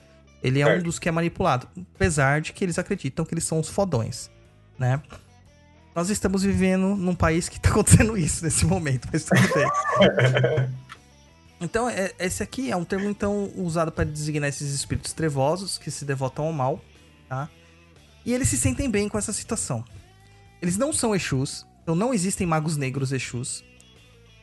Ele 0.40 0.60
é 0.60 0.64
certo. 0.64 0.80
um 0.80 0.82
dos 0.84 1.00
que 1.00 1.08
é 1.08 1.12
manipulado, 1.12 1.66
apesar 1.96 2.40
de 2.40 2.52
que 2.52 2.64
eles 2.64 2.78
acreditam 2.78 3.24
que 3.24 3.34
eles 3.34 3.42
são 3.42 3.58
os 3.58 3.68
fodões, 3.68 4.30
né? 4.78 5.02
Nós 5.92 6.08
estamos 6.08 6.44
vivendo 6.44 6.94
num 6.94 7.14
país 7.14 7.48
que 7.48 7.56
está 7.56 7.70
acontecendo 7.74 8.16
isso 8.16 8.44
nesse 8.44 8.64
momento, 8.64 9.08
mas 9.12 9.24
tudo 9.24 9.42
bem. 9.52 10.70
então, 11.60 11.90
é, 11.90 12.14
esse 12.20 12.40
aqui 12.40 12.70
é 12.70 12.76
um 12.76 12.84
termo 12.84 13.10
então 13.10 13.50
usado 13.56 13.90
para 13.90 14.04
designar 14.04 14.48
esses 14.48 14.72
espíritos 14.72 15.12
trevosos 15.12 15.76
que 15.76 15.90
se 15.90 16.04
devotam 16.04 16.46
ao 16.46 16.52
mal, 16.52 16.80
tá? 17.28 17.50
E 18.24 18.32
eles 18.32 18.48
se 18.48 18.56
sentem 18.56 18.88
bem 18.88 19.08
com 19.08 19.18
essa 19.18 19.32
situação. 19.32 19.84
Eles 20.62 20.76
não 20.76 20.92
são 20.92 21.16
Exus, 21.16 21.66
então 21.82 21.96
não 21.96 22.14
existem 22.14 22.46
magos 22.46 22.76
negros 22.76 23.10
Exus. 23.10 23.64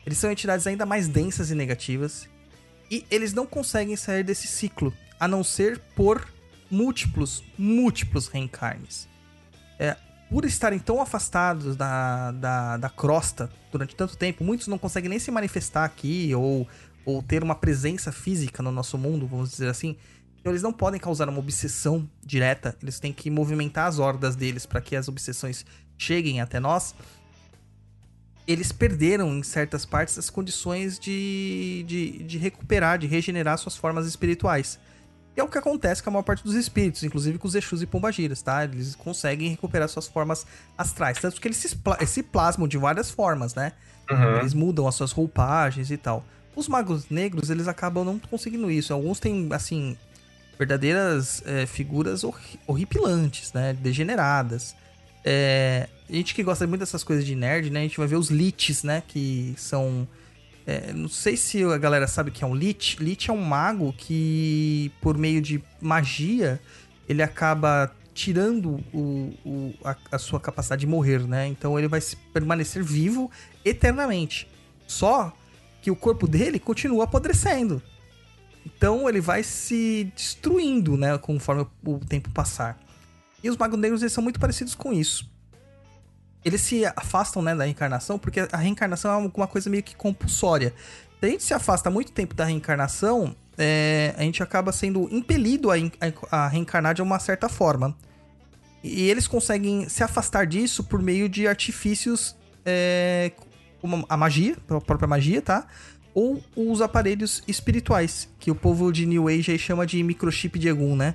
Eles 0.08 0.16
são 0.16 0.32
entidades 0.32 0.66
ainda 0.66 0.86
mais 0.86 1.06
densas 1.06 1.50
e 1.50 1.54
negativas. 1.54 2.26
E 2.90 3.04
eles 3.10 3.34
não 3.34 3.44
conseguem 3.44 3.94
sair 3.94 4.24
desse 4.24 4.46
ciclo, 4.46 4.90
a 5.20 5.28
não 5.28 5.44
ser 5.44 5.78
por 5.94 6.26
múltiplos, 6.70 7.44
múltiplos 7.58 8.26
reencarnes. 8.26 9.06
É, 9.78 9.94
por 10.30 10.46
estarem 10.46 10.78
tão 10.78 11.02
afastados 11.02 11.76
da, 11.76 12.30
da, 12.30 12.78
da 12.78 12.88
crosta 12.88 13.50
durante 13.70 13.94
tanto 13.94 14.16
tempo, 14.16 14.42
muitos 14.42 14.66
não 14.66 14.78
conseguem 14.78 15.10
nem 15.10 15.18
se 15.18 15.30
manifestar 15.30 15.84
aqui 15.84 16.34
ou, 16.34 16.66
ou 17.04 17.22
ter 17.22 17.42
uma 17.42 17.54
presença 17.54 18.10
física 18.10 18.62
no 18.62 18.72
nosso 18.72 18.96
mundo, 18.96 19.26
vamos 19.26 19.50
dizer 19.50 19.68
assim. 19.68 19.94
Então 20.40 20.50
eles 20.50 20.62
não 20.62 20.72
podem 20.72 20.98
causar 20.98 21.28
uma 21.28 21.38
obsessão 21.38 22.08
direta, 22.24 22.74
eles 22.82 22.98
têm 22.98 23.12
que 23.12 23.28
movimentar 23.28 23.86
as 23.86 23.98
hordas 23.98 24.34
deles 24.34 24.64
para 24.64 24.80
que 24.80 24.96
as 24.96 25.06
obsessões 25.06 25.66
cheguem 25.98 26.40
até 26.40 26.58
nós 26.58 26.94
eles 28.48 28.72
perderam 28.72 29.36
em 29.36 29.42
certas 29.42 29.84
partes 29.84 30.18
as 30.18 30.30
condições 30.30 30.98
de, 30.98 31.84
de, 31.86 32.22
de 32.24 32.38
recuperar, 32.38 32.98
de 32.98 33.06
regenerar 33.06 33.58
suas 33.58 33.76
formas 33.76 34.06
espirituais. 34.06 34.80
E 35.36 35.40
é 35.40 35.44
o 35.44 35.48
que 35.48 35.58
acontece 35.58 36.02
com 36.02 36.08
a 36.08 36.12
maior 36.14 36.22
parte 36.22 36.42
dos 36.42 36.54
espíritos, 36.54 37.04
inclusive 37.04 37.38
com 37.38 37.46
os 37.46 37.54
Exus 37.54 37.82
e 37.82 37.86
Pombagiras, 37.86 38.40
tá? 38.40 38.64
Eles 38.64 38.94
conseguem 38.94 39.50
recuperar 39.50 39.86
suas 39.90 40.08
formas 40.08 40.46
astrais. 40.78 41.18
Tanto 41.18 41.38
que 41.38 41.46
eles 41.46 41.58
se, 41.58 41.78
se 42.06 42.22
plasmam 42.22 42.66
de 42.66 42.78
várias 42.78 43.10
formas, 43.10 43.54
né? 43.54 43.72
Uhum. 44.10 44.38
Eles 44.38 44.54
mudam 44.54 44.88
as 44.88 44.94
suas 44.94 45.12
roupagens 45.12 45.90
e 45.90 45.98
tal. 45.98 46.24
Os 46.56 46.66
magos 46.66 47.10
negros, 47.10 47.50
eles 47.50 47.68
acabam 47.68 48.02
não 48.02 48.18
conseguindo 48.18 48.70
isso. 48.70 48.94
Alguns 48.94 49.20
têm, 49.20 49.48
assim, 49.52 49.96
verdadeiras 50.58 51.42
é, 51.44 51.66
figuras 51.66 52.24
horripilantes, 52.66 53.52
né? 53.52 53.74
Degeneradas. 53.74 54.74
É, 55.30 55.90
a 56.08 56.12
gente 56.14 56.34
que 56.34 56.42
gosta 56.42 56.66
muito 56.66 56.80
dessas 56.80 57.04
coisas 57.04 57.22
de 57.26 57.34
nerd, 57.34 57.68
né? 57.68 57.80
A 57.80 57.82
gente 57.82 57.98
vai 57.98 58.06
ver 58.06 58.16
os 58.16 58.30
Liches, 58.30 58.82
né? 58.82 59.02
Que 59.06 59.52
são. 59.58 60.08
É, 60.66 60.90
não 60.94 61.08
sei 61.08 61.36
se 61.36 61.62
a 61.64 61.76
galera 61.76 62.06
sabe 62.06 62.30
o 62.30 62.32
que 62.32 62.42
é 62.42 62.46
um 62.46 62.54
Lich. 62.54 62.96
Lich 62.98 63.28
é 63.28 63.32
um 63.32 63.42
mago 63.42 63.92
que, 63.92 64.90
por 65.02 65.18
meio 65.18 65.42
de 65.42 65.62
magia, 65.82 66.58
ele 67.06 67.22
acaba 67.22 67.94
tirando 68.14 68.82
o, 68.90 69.34
o 69.44 69.74
a, 69.84 69.94
a, 70.12 70.18
sua 70.18 70.40
capacidade 70.40 70.80
de 70.80 70.86
morrer, 70.86 71.20
né? 71.28 71.46
Então 71.46 71.78
ele 71.78 71.88
vai 71.88 72.00
permanecer 72.32 72.82
vivo 72.82 73.30
eternamente. 73.62 74.48
Só 74.86 75.30
que 75.82 75.90
o 75.90 75.96
corpo 75.96 76.26
dele 76.26 76.58
continua 76.58 77.04
apodrecendo. 77.04 77.82
Então 78.64 79.06
ele 79.06 79.20
vai 79.20 79.42
se 79.42 80.10
destruindo, 80.16 80.96
né? 80.96 81.18
Conforme 81.18 81.66
o, 81.84 81.96
o 81.96 81.98
tempo 81.98 82.30
passar. 82.30 82.87
E 83.42 83.48
os 83.48 83.56
magos 83.56 83.78
negros 83.78 84.02
eles 84.02 84.12
são 84.12 84.22
muito 84.22 84.40
parecidos 84.40 84.74
com 84.74 84.92
isso. 84.92 85.30
Eles 86.44 86.60
se 86.60 86.84
afastam 86.84 87.42
né, 87.42 87.54
da 87.54 87.64
reencarnação 87.64 88.18
porque 88.18 88.40
a 88.50 88.56
reencarnação 88.56 89.10
é 89.10 89.30
uma 89.34 89.46
coisa 89.46 89.68
meio 89.68 89.82
que 89.82 89.94
compulsória. 89.94 90.74
Se 91.20 91.26
a 91.26 91.28
gente 91.28 91.42
se 91.42 91.54
afasta 91.54 91.90
muito 91.90 92.12
tempo 92.12 92.34
da 92.34 92.44
reencarnação, 92.44 93.34
é, 93.56 94.14
a 94.16 94.22
gente 94.22 94.42
acaba 94.42 94.70
sendo 94.70 95.08
impelido 95.10 95.70
a, 95.70 95.74
a, 96.30 96.44
a 96.44 96.48
reencarnar 96.48 96.94
de 96.94 97.02
uma 97.02 97.18
certa 97.18 97.48
forma. 97.48 97.96
E 98.82 99.10
eles 99.10 99.26
conseguem 99.26 99.88
se 99.88 100.04
afastar 100.04 100.46
disso 100.46 100.84
por 100.84 101.02
meio 101.02 101.28
de 101.28 101.48
artifícios 101.48 102.36
é, 102.64 103.32
como 103.80 104.06
a 104.08 104.16
magia, 104.16 104.56
a 104.68 104.80
própria 104.80 105.08
magia, 105.08 105.42
tá? 105.42 105.66
Ou 106.14 106.42
os 106.56 106.80
aparelhos 106.80 107.42
espirituais, 107.46 108.28
que 108.38 108.50
o 108.50 108.54
povo 108.54 108.92
de 108.92 109.06
New 109.06 109.28
Age 109.28 109.52
aí 109.52 109.58
chama 109.58 109.86
de 109.86 110.02
microchip 110.02 110.58
de 110.58 110.68
Egum, 110.68 110.96
né? 110.96 111.14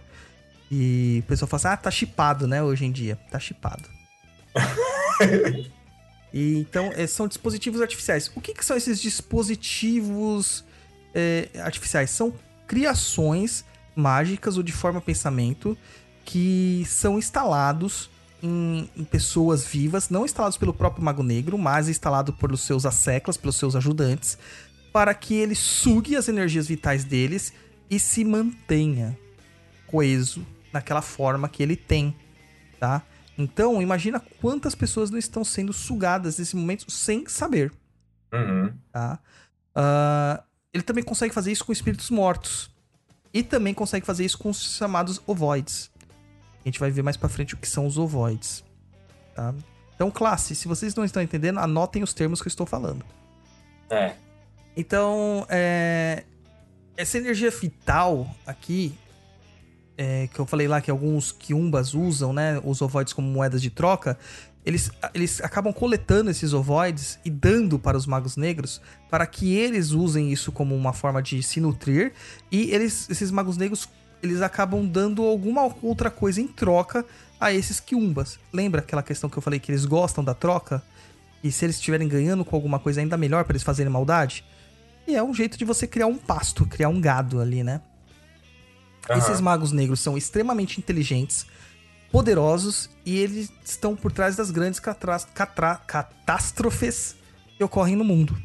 E 0.76 1.20
o 1.20 1.28
pessoal 1.28 1.48
fala 1.48 1.60
assim, 1.60 1.68
ah, 1.68 1.78
tá 1.78 1.92
chipado, 1.92 2.48
né, 2.48 2.64
hoje 2.64 2.84
em 2.84 2.92
dia. 2.92 3.16
Tá 3.30 3.40
chipado. 3.40 3.88
e, 6.34 6.58
então, 6.58 6.92
é, 6.96 7.06
são 7.06 7.28
dispositivos 7.28 7.80
artificiais. 7.80 8.32
O 8.36 8.42
que, 8.42 8.56
que 8.56 8.66
são 8.66 8.76
esses 8.76 9.00
dispositivos 9.00 10.66
é, 11.14 11.48
artificiais? 11.60 12.10
São 12.10 12.34
criações 12.66 13.64
mágicas 13.96 14.58
ou 14.58 14.64
de 14.64 14.72
forma 14.72 15.00
pensamento 15.00 15.78
que 16.26 16.84
são 16.88 17.20
instalados 17.20 18.10
em, 18.42 18.90
em, 18.98 19.04
pessoas 19.04 19.64
vivas, 19.64 20.10
não 20.10 20.26
instalados 20.26 20.58
pelo 20.58 20.74
próprio 20.74 21.04
Mago 21.04 21.22
Negro, 21.22 21.56
mas 21.56 21.88
instalados 21.88 22.36
pelos 22.36 22.62
seus 22.62 22.84
asseclas, 22.84 23.38
pelos 23.38 23.58
seus 23.58 23.76
ajudantes, 23.76 24.40
para 24.92 25.14
que 25.14 25.36
ele 25.36 25.54
sugue 25.54 26.16
as 26.16 26.28
energias 26.28 26.66
vitais 26.66 27.04
deles 27.04 27.54
e 27.92 28.00
se 28.00 28.26
mantenha 28.26 29.16
coeso 29.86 30.44
naquela 30.74 31.02
forma 31.02 31.48
que 31.48 31.62
ele 31.62 31.76
tem, 31.76 32.16
tá? 32.80 33.04
Então, 33.38 33.82
imagina 33.82 34.20
quantas 34.42 34.76
pessoas 34.76 35.10
não 35.10 35.18
estão 35.18 35.44
sendo 35.44 35.72
sugadas 35.74 36.38
nesse 36.38 36.56
momento 36.56 36.92
sem 36.92 37.28
saber. 37.28 37.72
Uhum. 38.32 38.74
Tá? 38.92 39.20
Uh, 39.76 40.44
ele 40.74 40.84
também 40.84 41.04
consegue 41.04 41.34
fazer 41.34 41.52
isso 41.52 41.66
com 41.66 41.72
espíritos 41.72 42.10
mortos. 42.10 42.72
E 43.34 43.42
também 43.42 43.74
consegue 43.74 44.06
fazer 44.06 44.24
isso 44.26 44.38
com 44.38 44.50
os 44.50 44.78
chamados 44.78 45.20
ovoides. 45.26 45.92
A 46.64 46.68
gente 46.68 46.80
vai 46.80 46.92
ver 46.92 47.02
mais 47.02 47.18
pra 47.18 47.28
frente 47.28 47.56
o 47.56 47.58
que 47.58 47.68
são 47.68 47.88
os 47.88 47.98
ovoides. 47.98 48.64
Tá? 49.36 49.54
Então, 49.96 50.12
classe, 50.12 50.56
se 50.56 50.68
vocês 50.68 50.94
não 50.94 51.04
estão 51.04 51.22
entendendo, 51.22 51.60
anotem 51.60 52.04
os 52.04 52.14
termos 52.14 52.42
que 52.42 52.48
eu 52.48 52.52
estou 52.52 52.66
falando. 52.66 53.04
É. 53.90 54.16
Então, 54.78 55.46
é... 55.50 56.24
essa 56.96 57.18
energia 57.18 57.50
vital 57.50 58.30
aqui, 58.46 58.96
é, 59.98 60.28
que 60.28 60.40
eu 60.40 60.46
falei 60.46 60.68
lá 60.68 60.82
que 60.82 60.92
alguns 60.92 61.32
quiumbas 61.32 61.94
usam, 61.94 62.34
né, 62.34 62.60
os 62.64 62.82
ovoides 62.82 63.14
como 63.14 63.28
moedas 63.28 63.62
de 63.62 63.70
troca, 63.70 64.18
eles, 64.66 64.90
eles 65.14 65.42
acabam 65.42 65.74
coletando 65.74 66.32
esses 66.32 66.54
ovoides 66.54 67.20
e 67.26 67.30
dando 67.30 67.78
para 67.78 67.98
os 67.98 68.06
magos 68.06 68.38
negros 68.38 68.82
para 69.10 69.26
que 69.26 69.54
eles 69.54 69.92
usem 69.92 70.32
isso 70.32 70.52
como 70.52 70.74
uma 70.76 70.94
forma 70.94 71.22
de 71.22 71.44
se 71.44 71.60
nutrir 71.60 72.14
e 72.50 72.72
eles, 72.72 73.10
esses 73.10 73.30
magos 73.30 73.58
negros 73.58 73.90
eles 74.22 74.42
acabam 74.42 74.86
dando 74.88 75.22
alguma 75.24 75.70
outra 75.82 76.10
coisa 76.10 76.40
em 76.40 76.48
troca 76.48 77.06
a 77.38 77.52
esses 77.52 77.82
quiumbas. 77.82 78.40
Lembra 78.54 78.80
aquela 78.80 79.04
questão 79.04 79.30
que 79.30 79.38
eu 79.38 79.42
falei 79.42 79.60
que 79.60 79.70
eles 79.70 79.84
gostam 79.84 80.24
da 80.24 80.34
troca? 80.34 80.82
E 81.44 81.52
se 81.52 81.66
eles 81.66 81.76
estiverem 81.76 82.08
ganhando 82.08 82.46
com 82.46 82.56
alguma 82.56 82.80
coisa 82.80 83.02
ainda 83.02 83.18
melhor 83.18 83.44
para 83.44 83.52
eles 83.52 83.64
fazerem 83.64 83.92
maldade? 83.92 84.46
E 85.06 85.14
é 85.14 85.22
um 85.22 85.34
jeito 85.34 85.58
de 85.58 85.66
você 85.66 85.86
criar 85.86 86.08
um 86.08 86.16
pasto, 86.16 86.66
criar 86.66 86.88
um 86.88 87.02
gado 87.02 87.42
ali, 87.42 87.64
né? 87.64 87.82
Uhum. 89.10 89.18
Esses 89.18 89.42
magos 89.42 89.72
negros 89.72 90.00
são 90.00 90.16
extremamente 90.18 90.80
inteligentes, 90.80 91.46
poderosos 92.12 92.90
e 93.06 93.18
eles 93.18 93.52
estão 93.64 93.96
por 93.96 94.12
trás 94.12 94.36
das 94.36 94.52
grandes 94.52 94.80
catástrofes 94.80 97.16
que 97.58 97.64
ocorrem 97.64 97.96
no 97.96 98.04
mundo, 98.04 98.38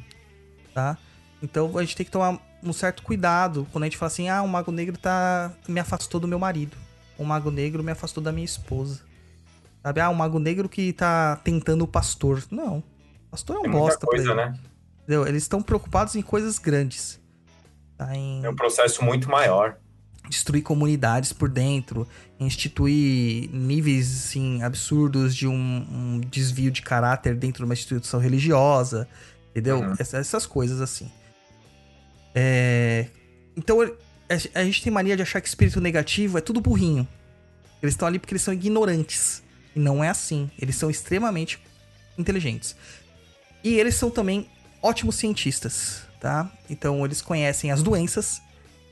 tá? 0.75 0.97
Então 1.43 1.77
a 1.79 1.83
gente 1.83 1.97
tem 1.97 2.07
que 2.07 2.13
tomar 2.13 2.39
um 2.63 2.73
certo 2.73 3.03
cuidado 3.03 3.67
quando 3.71 3.85
a 3.85 3.87
gente 3.87 3.97
fala 3.97 4.09
assim: 4.09 4.29
"Ah, 4.29 4.43
o 4.43 4.49
mago 4.49 4.73
negro 4.73 4.99
tá 4.99 5.53
me 5.69 5.79
afastou 5.79 6.21
do 6.21 6.27
meu 6.27 6.39
marido. 6.39 6.77
O 7.17 7.25
mago 7.25 7.51
negro 7.51 7.85
me 7.85 7.93
afastou 7.93 8.23
da 8.23 8.33
minha 8.33 8.45
esposa." 8.45 9.01
Sabe? 9.83 10.01
Ah, 10.01 10.11
o 10.11 10.15
mago 10.15 10.41
negro 10.41 10.69
que 10.69 10.93
tá 10.93 11.37
tentando 11.37 11.85
o 11.85 11.89
pastor. 11.89 12.43
Não. 12.51 12.79
O 12.79 13.31
pastor 13.31 13.57
é 13.57 13.61
um 13.61 13.71
bosta 13.71 14.05
coisa, 14.05 14.35
pra 14.35 14.43
ele. 14.43 14.51
Né? 14.51 14.59
Entendeu? 15.03 15.27
Eles 15.27 15.45
estão 15.45 15.63
preocupados 15.63 16.17
em 16.17 16.23
coisas 16.23 16.59
grandes. 16.59 17.21
Tá? 17.97 18.15
Em... 18.15 18.45
É 18.45 18.51
um 18.51 18.57
processo 18.57 19.05
muito 19.05 19.31
maior 19.31 19.79
destruir 20.29 20.63
comunidades 20.63 21.33
por 21.33 21.49
dentro, 21.49 22.07
instituir 22.39 23.49
níveis 23.51 24.25
assim, 24.25 24.63
absurdos 24.63 25.35
de 25.35 25.47
um, 25.47 25.55
um 25.55 26.21
desvio 26.21 26.71
de 26.71 26.83
caráter 26.83 27.35
dentro 27.35 27.59
de 27.59 27.65
uma 27.65 27.75
instituição 27.75 28.21
religiosa, 28.21 29.09
entendeu? 29.51 29.81
Uhum. 29.81 29.93
Essas, 29.93 30.15
essas, 30.15 30.47
coisas 30.47 30.81
assim. 30.81 31.11
É... 32.35 33.07
Então 33.57 33.79
a 34.55 34.65
gente 34.65 34.83
tem 34.83 34.93
mania 34.93 35.17
de 35.17 35.23
achar 35.23 35.41
que 35.41 35.49
espírito 35.49 35.81
negativo 35.81 36.39
é 36.39 36.41
tudo 36.41 36.61
burrinho. 36.61 37.09
Eles 37.83 37.95
estão 37.95 38.07
ali 38.07 38.19
porque 38.19 38.35
eles 38.35 38.43
são 38.43 38.53
ignorantes. 38.53 39.43
E 39.75 39.81
não 39.81 40.03
é 40.05 40.09
assim. 40.09 40.51
Eles 40.59 40.77
são 40.77 40.91
extremamente 40.91 41.59
inteligentes. 42.19 42.77
E 43.65 43.79
eles 43.79 43.95
são 43.95 44.11
também 44.11 44.49
ótimos 44.83 45.17
cientistas, 45.17 46.03
tá? 46.21 46.51
Então 46.69 47.05
eles 47.05 47.23
conhecem 47.23 47.71
as 47.71 47.83
doenças 47.83 48.43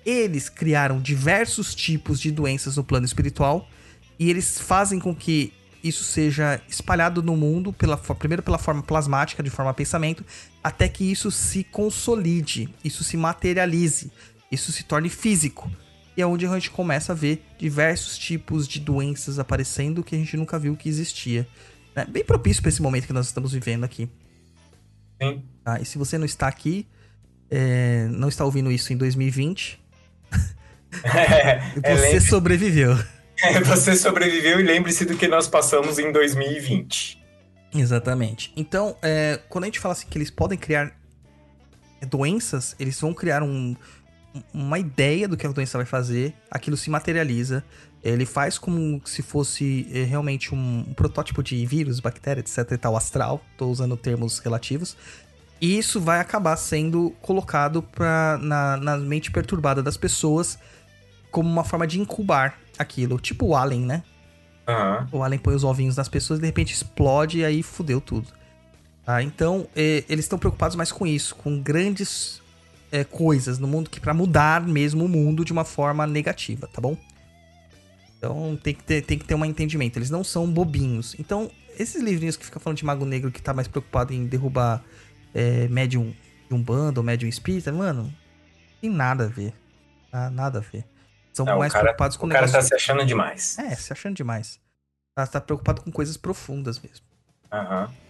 eles 0.07 0.49
criaram 0.49 1.01
diversos 1.01 1.74
tipos 1.74 2.20
de 2.20 2.31
doenças 2.31 2.77
no 2.77 2.85
plano 2.85 3.05
espiritual 3.05 3.69
e 4.16 4.31
eles 4.31 4.59
fazem 4.59 5.01
com 5.01 5.12
que 5.12 5.53
isso 5.83 6.05
seja 6.05 6.61
espalhado 6.69 7.23
no 7.23 7.37
mundo, 7.37 7.73
pela, 7.73 7.97
primeiro 7.97 8.43
pela 8.43 8.57
forma 8.57 8.83
plasmática, 8.83 9.43
de 9.43 9.51
forma 9.51 9.74
pensamento, 9.74 10.24
até 10.62 10.89
que 10.89 11.11
isso 11.11 11.31
se 11.31 11.65
consolide, 11.65 12.69
isso 12.85 13.05
se 13.05 13.16
materialize, 13.16 14.11
isso 14.51 14.73
se 14.73 14.85
torne 14.85 15.09
físico. 15.09 15.70
E 16.16 16.23
é 16.23 16.27
onde 16.27 16.47
a 16.47 16.55
gente 16.55 16.70
começa 16.70 17.12
a 17.12 17.15
ver 17.15 17.45
diversos 17.59 18.16
tipos 18.16 18.66
de 18.66 18.81
doenças 18.81 19.39
aparecendo 19.39 20.03
que 20.03 20.15
a 20.15 20.19
gente 20.19 20.37
nunca 20.37 20.59
viu 20.59 20.77
que 20.77 20.89
existia. 20.89 21.47
É 21.95 22.05
bem 22.05 22.24
propício 22.24 22.62
para 22.62 22.70
esse 22.70 22.81
momento 22.81 23.07
que 23.07 23.12
nós 23.12 23.27
estamos 23.27 23.53
vivendo 23.53 23.85
aqui. 23.85 24.09
Sim. 25.20 25.43
Tá? 25.62 25.81
E 25.81 25.85
se 25.85 25.99
você 25.99 26.16
não 26.16 26.24
está 26.24 26.49
aqui, 26.49 26.87
é, 27.51 28.09
não 28.11 28.28
está 28.28 28.45
ouvindo 28.45 28.73
isso 28.73 28.93
em 28.93 28.97
2020, 28.97 29.78
é, 31.82 31.97
você 31.97 32.20
sobreviveu. 32.20 32.97
É, 33.43 33.61
você 33.61 33.94
sobreviveu 33.94 34.59
e 34.59 34.62
lembre-se 34.62 35.05
do 35.05 35.15
que 35.15 35.28
nós 35.28 35.47
passamos 35.47 35.98
em 35.98 36.11
2020. 36.11 37.23
Exatamente. 37.74 38.51
Então, 38.57 38.97
é, 39.03 39.39
quando 39.51 39.65
a 39.65 39.66
gente 39.66 39.78
fala 39.78 39.93
assim 39.93 40.07
que 40.09 40.16
eles 40.16 40.31
podem 40.31 40.57
criar 40.57 40.90
doenças, 42.09 42.74
eles 42.81 42.98
vão 42.98 43.12
criar 43.12 43.43
um, 43.43 43.77
uma 44.53 44.78
ideia 44.78 45.28
do 45.28 45.36
que 45.36 45.47
a 45.47 45.51
doença 45.51 45.77
vai 45.78 45.86
fazer, 45.86 46.35
aquilo 46.51 46.77
se 46.77 46.90
materializa, 46.90 47.65
ele 48.03 48.24
faz 48.24 48.57
como 48.57 49.01
se 49.05 49.20
fosse 49.23 49.89
é, 49.93 50.05
realmente 50.05 50.55
um, 50.55 50.85
um 50.89 50.94
protótipo 50.94 51.43
de 51.43 51.65
vírus, 51.66 52.01
bactéria, 52.01 52.40
etc 52.40 52.70
e 52.73 52.78
tal, 52.78 52.97
astral, 52.97 53.43
tô 53.57 53.66
usando 53.66 53.97
termos 53.97 54.39
relativos, 54.39 54.97
e 55.61 55.78
isso 55.78 56.01
vai 56.01 56.20
acabar 56.20 56.57
sendo 56.57 57.11
colocado 57.23 57.83
pra, 57.83 58.39
na, 58.41 58.77
na 58.77 58.97
mente 58.97 59.31
perturbada 59.31 59.83
das 59.83 59.97
pessoas 59.97 60.59
como 61.31 61.49
uma 61.49 61.65
forma 61.65 61.87
de 61.87 62.01
incubar 62.01 62.59
aquilo. 62.78 63.19
Tipo 63.19 63.47
o 63.47 63.57
Alien, 63.57 63.83
né? 63.83 64.03
Uhum. 64.69 65.19
O 65.19 65.23
Alien 65.23 65.39
põe 65.39 65.55
os 65.55 65.65
ovinhos 65.65 65.97
nas 65.97 66.09
pessoas 66.09 66.39
e 66.39 66.43
de 66.43 66.47
repente 66.47 66.74
explode 66.74 67.39
e 67.39 67.45
aí 67.45 67.62
fudeu 67.62 68.01
tudo. 68.01 68.28
Tá? 69.05 69.23
Então, 69.23 69.69
eles 69.74 70.24
estão 70.24 70.39
preocupados 70.39 70.77
mais 70.77 70.91
com 70.91 71.07
isso, 71.07 71.35
com 71.37 71.61
grandes 71.61 72.43
é, 72.91 73.05
coisas 73.05 73.59
no 73.59 73.69
mundo 73.69 73.89
que 73.89 74.01
para 74.01 74.12
mudar 74.12 74.61
mesmo 74.66 75.05
o 75.05 75.09
mundo 75.09 75.45
de 75.45 75.53
uma 75.53 75.65
forma 75.65 76.07
negativa, 76.07 76.66
tá 76.66 76.81
bom? 76.81 76.97
Então 78.19 78.59
tem 78.62 78.74
que, 78.74 78.83
ter, 78.83 79.03
tem 79.03 79.19
que 79.19 79.24
ter 79.24 79.35
um 79.35 79.45
entendimento. 79.45 79.99
Eles 79.99 80.11
não 80.11 80.24
são 80.24 80.51
bobinhos. 80.51 81.15
Então, 81.19 81.51
esses 81.78 82.03
livrinhos 82.03 82.37
que 82.37 82.45
ficam 82.45 82.61
falando 82.61 82.78
de 82.78 82.85
Mago 82.85 83.05
Negro 83.05 83.31
que 83.31 83.41
tá 83.41 83.55
mais 83.55 83.69
preocupado 83.69 84.12
em 84.12 84.27
derrubar 84.27 84.83
é, 85.37 85.69
médium 85.69 86.15
de 86.49 86.55
um 86.55 86.63
bando 86.63 87.03
médium 87.03 87.29
espírita, 87.29 87.71
mano, 87.71 88.11
tem 88.81 88.89
nada 88.89 89.25
a 89.25 89.29
ver. 89.29 89.53
Tá? 90.11 90.31
Nada 90.31 90.59
a 90.59 90.63
ver. 90.63 90.87
São 91.31 91.45
não, 91.45 91.59
mais 91.59 91.71
cara, 91.71 91.85
preocupados 91.85 92.17
com 92.17 92.25
o, 92.25 92.31
o 92.31 92.33
cara 92.33 92.51
tá 92.51 92.63
se 92.63 92.75
achando 92.75 93.05
demais. 93.05 93.59
É, 93.59 93.75
se 93.75 93.93
achando 93.93 94.17
demais. 94.17 94.59
Tá, 95.15 95.27
tá 95.27 95.41
preocupado 95.41 95.83
com 95.83 95.93
coisas 95.93 96.17
profundas 96.17 96.81
mesmo. 96.81 97.05
Aham. 97.53 97.85
Uhum. 97.85 98.07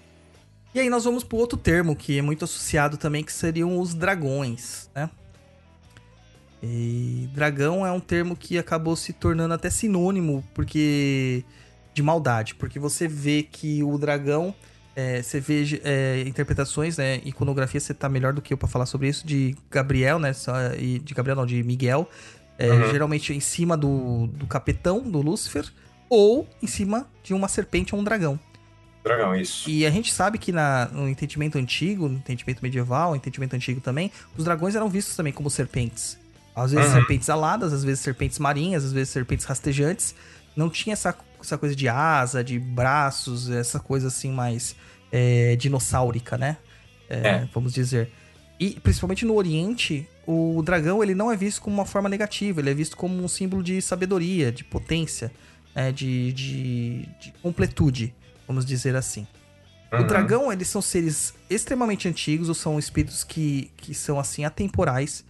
E 0.72 0.80
aí 0.80 0.90
nós 0.90 1.04
vamos 1.04 1.24
pro 1.24 1.38
outro 1.38 1.58
termo 1.58 1.96
que 1.96 2.18
é 2.18 2.22
muito 2.22 2.44
associado 2.44 2.96
também, 2.96 3.24
que 3.24 3.32
seriam 3.32 3.80
os 3.80 3.94
dragões, 3.94 4.90
né? 4.94 5.10
E 6.62 7.28
dragão 7.32 7.84
é 7.86 7.90
um 7.90 8.00
termo 8.00 8.36
que 8.36 8.58
acabou 8.58 8.94
se 8.94 9.12
tornando 9.12 9.54
até 9.54 9.70
sinônimo 9.70 10.44
porque 10.54 11.44
de 11.94 12.02
maldade, 12.02 12.54
porque 12.54 12.78
você 12.78 13.08
vê 13.08 13.42
que 13.42 13.82
o 13.82 13.96
dragão 13.96 14.54
é, 14.96 15.20
você 15.22 15.38
vê 15.38 15.80
é, 15.84 16.24
interpretações, 16.26 16.96
né? 16.96 17.20
Iconografia, 17.22 17.78
você 17.78 17.92
tá 17.92 18.08
melhor 18.08 18.32
do 18.32 18.40
que 18.40 18.54
eu 18.54 18.56
pra 18.56 18.66
falar 18.66 18.86
sobre 18.86 19.08
isso, 19.08 19.26
de 19.26 19.54
Gabriel, 19.70 20.18
né? 20.18 20.32
E 20.78 20.98
de 20.98 21.12
Gabriel, 21.12 21.36
não, 21.36 21.44
de 21.44 21.62
Miguel. 21.62 22.08
É, 22.58 22.70
uhum. 22.70 22.90
Geralmente 22.90 23.34
em 23.34 23.40
cima 23.40 23.76
do, 23.76 24.26
do 24.28 24.46
capetão, 24.46 25.02
do 25.02 25.20
Lúcifer, 25.20 25.66
ou 26.08 26.48
em 26.62 26.66
cima 26.66 27.06
de 27.22 27.34
uma 27.34 27.46
serpente 27.46 27.94
ou 27.94 28.00
um 28.00 28.04
dragão. 28.04 28.40
Dragão, 29.04 29.36
isso. 29.36 29.68
E 29.68 29.84
a 29.84 29.90
gente 29.90 30.12
sabe 30.12 30.38
que 30.38 30.50
na, 30.50 30.86
no 30.86 31.06
entendimento 31.06 31.58
antigo, 31.58 32.08
no 32.08 32.16
entendimento 32.16 32.62
medieval, 32.62 33.10
no 33.10 33.16
entendimento 33.16 33.54
antigo 33.54 33.80
também, 33.82 34.10
os 34.36 34.44
dragões 34.44 34.74
eram 34.74 34.88
vistos 34.88 35.14
também 35.14 35.32
como 35.32 35.50
serpentes. 35.50 36.18
Às 36.54 36.72
vezes 36.72 36.88
uhum. 36.88 36.94
serpentes 36.94 37.28
aladas, 37.28 37.74
às 37.74 37.84
vezes 37.84 38.00
serpentes 38.00 38.38
marinhas, 38.38 38.82
às 38.82 38.92
vezes 38.92 39.10
serpentes 39.10 39.44
rastejantes. 39.44 40.14
Não 40.56 40.70
tinha 40.70 40.94
essa, 40.94 41.14
essa 41.40 41.58
coisa 41.58 41.74
de 41.74 41.88
asa, 41.88 42.42
de 42.42 42.58
braços, 42.58 43.50
essa 43.50 43.80
coisa 43.80 44.08
assim 44.08 44.32
mais 44.32 44.76
é, 45.10 45.56
dinossáurica, 45.56 46.36
né? 46.36 46.56
É, 47.08 47.28
é. 47.28 47.48
Vamos 47.52 47.72
dizer. 47.72 48.10
E 48.58 48.70
principalmente 48.80 49.24
no 49.24 49.34
Oriente, 49.34 50.08
o 50.26 50.62
dragão 50.62 51.02
ele 51.02 51.14
não 51.14 51.30
é 51.30 51.36
visto 51.36 51.60
como 51.60 51.76
uma 51.76 51.84
forma 51.84 52.08
negativa, 52.08 52.60
ele 52.60 52.70
é 52.70 52.74
visto 52.74 52.96
como 52.96 53.22
um 53.22 53.28
símbolo 53.28 53.62
de 53.62 53.80
sabedoria, 53.82 54.50
de 54.50 54.64
potência, 54.64 55.30
é, 55.74 55.92
de, 55.92 56.32
de, 56.32 57.08
de, 57.20 57.32
completude, 57.42 58.14
vamos 58.46 58.64
dizer 58.64 58.96
assim. 58.96 59.26
Uhum. 59.92 60.00
O 60.00 60.04
dragão, 60.04 60.52
eles 60.52 60.68
são 60.68 60.80
seres 60.80 61.34
extremamente 61.50 62.08
antigos, 62.08 62.48
ou 62.48 62.54
são 62.54 62.78
espíritos 62.78 63.22
que, 63.22 63.70
que 63.76 63.94
são 63.94 64.18
assim 64.18 64.44
atemporais, 64.44 65.22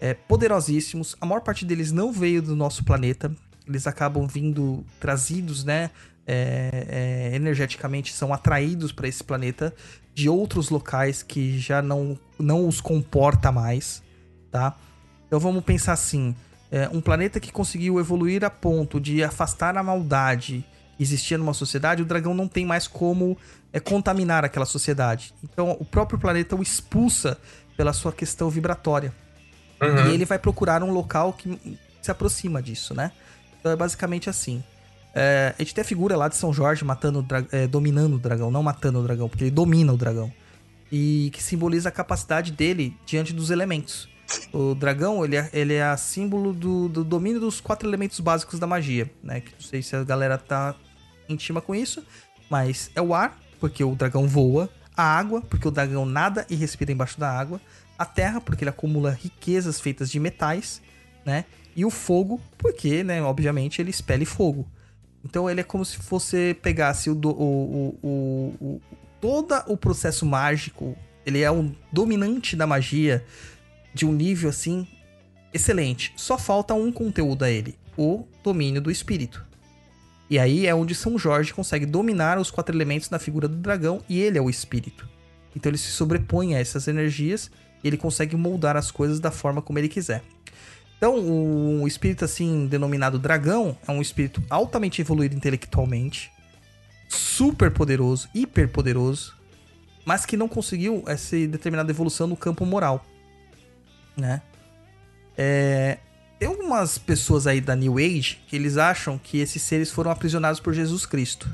é, 0.00 0.12
poderosíssimos. 0.12 1.16
A 1.20 1.26
maior 1.26 1.40
parte 1.40 1.64
deles 1.64 1.92
não 1.92 2.12
veio 2.12 2.42
do 2.42 2.56
nosso 2.56 2.84
planeta, 2.84 3.34
eles 3.66 3.86
acabam 3.86 4.26
vindo 4.26 4.84
trazidos, 5.00 5.64
né? 5.64 5.90
É, 6.26 6.86
é, 7.32 7.36
energeticamente 7.36 8.12
são 8.14 8.32
atraídos 8.32 8.92
para 8.92 9.06
esse 9.06 9.22
planeta 9.22 9.74
de 10.14 10.26
outros 10.26 10.70
locais 10.70 11.22
que 11.22 11.58
já 11.58 11.82
não, 11.82 12.18
não 12.38 12.66
os 12.66 12.80
comporta 12.80 13.52
mais, 13.52 14.02
tá? 14.50 14.74
Então 15.26 15.38
vamos 15.38 15.62
pensar 15.64 15.92
assim: 15.92 16.34
é, 16.70 16.88
um 16.88 17.00
planeta 17.00 17.38
que 17.38 17.52
conseguiu 17.52 18.00
evoluir 18.00 18.44
a 18.44 18.50
ponto 18.50 19.00
de 19.00 19.22
afastar 19.22 19.76
a 19.76 19.82
maldade 19.82 20.64
que 20.96 21.02
existia 21.02 21.36
numa 21.36 21.54
sociedade, 21.54 22.02
o 22.02 22.04
dragão 22.04 22.34
não 22.34 22.46
tem 22.46 22.64
mais 22.64 22.86
como 22.86 23.36
é, 23.72 23.80
contaminar 23.80 24.44
aquela 24.44 24.66
sociedade. 24.66 25.34
Então 25.42 25.76
o 25.78 25.84
próprio 25.84 26.18
planeta 26.18 26.54
o 26.56 26.62
expulsa 26.62 27.38
pela 27.76 27.92
sua 27.92 28.12
questão 28.12 28.48
vibratória. 28.48 29.12
Uhum. 29.82 30.10
E 30.10 30.14
ele 30.14 30.24
vai 30.24 30.38
procurar 30.38 30.82
um 30.82 30.92
local 30.92 31.32
que 31.32 31.78
se 32.00 32.10
aproxima 32.10 32.62
disso, 32.62 32.94
né? 32.94 33.10
Então 33.64 33.72
é 33.72 33.76
basicamente 33.76 34.28
assim. 34.28 34.62
É, 35.14 35.54
a 35.58 35.62
gente 35.62 35.74
tem 35.74 35.80
a 35.80 35.86
figura 35.86 36.18
lá 36.18 36.28
de 36.28 36.36
São 36.36 36.52
Jorge 36.52 36.84
matando, 36.84 37.26
é, 37.50 37.66
dominando 37.66 38.16
o 38.16 38.18
dragão, 38.18 38.50
não 38.50 38.62
matando 38.62 39.00
o 39.00 39.02
dragão, 39.02 39.26
porque 39.26 39.44
ele 39.44 39.50
domina 39.50 39.90
o 39.90 39.96
dragão. 39.96 40.30
E 40.92 41.30
que 41.32 41.42
simboliza 41.42 41.88
a 41.88 41.92
capacidade 41.92 42.52
dele 42.52 42.94
diante 43.06 43.32
dos 43.32 43.48
elementos. 43.48 44.06
O 44.52 44.74
dragão, 44.74 45.24
ele 45.24 45.36
é, 45.36 45.48
ele 45.50 45.72
é 45.72 45.96
símbolo 45.96 46.52
do, 46.52 46.90
do 46.90 47.02
domínio 47.02 47.40
dos 47.40 47.58
quatro 47.58 47.88
elementos 47.88 48.20
básicos 48.20 48.58
da 48.60 48.66
magia, 48.66 49.10
né? 49.22 49.40
Que 49.40 49.52
não 49.52 49.60
sei 49.62 49.80
se 49.82 49.96
a 49.96 50.04
galera 50.04 50.36
tá 50.36 50.74
íntima 51.26 51.62
com 51.62 51.74
isso. 51.74 52.04
Mas 52.50 52.90
é 52.94 53.00
o 53.00 53.14
ar, 53.14 53.40
porque 53.58 53.82
o 53.82 53.94
dragão 53.94 54.28
voa. 54.28 54.68
A 54.94 55.04
água, 55.04 55.40
porque 55.40 55.66
o 55.66 55.70
dragão 55.70 56.04
nada 56.04 56.46
e 56.50 56.54
respira 56.54 56.92
embaixo 56.92 57.18
da 57.18 57.30
água. 57.30 57.58
A 57.98 58.04
terra, 58.04 58.42
porque 58.42 58.62
ele 58.62 58.70
acumula 58.70 59.10
riquezas 59.10 59.80
feitas 59.80 60.10
de 60.10 60.20
metais, 60.20 60.82
né? 61.24 61.46
E 61.76 61.84
o 61.84 61.90
fogo, 61.90 62.40
porque, 62.56 63.02
né, 63.02 63.22
obviamente, 63.22 63.80
ele 63.80 63.90
expele 63.90 64.24
fogo. 64.24 64.66
Então 65.24 65.48
ele 65.48 65.60
é 65.60 65.64
como 65.64 65.84
se 65.84 65.98
você 65.98 66.56
pegasse 66.60 67.08
o, 67.08 67.14
o, 67.14 67.98
o, 68.02 68.54
o, 68.60 68.80
todo 69.20 69.54
o 69.66 69.76
processo 69.76 70.26
mágico. 70.26 70.96
Ele 71.24 71.40
é 71.40 71.50
um 71.50 71.74
dominante 71.90 72.54
da 72.54 72.66
magia 72.66 73.24
de 73.94 74.04
um 74.04 74.12
nível 74.12 74.50
assim 74.50 74.86
excelente. 75.52 76.12
Só 76.16 76.36
falta 76.36 76.74
um 76.74 76.92
conteúdo 76.92 77.44
a 77.44 77.50
ele: 77.50 77.78
o 77.96 78.24
domínio 78.42 78.82
do 78.82 78.90
espírito. 78.90 79.44
E 80.28 80.38
aí 80.38 80.66
é 80.66 80.74
onde 80.74 80.94
São 80.94 81.18
Jorge 81.18 81.54
consegue 81.54 81.86
dominar 81.86 82.38
os 82.38 82.50
quatro 82.50 82.74
elementos 82.74 83.08
na 83.08 83.18
figura 83.18 83.48
do 83.48 83.56
dragão 83.56 84.02
e 84.08 84.20
ele 84.20 84.36
é 84.36 84.42
o 84.42 84.50
espírito. 84.50 85.08
Então 85.56 85.70
ele 85.70 85.78
se 85.78 85.90
sobrepõe 85.90 86.54
a 86.54 86.58
essas 86.58 86.88
energias 86.88 87.50
e 87.82 87.86
ele 87.86 87.96
consegue 87.96 88.36
moldar 88.36 88.76
as 88.76 88.90
coisas 88.90 89.20
da 89.20 89.30
forma 89.30 89.62
como 89.62 89.78
ele 89.78 89.88
quiser. 89.88 90.22
Então, 91.04 91.82
o 91.82 91.86
espírito 91.86 92.24
assim 92.24 92.66
denominado 92.66 93.18
dragão 93.18 93.76
é 93.86 93.92
um 93.92 94.00
espírito 94.00 94.42
altamente 94.48 95.02
evoluído 95.02 95.36
intelectualmente, 95.36 96.32
super 97.10 97.70
poderoso, 97.70 98.26
hiper 98.34 98.70
poderoso, 98.70 99.36
mas 100.02 100.24
que 100.24 100.34
não 100.34 100.48
conseguiu 100.48 101.04
essa 101.06 101.36
determinada 101.46 101.90
evolução 101.90 102.26
no 102.26 102.34
campo 102.34 102.64
moral, 102.64 103.04
né? 104.16 104.40
É, 105.36 105.98
tem 106.38 106.48
algumas 106.48 106.96
pessoas 106.96 107.46
aí 107.46 107.60
da 107.60 107.76
New 107.76 107.98
Age 107.98 108.40
que 108.46 108.56
eles 108.56 108.78
acham 108.78 109.18
que 109.18 109.40
esses 109.40 109.60
seres 109.60 109.90
foram 109.90 110.10
aprisionados 110.10 110.58
por 110.58 110.72
Jesus 110.72 111.04
Cristo, 111.04 111.52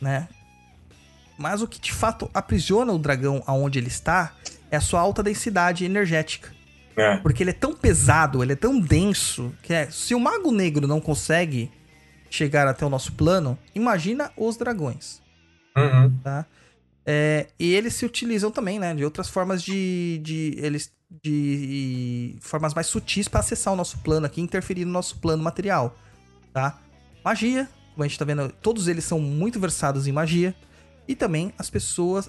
né? 0.00 0.28
Mas 1.38 1.62
o 1.62 1.68
que 1.68 1.80
de 1.80 1.92
fato 1.92 2.28
aprisiona 2.34 2.92
o 2.92 2.98
dragão 2.98 3.40
aonde 3.46 3.78
ele 3.78 3.86
está 3.86 4.34
é 4.68 4.76
a 4.76 4.80
sua 4.80 4.98
alta 4.98 5.22
densidade 5.22 5.84
energética. 5.84 6.60
É. 6.96 7.16
Porque 7.18 7.42
ele 7.42 7.50
é 7.50 7.54
tão 7.54 7.74
pesado, 7.74 8.42
ele 8.42 8.52
é 8.52 8.56
tão 8.56 8.78
denso, 8.78 9.52
que 9.62 9.72
é, 9.72 9.90
se 9.90 10.14
o 10.14 10.20
Mago 10.20 10.52
Negro 10.52 10.86
não 10.86 11.00
consegue 11.00 11.70
chegar 12.30 12.66
até 12.66 12.84
o 12.84 12.90
nosso 12.90 13.12
plano, 13.12 13.58
imagina 13.74 14.30
os 14.36 14.56
dragões. 14.56 15.20
Uhum. 15.76 16.18
Tá? 16.22 16.46
É, 17.04 17.48
e 17.58 17.72
eles 17.74 17.94
se 17.94 18.04
utilizam 18.04 18.50
também, 18.50 18.78
né, 18.78 18.94
de 18.94 19.04
outras 19.04 19.28
formas 19.28 19.62
de, 19.62 20.20
de 20.22 20.54
eles 20.58 20.92
de 21.22 22.36
formas 22.40 22.72
mais 22.72 22.86
sutis 22.86 23.28
para 23.28 23.40
acessar 23.40 23.72
o 23.72 23.76
nosso 23.76 23.98
plano 23.98 24.24
aqui, 24.24 24.40
interferir 24.40 24.84
no 24.86 24.92
nosso 24.92 25.18
plano 25.18 25.42
material, 25.42 25.94
tá? 26.54 26.78
Magia, 27.22 27.68
como 27.92 28.04
a 28.04 28.08
gente 28.08 28.18
tá 28.18 28.24
vendo, 28.24 28.48
todos 28.62 28.88
eles 28.88 29.04
são 29.04 29.20
muito 29.20 29.60
versados 29.60 30.06
em 30.06 30.12
magia 30.12 30.54
e 31.06 31.14
também 31.14 31.52
as 31.58 31.68
pessoas, 31.68 32.28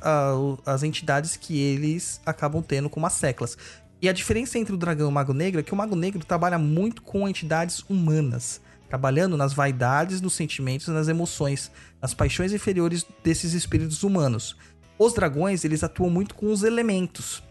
as 0.66 0.84
entidades 0.84 1.38
que 1.38 1.58
eles 1.58 2.20
acabam 2.26 2.62
tendo 2.62 2.90
como 2.90 3.06
as 3.06 3.14
seclas. 3.14 3.58
E 4.04 4.10
a 4.10 4.12
diferença 4.12 4.60
entre 4.60 4.74
o 4.74 4.78
dragão 4.78 5.08
e 5.08 5.10
o 5.10 5.14
mago 5.14 5.34
negro 5.34 5.62
é 5.62 5.64
que 5.64 5.72
o 5.72 5.78
mago 5.78 5.96
negro 5.96 6.26
trabalha 6.26 6.58
muito 6.58 7.02
com 7.02 7.26
entidades 7.26 7.86
humanas, 7.88 8.60
trabalhando 8.90 9.38
nas 9.38 9.54
vaidades, 9.54 10.20
nos 10.20 10.34
sentimentos, 10.34 10.90
nas 10.90 11.08
emoções, 11.08 11.72
nas 12.02 12.14
paixões 12.14 12.52
inferiores 12.52 13.06
desses 13.24 13.54
espíritos 13.54 14.04
humanos. 14.04 14.58
Os 15.00 15.14
dragões, 15.14 15.64
eles 15.64 15.86
atuam 15.86 16.10
muito 16.10 16.36
com 16.36 16.52
os 16.52 16.64
elementos. 16.64 17.42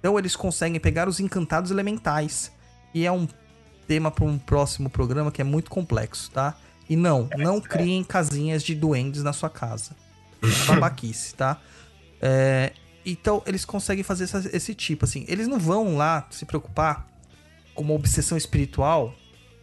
Então 0.00 0.18
eles 0.18 0.34
conseguem 0.34 0.80
pegar 0.80 1.08
os 1.08 1.20
encantados 1.20 1.70
elementais. 1.70 2.50
E 2.92 3.06
é 3.06 3.12
um 3.12 3.28
tema 3.86 4.10
para 4.10 4.24
um 4.24 4.36
próximo 4.36 4.90
programa 4.90 5.30
que 5.30 5.40
é 5.40 5.44
muito 5.44 5.70
complexo, 5.70 6.32
tá? 6.32 6.56
E 6.90 6.96
não, 6.96 7.28
não 7.38 7.60
criem 7.60 8.02
casinhas 8.02 8.64
de 8.64 8.74
duendes 8.74 9.22
na 9.22 9.32
sua 9.32 9.48
casa. 9.48 9.92
É 10.42 10.66
babaquice, 10.66 11.36
tá? 11.36 11.60
É, 12.20 12.72
então 13.04 13.42
eles 13.46 13.64
conseguem 13.64 14.04
fazer 14.04 14.24
essa, 14.24 14.50
esse 14.52 14.74
tipo, 14.74 15.04
assim. 15.04 15.24
Eles 15.28 15.48
não 15.48 15.58
vão 15.58 15.96
lá 15.96 16.26
se 16.30 16.44
preocupar 16.44 17.06
com 17.74 17.82
uma 17.82 17.94
obsessão 17.94 18.36
espiritual 18.36 19.14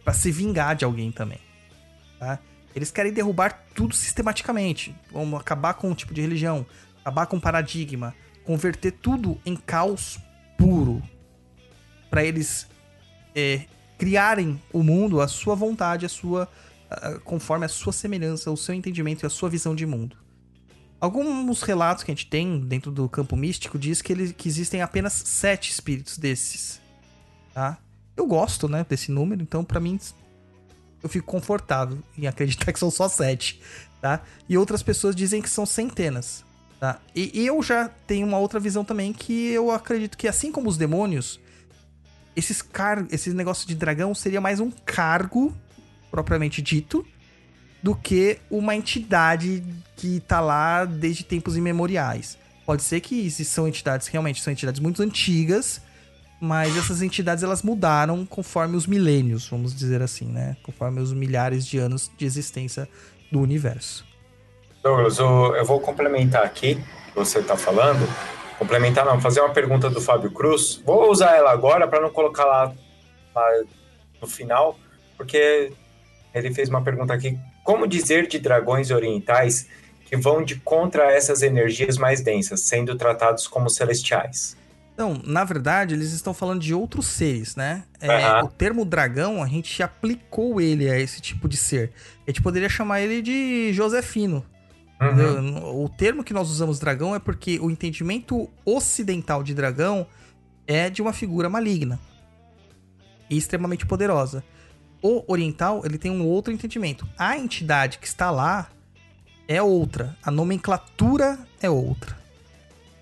para 0.04 0.12
se 0.12 0.30
vingar 0.30 0.74
de 0.76 0.84
alguém 0.84 1.10
também, 1.12 1.38
tá? 2.18 2.38
Eles 2.74 2.90
querem 2.90 3.12
derrubar 3.12 3.64
tudo 3.74 3.94
sistematicamente. 3.94 4.94
Vamos 5.10 5.40
acabar 5.40 5.74
com 5.74 5.90
um 5.90 5.94
tipo 5.94 6.14
de 6.14 6.20
religião, 6.20 6.64
acabar 7.00 7.26
com 7.26 7.36
um 7.36 7.40
paradigma, 7.40 8.14
converter 8.44 8.92
tudo 8.92 9.40
em 9.44 9.56
caos 9.56 10.18
puro 10.56 11.02
para 12.08 12.24
eles 12.24 12.68
é, 13.34 13.64
criarem 13.98 14.60
o 14.72 14.82
mundo 14.82 15.20
à 15.20 15.28
sua 15.28 15.54
vontade, 15.54 16.06
a 16.06 16.08
sua 16.08 16.48
conforme 17.24 17.64
a 17.64 17.68
sua 17.68 17.92
semelhança, 17.92 18.50
o 18.50 18.56
seu 18.56 18.74
entendimento 18.74 19.24
e 19.24 19.26
a 19.26 19.30
sua 19.30 19.48
visão 19.48 19.74
de 19.74 19.86
mundo. 19.86 20.16
Alguns 21.00 21.62
relatos 21.62 22.04
que 22.04 22.10
a 22.10 22.14
gente 22.14 22.26
tem 22.26 22.60
dentro 22.60 22.90
do 22.90 23.08
campo 23.08 23.34
místico 23.34 23.78
diz 23.78 24.02
que, 24.02 24.12
ele, 24.12 24.32
que 24.32 24.48
existem 24.48 24.82
apenas 24.82 25.14
sete 25.14 25.70
espíritos 25.70 26.18
desses, 26.18 26.80
tá? 27.54 27.78
Eu 28.16 28.26
gosto, 28.26 28.68
né, 28.68 28.84
desse 28.86 29.10
número, 29.10 29.40
então 29.40 29.64
para 29.64 29.80
mim 29.80 29.98
eu 31.02 31.08
fico 31.08 31.26
confortável 31.26 31.98
em 32.18 32.26
acreditar 32.26 32.70
que 32.72 32.78
são 32.78 32.90
só 32.90 33.08
sete, 33.08 33.60
tá? 34.00 34.22
E 34.46 34.58
outras 34.58 34.82
pessoas 34.82 35.16
dizem 35.16 35.40
que 35.40 35.48
são 35.48 35.64
centenas. 35.64 36.44
Tá? 36.78 36.98
E, 37.14 37.46
eu 37.46 37.62
já 37.62 37.90
tenho 38.06 38.26
uma 38.26 38.38
outra 38.38 38.58
visão 38.58 38.82
também 38.82 39.12
que 39.12 39.48
eu 39.50 39.70
acredito 39.70 40.16
que, 40.16 40.26
assim 40.26 40.50
como 40.50 40.68
os 40.68 40.78
demônios, 40.78 41.38
esses 42.34 42.62
car 42.62 43.06
esse 43.10 43.34
negócio 43.34 43.68
de 43.68 43.74
dragão 43.74 44.14
seria 44.14 44.40
mais 44.40 44.60
um 44.60 44.70
cargo, 44.70 45.54
propriamente 46.10 46.62
dito, 46.62 47.06
do 47.82 47.94
que 47.94 48.38
uma 48.50 48.74
entidade 48.74 49.62
que 49.96 50.20
tá 50.20 50.40
lá 50.40 50.84
desde 50.84 51.24
tempos 51.24 51.56
imemoriais. 51.56 52.38
Pode 52.66 52.82
ser 52.82 53.00
que 53.00 53.30
são 53.30 53.66
entidades 53.66 54.06
realmente 54.06 54.40
são 54.42 54.52
entidades 54.52 54.80
muito 54.80 55.02
antigas, 55.02 55.80
mas 56.40 56.76
essas 56.76 57.02
entidades 57.02 57.42
elas 57.42 57.62
mudaram 57.62 58.24
conforme 58.24 58.76
os 58.76 58.86
milênios, 58.86 59.48
vamos 59.48 59.74
dizer 59.74 60.02
assim, 60.02 60.26
né? 60.26 60.56
Conforme 60.62 61.00
os 61.00 61.12
milhares 61.12 61.66
de 61.66 61.78
anos 61.78 62.10
de 62.16 62.24
existência 62.24 62.88
do 63.30 63.40
universo. 63.40 64.06
Douglas, 64.82 65.18
eu 65.18 65.64
vou 65.64 65.80
complementar 65.80 66.44
aqui 66.44 66.78
você 67.14 67.40
está 67.40 67.56
falando. 67.56 68.06
Complementar, 68.58 69.04
não, 69.06 69.20
fazer 69.20 69.40
uma 69.40 69.52
pergunta 69.52 69.88
do 69.88 70.00
Fábio 70.00 70.30
Cruz. 70.30 70.82
Vou 70.84 71.10
usar 71.10 71.34
ela 71.36 71.50
agora 71.50 71.88
para 71.88 72.00
não 72.00 72.10
colocar 72.10 72.44
lá, 72.44 72.72
lá 73.34 73.48
no 74.20 74.26
final, 74.26 74.78
porque 75.16 75.72
ele 76.34 76.52
fez 76.52 76.68
uma 76.68 76.82
pergunta 76.82 77.14
aqui. 77.14 77.38
Como 77.70 77.86
dizer 77.86 78.26
de 78.26 78.40
dragões 78.40 78.90
orientais 78.90 79.68
que 80.04 80.16
vão 80.16 80.42
de 80.44 80.56
contra 80.56 81.12
essas 81.12 81.40
energias 81.40 81.96
mais 81.96 82.20
densas, 82.20 82.62
sendo 82.62 82.96
tratados 82.96 83.46
como 83.46 83.70
celestiais? 83.70 84.56
Então, 84.92 85.20
na 85.24 85.44
verdade, 85.44 85.94
eles 85.94 86.12
estão 86.12 86.34
falando 86.34 86.60
de 86.60 86.74
outros 86.74 87.06
seres, 87.06 87.54
né? 87.54 87.84
É, 88.00 88.08
uhum. 88.08 88.46
O 88.46 88.48
termo 88.48 88.84
dragão, 88.84 89.40
a 89.40 89.46
gente 89.46 89.80
aplicou 89.84 90.60
ele 90.60 90.90
a 90.90 90.98
esse 90.98 91.20
tipo 91.20 91.48
de 91.48 91.56
ser. 91.56 91.92
A 92.26 92.30
gente 92.30 92.42
poderia 92.42 92.68
chamar 92.68 93.02
ele 93.02 93.22
de 93.22 93.72
Josefino, 93.72 94.44
Uhum. 95.00 95.84
O 95.84 95.88
termo 95.88 96.22
que 96.22 96.34
nós 96.34 96.50
usamos 96.50 96.78
dragão 96.78 97.14
é 97.14 97.18
porque 97.18 97.58
o 97.58 97.70
entendimento 97.70 98.50
ocidental 98.66 99.42
de 99.42 99.54
dragão 99.54 100.06
é 100.66 100.90
de 100.90 101.00
uma 101.00 101.12
figura 101.12 101.48
maligna 101.48 101.98
e 103.30 103.36
extremamente 103.38 103.86
poderosa. 103.86 104.44
O 105.02 105.24
oriental, 105.26 105.82
ele 105.84 105.98
tem 105.98 106.10
um 106.10 106.26
outro 106.26 106.52
entendimento. 106.52 107.08
A 107.18 107.36
entidade 107.36 107.98
que 107.98 108.06
está 108.06 108.30
lá 108.30 108.68
é 109.48 109.62
outra. 109.62 110.16
A 110.22 110.30
nomenclatura 110.30 111.38
é 111.60 111.70
outra. 111.70 112.18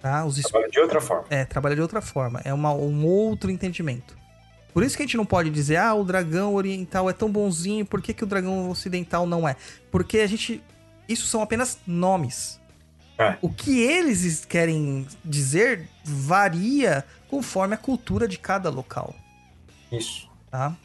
Tá? 0.01 0.25
Os 0.25 0.41
trabalha 0.41 0.71
de 0.71 0.79
outra 0.79 1.01
forma. 1.01 1.27
É, 1.29 1.45
trabalha 1.45 1.75
de 1.75 1.83
outra 1.83 2.01
forma. 2.01 2.41
É 2.45 2.55
uma, 2.55 2.73
um 2.73 3.05
outro 3.05 3.51
entendimento. 3.51 4.17
Por 4.73 4.85
isso 4.85 4.97
que 4.97 5.03
a 5.03 5.07
gente 5.07 5.17
não 5.17 5.27
pode 5.27 5.51
dizer, 5.51 5.77
ah, 5.77 5.95
o 5.95 6.05
dragão 6.05 6.55
oriental 6.55 7.11
é 7.11 7.13
tão 7.13 7.31
bonzinho, 7.31 7.85
por 7.85 8.01
que, 8.01 8.15
que 8.15 8.23
o 8.23 8.27
dragão 8.27 8.71
ocidental 8.71 9.27
não 9.27 9.49
é? 9.49 9.57
Porque 9.91 10.19
a 10.19 10.27
gente 10.27 10.63
isso 11.09 11.27
são 11.27 11.43
apenas 11.43 11.79
nomes. 11.87 12.61
É. 13.19 13.37
O 13.41 13.49
que 13.49 13.81
eles 13.81 14.45
querem 14.45 15.07
dizer 15.25 15.89
varia 16.05 17.05
conforme 17.29 17.75
a 17.75 17.79
cultura 17.79 18.29
de 18.29 18.39
cada 18.39 18.71
local. 18.71 19.15
Isso. 19.91 20.29
Tá? 20.51 20.77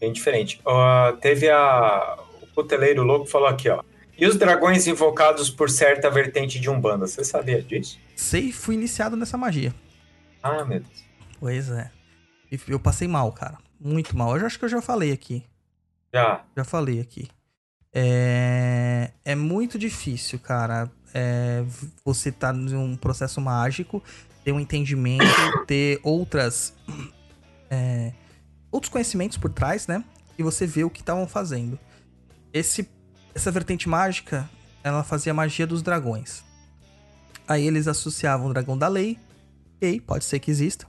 Bem 0.00 0.12
diferente. 0.12 0.60
Uh, 0.66 1.16
teve 1.16 1.50
a. 1.50 2.18
O 2.42 2.46
Cuteleiro 2.54 3.02
Louco 3.02 3.26
falou 3.26 3.48
aqui, 3.48 3.68
ó. 3.68 3.82
E 4.16 4.26
os 4.26 4.36
dragões 4.36 4.86
invocados 4.86 5.48
por 5.48 5.70
certa 5.70 6.10
vertente 6.10 6.58
de 6.58 6.68
Umbanda? 6.68 7.06
Você 7.06 7.24
sabia 7.24 7.62
disso? 7.62 7.98
Sei, 8.16 8.50
fui 8.50 8.74
iniciado 8.74 9.16
nessa 9.16 9.36
magia. 9.38 9.72
Ah, 10.42 10.64
meu 10.64 10.80
Deus. 10.80 11.04
Pois 11.38 11.70
é. 11.70 11.90
Eu 12.66 12.80
passei 12.80 13.06
mal, 13.06 13.30
cara. 13.32 13.58
Muito 13.80 14.16
mal. 14.16 14.36
Eu 14.36 14.44
acho 14.44 14.58
que 14.58 14.64
eu 14.64 14.68
já 14.68 14.82
falei 14.82 15.12
aqui. 15.12 15.44
Já. 16.12 16.44
Já 16.56 16.64
falei 16.64 17.00
aqui. 17.00 17.28
É, 17.92 19.10
é 19.24 19.34
muito 19.34 19.78
difícil, 19.78 20.38
cara. 20.38 20.90
É, 21.14 21.64
você 22.04 22.32
tá 22.32 22.52
num 22.52 22.96
processo 22.96 23.40
mágico, 23.40 24.02
ter 24.44 24.52
um 24.52 24.60
entendimento, 24.60 25.24
ter 25.66 26.00
outras. 26.02 26.74
É, 27.70 28.14
outros 28.70 28.90
conhecimentos 28.90 29.36
por 29.36 29.52
trás, 29.52 29.86
né? 29.86 30.04
E 30.38 30.42
você 30.42 30.66
vê 30.66 30.84
o 30.84 30.90
que 30.90 31.00
estavam 31.00 31.26
fazendo. 31.26 31.78
Esse, 32.52 32.88
essa 33.34 33.50
vertente 33.50 33.88
mágica 33.88 34.48
ela 34.82 35.04
fazia 35.04 35.34
magia 35.34 35.66
dos 35.66 35.82
dragões. 35.82 36.42
Aí 37.46 37.66
eles 37.66 37.88
associavam 37.88 38.48
o 38.48 38.52
dragão 38.52 38.76
da 38.76 38.88
lei, 38.88 39.18
e 39.80 40.00
pode 40.00 40.24
ser 40.24 40.38
que 40.38 40.50
exista. 40.50 40.86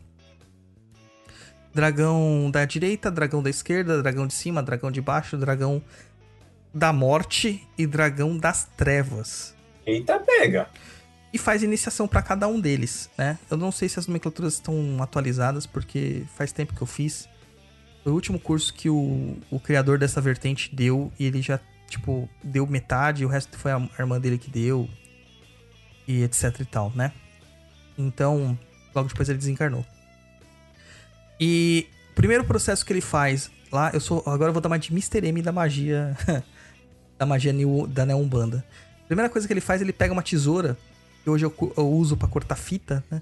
Dragão 1.73 2.49
da 2.51 2.65
direita, 2.65 3.11
dragão 3.11 3.43
da 3.43 3.49
esquerda, 3.49 4.01
dragão 4.01 4.25
de 4.25 4.33
cima, 4.33 4.63
dragão 4.63 4.91
de 4.91 5.01
baixo, 5.01 5.37
dragão 5.37 5.81
da 6.73 6.91
morte 6.91 7.67
e 7.77 7.85
dragão 7.85 8.37
das 8.37 8.65
trevas. 8.75 9.55
Eita, 9.85 10.19
pega! 10.19 10.67
E 11.31 11.37
faz 11.37 11.61
iniciação 11.61 12.07
para 12.07 12.23
cada 12.23 12.47
um 12.47 12.59
deles, 12.59 13.09
né? 13.15 13.37
Eu 13.49 13.57
não 13.57 13.71
sei 13.71 13.87
se 13.87 13.99
as 13.99 14.07
nomenclaturas 14.07 14.55
estão 14.55 14.97
atualizadas, 15.01 15.67
porque 15.67 16.25
faz 16.35 16.51
tempo 16.51 16.73
que 16.73 16.81
eu 16.81 16.87
fiz. 16.87 17.29
Foi 18.03 18.11
o 18.11 18.15
último 18.15 18.39
curso 18.39 18.73
que 18.73 18.89
o, 18.89 19.37
o 19.51 19.59
criador 19.59 19.97
dessa 19.97 20.21
vertente 20.21 20.73
deu 20.73 21.11
e 21.19 21.25
ele 21.25 21.41
já, 21.41 21.59
tipo, 21.87 22.29
deu 22.43 22.65
metade, 22.65 23.25
o 23.25 23.27
resto 23.27 23.57
foi 23.57 23.71
a 23.71 23.89
irmã 23.99 24.19
dele 24.19 24.37
que 24.37 24.49
deu. 24.49 24.89
E 26.07 26.23
etc 26.23 26.59
e 26.59 26.65
tal, 26.65 26.91
né? 26.95 27.11
Então, 27.97 28.57
logo 28.95 29.09
depois 29.09 29.29
ele 29.29 29.37
desencarnou. 29.37 29.85
E 31.39 31.87
o 32.11 32.15
primeiro 32.15 32.43
processo 32.43 32.85
que 32.85 32.91
ele 32.91 33.01
faz 33.01 33.51
lá, 33.71 33.91
eu 33.93 33.99
sou. 33.99 34.23
Agora 34.25 34.49
eu 34.49 34.53
vou 34.53 34.61
dar 34.61 34.69
uma 34.69 34.79
de 34.79 34.91
Mr. 34.91 35.27
M 35.27 35.41
da 35.41 35.51
magia. 35.51 36.17
da 37.19 37.25
magia 37.25 37.51
New, 37.51 37.85
da 37.85 38.05
Neombanda. 38.05 38.65
Primeira 39.05 39.29
coisa 39.29 39.45
que 39.45 39.53
ele 39.53 39.61
faz, 39.61 39.81
ele 39.81 39.91
pega 39.91 40.13
uma 40.13 40.23
tesoura, 40.23 40.77
que 41.23 41.29
hoje 41.29 41.45
eu, 41.45 41.73
eu 41.75 41.91
uso 41.91 42.15
para 42.15 42.27
cortar 42.27 42.55
fita, 42.55 43.03
né? 43.11 43.21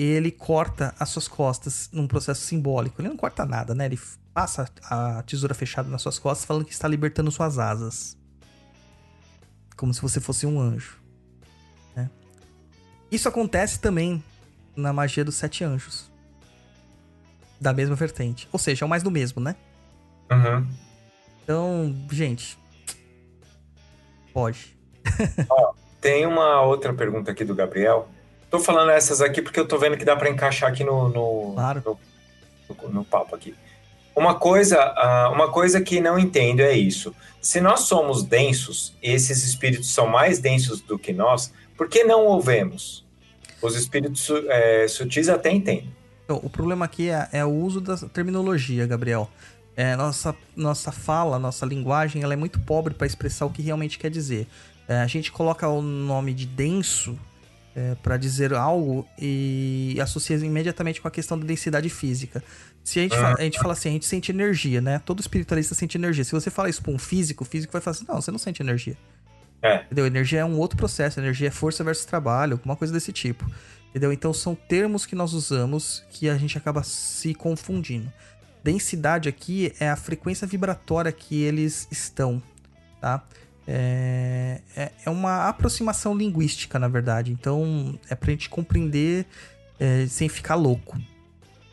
Ele 0.00 0.30
corta 0.30 0.94
as 0.98 1.10
suas 1.10 1.28
costas 1.28 1.90
num 1.92 2.06
processo 2.06 2.40
simbólico. 2.40 3.00
Ele 3.00 3.08
não 3.08 3.16
corta 3.16 3.44
nada, 3.44 3.74
né? 3.74 3.84
Ele 3.84 4.00
passa 4.32 4.66
a 4.84 5.22
tesoura 5.24 5.52
fechada 5.52 5.88
nas 5.88 6.00
suas 6.00 6.18
costas, 6.18 6.46
falando 6.46 6.64
que 6.64 6.72
está 6.72 6.88
libertando 6.88 7.30
suas 7.30 7.58
asas. 7.58 8.16
Como 9.76 9.92
se 9.92 10.00
você 10.00 10.18
fosse 10.18 10.46
um 10.46 10.58
anjo. 10.58 10.98
Né? 11.94 12.08
Isso 13.10 13.28
acontece 13.28 13.78
também 13.78 14.24
na 14.74 14.92
magia 14.92 15.24
dos 15.24 15.34
sete 15.34 15.64
anjos 15.64 16.10
da 17.60 17.74
mesma 17.74 17.94
vertente. 17.94 18.48
Ou 18.50 18.58
seja, 18.58 18.84
é 18.84 18.86
o 18.86 18.88
mais 18.88 19.02
do 19.02 19.10
mesmo, 19.10 19.40
né? 19.40 19.54
Uhum. 20.30 20.66
Então, 21.42 21.94
gente. 22.10 22.58
Pode. 24.32 24.78
Ó, 25.50 25.74
tem 26.00 26.24
uma 26.24 26.62
outra 26.62 26.94
pergunta 26.94 27.30
aqui 27.30 27.44
do 27.44 27.54
Gabriel. 27.54 28.08
Tô 28.50 28.58
falando 28.58 28.90
essas 28.90 29.20
aqui 29.20 29.40
porque 29.40 29.60
eu 29.60 29.68
tô 29.68 29.78
vendo 29.78 29.96
que 29.96 30.04
dá 30.04 30.16
para 30.16 30.28
encaixar 30.28 30.70
aqui 30.70 30.82
no, 30.82 31.08
no, 31.08 31.52
claro. 31.54 31.82
no, 31.86 31.98
no, 32.82 32.92
no, 32.94 33.04
papo 33.04 33.34
aqui. 33.36 33.54
Uma 34.14 34.34
coisa, 34.34 34.92
uma 35.32 35.52
coisa 35.52 35.80
que 35.80 36.00
não 36.00 36.18
entendo 36.18 36.60
é 36.60 36.72
isso. 36.72 37.14
Se 37.40 37.60
nós 37.60 37.82
somos 37.82 38.24
densos, 38.24 38.92
e 39.00 39.12
esses 39.12 39.44
espíritos 39.44 39.94
são 39.94 40.06
mais 40.06 40.40
densos 40.40 40.80
do 40.80 40.98
que 40.98 41.12
nós, 41.12 41.52
por 41.76 41.88
que 41.88 42.02
não 42.02 42.26
ouvemos? 42.26 43.06
Os 43.62 43.76
espíritos 43.76 44.28
é, 44.48 44.88
sutis 44.88 45.28
até 45.28 45.50
entendem. 45.52 45.94
Então, 46.24 46.40
o 46.42 46.50
problema 46.50 46.84
aqui 46.84 47.08
é, 47.08 47.28
é, 47.32 47.44
o 47.44 47.50
uso 47.50 47.80
da 47.80 47.96
terminologia, 47.96 48.86
Gabriel. 48.86 49.30
É, 49.76 49.96
nossa, 49.96 50.34
nossa 50.56 50.90
fala, 50.90 51.38
nossa 51.38 51.64
linguagem, 51.64 52.22
ela 52.22 52.34
é 52.34 52.36
muito 52.36 52.58
pobre 52.60 52.94
para 52.94 53.06
expressar 53.06 53.46
o 53.46 53.50
que 53.50 53.62
realmente 53.62 53.98
quer 53.98 54.10
dizer. 54.10 54.46
É, 54.88 55.00
a 55.00 55.06
gente 55.06 55.30
coloca 55.30 55.68
o 55.68 55.80
nome 55.80 56.34
de 56.34 56.46
denso 56.46 57.18
é, 57.74 57.94
para 57.96 58.16
dizer 58.16 58.52
algo 58.52 59.06
e 59.18 59.96
associa 60.00 60.36
imediatamente 60.36 61.00
com 61.00 61.08
a 61.08 61.10
questão 61.10 61.38
da 61.38 61.46
densidade 61.46 61.88
física. 61.88 62.42
Se 62.82 62.98
a 62.98 63.02
gente, 63.02 63.16
fala, 63.16 63.36
a 63.38 63.42
gente 63.42 63.58
fala 63.58 63.72
assim, 63.72 63.88
a 63.90 63.92
gente 63.92 64.06
sente 64.06 64.32
energia, 64.32 64.80
né? 64.80 65.00
Todo 65.04 65.20
espiritualista 65.20 65.74
sente 65.74 65.96
energia. 65.96 66.24
Se 66.24 66.32
você 66.32 66.50
fala 66.50 66.68
isso 66.68 66.82
para 66.82 66.92
um 66.92 66.98
físico, 66.98 67.44
o 67.44 67.46
físico 67.46 67.72
vai 67.72 67.80
falar 67.80 67.96
assim: 67.96 68.06
não, 68.08 68.20
você 68.20 68.30
não 68.30 68.38
sente 68.38 68.62
energia. 68.62 68.96
É. 69.62 69.82
Entendeu? 69.84 70.06
Energia 70.06 70.40
é 70.40 70.44
um 70.44 70.58
outro 70.58 70.76
processo, 70.76 71.20
energia 71.20 71.48
é 71.48 71.50
força 71.50 71.84
versus 71.84 72.04
trabalho, 72.04 72.54
alguma 72.54 72.76
coisa 72.76 72.92
desse 72.92 73.12
tipo. 73.12 73.44
Entendeu? 73.90 74.12
Então 74.12 74.32
são 74.32 74.54
termos 74.54 75.04
que 75.04 75.14
nós 75.14 75.32
usamos 75.32 76.04
que 76.10 76.28
a 76.28 76.36
gente 76.36 76.56
acaba 76.56 76.82
se 76.82 77.34
confundindo. 77.34 78.10
Densidade 78.62 79.28
aqui 79.28 79.72
é 79.80 79.88
a 79.88 79.96
frequência 79.96 80.46
vibratória 80.46 81.10
que 81.10 81.42
eles 81.42 81.88
estão, 81.90 82.42
tá? 83.00 83.22
É, 83.72 84.60
é, 84.76 84.90
é 85.06 85.10
uma 85.10 85.48
aproximação 85.48 86.12
linguística, 86.12 86.76
na 86.76 86.88
verdade. 86.88 87.30
Então 87.30 87.96
é 88.08 88.16
pra 88.16 88.32
gente 88.32 88.50
compreender 88.50 89.24
é, 89.78 90.06
sem 90.08 90.28
ficar 90.28 90.56
louco. 90.56 90.98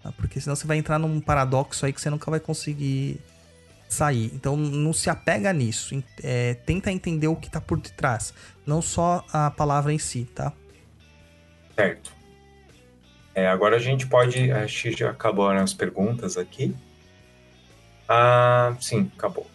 Tá? 0.04 0.12
Porque 0.12 0.40
senão 0.40 0.56
você 0.56 0.68
vai 0.68 0.78
entrar 0.78 1.00
num 1.00 1.20
paradoxo 1.20 1.88
aí 1.88 1.92
que 1.92 2.00
você 2.00 2.12
nunca 2.12 2.30
vai 2.30 2.40
conseguir 2.40 3.20
sair. 3.90 4.30
Então 4.36 4.56
não 4.56 4.94
se 4.94 5.10
apega 5.10 5.52
nisso. 5.52 6.04
É, 6.22 6.54
tenta 6.54 6.92
entender 6.92 7.30
o 7.30 7.36
que 7.36 7.50
tá 7.50 7.60
por 7.60 7.80
detrás. 7.80 8.32
Não 8.64 8.80
só 8.80 9.26
a 9.34 9.50
palavra 9.50 9.92
em 9.92 9.98
si, 9.98 10.30
tá? 10.36 10.54
Certo. 11.76 12.16
É, 13.34 13.48
agora 13.48 13.78
a 13.78 13.80
gente 13.80 14.06
pode. 14.06 14.52
Acho 14.52 14.84
que 14.84 14.92
já 14.92 15.10
acabaram 15.10 15.64
as 15.64 15.74
perguntas 15.74 16.38
aqui. 16.38 16.76
Ah, 18.08 18.76
sim, 18.80 19.12
acabou. 19.18 19.48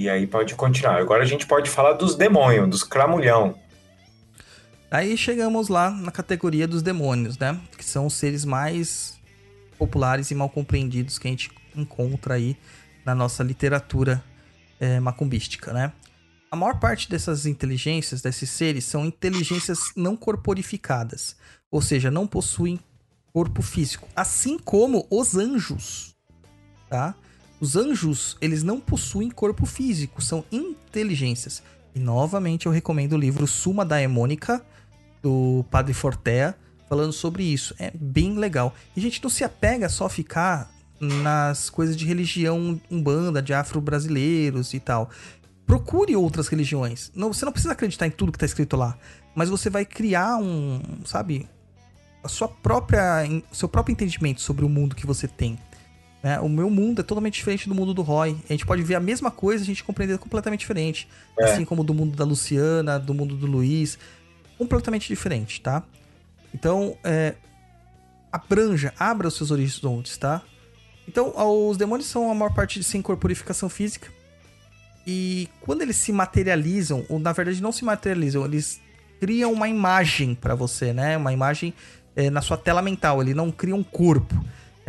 E 0.00 0.08
aí 0.08 0.26
pode 0.26 0.54
continuar. 0.54 0.98
Agora 0.98 1.22
a 1.22 1.26
gente 1.26 1.46
pode 1.46 1.68
falar 1.68 1.92
dos 1.92 2.14
demônios, 2.14 2.70
dos 2.70 2.82
cramulhão. 2.82 3.54
Aí 4.90 5.14
chegamos 5.14 5.68
lá 5.68 5.90
na 5.90 6.10
categoria 6.10 6.66
dos 6.66 6.80
demônios, 6.80 7.36
né? 7.36 7.60
Que 7.76 7.84
são 7.84 8.06
os 8.06 8.14
seres 8.14 8.46
mais 8.46 9.20
populares 9.76 10.30
e 10.30 10.34
mal 10.34 10.48
compreendidos 10.48 11.18
que 11.18 11.28
a 11.28 11.30
gente 11.30 11.50
encontra 11.76 12.32
aí 12.32 12.56
na 13.04 13.14
nossa 13.14 13.42
literatura 13.44 14.24
é, 14.80 14.98
macumbística, 15.00 15.70
né? 15.70 15.92
A 16.50 16.56
maior 16.56 16.80
parte 16.80 17.06
dessas 17.06 17.44
inteligências, 17.44 18.22
desses 18.22 18.48
seres, 18.48 18.86
são 18.86 19.04
inteligências 19.04 19.92
não 19.94 20.16
corporificadas, 20.16 21.36
ou 21.70 21.82
seja, 21.82 22.10
não 22.10 22.26
possuem 22.26 22.80
corpo 23.34 23.60
físico, 23.60 24.08
assim 24.16 24.58
como 24.58 25.06
os 25.10 25.36
anjos, 25.36 26.16
tá? 26.88 27.14
Os 27.60 27.76
anjos, 27.76 28.36
eles 28.40 28.62
não 28.62 28.80
possuem 28.80 29.30
corpo 29.30 29.66
físico, 29.66 30.22
são 30.22 30.44
inteligências. 30.50 31.62
E 31.94 32.00
novamente 32.00 32.66
eu 32.66 32.72
recomendo 32.72 33.12
o 33.12 33.18
livro 33.18 33.46
Suma 33.46 33.84
Daemônica 33.84 34.64
do 35.22 35.64
Padre 35.70 35.92
Fortea, 35.92 36.56
falando 36.88 37.12
sobre 37.12 37.42
isso. 37.42 37.74
É 37.78 37.90
bem 37.94 38.38
legal. 38.38 38.74
E 38.96 39.00
a 39.00 39.02
gente 39.02 39.22
não 39.22 39.28
se 39.28 39.44
apega 39.44 39.88
só 39.88 40.06
a 40.06 40.10
ficar 40.10 40.70
nas 40.98 41.68
coisas 41.70 41.96
de 41.96 42.06
religião 42.06 42.80
umbanda, 42.90 43.42
de 43.42 43.52
afro-brasileiros 43.54 44.74
e 44.74 44.80
tal 44.80 45.10
procure 45.70 46.16
outras 46.16 46.48
religiões. 46.48 47.12
Não, 47.14 47.32
você 47.32 47.44
não 47.44 47.52
precisa 47.52 47.74
acreditar 47.74 48.04
em 48.04 48.10
tudo 48.10 48.32
que 48.32 48.36
está 48.36 48.46
escrito 48.46 48.76
lá, 48.76 48.98
mas 49.36 49.48
você 49.48 49.70
vai 49.70 49.84
criar 49.84 50.36
um, 50.36 50.80
sabe, 51.04 51.48
a 52.24 52.28
sua 52.28 52.48
própria, 52.48 53.22
seu 53.52 53.68
próprio 53.68 53.92
entendimento 53.92 54.40
sobre 54.40 54.64
o 54.64 54.68
mundo 54.68 54.96
que 54.96 55.06
você 55.06 55.28
tem. 55.28 55.56
Né? 56.22 56.38
O 56.40 56.48
meu 56.48 56.68
mundo 56.68 57.00
é 57.00 57.02
totalmente 57.02 57.34
diferente 57.34 57.68
do 57.68 57.74
mundo 57.74 57.94
do 57.94 58.02
Roy. 58.02 58.36
A 58.48 58.52
gente 58.52 58.66
pode 58.66 58.82
ver 58.82 58.94
a 58.94 59.00
mesma 59.00 59.30
coisa, 59.30 59.62
a 59.62 59.66
gente 59.66 59.82
compreender 59.82 60.18
completamente 60.18 60.60
diferente, 60.60 61.08
é. 61.38 61.44
assim 61.44 61.64
como 61.64 61.82
do 61.82 61.94
mundo 61.94 62.16
da 62.16 62.24
Luciana, 62.24 62.98
do 62.98 63.14
mundo 63.14 63.36
do 63.36 63.46
Luiz, 63.46 63.98
completamente 64.58 65.08
diferente, 65.08 65.60
tá? 65.60 65.82
Então, 66.54 66.96
é, 67.02 67.34
abranja, 68.30 68.92
abra 68.98 69.28
os 69.28 69.34
seus 69.34 69.50
horizontes, 69.50 70.16
tá? 70.16 70.42
Então, 71.08 71.32
os 71.68 71.76
demônios 71.76 72.08
são 72.08 72.30
a 72.30 72.34
maior 72.34 72.54
parte 72.54 72.82
sem 72.84 73.00
corporificação 73.00 73.68
física 73.68 74.08
e 75.06 75.48
quando 75.60 75.82
eles 75.82 75.96
se 75.96 76.12
materializam, 76.12 77.04
ou 77.08 77.18
na 77.18 77.32
verdade 77.32 77.62
não 77.62 77.72
se 77.72 77.84
materializam, 77.84 78.44
eles 78.44 78.80
criam 79.18 79.52
uma 79.52 79.68
imagem 79.68 80.34
para 80.34 80.54
você, 80.54 80.92
né? 80.92 81.16
Uma 81.16 81.32
imagem 81.32 81.74
é, 82.14 82.30
na 82.30 82.40
sua 82.40 82.56
tela 82.56 82.82
mental. 82.82 83.20
Ele 83.20 83.34
não 83.34 83.50
cria 83.50 83.74
um 83.74 83.82
corpo. 83.82 84.34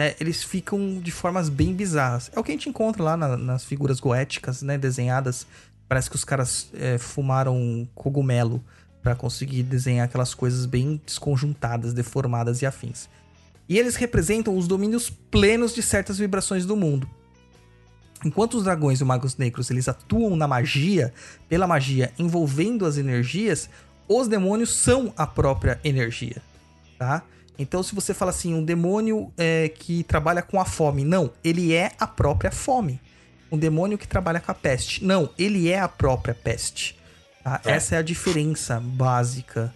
É, 0.01 0.15
eles 0.19 0.43
ficam 0.43 0.99
de 0.99 1.11
formas 1.11 1.47
bem 1.47 1.75
bizarras. 1.75 2.31
É 2.35 2.39
o 2.39 2.43
que 2.43 2.49
a 2.51 2.55
gente 2.55 2.67
encontra 2.67 3.03
lá 3.03 3.15
na, 3.15 3.37
nas 3.37 3.63
figuras 3.63 3.99
goéticas, 3.99 4.63
né? 4.63 4.75
Desenhadas. 4.75 5.45
Parece 5.87 6.09
que 6.09 6.15
os 6.15 6.23
caras 6.23 6.71
é, 6.73 6.97
fumaram 6.97 7.87
cogumelo 7.93 8.63
para 9.03 9.13
conseguir 9.13 9.61
desenhar 9.61 10.05
aquelas 10.05 10.33
coisas 10.33 10.65
bem 10.65 10.99
desconjuntadas, 11.05 11.93
deformadas 11.93 12.63
e 12.63 12.65
afins. 12.65 13.07
E 13.69 13.77
eles 13.77 13.95
representam 13.95 14.57
os 14.57 14.67
domínios 14.67 15.11
plenos 15.29 15.71
de 15.71 15.83
certas 15.83 16.17
vibrações 16.17 16.65
do 16.65 16.75
mundo. 16.75 17.07
Enquanto 18.25 18.55
os 18.55 18.63
dragões 18.63 18.99
e 18.99 19.03
os 19.03 19.07
magos 19.07 19.37
negros 19.37 19.69
eles 19.69 19.87
atuam 19.87 20.35
na 20.35 20.47
magia, 20.47 21.13
pela 21.47 21.67
magia 21.67 22.11
envolvendo 22.17 22.87
as 22.87 22.97
energias, 22.97 23.69
os 24.07 24.27
demônios 24.27 24.75
são 24.75 25.13
a 25.15 25.27
própria 25.27 25.79
energia, 25.83 26.41
tá? 26.97 27.23
Então, 27.57 27.83
se 27.83 27.93
você 27.93 28.13
fala 28.13 28.31
assim, 28.31 28.53
um 28.53 28.63
demônio 28.63 29.31
é, 29.37 29.69
que 29.69 30.03
trabalha 30.03 30.41
com 30.41 30.59
a 30.59 30.65
fome, 30.65 31.03
não, 31.03 31.31
ele 31.43 31.73
é 31.73 31.91
a 31.99 32.07
própria 32.07 32.51
fome. 32.51 32.99
Um 33.51 33.57
demônio 33.57 33.97
que 33.97 34.07
trabalha 34.07 34.39
com 34.39 34.51
a 34.51 34.55
peste, 34.55 35.03
não, 35.03 35.29
ele 35.37 35.69
é 35.69 35.79
a 35.79 35.87
própria 35.87 36.33
peste. 36.33 36.97
Tá? 37.43 37.61
É. 37.65 37.71
Essa 37.71 37.95
é 37.95 37.97
a 37.99 38.01
diferença 38.01 38.79
básica 38.79 39.73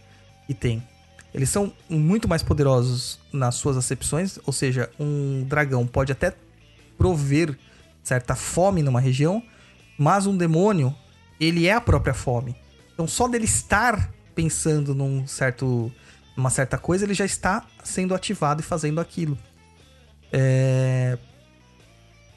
que 0.48 0.54
tem. 0.54 0.82
Eles 1.34 1.50
são 1.50 1.74
muito 1.90 2.30
mais 2.30 2.42
poderosos 2.42 3.20
nas 3.34 3.56
suas 3.56 3.76
acepções, 3.76 4.40
ou 4.46 4.54
seja, 4.54 4.90
um 4.98 5.44
dragão 5.44 5.86
pode 5.86 6.12
até 6.12 6.34
prover 6.98 7.58
certa 8.02 8.36
fome 8.36 8.82
numa 8.82 9.02
região, 9.02 9.44
mas 9.98 10.26
um 10.26 10.38
demônio 10.38 10.96
ele 11.40 11.68
é 11.68 11.74
a 11.74 11.82
própria 11.82 12.14
fome. 12.14 12.56
Então, 12.94 13.08
só 13.08 13.28
dele 13.28 13.44
estar 13.44 14.10
pensando 14.34 14.96
num 14.96 15.28
certo, 15.28 15.92
numa 16.36 16.50
certa 16.50 16.78
coisa, 16.78 17.06
ele 17.06 17.14
já 17.14 17.26
está 17.26 17.66
sendo 17.84 18.14
ativado 18.14 18.62
e 18.62 18.64
fazendo 18.64 19.00
aquilo. 19.00 19.38
É... 20.32 21.18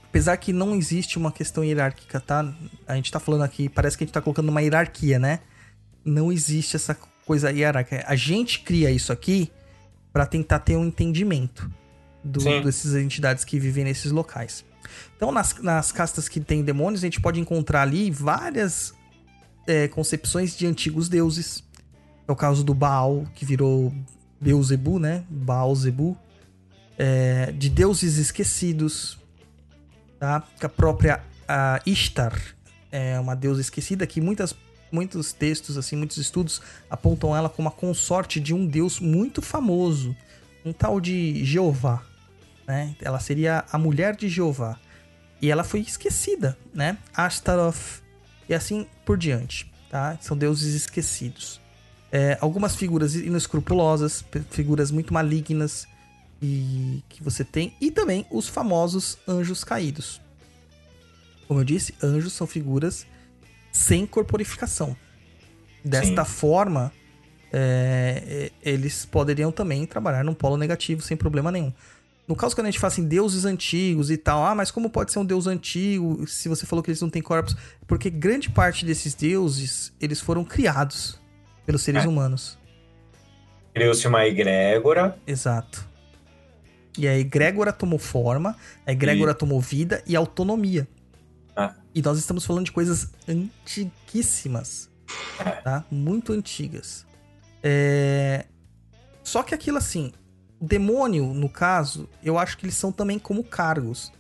Apesar 0.09 0.37
que 0.39 0.53
não 0.53 0.75
existe 0.75 1.19
uma 1.19 1.31
questão 1.31 1.63
hierárquica, 1.63 2.19
tá? 2.19 2.53
A 2.87 2.95
gente 2.95 3.13
tá 3.13 3.21
falando 3.21 3.43
aqui, 3.43 3.69
parece 3.69 3.97
que 3.97 4.05
a 4.05 4.07
gente 4.07 4.15
tá 4.15 4.23
colocando 4.23 4.49
uma 4.49 4.63
hierarquia, 4.63 5.19
né? 5.19 5.41
Não 6.05 6.33
existe 6.33 6.77
essa 6.77 6.97
coisa 7.27 7.53
hierárquica. 7.53 8.05
A 8.07 8.17
gente 8.17 8.61
cria 8.61 8.91
isso 8.91 9.13
aqui 9.13 9.53
para 10.13 10.25
tentar 10.25 10.61
ter 10.61 10.77
um 10.77 10.87
entendimento 10.87 11.71
do, 12.25 12.43
dessas 12.63 12.95
entidades 12.95 13.45
que 13.45 13.59
vivem 13.59 13.85
nesses 13.85 14.11
locais. 14.11 14.65
Então, 15.17 15.31
nas, 15.31 15.55
nas 15.61 15.93
castas 15.93 16.29
que 16.29 16.41
tem 16.41 16.63
demônios, 16.63 17.03
a 17.03 17.07
gente 17.07 17.21
pode 17.21 17.39
encontrar 17.39 17.83
ali 17.83 18.11
várias 18.11 18.95
é, 19.67 19.89
concepções 19.89 20.57
de 20.57 20.67
antigos 20.67 21.09
deuses. 21.09 21.63
É 22.29 22.33
o 22.33 22.37
caso 22.37 22.63
do 22.63 22.75
Baal, 22.75 23.25
que 23.35 23.45
virou 23.45 23.93
Beuzebu, 24.41 24.99
né? 24.99 25.25
Baal 25.29 25.75
Zebu. 25.75 26.17
É, 26.99 27.51
de 27.53 27.71
deuses 27.71 28.19
esquecidos. 28.19 29.19
Tá? 30.21 30.45
A 30.61 30.69
própria 30.69 31.23
a 31.49 31.81
Ishtar 31.87 32.39
é 32.93 33.19
uma 33.19 33.35
deusa 33.35 33.63
esquecida 33.63 34.07
que 34.07 34.21
muitas, 34.21 34.55
muitos 34.93 35.33
textos, 35.33 35.79
assim, 35.79 35.97
muitos 35.97 36.19
estudos 36.19 36.61
apontam 36.91 37.35
ela 37.35 37.49
como 37.49 37.69
a 37.69 37.73
consorte 37.73 38.39
de 38.39 38.53
um 38.55 38.67
deus 38.67 39.01
muito 39.01 39.41
famoso. 39.41 40.15
Um 40.65 40.73
tal 40.73 41.01
de 41.01 41.43
Jeová 41.45 42.03
né? 42.69 42.95
Ela 43.01 43.19
seria 43.19 43.65
a 43.73 43.79
mulher 43.79 44.15
de 44.15 44.29
Jeová. 44.29 44.79
E 45.41 45.51
ela 45.51 45.65
foi 45.65 45.81
esquecida, 45.81 46.59
né? 46.75 46.99
Ashtaroth 47.15 48.03
e 48.49 48.53
assim 48.53 48.87
por 49.07 49.17
diante, 49.17 49.73
tá? 49.89 50.19
São 50.21 50.37
deuses 50.37 50.75
esquecidos. 50.75 51.61
É, 52.11 52.39
algumas 52.41 52.75
figuras 52.75 53.15
inescrupulosas, 53.15 54.25
figuras 54.51 54.91
muito 54.91 55.13
malignas 55.13 55.87
e 56.41 57.03
que 57.09 57.23
você 57.23 57.45
tem, 57.45 57.75
e 57.81 57.91
também 57.91 58.27
os 58.31 58.49
famosos 58.49 59.19
anjos 59.27 59.65
caídos. 59.65 60.21
Como 61.47 61.61
eu 61.61 61.65
disse, 61.65 61.95
anjos 62.03 62.33
são 62.33 62.47
figuras 62.47 63.07
sem 63.73 64.07
corporificação. 64.07 64.97
Desta 65.85 66.25
Sim. 66.25 66.31
forma, 66.31 66.93
é, 67.53 68.51
é 68.63 68.71
eles 68.71 69.05
poderiam 69.05 69.51
também 69.51 69.87
trabalhar 69.87 70.25
num 70.25 70.35
polo 70.35 70.57
negativo 70.57 71.03
sem 71.03 71.17
problema 71.17 71.51
nenhum. 71.51 71.73
No 72.27 72.37
caso, 72.37 72.55
quando 72.55 72.67
a 72.67 72.71
gente 72.71 72.79
fala 72.79 72.93
assim, 72.93 73.09
deuses 73.09 73.47
antigos 73.47 74.11
e 74.11 74.19
tal, 74.19 74.45
ah, 74.45 74.55
mas 74.55 74.71
como 74.71 74.91
pode 74.91 75.13
ser 75.13 75.19
um 75.19 75.25
deus 75.25 75.47
antigo 75.47 76.27
se 76.27 76.47
você 76.47 76.67
falou 76.67 76.83
que 76.83 76.91
eles 76.91 77.01
não 77.01 77.09
têm 77.09 77.23
corpos? 77.23 77.57
Porque 77.87 78.11
grande 78.11 78.51
parte 78.51 78.85
desses 78.85 79.15
deuses, 79.15 79.95
eles 79.99 80.21
foram 80.21 80.45
criados 80.45 81.18
pelos 81.69 81.83
seres 81.83 82.05
é. 82.07 82.09
humanos. 82.09 82.59
Criou-se 83.75 84.09
uma 84.09 84.27
egrégora. 84.27 85.19
Exato. 85.27 85.87
E 86.97 87.07
a 87.07 87.19
egrégora 87.19 87.75
tomou 87.75 87.99
forma, 87.99 88.57
a 88.87 88.93
egrégora 88.93 89.33
e... 89.33 89.35
tomou 89.35 89.61
vida 89.61 90.03
e 90.07 90.17
autonomia. 90.17 90.89
Ah. 91.55 91.75
E 91.95 92.01
nós 92.01 92.17
estamos 92.19 92.47
falando 92.47 92.65
de 92.65 92.73
coisas 92.73 93.13
antiguíssimas. 93.29 94.89
É. 95.39 95.51
Tá? 95.61 95.85
Muito 95.91 96.33
antigas. 96.33 97.07
É... 97.63 98.47
Só 99.23 99.43
que 99.43 99.55
aquilo 99.55 99.77
assim, 99.77 100.11
demônio, 100.59 101.35
no 101.35 101.51
caso, 101.51 102.09
eu 102.25 102.39
acho 102.39 102.57
que 102.57 102.65
eles 102.65 102.77
são 102.77 102.91
também 102.91 103.19
como 103.19 103.45
cargos. 103.45 104.11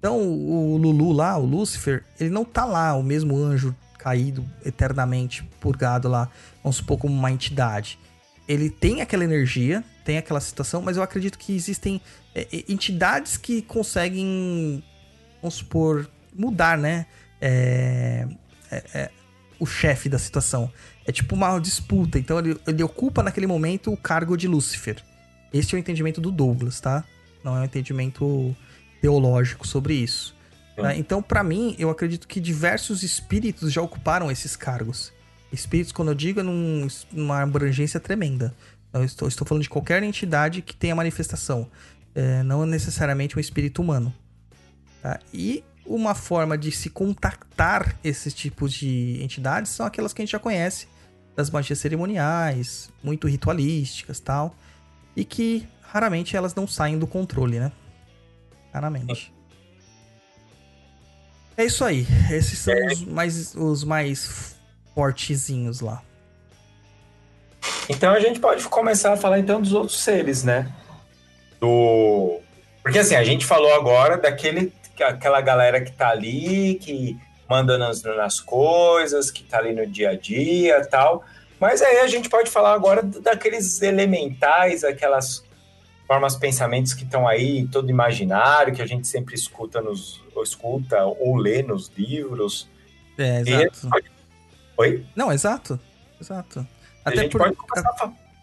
Então, 0.00 0.20
o 0.20 0.76
Lulu 0.76 1.12
lá, 1.12 1.38
o 1.38 1.46
Lúcifer, 1.46 2.04
ele 2.18 2.30
não 2.30 2.44
tá 2.44 2.64
lá, 2.64 2.96
o 2.96 3.02
mesmo 3.02 3.36
anjo 3.36 3.76
caído 4.06 4.48
eternamente, 4.64 5.42
purgado 5.58 6.06
lá, 6.08 6.30
vamos 6.62 6.76
supor, 6.76 6.96
como 6.96 7.12
uma 7.12 7.32
entidade. 7.32 7.98
Ele 8.46 8.70
tem 8.70 9.00
aquela 9.00 9.24
energia, 9.24 9.82
tem 10.04 10.16
aquela 10.16 10.38
situação, 10.38 10.80
mas 10.80 10.96
eu 10.96 11.02
acredito 11.02 11.36
que 11.36 11.52
existem 11.56 12.00
é, 12.32 12.42
é 12.42 12.64
entidades 12.68 13.36
que 13.36 13.62
conseguem, 13.62 14.80
vamos 15.42 15.56
supor, 15.56 16.08
mudar, 16.32 16.78
né? 16.78 17.06
É, 17.40 18.28
é, 18.70 18.84
é, 18.94 19.10
o 19.58 19.66
chefe 19.66 20.08
da 20.08 20.20
situação. 20.20 20.70
É 21.04 21.10
tipo 21.10 21.34
uma 21.34 21.58
disputa. 21.58 22.16
Então 22.16 22.38
ele, 22.38 22.56
ele 22.64 22.84
ocupa 22.84 23.24
naquele 23.24 23.48
momento 23.48 23.92
o 23.92 23.96
cargo 23.96 24.36
de 24.36 24.46
Lúcifer. 24.46 25.02
Este 25.52 25.74
é 25.74 25.78
o 25.78 25.80
entendimento 25.80 26.20
do 26.20 26.30
Douglas, 26.30 26.80
tá? 26.80 27.02
Não 27.42 27.56
é 27.56 27.60
um 27.60 27.64
entendimento 27.64 28.54
teológico 29.00 29.66
sobre 29.66 29.94
isso. 29.94 30.35
Né? 30.76 30.98
Então, 30.98 31.22
para 31.22 31.42
mim, 31.42 31.74
eu 31.78 31.90
acredito 31.90 32.28
que 32.28 32.40
diversos 32.40 33.02
espíritos 33.02 33.72
já 33.72 33.80
ocuparam 33.80 34.30
esses 34.30 34.56
cargos. 34.56 35.12
Espíritos, 35.52 35.92
quando 35.92 36.08
eu 36.08 36.14
digo, 36.14 36.40
é 36.40 36.42
num, 36.42 36.86
numa 37.12 37.42
abrangência 37.42 37.98
tremenda. 37.98 38.54
Eu 38.92 39.04
estou, 39.04 39.28
estou 39.28 39.46
falando 39.46 39.62
de 39.62 39.68
qualquer 39.68 40.02
entidade 40.02 40.62
que 40.62 40.74
tenha 40.74 40.94
manifestação. 40.94 41.68
É, 42.14 42.42
não 42.42 42.64
necessariamente 42.66 43.36
um 43.36 43.40
espírito 43.40 43.80
humano. 43.80 44.12
Tá? 45.02 45.18
E 45.32 45.64
uma 45.84 46.14
forma 46.14 46.58
de 46.58 46.72
se 46.72 46.90
contactar 46.90 47.96
esses 48.02 48.34
tipos 48.34 48.72
de 48.72 49.22
entidades 49.22 49.70
são 49.70 49.86
aquelas 49.86 50.12
que 50.12 50.20
a 50.20 50.24
gente 50.24 50.32
já 50.32 50.38
conhece, 50.38 50.88
das 51.34 51.50
magias 51.50 51.78
cerimoniais, 51.78 52.90
muito 53.02 53.28
ritualísticas 53.28 54.18
tal 54.18 54.54
e 55.14 55.24
que 55.24 55.66
raramente 55.82 56.36
elas 56.36 56.54
não 56.54 56.66
saem 56.66 56.98
do 56.98 57.06
controle, 57.06 57.58
né? 57.58 57.72
Raramente. 58.72 59.32
É 61.56 61.64
isso 61.64 61.84
aí. 61.84 62.06
Esses 62.30 62.58
são 62.58 62.74
é. 62.74 62.86
os 62.86 63.04
mais, 63.04 63.54
os 63.54 63.84
mais 63.84 64.56
fortezinhos 64.94 65.80
lá. 65.80 66.02
Então 67.88 68.12
a 68.12 68.20
gente 68.20 68.40
pode 68.40 68.64
começar 68.68 69.12
a 69.12 69.16
falar 69.16 69.38
então 69.38 69.60
dos 69.60 69.72
outros 69.72 70.02
seres, 70.02 70.44
né? 70.44 70.70
Do 71.60 72.40
porque 72.82 73.00
assim, 73.00 73.16
a 73.16 73.24
gente 73.24 73.44
falou 73.44 73.74
agora 73.74 74.16
daquele 74.16 74.72
aquela 75.00 75.40
galera 75.40 75.80
que 75.80 75.92
tá 75.92 76.10
ali, 76.10 76.76
que 76.76 77.18
manda 77.48 77.76
nas, 77.76 78.02
nas 78.02 78.40
coisas, 78.40 79.30
que 79.30 79.42
tá 79.42 79.58
ali 79.58 79.72
no 79.72 79.86
dia 79.86 80.10
a 80.10 80.16
dia, 80.16 80.86
tal. 80.86 81.24
Mas 81.58 81.82
aí 81.82 81.98
a 81.98 82.06
gente 82.06 82.28
pode 82.28 82.50
falar 82.50 82.74
agora 82.74 83.02
daqueles 83.02 83.80
elementais, 83.82 84.84
aquelas 84.84 85.44
formas, 86.06 86.36
pensamentos 86.36 86.94
que 86.94 87.04
estão 87.04 87.26
aí, 87.26 87.66
todo 87.68 87.90
imaginário, 87.90 88.74
que 88.74 88.82
a 88.82 88.86
gente 88.86 89.06
sempre 89.08 89.34
escuta 89.34 89.80
nos 89.80 90.22
ou 90.34 90.42
escuta 90.42 91.04
ou 91.04 91.36
lê 91.36 91.62
nos 91.62 91.90
livros. 91.96 92.68
É, 93.18 93.40
exato. 93.40 93.88
E... 93.98 94.04
Oi? 94.76 95.06
Não, 95.16 95.32
exato. 95.32 95.80
Exato. 96.20 96.66
Até, 97.04 97.28
por... 97.28 97.42
a... 97.42 97.52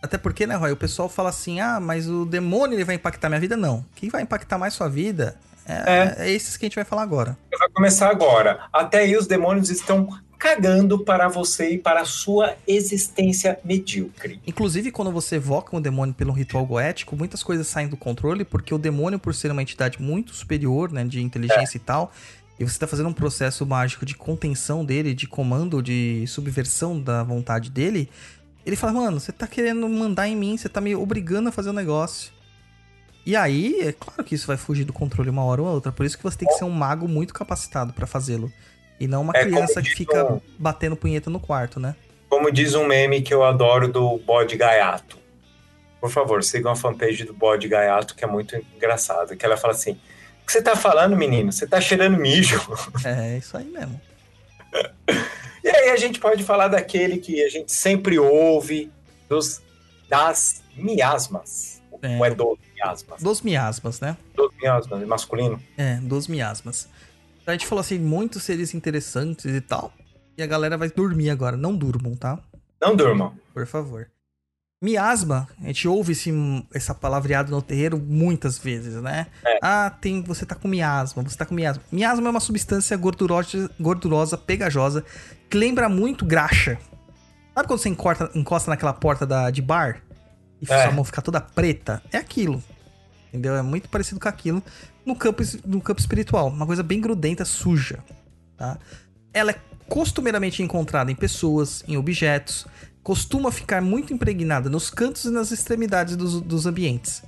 Até 0.01 0.17
porque, 0.17 0.45
né, 0.45 0.55
Roy, 0.55 0.71
o 0.71 0.77
pessoal 0.77 1.07
fala 1.07 1.29
assim: 1.29 1.59
ah, 1.59 1.79
mas 1.79 2.09
o 2.09 2.25
demônio 2.25 2.75
ele 2.75 2.83
vai 2.83 2.95
impactar 2.95 3.29
minha 3.29 3.39
vida? 3.39 3.55
Não. 3.55 3.85
Quem 3.95 4.09
vai 4.09 4.21
impactar 4.21 4.57
mais 4.57 4.73
sua 4.73 4.89
vida 4.89 5.37
é, 5.65 5.73
é. 5.73 6.15
é 6.25 6.31
esses 6.31 6.57
que 6.57 6.65
a 6.65 6.67
gente 6.67 6.75
vai 6.75 6.85
falar 6.85 7.03
agora. 7.03 7.37
Vai 7.57 7.69
começar 7.69 8.09
agora. 8.09 8.67
Até 8.71 8.99
aí 8.99 9.15
os 9.15 9.27
demônios 9.27 9.69
estão 9.69 10.09
cagando 10.43 10.99
para 10.99 11.29
você 11.29 11.75
e 11.75 11.77
para 11.77 12.01
a 12.01 12.05
sua 12.05 12.57
existência 12.67 13.57
medíocre. 13.63 14.41
Inclusive, 14.45 14.91
quando 14.91 15.09
você 15.09 15.37
evoca 15.37 15.73
um 15.73 15.79
demônio 15.79 16.13
pelo 16.13 16.33
ritual 16.33 16.65
goético, 16.65 17.15
muitas 17.15 17.41
coisas 17.41 17.65
saem 17.65 17.87
do 17.87 17.95
controle, 17.95 18.43
porque 18.43 18.73
o 18.73 18.77
demônio, 18.77 19.17
por 19.17 19.33
ser 19.33 19.51
uma 19.51 19.61
entidade 19.61 20.01
muito 20.01 20.35
superior, 20.35 20.91
né, 20.91 21.05
de 21.05 21.21
inteligência 21.21 21.77
é. 21.77 21.79
e 21.79 21.79
tal, 21.79 22.11
e 22.59 22.65
você 22.65 22.75
está 22.75 22.85
fazendo 22.85 23.07
um 23.07 23.13
processo 23.13 23.65
mágico 23.65 24.05
de 24.05 24.15
contenção 24.15 24.83
dele, 24.83 25.13
de 25.13 25.27
comando, 25.27 25.81
de 25.81 26.25
subversão 26.27 26.99
da 26.99 27.23
vontade 27.23 27.69
dele, 27.69 28.09
ele 28.65 28.75
fala, 28.75 28.91
mano, 28.91 29.21
você 29.21 29.31
tá 29.31 29.47
querendo 29.47 29.87
mandar 29.87 30.27
em 30.27 30.35
mim, 30.35 30.57
você 30.57 30.67
tá 30.67 30.81
me 30.81 30.93
obrigando 30.93 31.47
a 31.47 31.51
fazer 31.53 31.69
um 31.69 31.73
negócio. 31.73 32.33
E 33.25 33.33
aí, 33.33 33.79
é 33.79 33.93
claro 33.93 34.21
que 34.25 34.35
isso 34.35 34.47
vai 34.47 34.57
fugir 34.57 34.83
do 34.83 34.91
controle 34.91 35.29
uma 35.29 35.45
hora 35.45 35.61
ou 35.61 35.69
outra, 35.69 35.89
por 35.89 36.05
isso 36.05 36.17
que 36.17 36.23
você 36.23 36.39
tem 36.39 36.49
que 36.49 36.55
ser 36.55 36.65
um 36.65 36.69
mago 36.69 37.07
muito 37.07 37.33
capacitado 37.33 37.93
para 37.93 38.05
fazê-lo. 38.05 38.51
E 38.99 39.07
não 39.07 39.21
uma 39.21 39.33
é 39.35 39.41
criança 39.41 39.81
que 39.81 39.89
fica 39.89 40.33
um... 40.33 40.39
batendo 40.57 40.95
punheta 40.95 41.29
no 41.29 41.39
quarto, 41.39 41.79
né? 41.79 41.95
Como 42.29 42.51
diz 42.51 42.73
um 42.75 42.85
meme 42.85 43.21
que 43.21 43.33
eu 43.33 43.43
adoro 43.43 43.87
do 43.87 44.17
bode 44.17 44.55
gaiato. 44.55 45.17
Por 45.99 46.09
favor, 46.09 46.43
sigam 46.43 46.71
a 46.71 46.75
fanpage 46.75 47.23
do 47.23 47.33
bode 47.33 47.67
gaiato, 47.67 48.15
que 48.15 48.23
é 48.23 48.27
muito 48.27 48.55
engraçado. 48.75 49.35
Que 49.37 49.45
ela 49.45 49.55
fala 49.55 49.73
assim: 49.73 49.91
O 50.41 50.45
que 50.45 50.51
você 50.51 50.61
tá 50.61 50.75
falando, 50.75 51.15
menino? 51.15 51.51
Você 51.51 51.65
tá 51.65 51.79
cheirando 51.79 52.17
mijo. 52.17 52.59
É, 53.05 53.37
isso 53.37 53.55
aí 53.55 53.65
mesmo. 53.65 53.99
e 55.63 55.69
aí 55.69 55.89
a 55.89 55.95
gente 55.95 56.19
pode 56.19 56.43
falar 56.43 56.67
daquele 56.67 57.17
que 57.17 57.43
a 57.43 57.49
gente 57.49 57.71
sempre 57.71 58.19
ouve, 58.19 58.91
dos, 59.29 59.61
das 60.09 60.61
miasmas. 60.75 61.81
É. 62.01 62.17
Ou 62.17 62.25
é 62.25 62.31
dos 62.31 62.57
miasmas? 62.75 63.23
Dos 63.23 63.41
miasmas, 63.41 63.99
né? 63.99 64.17
Dos 64.35 64.51
miasmas, 64.61 65.07
masculino. 65.07 65.61
É, 65.77 65.95
dos 65.95 66.27
miasmas. 66.27 66.89
A 67.45 67.51
gente 67.51 67.67
falou 67.67 67.81
assim, 67.81 67.99
muitos 67.99 68.43
seres 68.43 68.73
interessantes 68.73 69.45
e 69.45 69.61
tal. 69.61 69.93
E 70.37 70.41
a 70.41 70.47
galera 70.47 70.77
vai 70.77 70.89
dormir 70.89 71.29
agora. 71.29 71.57
Não 71.57 71.75
durmam, 71.75 72.15
tá? 72.15 72.39
Não 72.81 72.95
durmam. 72.95 73.33
Por 73.53 73.65
favor. 73.67 74.07
Miasma, 74.83 75.47
a 75.61 75.67
gente 75.67 75.87
ouve 75.87 76.11
esse, 76.11 76.29
essa 76.73 76.93
palavreada 76.93 77.49
no 77.49 77.61
terreiro 77.61 77.97
muitas 77.97 78.57
vezes, 78.57 79.01
né? 79.01 79.27
É. 79.45 79.57
Ah, 79.61 79.89
tem, 79.89 80.21
você 80.21 80.45
tá 80.45 80.55
com 80.55 80.67
miasma, 80.67 81.23
você 81.23 81.37
tá 81.37 81.45
com 81.45 81.55
miasma. 81.55 81.81
Miasma 81.89 82.27
é 82.27 82.31
uma 82.31 82.39
substância 82.41 82.97
gordurosa, 82.97 83.71
gordurosa 83.79 84.37
pegajosa, 84.37 85.05
que 85.49 85.57
lembra 85.57 85.87
muito 85.87 86.25
graxa. 86.25 86.77
Sabe 87.55 87.65
quando 87.65 87.79
você 87.79 87.87
encorta, 87.87 88.29
encosta 88.35 88.69
naquela 88.69 88.91
porta 88.91 89.25
da, 89.25 89.49
de 89.49 89.61
bar 89.61 90.01
e 90.59 90.65
é. 90.69 90.83
sua 90.83 90.91
mão 90.91 91.05
fica 91.05 91.21
toda 91.21 91.39
preta? 91.39 92.03
É 92.11 92.17
aquilo. 92.17 92.61
Entendeu? 93.29 93.55
É 93.55 93.61
muito 93.61 93.87
parecido 93.87 94.19
com 94.19 94.27
aquilo 94.27 94.61
no 95.05 95.15
campo, 95.15 95.43
no 95.65 95.81
campo 95.81 95.99
espiritual. 95.99 96.47
Uma 96.47 96.65
coisa 96.65 96.83
bem 96.83 96.99
grudenta, 96.99 97.45
suja. 97.45 98.03
Tá? 98.57 98.77
Ela 99.33 99.51
é 99.51 99.59
costumeiramente 99.87 100.63
encontrada 100.63 101.11
em 101.11 101.15
pessoas, 101.15 101.83
em 101.87 101.97
objetos, 101.97 102.65
costuma 103.03 103.51
ficar 103.51 103.81
muito 103.81 104.13
impregnada 104.13 104.69
nos 104.69 104.89
cantos 104.89 105.25
e 105.25 105.29
nas 105.29 105.51
extremidades 105.51 106.15
dos, 106.15 106.41
dos 106.41 106.65
ambientes. 106.65 107.23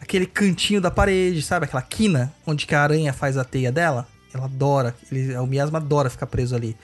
Aquele 0.00 0.26
cantinho 0.26 0.80
da 0.80 0.90
parede, 0.90 1.42
sabe? 1.42 1.64
Aquela 1.64 1.82
quina 1.82 2.32
onde 2.46 2.66
a 2.72 2.80
aranha 2.80 3.12
faz 3.12 3.36
a 3.36 3.44
teia 3.44 3.72
dela. 3.72 4.06
Ela 4.32 4.44
adora, 4.44 4.94
ele, 5.10 5.36
o 5.36 5.46
miasma 5.46 5.78
adora 5.78 6.10
ficar 6.10 6.26
preso 6.26 6.54
ali. 6.54 6.76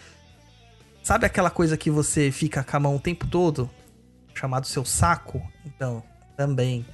Sabe 1.03 1.27
aquela 1.27 1.51
coisa 1.51 1.77
que 1.77 1.91
você 1.91 2.31
fica 2.31 2.65
com 2.65 2.77
a 2.77 2.81
mão 2.81 2.97
o 2.97 3.01
tempo 3.01 3.27
todo? 3.27 3.71
Chamado 4.35 4.67
seu 4.67 4.85
saco? 4.85 5.43
Então, 5.65 6.03
também. 6.37 6.85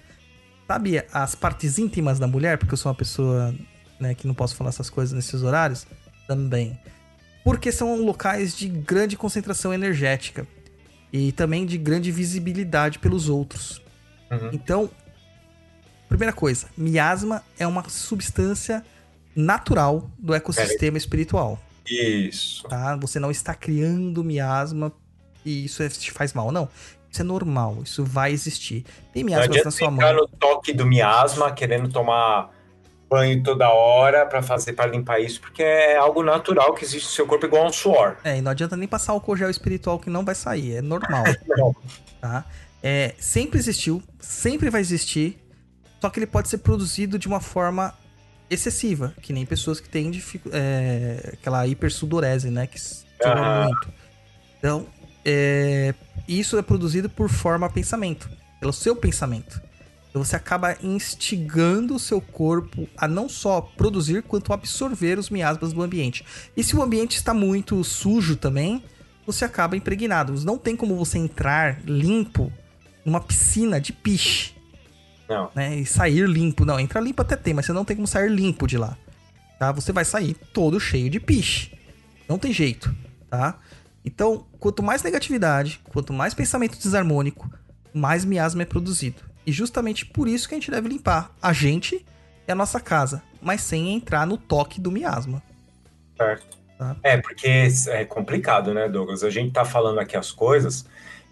Sabe 0.68 1.02
as 1.14 1.34
partes 1.34 1.78
íntimas 1.78 2.18
da 2.18 2.26
mulher? 2.26 2.58
Porque 2.58 2.74
eu 2.74 2.76
sou 2.76 2.90
uma 2.92 2.94
pessoa 2.94 3.54
né, 3.98 4.14
que 4.14 4.26
não 4.26 4.34
posso 4.34 4.54
falar 4.54 4.68
essas 4.68 4.90
coisas 4.90 5.14
nesses 5.14 5.42
horários? 5.42 5.86
Também. 6.26 6.78
Porque 7.42 7.72
são 7.72 7.96
locais 8.04 8.54
de 8.54 8.68
grande 8.68 9.16
concentração 9.16 9.72
energética 9.72 10.46
e 11.10 11.32
também 11.32 11.64
de 11.64 11.78
grande 11.78 12.12
visibilidade 12.12 12.98
pelos 12.98 13.30
outros. 13.30 13.80
Uhum. 14.30 14.50
Então, 14.52 14.90
primeira 16.06 16.34
coisa, 16.34 16.66
miasma 16.76 17.42
é 17.58 17.66
uma 17.66 17.88
substância 17.88 18.84
natural 19.34 20.10
do 20.18 20.34
ecossistema 20.34 20.98
é. 20.98 21.00
espiritual. 21.00 21.58
Isso. 21.86 22.68
Tá? 22.68 22.94
Você 22.96 23.18
não 23.18 23.30
está 23.30 23.54
criando 23.54 24.22
miasma 24.22 24.92
e 25.46 25.64
isso 25.64 25.82
é, 25.82 25.88
te 25.88 26.12
faz 26.12 26.34
mal, 26.34 26.52
não. 26.52 26.68
Isso 27.10 27.22
é 27.22 27.24
normal, 27.24 27.78
isso 27.82 28.04
vai 28.04 28.32
existir. 28.32 28.84
Tem 29.12 29.24
miasmas 29.24 29.64
na 29.64 29.70
sua 29.70 29.90
mão. 29.90 30.12
no 30.12 30.28
toque 30.28 30.72
do 30.72 30.84
miasma, 30.84 31.50
querendo 31.52 31.88
tomar 31.88 32.50
banho 33.08 33.42
toda 33.42 33.70
hora 33.70 34.26
para 34.26 34.42
fazer 34.42 34.74
para 34.74 34.90
limpar 34.90 35.18
isso, 35.18 35.40
porque 35.40 35.62
é 35.62 35.96
algo 35.96 36.22
natural 36.22 36.74
que 36.74 36.84
existe 36.84 37.06
no 37.06 37.10
seu 37.10 37.26
corpo 37.26 37.46
igual 37.46 37.66
um 37.66 37.72
suor. 37.72 38.16
É, 38.22 38.36
e 38.36 38.42
não 38.42 38.50
adianta 38.50 38.76
nem 38.76 38.86
passar 38.86 39.14
o 39.14 39.36
gel 39.36 39.48
espiritual 39.48 39.98
que 39.98 40.10
não 40.10 40.24
vai 40.24 40.34
sair, 40.34 40.76
é 40.76 40.82
normal. 40.82 41.24
tá? 42.20 42.44
É, 42.82 43.14
sempre 43.18 43.58
existiu, 43.58 44.02
sempre 44.20 44.68
vai 44.70 44.80
existir, 44.80 45.38
só 46.00 46.10
que 46.10 46.18
ele 46.18 46.26
pode 46.26 46.48
ser 46.48 46.58
produzido 46.58 47.18
de 47.18 47.26
uma 47.26 47.40
forma 47.40 47.94
excessiva, 48.50 49.14
que 49.20 49.32
nem 49.32 49.44
pessoas 49.44 49.80
que 49.80 49.88
têm 49.88 50.10
é, 50.52 51.30
aquela 51.34 51.66
hipersudorese, 51.66 52.50
né, 52.50 52.66
que 52.66 52.78
uhum. 53.24 53.64
muito. 53.64 53.88
Então, 54.58 54.86
é, 55.24 55.94
isso 56.28 56.58
é 56.58 56.62
produzido 56.62 57.08
por 57.08 57.28
forma 57.28 57.70
pensamento, 57.70 58.28
pelo 58.60 58.72
seu 58.72 58.94
pensamento. 58.94 59.60
Então 60.10 60.24
você 60.24 60.36
acaba 60.36 60.76
instigando 60.82 61.94
o 61.94 61.98
seu 61.98 62.20
corpo 62.20 62.88
a 62.96 63.06
não 63.06 63.28
só 63.28 63.60
produzir, 63.60 64.22
quanto 64.22 64.52
absorver 64.52 65.18
os 65.18 65.30
miasmas 65.30 65.72
do 65.72 65.82
ambiente. 65.82 66.24
E 66.56 66.64
se 66.64 66.76
o 66.76 66.82
ambiente 66.82 67.16
está 67.16 67.34
muito 67.34 67.82
sujo 67.84 68.36
também, 68.36 68.82
você 69.26 69.44
acaba 69.44 69.76
impregnado. 69.76 70.32
Não 70.44 70.56
tem 70.56 70.74
como 70.74 70.96
você 70.96 71.18
entrar 71.18 71.80
limpo 71.84 72.52
numa 73.04 73.20
piscina 73.20 73.80
de 73.80 73.92
piche. 73.92 74.54
Não. 75.28 75.50
Né, 75.54 75.76
e 75.80 75.86
sair 75.86 76.26
limpo. 76.26 76.64
Não, 76.64 76.80
entrar 76.80 77.00
limpo 77.00 77.20
até 77.20 77.36
tem, 77.36 77.52
mas 77.52 77.66
você 77.66 77.72
não 77.72 77.84
tem 77.84 77.94
como 77.94 78.06
sair 78.06 78.30
limpo 78.30 78.66
de 78.66 78.78
lá. 78.78 78.96
Tá? 79.58 79.70
Você 79.72 79.92
vai 79.92 80.04
sair 80.04 80.34
todo 80.54 80.80
cheio 80.80 81.10
de 81.10 81.20
piche. 81.20 81.72
Não 82.26 82.38
tem 82.38 82.52
jeito, 82.52 82.94
tá? 83.28 83.58
Então, 84.08 84.46
quanto 84.58 84.82
mais 84.82 85.02
negatividade, 85.02 85.82
quanto 85.92 86.14
mais 86.14 86.32
pensamento 86.32 86.78
desarmônico, 86.78 87.50
mais 87.92 88.24
miasma 88.24 88.62
é 88.62 88.64
produzido. 88.64 89.20
E 89.46 89.52
justamente 89.52 90.06
por 90.06 90.26
isso 90.26 90.48
que 90.48 90.54
a 90.54 90.58
gente 90.58 90.70
deve 90.70 90.88
limpar 90.88 91.30
a 91.42 91.52
gente 91.52 92.06
e 92.46 92.50
a 92.50 92.54
nossa 92.54 92.80
casa, 92.80 93.22
mas 93.42 93.60
sem 93.60 93.94
entrar 93.94 94.26
no 94.26 94.38
toque 94.38 94.80
do 94.80 94.90
miasma. 94.90 95.42
Certo. 96.16 96.56
Tá? 96.78 96.96
É, 97.02 97.18
porque 97.18 97.68
é 97.88 98.04
complicado, 98.06 98.72
né, 98.72 98.88
Douglas? 98.88 99.22
A 99.22 99.28
gente 99.28 99.52
tá 99.52 99.66
falando 99.66 100.00
aqui 100.00 100.16
as 100.16 100.32
coisas 100.32 100.86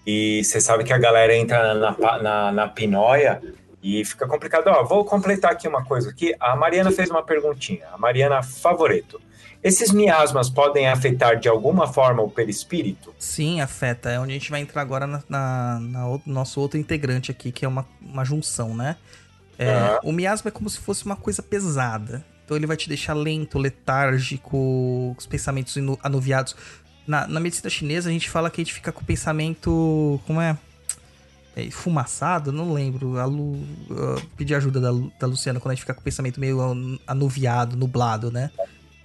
e 0.06 0.44
você 0.44 0.60
sabe 0.60 0.84
que 0.84 0.92
a 0.92 0.98
galera 0.98 1.34
entra 1.34 1.72
na, 1.74 2.18
na, 2.22 2.52
na 2.52 2.68
pinóia 2.68 3.40
e 3.82 4.04
fica 4.04 4.26
complicado. 4.26 4.66
Ó, 4.66 4.84
vou 4.84 5.02
completar 5.02 5.52
aqui 5.52 5.66
uma 5.66 5.82
coisa 5.82 6.10
aqui. 6.10 6.34
A 6.38 6.54
Mariana 6.54 6.90
fez 6.90 7.08
uma 7.08 7.22
perguntinha. 7.22 7.86
A 7.90 7.96
Mariana 7.96 8.42
Favoreto. 8.42 9.18
Esses 9.66 9.90
miasmas 9.90 10.48
podem 10.48 10.86
afetar 10.86 11.40
de 11.40 11.48
alguma 11.48 11.88
forma 11.88 12.22
o 12.22 12.30
perispírito? 12.30 13.12
Sim, 13.18 13.60
afeta. 13.60 14.10
É 14.10 14.20
onde 14.20 14.30
a 14.30 14.34
gente 14.34 14.48
vai 14.48 14.60
entrar 14.60 14.80
agora 14.80 15.08
na, 15.08 15.22
na, 15.28 15.80
na 15.80 16.20
nosso 16.24 16.60
outro 16.60 16.78
integrante 16.78 17.32
aqui, 17.32 17.50
que 17.50 17.64
é 17.64 17.68
uma, 17.68 17.84
uma 18.00 18.24
junção, 18.24 18.76
né? 18.76 18.96
É. 19.58 19.98
O 20.04 20.12
miasma 20.12 20.50
é 20.50 20.52
como 20.52 20.70
se 20.70 20.78
fosse 20.78 21.04
uma 21.04 21.16
coisa 21.16 21.42
pesada. 21.42 22.24
Então 22.44 22.56
ele 22.56 22.66
vai 22.66 22.76
te 22.76 22.88
deixar 22.88 23.14
lento, 23.14 23.58
letárgico, 23.58 25.16
os 25.18 25.26
pensamentos 25.26 25.76
anuviados. 26.00 26.54
Na, 27.04 27.26
na 27.26 27.40
medicina 27.40 27.68
chinesa 27.68 28.08
a 28.08 28.12
gente 28.12 28.30
fala 28.30 28.48
que 28.50 28.60
a 28.60 28.64
gente 28.64 28.72
fica 28.72 28.92
com 28.92 29.00
o 29.00 29.04
pensamento. 29.04 30.20
Como 30.28 30.40
é? 30.40 30.56
é 31.56 31.68
fumaçado? 31.72 32.52
Não 32.52 32.72
lembro. 32.72 33.18
A 33.18 33.24
Lu, 33.24 33.54
uh, 33.54 34.22
pedir 34.36 34.54
ajuda 34.54 34.80
da, 34.80 34.90
da 35.18 35.26
Luciana 35.26 35.58
quando 35.58 35.72
a 35.72 35.74
gente 35.74 35.82
fica 35.82 35.94
com 35.94 36.00
o 36.00 36.04
pensamento 36.04 36.38
meio 36.38 36.60
anuviado, 37.04 37.76
nublado, 37.76 38.30
né? 38.30 38.50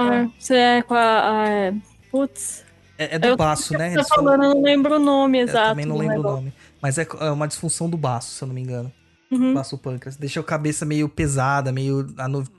Ah, 0.02 0.30
você 0.38 0.56
é 0.56 0.82
com 0.82 0.94
a. 0.94 1.70
a 1.70 1.74
putz. 2.10 2.64
É, 2.98 3.16
é 3.16 3.20
do 3.20 3.28
eu 3.28 3.38
baço, 3.38 3.74
né? 3.74 3.94
Tá 3.96 4.04
falando, 4.04 4.44
eu 4.44 4.56
não 4.56 4.62
lembro 4.62 4.96
o 4.96 5.00
nome 5.00 5.40
exato. 5.40 5.58
Eu 5.58 5.70
também 5.70 5.86
não 5.86 5.98
lembro 5.98 6.18
negócio. 6.18 6.38
o 6.38 6.42
nome. 6.42 6.54
Mas 6.82 6.98
é, 6.98 7.08
é 7.20 7.32
uma 7.32 7.48
disfunção 7.48 7.90
do 7.90 7.98
baço, 7.98 8.34
se 8.36 8.44
eu 8.44 8.48
não 8.48 8.56
me 8.56 8.62
engano. 8.62 8.92
Uhum. 9.32 9.54
Baço 9.54 9.78
pâncreas. 9.78 10.18
Deixa 10.18 10.40
a 10.40 10.44
cabeça 10.44 10.86
meio 10.86 11.08
pesada, 11.08 11.72
meio. 11.72 12.08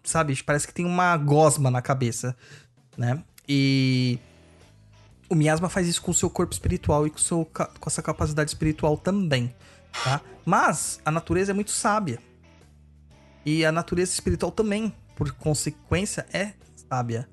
Sabe? 0.03 0.41
Parece 0.43 0.67
que 0.67 0.75
tem 0.75 0.87
uma 0.87 1.17
gosma 1.17 1.71
na 1.71 1.83
cabeça, 1.83 2.37
né? 2.97 3.23
E. 3.49 4.19
O 5.29 5.35
miasma 5.35 5.69
faz 5.69 5.89
isso 5.89 6.03
com 6.03 6.11
o 6.11 6.15
seu 6.15 6.29
corpo 6.29 6.53
espiritual 6.53 7.07
e 7.07 7.11
com, 7.11 7.17
seu, 7.17 7.47
com 7.47 7.89
essa 7.89 8.03
capacidade 8.03 8.51
espiritual 8.51 8.99
também, 8.99 9.55
tá? 10.05 10.21
Mas 10.45 11.01
a 11.07 11.11
natureza 11.11 11.53
é 11.53 11.55
muito 11.55 11.71
sábia. 11.71 12.19
E 13.45 13.65
a 13.65 13.73
natureza 13.73 14.13
espiritual 14.13 14.53
também, 14.53 14.95
por 15.17 15.33
consequência, 15.33 16.27
é 16.35 16.53
sábia. 16.93 17.27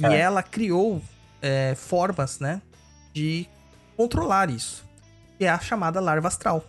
E 0.00 0.06
é. 0.06 0.18
ela 0.18 0.42
criou 0.42 1.02
é, 1.42 1.74
formas, 1.76 2.40
né, 2.40 2.62
de 3.12 3.46
controlar 3.96 4.48
isso. 4.48 4.84
Que 5.38 5.44
é 5.44 5.50
a 5.50 5.58
chamada 5.58 6.00
larva 6.00 6.28
astral. 6.28 6.64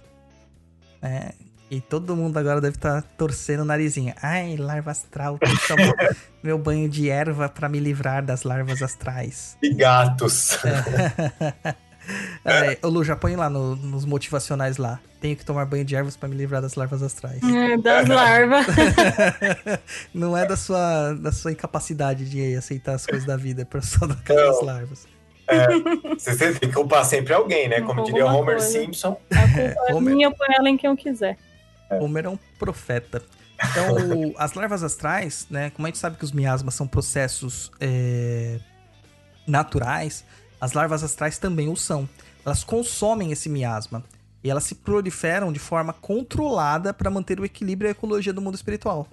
É, 1.01 1.33
e 1.71 1.79
todo 1.79 2.15
mundo 2.15 2.37
agora 2.37 2.59
deve 2.59 2.75
estar 2.75 3.01
tá 3.01 3.07
torcendo 3.17 3.61
o 3.61 3.65
narizinho. 3.65 4.13
Ai, 4.21 4.57
larva 4.57 4.91
astral, 4.91 5.39
meu 6.43 6.57
banho 6.57 6.89
de 6.89 7.09
erva 7.09 7.47
para 7.47 7.69
me 7.69 7.79
livrar 7.79 8.23
das 8.23 8.43
larvas 8.43 8.81
astrais. 8.81 9.57
E 9.61 9.73
gatos. 9.73 10.59
É. 10.65 11.75
É, 12.43 12.77
Lu, 12.83 13.03
já 13.03 13.15
põe 13.15 13.35
lá 13.35 13.49
no, 13.49 13.75
nos 13.75 14.05
motivacionais 14.05 14.77
lá. 14.77 14.99
Tenho 15.19 15.35
que 15.35 15.43
tomar 15.43 15.65
banho 15.65 15.83
de 15.83 15.95
ervas 15.95 16.15
para 16.15 16.29
me 16.29 16.35
livrar 16.35 16.61
das 16.61 16.75
larvas 16.75 17.01
astrais. 17.01 17.41
É, 17.43 17.77
das 17.77 18.07
larvas. 18.07 18.65
Não 20.13 20.37
é 20.37 20.45
da 20.45 20.55
sua, 20.55 21.13
da 21.13 21.31
sua 21.31 21.51
incapacidade 21.51 22.29
de 22.29 22.55
aceitar 22.55 22.93
as 22.93 23.05
coisas 23.05 23.25
da 23.25 23.33
é 23.35 23.65
por 23.65 23.83
só 23.83 24.05
daquelas 24.05 24.61
larvas. 24.61 25.07
É, 25.47 25.67
você 26.17 26.53
tem 26.53 26.69
que 26.69 26.75
culpar 26.75 27.05
sempre 27.05 27.33
alguém, 27.33 27.69
né? 27.69 27.81
Como 27.81 28.03
diria 28.03 28.25
o 28.25 28.29
Homer 28.29 28.57
coisa. 28.57 28.71
Simpson. 28.71 29.19
A 29.31 29.41
culpa 29.47 29.59
é, 29.59 29.91
é 29.91 29.99
minha, 29.99 30.31
põe 30.31 30.47
ela 30.55 30.69
em 30.69 30.77
quem 30.77 30.89
eu 30.89 30.97
quiser. 30.97 31.37
É. 31.89 31.99
Homer 31.99 32.25
é 32.25 32.29
um 32.29 32.39
profeta. 32.59 33.21
Então, 33.63 34.33
as 34.37 34.53
larvas 34.53 34.83
astrais, 34.83 35.47
né? 35.49 35.69
Como 35.71 35.85
a 35.85 35.89
gente 35.89 35.99
sabe 35.99 36.17
que 36.17 36.23
os 36.23 36.31
miasmas 36.31 36.73
são 36.73 36.87
processos 36.87 37.71
é, 37.79 38.59
naturais, 39.47 40.25
as 40.65 40.73
larvas 40.73 41.03
astrais 41.03 41.37
também 41.37 41.69
o 41.69 41.75
são. 41.75 42.09
Elas 42.43 42.63
consomem 42.63 43.31
esse 43.31 43.47
miasma 43.47 44.03
e 44.43 44.49
elas 44.49 44.63
se 44.63 44.73
proliferam 44.73 45.53
de 45.53 45.59
forma 45.59 45.93
controlada 45.93 46.91
para 46.91 47.11
manter 47.11 47.39
o 47.39 47.45
equilíbrio 47.45 47.87
e 47.87 47.89
a 47.89 47.91
ecologia 47.91 48.33
do 48.33 48.41
mundo 48.41 48.55
espiritual. 48.55 49.07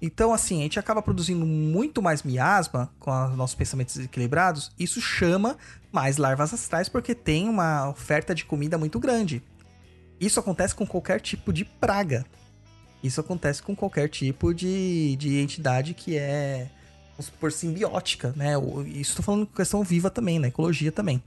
Então, 0.00 0.32
assim, 0.32 0.60
a 0.60 0.62
gente 0.62 0.78
acaba 0.78 1.02
produzindo 1.02 1.44
muito 1.44 2.00
mais 2.00 2.22
miasma 2.22 2.92
com 3.00 3.10
os 3.10 3.36
nossos 3.36 3.56
pensamentos 3.56 3.96
desequilibrados. 3.96 4.70
Isso 4.78 5.00
chama 5.00 5.56
mais 5.90 6.16
larvas 6.16 6.54
astrais 6.54 6.88
porque 6.88 7.12
tem 7.12 7.48
uma 7.48 7.88
oferta 7.88 8.32
de 8.32 8.44
comida 8.44 8.78
muito 8.78 9.00
grande. 9.00 9.42
Isso 10.20 10.38
acontece 10.38 10.76
com 10.76 10.86
qualquer 10.86 11.20
tipo 11.20 11.52
de 11.52 11.64
praga. 11.64 12.24
Isso 13.02 13.20
acontece 13.20 13.60
com 13.60 13.74
qualquer 13.74 14.08
tipo 14.08 14.54
de, 14.54 15.16
de 15.16 15.40
entidade 15.40 15.92
que 15.92 16.16
é 16.16 16.70
vamos 17.16 17.26
supor, 17.26 17.52
simbiótica, 17.52 18.32
né? 18.36 18.54
Isso 18.86 19.10
estou 19.10 19.24
falando 19.24 19.46
questão 19.46 19.82
viva 19.82 20.10
também, 20.10 20.38
na 20.38 20.48
ecologia 20.48 20.92
também, 20.92 21.22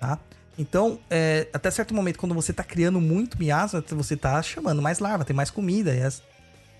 tá? 0.00 0.18
Então, 0.56 0.98
é, 1.10 1.48
até 1.52 1.70
certo 1.70 1.92
momento, 1.92 2.18
quando 2.18 2.34
você 2.34 2.52
tá 2.52 2.62
criando 2.62 3.00
muito 3.00 3.38
miasma, 3.38 3.84
você 3.90 4.16
tá 4.16 4.40
chamando 4.42 4.80
mais 4.80 5.00
larva, 5.00 5.24
tem 5.24 5.34
mais 5.34 5.50
comida, 5.50 5.94
e 5.94 6.00
as, 6.00 6.22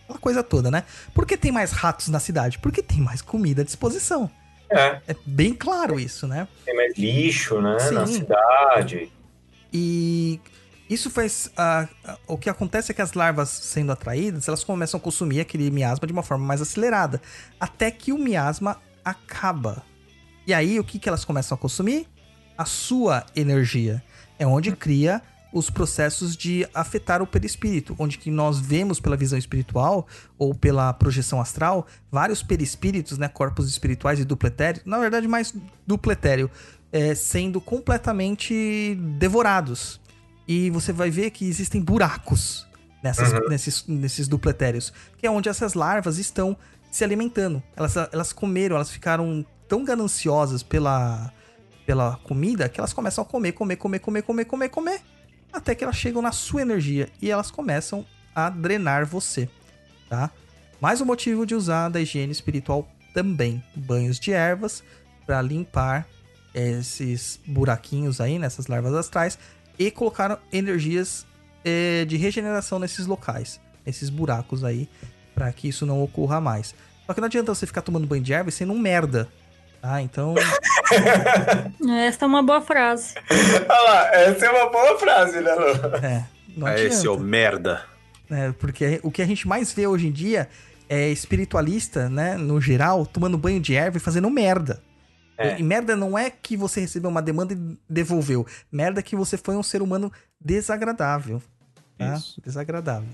aquela 0.05 0.18
coisa 0.18 0.43
toda, 0.43 0.70
né? 0.70 0.85
Por 1.12 1.26
que 1.26 1.36
tem 1.36 1.51
mais 1.51 1.72
ratos 1.72 2.09
na 2.09 2.20
cidade? 2.20 2.59
Porque 2.59 2.82
tem 2.82 3.01
mais 3.01 3.20
comida 3.20 3.62
à 3.62 3.64
disposição. 3.64 4.31
É. 4.70 5.01
É 5.09 5.16
bem 5.26 5.52
claro 5.52 5.98
isso, 5.98 6.26
né? 6.26 6.48
Tem 6.64 6.74
mais 6.74 6.97
lixo, 6.97 7.60
né? 7.60 7.78
Sim. 7.81 7.94
Na 7.94 8.06
cidade. 8.06 9.12
E 9.72 10.40
isso 10.89 11.11
faz. 11.11 11.51
O 12.27 12.36
que 12.36 12.51
acontece 12.51 12.93
é 12.93 12.94
que 12.94 13.02
as 13.02 13.15
larvas 13.15 13.48
sendo 13.48 13.93
atraídas, 13.93 14.48
elas 14.48 14.62
começam 14.62 14.98
a 14.98 15.01
consumir 15.01 15.40
aquele 15.40 15.70
miasma 15.70 16.06
de 16.06 16.12
uma 16.12 16.23
forma 16.23 16.44
mais 16.44 16.61
acelerada. 16.61 17.20
Até 17.59 17.90
que 17.90 18.12
o 18.12 18.19
miasma 18.19 18.81
acaba. 19.05 19.82
E 20.47 20.52
aí, 20.52 20.78
o 20.78 20.85
que, 20.85 20.98
que 20.98 21.09
elas 21.09 21.24
começam 21.24 21.56
a 21.56 21.59
consumir? 21.59 22.06
A 22.56 22.65
sua 22.65 23.24
energia. 23.35 24.02
É 24.39 24.47
onde 24.47 24.74
cria 24.77 25.23
os 25.55 25.70
processos 25.70 26.36
de 26.36 26.66
afetar 26.74 27.23
o 27.23 27.27
perispírito, 27.27 27.94
onde 27.97 28.19
que 28.19 28.28
nós 28.28 28.59
vemos 28.59 28.98
pela 28.98 29.16
visão 29.16 29.39
espiritual 29.39 30.06
ou 30.36 30.52
pela 30.52 30.93
projeção 30.93 31.40
astral 31.40 31.86
vários 32.11 32.43
perispíritos, 32.43 33.16
né, 33.16 33.28
corpos 33.28 33.69
espirituais 33.69 34.19
e 34.19 34.24
dupletério, 34.24 34.82
na 34.85 34.98
verdade 34.98 35.28
mais 35.28 35.55
dupletério, 35.86 36.51
é, 36.90 37.15
sendo 37.15 37.61
completamente 37.61 38.97
devorados. 39.16 40.01
E 40.46 40.70
você 40.70 40.92
vai 40.92 41.10
ver 41.10 41.30
que 41.30 41.46
existem 41.46 41.80
buracos 41.80 42.66
nessas, 43.02 43.32
uhum. 43.32 43.48
nesses, 43.48 43.86
nesses 43.86 44.28
dupletérios, 44.28 44.92
que 45.18 45.26
é 45.26 45.30
onde 45.30 45.48
essas 45.48 45.74
larvas 45.74 46.18
estão 46.18 46.56
se 46.90 47.04
alimentando. 47.04 47.62
Elas, 47.76 47.96
elas 48.12 48.32
comeram, 48.32 48.76
elas 48.76 48.90
ficaram 48.90 49.44
tão 49.68 49.84
gananciosas 49.84 50.62
pela, 50.62 51.32
pela 51.86 52.16
comida 52.24 52.68
que 52.68 52.80
elas 52.80 52.92
começam 52.92 53.22
a 53.22 53.26
comer, 53.26 53.52
comer, 53.52 53.76
comer, 53.76 53.98
comer, 53.98 54.22
comer, 54.22 54.44
comer, 54.44 54.68
comer 54.68 55.00
até 55.54 55.74
que 55.74 55.84
elas 55.84 55.96
chegam 55.96 56.20
na 56.20 56.32
sua 56.32 56.62
energia 56.62 57.08
e 57.22 57.30
elas 57.30 57.50
começam 57.50 58.04
a 58.34 58.50
drenar 58.50 59.06
você, 59.06 59.48
tá? 60.08 60.30
Mais 60.80 61.00
um 61.00 61.04
motivo 61.04 61.46
de 61.46 61.54
usar 61.54 61.88
da 61.88 62.00
higiene 62.00 62.32
espiritual 62.32 62.88
também, 63.14 63.62
banhos 63.76 64.18
de 64.18 64.32
ervas 64.32 64.82
para 65.24 65.40
limpar 65.40 66.06
esses 66.52 67.40
buraquinhos 67.46 68.20
aí 68.20 68.38
nessas 68.38 68.66
larvas 68.66 68.94
astrais 68.94 69.38
e 69.78 69.90
colocar 69.90 70.40
energias 70.52 71.26
eh, 71.64 72.05
de 72.06 72.16
regeneração 72.16 72.78
nesses 72.78 73.06
locais, 73.06 73.60
nesses 73.84 74.09
buracos 74.09 74.64
aí, 74.64 74.88
para 75.34 75.52
que 75.52 75.68
isso 75.68 75.84
não 75.84 76.02
ocorra 76.02 76.40
mais. 76.40 76.74
Só 77.06 77.12
que 77.12 77.20
não 77.20 77.26
adianta 77.26 77.55
você 77.55 77.66
ficar 77.66 77.82
tomando 77.82 78.06
banho 78.06 78.22
de 78.22 78.32
erva 78.32 78.48
e 78.48 78.52
sendo 78.52 78.72
um 78.72 78.78
merda, 78.78 79.28
tá? 79.80 80.01
Então 80.01 80.34
essa 82.06 82.24
é 82.24 82.28
uma 82.28 82.42
boa 82.42 82.60
frase. 82.60 83.14
Olha 83.30 83.82
lá, 83.82 84.14
essa 84.14 84.46
é 84.46 84.51
uma 84.51 84.70
boa 84.70 84.98
frase, 84.98 85.40
né, 85.40 85.55
Lu? 85.55 85.96
É. 86.02 86.24
Não 86.56 86.68
é 86.68 86.82
esse, 86.84 87.06
ô 87.09 87.18
merda. 87.18 87.82
É, 88.30 88.52
porque 88.52 89.01
o 89.02 89.10
que 89.10 89.20
a 89.20 89.26
gente 89.26 89.46
mais 89.46 89.72
vê 89.72 89.86
hoje 89.86 90.06
em 90.06 90.12
dia 90.12 90.48
é 90.88 91.09
espiritualista, 91.09 92.09
né, 92.09 92.36
no 92.36 92.60
geral, 92.60 93.05
tomando 93.05 93.36
banho 93.36 93.60
de 93.60 93.74
erva 93.74 93.96
e 93.96 94.01
fazendo 94.01 94.30
merda. 94.30 94.80
É. 95.36 95.59
E 95.59 95.62
merda 95.62 95.97
não 95.97 96.16
é 96.16 96.31
que 96.31 96.56
você 96.56 96.81
recebeu 96.81 97.11
uma 97.11 97.23
demanda 97.23 97.55
e 97.55 97.78
devolveu. 97.89 98.47
Merda 98.70 99.01
é 99.01 99.02
que 99.02 99.16
você 99.16 99.36
foi 99.36 99.56
um 99.56 99.62
ser 99.62 99.82
humano 99.82 100.12
desagradável. 100.40 101.43
Tá? 101.98 102.20
Desagradável. 102.43 103.09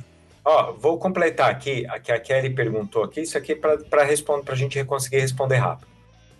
Ó, 0.45 0.73
vou 0.73 0.99
completar 0.99 1.51
aqui, 1.51 1.87
a 1.87 1.99
que 1.99 2.11
a 2.11 2.19
Kelly 2.19 2.51
perguntou 2.51 3.05
aqui, 3.05 3.21
isso 3.21 3.37
aqui 3.37 3.53
é 3.53 3.57
para 3.57 4.05
responder, 4.05 4.45
pra 4.45 4.55
gente 4.55 4.83
conseguir 4.85 5.21
responder 5.21 5.57
rápido. 5.57 5.89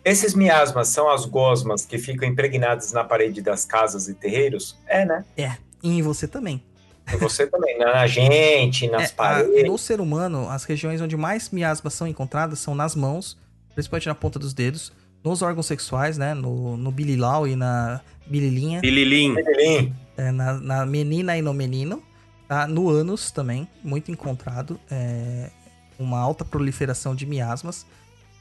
Esses 0.05 0.35
miasmas 0.35 0.89
são 0.89 1.11
as 1.11 1.27
gosmas 1.27 1.85
que 1.85 1.99
ficam 1.99 2.27
impregnadas 2.27 2.93
na 2.93 3.05
parede 3.05 3.43
das 3.43 3.67
casas 3.67 4.09
e 4.09 4.15
terreiros? 4.15 4.79
É, 4.87 5.05
né? 5.05 5.25
É. 5.37 5.57
E 5.83 5.91
em 5.91 6.03
você 6.03 6.27
também. 6.27 6.65
Em 7.13 7.17
você 7.19 7.47
também, 7.47 7.79
né? 7.79 7.85
na 7.85 8.07
gente, 8.07 8.89
nas 8.89 9.11
é, 9.11 9.15
paredes. 9.15 9.65
A, 9.65 9.67
no 9.67 9.77
ser 9.77 10.01
humano, 10.01 10.49
as 10.49 10.65
regiões 10.65 11.03
onde 11.03 11.17
mais 11.17 11.51
miasmas 11.51 11.93
são 11.93 12.07
encontradas 12.07 12.59
são 12.59 12.75
nas 12.75 12.95
mãos, 12.95 13.37
principalmente 13.75 14.09
na 14.09 14.15
ponta 14.15 14.39
dos 14.39 14.55
dedos, 14.55 14.91
nos 15.23 15.43
órgãos 15.43 15.67
sexuais, 15.67 16.17
né? 16.17 16.35
No, 16.35 16.77
no 16.77 16.91
bililau 16.91 17.47
e 17.47 17.55
na 17.55 18.01
bililinha. 18.27 18.81
Bililim. 18.81 19.35
Bililim. 19.35 19.95
É, 20.17 20.31
na, 20.31 20.55
na 20.55 20.87
menina 20.87 21.37
e 21.37 21.43
no 21.43 21.53
menino. 21.53 22.03
Tá? 22.49 22.67
No 22.67 22.89
ânus 22.89 23.31
também, 23.31 23.69
muito 23.85 24.11
encontrado. 24.11 24.81
É, 24.91 25.51
uma 25.99 26.19
alta 26.19 26.45
proliferação 26.45 27.15
de 27.15 27.27
miasmas, 27.27 27.87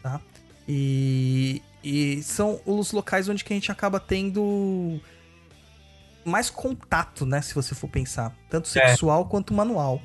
tá? 0.02 0.20
E, 0.68 1.62
e 1.84 2.24
são 2.24 2.60
os 2.66 2.92
locais 2.92 3.28
onde 3.28 3.44
que 3.44 3.52
a 3.52 3.56
gente 3.56 3.72
acaba 3.72 4.00
tendo 4.00 5.00
mais 6.24 6.50
contato, 6.50 7.26
né? 7.26 7.42
Se 7.42 7.54
você 7.54 7.76
for 7.76 7.90
pensar. 7.90 8.36
Tanto 8.50 8.68
é. 8.70 8.88
sexual 8.88 9.26
é. 9.28 9.30
quanto 9.30 9.54
manual. 9.54 10.02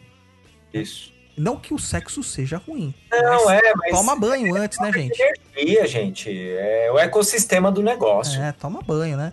Isso. 0.72 1.13
Não 1.36 1.56
que 1.56 1.74
o 1.74 1.78
sexo 1.78 2.22
seja 2.22 2.56
ruim. 2.56 2.94
Não, 3.10 3.50
é, 3.50 3.60
mas. 3.76 3.90
Toma 3.90 4.16
banho 4.16 4.54
antes, 4.54 4.78
né, 4.78 4.92
gente? 4.92 5.20
Energia, 5.56 5.86
gente. 5.86 6.48
É 6.56 6.90
o 6.92 6.98
ecossistema 6.98 7.70
do 7.72 7.82
negócio. 7.82 8.40
É, 8.40 8.52
toma 8.52 8.80
banho, 8.82 9.16
né? 9.16 9.32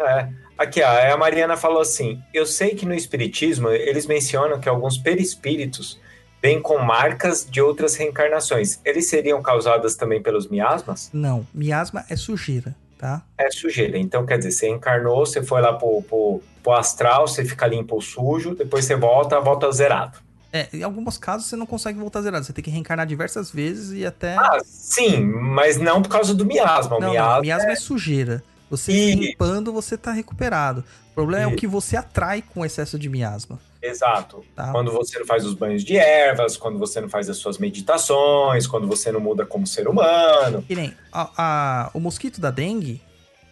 É. 0.00 0.28
Aqui, 0.58 0.82
ó, 0.82 1.14
a 1.14 1.16
Mariana 1.16 1.56
falou 1.56 1.80
assim: 1.80 2.22
Eu 2.32 2.46
sei 2.46 2.74
que 2.74 2.86
no 2.86 2.94
Espiritismo 2.94 3.70
eles 3.70 4.06
mencionam 4.06 4.58
que 4.58 4.68
alguns 4.68 4.98
perispíritos 4.98 6.00
vêm 6.42 6.60
com 6.60 6.78
marcas 6.78 7.46
de 7.48 7.60
outras 7.60 7.94
reencarnações. 7.96 8.80
Eles 8.84 9.08
seriam 9.08 9.42
causadas 9.42 9.96
também 9.96 10.22
pelos 10.22 10.48
miasmas? 10.48 11.10
Não, 11.12 11.46
miasma 11.52 12.04
é 12.08 12.16
sujeira, 12.16 12.74
tá? 12.98 13.22
É 13.36 13.50
sujeira. 13.50 13.98
Então, 13.98 14.24
quer 14.24 14.38
dizer, 14.38 14.52
você 14.52 14.68
encarnou, 14.68 15.26
você 15.26 15.42
foi 15.42 15.60
lá 15.60 15.72
pro, 15.72 16.02
pro, 16.02 16.42
pro 16.62 16.72
astral, 16.72 17.26
você 17.26 17.44
fica 17.44 17.66
limpo 17.66 17.96
ou 17.96 18.00
sujo, 18.00 18.54
depois 18.54 18.84
você 18.84 18.96
volta, 18.96 19.40
volta 19.40 19.70
zerado. 19.72 20.18
É, 20.56 20.68
em 20.72 20.82
alguns 20.82 21.18
casos 21.18 21.46
você 21.46 21.56
não 21.56 21.66
consegue 21.66 21.98
voltar 21.98 22.22
zerado, 22.22 22.46
você 22.46 22.52
tem 22.52 22.64
que 22.64 22.70
reencarnar 22.70 23.06
diversas 23.06 23.50
vezes 23.50 23.92
e 23.92 24.06
até. 24.06 24.36
Ah, 24.36 24.58
sim, 24.64 25.20
mas 25.20 25.76
não 25.76 26.00
por 26.00 26.08
causa 26.08 26.34
do 26.34 26.46
miasma. 26.46 26.96
O 26.96 27.00
não, 27.00 27.10
miasma, 27.10 27.34
não, 27.34 27.40
miasma 27.42 27.68
é... 27.68 27.72
é 27.72 27.76
sujeira. 27.76 28.42
Você 28.70 28.90
e... 28.90 29.14
limpando, 29.14 29.72
você 29.72 29.96
tá 29.96 30.12
recuperado. 30.12 30.82
O 31.10 31.14
problema 31.14 31.42
e... 31.42 31.52
é 31.52 31.54
o 31.54 31.56
que 31.56 31.66
você 31.66 31.96
atrai 31.96 32.42
com 32.42 32.64
excesso 32.64 32.98
de 32.98 33.08
miasma. 33.08 33.60
Exato. 33.82 34.44
Tá. 34.54 34.72
Quando 34.72 34.90
você 34.90 35.18
não 35.18 35.26
faz 35.26 35.44
os 35.44 35.54
banhos 35.54 35.84
de 35.84 35.96
ervas, 35.96 36.56
quando 36.56 36.78
você 36.78 37.00
não 37.00 37.08
faz 37.08 37.28
as 37.28 37.36
suas 37.36 37.58
meditações, 37.58 38.66
quando 38.66 38.86
você 38.86 39.12
não 39.12 39.20
muda 39.20 39.46
como 39.46 39.66
ser 39.66 39.86
humano. 39.86 40.62
Que 40.62 40.74
nem 40.74 40.94
a, 41.12 41.30
a, 41.36 41.90
o 41.94 42.00
mosquito 42.00 42.40
da 42.40 42.50
dengue, 42.50 43.00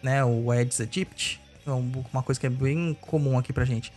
né, 0.03 0.25
o 0.25 0.51
Aedes 0.51 0.81
aegypti, 0.81 1.39
é 1.65 1.71
uma 1.71 2.21
coisa 2.23 2.39
que 2.39 2.47
é 2.47 2.49
bem 2.49 2.97
comum 3.01 3.37
aqui 3.37 3.53
pra 3.53 3.63
gente. 3.63 3.93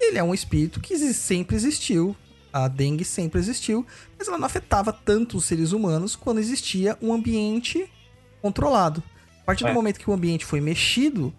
Ele 0.00 0.18
é 0.18 0.22
um 0.22 0.34
espírito 0.34 0.80
que 0.80 0.96
sempre 1.12 1.54
existiu, 1.54 2.16
a 2.52 2.68
dengue 2.68 3.04
sempre 3.04 3.40
existiu, 3.40 3.86
mas 4.18 4.28
ela 4.28 4.38
não 4.38 4.46
afetava 4.46 4.92
tanto 4.92 5.36
os 5.36 5.44
seres 5.44 5.72
humanos 5.72 6.14
quando 6.14 6.38
existia 6.38 6.96
um 7.00 7.12
ambiente 7.12 7.90
controlado. 8.40 9.02
A 9.42 9.44
partir 9.44 9.64
é. 9.64 9.68
do 9.68 9.74
momento 9.74 9.98
que 9.98 10.10
o 10.10 10.12
ambiente 10.12 10.44
foi 10.44 10.60
mexido, 10.60 11.32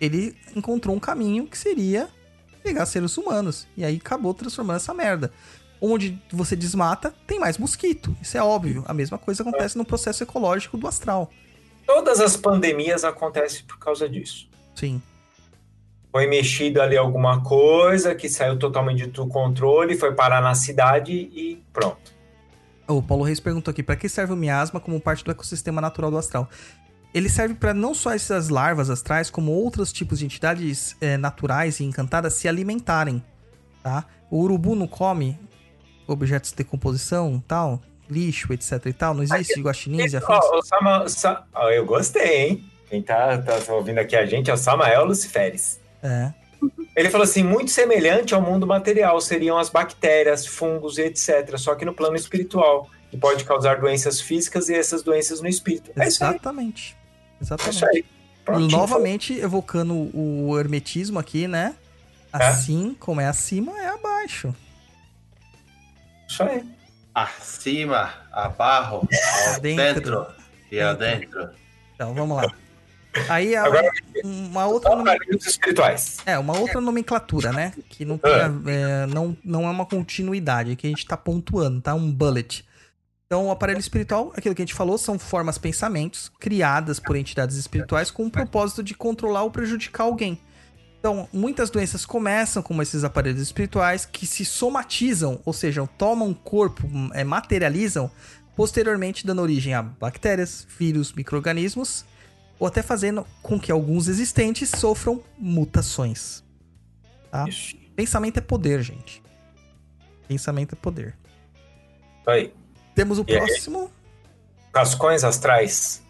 ele 0.00 0.36
encontrou 0.56 0.94
um 0.94 1.00
caminho 1.00 1.46
que 1.46 1.56
seria 1.56 2.08
pegar 2.62 2.86
seres 2.86 3.16
humanos. 3.16 3.66
E 3.76 3.84
aí 3.84 3.96
acabou 3.96 4.34
transformando 4.34 4.76
essa 4.76 4.92
merda. 4.92 5.32
Onde 5.80 6.20
você 6.30 6.54
desmata, 6.54 7.14
tem 7.26 7.40
mais 7.40 7.58
mosquito. 7.58 8.16
Isso 8.20 8.38
é 8.38 8.42
óbvio. 8.42 8.84
A 8.86 8.94
mesma 8.94 9.18
coisa 9.18 9.42
acontece 9.42 9.76
no 9.76 9.84
processo 9.84 10.22
ecológico 10.22 10.76
do 10.76 10.86
astral. 10.86 11.30
Todas 11.86 12.20
as 12.20 12.36
pandemias 12.36 13.02
acontecem 13.04 13.64
por 13.64 13.78
causa 13.78 14.08
disso. 14.08 14.48
Sim. 14.74 15.02
Foi 16.12 16.26
mexido 16.26 16.80
ali 16.80 16.96
alguma 16.96 17.42
coisa 17.42 18.14
que 18.14 18.28
saiu 18.28 18.58
totalmente 18.58 19.06
do 19.06 19.26
controle, 19.26 19.96
foi 19.96 20.12
parar 20.12 20.40
na 20.40 20.54
cidade 20.54 21.12
e 21.12 21.60
pronto. 21.72 22.12
O 22.86 23.02
Paulo 23.02 23.24
Reis 23.24 23.40
perguntou 23.40 23.72
aqui: 23.72 23.82
para 23.82 23.96
que 23.96 24.08
serve 24.08 24.34
o 24.34 24.36
miasma 24.36 24.78
como 24.78 25.00
parte 25.00 25.24
do 25.24 25.30
ecossistema 25.30 25.80
natural 25.80 26.10
do 26.10 26.18
astral? 26.18 26.48
ele 27.14 27.28
serve 27.28 27.54
para 27.54 27.74
não 27.74 27.94
só 27.94 28.12
essas 28.12 28.48
larvas 28.48 28.88
astrais, 28.88 29.28
como 29.30 29.52
outros 29.52 29.92
tipos 29.92 30.18
de 30.18 30.24
entidades 30.24 30.96
é, 31.00 31.16
naturais 31.16 31.78
e 31.80 31.84
encantadas 31.84 32.34
se 32.34 32.48
alimentarem, 32.48 33.22
tá? 33.82 34.06
O 34.30 34.40
urubu 34.40 34.74
não 34.74 34.86
come 34.86 35.38
objetos 36.06 36.50
de 36.50 36.56
decomposição, 36.56 37.42
tal, 37.46 37.80
lixo, 38.08 38.52
etc 38.52 38.86
e 38.86 38.92
tal, 38.92 39.14
não 39.14 39.22
existe 39.22 39.60
guaxinins 39.60 40.12
e 40.14 40.16
afins? 40.16 40.44
Sama, 40.64 41.08
Sa 41.08 41.44
eu 41.74 41.84
gostei, 41.84 42.48
hein? 42.48 42.64
Quem 42.88 43.02
tá, 43.02 43.38
tá 43.38 43.72
ouvindo 43.72 43.98
aqui 43.98 44.16
a 44.16 44.24
gente 44.26 44.50
é 44.50 44.54
o 44.54 44.56
Samael 44.56 45.04
Luciferes. 45.04 45.80
É. 46.02 46.32
Ele 46.94 47.10
falou 47.10 47.24
assim, 47.24 47.42
muito 47.42 47.70
semelhante 47.70 48.34
ao 48.34 48.40
mundo 48.40 48.66
material, 48.66 49.20
seriam 49.20 49.58
as 49.58 49.68
bactérias, 49.68 50.46
fungos 50.46 50.98
e 50.98 51.02
etc, 51.02 51.56
só 51.56 51.74
que 51.74 51.84
no 51.84 51.94
plano 51.94 52.16
espiritual, 52.16 52.88
que 53.10 53.16
pode 53.16 53.44
causar 53.44 53.80
doenças 53.80 54.20
físicas 54.20 54.68
e 54.68 54.74
essas 54.74 55.02
doenças 55.02 55.40
no 55.40 55.48
espírito. 55.48 55.90
É 55.96 56.06
Exatamente. 56.06 56.96
Exatamente. 57.40 58.04
Novamente 58.70 59.38
evocando 59.38 59.94
o 60.14 60.58
hermetismo 60.58 61.18
aqui, 61.18 61.48
né? 61.48 61.74
É. 62.32 62.44
Assim 62.44 62.96
como 62.98 63.20
é 63.20 63.26
acima, 63.26 63.78
é 63.80 63.88
abaixo. 63.88 64.54
Isso 66.28 66.42
aí. 66.42 66.64
Acima, 67.14 68.14
abaixo, 68.32 69.06
dentro, 69.60 69.60
dentro 69.60 70.26
e 70.70 70.80
adentro. 70.80 71.50
Então 71.94 72.14
vamos 72.14 72.36
lá. 72.36 72.61
Aí 73.28 73.54
Agora, 73.54 73.90
uma 74.24 74.66
outra 74.66 74.94
aparelhos 74.94 75.46
espirituais. 75.46 76.18
É, 76.24 76.38
uma 76.38 76.58
outra 76.58 76.80
nomenclatura, 76.80 77.52
né? 77.52 77.72
Que 77.88 78.04
não, 78.04 78.16
tem, 78.16 78.32
ah. 78.32 78.52
é, 78.66 79.06
não, 79.06 79.36
não 79.44 79.64
é 79.66 79.70
uma 79.70 79.84
continuidade, 79.84 80.76
que 80.76 80.86
a 80.86 80.90
gente 80.90 81.06
tá 81.06 81.16
pontuando, 81.16 81.80
tá? 81.80 81.94
Um 81.94 82.10
bullet. 82.10 82.64
Então, 83.26 83.46
o 83.46 83.50
aparelho 83.50 83.80
espiritual, 83.80 84.32
aquilo 84.36 84.54
que 84.54 84.62
a 84.62 84.64
gente 84.64 84.74
falou, 84.74 84.98
são 84.98 85.18
formas 85.18 85.56
pensamentos 85.58 86.30
criadas 86.38 86.98
por 86.98 87.16
entidades 87.16 87.56
espirituais 87.56 88.10
com 88.10 88.26
o 88.26 88.30
propósito 88.30 88.82
de 88.82 88.94
controlar 88.94 89.42
ou 89.42 89.50
prejudicar 89.50 90.04
alguém. 90.04 90.38
Então, 90.98 91.28
muitas 91.32 91.70
doenças 91.70 92.06
começam 92.06 92.62
como 92.62 92.82
esses 92.82 93.04
aparelhos 93.04 93.40
espirituais 93.40 94.04
que 94.04 94.26
se 94.26 94.44
somatizam, 94.44 95.40
ou 95.44 95.52
seja, 95.52 95.86
tomam 95.98 96.32
corpo, 96.32 96.86
é, 97.12 97.24
materializam, 97.24 98.10
posteriormente 98.54 99.26
dando 99.26 99.42
origem 99.42 99.74
a 99.74 99.82
bactérias, 99.82 100.66
vírus, 100.78 101.12
micro-organismos 101.12 102.04
ou 102.62 102.68
até 102.68 102.80
fazendo 102.80 103.26
com 103.42 103.58
que 103.58 103.72
alguns 103.72 104.06
existentes 104.06 104.70
sofram 104.70 105.20
mutações. 105.36 106.44
Tá? 107.28 107.44
Pensamento 107.96 108.38
é 108.38 108.40
poder, 108.40 108.80
gente. 108.84 109.20
Pensamento 110.28 110.74
é 110.74 110.76
poder. 110.76 111.18
Aí. 112.24 112.54
Temos 112.94 113.18
o 113.18 113.22
e 113.26 113.36
próximo. 113.36 113.80
Aí? 113.80 114.72
Cascões 114.72 115.24
astrais. 115.24 116.04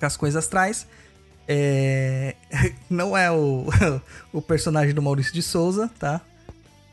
Cascões 0.00 0.34
astrais. 0.34 0.88
É... 1.46 2.34
Não 2.90 3.16
é 3.16 3.30
o... 3.30 3.66
o 4.32 4.42
personagem 4.42 4.92
do 4.92 5.00
Maurício 5.00 5.32
de 5.32 5.40
Souza, 5.40 5.88
tá? 6.00 6.20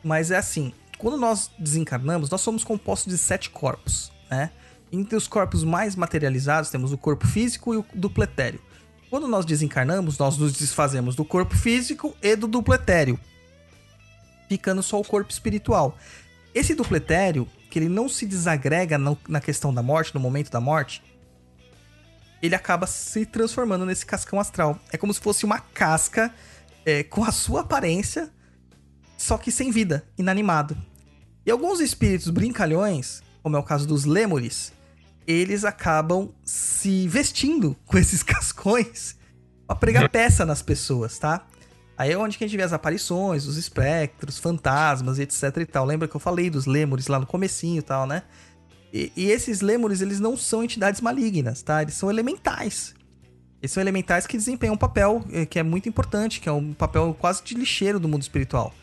Mas 0.04 0.30
é 0.30 0.38
assim. 0.38 0.72
Quando 1.00 1.18
nós 1.18 1.50
desencarnamos, 1.58 2.30
nós 2.30 2.42
somos 2.42 2.64
compostos 2.64 3.12
de 3.12 3.18
sete 3.18 3.50
corpos, 3.50 4.12
né? 4.30 4.52
Entre 4.92 5.16
os 5.16 5.28
corpos 5.28 5.64
mais 5.64 5.96
materializados, 5.96 6.70
temos 6.70 6.94
o 6.94 6.98
corpo 6.98 7.26
físico 7.26 7.74
e 7.74 7.78
o 7.78 7.86
dupletério. 7.96 8.69
Quando 9.10 9.28
nós 9.28 9.46
desencarnamos, 9.46 10.18
nós 10.18 10.38
nos 10.38 10.54
desfazemos 10.54 11.16
do 11.16 11.26
corpo 11.26 11.56
físico 11.56 12.16
e 12.22 12.36
do 12.36 12.48
dupletério, 12.48 13.20
ficando 14.48 14.84
só 14.84 15.00
o 15.00 15.04
corpo 15.04 15.32
espiritual. 15.32 15.98
Esse 16.54 16.76
dupletério, 16.76 17.48
que 17.72 17.80
ele 17.80 17.90
não 17.90 18.08
se 18.08 18.26
desagrega 18.26 18.98
na 19.28 19.42
questão 19.42 19.74
da 19.74 19.82
morte, 19.82 20.14
no 20.14 20.20
momento 20.20 20.52
da 20.52 20.60
morte, 20.60 21.04
ele 22.42 22.56
acaba 22.56 22.86
se 22.86 23.26
transformando 23.26 23.86
nesse 23.86 24.06
cascão 24.06 24.40
astral. 24.40 24.80
É 24.92 24.98
como 24.98 25.14
se 25.14 25.20
fosse 25.20 25.44
uma 25.44 25.60
casca 25.60 26.34
é, 26.86 27.04
com 27.04 27.24
a 27.24 27.32
sua 27.32 27.62
aparência, 27.62 28.32
só 29.18 29.38
que 29.38 29.52
sem 29.52 29.72
vida, 29.72 30.06
inanimado. 30.18 30.78
E 31.46 31.52
alguns 31.52 31.80
espíritos 31.80 32.30
brincalhões, 32.30 33.22
como 33.42 33.56
é 33.56 33.60
o 33.60 33.64
caso 33.64 33.88
dos 33.88 34.06
lêmures, 34.06 34.72
eles 35.32 35.64
acabam 35.64 36.32
se 36.44 37.08
vestindo 37.08 37.76
com 37.86 38.00
esses 38.00 38.24
cascões 38.24 39.16
pra 39.68 39.76
pregar 39.76 40.10
peça 40.10 40.44
nas 40.44 40.64
pessoas, 40.64 41.20
tá? 41.20 41.46
Aí 41.96 42.12
é 42.12 42.18
onde 42.18 42.38
que 42.38 42.44
a 42.44 42.48
gente 42.48 42.58
vê 42.58 42.64
as 42.64 42.74
aparições, 42.74 43.46
os 43.46 43.56
espectros, 43.56 44.40
fantasmas, 44.40 45.20
etc 45.20 45.56
e 45.58 45.66
tal. 45.66 45.86
Lembra 45.86 46.08
que 46.08 46.16
eu 46.16 46.20
falei 46.20 46.50
dos 46.50 46.66
lêmures 46.66 47.08
lá 47.08 47.20
no 47.20 47.28
comecinho 47.28 47.78
e 47.78 47.82
tal, 47.82 48.08
né? 48.08 48.24
E, 48.92 49.12
e, 49.16 49.30
esses 49.30 49.62
lêmures, 49.62 50.02
eles 50.02 50.20
não 50.20 50.36
são 50.36 50.64
entidades 50.64 51.00
malignas, 51.00 51.62
tá? 51.62 51.84
Eles 51.84 51.94
são 51.94 52.10
elementais. 52.10 52.96
Eles 53.62 53.72
são 53.72 53.82
elementais 53.82 54.26
que 54.26 54.36
desempenham 54.36 54.74
um 54.74 54.78
papel 54.78 55.24
eh, 55.32 55.46
que 55.46 55.60
é 55.60 55.64
muito 55.64 55.88
importante, 55.88 56.40
que 56.40 56.50
é 56.50 56.52
um 56.52 56.74
papel 56.74 57.16
quase 57.20 57.44
de 57.44 57.54
lixeiro 57.54 58.00
do 58.00 58.08
mundo 58.08 58.24
espiritual 58.24 58.74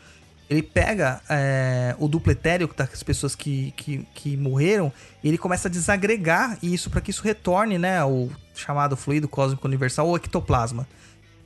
ele 0.49 0.63
pega 0.63 1.21
é, 1.29 1.95
o 1.99 2.07
dupletério 2.07 2.69
das 2.75 3.03
pessoas 3.03 3.35
que, 3.35 3.73
que, 3.75 4.07
que 4.13 4.37
morreram 4.37 4.91
e 5.23 5.27
ele 5.27 5.37
começa 5.37 5.67
a 5.67 5.71
desagregar 5.71 6.57
isso 6.63 6.89
para 6.89 7.01
que 7.01 7.11
isso 7.11 7.23
retorne, 7.23 7.77
né, 7.77 8.03
o 8.03 8.29
chamado 8.55 8.95
fluido 8.95 9.27
cósmico 9.27 9.67
universal 9.67 10.07
ou 10.07 10.15
ectoplasma, 10.15 10.87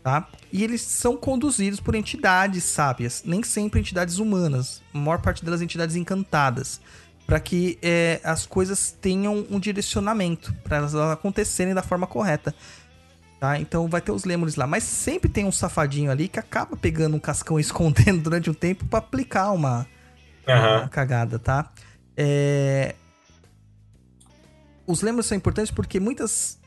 tá? 0.04 0.28
E 0.52 0.64
eles 0.64 0.82
são 0.82 1.18
conduzidos 1.18 1.80
por 1.80 1.96
entidades 1.96 2.64
sábias, 2.64 3.24
nem 3.26 3.42
sempre 3.44 3.80
entidades 3.80 4.18
humanas, 4.18 4.82
a 4.94 4.98
maior 4.98 5.20
parte 5.20 5.44
delas 5.44 5.62
entidades 5.62 5.96
encantadas, 5.96 6.80
para 7.26 7.40
que 7.40 7.80
é, 7.82 8.20
as 8.24 8.46
coisas 8.46 8.92
tenham 8.92 9.46
um 9.50 9.60
direcionamento, 9.60 10.54
para 10.64 10.78
elas 10.78 10.94
acontecerem 10.94 11.74
da 11.74 11.82
forma 11.82 12.06
correta. 12.06 12.54
Tá? 13.42 13.60
Então 13.60 13.88
vai 13.88 14.00
ter 14.02 14.12
os 14.12 14.24
lemures 14.24 14.56
lá. 14.56 14.68
Mas 14.68 14.84
sempre 14.84 15.28
tem 15.28 15.46
um 15.46 15.52
safadinho 15.52 16.12
ali 16.12 16.28
que 16.28 16.38
acaba 16.38 16.78
pegando 16.78 17.16
um 17.16 17.20
cascão 17.20 17.58
e 17.60 17.62
escondendo 17.62 18.22
durante 18.22 18.52
um 18.52 18.54
tempo 18.54 18.86
para 18.86 19.00
aplicar 19.00 19.52
uma, 19.52 19.88
uhum. 20.48 20.82
uma, 20.82 20.88
cagada, 20.88 21.40
tá? 21.40 21.72
É... 22.16 22.94
Os 24.86 25.02
lemures 25.02 25.26
são 25.26 25.36
importantes 25.36 25.72
porque 25.72 26.00
muitas 26.00 26.60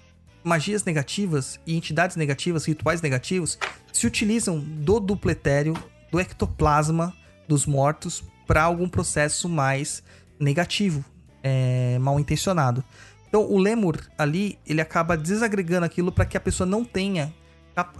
magias 0.42 0.82
negativas 0.82 1.60
e 1.64 1.76
entidades 1.76 2.16
negativas, 2.16 2.64
rituais 2.64 3.00
negativos, 3.00 3.56
se 3.92 4.04
utilizam 4.04 4.58
do 4.58 4.98
dupletério, 4.98 5.74
do 6.10 6.18
ectoplasma 6.18 7.14
dos 7.46 7.66
mortos 7.66 8.24
para 8.48 8.64
algum 8.64 8.88
processo 8.88 9.48
mais 9.48 10.02
negativo, 10.40 11.04
é, 11.40 11.98
mal 12.00 12.18
intencionado. 12.18 12.82
Então 13.34 13.50
o 13.50 13.58
lemur 13.58 13.98
ali, 14.16 14.60
ele 14.64 14.80
acaba 14.80 15.16
desagregando 15.16 15.84
aquilo 15.84 16.12
para 16.12 16.24
que 16.24 16.36
a 16.36 16.40
pessoa 16.40 16.64
não 16.64 16.84
tenha 16.84 17.34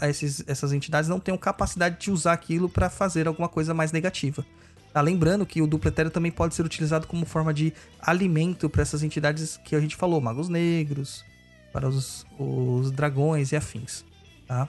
esses, 0.03 0.45
essas 0.47 0.73
entidades 0.73 1.11
não 1.11 1.19
tenham 1.19 1.37
capacidade 1.37 1.99
de 1.99 2.09
usar 2.13 2.35
aquilo 2.35 2.69
para 2.69 2.89
fazer 2.89 3.27
alguma 3.27 3.49
coisa 3.49 3.75
mais 3.75 3.91
negativa. 3.91 4.47
Tá? 4.93 5.01
Lembrando 5.01 5.45
que 5.45 5.61
o 5.61 5.67
dupletério 5.67 6.09
também 6.09 6.31
pode 6.31 6.55
ser 6.55 6.65
utilizado 6.65 7.09
como 7.09 7.27
forma 7.27 7.53
de 7.53 7.73
alimento 8.01 8.71
para 8.71 8.83
essas 8.83 9.03
entidades 9.03 9.57
que 9.65 9.75
a 9.75 9.81
gente 9.81 9.97
falou, 9.97 10.21
magos 10.21 10.49
negros, 10.49 11.25
para 11.73 11.89
os, 11.89 12.25
os 12.39 12.93
dragões 12.93 13.51
e 13.51 13.57
afins. 13.57 14.05
Tá? 14.47 14.69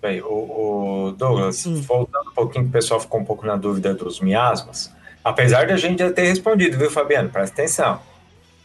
Bem, 0.00 0.22
o, 0.22 1.08
o 1.08 1.12
Douglas, 1.18 1.66
hum. 1.66 1.82
voltando 1.82 2.30
um 2.30 2.34
pouquinho, 2.34 2.66
o 2.66 2.70
pessoal 2.70 3.00
ficou 3.00 3.18
um 3.18 3.24
pouco 3.24 3.44
na 3.44 3.56
dúvida 3.56 3.92
dos 3.92 4.20
miasmas. 4.20 4.94
Apesar 5.24 5.66
de 5.66 5.72
a 5.72 5.76
gente 5.76 5.98
já 5.98 6.12
ter 6.12 6.28
respondido, 6.28 6.78
viu, 6.78 6.92
Fabiano? 6.92 7.28
Presta 7.28 7.60
atenção. 7.60 8.11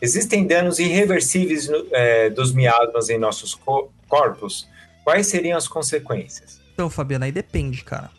Existem 0.02 0.46
danos 0.46 0.80
irreversíveis 0.80 1.68
é, 1.92 2.30
dos 2.30 2.54
miasmas 2.54 3.10
em 3.10 3.18
nossos 3.18 3.56
co 3.56 3.90
corpos? 4.08 4.68
Quais 5.04 5.28
seriam 5.28 5.58
as 5.58 5.68
consequências? 5.68 6.62
Então, 6.74 6.90
Fabiana, 6.90 7.26
aí 7.26 7.32
depende, 7.32 7.84
cara. 7.84 8.12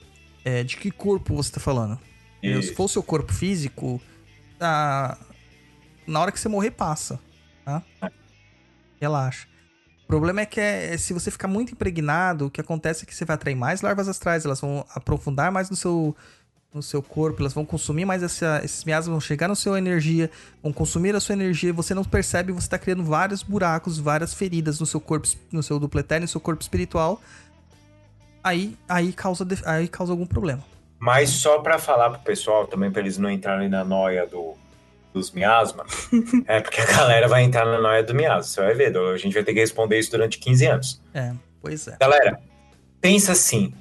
É, 0.44 0.64
de 0.64 0.76
que 0.76 0.90
corpo 0.90 1.34
você 1.34 1.52
tá 1.52 1.60
falando? 1.60 1.98
Se 2.42 2.74
for 2.74 2.88
seu 2.88 3.02
corpo 3.02 3.32
físico, 3.32 4.00
na 6.06 6.20
hora 6.20 6.32
que 6.32 6.40
você 6.40 6.48
morrer, 6.48 6.70
passa. 6.70 7.20
Tá? 7.64 7.82
Relaxa. 9.00 9.46
O 10.04 10.06
problema 10.08 10.40
é 10.40 10.46
que 10.46 10.58
é, 10.58 10.94
é, 10.94 10.96
se 10.96 11.12
você 11.12 11.30
ficar 11.30 11.48
muito 11.48 11.72
impregnado, 11.72 12.46
o 12.46 12.50
que 12.50 12.60
acontece 12.62 13.04
é 13.04 13.06
que 13.06 13.14
você 13.14 13.26
vai 13.26 13.34
atrair 13.34 13.54
mais 13.54 13.82
larvas 13.82 14.08
astrais, 14.08 14.44
elas 14.46 14.60
vão 14.60 14.86
aprofundar 14.94 15.52
mais 15.52 15.68
no 15.68 15.76
seu 15.76 16.16
no 16.72 16.82
seu 16.82 17.02
corpo, 17.02 17.40
elas 17.40 17.54
vão 17.54 17.64
consumir 17.64 18.04
mais 18.04 18.22
essa, 18.22 18.60
esses 18.62 18.84
miasmas, 18.84 19.08
vão 19.10 19.20
chegar 19.20 19.48
na 19.48 19.54
sua 19.54 19.78
energia, 19.78 20.30
vão 20.62 20.72
consumir 20.72 21.14
a 21.14 21.20
sua 21.20 21.32
energia, 21.32 21.72
você 21.72 21.94
não 21.94 22.04
percebe, 22.04 22.52
você 22.52 22.66
está 22.66 22.78
criando 22.78 23.02
vários 23.02 23.42
buracos, 23.42 23.98
várias 23.98 24.34
feridas 24.34 24.78
no 24.78 24.86
seu 24.86 25.00
corpo, 25.00 25.26
no 25.50 25.62
seu 25.62 25.78
dupletério, 25.78 26.22
no 26.22 26.28
seu 26.28 26.40
corpo 26.40 26.62
espiritual. 26.62 27.20
Aí, 28.44 28.76
aí, 28.88 29.12
causa, 29.12 29.46
aí 29.64 29.88
causa 29.88 30.12
algum 30.12 30.26
problema. 30.26 30.62
Mas 30.98 31.30
só 31.30 31.58
para 31.60 31.78
falar 31.78 32.10
pro 32.10 32.20
pessoal 32.20 32.66
também, 32.66 32.90
para 32.90 33.00
eles 33.00 33.16
não 33.18 33.30
entrarem 33.30 33.68
na 33.68 33.84
noia 33.84 34.26
do, 34.26 34.54
dos 35.12 35.30
miasmas, 35.30 36.08
é 36.46 36.60
porque 36.60 36.80
a 36.80 36.86
galera 36.86 37.28
vai 37.28 37.44
entrar 37.44 37.64
na 37.64 37.80
noia 37.80 38.02
do 38.02 38.14
miasma, 38.14 38.42
você 38.42 38.60
vai 38.60 38.74
ver, 38.74 38.96
a 38.96 39.16
gente 39.16 39.32
vai 39.32 39.42
ter 39.42 39.54
que 39.54 39.60
responder 39.60 39.98
isso 39.98 40.10
durante 40.10 40.38
15 40.38 40.66
anos. 40.66 41.02
É, 41.14 41.32
pois 41.62 41.88
é. 41.88 41.96
Galera, 41.98 42.40
pensa 43.00 43.32
assim, 43.32 43.72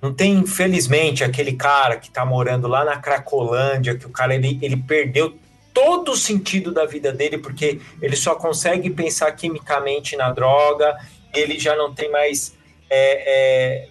não 0.00 0.14
tem, 0.14 0.34
infelizmente, 0.34 1.24
aquele 1.24 1.54
cara 1.54 1.96
que 1.96 2.10
tá 2.10 2.24
morando 2.24 2.68
lá 2.68 2.84
na 2.84 2.98
Cracolândia, 2.98 3.96
que 3.96 4.06
o 4.06 4.10
cara 4.10 4.34
ele, 4.34 4.58
ele 4.62 4.76
perdeu 4.76 5.36
todo 5.74 6.12
o 6.12 6.16
sentido 6.16 6.72
da 6.72 6.84
vida 6.84 7.12
dele, 7.12 7.38
porque 7.38 7.80
ele 8.00 8.16
só 8.16 8.34
consegue 8.34 8.90
pensar 8.90 9.30
quimicamente 9.32 10.16
na 10.16 10.30
droga, 10.30 10.96
ele 11.34 11.58
já 11.58 11.76
não 11.76 11.92
tem 11.92 12.10
mais 12.10 12.56
é, 12.88 13.86
é, 13.86 13.88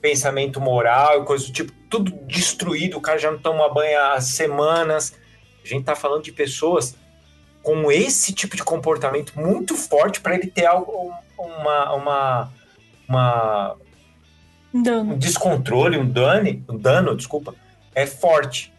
pensamento 0.00 0.60
moral 0.60 1.24
coisa 1.24 1.46
do 1.46 1.52
tipo, 1.52 1.72
tudo 1.90 2.12
destruído, 2.26 2.98
o 2.98 3.00
cara 3.00 3.18
já 3.18 3.30
não 3.30 3.38
toma 3.38 3.72
banho 3.72 3.98
há 4.00 4.20
semanas. 4.20 5.14
A 5.64 5.68
gente 5.68 5.84
tá 5.84 5.96
falando 5.96 6.22
de 6.22 6.32
pessoas 6.32 6.94
com 7.62 7.90
esse 7.90 8.32
tipo 8.32 8.56
de 8.56 8.62
comportamento 8.62 9.38
muito 9.38 9.76
forte 9.76 10.20
para 10.20 10.34
ele 10.34 10.46
ter 10.46 10.66
algo, 10.66 11.12
uma, 11.36 11.94
uma, 11.94 12.52
uma 13.08 13.76
Dano. 14.72 15.14
um 15.14 15.18
descontrole, 15.18 15.96
um 15.96 16.08
dano, 16.08 16.64
um 16.68 16.76
dano, 16.76 17.16
desculpa, 17.16 17.54
é 17.94 18.06
forte. 18.06 18.72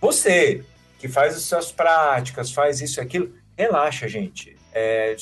Você 0.00 0.64
que 0.98 1.08
faz 1.08 1.34
as 1.34 1.42
suas 1.42 1.72
práticas, 1.72 2.50
faz 2.50 2.80
isso 2.82 3.00
e 3.00 3.02
aquilo, 3.02 3.32
relaxa, 3.56 4.06
gente. 4.06 4.56
É, 4.72 5.16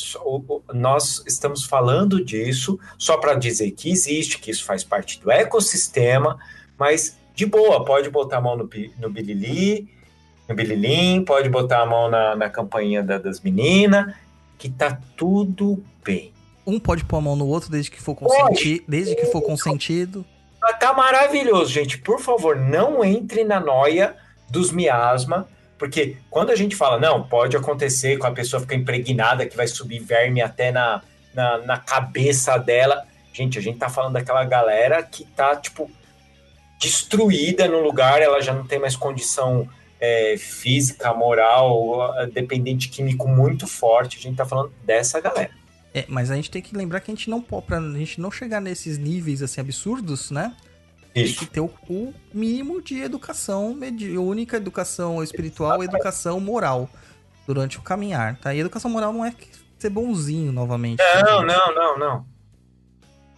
nós 0.75 1.23
estamos 1.27 1.65
falando 1.65 2.23
disso 2.23 2.79
só 2.99 3.17
para 3.17 3.35
dizer 3.35 3.71
que 3.71 3.89
existe, 3.89 4.39
que 4.39 4.51
isso 4.51 4.65
faz 4.65 4.83
parte 4.85 5.21
do 5.21 5.31
ecossistema, 5.31 6.39
mas 6.77 7.17
de 7.35 7.47
boa, 7.47 7.85
pode 7.85 8.11
botar 8.11 8.39
a 8.39 8.41
mão 8.41 8.57
no, 8.57 8.69
no 8.99 9.09
bilili, 9.09 9.89
no 10.49 10.55
bililim, 10.55 11.25
pode 11.25 11.49
botar 11.49 11.83
a 11.83 11.87
mão 11.87 12.11
na, 12.11 12.35
na 12.35 12.51
campainha 12.51 13.03
da, 13.03 13.17
das 13.17 13.41
meninas, 13.41 14.13
que 14.59 14.69
tá 14.69 14.99
tudo 15.17 15.83
bem. 16.05 16.33
Um 16.69 16.79
pode 16.79 17.03
pôr 17.03 17.17
a 17.17 17.21
mão 17.23 17.35
no 17.35 17.47
outro 17.47 17.71
desde 17.71 17.91
que 17.91 18.03
for 18.03 18.15
consentido. 18.15 18.85
Desde 18.87 19.17
que 19.17 19.25
for 19.27 19.41
consentido. 19.41 20.23
Tá 20.79 20.93
maravilhoso, 20.93 21.73
gente. 21.73 21.97
Por 21.97 22.21
favor, 22.21 22.57
não 22.57 23.03
entre 23.03 23.43
na 23.43 23.59
noia 23.59 24.15
dos 24.51 24.71
miasma, 24.71 25.49
porque 25.79 26.19
quando 26.29 26.51
a 26.51 26.57
gente 26.57 26.77
fala, 26.77 27.01
não, 27.01 27.23
pode 27.23 27.57
acontecer 27.57 28.19
com 28.19 28.27
a 28.27 28.33
pessoa 28.33 28.61
ficar 28.61 28.75
impregnada, 28.75 29.47
que 29.47 29.57
vai 29.57 29.67
subir 29.67 30.01
verme 30.01 30.43
até 30.43 30.71
na, 30.71 31.01
na, 31.33 31.57
na 31.59 31.79
cabeça 31.79 32.59
dela. 32.59 33.03
Gente, 33.33 33.59
a 33.59 33.63
gente 33.63 33.79
tá 33.79 33.89
falando 33.89 34.13
daquela 34.13 34.45
galera 34.45 35.03
que 35.03 35.25
tá, 35.25 35.57
tipo, 35.57 35.91
destruída 36.79 37.67
no 37.67 37.81
lugar, 37.81 38.21
ela 38.21 38.43
já 38.43 38.53
não 38.53 38.67
tem 38.67 38.79
mais 38.79 38.95
condição 38.95 39.67
é, 39.99 40.37
física, 40.37 41.15
moral, 41.15 42.13
dependente 42.31 42.91
químico 42.91 43.27
muito 43.27 43.67
forte. 43.67 44.19
A 44.19 44.21
gente 44.21 44.37
tá 44.37 44.45
falando 44.45 44.71
dessa 44.85 45.19
galera. 45.19 45.57
É, 45.95 46.05
mas 46.09 46.31
a 46.31 46.37
gente 46.37 46.51
tem 46.51 46.61
que 46.61 46.77
lembrar 46.77 47.01
que 47.01 47.11
a 47.11 47.15
gente 47.15 47.31
não 47.31 47.41
pode, 47.41 47.67
pra 47.67 47.81
gente 47.81 48.21
não 48.21 48.31
chegar 48.31 48.61
nesses 48.61 48.99
níveis 48.99 49.43
assim 49.43 49.61
absurdos, 49.61 50.31
né? 50.31 50.55
Isso. 51.15 51.39
Tem 51.39 51.47
que 51.47 51.53
ter 51.55 51.61
o, 51.61 51.71
o 51.89 52.15
mínimo 52.33 52.83
de 52.83 53.01
educação 53.01 53.75
mediúnica, 53.75 54.57
educação 54.57 55.23
espiritual, 55.23 55.83
educação 55.83 56.39
moral 56.39 56.89
durante 57.47 57.79
o 57.79 57.83
caminhar, 57.83 58.39
tá? 58.39 58.55
E 58.55 58.61
educação 58.61 58.91
moral 58.91 59.13
não 59.13 59.25
é 59.25 59.35
ser 59.79 59.91
bonzinho 59.91 60.53
novamente. 60.53 61.03
Não, 61.25 61.43
não, 61.43 61.75
não, 61.75 61.99
não. 61.99 62.27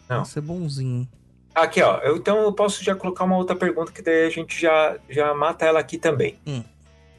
Não. 0.09 0.23
É 0.23 0.25
ser 0.25 0.41
bonzinho. 0.41 1.09
Aqui, 1.55 1.83
ó. 1.83 1.99
Eu, 1.99 2.17
então 2.17 2.39
eu 2.39 2.53
posso 2.53 2.83
já 2.83 2.95
colocar 2.95 3.25
uma 3.25 3.37
outra 3.37 3.55
pergunta 3.55 3.93
que 3.93 4.03
daí 4.03 4.27
a 4.27 4.31
gente 4.31 4.61
já, 4.61 4.97
já 5.09 5.33
mata 5.35 5.65
ela 5.65 5.79
aqui 5.79 5.99
também. 5.99 6.39
Hum. 6.47 6.65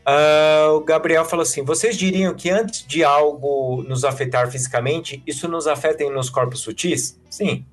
Uh, 0.01 0.77
o 0.77 0.81
Gabriel 0.81 1.23
falou 1.23 1.43
assim: 1.43 1.63
vocês 1.63 1.95
diriam 1.95 2.33
que 2.33 2.49
antes 2.49 2.85
de 2.85 3.03
algo 3.03 3.83
nos 3.83 4.03
afetar 4.03 4.49
fisicamente, 4.49 5.21
isso 5.27 5.47
nos 5.47 5.67
afeta 5.67 6.03
nos 6.09 6.29
corpos 6.29 6.61
sutis? 6.61 7.19
Sim. 7.29 7.65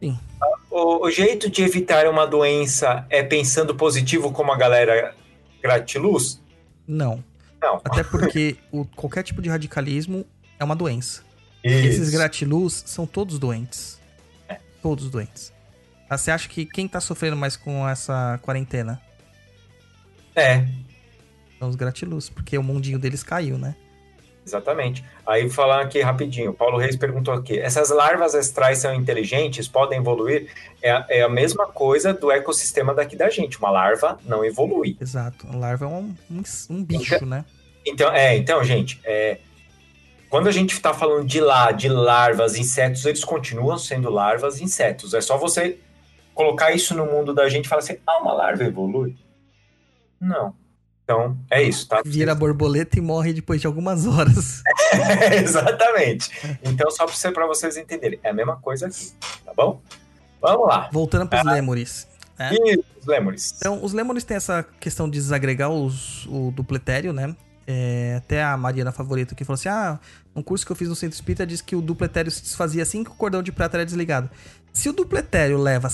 Sim. 0.00 0.18
O, 0.70 1.06
o, 1.06 1.10
jeito 1.10 1.50
de 1.50 1.62
evitar 1.62 2.06
uma 2.08 2.26
doença 2.26 3.06
é 3.10 3.22
pensando 3.22 3.74
positivo 3.74 4.30
como 4.32 4.52
a 4.52 4.56
galera 4.56 5.14
gratiluz? 5.62 6.40
Não. 6.86 7.24
Não. 7.60 7.80
Até 7.84 8.04
porque 8.04 8.56
o, 8.70 8.84
qualquer 8.84 9.22
tipo 9.24 9.42
de 9.42 9.48
radicalismo 9.48 10.24
é 10.58 10.64
uma 10.64 10.76
doença. 10.76 11.22
Isso. 11.62 11.88
Esses 11.88 12.10
gratiluz 12.10 12.84
são 12.86 13.06
todos 13.06 13.38
doentes. 13.38 13.98
É. 14.48 14.58
Todos 14.82 15.10
doentes. 15.10 15.52
Ah, 16.08 16.18
você 16.18 16.30
acha 16.30 16.48
que 16.48 16.66
quem 16.66 16.86
tá 16.86 17.00
sofrendo 17.00 17.36
mais 17.36 17.56
com 17.56 17.88
essa 17.88 18.38
quarentena? 18.42 19.00
É, 20.36 20.66
são 21.58 21.68
os 21.68 21.76
gratiluz, 21.76 22.28
porque 22.28 22.56
o 22.58 22.62
mundinho 22.62 22.98
deles 22.98 23.22
caiu, 23.22 23.58
né? 23.58 23.74
Exatamente. 24.46 25.02
Aí 25.26 25.48
falar 25.48 25.80
aqui 25.80 26.00
rapidinho, 26.02 26.52
Paulo 26.52 26.76
Reis 26.76 26.96
perguntou 26.96 27.32
aqui: 27.32 27.58
essas 27.58 27.88
larvas 27.90 28.34
astrais 28.34 28.78
são 28.78 28.94
inteligentes, 28.94 29.66
podem 29.66 29.98
evoluir? 29.98 30.50
É, 30.82 31.20
é, 31.20 31.22
a 31.22 31.28
mesma 31.28 31.66
coisa 31.66 32.12
do 32.12 32.30
ecossistema 32.30 32.92
daqui 32.92 33.16
da 33.16 33.30
gente. 33.30 33.58
Uma 33.58 33.70
larva 33.70 34.18
não 34.24 34.44
evolui. 34.44 34.98
Exato. 35.00 35.46
A 35.50 35.56
larva 35.56 35.86
é 35.86 35.88
um, 35.88 36.14
um, 36.30 36.42
um 36.70 36.84
bicho, 36.84 37.14
então, 37.14 37.28
né? 37.28 37.44
Então, 37.86 38.12
é, 38.12 38.36
então, 38.36 38.62
gente, 38.62 39.00
é, 39.04 39.38
quando 40.28 40.48
a 40.48 40.52
gente 40.52 40.72
está 40.72 40.92
falando 40.92 41.26
de 41.26 41.40
lá, 41.40 41.72
de 41.72 41.88
larvas, 41.88 42.56
insetos, 42.56 43.06
eles 43.06 43.24
continuam 43.24 43.78
sendo 43.78 44.10
larvas, 44.10 44.60
insetos. 44.60 45.14
É 45.14 45.22
só 45.22 45.38
você 45.38 45.78
colocar 46.34 46.72
isso 46.72 46.94
no 46.94 47.06
mundo 47.06 47.32
da 47.32 47.48
gente 47.48 47.64
e 47.64 47.68
falar 47.68 47.80
assim: 47.80 47.96
ah, 48.06 48.18
uma 48.20 48.34
larva 48.34 48.62
evolui? 48.64 49.16
Não. 50.20 50.54
Então, 51.04 51.36
é 51.50 51.62
isso, 51.62 51.86
tá? 51.86 52.00
Vira 52.04 52.34
borboleta 52.34 52.98
e 52.98 53.02
morre 53.02 53.34
depois 53.34 53.60
de 53.60 53.66
algumas 53.66 54.06
horas. 54.06 54.62
Exatamente. 55.38 56.30
Então, 56.62 56.90
só 56.90 57.06
para 57.30 57.46
vocês 57.46 57.76
entenderem, 57.76 58.18
é 58.22 58.30
a 58.30 58.32
mesma 58.32 58.56
coisa 58.56 58.86
aqui, 58.86 59.12
tá 59.44 59.52
bom? 59.54 59.82
Vamos 60.40 60.66
lá. 60.66 60.88
Voltando 60.90 61.28
para 61.28 61.42
os 61.42 61.46
ah, 61.46 61.52
lêmures. 61.52 62.08
Né? 62.38 62.56
Isso, 62.64 62.84
os 63.00 63.06
lêmures. 63.06 63.54
Então, 63.58 63.84
os 63.84 63.92
lêmures 63.92 64.24
têm 64.24 64.38
essa 64.38 64.64
questão 64.80 65.08
de 65.08 65.18
desagregar 65.18 65.70
os, 65.70 66.26
o 66.26 66.50
dupletério, 66.50 67.12
né? 67.12 67.36
É, 67.66 68.16
até 68.18 68.42
a 68.42 68.56
Mariana 68.56 68.92
Favorita 68.92 69.34
que 69.34 69.44
falou 69.44 69.54
assim: 69.54 69.68
Ah, 69.68 69.98
um 70.34 70.42
curso 70.42 70.66
que 70.66 70.72
eu 70.72 70.76
fiz 70.76 70.88
no 70.88 70.94
Centro 70.94 71.14
Espírita 71.14 71.46
diz 71.46 71.62
que 71.62 71.74
o 71.74 71.80
dupletério 71.80 72.30
se 72.30 72.42
desfazia 72.42 72.82
assim 72.82 73.02
que 73.02 73.10
o 73.10 73.14
cordão 73.14 73.42
de 73.42 73.52
prata 73.52 73.78
era 73.78 73.86
desligado. 73.86 74.28
Se 74.72 74.88
o 74.88 74.92
dupletério 74.92 75.56
leva 75.56 75.88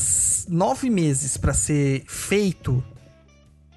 nove 0.49 0.89
meses 0.91 1.37
para 1.37 1.53
ser 1.53 2.03
feito, 2.09 2.82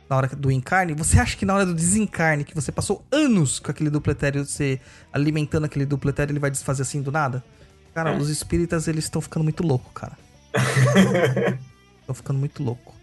na 0.10 0.18
hora 0.18 0.28
do 0.28 0.52
encarne, 0.52 0.94
você 0.94 1.20
acha 1.20 1.36
que 1.36 1.46
na 1.46 1.56
hora 1.56 1.66
do 1.66 1.74
desencarne, 1.74 2.44
que 2.44 2.54
você 2.54 2.72
passou 2.72 3.04
anos 3.12 3.60
com 3.60 3.72
aquele 3.72 3.90
dupletério, 3.90 4.46
você 4.46 4.80
alimentando 5.12 5.66
aquele 5.66 5.86
dupletério, 5.86 6.32
ele 6.32 6.40
vai 6.40 6.52
desfazer 6.52 6.82
assim 6.82 7.02
do 7.02 7.12
nada? 7.12 7.44
Cara, 7.94 8.12
é. 8.12 8.18
os 8.18 8.30
espíritas, 8.30 8.88
eles 8.88 9.06
estão 9.06 9.22
ficando 9.22 9.44
muito 9.44 9.64
louco, 9.64 9.92
cara. 9.92 10.18
Estão 12.02 12.14
ficando 12.14 12.38
muito 12.38 12.62
louco. 12.62 12.94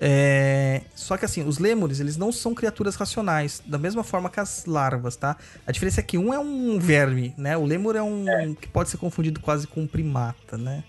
É... 0.00 0.82
Só 0.96 1.16
que 1.16 1.24
assim, 1.24 1.46
os 1.46 1.58
lêmures, 1.58 2.00
eles 2.00 2.16
não 2.16 2.32
são 2.32 2.54
criaturas 2.54 2.96
racionais, 2.96 3.62
da 3.64 3.78
mesma 3.78 4.02
forma 4.02 4.28
que 4.28 4.40
as 4.40 4.66
larvas, 4.66 5.14
tá? 5.14 5.36
A 5.64 5.70
diferença 5.70 6.00
é 6.00 6.02
que 6.02 6.18
um 6.18 6.34
é 6.34 6.40
um 6.40 6.76
verme, 6.76 7.32
né? 7.38 7.56
O 7.56 7.64
lêmur 7.64 7.94
é 7.94 8.02
um 8.02 8.28
é. 8.28 8.52
que 8.60 8.66
pode 8.66 8.90
ser 8.90 8.96
confundido 8.96 9.38
quase 9.38 9.68
com 9.68 9.82
um 9.82 9.86
primata, 9.86 10.58
né? 10.58 10.82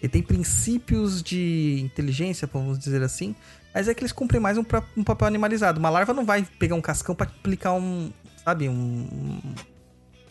Ele 0.00 0.08
tem 0.08 0.22
princípios 0.22 1.20
de 1.20 1.80
inteligência, 1.82 2.48
vamos 2.50 2.78
dizer 2.78 3.02
assim, 3.02 3.34
mas 3.74 3.88
é 3.88 3.94
que 3.94 4.02
eles 4.02 4.12
cumprem 4.12 4.40
mais 4.40 4.58
um, 4.58 4.64
um 4.96 5.04
papel 5.04 5.28
animalizado. 5.28 5.78
Uma 5.78 5.90
larva 5.90 6.12
não 6.12 6.24
vai 6.24 6.46
pegar 6.58 6.74
um 6.74 6.80
cascão 6.80 7.14
para 7.14 7.26
aplicar 7.26 7.72
um, 7.74 8.10
sabe, 8.44 8.68
um, 8.68 9.40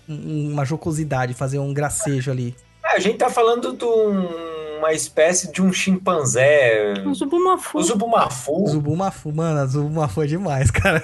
um, 0.08 0.52
uma 0.52 0.66
jocosidade, 0.66 1.34
fazer 1.34 1.60
um 1.60 1.74
gracejo 1.74 2.32
ali. 2.32 2.56
É, 2.84 2.96
a 2.96 3.00
gente 3.00 3.18
tá 3.18 3.30
falando 3.30 3.74
de 3.74 3.86
um, 3.86 4.78
uma 4.80 4.94
espécie 4.94 5.52
de 5.52 5.62
um 5.62 5.72
chimpanzé. 5.72 6.94
O 7.06 7.14
zubumafu. 7.14 7.78
O 7.78 7.84
zubumafu. 7.84 8.68
Zubumafu, 8.68 9.32
mano, 9.32 9.68
zubumafu 9.68 10.24
é 10.24 10.28
demais, 10.28 10.72
cara. 10.72 11.04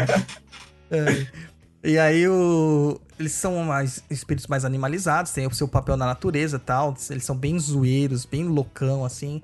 é. 0.90 1.26
E 1.84 1.98
aí 1.98 2.26
o... 2.26 3.00
eles 3.18 3.32
são 3.32 3.62
mais 3.62 4.02
espíritos 4.10 4.48
mais 4.48 4.64
animalizados, 4.64 5.30
têm 5.30 5.46
o 5.46 5.54
seu 5.54 5.68
papel 5.68 5.96
na 5.96 6.04
natureza 6.04 6.58
tal. 6.58 6.94
Eles 7.08 7.24
são 7.24 7.36
bem 7.36 7.58
zoeiros, 7.58 8.26
bem 8.26 8.44
loucão, 8.44 9.04
assim. 9.04 9.40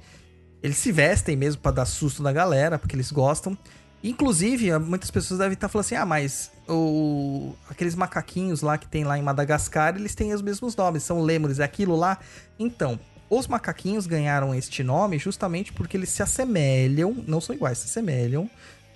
Eles 0.62 0.76
se 0.76 0.92
vestem 0.92 1.36
mesmo 1.36 1.60
para 1.60 1.72
dar 1.72 1.86
susto 1.86 2.22
na 2.22 2.32
galera, 2.32 2.78
porque 2.78 2.94
eles 2.94 3.10
gostam. 3.10 3.56
Inclusive, 4.02 4.76
muitas 4.78 5.10
pessoas 5.10 5.38
devem 5.38 5.54
estar 5.54 5.68
falando 5.68 5.86
assim: 5.86 5.94
ah, 5.94 6.06
mas 6.06 6.50
o... 6.68 7.54
aqueles 7.68 7.94
macaquinhos 7.94 8.62
lá 8.62 8.76
que 8.78 8.86
tem 8.86 9.04
lá 9.04 9.18
em 9.18 9.22
Madagascar, 9.22 9.96
eles 9.96 10.14
têm 10.14 10.32
os 10.32 10.42
mesmos 10.42 10.74
nomes, 10.76 11.02
são 11.02 11.20
lêmures, 11.20 11.58
é 11.58 11.64
aquilo 11.64 11.96
lá. 11.96 12.18
Então, 12.58 12.98
os 13.30 13.46
macaquinhos 13.46 14.06
ganharam 14.06 14.54
este 14.54 14.82
nome 14.82 15.18
justamente 15.18 15.72
porque 15.72 15.96
eles 15.96 16.10
se 16.10 16.22
assemelham, 16.22 17.24
não 17.26 17.40
são 17.40 17.54
iguais, 17.54 17.78
se 17.78 17.86
assemelham 17.86 18.50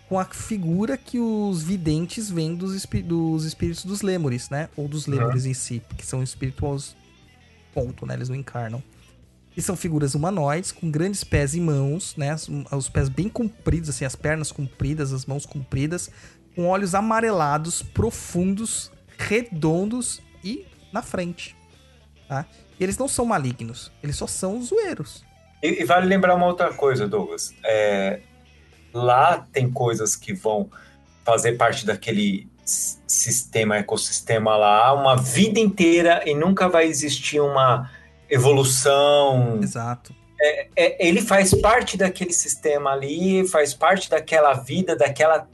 com 0.09 0.19
a 0.19 0.25
figura 0.25 0.97
que 0.97 1.19
os 1.19 1.63
videntes 1.63 2.31
veem 2.31 2.55
dos, 2.55 2.75
espí 2.75 3.03
dos 3.03 3.45
espíritos 3.45 3.85
dos 3.85 4.03
lêmures, 4.03 4.49
né? 4.51 4.69
Ou 4.77 4.87
dos 4.87 5.07
lêmures 5.07 5.45
uhum. 5.45 5.51
em 5.51 5.55
si, 5.55 5.83
que 5.97 6.07
são 6.07 6.23
espirituais, 6.23 6.95
ponto, 7.75 8.07
né? 8.07 8.15
Eles 8.15 8.29
não 8.29 8.37
encarnam. 8.37 8.83
E 9.57 9.63
são 9.63 9.75
figuras 9.75 10.15
humanoides 10.15 10.71
com 10.71 10.91
grandes 10.91 11.25
pés 11.25 11.55
e 11.55 11.61
mãos, 11.61 12.15
né? 12.17 12.35
Os, 12.35 12.49
os 12.71 12.89
pés 12.89 13.09
bem 13.09 13.29
compridos, 13.29 13.89
assim, 13.89 14.05
as 14.05 14.15
pernas 14.15 14.53
compridas, 14.53 15.13
as 15.13 15.25
mãos 15.25 15.47
compridas, 15.47 16.11
com 16.55 16.67
olhos 16.67 16.95
amarelados, 16.95 17.83
profundos, 17.83 18.91
redondos 19.17 20.21
e 20.45 20.67
na 20.93 21.03
frente. 21.03 21.57
Tá? 22.29 22.45
E 22.79 22.85
eles 22.85 22.99
não 22.99 23.09
são 23.09 23.25
malignos, 23.25 23.91
eles 24.03 24.17
só 24.17 24.27
são 24.27 24.61
zoeiros. 24.63 25.25
E, 25.63 25.83
e 25.83 25.85
vale 25.85 26.07
lembrar 26.07 26.35
uma 26.35 26.47
outra 26.47 26.73
coisa, 26.73 27.09
Douglas. 27.09 27.55
É, 27.65 28.21
lá 28.93 29.47
tem 29.53 29.71
coisas 29.71 30.15
que 30.15 30.35
vão 30.35 30.71
fazer 31.25 31.53
parte 31.53 31.87
daquele 31.87 32.49
sistema, 32.65 33.77
ecossistema 33.77 34.57
lá, 34.57 34.93
uma 34.93 35.17
vida 35.17 35.61
inteira 35.61 36.23
e 36.27 36.35
nunca 36.35 36.69
vai 36.69 36.87
existir 36.87 37.41
uma 37.41 37.91
evolução. 38.29 39.61
Exato. 39.63 40.15
É, 40.41 40.69
é, 40.77 41.09
ele 41.09 41.23
faz 41.23 41.55
parte 41.55 41.97
daquele 41.97 42.33
sistema 42.33 42.91
ali, 42.91 43.47
faz 43.49 43.73
parte 43.73 44.11
daquela 44.11 44.53
vida, 44.53 44.95
daquela 44.95 45.49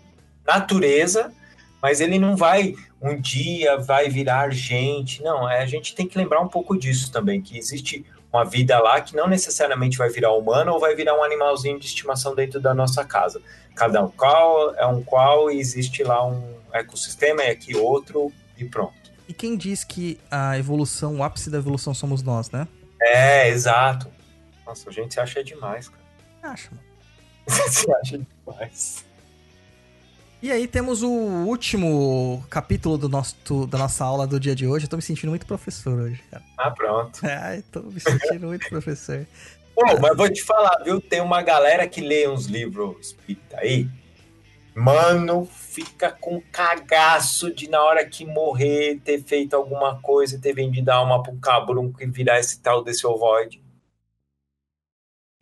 natureza, 0.46 1.32
mas 1.80 2.00
ele 2.00 2.18
não 2.18 2.36
vai 2.36 2.74
um 3.02 3.20
dia 3.20 3.76
vai 3.76 4.08
virar 4.08 4.50
gente. 4.50 5.22
Não, 5.22 5.50
é, 5.50 5.60
a 5.60 5.66
gente 5.66 5.94
tem 5.94 6.06
que 6.06 6.16
lembrar 6.16 6.40
um 6.40 6.48
pouco 6.48 6.78
disso 6.78 7.10
também, 7.10 7.42
que 7.42 7.58
existe 7.58 8.06
uma 8.32 8.44
vida 8.44 8.78
lá 8.78 9.00
que 9.00 9.14
não 9.14 9.26
necessariamente 9.26 9.98
vai 9.98 10.08
virar 10.08 10.32
humano 10.32 10.72
ou 10.72 10.80
vai 10.80 10.94
virar 10.94 11.18
um 11.18 11.22
animalzinho 11.22 11.78
de 11.78 11.86
estimação 11.86 12.34
dentro 12.34 12.60
da 12.60 12.72
nossa 12.72 13.04
casa. 13.04 13.42
Cada 13.74 14.02
um 14.02 14.08
qual 14.08 14.74
é 14.76 14.86
um 14.86 15.02
qual 15.02 15.50
e 15.50 15.58
existe 15.58 16.02
lá 16.04 16.24
um 16.24 16.42
ecossistema, 16.72 17.42
é 17.42 17.50
aqui 17.50 17.76
outro 17.76 18.32
e 18.56 18.64
pronto. 18.64 19.01
E 19.28 19.32
quem 19.32 19.56
diz 19.56 19.84
que 19.84 20.18
a 20.30 20.58
evolução, 20.58 21.16
o 21.16 21.22
ápice 21.22 21.50
da 21.50 21.58
evolução 21.58 21.94
somos 21.94 22.22
nós, 22.22 22.50
né? 22.50 22.66
É, 23.00 23.48
exato. 23.48 24.08
Nossa, 24.66 24.88
a 24.90 24.92
gente 24.92 25.14
se 25.14 25.20
acha 25.20 25.42
demais, 25.42 25.88
cara. 25.88 26.02
Acha, 26.42 26.70
mano. 26.70 26.82
se 27.70 27.90
acha 27.92 28.18
demais. 28.18 29.04
E 30.42 30.50
aí 30.50 30.66
temos 30.66 31.04
o 31.04 31.08
último 31.08 32.44
capítulo 32.50 32.98
do 32.98 33.08
nosso, 33.08 33.66
da 33.68 33.78
nossa 33.78 34.04
aula 34.04 34.26
do 34.26 34.40
dia 34.40 34.56
de 34.56 34.66
hoje. 34.66 34.86
Eu 34.86 34.90
tô 34.90 34.96
me 34.96 35.02
sentindo 35.02 35.30
muito 35.30 35.46
professor 35.46 35.96
hoje, 36.00 36.20
cara. 36.30 36.42
Ah, 36.58 36.70
pronto. 36.70 37.20
Ai, 37.24 37.62
tô 37.70 37.80
me 37.82 38.00
sentindo 38.00 38.48
muito 38.48 38.68
professor. 38.68 39.24
Pô, 39.74 39.82
mas 40.00 40.16
vou 40.16 40.28
te 40.28 40.42
falar, 40.42 40.82
viu? 40.84 41.00
Tem 41.00 41.20
uma 41.20 41.42
galera 41.42 41.86
que 41.86 42.00
lê 42.00 42.28
uns 42.28 42.46
livros 42.46 43.06
espírita 43.06 43.56
aí. 43.58 43.88
Mano, 44.74 45.44
fica 45.44 46.10
com 46.10 46.40
cagaço 46.50 47.54
de 47.54 47.68
na 47.68 47.82
hora 47.82 48.06
que 48.06 48.24
morrer 48.24 49.00
ter 49.04 49.22
feito 49.22 49.54
alguma 49.54 50.00
coisa, 50.00 50.38
ter 50.38 50.54
vendido 50.54 50.90
a 50.90 50.94
alma 50.94 51.22
pro 51.22 51.36
cabrunco 51.36 52.02
e 52.02 52.06
virar 52.06 52.40
esse 52.40 52.58
tal 52.58 52.82
desse 52.82 53.06
ovoide. 53.06 53.62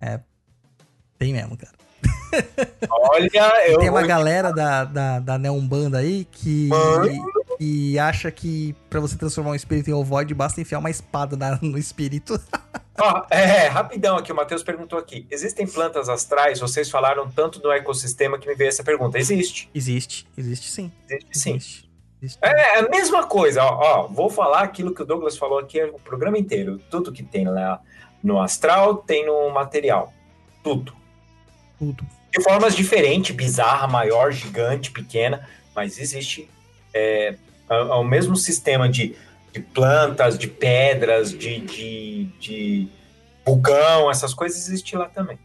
É, 0.01 0.21
tem 1.19 1.33
mesmo, 1.33 1.57
cara. 1.57 1.75
Olha, 2.89 3.29
eu. 3.69 3.79
Tem 3.79 3.91
uma 3.91 4.07
galera 4.07 4.53
da, 4.53 4.85
da, 4.85 5.21
da 5.21 5.39
Neumbanda 5.39 5.99
aí 5.99 6.25
que, 6.25 6.69
que 7.59 7.99
acha 7.99 8.31
que 8.31 8.75
pra 8.89 9.01
você 9.01 9.17
transformar 9.17 9.51
um 9.51 9.55
espírito 9.55 9.91
em 9.91 9.93
ovoide 9.93 10.35
basta 10.35 10.61
enfiar 10.61 10.79
uma 10.79 10.91
espada 10.91 11.37
na, 11.37 11.59
no 11.61 11.79
espírito. 11.79 12.41
oh, 13.03 13.35
é, 13.35 13.67
rapidão 13.69 14.17
aqui, 14.17 14.33
o 14.33 14.35
Matheus 14.35 14.63
perguntou 14.63 14.99
aqui: 14.99 15.27
existem 15.31 15.67
plantas 15.67 16.09
astrais? 16.09 16.61
Vocês 16.61 16.91
falaram 16.91 17.31
tanto 17.31 17.59
do 17.59 17.71
ecossistema 17.71 18.39
que 18.39 18.49
me 18.49 18.55
veio 18.55 18.69
essa 18.69 18.85
pergunta. 18.85 19.19
Existe? 19.19 19.71
Existe, 19.75 20.27
existe 20.37 20.71
sim. 20.71 20.93
Existe 21.09 21.39
sim. 21.39 21.55
Existe. 21.55 21.91
Existe. 22.23 22.39
É, 22.43 22.51
é 22.51 22.79
a 22.81 22.89
mesma 22.89 23.27
coisa, 23.27 23.65
ó, 23.65 24.03
ó, 24.03 24.07
Vou 24.07 24.29
falar 24.29 24.61
aquilo 24.61 24.95
que 24.95 25.03
o 25.03 25.07
Douglas 25.07 25.39
falou 25.39 25.59
aqui 25.59 25.83
o 25.83 25.99
programa 25.99 26.39
inteiro. 26.39 26.79
Tudo 26.91 27.13
que 27.13 27.23
tem 27.23 27.47
lá 27.49 27.81
no 28.23 28.41
astral 28.41 28.97
tem 28.97 29.25
no 29.25 29.49
material. 29.51 30.13
Tudo. 30.63 30.93
Tudo 31.79 32.07
de 32.33 32.43
formas 32.43 32.77
diferentes, 32.77 33.35
bizarra, 33.35 33.87
maior, 33.87 34.33
gigante, 34.33 34.91
pequena, 34.91 35.49
mas 35.75 35.99
existe 35.99 36.49
é, 36.95 37.35
o 37.69 38.05
mesmo 38.05 38.37
sistema 38.37 38.89
de, 38.89 39.17
de, 39.53 39.61
plantas, 39.61 40.39
de 40.39 40.49
pedras, 40.49 41.31
de, 41.31 41.61
de, 41.61 42.25
de 42.39 42.89
vulcão, 43.45 44.11
essas 44.11 44.35
coisas 44.35 44.59
existe 44.69 44.97
lá 44.97 45.09
também. 45.09 45.39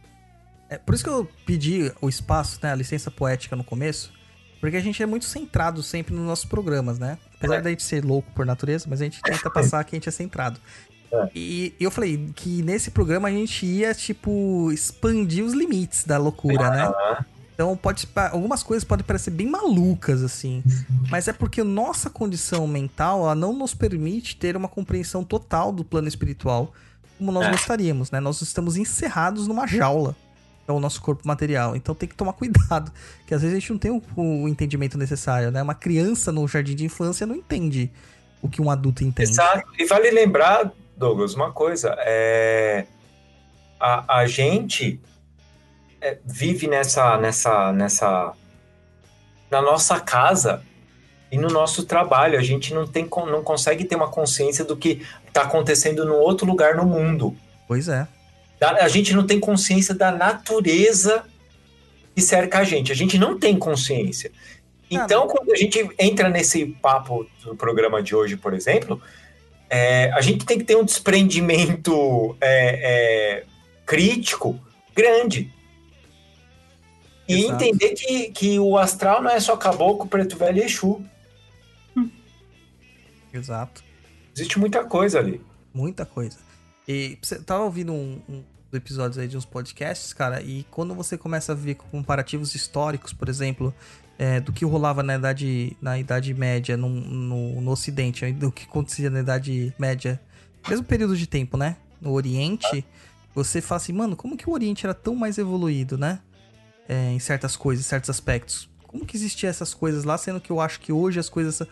É 0.68 0.78
por 0.78 0.94
isso 0.94 1.04
que 1.04 1.10
eu 1.10 1.28
pedi 1.44 1.92
o 2.00 2.08
espaço, 2.08 2.58
né, 2.62 2.72
a 2.72 2.74
licença 2.74 3.10
poética 3.10 3.54
no 3.54 3.62
começo, 3.62 4.12
porque 4.60 4.76
a 4.76 4.80
gente 4.80 5.02
é 5.02 5.06
muito 5.06 5.24
centrado 5.24 5.82
sempre 5.82 6.14
nos 6.14 6.24
nossos 6.24 6.44
programas, 6.44 6.98
né? 6.98 7.18
Apesar 7.36 7.56
é. 7.56 7.60
da 7.60 7.70
gente 7.70 7.82
ser 7.82 8.04
louco 8.04 8.30
por 8.34 8.44
natureza, 8.44 8.86
mas 8.88 9.00
a 9.00 9.04
gente 9.04 9.20
tenta 9.22 9.50
passar 9.50 9.84
que 9.84 9.94
a 9.94 9.96
gente 9.96 10.08
é 10.08 10.12
centrado. 10.12 10.58
É. 11.12 11.28
E, 11.34 11.74
eu 11.78 11.90
falei 11.90 12.30
que 12.34 12.62
nesse 12.62 12.90
programa 12.90 13.28
a 13.28 13.30
gente 13.30 13.64
ia, 13.64 13.94
tipo, 13.94 14.72
expandir 14.72 15.44
os 15.44 15.52
limites 15.52 16.04
da 16.04 16.18
loucura, 16.18 16.70
né? 16.70 16.92
Então 17.56 17.74
pode 17.74 18.06
algumas 18.30 18.62
coisas 18.62 18.84
podem 18.84 19.04
parecer 19.04 19.30
bem 19.30 19.48
malucas 19.48 20.22
assim, 20.22 20.62
mas 21.10 21.26
é 21.26 21.32
porque 21.32 21.64
nossa 21.64 22.10
condição 22.10 22.66
mental 22.66 23.22
ela 23.22 23.34
não 23.34 23.54
nos 23.54 23.72
permite 23.72 24.36
ter 24.36 24.58
uma 24.58 24.68
compreensão 24.68 25.24
total 25.24 25.72
do 25.72 25.82
plano 25.82 26.06
espiritual 26.06 26.70
como 27.16 27.32
nós 27.32 27.46
é. 27.46 27.50
gostaríamos, 27.50 28.10
né? 28.10 28.20
Nós 28.20 28.42
estamos 28.42 28.76
encerrados 28.76 29.48
numa 29.48 29.66
jaula, 29.66 30.14
é 30.68 30.72
o 30.72 30.78
nosso 30.78 31.00
corpo 31.00 31.26
material. 31.26 31.74
Então 31.74 31.94
tem 31.94 32.06
que 32.06 32.14
tomar 32.14 32.34
cuidado, 32.34 32.92
que 33.26 33.34
às 33.34 33.40
vezes 33.40 33.56
a 33.56 33.58
gente 33.58 33.72
não 33.72 33.78
tem 33.78 33.90
o, 33.90 34.02
o 34.14 34.46
entendimento 34.46 34.98
necessário, 34.98 35.50
né? 35.50 35.62
Uma 35.62 35.74
criança 35.74 36.30
no 36.30 36.46
jardim 36.46 36.74
de 36.74 36.84
infância 36.84 37.26
não 37.26 37.34
entende 37.34 37.90
o 38.42 38.50
que 38.50 38.60
um 38.60 38.70
adulto 38.70 39.02
entende. 39.02 39.30
Exato. 39.30 39.66
E 39.78 39.86
vale 39.86 40.10
lembrar 40.10 40.70
Douglas, 40.96 41.34
uma 41.34 41.52
coisa, 41.52 41.94
é, 42.00 42.86
a, 43.80 44.18
a 44.18 44.26
gente 44.26 45.00
é, 46.06 46.18
vive 46.24 46.68
nessa, 46.68 47.18
nessa, 47.18 47.72
nessa, 47.72 48.32
na 49.50 49.60
nossa 49.60 49.98
casa 49.98 50.62
e 51.32 51.36
no 51.36 51.48
nosso 51.48 51.84
trabalho. 51.84 52.38
A 52.38 52.42
gente 52.42 52.72
não, 52.72 52.86
tem, 52.86 53.08
não 53.26 53.42
consegue 53.42 53.84
ter 53.84 53.96
uma 53.96 54.08
consciência 54.08 54.64
do 54.64 54.76
que 54.76 55.04
está 55.26 55.42
acontecendo 55.42 56.04
no 56.04 56.14
outro 56.14 56.46
lugar 56.46 56.76
no 56.76 56.84
mundo. 56.84 57.36
Pois 57.66 57.88
é. 57.88 58.06
A 58.60 58.88
gente 58.88 59.12
não 59.12 59.26
tem 59.26 59.40
consciência 59.40 59.94
da 59.94 60.12
natureza 60.12 61.24
que 62.14 62.22
cerca 62.22 62.60
a 62.60 62.64
gente. 62.64 62.92
A 62.92 62.94
gente 62.94 63.18
não 63.18 63.38
tem 63.38 63.58
consciência. 63.58 64.30
Então, 64.88 65.26
quando 65.26 65.52
a 65.52 65.56
gente 65.56 65.90
entra 65.98 66.28
nesse 66.28 66.66
papo 66.80 67.26
do 67.42 67.56
programa 67.56 68.00
de 68.00 68.14
hoje, 68.14 68.36
por 68.36 68.54
exemplo, 68.54 69.02
é, 69.68 70.10
a 70.12 70.20
gente 70.20 70.46
tem 70.46 70.58
que 70.58 70.64
ter 70.64 70.76
um 70.76 70.84
desprendimento 70.84 72.36
é, 72.40 73.40
é, 73.40 73.44
crítico 73.84 74.58
grande. 74.94 75.52
E 77.28 77.44
Exato. 77.44 77.64
entender 77.64 77.94
que, 77.94 78.30
que 78.30 78.58
o 78.58 78.78
astral 78.78 79.22
não 79.22 79.30
é 79.30 79.40
só 79.40 79.56
caboclo, 79.56 80.06
preto 80.06 80.36
velho 80.36 80.58
e 80.58 80.64
Exu. 80.64 81.04
Hum. 81.96 82.10
Exato. 83.32 83.82
Existe 84.34 84.58
muita 84.58 84.84
coisa 84.84 85.18
ali. 85.18 85.40
Muita 85.74 86.06
coisa. 86.06 86.38
E 86.86 87.18
você 87.20 87.38
tava 87.40 87.64
ouvindo 87.64 87.92
um, 87.92 88.20
um 88.28 88.44
episódios 88.72 89.18
aí 89.18 89.26
de 89.26 89.36
uns 89.36 89.44
podcasts, 89.44 90.12
cara, 90.12 90.42
e 90.42 90.64
quando 90.70 90.94
você 90.94 91.16
começa 91.16 91.52
a 91.52 91.54
ver 91.54 91.74
comparativos 91.74 92.54
históricos, 92.54 93.12
por 93.12 93.28
exemplo, 93.28 93.74
é, 94.18 94.40
do 94.40 94.52
que 94.52 94.64
rolava 94.64 95.02
na 95.02 95.16
idade, 95.16 95.76
na 95.80 95.98
idade 95.98 96.32
média 96.32 96.76
no, 96.76 96.88
no, 96.88 97.60
no, 97.60 97.70
ocidente, 97.70 98.30
do 98.32 98.52
que 98.52 98.64
acontecia 98.64 99.10
na 99.10 99.20
idade 99.20 99.74
média, 99.78 100.20
mesmo 100.68 100.84
período 100.84 101.16
de 101.16 101.26
tempo, 101.26 101.56
né? 101.56 101.76
No 102.00 102.12
oriente, 102.12 102.84
você 103.34 103.60
fala 103.60 103.76
assim, 103.76 103.92
mano, 103.92 104.16
como 104.16 104.36
que 104.36 104.48
o 104.48 104.52
oriente 104.52 104.86
era 104.86 104.94
tão 104.94 105.14
mais 105.14 105.38
evoluído, 105.38 105.98
né? 105.98 106.20
É, 106.88 107.10
em 107.10 107.18
certas 107.18 107.56
coisas, 107.56 107.84
em 107.84 107.88
certos 107.88 108.10
aspectos. 108.10 108.68
Como 108.86 109.04
que 109.04 109.16
existiam 109.16 109.50
essas 109.50 109.74
coisas 109.74 110.04
lá, 110.04 110.16
sendo 110.16 110.40
que 110.40 110.50
eu 110.50 110.60
acho 110.60 110.80
que 110.80 110.92
hoje 110.92 111.18
as 111.18 111.28
coisas... 111.28 111.62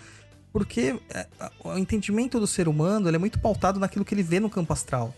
Porque 0.52 0.98
é, 1.10 1.26
o 1.64 1.76
entendimento 1.78 2.38
do 2.38 2.46
ser 2.46 2.68
humano 2.68 3.08
é 3.08 3.18
muito 3.18 3.38
pautado 3.38 3.78
naquilo 3.78 4.04
que 4.04 4.14
ele 4.14 4.22
vê 4.22 4.40
no 4.40 4.50
campo 4.50 4.72
astral. 4.72 5.14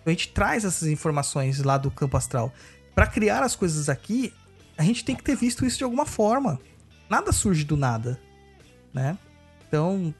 Então 0.00 0.06
a 0.06 0.10
gente 0.10 0.28
traz 0.28 0.64
essas 0.64 0.88
informações 0.88 1.62
lá 1.62 1.78
do 1.78 1.90
campo 1.90 2.16
astral. 2.16 2.52
Para 2.94 3.06
criar 3.06 3.42
as 3.42 3.56
coisas 3.56 3.88
aqui, 3.88 4.32
a 4.76 4.82
gente 4.82 5.04
tem 5.04 5.14
que 5.14 5.22
ter 5.22 5.36
visto 5.36 5.64
isso 5.64 5.78
de 5.78 5.84
alguma 5.84 6.04
forma. 6.04 6.60
Nada 7.08 7.32
surge 7.32 7.64
do 7.64 7.76
nada, 7.76 8.20
né? 8.92 9.16
Então, 9.68 10.14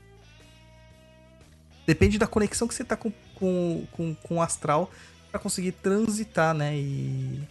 depende 1.86 2.19
da 2.19 2.27
conexão 2.27 2.69
que 2.69 2.74
você 2.74 2.85
tá 2.85 2.97
com, 2.97 3.12
com, 3.35 3.86
com, 3.93 4.15
com 4.15 4.36
o 4.36 4.43
astral 4.43 4.90
para 5.31 5.40
conseguir 5.40 5.73
transitar, 5.73 6.55
né? 6.55 6.77
E, 6.77 7.43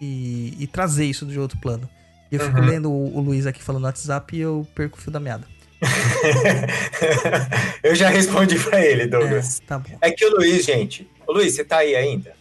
e, 0.00 0.54
e, 0.58 0.66
trazer 0.66 1.04
isso 1.04 1.26
de 1.26 1.38
outro 1.38 1.58
plano. 1.58 1.88
E 2.30 2.36
eu 2.36 2.40
fico 2.40 2.58
uhum. 2.58 2.66
lendo 2.66 2.90
o, 2.90 3.16
o, 3.16 3.20
Luiz 3.20 3.46
aqui 3.46 3.62
falando 3.62 3.82
no 3.82 3.86
WhatsApp 3.86 4.36
e 4.36 4.40
eu 4.40 4.66
perco 4.74 4.98
o 4.98 5.00
fio 5.00 5.12
da 5.12 5.20
meada. 5.20 5.46
eu 7.82 7.94
já 7.94 8.08
respondi 8.08 8.58
para 8.58 8.84
ele, 8.84 9.06
Douglas. 9.06 9.60
É, 9.60 9.66
tá 9.66 9.78
bom. 9.78 9.96
É 10.00 10.10
que 10.10 10.24
o 10.24 10.36
Luiz, 10.36 10.64
gente. 10.64 11.08
O 11.26 11.32
Luiz, 11.32 11.54
você 11.54 11.64
tá 11.64 11.78
aí 11.78 11.94
ainda? 11.94 12.34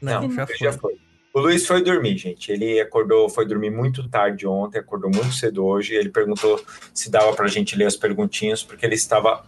Não, 0.00 0.22
Não 0.22 0.34
já, 0.34 0.46
foi. 0.46 0.56
já 0.56 0.72
foi. 0.72 0.94
O 1.34 1.40
Luiz 1.40 1.66
foi 1.66 1.82
dormir, 1.82 2.18
gente. 2.18 2.52
Ele 2.52 2.80
acordou, 2.80 3.28
foi 3.28 3.46
dormir 3.46 3.70
muito 3.70 4.06
tarde 4.08 4.46
ontem, 4.46 4.78
acordou 4.78 5.10
muito 5.10 5.32
cedo 5.32 5.64
hoje. 5.64 5.94
Ele 5.94 6.10
perguntou 6.10 6.62
se 6.92 7.10
dava 7.10 7.32
para 7.34 7.46
a 7.46 7.48
gente 7.48 7.76
ler 7.76 7.86
as 7.86 7.96
perguntinhas, 7.96 8.62
porque 8.62 8.84
ele 8.84 8.96
estava 8.96 9.44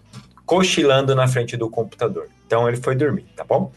cochilando 0.47 1.15
na 1.15 1.29
frente 1.29 1.57
do 1.57 1.69
computador. 1.69 2.29
Então 2.47 2.69
ele 2.69 2.79
foi 2.79 2.95
dormir, 2.95 3.27
tá 3.37 3.45
bom? 3.45 3.71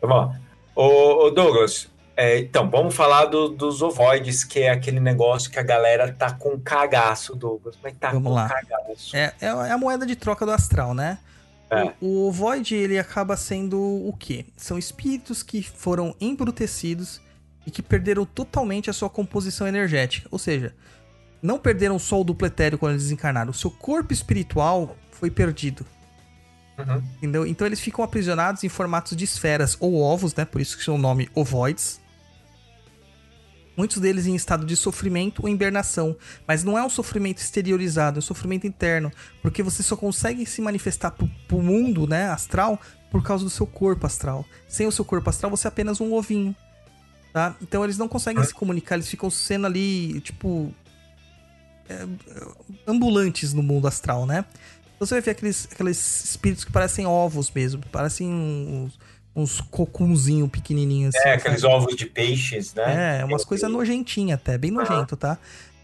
Vamos 0.00 0.16
lá. 0.16 0.40
Ô, 0.76 1.24
ô 1.24 1.30
Douglas, 1.30 1.88
é, 2.14 2.38
então, 2.38 2.68
vamos 2.70 2.94
falar 2.94 3.24
do, 3.24 3.48
dos 3.48 3.80
ovoides, 3.80 4.44
que 4.44 4.60
é 4.60 4.70
aquele 4.70 5.00
negócio 5.00 5.50
que 5.50 5.58
a 5.58 5.62
galera 5.62 6.12
tá 6.12 6.32
com 6.32 6.58
cagaço, 6.60 7.34
Douglas. 7.34 7.76
Mas 7.82 7.94
tá 7.98 8.10
vamos 8.10 8.28
com 8.28 8.34
lá. 8.34 8.48
cagaço. 8.48 9.16
É, 9.16 9.34
é, 9.40 9.46
é 9.46 9.70
a 9.70 9.78
moeda 9.78 10.06
de 10.06 10.14
troca 10.14 10.44
do 10.44 10.52
astral, 10.52 10.94
né? 10.94 11.18
É. 11.70 11.92
O, 12.00 12.28
o 12.28 12.32
Void, 12.32 12.74
ele 12.74 12.98
acaba 12.98 13.36
sendo 13.36 13.78
o 13.78 14.14
quê? 14.18 14.44
São 14.56 14.78
espíritos 14.78 15.42
que 15.42 15.62
foram 15.62 16.14
embrutecidos 16.20 17.20
e 17.66 17.70
que 17.70 17.82
perderam 17.82 18.24
totalmente 18.24 18.88
a 18.88 18.92
sua 18.92 19.10
composição 19.10 19.66
energética. 19.66 20.28
Ou 20.30 20.38
seja, 20.38 20.74
não 21.42 21.58
perderam 21.58 21.98
só 21.98 22.20
o 22.20 22.24
duplo 22.24 22.46
etéreo 22.46 22.78
quando 22.78 22.92
eles 22.92 23.04
desencarnaram. 23.04 23.50
O 23.50 23.54
seu 23.54 23.70
corpo 23.70 24.12
espiritual 24.12 24.96
foi 25.10 25.30
perdido. 25.30 25.84
Uhum. 26.78 27.02
Entendeu? 27.16 27.46
Então 27.46 27.66
eles 27.66 27.80
ficam 27.80 28.04
aprisionados 28.04 28.62
em 28.64 28.68
formatos 28.68 29.16
de 29.16 29.24
esferas 29.24 29.76
ou 29.80 30.00
ovos, 30.00 30.34
né? 30.34 30.44
Por 30.44 30.60
isso 30.60 30.76
que 30.76 30.90
o 30.90 30.98
nome 30.98 31.28
ovoides 31.34 32.00
muitos 33.76 33.98
deles 33.98 34.26
em 34.26 34.34
estado 34.34 34.64
de 34.64 34.74
sofrimento 34.74 35.42
ou 35.42 35.48
hibernação. 35.48 36.16
Mas 36.46 36.64
não 36.64 36.78
é 36.78 36.84
um 36.84 36.88
sofrimento 36.88 37.38
exteriorizado, 37.38 38.18
é 38.18 38.20
um 38.20 38.22
sofrimento 38.22 38.66
interno. 38.66 39.12
Porque 39.42 39.62
você 39.62 39.82
só 39.82 39.96
consegue 39.96 40.46
se 40.46 40.62
manifestar 40.62 41.10
pro, 41.10 41.28
pro 41.46 41.62
mundo, 41.62 42.06
né, 42.06 42.28
astral, 42.30 42.80
por 43.10 43.22
causa 43.22 43.44
do 43.44 43.50
seu 43.50 43.66
corpo 43.66 44.06
astral. 44.06 44.44
Sem 44.66 44.86
o 44.86 44.92
seu 44.92 45.04
corpo 45.04 45.28
astral, 45.28 45.50
você 45.50 45.66
é 45.66 45.68
apenas 45.68 46.00
um 46.00 46.12
ovinho. 46.14 46.56
Tá? 47.32 47.54
Então 47.60 47.84
eles 47.84 47.98
não 47.98 48.08
conseguem 48.08 48.42
se 48.42 48.54
comunicar, 48.54 48.94
eles 48.94 49.08
ficam 49.08 49.28
sendo 49.28 49.66
ali, 49.66 50.20
tipo. 50.22 50.74
É, 51.88 52.04
ambulantes 52.84 53.52
no 53.52 53.62
mundo 53.62 53.86
astral, 53.86 54.26
né? 54.26 54.44
Então 54.96 55.06
você 55.06 55.14
vai 55.14 55.20
ver 55.20 55.30
aqueles, 55.32 55.68
aqueles 55.70 56.24
espíritos 56.24 56.64
que 56.64 56.72
parecem 56.72 57.06
ovos 57.06 57.50
mesmo, 57.50 57.82
parecem 57.92 58.26
uns, 58.26 58.98
uns 59.34 59.60
cocunzinho 59.60 60.48
pequenininhos. 60.48 61.14
Assim, 61.14 61.28
é, 61.28 61.34
aqueles 61.34 61.60
sabe? 61.60 61.74
ovos 61.74 61.94
de 61.94 62.06
peixes, 62.06 62.74
né? 62.74 63.20
É, 63.20 63.24
umas 63.24 63.44
coisas 63.44 63.70
nojentinhas 63.70 64.40
até, 64.40 64.56
bem 64.56 64.70
nojento, 64.70 65.14
uhum. 65.14 65.18
tá? 65.18 65.38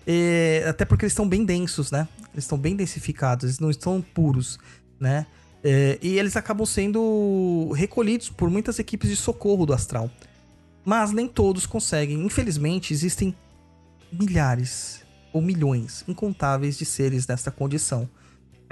É, 0.07 0.65
até 0.67 0.87
porque 0.87 1.05
eles 1.05 1.13
estão 1.13 1.29
bem 1.29 1.45
densos, 1.45 1.91
né? 1.91 2.09
Eles 2.33 2.45
estão 2.45 2.57
bem 2.57 2.75
densificados, 2.75 3.45
eles 3.45 3.59
não 3.59 3.71
estão 3.71 4.01
puros, 4.01 4.59
né? 4.99 5.27
É, 5.63 5.99
e 6.03 6.19
eles 6.19 6.35
acabam 6.35 6.67
sendo 6.67 7.71
recolhidos 7.77 8.31
por 8.31 8.51
muitas 8.51 8.79
equipes 8.79 9.11
de 9.11 9.17
socorro 9.17 9.67
do 9.67 9.75
astral. 9.75 10.11
Mas 10.85 11.13
nem 11.13 11.29
todos 11.29 11.67
conseguem. 11.67 12.25
Infelizmente, 12.25 12.93
existem 12.93 13.37
milhares 14.11 15.03
ou 15.33 15.41
milhões 15.41 16.03
incontáveis 16.09 16.77
de 16.77 16.85
seres 16.85 17.27
nesta 17.27 17.51
condição. 17.51 18.09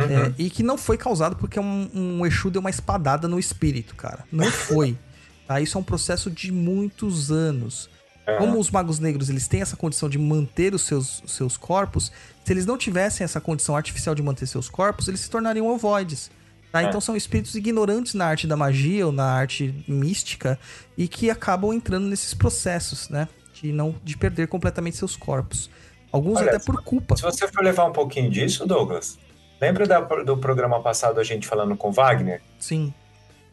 Uhum. 0.04 0.26
É, 0.26 0.34
e 0.38 0.50
que 0.50 0.62
não 0.62 0.78
foi 0.78 0.96
causado 0.96 1.36
porque 1.36 1.58
um, 1.58 1.90
um 1.94 2.26
Exu 2.26 2.50
deu 2.50 2.60
uma 2.60 2.70
espadada 2.70 3.28
no 3.28 3.38
espírito, 3.38 3.94
cara. 3.94 4.24
Não 4.30 4.50
foi. 4.50 4.96
tá? 5.46 5.60
Isso 5.60 5.76
é 5.76 5.80
um 5.80 5.84
processo 5.84 6.30
de 6.30 6.50
muitos 6.50 7.30
anos. 7.30 7.88
Uhum. 8.26 8.38
Como 8.38 8.58
os 8.58 8.70
magos 8.70 8.98
negros 8.98 9.28
eles 9.28 9.48
têm 9.48 9.62
essa 9.62 9.76
condição 9.76 10.08
de 10.08 10.18
manter 10.18 10.74
os 10.74 10.82
seus, 10.82 11.22
seus 11.26 11.56
corpos, 11.56 12.12
se 12.44 12.52
eles 12.52 12.66
não 12.66 12.78
tivessem 12.78 13.24
essa 13.24 13.40
condição 13.40 13.76
artificial 13.76 14.14
de 14.14 14.22
manter 14.22 14.46
seus 14.46 14.68
corpos, 14.68 15.08
eles 15.08 15.20
se 15.20 15.30
tornariam 15.30 15.66
ovoides. 15.66 16.30
Tá? 16.70 16.82
É. 16.82 16.84
Então 16.86 17.00
são 17.00 17.16
espíritos 17.16 17.54
ignorantes 17.54 18.14
na 18.14 18.26
arte 18.26 18.46
da 18.46 18.56
magia 18.56 19.06
ou 19.06 19.12
na 19.12 19.24
arte 19.24 19.84
mística 19.88 20.58
e 20.96 21.08
que 21.08 21.30
acabam 21.30 21.72
entrando 21.72 22.06
nesses 22.06 22.32
processos, 22.32 23.08
né? 23.08 23.28
De 23.54 23.72
não 23.72 23.94
de 24.04 24.16
perder 24.16 24.46
completamente 24.46 24.96
seus 24.96 25.16
corpos. 25.16 25.68
Alguns 26.12 26.38
Olha, 26.38 26.50
até 26.50 26.58
por 26.58 26.82
culpa. 26.82 27.16
Se 27.16 27.22
você 27.22 27.46
for 27.46 27.62
levar 27.62 27.84
um 27.84 27.92
pouquinho 27.92 28.30
disso, 28.30 28.66
Douglas, 28.66 29.18
lembra 29.60 29.86
da, 29.86 30.00
do 30.00 30.36
programa 30.36 30.80
passado 30.80 31.20
a 31.20 31.24
gente 31.24 31.46
falando 31.46 31.76
com 31.76 31.92
Wagner? 31.92 32.40
Sim. 32.58 32.92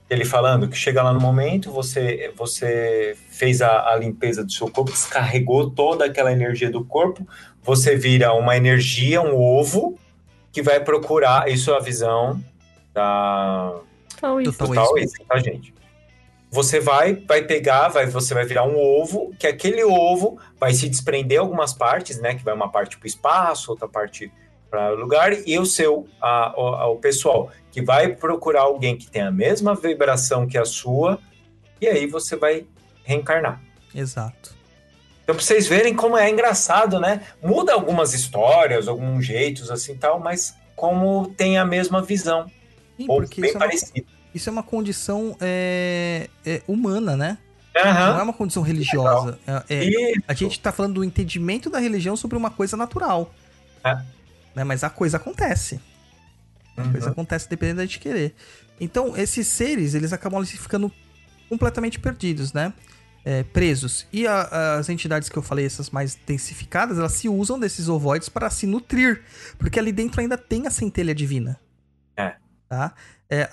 Ele 0.10 0.24
falando 0.24 0.70
que 0.70 0.78
chega 0.78 1.04
lá 1.04 1.12
no 1.12 1.20
momento, 1.20 1.70
você, 1.72 2.32
você 2.36 3.18
fez 3.30 3.62
a, 3.62 3.90
a 3.90 3.96
limpeza 3.98 4.44
do 4.44 4.52
seu 4.52 4.70
corpo, 4.70 4.92
descarregou 4.92 5.70
toda 5.70 6.06
aquela 6.06 6.32
energia 6.32 6.72
do 6.72 6.84
corpo, 6.86 7.28
você 7.62 7.98
vira 7.98 8.34
uma 8.34 8.56
energia, 8.56 9.22
um 9.22 9.36
ovo, 9.36 10.00
que 10.52 10.62
vai 10.62 10.80
procurar, 10.80 11.50
isso 11.50 11.72
é 11.72 11.76
a 11.76 11.80
visão 11.80 12.42
da 12.94 13.76
do 14.22 14.74
taoísmo 14.74 15.26
tá, 15.28 15.38
gente? 15.38 15.74
Você 16.50 16.80
vai, 16.80 17.14
vai 17.14 17.44
pegar, 17.44 17.90
vai, 17.90 18.06
você 18.06 18.34
vai 18.34 18.46
virar 18.46 18.64
um 18.64 18.78
ovo, 18.80 19.34
que 19.38 19.46
aquele 19.46 19.84
ovo 19.84 20.40
vai 20.58 20.74
se 20.74 20.88
desprender 20.88 21.40
algumas 21.40 21.74
partes, 21.74 22.20
né? 22.20 22.34
Que 22.34 22.44
vai 22.44 22.54
uma 22.54 22.72
parte 22.72 22.98
para 22.98 23.06
o 23.06 23.08
espaço, 23.08 23.70
outra 23.70 23.88
parte 23.88 24.32
para 24.70 24.94
o 24.94 24.96
lugar, 24.96 25.34
e 25.48 25.58
o 25.58 25.66
seu, 25.66 26.08
a, 26.22 26.50
a, 26.50 26.88
o 26.88 26.98
pessoal 26.98 27.52
que 27.72 27.82
vai 27.82 28.16
procurar 28.16 28.62
alguém 28.62 28.98
que 28.98 29.10
tem 29.10 29.22
a 29.22 29.32
mesma 29.32 29.76
vibração 29.76 30.48
que 30.48 30.58
a 30.58 30.66
sua, 30.66 31.20
e 31.80 31.88
aí 31.88 32.08
você 32.08 32.36
vai 32.36 32.66
reencarnar. 33.04 33.62
Exato. 33.94 34.56
Então, 35.24 35.36
para 35.36 35.44
vocês 35.44 35.68
verem 35.68 35.94
como 35.94 36.18
é 36.18 36.30
engraçado, 36.30 37.00
né? 37.00 37.22
Muda 37.44 37.74
algumas 37.74 38.14
histórias, 38.14 38.88
alguns 38.88 39.26
jeitos 39.26 39.70
assim 39.70 39.96
tal, 39.96 40.20
mas 40.20 40.56
como 40.76 41.28
tem 41.36 41.58
a 41.58 41.66
mesma 41.66 42.02
visão. 42.02 42.50
Sim, 42.98 43.06
ou 43.10 43.20
bem 43.20 43.50
isso 43.50 43.60
parecido. 43.60 43.92
É 43.98 44.00
uma, 44.00 44.08
isso 44.34 44.50
é 44.50 44.52
uma 44.52 44.64
condição 44.64 45.36
é, 45.42 46.30
é 46.46 46.62
humana, 46.68 47.18
né? 47.18 47.38
Uhum. 47.76 47.94
Não 47.94 48.20
é 48.20 48.24
uma 48.24 48.34
condição 48.34 48.64
religiosa. 48.64 49.38
É, 49.70 49.86
é 49.86 50.14
a 50.28 50.34
gente 50.34 50.54
está 50.54 50.72
falando 50.72 50.96
do 50.96 51.04
entendimento 51.04 51.70
da 51.70 51.80
religião 51.80 52.16
sobre 52.16 52.38
uma 52.38 52.50
coisa 52.50 52.76
natural. 52.76 53.32
É. 53.84 53.98
Né? 54.58 54.64
Mas 54.64 54.84
a 54.84 54.90
coisa 54.90 55.18
acontece. 55.18 55.80
A 56.76 56.82
uhum. 56.82 56.92
coisa 56.92 57.12
acontece 57.12 57.48
dependendo 57.48 57.78
da 57.78 57.86
gente 57.86 58.00
querer. 58.00 58.34
Então, 58.82 59.16
esses 59.16 59.48
seres, 59.48 59.94
eles 59.94 60.12
acabam 60.12 60.44
ficando 60.44 60.92
completamente 61.48 62.00
perdidos, 62.00 62.54
né? 62.54 62.74
É, 63.24 63.44
presos. 63.44 64.08
E 64.12 64.26
a, 64.26 64.78
as 64.78 64.90
entidades 64.90 65.30
que 65.30 65.38
eu 65.38 65.44
falei, 65.44 65.64
essas 65.64 65.92
mais 65.92 66.16
densificadas, 66.16 66.98
elas 66.98 67.12
se 67.12 67.30
usam 67.30 67.60
desses 67.60 67.88
ovoides 67.88 68.30
para 68.30 68.50
se 68.50 68.66
nutrir. 68.66 69.22
Porque 69.60 69.78
ali 69.78 69.92
dentro 69.92 70.22
ainda 70.22 70.38
tem 70.38 70.66
a 70.66 70.72
centelha 70.72 71.14
divina. 71.14 71.60
É. 72.16 72.36
Tá? 72.68 72.96
É, 73.30 73.48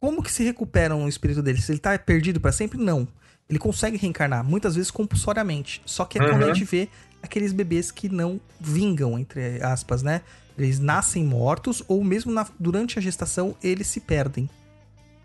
como 0.00 0.24
que 0.24 0.32
se 0.32 0.42
recupera 0.42 0.96
um 0.96 1.06
espírito 1.06 1.40
dele? 1.40 1.62
Se 1.62 1.70
ele 1.70 1.78
tá 1.78 1.96
perdido 1.96 2.40
para 2.40 2.50
sempre? 2.50 2.78
Não. 2.78 3.06
Ele 3.48 3.60
consegue 3.60 3.96
reencarnar, 3.96 4.42
muitas 4.42 4.74
vezes 4.74 4.90
compulsoriamente. 4.90 5.80
Só 5.86 6.04
que 6.04 6.18
é 6.18 6.22
uhum. 6.22 6.30
quando 6.30 6.42
a 6.42 6.46
uhum. 6.48 6.54
gente 6.54 6.68
vê 6.68 6.88
aqueles 7.22 7.52
bebês 7.52 7.92
que 7.92 8.08
não 8.08 8.40
vingam, 8.60 9.16
entre 9.18 9.62
aspas, 9.62 10.02
né? 10.02 10.22
Eles 10.64 10.78
nascem 10.78 11.24
mortos 11.24 11.82
ou 11.86 12.02
mesmo 12.02 12.32
na, 12.32 12.46
durante 12.58 12.98
a 12.98 13.02
gestação 13.02 13.54
eles 13.62 13.86
se 13.86 14.00
perdem. 14.00 14.48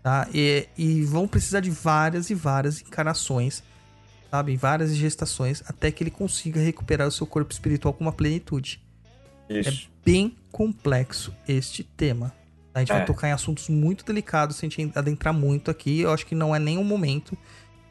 Tá? 0.02 0.28
E, 0.34 0.68
e 0.76 1.02
vão 1.02 1.26
precisar 1.26 1.60
de 1.60 1.70
várias 1.70 2.28
e 2.28 2.34
várias 2.34 2.80
encarnações, 2.82 3.62
sabe? 4.30 4.56
Várias 4.56 4.94
gestações 4.94 5.62
até 5.66 5.90
que 5.90 6.02
ele 6.02 6.10
consiga 6.10 6.60
recuperar 6.60 7.08
o 7.08 7.12
seu 7.12 7.26
corpo 7.26 7.52
espiritual 7.52 7.94
com 7.94 8.04
uma 8.04 8.12
plenitude. 8.12 8.82
Isso. 9.48 9.90
É 9.90 10.04
bem 10.04 10.36
complexo 10.52 11.34
este 11.48 11.82
tema. 11.82 12.32
A 12.74 12.80
gente 12.80 12.92
é. 12.92 12.96
vai 12.96 13.04
tocar 13.04 13.28
em 13.28 13.32
assuntos 13.32 13.68
muito 13.68 14.04
delicados 14.04 14.56
se 14.56 14.66
a 14.66 14.68
gente 14.68 14.92
adentrar 14.94 15.32
muito 15.32 15.70
aqui. 15.70 16.00
Eu 16.00 16.12
acho 16.12 16.26
que 16.26 16.34
não 16.34 16.54
é 16.54 16.58
nem 16.58 16.76
o 16.76 16.84
momento. 16.84 17.36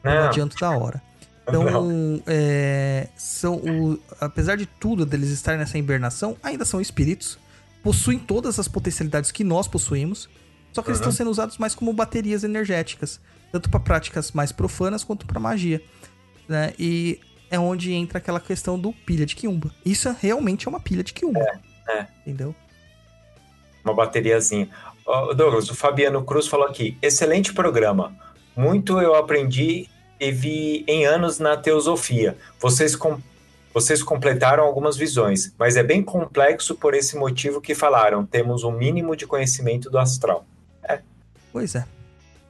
Não, 0.02 0.14
não 0.14 0.28
adianto 0.28 0.56
da 0.56 0.70
hora. 0.70 1.02
Então, 1.46 2.22
é, 2.26 3.08
são 3.16 3.56
o, 3.56 3.98
apesar 4.20 4.56
de 4.56 4.66
tudo 4.66 5.04
deles 5.04 5.30
estarem 5.30 5.60
nessa 5.60 5.76
hibernação, 5.76 6.36
ainda 6.42 6.64
são 6.64 6.80
espíritos. 6.80 7.38
Possuem 7.82 8.18
todas 8.18 8.58
as 8.58 8.66
potencialidades 8.66 9.30
que 9.30 9.44
nós 9.44 9.68
possuímos. 9.68 10.28
Só 10.72 10.80
que 10.80 10.88
uhum. 10.88 10.92
eles 10.92 11.00
estão 11.00 11.12
sendo 11.12 11.30
usados 11.30 11.58
mais 11.58 11.74
como 11.74 11.92
baterias 11.92 12.44
energéticas. 12.44 13.20
Tanto 13.52 13.68
para 13.68 13.78
práticas 13.80 14.32
mais 14.32 14.52
profanas 14.52 15.04
quanto 15.04 15.26
para 15.26 15.38
magia. 15.38 15.82
Né? 16.48 16.72
E 16.78 17.20
é 17.50 17.58
onde 17.58 17.92
entra 17.92 18.18
aquela 18.18 18.40
questão 18.40 18.78
do 18.78 18.92
pilha 18.92 19.26
de 19.26 19.36
quiumba. 19.36 19.70
Isso 19.84 20.08
é, 20.08 20.16
realmente 20.18 20.66
é 20.66 20.70
uma 20.70 20.80
pilha 20.80 21.04
de 21.04 21.12
quiumba. 21.12 21.40
É, 21.40 21.98
é. 21.98 22.06
Entendeu? 22.22 22.54
uma 23.84 23.94
bateriazinha. 23.94 24.68
Oh, 25.06 25.34
Douglas, 25.34 25.68
o 25.68 25.74
Fabiano 25.74 26.24
Cruz 26.24 26.48
falou 26.48 26.66
aqui: 26.66 26.96
excelente 27.02 27.52
programa. 27.52 28.16
Muito 28.56 29.00
eu 29.00 29.14
aprendi 29.14 29.88
e 30.18 30.30
vi 30.30 30.84
em 30.86 31.04
anos 31.04 31.38
na 31.38 31.56
teosofia. 31.56 32.36
Vocês, 32.60 32.94
com, 32.96 33.18
vocês 33.72 34.02
completaram 34.02 34.64
algumas 34.64 34.96
visões, 34.96 35.52
mas 35.58 35.76
é 35.76 35.82
bem 35.82 36.02
complexo 36.02 36.74
por 36.74 36.94
esse 36.94 37.16
motivo 37.16 37.60
que 37.60 37.74
falaram. 37.74 38.24
Temos 38.24 38.64
um 38.64 38.72
mínimo 38.72 39.16
de 39.16 39.26
conhecimento 39.26 39.90
do 39.90 39.98
astral. 39.98 40.46
É. 40.82 41.00
Pois 41.52 41.74
é. 41.74 41.84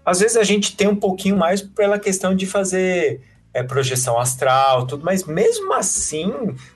Às 0.05 0.21
vezes 0.21 0.37
a 0.37 0.45
gente 0.45 0.77
tem 0.77 0.87
um 0.87 0.97
pouquinho 0.97 1.37
mais 1.37 1.63
pela 1.63 1.99
questão 1.99 2.35
de 2.35 2.47
fazer 2.47 3.23
é, 3.55 3.63
projeção 3.63 4.19
astral, 4.19 4.87
tudo, 4.87 5.05
mas 5.05 5.25
mesmo 5.25 5.73
assim, 5.73 6.33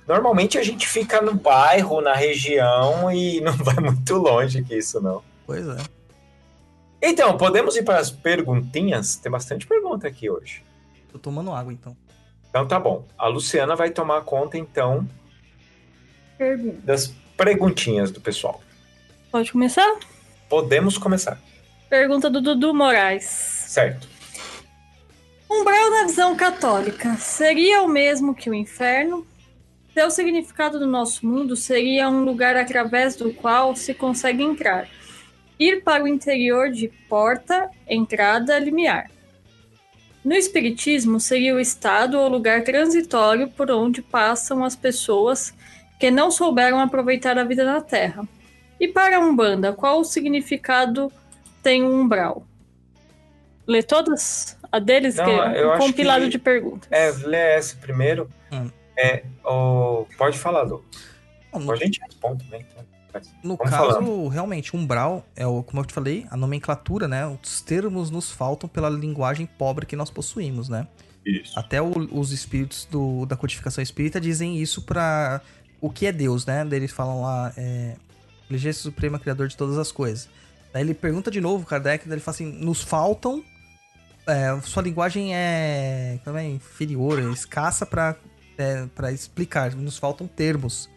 normalmente 0.07 0.57
a 0.57 0.63
gente 0.63 0.89
fica 0.89 1.21
no 1.21 1.35
bairro, 1.35 2.01
na 2.01 2.15
região 2.15 3.11
e 3.13 3.41
não 3.43 3.53
vai 3.53 3.77
muito 3.77 4.15
longe 4.15 4.63
que 4.63 4.77
isso, 4.77 5.01
não. 5.01 5.23
Pois 5.45 5.67
é. 5.67 5.77
Então, 7.03 7.37
podemos 7.37 7.77
ir 7.77 7.85
para 7.85 7.99
as 7.99 8.11
perguntinhas? 8.11 9.17
Tem 9.17 9.31
bastante 9.31 9.67
pergunta 9.67 10.09
aqui 10.09 10.31
hoje. 10.31 10.65
Tô 11.13 11.19
tomando 11.19 11.53
água, 11.53 11.73
então. 11.73 11.97
Então 12.49 12.67
tá 12.67 12.79
bom. 12.79 13.07
A 13.17 13.29
Luciana 13.29 13.77
vai 13.77 13.91
tomar 13.91 14.23
conta, 14.23 14.57
então, 14.57 15.09
das 16.83 17.13
perguntinhas 17.37 18.11
do 18.11 18.21
pessoal. 18.21 18.61
Pode 19.31 19.53
começar? 19.53 19.99
Podemos 20.49 20.97
começar. 20.97 21.39
Pergunta 21.89 22.31
do 22.31 22.41
Dudu 22.41 22.75
Moraes. 22.75 23.25
Certo. 23.25 24.09
Umbral 25.51 25.91
na 25.91 26.05
visão 26.05 26.37
católica 26.37 27.17
seria 27.17 27.83
o 27.83 27.89
mesmo 27.89 28.35
que 28.35 28.51
o 28.51 28.55
inferno? 28.55 29.27
Seu 29.95 30.11
significado 30.11 30.79
do 30.79 30.87
nosso 30.87 31.27
mundo 31.27 31.57
seria 31.57 32.09
um 32.09 32.23
lugar 32.23 32.57
através 32.57 33.17
do 33.17 33.33
qual 33.33 33.75
se 33.75 33.95
consegue 33.95 34.43
entrar. 34.43 34.89
Ir 35.59 35.83
para 35.83 36.05
o 36.05 36.09
interior 36.09 36.71
de 36.71 36.89
porta, 37.09 37.71
entrada, 37.87 38.59
limiar. 38.59 39.11
No 40.29 40.35
Espiritismo, 40.35 41.19
seria 41.19 41.55
o 41.55 41.59
estado 41.59 42.19
ou 42.19 42.29
lugar 42.29 42.63
transitório 42.63 43.49
por 43.49 43.71
onde 43.71 44.03
passam 44.03 44.63
as 44.63 44.77
pessoas 44.77 45.55
que 45.99 46.11
não 46.11 46.31
souberam 46.31 46.79
aproveitar 46.81 47.39
a 47.39 47.45
vida 47.45 47.65
na 47.65 47.81
Terra. 47.81 48.29
E 48.79 48.87
para 48.87 49.17
a 49.17 49.21
Umbanda, 49.21 49.73
qual 49.73 50.01
o 50.01 50.05
significado 50.05 51.11
tem 51.63 51.83
o 51.83 51.91
umbral? 51.91 52.47
Lê 53.67 53.83
todas? 53.83 54.59
A 54.71 54.79
deles, 54.79 55.17
Não, 55.17 55.25
que 55.25 55.31
é 55.31 55.67
um 55.67 55.79
compilado 55.79 56.25
que, 56.25 56.33
de 56.33 56.39
perguntas. 56.39 56.93
É, 56.93 57.11
lê 57.27 57.55
essa 57.55 57.75
primeiro. 57.77 58.31
Hum. 58.53 58.71
É, 58.99 59.25
o, 59.43 60.05
pode 60.19 60.39
falar, 60.39 60.61
Lu. 60.61 60.85
Não, 61.55 61.73
a 61.73 61.77
gente 61.77 62.01
responde 62.07 62.45
também. 62.45 62.67
Então. 62.71 62.85
No 63.43 63.57
Vamos 63.57 63.71
caso, 63.71 63.93
falando. 63.93 64.29
realmente, 64.29 64.77
umbral 64.77 65.27
é 65.35 65.47
o, 65.47 65.63
como 65.63 65.81
eu 65.81 65.85
te 65.87 65.95
falei, 65.95 66.27
a 66.31 66.37
nomenclatura, 66.37 67.09
né? 67.09 67.27
Os 67.27 67.61
termos 67.61 68.11
nos 68.11 68.31
faltam 68.31 68.69
pela 68.69 68.89
linguagem 68.89 69.47
pobre 69.47 69.87
que 69.87 69.97
nós 69.97 70.11
possuímos, 70.11 70.69
né? 70.69 70.87
Isso. 71.25 71.59
Até 71.59 71.81
o, 71.81 71.91
os 72.13 72.33
espíritos 72.33 72.87
do, 72.91 73.27
da 73.27 73.37
codificação 73.37 73.83
espírita 73.83 74.21
dizem 74.21 74.59
isso 74.59 74.83
para 74.83 75.41
o 75.81 75.91
que 75.91 76.07
é 76.07 76.13
Deus, 76.13 76.45
né? 76.47 76.67
Eles 76.71 76.93
falam 76.93 77.23
lá, 77.23 77.53
é, 77.57 77.97
inteligência 78.45 78.83
suprema, 78.83 79.19
criador 79.19 79.49
de 79.49 79.57
todas 79.57 79.79
as 79.79 79.91
coisas. 79.91 80.29
Daí 80.73 80.83
ele 80.83 80.95
pergunta 80.95 81.31
de 81.31 81.41
novo, 81.41 81.65
Kardec, 81.65 82.07
daí 82.07 82.15
ele 82.15 82.21
fala 82.21 82.35
assim: 82.35 82.53
nos 82.53 82.83
faltam 82.83 83.43
é, 84.29 84.61
sua 84.61 84.83
linguagem 84.83 85.35
é, 85.35 86.21
é 86.23 86.45
inferior, 86.45 87.19
é 87.19 87.33
escassa 87.33 87.87
para 87.87 88.15
é, 88.59 88.87
para 88.95 89.11
explicar. 89.11 89.75
Nos 89.75 89.97
faltam 89.97 90.27
termos 90.27 90.91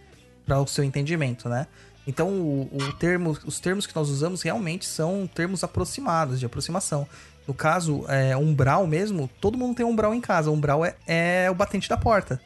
para 0.46 0.60
o 0.60 0.68
seu 0.68 0.84
entendimento, 0.84 1.48
né? 1.48 1.68
Então, 2.06 2.30
o, 2.30 2.70
o 2.74 2.94
termo, 2.94 3.38
os 3.46 3.60
termos 3.60 3.86
que 3.86 3.96
nós 3.96 4.10
usamos 4.10 4.42
realmente 4.42 4.86
são 4.86 5.30
termos 5.34 5.64
aproximados, 5.64 6.40
de 6.40 6.46
aproximação. 6.46 7.08
No 7.48 7.54
caso, 7.54 8.06
é, 8.08 8.36
umbral 8.36 8.88
mesmo, 8.88 9.30
todo 9.40 9.58
mundo 9.58 9.76
tem 9.76 9.86
umbral 9.86 10.14
em 10.14 10.22
casa. 10.22 10.52
Umbral 10.52 10.86
é, 10.86 10.96
é 11.08 11.52
o 11.52 11.56
batente 11.56 11.90
da 11.90 11.98
porta. 11.98 12.42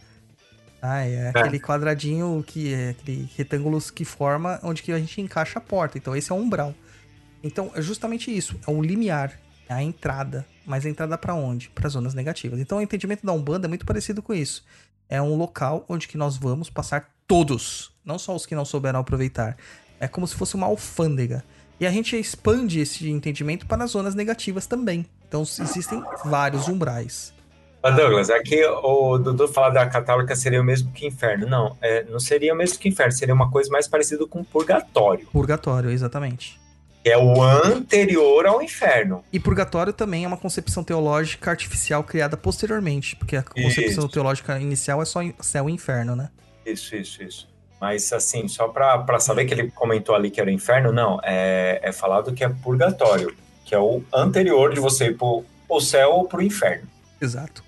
Ah, 0.81 1.03
é, 1.03 1.13
é 1.13 1.29
aquele 1.29 1.59
quadradinho 1.59 2.43
que 2.45 2.73
é 2.73 2.89
aquele 2.89 3.29
retângulo 3.35 3.81
que 3.91 4.05
forma 4.05 4.59
onde 4.61 4.83
que 4.83 4.91
a 4.91 4.99
gente 4.99 5.19
encaixa 5.19 5.57
a 5.57 5.61
porta. 5.61 5.97
Então 5.97 6.15
esse 6.15 6.31
é 6.31 6.35
o 6.35 6.37
umbral. 6.37 6.75
Então 7.43 7.71
é 7.73 7.81
justamente 7.81 8.35
isso, 8.35 8.59
é 8.67 8.71
o 8.71 8.81
limiar, 8.81 9.39
é 9.67 9.73
a 9.73 9.81
entrada. 9.81 10.45
Mas 10.65 10.85
a 10.85 10.89
entrada 10.89 11.17
para 11.17 11.33
onde? 11.33 11.69
Para 11.69 11.89
zonas 11.89 12.13
negativas. 12.13 12.59
Então 12.59 12.77
o 12.77 12.81
entendimento 12.81 13.25
da 13.25 13.33
Umbanda 13.33 13.67
é 13.67 13.69
muito 13.69 13.85
parecido 13.85 14.21
com 14.21 14.33
isso. 14.33 14.63
É 15.07 15.21
um 15.21 15.35
local 15.35 15.85
onde 15.87 16.07
que 16.07 16.17
nós 16.17 16.37
vamos 16.37 16.69
passar 16.69 17.09
todos, 17.27 17.91
não 18.03 18.17
só 18.17 18.35
os 18.35 18.45
que 18.45 18.55
não 18.55 18.65
souberam 18.65 18.99
aproveitar. 18.99 19.57
É 19.99 20.07
como 20.07 20.27
se 20.27 20.35
fosse 20.35 20.55
uma 20.55 20.67
alfândega. 20.67 21.43
E 21.79 21.85
a 21.85 21.91
gente 21.91 22.17
expande 22.17 22.79
esse 22.79 23.09
entendimento 23.09 23.65
para 23.65 23.83
as 23.83 23.91
zonas 23.91 24.15
negativas 24.15 24.65
também. 24.65 25.05
Então 25.27 25.41
existem 25.41 26.01
vários 26.23 26.67
umbrais. 26.67 27.33
Douglas, 27.91 28.29
aqui 28.31 28.63
o 28.65 29.17
Dudu 29.17 29.47
fala 29.47 29.69
da 29.69 29.85
católica 29.85 30.35
seria 30.35 30.59
o 30.59 30.63
mesmo 30.63 30.91
que 30.91 31.05
inferno. 31.05 31.47
Não, 31.47 31.77
é, 31.81 32.03
não 32.05 32.19
seria 32.19 32.53
o 32.53 32.57
mesmo 32.57 32.79
que 32.79 32.89
inferno, 32.89 33.11
seria 33.11 33.33
uma 33.33 33.51
coisa 33.51 33.69
mais 33.69 33.87
parecida 33.87 34.25
com 34.25 34.43
purgatório. 34.43 35.27
Purgatório, 35.31 35.91
exatamente. 35.91 36.59
É 37.03 37.15
o 37.15 37.43
anterior 37.43 38.47
ao 38.47 38.63
inferno. 38.63 39.23
E 39.31 39.39
purgatório 39.39 39.93
também 39.93 40.23
é 40.23 40.27
uma 40.27 40.37
concepção 40.37 40.83
teológica 40.83 41.51
artificial 41.51 42.03
criada 42.03 42.35
posteriormente, 42.35 43.15
porque 43.15 43.35
a 43.35 43.43
concepção 43.43 44.05
isso. 44.05 44.09
teológica 44.09 44.59
inicial 44.59 44.99
é 45.03 45.05
só 45.05 45.19
céu 45.39 45.69
e 45.69 45.73
inferno, 45.73 46.15
né? 46.15 46.29
Isso, 46.65 46.95
isso, 46.95 47.23
isso. 47.23 47.55
Mas 47.79 48.11
assim, 48.11 48.47
só 48.47 48.67
para 48.67 49.19
saber 49.19 49.45
que 49.45 49.53
ele 49.53 49.69
comentou 49.71 50.15
ali 50.15 50.31
que 50.31 50.39
era 50.39 50.49
o 50.49 50.53
inferno, 50.53 50.91
não, 50.91 51.19
é, 51.23 51.79
é 51.83 51.91
falado 51.91 52.33
que 52.33 52.43
é 52.43 52.49
purgatório, 52.49 53.35
que 53.65 53.75
é 53.75 53.79
o 53.79 54.01
anterior 54.13 54.73
de 54.73 54.79
você 54.79 55.07
ir 55.07 55.17
pro 55.17 55.43
o 55.67 55.81
céu 55.81 56.11
ou 56.11 56.27
pro 56.27 56.41
inferno. 56.41 56.87
Exato. 57.19 57.63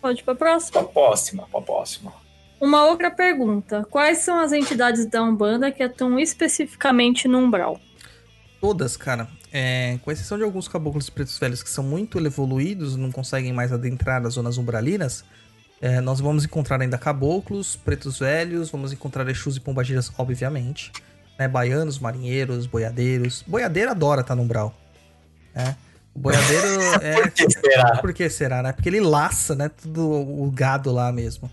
Pode 0.00 0.20
ir 0.20 0.24
para 0.24 0.32
a 0.32 0.36
próxima? 0.36 0.72
Para 0.72 0.82
a 0.82 0.92
próxima, 0.92 1.46
para 1.50 1.60
a 1.60 1.62
próxima. 1.62 2.12
Uma 2.60 2.84
outra 2.86 3.10
pergunta. 3.10 3.86
Quais 3.90 4.18
são 4.18 4.38
as 4.38 4.52
entidades 4.52 5.06
da 5.06 5.22
Umbanda 5.22 5.70
que 5.70 5.82
atuam 5.82 6.18
especificamente 6.18 7.26
no 7.26 7.38
umbral? 7.38 7.80
Todas, 8.60 8.96
cara. 8.96 9.28
É, 9.52 9.98
com 10.02 10.10
exceção 10.10 10.38
de 10.38 10.44
alguns 10.44 10.66
caboclos 10.66 11.10
pretos 11.10 11.38
velhos 11.38 11.62
que 11.62 11.68
são 11.68 11.84
muito 11.84 12.18
evoluídos, 12.18 12.96
não 12.96 13.10
conseguem 13.10 13.52
mais 13.52 13.72
adentrar 13.72 14.24
as 14.24 14.34
zonas 14.34 14.58
umbralinas, 14.58 15.24
é, 15.82 16.00
nós 16.00 16.20
vamos 16.20 16.44
encontrar 16.44 16.80
ainda 16.80 16.96
caboclos, 16.96 17.74
pretos 17.74 18.20
velhos, 18.20 18.70
vamos 18.70 18.92
encontrar 18.92 19.28
Exus 19.28 19.56
e 19.56 19.60
pombagiras, 19.60 20.12
obviamente. 20.16 20.92
Né, 21.36 21.48
baianos, 21.48 21.98
marinheiros, 21.98 22.66
boiadeiros. 22.66 23.42
Boiadeiro 23.44 23.90
adora 23.90 24.20
estar 24.20 24.28
tá 24.28 24.36
no 24.36 24.42
umbral. 24.42 24.72
Né? 25.52 25.76
O 26.14 26.20
boiadeiro 26.20 26.68
é. 27.02 27.14
Por 27.16 27.30
que 27.32 27.50
será? 27.50 27.96
Por 27.98 28.12
que 28.14 28.30
será, 28.30 28.62
né? 28.62 28.72
Porque 28.72 28.88
ele 28.88 29.00
laça, 29.00 29.56
né? 29.56 29.68
Tudo 29.68 30.08
o 30.08 30.48
gado 30.54 30.92
lá 30.92 31.10
mesmo. 31.10 31.50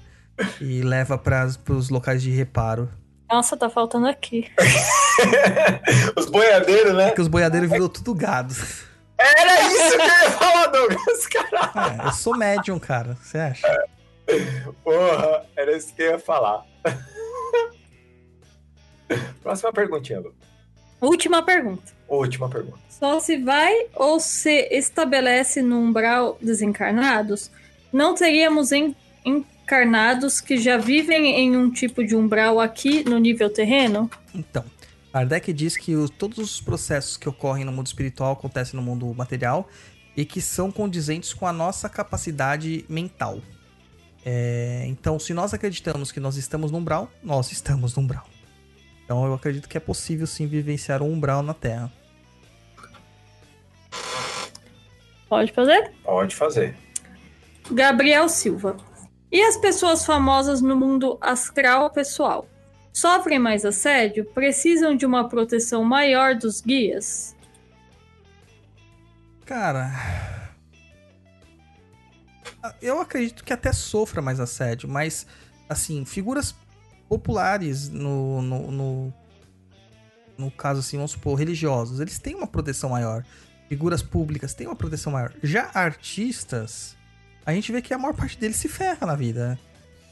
E 0.61 0.83
leva 0.83 1.17
para 1.17 1.47
os 1.69 1.89
locais 1.89 2.21
de 2.21 2.29
reparo. 2.29 2.87
Nossa, 3.27 3.57
tá 3.57 3.67
faltando 3.67 4.07
aqui. 4.07 4.47
os 6.15 6.27
boiadeiros, 6.27 6.95
né? 6.95 7.07
Porque 7.07 7.21
os 7.21 7.27
boiadeiros 7.27 7.69
virou 7.69 7.89
tudo 7.89 8.13
gado. 8.13 8.53
Era 9.17 9.67
isso 9.67 9.97
que 9.97 10.03
eu 10.03 10.05
ia 10.05 10.31
falar, 10.31 10.67
Douglas, 10.67 11.27
caralho. 11.27 12.01
É, 12.03 12.07
eu 12.07 12.11
sou 12.11 12.37
médium, 12.37 12.77
cara. 12.77 13.17
Você 13.23 13.39
acha? 13.39 13.67
Porra, 14.83 15.45
era 15.55 15.75
isso 15.75 15.93
que 15.93 16.01
eu 16.01 16.11
ia 16.11 16.19
falar. 16.19 16.65
Próxima 19.41 19.73
perguntinha, 19.73 20.19
Lu. 20.19 20.33
Última 21.01 21.41
pergunta. 21.43 21.93
Última 22.07 22.49
pergunta. 22.49 22.79
Só 22.89 23.19
se 23.19 23.37
vai 23.37 23.87
ou 23.95 24.19
se 24.19 24.67
estabelece 24.71 25.61
no 25.61 25.79
umbral 25.79 26.37
desencarnados, 26.41 27.49
não 27.91 28.13
teríamos 28.13 28.71
en 28.71 28.95
encarnados 29.25 30.41
que 30.41 30.57
já 30.57 30.77
vivem 30.77 31.27
em 31.35 31.55
um 31.55 31.69
tipo 31.69 32.03
de 32.03 32.15
umbral 32.15 32.59
aqui 32.59 33.07
no 33.07 33.19
nível 33.19 33.49
terreno? 33.51 34.09
Então, 34.33 34.65
Kardec 35.13 35.53
diz 35.53 35.77
que 35.77 35.95
os, 35.95 36.09
todos 36.09 36.39
os 36.39 36.59
processos 36.59 37.17
que 37.17 37.29
ocorrem 37.29 37.63
no 37.63 37.71
mundo 37.71 37.85
espiritual 37.85 38.33
acontecem 38.33 38.75
no 38.79 38.83
mundo 38.83 39.13
material 39.13 39.69
e 40.17 40.25
que 40.25 40.41
são 40.41 40.71
condizentes 40.71 41.33
com 41.33 41.45
a 41.45 41.53
nossa 41.53 41.87
capacidade 41.87 42.83
mental. 42.89 43.39
É, 44.25 44.83
então, 44.87 45.17
se 45.17 45.33
nós 45.33 45.53
acreditamos 45.53 46.11
que 46.11 46.19
nós 46.19 46.35
estamos 46.35 46.71
no 46.71 46.77
umbral, 46.77 47.09
nós 47.23 47.51
estamos 47.51 47.95
no 47.95 48.03
umbral. 48.03 48.25
Então, 49.05 49.25
eu 49.25 49.33
acredito 49.33 49.67
que 49.67 49.77
é 49.77 49.79
possível 49.79 50.27
sim 50.27 50.45
vivenciar 50.45 51.01
um 51.01 51.11
umbral 51.11 51.41
na 51.41 51.53
Terra. 51.53 51.91
Pode 55.27 55.51
fazer? 55.51 55.91
Pode 56.03 56.35
fazer. 56.35 56.75
Gabriel 57.71 58.27
Silva. 58.27 58.75
E 59.31 59.41
as 59.43 59.57
pessoas 59.57 60.05
famosas 60.05 60.59
no 60.61 60.75
mundo 60.75 61.17
astral 61.21 61.89
pessoal? 61.91 62.47
Sofrem 62.91 63.37
mais 63.37 63.63
assédio? 63.63 64.25
Precisam 64.25 64.95
de 64.95 65.05
uma 65.05 65.29
proteção 65.29 65.83
maior 65.83 66.35
dos 66.35 66.61
guias? 66.61 67.35
Cara. 69.45 70.38
Eu 72.81 72.99
acredito 72.99 73.43
que 73.43 73.53
até 73.53 73.71
sofra 73.71 74.21
mais 74.21 74.39
assédio, 74.39 74.89
mas, 74.89 75.25
assim, 75.67 76.05
figuras 76.05 76.55
populares 77.07 77.89
no, 77.89 78.41
no, 78.41 78.71
no, 78.71 79.13
no 80.37 80.51
caso, 80.51 80.79
assim, 80.79 80.97
vamos 80.97 81.11
supor, 81.11 81.37
religiosos, 81.37 81.99
eles 81.99 82.19
têm 82.19 82.35
uma 82.35 82.47
proteção 82.47 82.89
maior 82.89 83.23
figuras 83.69 84.01
públicas 84.01 84.55
têm 84.55 84.65
uma 84.65 84.75
proteção 84.75 85.13
maior. 85.13 85.31
Já 85.43 85.69
artistas, 85.75 86.97
a 87.45 87.53
gente 87.53 87.71
vê 87.71 87.81
que 87.83 87.93
a 87.93 87.99
maior 87.99 88.15
parte 88.15 88.37
deles 88.37 88.57
se 88.57 88.67
ferra 88.67 89.05
na 89.05 89.15
vida. 89.15 89.59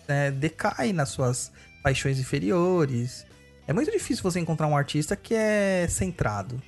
Né? 0.08 0.30
Decai 0.30 0.93
nas 0.93 1.09
suas 1.09 1.51
paixões 1.82 2.19
inferiores. 2.19 3.26
É 3.67 3.74
muito 3.74 3.92
difícil 3.92 4.24
você 4.24 4.40
encontrar 4.40 4.67
um 4.67 4.77
artista 4.77 5.16
que 5.16 5.34
é 5.34 5.88
centrado. 5.90 6.61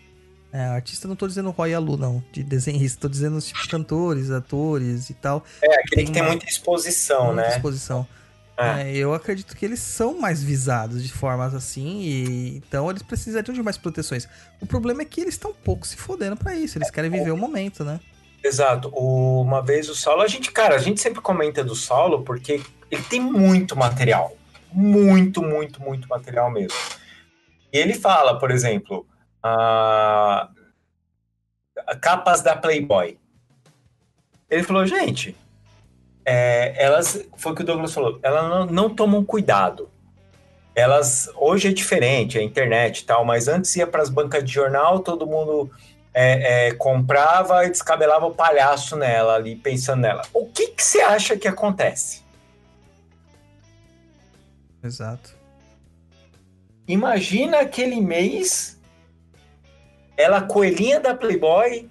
É, 0.51 0.61
artista 0.65 1.07
não 1.07 1.15
tô 1.15 1.27
dizendo 1.27 1.51
Roy 1.51 1.73
Alu, 1.73 1.95
não, 1.95 2.23
de 2.31 2.43
desenhista, 2.43 3.01
tô 3.01 3.07
dizendo 3.07 3.39
tipo 3.39 3.67
cantores, 3.67 4.31
atores 4.31 5.09
e 5.09 5.13
tal. 5.13 5.43
É, 5.61 5.67
aquele 5.67 5.95
tem 5.95 6.05
que 6.05 6.11
tem 6.11 6.21
uma, 6.21 6.29
muita 6.29 6.45
exposição, 6.45 7.27
muita 7.27 7.41
né? 7.41 7.55
exposição. 7.55 8.07
É. 8.57 8.81
É, 8.81 8.97
eu 8.97 9.13
acredito 9.13 9.55
que 9.55 9.63
eles 9.63 9.79
são 9.79 10.19
mais 10.19 10.43
visados 10.43 11.03
de 11.03 11.13
formas 11.13 11.53
assim, 11.53 12.01
e 12.01 12.57
então 12.57 12.89
eles 12.89 13.03
precisariam 13.03 13.53
de 13.53 13.61
mais 13.61 13.77
proteções. 13.77 14.27
O 14.59 14.65
problema 14.65 15.03
é 15.03 15.05
que 15.05 15.21
eles 15.21 15.35
estão 15.35 15.51
um 15.51 15.55
pouco 15.55 15.87
se 15.87 15.95
fodendo 15.95 16.35
para 16.35 16.55
isso, 16.55 16.77
eles 16.77 16.91
querem 16.91 17.09
viver 17.09 17.31
o 17.31 17.37
momento, 17.37 17.85
né? 17.85 17.99
Exato. 18.43 18.89
Uma 18.89 19.61
vez 19.61 19.89
o 19.89 19.95
Saulo, 19.95 20.21
a 20.21 20.27
gente, 20.27 20.51
cara, 20.51 20.75
a 20.75 20.79
gente 20.79 20.99
sempre 20.99 21.21
comenta 21.21 21.63
do 21.63 21.75
Saulo 21.75 22.23
porque 22.23 22.61
ele 22.89 23.03
tem 23.03 23.21
muito 23.21 23.75
material. 23.75 24.35
Muito, 24.71 25.41
muito, 25.41 25.81
muito 25.81 26.07
material 26.07 26.51
mesmo. 26.51 26.77
E 27.71 27.77
ele 27.77 27.93
fala, 27.93 28.37
por 28.39 28.51
exemplo, 28.51 29.05
a... 29.43 30.49
capas 32.01 32.41
da 32.41 32.55
Playboy. 32.55 33.17
Ele 34.49 34.63
falou, 34.63 34.85
gente, 34.85 35.35
é, 36.25 36.73
elas, 36.83 37.25
foi 37.37 37.51
o 37.51 37.55
que 37.55 37.61
o 37.61 37.65
Douglas 37.65 37.93
falou, 37.93 38.19
elas 38.21 38.49
não, 38.49 38.65
não 38.65 38.89
tomam 38.89 39.23
cuidado. 39.23 39.89
Elas, 40.75 41.29
hoje 41.35 41.67
é 41.67 41.73
diferente, 41.73 42.37
a 42.37 42.43
internet 42.43 42.99
e 42.99 43.05
tal, 43.05 43.25
mas 43.25 43.47
antes 43.47 43.75
ia 43.75 43.85
para 43.85 44.01
as 44.01 44.09
bancas 44.09 44.43
de 44.43 44.51
jornal, 44.51 44.99
todo 44.99 45.27
mundo 45.27 45.69
é, 46.13 46.67
é, 46.67 46.71
comprava 46.73 47.65
e 47.65 47.69
descabelava 47.69 48.25
o 48.25 48.33
palhaço 48.33 48.95
nela 48.95 49.35
ali, 49.35 49.55
pensando 49.55 50.01
nela. 50.01 50.21
O 50.33 50.45
que, 50.45 50.67
que 50.67 50.83
você 50.83 51.01
acha 51.01 51.37
que 51.37 51.47
acontece? 51.47 52.23
Exato. 54.83 55.35
Imagina 56.87 57.59
aquele 57.59 58.01
mês, 58.01 58.78
ela 60.21 60.41
coelhinha 60.41 60.99
da 60.99 61.15
Playboy 61.15 61.89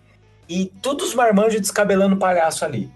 e 0.48 0.66
todos 0.82 1.08
os 1.08 1.15
marmanjos 1.15 1.60
descabelando 1.60 2.15
o 2.15 2.18
palhaço 2.18 2.65
ali. 2.65 2.90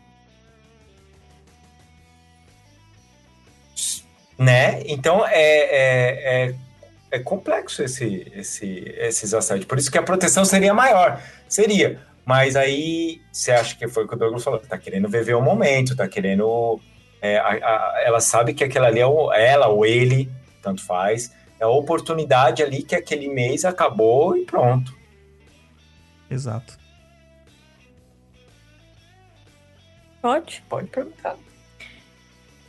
né? 4.43 4.83
Então 4.86 5.25
é, 5.27 5.33
é, 5.33 6.47
é, 6.51 6.55
é, 7.12 7.19
complexo 7.20 7.83
esse, 7.83 8.31
esse, 8.35 8.85
esses 8.99 9.33
assédios. 9.33 9.67
Por 9.67 9.78
isso 9.78 9.91
que 9.91 9.99
a 9.99 10.02
proteção 10.02 10.44
seria 10.44 10.75
maior. 10.75 11.20
Seria. 11.49 12.01
Mas 12.25 12.57
aí 12.57 13.20
você 13.33 13.52
acha 13.52 13.77
que 13.77 13.89
foi 13.89 14.05
o 14.05 14.09
que 14.09 14.15
o 14.15 14.19
Douglas 14.19 14.43
falou? 14.43 14.61
Tá 14.61 14.78
querendo 14.78 15.09
viver 15.09 15.35
o 15.35 15.41
momento, 15.43 15.97
tá 15.97 16.09
querendo. 16.09 16.81
É, 17.20 17.39
a, 17.39 17.51
a, 17.51 18.02
ela 18.05 18.20
sabe 18.20 18.52
que 18.52 18.65
aquela 18.65 18.89
ali 18.89 19.01
é 19.01 19.07
o, 19.07 19.33
ela 19.33 19.69
ou 19.69 19.86
ele, 19.86 20.28
tanto 20.61 20.85
faz. 20.85 21.33
É 21.61 21.65
a 21.65 21.69
oportunidade 21.69 22.62
ali 22.62 22.83
que 22.83 22.97
aquele 22.97 23.28
mês 23.28 23.65
acabou 23.65 24.36
e 24.36 24.44
pronto. 24.44 24.93
Exato. 26.33 26.78
Pode? 30.20 30.62
Pode 30.69 30.89
perguntar. 30.89 31.36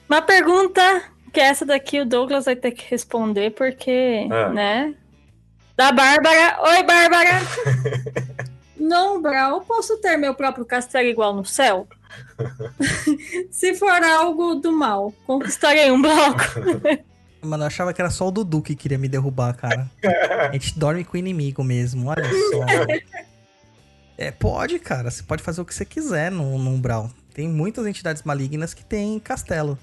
Uma 0.09 0.21
pergunta 0.21 1.03
que 1.31 1.39
essa 1.39 1.65
daqui 1.65 1.99
o 2.01 2.05
Douglas 2.05 2.45
vai 2.45 2.55
ter 2.55 2.71
que 2.71 2.89
responder, 2.89 3.51
porque, 3.51 4.27
Ah. 4.31 4.49
né? 4.49 4.95
Da 5.75 5.91
Bárbara. 5.91 6.57
Oi, 6.61 6.83
Bárbara! 6.83 7.41
no 8.77 9.15
Umbral, 9.15 9.61
posso 9.61 9.97
ter 9.97 10.17
meu 10.17 10.33
próprio 10.35 10.65
castelo 10.65 11.07
igual 11.07 11.33
no 11.35 11.45
céu? 11.45 11.87
Se 13.49 13.73
for 13.75 14.03
algo 14.03 14.55
do 14.55 14.71
mal, 14.71 15.11
conquistarei 15.25 15.89
um 15.91 16.01
bloco. 16.01 16.43
Mano, 17.41 17.63
eu 17.63 17.67
achava 17.67 17.93
que 17.93 18.01
era 18.01 18.09
só 18.09 18.27
o 18.27 18.31
Dudu 18.31 18.61
que 18.61 18.73
queria 18.75 18.97
me 18.97 19.09
derrubar, 19.09 19.53
cara. 19.55 19.89
A 20.49 20.53
gente 20.53 20.79
dorme 20.79 21.03
com 21.03 21.15
o 21.15 21.19
inimigo 21.19 21.61
mesmo, 21.63 22.09
olha 22.09 22.23
só. 22.23 22.65
É, 24.17 24.31
pode, 24.31 24.79
cara. 24.79 25.09
Você 25.09 25.23
pode 25.23 25.41
fazer 25.41 25.61
o 25.61 25.65
que 25.65 25.73
você 25.73 25.85
quiser 25.85 26.31
no, 26.31 26.57
no 26.57 26.71
Umbral. 26.71 27.11
Tem 27.33 27.47
muitas 27.47 27.85
entidades 27.85 28.23
malignas 28.23 28.73
que 28.73 28.83
têm 28.83 29.19
castelo. 29.19 29.77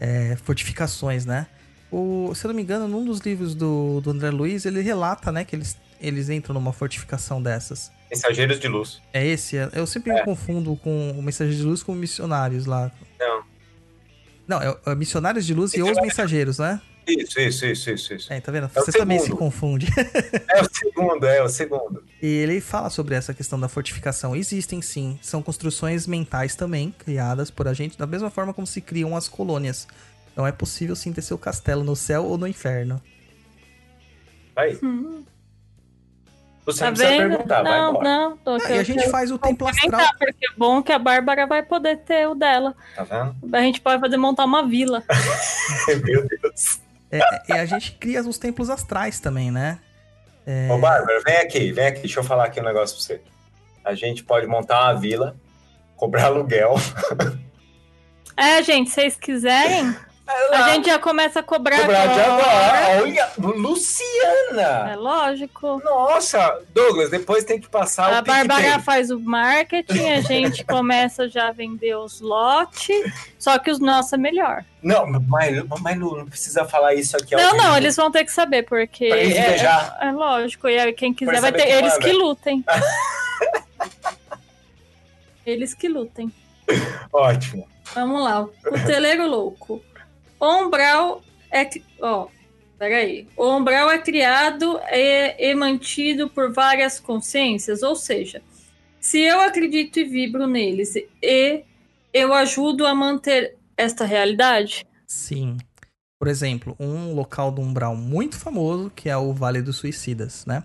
É, 0.00 0.36
fortificações, 0.36 1.24
né? 1.24 1.46
O, 1.90 2.34
se 2.34 2.44
eu 2.44 2.48
não 2.48 2.54
me 2.56 2.62
engano, 2.62 2.88
num 2.88 3.04
dos 3.04 3.20
livros 3.20 3.54
do, 3.54 4.00
do 4.00 4.10
André 4.10 4.30
Luiz, 4.30 4.64
ele 4.64 4.80
relata, 4.80 5.30
né, 5.30 5.44
que 5.44 5.54
eles, 5.54 5.76
eles 6.00 6.30
entram 6.30 6.54
numa 6.54 6.72
fortificação 6.72 7.40
dessas. 7.40 7.92
Mensageiros 8.10 8.58
de 8.58 8.66
luz. 8.66 9.00
É 9.12 9.24
esse? 9.24 9.56
Eu 9.72 9.86
sempre 9.86 10.12
me 10.12 10.24
confundo 10.24 10.74
com 10.76 11.12
o 11.12 11.22
Mensageiro 11.22 11.58
de 11.58 11.64
Luz 11.64 11.82
com 11.82 11.94
missionários 11.94 12.66
lá. 12.66 12.90
Não. 13.20 13.44
Não, 14.46 14.60
é, 14.60 14.76
é 14.86 14.94
Missionários 14.94 15.46
de 15.46 15.54
Luz 15.54 15.72
e 15.72 15.76
os 15.76 15.88
Missionários. 15.88 16.08
Mensageiros, 16.08 16.58
né? 16.58 16.80
Isso, 17.06 17.40
isso, 17.40 17.66
isso, 17.66 17.90
isso, 17.90 18.14
isso. 18.14 18.32
É, 18.32 18.40
tá 18.40 18.52
vendo? 18.52 18.70
É 18.74 18.80
o 18.80 18.84
Você 18.84 18.92
também 18.92 19.18
se 19.18 19.30
confunde. 19.30 19.88
É 20.48 20.60
o 20.60 20.68
segundo, 20.72 21.26
é 21.26 21.42
o 21.42 21.48
segundo. 21.48 22.04
E 22.20 22.26
ele 22.26 22.60
fala 22.60 22.90
sobre 22.90 23.14
essa 23.14 23.34
questão 23.34 23.58
da 23.58 23.68
fortificação. 23.68 24.36
Existem 24.36 24.80
sim, 24.80 25.18
são 25.20 25.42
construções 25.42 26.06
mentais 26.06 26.54
também, 26.54 26.94
criadas 26.96 27.50
por 27.50 27.66
a 27.66 27.74
gente, 27.74 27.98
da 27.98 28.06
mesma 28.06 28.30
forma 28.30 28.54
como 28.54 28.66
se 28.66 28.80
criam 28.80 29.16
as 29.16 29.28
colônias. 29.28 29.88
Então 30.32 30.46
é 30.46 30.52
possível 30.52 30.94
sim 30.94 31.12
ter 31.12 31.22
seu 31.22 31.36
castelo 31.36 31.82
no 31.82 31.96
céu 31.96 32.24
ou 32.24 32.38
no 32.38 32.46
inferno. 32.46 33.02
Vai. 34.54 34.78
Hum, 34.82 35.24
Você 36.64 36.78
tá 36.80 36.86
não 36.86 36.92
precisa 36.94 37.18
vendo? 37.18 37.28
perguntar, 37.30 37.62
vai 37.62 37.72
não, 37.72 37.90
embora. 37.90 38.04
não. 38.08 38.36
Tô, 38.36 38.50
Ah, 38.54 38.70
e 38.70 38.78
a 38.78 38.82
gente 38.84 39.10
faz 39.10 39.30
o 39.32 39.38
templo 39.38 39.66
astral. 39.66 40.00
porque 40.18 40.46
é 40.46 40.56
bom 40.56 40.82
que 40.82 40.92
a 40.92 40.98
Bárbara 40.98 41.46
vai 41.46 41.62
poder 41.62 41.98
ter 41.98 42.28
o 42.28 42.34
dela. 42.36 42.74
Tá 42.94 43.02
vendo? 43.04 43.56
A 43.56 43.60
gente 43.60 43.80
pode 43.80 44.00
fazer 44.00 44.16
montar 44.16 44.44
uma 44.44 44.66
vila. 44.66 45.02
Meu 46.04 46.26
Deus. 46.26 46.80
É, 47.10 47.20
e 47.48 47.52
a 47.52 47.66
gente 47.66 47.92
cria 47.92 48.20
os 48.22 48.38
templos 48.38 48.70
astrais 48.70 49.18
também, 49.20 49.50
né? 49.50 49.78
Ô, 50.70 50.78
Bárbara, 50.78 51.20
vem 51.24 51.36
aqui, 51.38 51.72
vem 51.72 51.86
aqui. 51.86 52.00
Deixa 52.00 52.20
eu 52.20 52.24
falar 52.24 52.44
aqui 52.46 52.60
um 52.60 52.64
negócio 52.64 52.96
pra 52.96 53.04
você. 53.04 53.20
A 53.84 53.94
gente 53.94 54.22
pode 54.24 54.46
montar 54.46 54.82
uma 54.84 54.94
vila, 55.00 55.36
cobrar 55.96 56.26
aluguel. 56.26 56.74
É, 58.34 58.62
gente, 58.62 58.88
se 58.88 58.94
vocês 58.94 59.16
quiserem, 59.16 59.94
a 60.26 60.72
gente 60.72 60.86
já 60.86 60.98
começa 60.98 61.40
a 61.40 61.42
cobrar, 61.42 61.80
Cobrar 61.80 62.02
agora. 62.02 62.32
agora. 62.32 63.02
Olha, 63.02 63.30
Luciana! 63.38 64.90
É 64.92 64.96
lógico. 64.96 65.80
Nossa, 65.84 66.60
Douglas, 66.72 67.10
depois 67.10 67.44
tem 67.44 67.60
que 67.60 67.68
passar 67.68 68.12
A 68.14 68.20
o. 68.20 68.22
Bárbara 68.22 68.78
faz 68.78 69.10
o 69.10 69.18
marketing, 69.18 70.10
a 70.10 70.20
gente 70.20 70.64
começa 70.64 71.28
já 71.28 71.48
a 71.48 71.52
vender 71.52 71.96
os 71.96 72.20
lotes, 72.20 72.96
só 73.38 73.58
que 73.58 73.70
os 73.70 73.78
nossos 73.80 74.12
é 74.12 74.16
melhor. 74.16 74.64
Não, 74.82 75.06
mas, 75.28 75.62
mas 75.80 75.98
Lu, 75.98 76.16
não 76.16 76.26
precisa 76.26 76.64
falar 76.64 76.94
isso 76.94 77.16
aqui. 77.16 77.34
Não, 77.36 77.56
não, 77.56 77.76
eles 77.76 77.96
vão 77.96 78.10
ter 78.10 78.24
que 78.24 78.32
saber, 78.32 78.62
porque. 78.64 79.08
Pra 79.08 79.18
eles 79.18 79.36
é, 79.36 79.56
é, 79.56 80.08
é 80.08 80.12
lógico, 80.12 80.68
e 80.68 80.78
aí 80.78 80.92
quem 80.92 81.12
quiser 81.12 81.32
Pra 81.32 81.40
vai 81.40 81.52
ter. 81.52 81.62
quem 81.66 81.72
Eles 81.72 81.96
que 81.98 82.12
lutem. 82.12 82.64
eles 85.44 85.74
que 85.74 85.88
lutem. 85.88 86.32
Ótimo. 87.12 87.68
Vamos 87.94 88.22
lá, 88.22 88.42
o 88.42 88.46
cuteleiro 88.48 89.26
louco. 89.26 89.82
O 90.42 90.64
umbral 90.64 91.22
é. 91.52 91.70
Ó, 92.00 92.26
peraí. 92.76 93.28
O 93.36 93.48
umbral 93.56 93.88
é 93.92 93.98
criado 93.98 94.80
e, 94.90 95.36
e 95.38 95.54
mantido 95.54 96.28
por 96.28 96.52
várias 96.52 96.98
consciências, 96.98 97.84
ou 97.84 97.94
seja, 97.94 98.42
se 98.98 99.20
eu 99.20 99.40
acredito 99.40 100.00
e 100.00 100.04
vibro 100.04 100.48
neles 100.48 100.96
e 101.22 101.62
eu 102.12 102.34
ajudo 102.34 102.84
a 102.84 102.92
manter 102.92 103.56
esta 103.76 104.04
realidade. 104.04 104.84
Sim. 105.06 105.58
Por 106.18 106.26
exemplo, 106.26 106.74
um 106.78 107.14
local 107.14 107.52
do 107.52 107.62
umbral 107.62 107.94
muito 107.94 108.36
famoso, 108.36 108.90
que 108.96 109.08
é 109.08 109.16
o 109.16 109.32
Vale 109.32 109.62
dos 109.62 109.76
Suicidas, 109.76 110.44
né? 110.44 110.64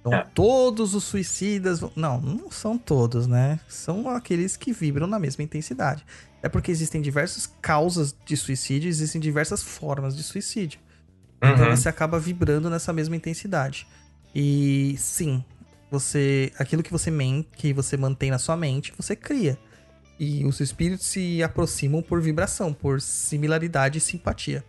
Então, 0.00 0.12
É. 0.12 0.26
todos 0.34 0.94
os 0.94 1.04
suicidas. 1.04 1.80
Não, 1.96 2.20
não 2.20 2.50
são 2.50 2.78
todos, 2.78 3.26
né? 3.26 3.58
São 3.66 4.08
aqueles 4.08 4.56
que 4.56 4.72
vibram 4.72 5.06
na 5.06 5.18
mesma 5.18 5.42
intensidade. 5.42 6.04
É 6.42 6.48
porque 6.48 6.70
existem 6.70 7.00
diversas 7.00 7.46
causas 7.60 8.14
de 8.24 8.36
suicídio, 8.36 8.88
existem 8.88 9.20
diversas 9.20 9.62
formas 9.62 10.16
de 10.16 10.22
suicídio. 10.22 10.78
Então 11.42 11.68
Uhum. 11.68 11.76
você 11.76 11.88
acaba 11.88 12.18
vibrando 12.18 12.70
nessa 12.70 12.92
mesma 12.92 13.16
intensidade. 13.16 13.86
E 14.34 14.94
sim, 14.98 15.44
você. 15.90 16.52
Aquilo 16.58 16.82
que 16.82 16.92
você 16.92 17.10
men 17.10 17.46
que 17.56 17.72
você 17.72 17.96
mantém 17.96 18.30
na 18.30 18.38
sua 18.38 18.56
mente, 18.56 18.92
você 18.96 19.16
cria. 19.16 19.58
E 20.18 20.44
os 20.44 20.60
espíritos 20.60 21.06
se 21.06 21.42
aproximam 21.42 22.00
por 22.02 22.20
vibração, 22.20 22.72
por 22.72 23.00
similaridade 23.00 23.98
e 23.98 24.00
simpatia. 24.00 24.64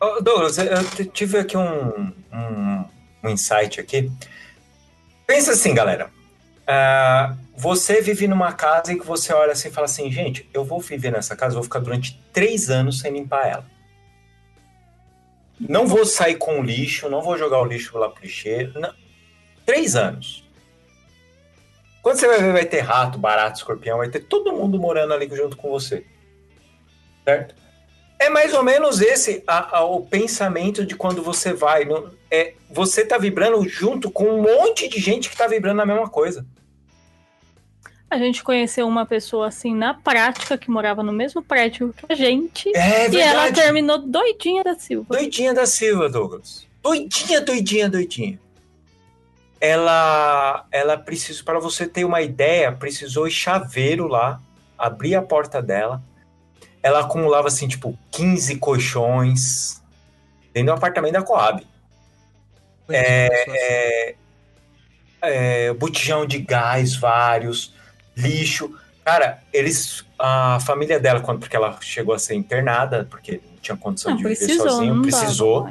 Ô, 0.00 0.20
Douglas, 0.22 0.58
eu 0.58 1.06
tive 1.10 1.38
aqui 1.38 1.56
um, 1.56 2.12
um, 2.32 2.84
um 3.24 3.28
insight 3.30 3.80
aqui. 3.80 4.10
Pensa 5.26 5.52
assim, 5.52 5.74
galera. 5.74 6.10
Ah, 6.72 7.34
você 7.56 8.00
vive 8.00 8.28
numa 8.28 8.52
casa 8.52 8.92
e 8.92 8.98
que 8.98 9.04
você 9.04 9.32
olha 9.32 9.50
assim 9.52 9.68
e 9.68 9.72
fala 9.72 9.86
assim, 9.86 10.10
gente, 10.12 10.48
eu 10.54 10.64
vou 10.64 10.78
viver 10.80 11.10
nessa 11.10 11.34
casa, 11.34 11.54
vou 11.54 11.64
ficar 11.64 11.80
durante 11.80 12.22
três 12.32 12.70
anos 12.70 13.00
sem 13.00 13.12
limpar 13.12 13.48
ela. 13.48 13.66
Não 15.58 15.84
vou 15.86 16.06
sair 16.06 16.36
com 16.36 16.60
o 16.60 16.62
lixo, 16.62 17.08
não 17.08 17.20
vou 17.20 17.36
jogar 17.36 17.60
o 17.60 17.64
lixo 17.64 17.98
lá 17.98 18.08
pro 18.08 18.22
lixeiro. 18.22 18.78
não. 18.78 18.94
Três 19.66 19.96
anos. 19.96 20.48
Quando 22.02 22.16
você 22.18 22.28
vai 22.28 22.38
ver, 22.40 22.52
vai 22.52 22.64
ter 22.64 22.80
rato, 22.80 23.18
barato, 23.18 23.58
escorpião, 23.58 23.98
vai 23.98 24.08
ter 24.08 24.20
todo 24.20 24.52
mundo 24.52 24.78
morando 24.78 25.12
ali 25.12 25.28
junto 25.34 25.56
com 25.56 25.68
você. 25.70 26.06
Certo? 27.24 27.54
É 28.18 28.30
mais 28.30 28.54
ou 28.54 28.62
menos 28.62 29.00
esse 29.00 29.42
a- 29.46 29.78
a- 29.78 29.84
o 29.84 30.06
pensamento 30.06 30.86
de 30.86 30.94
quando 30.94 31.20
você 31.22 31.52
vai. 31.52 31.86
é, 32.30 32.54
você 32.70 33.04
tá 33.04 33.18
vibrando 33.18 33.68
junto 33.68 34.08
com 34.10 34.24
um 34.24 34.42
monte 34.42 34.88
de 34.88 35.00
gente 35.00 35.28
que 35.28 35.36
tá 35.36 35.46
vibrando 35.48 35.82
a 35.82 35.86
mesma 35.86 36.08
coisa. 36.08 36.46
A 38.10 38.18
gente 38.18 38.42
conheceu 38.42 38.88
uma 38.88 39.06
pessoa 39.06 39.46
assim 39.46 39.72
na 39.72 39.94
prática 39.94 40.58
que 40.58 40.68
morava 40.68 41.00
no 41.00 41.12
mesmo 41.12 41.40
prédio 41.42 41.94
que 41.96 42.12
a 42.12 42.16
gente. 42.16 42.68
É 42.76 43.08
e 43.08 43.20
ela 43.20 43.44
verdade. 43.44 43.54
terminou 43.54 43.98
doidinha 43.98 44.64
da 44.64 44.74
Silva. 44.74 45.14
Doidinha 45.14 45.54
da 45.54 45.64
Silva, 45.64 46.08
Douglas. 46.08 46.66
Doidinha, 46.82 47.40
doidinha, 47.40 47.88
doidinha. 47.88 48.40
Ela, 49.60 50.66
ela 50.72 50.96
precisou, 50.96 51.44
para 51.44 51.60
você 51.60 51.86
ter 51.86 52.04
uma 52.04 52.20
ideia, 52.20 52.72
precisou 52.72 53.28
ir 53.28 53.30
chaveiro 53.30 54.08
lá, 54.08 54.40
abrir 54.76 55.14
a 55.14 55.22
porta 55.22 55.62
dela. 55.62 56.02
Ela 56.82 57.00
acumulava, 57.00 57.46
assim, 57.46 57.68
tipo, 57.68 57.96
15 58.10 58.56
colchões 58.56 59.80
dentro 60.52 60.72
do 60.72 60.76
apartamento 60.76 61.12
da 61.12 61.22
Coab. 61.22 61.64
É, 62.88 64.14
é, 65.22 65.72
botijão 65.74 66.26
de 66.26 66.38
gás, 66.38 66.96
vários, 66.96 67.74
lixo. 68.20 68.74
Cara, 69.04 69.42
eles. 69.52 70.04
A 70.18 70.58
família 70.60 71.00
dela, 71.00 71.20
quando, 71.20 71.40
porque 71.40 71.56
ela 71.56 71.78
chegou 71.80 72.14
a 72.14 72.18
ser 72.18 72.34
internada, 72.34 73.06
porque 73.10 73.40
não 73.50 73.56
tinha 73.56 73.76
condição 73.76 74.10
Não, 74.10 74.18
de 74.18 74.24
viver 74.24 74.54
sozinha, 74.54 74.92
não 74.94 75.02
precisou. 75.02 75.70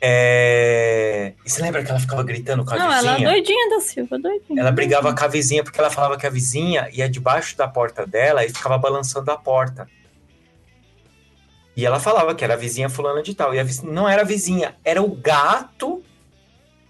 É, 0.00 1.32
E 1.44 1.50
você 1.50 1.60
lembra 1.60 1.82
que 1.82 1.90
ela 1.90 1.98
ficava 1.98 2.22
gritando 2.22 2.64
com 2.64 2.72
a 2.72 2.76
Não, 2.78 2.92
ela 2.92 3.10
é 3.10 3.14
vizinha? 3.14 3.28
doidinha 3.30 3.70
da 3.70 3.80
Silva, 3.80 4.18
doidinha. 4.18 4.60
Ela 4.60 4.70
brigava 4.70 5.14
com 5.14 5.24
a 5.24 5.28
vizinha 5.28 5.64
porque 5.64 5.78
ela 5.78 5.90
falava 5.90 6.16
que 6.16 6.26
a 6.26 6.30
vizinha 6.30 6.88
ia 6.92 7.08
debaixo 7.08 7.56
da 7.56 7.66
porta 7.66 8.06
dela 8.06 8.44
e 8.44 8.48
ficava 8.48 8.78
balançando 8.78 9.30
a 9.30 9.36
porta. 9.36 9.88
E 11.76 11.84
ela 11.84 12.00
falava 12.00 12.34
que 12.34 12.42
era 12.44 12.54
a 12.54 12.56
vizinha 12.56 12.88
fulana 12.88 13.22
de 13.22 13.34
tal. 13.34 13.54
E 13.54 13.58
a 13.58 13.62
vizinha, 13.64 13.92
não 13.92 14.08
era 14.08 14.22
a 14.22 14.24
vizinha, 14.24 14.74
era 14.84 15.02
o 15.02 15.08
gato 15.14 16.02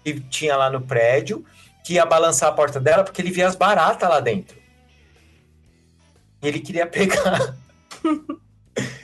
que 0.03 0.19
tinha 0.19 0.55
lá 0.55 0.69
no 0.69 0.81
prédio 0.81 1.43
que 1.83 1.93
ia 1.93 2.05
balançar 2.05 2.49
a 2.49 2.51
porta 2.51 2.79
dela 2.79 3.03
porque 3.03 3.21
ele 3.21 3.31
via 3.31 3.47
as 3.47 3.55
baratas 3.55 4.07
lá 4.07 4.19
dentro. 4.19 4.58
E 6.41 6.47
ele 6.47 6.59
queria 6.59 6.87
pegar. 6.87 7.55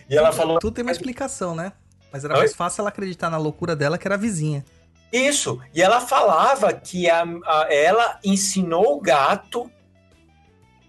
e 0.10 0.16
ela 0.18 0.32
falou 0.32 0.60
Tudo 0.60 0.74
tem 0.76 0.84
uma 0.84 0.92
explicação, 0.92 1.56
né? 1.56 1.74
Mas 2.12 2.24
era 2.24 2.34
Oi? 2.36 2.40
mais 2.40 2.56
fácil 2.56 2.82
ela 2.82 2.90
acreditar 2.90 3.30
na 3.30 3.38
loucura 3.38 3.76
dela, 3.76 3.98
que 3.98 4.08
era 4.08 4.16
a 4.16 4.18
vizinha. 4.18 4.64
Isso. 5.12 5.62
E 5.74 5.82
ela 5.82 6.00
falava 6.02 6.72
que 6.74 7.10
a, 7.10 7.24
a- 7.24 7.68
ela 7.70 8.20
ensinou 8.24 8.96
o 8.98 9.02
gato 9.02 9.70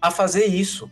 a 0.01 0.09
fazer 0.11 0.45
isso. 0.45 0.89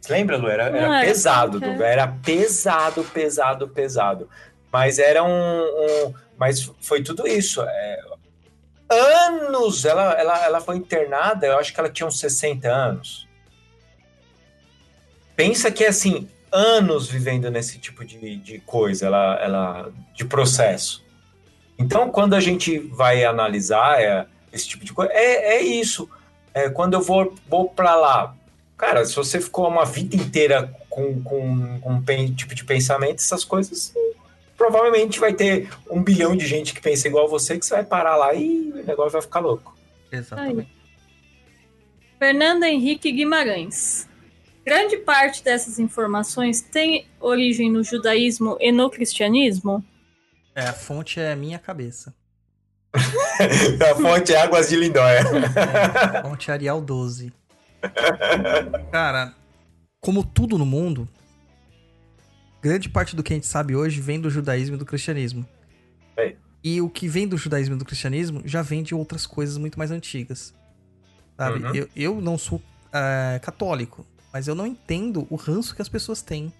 Você 0.00 0.12
lembra, 0.12 0.36
Lu? 0.36 0.48
Era, 0.48 0.64
era 0.64 0.86
Não, 0.88 0.94
era 0.94 1.06
pesado, 1.06 1.60
Duga. 1.60 1.84
Era 1.84 2.08
pesado, 2.08 3.04
pesado, 3.04 3.68
pesado. 3.68 4.28
Mas 4.72 4.98
era 4.98 5.22
um. 5.22 5.28
um- 5.62 6.14
mas 6.38 6.70
foi 6.80 7.02
tudo 7.02 7.26
isso. 7.26 7.60
É, 7.62 8.00
anos! 8.90 9.84
Ela, 9.84 10.12
ela, 10.14 10.44
ela 10.44 10.60
foi 10.60 10.76
internada, 10.76 11.46
eu 11.46 11.58
acho 11.58 11.72
que 11.74 11.78
ela 11.80 11.90
tinha 11.90 12.06
uns 12.06 12.18
60 12.18 12.68
anos. 12.68 13.28
Pensa 15.40 15.70
que, 15.70 15.86
assim, 15.86 16.28
anos 16.52 17.08
vivendo 17.08 17.50
nesse 17.50 17.78
tipo 17.78 18.04
de, 18.04 18.36
de 18.36 18.58
coisa, 18.58 19.06
ela, 19.06 19.38
ela, 19.40 19.92
de 20.14 20.22
processo. 20.26 21.02
Então, 21.78 22.10
quando 22.10 22.34
a 22.34 22.40
gente 22.40 22.78
vai 22.78 23.24
analisar 23.24 24.02
é, 24.02 24.26
esse 24.52 24.68
tipo 24.68 24.84
de 24.84 24.92
coisa, 24.92 25.10
é, 25.14 25.54
é 25.56 25.62
isso. 25.62 26.10
É, 26.52 26.68
quando 26.68 26.92
eu 26.92 27.00
vou, 27.00 27.34
vou 27.48 27.70
para 27.70 27.96
lá, 27.96 28.36
cara, 28.76 29.02
se 29.06 29.16
você 29.16 29.40
ficou 29.40 29.66
uma 29.66 29.86
vida 29.86 30.14
inteira 30.14 30.70
com, 30.90 31.22
com, 31.22 31.80
com 31.80 31.90
um 31.90 32.34
tipo 32.34 32.54
de 32.54 32.62
pensamento, 32.62 33.20
essas 33.20 33.42
coisas, 33.42 33.94
provavelmente 34.58 35.18
vai 35.18 35.32
ter 35.32 35.70
um 35.90 36.02
bilhão 36.02 36.36
de 36.36 36.46
gente 36.46 36.74
que 36.74 36.82
pensa 36.82 37.08
igual 37.08 37.26
você, 37.26 37.58
que 37.58 37.64
você 37.64 37.76
vai 37.76 37.84
parar 37.84 38.14
lá 38.14 38.34
e 38.34 38.72
o 38.74 38.84
negócio 38.84 39.12
vai 39.12 39.22
ficar 39.22 39.40
louco. 39.40 39.74
Exatamente. 40.12 40.60
Aí. 40.60 40.80
Fernando 42.18 42.64
Henrique 42.64 43.10
Guimarães. 43.10 44.09
Grande 44.64 44.98
parte 44.98 45.42
dessas 45.42 45.78
informações 45.78 46.60
tem 46.60 47.06
origem 47.18 47.70
no 47.70 47.82
judaísmo 47.82 48.56
e 48.60 48.70
no 48.70 48.90
cristianismo? 48.90 49.84
É, 50.54 50.66
a 50.66 50.72
fonte 50.72 51.18
é 51.18 51.34
minha 51.34 51.58
cabeça. 51.58 52.14
a 52.94 53.94
fonte 53.94 54.34
é 54.34 54.40
Águas 54.40 54.68
de 54.68 54.76
Lindóia. 54.76 55.20
É, 55.20 56.22
fonte 56.22 56.50
Arial 56.50 56.80
12. 56.80 57.32
Cara, 58.90 59.34
como 60.00 60.24
tudo 60.24 60.58
no 60.58 60.66
mundo, 60.66 61.08
grande 62.60 62.88
parte 62.88 63.16
do 63.16 63.22
que 63.22 63.32
a 63.32 63.36
gente 63.36 63.46
sabe 63.46 63.74
hoje 63.74 64.00
vem 64.00 64.20
do 64.20 64.28
judaísmo 64.28 64.76
e 64.76 64.78
do 64.78 64.84
cristianismo. 64.84 65.46
É. 66.16 66.34
E 66.62 66.80
o 66.82 66.90
que 66.90 67.08
vem 67.08 67.26
do 67.26 67.38
judaísmo 67.38 67.76
e 67.76 67.78
do 67.78 67.84
cristianismo 67.84 68.42
já 68.44 68.60
vem 68.60 68.82
de 68.82 68.94
outras 68.94 69.26
coisas 69.26 69.56
muito 69.56 69.78
mais 69.78 69.90
antigas. 69.90 70.54
Sabe? 71.36 71.64
Uhum. 71.64 71.74
Eu, 71.74 71.88
eu 71.96 72.20
não 72.20 72.36
sou 72.36 72.60
é, 72.92 73.38
católico, 73.38 74.06
mas 74.32 74.48
eu 74.48 74.54
não 74.54 74.66
entendo 74.66 75.26
o 75.30 75.36
ranço 75.36 75.74
que 75.74 75.82
as 75.82 75.88
pessoas 75.88 76.22
têm 76.22 76.52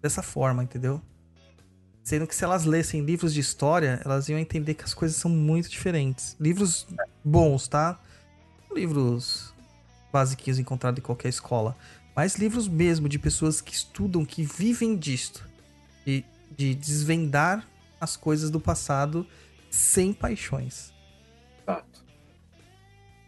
dessa 0.00 0.22
forma, 0.22 0.62
entendeu? 0.62 1.00
Sendo 2.02 2.26
que 2.26 2.34
se 2.34 2.44
elas 2.44 2.64
lessem 2.64 3.02
livros 3.02 3.34
de 3.34 3.40
história, 3.40 4.00
elas 4.04 4.28
iam 4.28 4.38
entender 4.38 4.74
que 4.74 4.84
as 4.84 4.94
coisas 4.94 5.16
são 5.16 5.30
muito 5.30 5.68
diferentes. 5.68 6.36
Livros 6.40 6.86
bons, 7.22 7.68
tá? 7.68 8.00
Livros 8.72 9.52
basiquinhos 10.12 10.58
encontrados 10.58 10.98
em 10.98 11.02
qualquer 11.02 11.28
escola. 11.28 11.76
Mas 12.16 12.36
livros 12.36 12.66
mesmo 12.66 13.08
de 13.08 13.18
pessoas 13.18 13.60
que 13.60 13.74
estudam, 13.74 14.24
que 14.24 14.42
vivem 14.42 14.96
disto. 14.96 15.48
De, 16.04 16.24
de 16.56 16.74
desvendar 16.74 17.66
as 18.00 18.16
coisas 18.16 18.50
do 18.50 18.58
passado 18.58 19.26
sem 19.70 20.12
paixões. 20.12 20.92
Exato. 21.62 22.04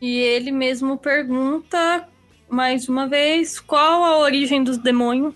E 0.01 0.19
ele 0.19 0.51
mesmo 0.51 0.97
pergunta 0.97 2.09
mais 2.53 2.89
uma 2.89 3.09
vez 3.09 3.59
qual 3.59 4.05
a 4.05 4.19
origem 4.19 4.63
dos 4.63 4.77
demônios. 4.77 5.35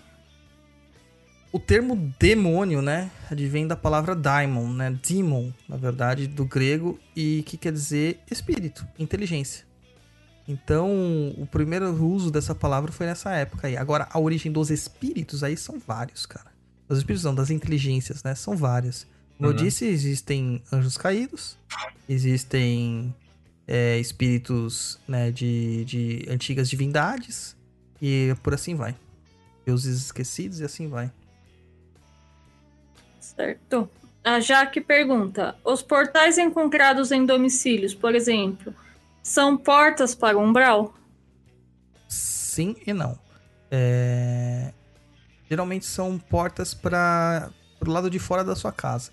O 1.51 1.59
termo 1.59 2.13
demônio, 2.19 2.81
né, 2.81 3.09
advém 3.31 3.65
da 3.65 3.75
palavra 3.75 4.15
daimon, 4.15 4.67
né, 4.71 4.95
demon, 5.07 5.51
na 5.67 5.75
verdade, 5.77 6.27
do 6.27 6.45
grego, 6.45 6.99
e 7.15 7.41
que 7.43 7.57
quer 7.57 7.71
dizer 7.71 8.19
espírito, 8.29 8.85
inteligência. 8.99 9.65
Então, 10.47 10.89
o 11.37 11.47
primeiro 11.49 11.89
uso 12.05 12.29
dessa 12.29 12.53
palavra 12.53 12.91
foi 12.91 13.05
nessa 13.07 13.31
época 13.31 13.67
aí. 13.67 13.75
Agora, 13.75 14.07
a 14.11 14.19
origem 14.19 14.51
dos 14.51 14.69
espíritos 14.69 15.43
aí 15.43 15.57
são 15.57 15.79
vários, 15.79 16.25
cara. 16.25 16.51
Os 16.87 16.99
espíritos 16.99 17.23
não, 17.25 17.33
das 17.35 17.49
inteligências, 17.49 18.23
né, 18.23 18.35
são 18.35 18.55
várias. 18.55 19.07
Como 19.37 19.49
Uhum. 19.49 19.55
eu 19.55 19.63
disse, 19.63 19.85
existem 19.85 20.61
anjos 20.71 20.97
caídos, 20.97 21.57
existem 22.07 23.13
é, 23.67 23.99
espíritos, 23.99 24.99
né, 25.07 25.31
de, 25.31 25.83
de 25.85 26.25
antigas 26.29 26.69
divindades, 26.69 27.55
e 28.01 28.33
por 28.41 28.53
assim 28.53 28.75
vai. 28.75 28.95
Deuses 29.65 30.05
esquecidos 30.05 30.59
e 30.59 30.63
assim 30.63 30.87
vai. 30.87 31.11
Certo. 33.19 33.89
A 34.23 34.39
Jaque 34.39 34.79
pergunta: 34.79 35.55
os 35.63 35.81
portais 35.81 36.37
encontrados 36.37 37.11
em 37.11 37.25
domicílios, 37.25 37.93
por 37.93 38.15
exemplo, 38.15 38.73
são 39.21 39.57
portas 39.57 40.15
para 40.15 40.37
o 40.37 40.41
umbral? 40.41 40.93
Sim 42.07 42.75
e 42.85 42.93
não. 42.93 43.19
É, 43.69 44.71
Geralmente 45.49 45.85
são 45.85 46.19
portas 46.19 46.73
para 46.73 47.49
o 47.79 47.89
lado 47.89 48.09
de 48.09 48.19
fora 48.19 48.43
da 48.43 48.55
sua 48.55 48.71
casa. 48.71 49.11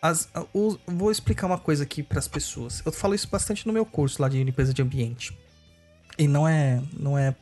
As, 0.00 0.28
o- 0.54 0.78
Vou 0.86 1.10
explicar 1.10 1.46
uma 1.46 1.58
coisa 1.58 1.82
aqui 1.82 2.02
para 2.02 2.18
as 2.18 2.28
pessoas. 2.28 2.82
Eu 2.86 2.92
falo 2.92 3.14
isso 3.14 3.28
bastante 3.28 3.66
no 3.66 3.72
meu 3.72 3.84
curso 3.84 4.22
lá 4.22 4.28
de 4.28 4.42
limpeza 4.42 4.72
de 4.72 4.80
ambiente. 4.82 5.36
E 6.16 6.26
não 6.28 6.46
é, 6.48 6.82
não 6.92 7.16
é, 7.18 7.34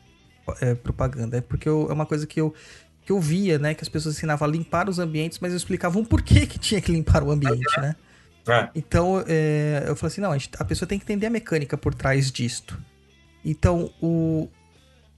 é 0.60 0.74
propaganda, 0.74 1.36
é 1.38 1.40
porque 1.40 1.68
eu- 1.68 1.88
é 1.90 1.92
uma 1.92 2.06
coisa 2.06 2.26
que 2.26 2.40
eu, 2.40 2.54
que 3.04 3.12
eu 3.12 3.20
via, 3.20 3.58
né? 3.58 3.74
Que 3.74 3.82
as 3.82 3.88
pessoas 3.88 4.16
ensinavam 4.16 4.46
a 4.48 4.50
limpar 4.50 4.88
os 4.88 4.98
ambientes, 4.98 5.38
mas 5.38 5.52
eu 5.52 5.56
explicava 5.56 5.98
um 5.98 6.04
porquê 6.04 6.46
que 6.46 6.58
tinha 6.58 6.80
que 6.80 6.90
limpar 6.92 7.22
o 7.22 7.30
ambiente, 7.30 7.80
né? 7.80 7.94
É. 8.48 8.68
Então, 8.74 9.24
é, 9.26 9.84
eu 9.86 9.96
falei 9.96 10.12
assim, 10.12 10.20
não, 10.20 10.30
a, 10.32 10.38
gente- 10.38 10.50
a 10.58 10.64
pessoa 10.64 10.88
tem 10.88 10.98
que 10.98 11.04
entender 11.04 11.26
a 11.26 11.30
mecânica 11.30 11.76
por 11.76 11.92
trás 11.94 12.30
disto. 12.30 12.78
Então, 13.44 13.92
o, 14.00 14.48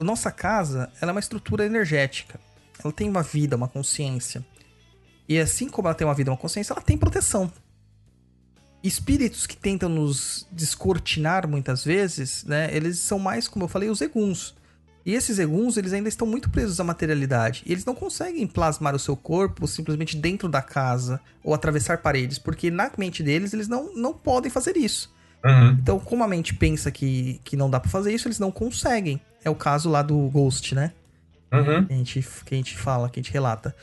a 0.00 0.05
nossa 0.05 0.31
casa, 0.31 0.91
ela 1.00 1.10
é 1.10 1.15
uma 1.15 1.20
estrutura 1.20 1.65
energética. 1.67 2.41
Ela 2.83 2.92
tem 2.92 3.08
uma 3.08 3.23
vida, 3.23 3.57
uma 3.57 3.68
consciência. 3.68 4.44
E 5.28 5.39
assim 5.39 5.68
como 5.68 5.89
ela 5.89 5.94
tem 5.94 6.07
uma 6.07 6.15
vida, 6.15 6.31
uma 6.31 6.36
consciência, 6.36 6.73
ela 6.73 6.81
tem 6.81 6.97
proteção. 6.97 7.52
Espíritos 8.82 9.47
que 9.47 9.57
tentam 9.57 9.89
nos 9.89 10.47
descortinar 10.50 11.47
muitas 11.47 11.84
vezes, 11.84 12.44
né? 12.44 12.68
Eles 12.74 12.98
são 13.00 13.18
mais, 13.18 13.48
como 13.48 13.65
eu 13.65 13.68
falei, 13.68 13.90
os 13.90 14.00
eguns. 14.00 14.55
E 15.05 15.15
esses 15.15 15.39
eguns, 15.39 15.76
eles 15.76 15.92
ainda 15.92 16.08
estão 16.08 16.26
muito 16.26 16.50
presos 16.50 16.78
à 16.78 16.84
materialidade. 16.84 17.62
E 17.66 17.73
eles 17.73 17.84
não 17.84 17.94
conseguem 17.94 18.47
plasmar 18.47 18.94
o 18.94 18.98
seu 18.98 19.16
corpo 19.16 19.66
simplesmente 19.66 20.16
dentro 20.16 20.48
da 20.48 20.62
casa 20.62 21.20
ou 21.42 21.55
atravessar 21.55 21.98
paredes, 21.98 22.39
porque 22.39 22.70
na 22.70 22.90
mente 22.97 23.23
deles, 23.23 23.52
eles 23.52 23.68
não, 23.68 23.94
não 23.94 24.12
podem 24.12 24.50
fazer 24.50 24.76
isso. 24.76 25.12
Uhum. 25.44 25.70
Então, 25.81 25.98
como 25.98 26.23
a 26.24 26.28
mente 26.28 26.55
pensa 26.55 26.90
que, 26.90 27.40
que 27.44 27.57
não 27.57 27.70
dá 27.70 27.81
pra 27.81 27.90
fazer 27.90 28.12
isso, 28.12 28.28
eles 28.28 28.39
não 28.39 28.50
conseguem. 28.50 29.20
É 29.44 29.50
o 29.50 29.55
caso 29.55 29.89
lá 29.89 30.02
do 30.02 30.16
Ghost, 30.28 30.74
né? 30.74 30.92
Uhum. 31.52 31.84
Que 31.86 31.92
a 31.92 31.97
gente, 31.97 32.28
que 32.44 32.55
a 32.55 32.58
gente 32.58 32.76
fala, 32.76 33.08
que 33.08 33.18
a 33.18 33.23
gente 33.23 33.32
relata. 33.32 33.74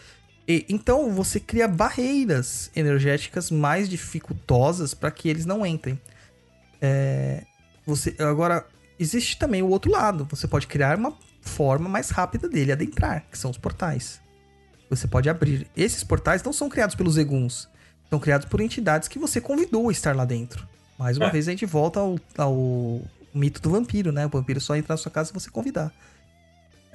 E, 0.48 0.66
então, 0.70 1.12
você 1.12 1.40
cria 1.40 1.68
barreiras 1.68 2.70
energéticas 2.76 3.50
mais 3.50 3.90
dificultosas 3.90 4.94
para 4.94 5.10
que 5.12 5.28
eles 5.28 5.46
não 5.46 5.66
entrem. 5.66 6.00
É, 6.82 7.44
você 7.86 8.16
Agora, 8.20 8.66
existe 9.00 9.38
também 9.40 9.62
o 9.62 9.70
outro 9.70 9.92
lado. 9.92 10.28
Você 10.30 10.48
pode 10.48 10.68
criar 10.68 10.98
uma 10.98 11.18
forma 11.42 11.90
mais 11.90 12.10
rápida 12.10 12.48
dele 12.48 12.72
adentrar, 12.72 13.26
que 13.32 13.38
são 13.38 13.50
os 13.52 13.58
portais. 13.58 14.22
Você 14.90 15.08
pode 15.08 15.30
abrir. 15.30 15.68
Esses 15.76 16.04
portais 16.04 16.44
não 16.44 16.54
são 16.54 16.70
criados 16.70 16.96
pelos 16.96 17.18
eguns. 17.18 17.68
São 18.10 18.20
criados 18.20 18.48
por 18.48 18.62
entidades 18.62 19.08
que 19.08 19.18
você 19.18 19.42
convidou 19.42 19.90
a 19.90 19.92
estar 19.92 20.16
lá 20.16 20.26
dentro. 20.26 20.68
Mais 20.98 21.18
uma 21.18 21.28
É. 21.28 21.32
vez 21.32 21.48
a 21.48 21.52
gente 21.52 21.66
volta 21.66 22.00
ao, 22.00 22.20
ao 22.38 23.02
mito 23.34 23.60
do 23.62 23.72
vampiro, 23.72 24.12
né? 24.12 24.28
O 24.28 24.30
vampiro 24.30 24.62
só 24.62 24.76
entra 24.76 24.94
na 24.94 24.98
sua 24.98 25.12
casa 25.12 25.28
se 25.30 25.34
você 25.34 25.50
convidar. 25.50 25.92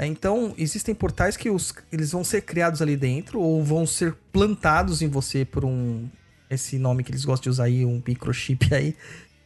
É, 0.00 0.06
Então, 0.06 0.54
existem 0.56 0.94
portais 0.94 1.36
que 1.36 1.50
os, 1.50 1.74
eles 1.92 2.12
vão 2.12 2.24
ser 2.24 2.40
criados 2.40 2.80
ali 2.80 2.96
dentro 2.96 3.38
ou 3.38 3.62
vão 3.62 3.86
ser 3.86 4.14
plantados 4.32 5.02
em 5.02 5.08
você 5.08 5.44
por 5.44 5.62
um. 5.62 6.08
Esse 6.48 6.78
nome 6.78 7.04
que 7.04 7.12
eles 7.12 7.24
gostam 7.24 7.44
de 7.44 7.50
usar 7.50 7.64
aí, 7.64 7.84
um 7.84 8.02
microchip 8.04 8.74
aí. 8.74 8.96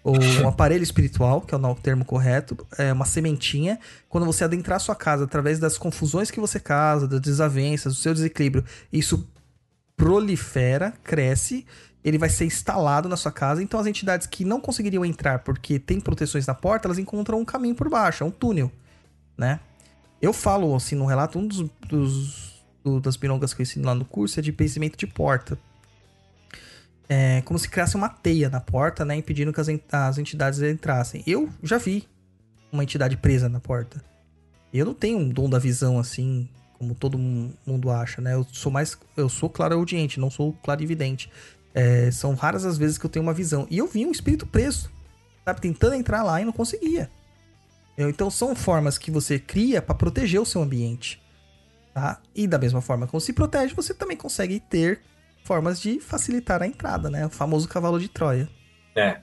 Ou 0.04 0.14
um 0.44 0.48
aparelho 0.48 0.84
espiritual, 0.84 1.40
que 1.40 1.54
é 1.54 1.58
o 1.58 1.74
termo 1.74 2.04
correto. 2.04 2.56
É 2.78 2.92
uma 2.92 3.04
sementinha. 3.04 3.80
Quando 4.08 4.24
você 4.24 4.44
adentrar 4.44 4.76
a 4.76 4.78
sua 4.78 4.94
casa 4.94 5.24
através 5.24 5.58
das 5.58 5.76
confusões 5.76 6.30
que 6.30 6.38
você 6.38 6.60
causa, 6.60 7.08
das 7.08 7.20
desavenças, 7.20 7.94
do 7.94 8.00
seu 8.00 8.14
desequilíbrio, 8.14 8.64
isso 8.92 9.28
prolifera, 9.96 10.94
cresce. 11.02 11.66
Ele 12.04 12.16
vai 12.16 12.28
ser 12.28 12.44
instalado 12.44 13.08
na 13.08 13.16
sua 13.16 13.32
casa. 13.32 13.60
Então, 13.60 13.80
as 13.80 13.88
entidades 13.88 14.28
que 14.28 14.44
não 14.44 14.60
conseguiriam 14.60 15.04
entrar 15.04 15.40
porque 15.40 15.80
tem 15.80 15.98
proteções 15.98 16.46
na 16.46 16.54
porta, 16.54 16.86
elas 16.86 16.98
encontram 16.98 17.40
um 17.40 17.44
caminho 17.44 17.74
por 17.74 17.90
baixo, 17.90 18.22
é 18.22 18.26
um 18.26 18.30
túnel, 18.30 18.70
né? 19.36 19.58
Eu 20.24 20.32
falo, 20.32 20.74
assim, 20.74 20.94
no 20.94 21.04
relato, 21.04 21.38
um 21.38 21.46
dos, 21.46 21.68
dos- 21.86 22.64
do- 22.82 22.98
das 23.00 23.16
milongas 23.18 23.52
que 23.52 23.60
eu 23.60 23.64
ensino 23.64 23.84
lá 23.84 23.94
no 23.94 24.04
curso 24.04 24.38
é 24.40 24.42
de 24.42 24.52
pensamento 24.52 24.96
de 24.96 25.06
porta. 25.06 25.58
É 27.08 27.42
como 27.42 27.58
se 27.58 27.68
criasse 27.68 27.94
uma 27.94 28.08
teia 28.08 28.48
na 28.48 28.60
porta, 28.60 29.04
né? 29.04 29.14
Impedindo 29.16 29.52
que 29.52 29.60
as, 29.60 29.68
as 29.92 30.16
entidades 30.18 30.62
entrassem. 30.62 31.22
Eu 31.26 31.50
já 31.62 31.76
vi 31.76 32.08
uma 32.72 32.82
entidade 32.82 33.16
presa 33.18 33.48
na 33.50 33.60
porta. 33.60 34.02
Eu 34.72 34.86
não 34.86 34.94
tenho 34.94 35.18
um 35.18 35.28
dom 35.28 35.48
da 35.48 35.58
visão, 35.58 35.98
assim, 35.98 36.48
como 36.78 36.94
todo 36.94 37.18
mu- 37.18 37.52
mundo 37.66 37.90
acha, 37.90 38.22
né? 38.22 38.32
Eu 38.34 38.46
sou 38.50 38.72
mais... 38.72 38.96
Eu 39.16 39.28
sou 39.28 39.50
claro-audiente, 39.50 40.18
não 40.18 40.30
sou 40.30 40.54
clarividente. 40.62 41.30
É, 41.74 42.10
são 42.10 42.34
raras 42.34 42.64
as 42.64 42.78
vezes 42.78 42.96
que 42.96 43.04
eu 43.04 43.10
tenho 43.10 43.22
uma 43.22 43.34
visão. 43.34 43.66
E 43.70 43.76
eu 43.76 43.86
vi 43.86 44.06
um 44.06 44.10
espírito 44.10 44.46
preso, 44.46 44.90
sabe? 45.44 45.60
Tentando 45.60 45.94
entrar 45.96 46.22
lá 46.22 46.40
e 46.40 46.44
não 46.46 46.52
conseguia. 46.52 47.10
Então 47.96 48.30
são 48.30 48.54
formas 48.54 48.98
que 48.98 49.10
você 49.10 49.38
cria 49.38 49.80
para 49.80 49.94
proteger 49.94 50.40
o 50.40 50.46
seu 50.46 50.62
ambiente, 50.62 51.22
tá? 51.92 52.20
E 52.34 52.46
da 52.46 52.58
mesma 52.58 52.80
forma 52.80 53.06
como 53.06 53.20
se 53.20 53.32
protege, 53.32 53.74
você 53.74 53.94
também 53.94 54.16
consegue 54.16 54.58
ter 54.58 55.00
formas 55.44 55.80
de 55.80 56.00
facilitar 56.00 56.62
a 56.62 56.66
entrada, 56.66 57.08
né? 57.08 57.26
O 57.26 57.30
famoso 57.30 57.68
cavalo 57.68 58.00
de 58.00 58.08
Troia. 58.08 58.48
É. 58.96 59.18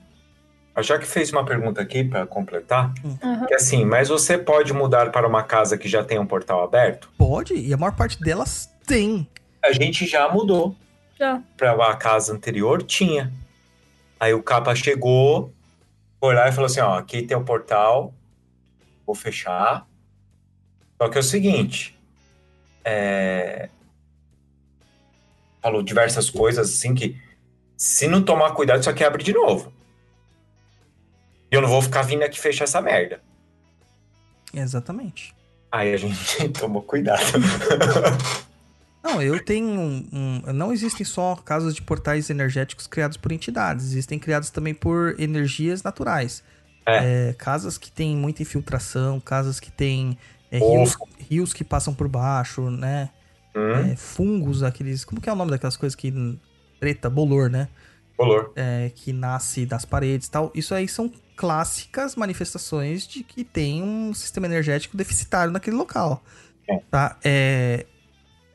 A 0.73 0.81
Jaque 0.81 1.05
fez 1.05 1.31
uma 1.33 1.43
pergunta 1.43 1.81
aqui 1.81 2.01
para 2.03 2.25
completar, 2.25 2.93
Aham. 3.21 3.45
que 3.45 3.53
é 3.53 3.57
assim, 3.57 3.83
mas 3.83 4.07
você 4.07 4.37
pode 4.37 4.71
mudar 4.71 5.11
para 5.11 5.27
uma 5.27 5.43
casa 5.43 5.77
que 5.77 5.89
já 5.89 6.01
tem 6.01 6.17
um 6.17 6.25
portal 6.25 6.63
aberto? 6.63 7.09
Pode, 7.17 7.53
e 7.53 7.73
a 7.73 7.77
maior 7.77 7.93
parte 7.93 8.21
delas 8.21 8.69
tem. 8.87 9.27
A 9.61 9.73
gente 9.73 10.07
já 10.07 10.29
mudou 10.29 10.73
Já. 11.19 11.41
para 11.57 11.73
a 11.73 11.95
casa 11.95 12.33
anterior, 12.33 12.81
tinha. 12.83 13.33
Aí 14.17 14.33
o 14.33 14.41
capa 14.41 14.73
chegou, 14.73 15.53
foi 16.21 16.35
lá 16.35 16.47
e 16.47 16.51
falou 16.53 16.67
assim, 16.67 16.79
ó, 16.79 16.97
aqui 16.97 17.21
tem 17.23 17.35
o 17.35 17.43
portal, 17.43 18.13
vou 19.11 19.15
fechar. 19.15 19.85
Só 20.97 21.09
que 21.09 21.17
é 21.17 21.21
o 21.21 21.23
seguinte, 21.23 21.97
é, 22.85 23.69
falou 25.61 25.81
diversas 25.83 26.29
coisas 26.29 26.69
assim 26.69 26.93
que 26.93 27.19
se 27.75 28.07
não 28.07 28.21
tomar 28.21 28.51
cuidado, 28.51 28.79
isso 28.79 28.89
aqui 28.89 29.03
abre 29.03 29.23
de 29.23 29.33
novo. 29.33 29.73
E 31.51 31.55
eu 31.55 31.61
não 31.61 31.67
vou 31.67 31.81
ficar 31.81 32.03
vindo 32.03 32.23
aqui 32.23 32.39
fechar 32.39 32.63
essa 32.63 32.79
merda. 32.81 33.21
Exatamente. 34.53 35.33
Aí 35.71 35.93
a 35.93 35.97
gente 35.97 36.49
tomou 36.57 36.81
cuidado. 36.83 37.21
Não, 39.03 39.21
eu 39.21 39.43
tenho 39.43 39.67
um, 39.67 40.07
um- 40.45 40.53
Não 40.53 40.71
existem 40.71 41.03
só 41.05 41.35
casos 41.35 41.73
de 41.73 41.81
portais 41.81 42.29
energéticos 42.29 42.85
criados 42.87 43.17
por 43.17 43.31
entidades, 43.31 43.85
existem 43.87 44.19
criados 44.19 44.51
também 44.51 44.73
por 44.75 45.19
energias 45.19 45.81
naturais. 45.81 46.43
É, 46.85 47.35
casas 47.37 47.77
que 47.77 47.91
têm 47.91 48.15
muita 48.15 48.41
infiltração, 48.41 49.19
casas 49.19 49.59
que 49.59 49.71
têm 49.71 50.17
é, 50.51 50.57
rios, 50.57 50.97
rios 51.29 51.53
que 51.53 51.63
passam 51.63 51.93
por 51.93 52.07
baixo, 52.07 52.69
né? 52.69 53.09
hum, 53.55 53.91
É, 53.91 53.95
fungos, 53.95 54.63
aqueles. 54.63 55.05
Como 55.05 55.21
que 55.21 55.29
é 55.29 55.33
o 55.33 55.35
nome 55.35 55.51
daquelas 55.51 55.77
coisas 55.77 55.95
que. 55.95 56.11
Preta, 56.79 57.09
bolor, 57.09 57.49
né? 57.49 57.67
color. 58.21 58.51
É, 58.55 58.91
que 58.93 59.11
nasce 59.11 59.65
das 59.65 59.85
paredes 59.85 60.27
e 60.27 60.31
tal. 60.31 60.51
Isso 60.53 60.75
aí 60.75 60.87
são 60.87 61.11
clássicas 61.35 62.15
manifestações 62.15 63.07
de 63.07 63.23
que 63.23 63.43
tem 63.43 63.81
um 63.81 64.13
sistema 64.13 64.45
energético 64.45 64.95
deficitário 64.95 65.51
naquele 65.51 65.75
local. 65.75 66.23
É. 66.69 66.77
Tá? 66.89 67.17
É, 67.23 67.85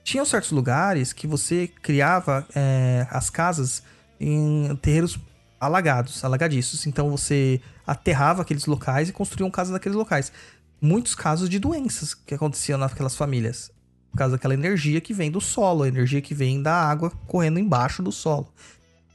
tinham 0.04 0.24
certos 0.24 0.52
lugares 0.52 1.12
que 1.12 1.26
você 1.26 1.68
criava 1.82 2.46
é, 2.54 3.06
as 3.10 3.28
casas 3.28 3.82
em 4.20 4.74
terreiros 4.76 5.18
alagados, 5.58 6.24
alagadiços. 6.24 6.86
Então 6.86 7.10
você 7.10 7.60
aterrava 7.86 8.42
aqueles 8.42 8.66
locais 8.66 9.08
e 9.08 9.12
construíam 9.12 9.50
casas 9.50 9.72
naqueles 9.72 9.96
locais. 9.96 10.32
Muitos 10.80 11.14
casos 11.14 11.48
de 11.48 11.58
doenças 11.58 12.14
que 12.14 12.34
aconteciam 12.34 12.78
naquelas 12.78 13.14
famílias. 13.14 13.70
Por 14.10 14.18
causa 14.18 14.36
daquela 14.36 14.54
energia 14.54 15.00
que 15.00 15.14
vem 15.14 15.30
do 15.30 15.40
solo, 15.40 15.82
a 15.84 15.88
energia 15.88 16.20
que 16.20 16.34
vem 16.34 16.62
da 16.62 16.74
água 16.74 17.10
correndo 17.26 17.58
embaixo 17.58 18.02
do 18.02 18.10
solo. 18.10 18.52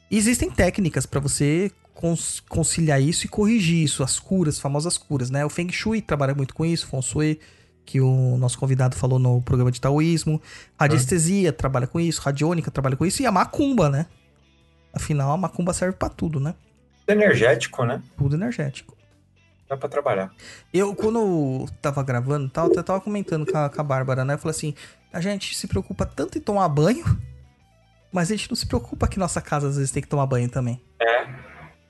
E 0.09 0.17
existem 0.17 0.50
técnicas 0.50 1.06
para 1.06 1.19
você 1.19 1.72
conciliar 2.50 3.01
isso 3.01 3.25
e 3.25 3.30
corrigir 3.30 3.83
isso, 3.83 4.03
as 4.03 4.19
curas, 4.19 4.59
famosas 4.59 4.98
curas, 4.98 5.30
né? 5.30 5.45
O 5.45 5.50
Feng 5.50 5.72
Shui 5.72 6.01
trabalha 6.01 6.33
muito 6.33 6.53
com 6.53 6.66
isso, 6.66 6.88
Feng 6.88 7.01
Shui, 7.01 7.40
que 7.85 8.01
o 8.01 8.38
nosso 8.38 8.58
convidado 8.58 8.95
falou 8.95 9.19
no 9.19 9.41
programa 9.41 9.72
de 9.72 9.80
taoísmo. 9.80 10.41
Radiestesia 10.80 11.53
trabalha 11.53 11.88
com 11.88 12.00
isso, 12.00 12.22
radiônica 12.22 12.72
trabalha 12.72 12.95
com 12.95 13.06
isso 13.06 13.22
e 13.22 13.25
a 13.25 13.32
macumba, 13.32 13.90
né? 13.90 14.08
Afinal, 14.93 15.32
a 15.32 15.38
macumba 15.38 15.74
serve 15.74 15.95
para 15.95 16.09
tudo, 16.09 16.40
né? 16.40 16.56
Energético, 17.11 17.85
né? 17.85 18.01
Tudo 18.17 18.35
energético. 18.35 18.98
Dá 19.69 19.77
pra 19.77 19.88
trabalhar. 19.88 20.31
Eu, 20.73 20.93
quando 20.95 21.19
eu 21.19 21.65
tava 21.81 22.03
gravando 22.03 22.48
e 22.48 22.49
tal, 22.49 22.72
eu 22.72 22.83
tava 22.83 22.99
comentando 22.99 23.49
com 23.49 23.57
a, 23.57 23.69
com 23.69 23.80
a 23.80 23.83
Bárbara, 23.83 24.25
né? 24.25 24.33
Eu 24.33 24.38
falei 24.38 24.56
assim, 24.56 24.75
a 25.14 25.22
gente 25.22 25.56
se 25.56 25.67
preocupa 25.67 26.06
tanto 26.06 26.38
em 26.38 26.41
tomar 26.41 26.67
banho, 26.67 27.06
mas 28.11 28.30
a 28.30 28.35
gente 28.35 28.49
não 28.49 28.56
se 28.56 28.65
preocupa 28.65 29.07
que 29.07 29.17
nossa 29.17 29.41
casa 29.41 29.67
às 29.67 29.77
vezes 29.77 29.91
tem 29.91 30.01
que 30.01 30.09
tomar 30.09 30.25
banho 30.25 30.49
também. 30.49 30.81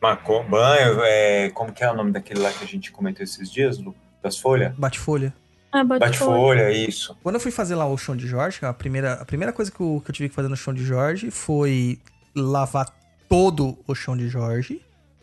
Marcou. 0.01 0.43
Banho, 0.43 0.99
é, 1.03 1.51
como 1.51 1.71
que 1.71 1.83
é 1.83 1.91
o 1.91 1.95
nome 1.95 2.11
daquele 2.11 2.39
lá 2.39 2.51
que 2.51 2.63
a 2.63 2.67
gente 2.67 2.91
comentou 2.91 3.23
esses 3.23 3.51
dias, 3.51 3.77
Lu? 3.77 3.95
Das 4.21 4.37
folhas? 4.37 4.73
Bate 4.75 4.99
folha. 4.99 5.33
Ah, 5.71 5.83
bate 5.83 5.99
Bate 5.99 6.17
folha, 6.17 6.71
isso. 6.71 7.15
Quando 7.21 7.35
eu 7.35 7.39
fui 7.39 7.51
fazer 7.51 7.75
lá 7.75 7.85
o 7.85 7.97
chão 7.97 8.17
de 8.17 8.27
Jorge, 8.27 8.59
a 8.63 8.73
primeira, 8.73 9.13
a 9.13 9.25
primeira 9.25 9.53
coisa 9.53 9.71
que 9.71 9.79
eu, 9.79 10.01
que 10.03 10.09
eu 10.09 10.13
tive 10.13 10.29
que 10.29 10.35
fazer 10.35 10.47
no 10.47 10.57
chão 10.57 10.73
de 10.73 10.83
Jorge 10.83 11.29
foi 11.29 11.99
lavar 12.35 12.89
todo 13.29 13.77
o 13.87 13.93
chão 13.93 14.17
de 14.17 14.27
Jorge. 14.27 14.81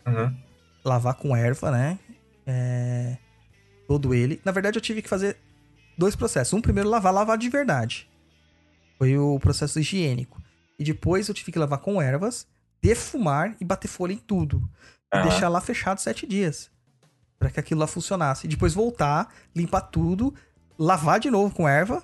Uhum. 0.09 0.37
Lavar 0.83 1.15
com 1.15 1.35
erva, 1.35 1.71
né? 1.71 1.99
É, 2.45 3.17
todo 3.87 4.13
ele. 4.13 4.41
Na 4.43 4.51
verdade, 4.51 4.77
eu 4.77 4.81
tive 4.81 5.01
que 5.01 5.09
fazer 5.09 5.37
dois 5.97 6.15
processos. 6.15 6.53
Um 6.53 6.61
primeiro, 6.61 6.89
lavar, 6.89 7.13
lavar 7.13 7.37
de 7.37 7.49
verdade. 7.49 8.09
Foi 8.97 9.17
o 9.17 9.39
processo 9.39 9.79
higiênico. 9.79 10.41
E 10.77 10.83
depois 10.83 11.27
eu 11.27 11.33
tive 11.33 11.51
que 11.51 11.59
lavar 11.59 11.79
com 11.79 12.01
ervas, 12.01 12.47
defumar 12.81 13.55
e 13.59 13.65
bater 13.65 13.87
folha 13.87 14.13
em 14.13 14.17
tudo. 14.17 14.69
E 15.13 15.21
deixar 15.23 15.49
lá 15.49 15.59
fechado 15.59 15.99
sete 15.99 16.25
dias. 16.25 16.71
Pra 17.37 17.49
que 17.49 17.59
aquilo 17.59 17.79
lá 17.79 17.87
funcionasse. 17.87 18.47
E 18.47 18.49
depois 18.49 18.73
voltar, 18.73 19.33
limpar 19.55 19.81
tudo, 19.81 20.33
lavar 20.77 21.19
de 21.19 21.29
novo 21.29 21.53
com 21.53 21.67
erva, 21.67 22.03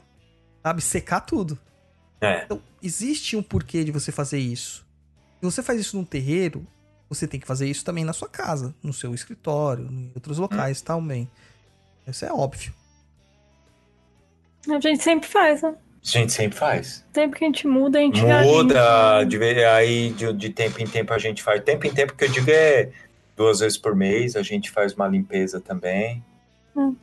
sabe? 0.61 0.81
Secar 0.81 1.21
tudo. 1.21 1.57
É. 2.19 2.43
Então, 2.43 2.61
existe 2.81 3.35
um 3.35 3.43
porquê 3.43 3.83
de 3.83 3.91
você 3.91 4.11
fazer 4.11 4.39
isso. 4.39 4.85
Se 5.39 5.45
você 5.45 5.61
faz 5.61 5.79
isso 5.79 5.97
num 5.97 6.03
terreiro, 6.03 6.65
você 7.09 7.27
tem 7.27 7.39
que 7.39 7.47
fazer 7.47 7.67
isso 7.69 7.83
também 7.85 8.03
na 8.03 8.13
sua 8.13 8.27
casa, 8.27 8.73
no 8.81 8.93
seu 8.93 9.13
escritório, 9.13 9.87
em 9.91 10.11
outros 10.15 10.37
locais 10.37 10.81
também. 10.81 11.29
Isso 12.07 12.25
é 12.25 12.31
óbvio. 12.31 12.73
A 14.69 14.79
gente 14.79 15.03
sempre 15.03 15.27
faz, 15.27 15.61
né? 15.61 15.75
A 16.03 16.07
gente 16.07 16.33
sempre 16.33 16.57
faz. 16.57 17.03
Sempre 17.13 17.39
que 17.39 17.45
a 17.45 17.47
gente 17.47 17.67
muda, 17.67 17.97
a 17.97 18.01
gente 18.01 18.21
Muda, 18.21 19.23
limpa. 19.23 19.25
de, 19.25 19.63
aí 19.65 20.11
de, 20.11 20.33
de 20.33 20.49
tempo 20.51 20.81
em 20.81 20.87
tempo 20.87 21.13
a 21.13 21.17
gente 21.17 21.41
faz. 21.41 21.63
Tempo 21.63 21.87
em 21.87 21.93
tempo 21.93 22.13
que 22.13 22.25
eu 22.25 22.29
digo 22.29 22.49
é 22.51 22.91
duas 23.35 23.59
vezes 23.59 23.77
por 23.77 23.95
mês, 23.95 24.35
a 24.35 24.43
gente 24.43 24.69
faz 24.71 24.93
uma 24.93 25.07
limpeza 25.07 25.59
também. 25.59 26.23
Hum. 26.75 26.95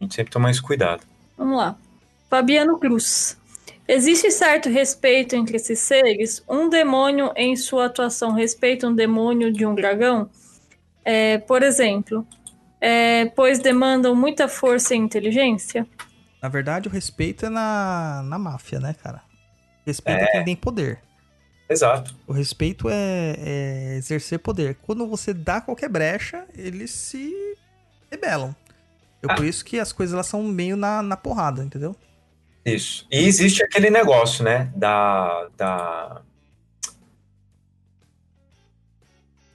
A 0.00 0.04
gente 0.04 0.14
sempre 0.14 0.32
toma 0.32 0.50
esse 0.50 0.62
cuidado. 0.62 1.02
Vamos 1.36 1.58
lá. 1.58 1.76
Fabiano 2.28 2.78
Cruz. 2.78 3.36
Existe 3.92 4.30
certo 4.30 4.68
respeito 4.68 5.34
entre 5.34 5.56
esses 5.56 5.80
seres? 5.80 6.44
Um 6.48 6.68
demônio 6.68 7.32
em 7.34 7.56
sua 7.56 7.86
atuação 7.86 8.30
respeita 8.32 8.86
um 8.86 8.94
demônio 8.94 9.52
de 9.52 9.66
um 9.66 9.74
dragão? 9.74 10.30
É, 11.04 11.38
por 11.38 11.60
exemplo, 11.60 12.24
é, 12.80 13.24
pois 13.26 13.58
demandam 13.58 14.14
muita 14.14 14.46
força 14.46 14.94
e 14.94 14.96
inteligência? 14.96 15.88
Na 16.40 16.48
verdade, 16.48 16.86
o 16.86 16.90
respeito 16.90 17.46
é 17.46 17.48
na, 17.48 18.22
na 18.24 18.38
máfia, 18.38 18.78
né, 18.78 18.94
cara? 18.94 19.22
Respeito 19.84 20.22
é 20.22 20.26
quem 20.26 20.44
tem 20.44 20.54
poder. 20.54 21.00
Exato. 21.68 22.14
O 22.28 22.32
respeito 22.32 22.88
é, 22.88 23.34
é 23.38 23.96
exercer 23.96 24.38
poder. 24.38 24.76
Quando 24.82 25.04
você 25.08 25.34
dá 25.34 25.60
qualquer 25.60 25.88
brecha, 25.88 26.46
eles 26.56 26.92
se 26.92 27.34
rebelam. 28.08 28.54
Eu, 29.20 29.32
Ah. 29.32 29.34
Por 29.34 29.44
isso 29.44 29.64
que 29.64 29.80
as 29.80 29.92
coisas 29.92 30.14
elas 30.14 30.28
são 30.28 30.44
meio 30.44 30.76
na, 30.76 31.02
na 31.02 31.16
porrada, 31.16 31.64
entendeu? 31.64 31.96
Isso. 32.64 33.06
E 33.10 33.18
existe 33.26 33.62
aquele 33.62 33.90
negócio, 33.90 34.44
né? 34.44 34.70
Da. 34.76 35.48
Da, 35.56 36.22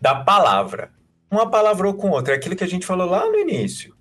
da 0.02 0.16
palavra. 0.16 0.92
Uma 1.30 1.50
palavrou 1.50 1.94
com 1.94 2.10
outra. 2.10 2.34
É 2.34 2.38
aquilo 2.38 2.56
que 2.56 2.64
a 2.64 2.68
gente 2.68 2.86
falou 2.86 3.10
lá 3.10 3.26
no 3.26 3.38
início. 3.38 3.96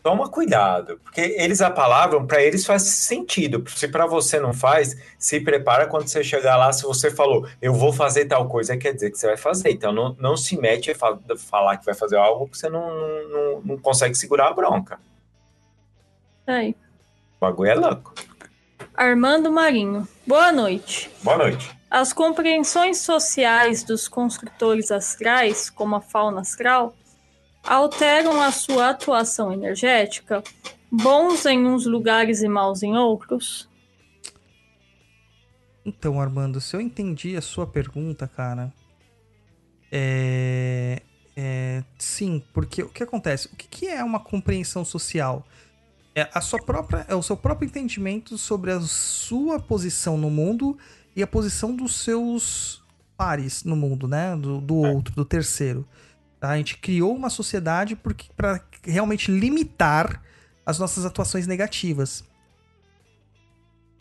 Toma 0.00 0.28
cuidado, 0.28 0.98
porque 1.02 1.20
eles 1.20 1.60
apalavram, 1.60 2.24
para 2.24 2.42
eles 2.42 2.64
faz 2.64 2.82
sentido. 2.82 3.62
Se 3.68 3.88
para 3.88 4.06
você 4.06 4.38
não 4.40 4.54
faz, 4.54 4.96
se 5.18 5.40
prepara 5.40 5.86
quando 5.86 6.06
você 6.06 6.22
chegar 6.22 6.56
lá. 6.56 6.72
Se 6.72 6.84
você 6.84 7.10
falou, 7.10 7.46
eu 7.60 7.74
vou 7.74 7.92
fazer 7.92 8.24
tal 8.24 8.48
coisa, 8.48 8.76
quer 8.76 8.94
dizer 8.94 9.10
que 9.10 9.18
você 9.18 9.26
vai 9.26 9.36
fazer. 9.36 9.70
Então 9.70 9.92
não, 9.92 10.16
não 10.18 10.36
se 10.36 10.56
mete 10.56 10.92
a 10.92 10.94
fa- 10.94 11.18
falar 11.36 11.76
que 11.76 11.84
vai 11.84 11.94
fazer 11.94 12.16
algo 12.16 12.48
que 12.48 12.56
você 12.56 12.68
não, 12.70 12.88
não, 12.88 13.28
não, 13.28 13.60
não 13.62 13.78
consegue 13.78 14.14
segurar 14.14 14.48
a 14.48 14.54
bronca. 14.54 14.98
Aí. 16.46 16.74
O 17.36 17.40
bagulho 17.40 17.70
é 17.70 17.74
louco. 17.74 18.14
Armando 18.98 19.52
Marinho. 19.52 20.08
Boa 20.26 20.50
noite. 20.50 21.08
Boa 21.22 21.38
noite. 21.38 21.70
As 21.88 22.12
compreensões 22.12 22.98
sociais 22.98 23.84
dos 23.84 24.08
construtores 24.08 24.90
astrais, 24.90 25.70
como 25.70 25.94
a 25.94 26.00
fauna 26.00 26.40
astral, 26.40 26.96
alteram 27.62 28.42
a 28.42 28.50
sua 28.50 28.90
atuação 28.90 29.52
energética, 29.52 30.42
bons 30.90 31.46
em 31.46 31.64
uns 31.64 31.86
lugares 31.86 32.42
e 32.42 32.48
maus 32.48 32.82
em 32.82 32.96
outros? 32.96 33.68
Então, 35.86 36.20
Armando, 36.20 36.60
se 36.60 36.74
eu 36.74 36.80
entendi 36.80 37.36
a 37.36 37.40
sua 37.40 37.68
pergunta, 37.68 38.26
cara. 38.26 38.72
É. 39.92 41.02
é, 41.36 41.84
sim, 41.96 42.42
porque 42.52 42.82
o 42.82 42.88
que 42.88 43.04
acontece? 43.04 43.46
O 43.46 43.54
que, 43.54 43.68
que 43.68 43.86
é 43.86 44.02
uma 44.02 44.18
compreensão 44.18 44.84
social? 44.84 45.46
É, 46.18 46.28
a 46.34 46.40
sua 46.40 46.60
própria, 46.60 47.06
é 47.08 47.14
o 47.14 47.22
seu 47.22 47.36
próprio 47.36 47.66
entendimento 47.66 48.36
sobre 48.36 48.72
a 48.72 48.80
sua 48.80 49.60
posição 49.60 50.18
no 50.18 50.28
mundo 50.28 50.76
e 51.14 51.22
a 51.22 51.28
posição 51.28 51.76
dos 51.76 51.94
seus 51.94 52.82
pares 53.16 53.62
no 53.62 53.76
mundo, 53.76 54.08
né? 54.08 54.36
Do, 54.36 54.60
do 54.60 54.74
outro, 54.74 55.14
do 55.14 55.24
terceiro. 55.24 55.86
Tá? 56.40 56.50
A 56.50 56.56
gente 56.56 56.76
criou 56.78 57.14
uma 57.14 57.30
sociedade 57.30 57.96
para 58.36 58.60
realmente 58.82 59.30
limitar 59.30 60.20
as 60.66 60.80
nossas 60.80 61.04
atuações 61.04 61.46
negativas. 61.46 62.24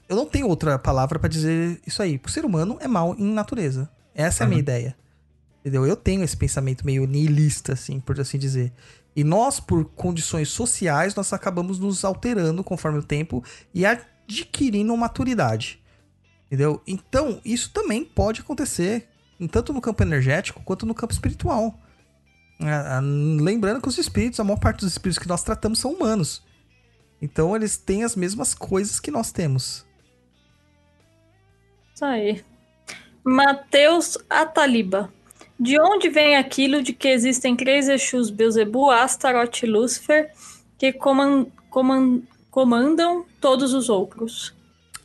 Eu 0.10 0.16
não 0.16 0.26
tenho 0.26 0.48
outra 0.48 0.80
palavra 0.80 1.20
pra 1.20 1.30
dizer 1.30 1.80
isso 1.86 2.02
aí. 2.02 2.20
O 2.26 2.30
ser 2.32 2.46
humano 2.46 2.80
é 2.82 2.88
mal 2.88 3.16
em 3.16 3.32
natureza. 3.32 3.88
Essa 4.16 4.44
é 4.44 4.46
a 4.46 4.48
minha 4.48 4.60
ideia. 4.60 4.98
Entendeu? 5.60 5.86
Eu 5.86 5.96
tenho 5.96 6.24
esse 6.24 6.36
pensamento 6.36 6.84
meio 6.84 7.06
nihilista, 7.06 7.74
assim, 7.74 8.00
por 8.00 8.20
assim 8.20 8.40
dizer. 8.40 8.74
E 9.18 9.24
nós, 9.24 9.60
por 9.60 9.84
condições 9.84 10.50
sociais, 10.50 11.16
nós 11.16 11.34
acabamos 11.34 11.80
nos 11.80 12.06
alterando 12.06 12.64
conforme 12.64 13.00
o 13.00 13.04
tempo 13.04 13.44
e 13.74 13.84
adquirindo 13.84 14.96
maturidade. 14.96 15.84
Entendeu? 16.46 16.84
Então, 16.86 17.42
isso 17.44 17.72
também 17.74 18.06
pode 18.06 18.42
acontecer, 18.42 19.10
tanto 19.50 19.74
no 19.74 19.82
campo 19.82 20.04
energético 20.04 20.62
quanto 20.64 20.86
no 20.86 20.94
campo 20.94 21.14
espiritual. 21.14 21.80
É, 22.62 23.00
lembrando 23.02 23.82
que 23.82 23.88
os 23.88 23.98
espíritos, 23.98 24.40
a 24.40 24.44
maior 24.44 24.60
parte 24.60 24.82
dos 24.82 24.92
espíritos 24.92 25.18
que 25.18 25.28
nós 25.28 25.42
tratamos 25.42 25.80
são 25.80 25.94
humanos. 25.94 26.44
Então, 27.20 27.56
eles 27.56 27.76
têm 27.76 28.04
as 28.04 28.16
mesmas 28.16 28.54
coisas 28.54 29.00
que 29.00 29.10
nós 29.10 29.32
temos. 29.32 29.84
Isso 31.96 32.06
aí. 32.06 32.46
Mateus 33.24 34.16
Ataliba. 34.30 35.12
De 35.60 35.80
onde 35.80 36.10
vem 36.10 36.36
aquilo 36.36 36.84
de 36.84 36.94
que 36.94 37.08
existem 37.08 37.56
três 37.56 37.90
Exus, 37.90 38.30
Beuzebu, 38.30 38.92
Astaroth 38.92 39.64
e 39.64 39.66
Lúcifer, 39.66 40.32
que 40.78 40.94
coman, 40.94 41.48
coman, 41.70 42.22
comandam 42.52 43.26
todos 43.42 43.74
os 43.74 43.90
outros? 43.90 44.54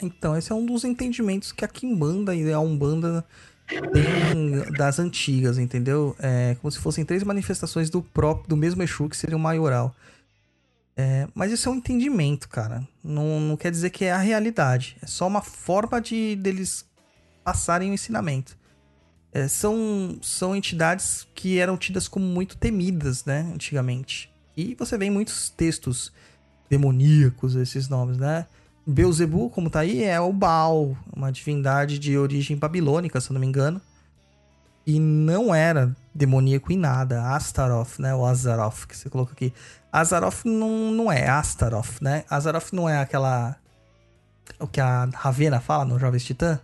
Então, 0.01 0.37
esse 0.37 0.53
é 0.53 0.55
um 0.55 0.67
dos 0.67 0.85
entendimentos 0.85 1.53
que 1.53 1.65
a 1.65 1.69
Kimbanda 1.69 2.35
e 2.35 2.53
a 2.53 2.61
Umbanda 2.61 3.25
tem 3.67 4.73
das 4.77 4.99
antigas, 4.99 5.57
entendeu? 5.57 6.15
É 6.19 6.55
como 6.61 6.71
se 6.71 6.79
fossem 6.79 7.05
três 7.05 7.23
manifestações 7.23 7.89
do 7.89 8.03
próprio, 8.03 8.49
do 8.49 8.57
mesmo 8.57 8.83
Exu, 8.83 9.09
que 9.09 9.17
seria 9.17 9.37
o 9.37 9.41
maioral. 9.41 9.95
É, 10.95 11.27
mas 11.35 11.51
isso 11.51 11.67
é 11.71 11.73
um 11.73 11.77
entendimento, 11.77 12.47
cara. 12.49 12.87
Não, 13.03 13.41
não 13.41 13.57
quer 13.57 13.71
dizer 13.71 13.89
que 13.89 14.05
é 14.05 14.13
a 14.13 14.19
realidade. 14.19 14.99
É 15.01 15.07
só 15.07 15.27
uma 15.27 15.41
forma 15.41 15.99
de 15.99 16.37
deles 16.37 16.85
passarem 17.43 17.91
o 17.91 17.95
ensinamento 17.95 18.61
é, 19.33 19.49
são, 19.49 20.19
são 20.20 20.55
entidades 20.55 21.27
que 21.35 21.59
eram 21.59 21.77
tidas 21.77 22.07
como 22.07 22.27
muito 22.27 22.57
temidas, 22.57 23.25
né, 23.25 23.51
antigamente. 23.55 24.31
E 24.57 24.75
você 24.75 24.99
vê 24.99 25.07
em 25.07 25.11
muitos 25.11 25.49
textos 25.49 26.12
demoníacos 26.69 27.57
esses 27.57 27.89
nomes, 27.89 28.19
né? 28.19 28.47
Beuzebu, 28.86 29.49
como 29.49 29.70
tá 29.70 29.81
aí, 29.81 30.02
é 30.02 30.20
o 30.20 30.33
Baal, 30.33 30.97
uma 31.15 31.31
divindade 31.31 31.99
de 31.99 32.19
origem 32.19 32.57
babilônica, 32.57 33.20
se 33.20 33.31
eu 33.31 33.35
não 33.35 33.41
me 33.41 33.47
engano. 33.47 33.81
E 34.85 34.99
não 34.99 35.55
era 35.55 35.94
demoníaco 36.12 36.73
em 36.73 36.77
nada. 36.77 37.23
Astaroth, 37.35 37.99
né? 38.01 38.12
O 38.15 38.27
Azaroth, 38.27 38.86
que 38.86 38.97
você 38.97 39.09
colocou 39.09 39.33
aqui. 39.33 39.52
Azaroth 39.93 40.44
não, 40.44 40.91
não 40.91 41.12
é 41.12 41.28
Astaroth, 41.28 42.01
né? 42.01 42.25
Azaroth 42.28 42.73
não 42.73 42.89
é 42.89 42.99
aquela... 42.99 43.57
O 44.59 44.67
que 44.67 44.81
a 44.81 45.09
Ravena 45.15 45.61
fala 45.61 45.85
no 45.85 45.99
Jovens 45.99 46.25
Titã? 46.25 46.59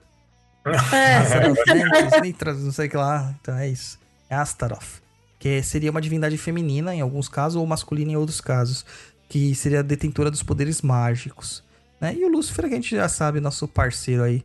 É. 0.94 1.16
Astaroth, 1.16 2.58
não 2.58 2.72
sei 2.72 2.86
o 2.86 2.90
que 2.90 2.96
lá. 2.96 3.34
Então 3.40 3.56
é 3.56 3.68
isso. 3.68 3.98
É 4.28 4.34
Astaroth. 4.34 5.02
Que 5.38 5.62
seria 5.62 5.90
uma 5.90 6.00
divindade 6.00 6.36
feminina 6.36 6.94
em 6.94 7.00
alguns 7.00 7.28
casos 7.28 7.56
ou 7.56 7.66
masculina 7.66 8.12
em 8.12 8.16
outros 8.16 8.40
casos. 8.40 8.84
Que 9.28 9.54
seria 9.54 9.80
a 9.80 9.82
detentora 9.82 10.30
dos 10.30 10.42
poderes 10.42 10.82
mágicos. 10.82 11.62
Né? 12.00 12.14
E 12.14 12.24
o 12.24 12.28
Lúcifer, 12.28 12.68
que 12.68 12.74
a 12.74 12.76
gente 12.76 12.96
já 12.96 13.08
sabe, 13.08 13.40
nosso 13.40 13.66
parceiro 13.68 14.22
aí. 14.22 14.44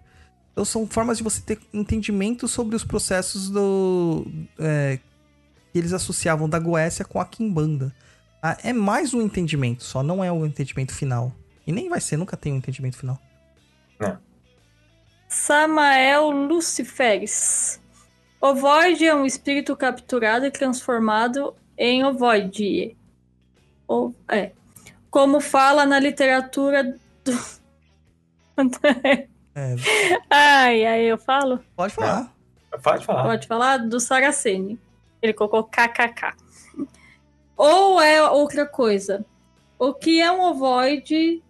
Então 0.52 0.64
são 0.64 0.86
formas 0.86 1.18
de 1.18 1.24
você 1.24 1.42
ter 1.42 1.60
entendimento 1.74 2.48
sobre 2.48 2.76
os 2.76 2.84
processos 2.84 3.50
do. 3.50 4.28
É, 4.60 5.00
que 5.72 5.80
eles 5.80 5.94
associavam 5.94 6.48
da 6.48 6.60
Goécia 6.60 7.04
com 7.04 7.20
a 7.20 7.26
Kimbanda. 7.26 7.94
Ah, 8.42 8.58
é 8.64 8.72
mais 8.72 9.14
um 9.14 9.22
entendimento, 9.22 9.84
só 9.84 10.04
não 10.04 10.24
é 10.24 10.32
o 10.32 10.46
entendimento 10.46 10.94
final. 10.94 11.34
E 11.66 11.72
nem 11.72 11.90
vai 11.90 12.00
ser, 12.00 12.18
nunca 12.18 12.38
tem 12.38 12.54
um 12.54 12.58
entendimento 12.58 12.98
final. 12.98 13.20
Não. 14.00 14.18
Samael 15.34 16.30
Luciferes. 16.30 17.82
Ovoide 18.40 19.06
é 19.08 19.16
um 19.16 19.26
espírito 19.26 19.76
capturado 19.76 20.46
e 20.46 20.52
transformado 20.52 21.56
em 21.76 22.06
ovoide. 22.06 22.96
Ou, 23.88 24.14
é. 24.30 24.52
Como 25.10 25.42
fala 25.42 25.88
na 25.88 26.00
literatura 26.00 26.84
do. 27.24 27.32
é. 29.56 29.76
Ai, 30.30 30.86
aí 30.86 31.06
eu 31.06 31.18
falo? 31.18 31.60
Pode 31.76 31.96
falar. 31.96 32.32
Pode 32.84 33.06
falar. 33.06 33.24
Pode 33.24 33.48
falar 33.48 33.78
do 33.78 34.00
Saraceni. 34.00 34.80
Ele 35.20 35.34
colocou 35.34 35.64
KKK. 35.64 36.36
Ou 37.58 38.00
é 38.00 38.22
outra 38.30 38.68
coisa. 38.68 39.26
O 39.80 39.94
que 39.94 40.22
é 40.22 40.32
um 40.32 40.42
ovoide 40.42 41.43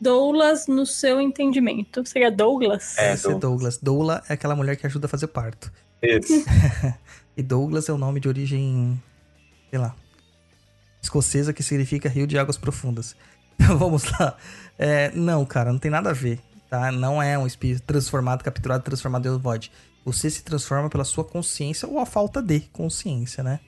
Douglas 0.00 0.66
no 0.66 0.86
seu 0.86 1.20
entendimento. 1.20 2.06
Seria 2.06 2.30
Douglas? 2.30 2.96
É, 2.96 3.16
Douglas. 3.16 3.24
é 3.24 3.38
Douglas. 3.38 3.78
Doula 3.78 4.22
é 4.28 4.32
aquela 4.34 4.54
mulher 4.54 4.76
que 4.76 4.86
ajuda 4.86 5.06
a 5.06 5.08
fazer 5.08 5.28
parto. 5.28 5.72
Isso. 6.02 6.44
e 7.36 7.42
Douglas 7.42 7.88
é 7.88 7.92
o 7.92 7.98
nome 7.98 8.20
de 8.20 8.28
origem, 8.28 9.02
sei 9.70 9.78
lá, 9.78 9.94
escocesa 11.02 11.52
que 11.52 11.62
significa 11.62 12.08
rio 12.08 12.26
de 12.26 12.38
águas 12.38 12.56
profundas. 12.56 13.16
Então 13.60 13.76
vamos 13.76 14.04
lá. 14.12 14.36
É, 14.78 15.10
não, 15.16 15.44
cara, 15.44 15.72
não 15.72 15.80
tem 15.80 15.90
nada 15.90 16.10
a 16.10 16.12
ver, 16.12 16.38
tá? 16.70 16.92
Não 16.92 17.20
é 17.20 17.36
um 17.36 17.44
espírito 17.44 17.82
transformado, 17.82 18.44
capturado, 18.44 18.84
transformado 18.84 19.26
em 19.26 19.36
void. 19.36 19.72
Você 20.04 20.30
se 20.30 20.44
transforma 20.44 20.88
pela 20.88 21.02
sua 21.02 21.24
consciência 21.24 21.88
ou 21.88 21.98
a 21.98 22.06
falta 22.06 22.40
de 22.40 22.60
consciência, 22.60 23.42
né? 23.42 23.58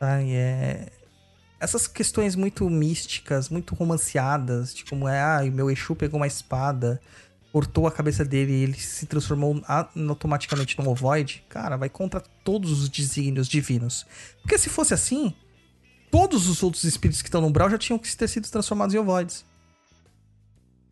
Tá? 0.00 0.22
E 0.22 0.32
é, 0.32 0.86
essas 1.62 1.86
questões 1.86 2.34
muito 2.34 2.68
místicas, 2.68 3.48
muito 3.48 3.72
romanceadas, 3.76 4.74
de 4.74 4.84
como 4.84 5.06
é, 5.06 5.20
ah, 5.20 5.40
o 5.44 5.52
meu 5.52 5.70
Exu 5.70 5.94
pegou 5.94 6.18
uma 6.18 6.26
espada, 6.26 7.00
cortou 7.52 7.86
a 7.86 7.92
cabeça 7.92 8.24
dele 8.24 8.52
e 8.52 8.62
ele 8.64 8.74
se 8.74 9.06
transformou 9.06 9.62
automaticamente 10.08 10.76
num 10.76 10.88
ovoide, 10.88 11.44
cara, 11.48 11.76
vai 11.76 11.88
contra 11.88 12.20
todos 12.42 12.72
os 12.72 12.88
desígnios 12.88 13.46
divinos. 13.46 14.04
Porque 14.40 14.58
se 14.58 14.68
fosse 14.68 14.92
assim, 14.92 15.32
todos 16.10 16.48
os 16.48 16.64
outros 16.64 16.82
espíritos 16.82 17.22
que 17.22 17.28
estão 17.28 17.40
no 17.40 17.50
Brawl 17.50 17.70
já 17.70 17.78
tinham 17.78 17.98
que 17.98 18.14
ter 18.16 18.28
sido 18.28 18.50
transformados 18.50 18.92
em 18.92 18.98
ovoides. 18.98 19.44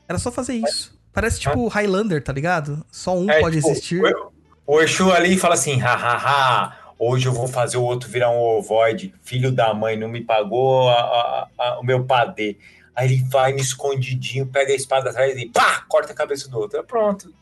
Era 0.08 0.20
só 0.20 0.30
fazer 0.30 0.54
isso. 0.54 0.96
Parece 1.12 1.40
tipo 1.40 1.66
Highlander, 1.66 2.22
tá 2.22 2.32
ligado? 2.32 2.86
Só 2.92 3.18
um 3.18 3.28
é, 3.28 3.40
pode 3.40 3.56
tipo, 3.56 3.68
existir. 3.68 4.02
O, 4.04 4.76
o 4.76 4.80
Exu 4.80 5.10
ali 5.10 5.36
fala 5.36 5.54
assim, 5.54 5.78
hahaha, 5.78 6.76
hoje 7.00 7.26
eu 7.26 7.32
vou 7.32 7.48
fazer 7.48 7.78
o 7.78 7.82
outro 7.82 8.10
virar 8.10 8.30
um 8.30 8.38
ovoide, 8.38 9.14
filho 9.22 9.50
da 9.50 9.72
mãe, 9.72 9.96
não 9.96 10.06
me 10.06 10.20
pagou 10.20 10.90
a, 10.90 11.00
a, 11.00 11.48
a, 11.58 11.80
o 11.80 11.82
meu 11.82 12.04
padê. 12.04 12.58
Aí 12.94 13.08
ele 13.08 13.24
vai 13.24 13.52
no 13.54 13.58
escondidinho, 13.58 14.46
pega 14.46 14.72
a 14.72 14.76
espada 14.76 15.08
atrás 15.08 15.34
e 15.34 15.48
pá, 15.48 15.82
corta 15.88 16.12
a 16.12 16.16
cabeça 16.16 16.50
do 16.50 16.58
outro. 16.58 16.78
É 16.78 16.82
pronto. 16.82 17.32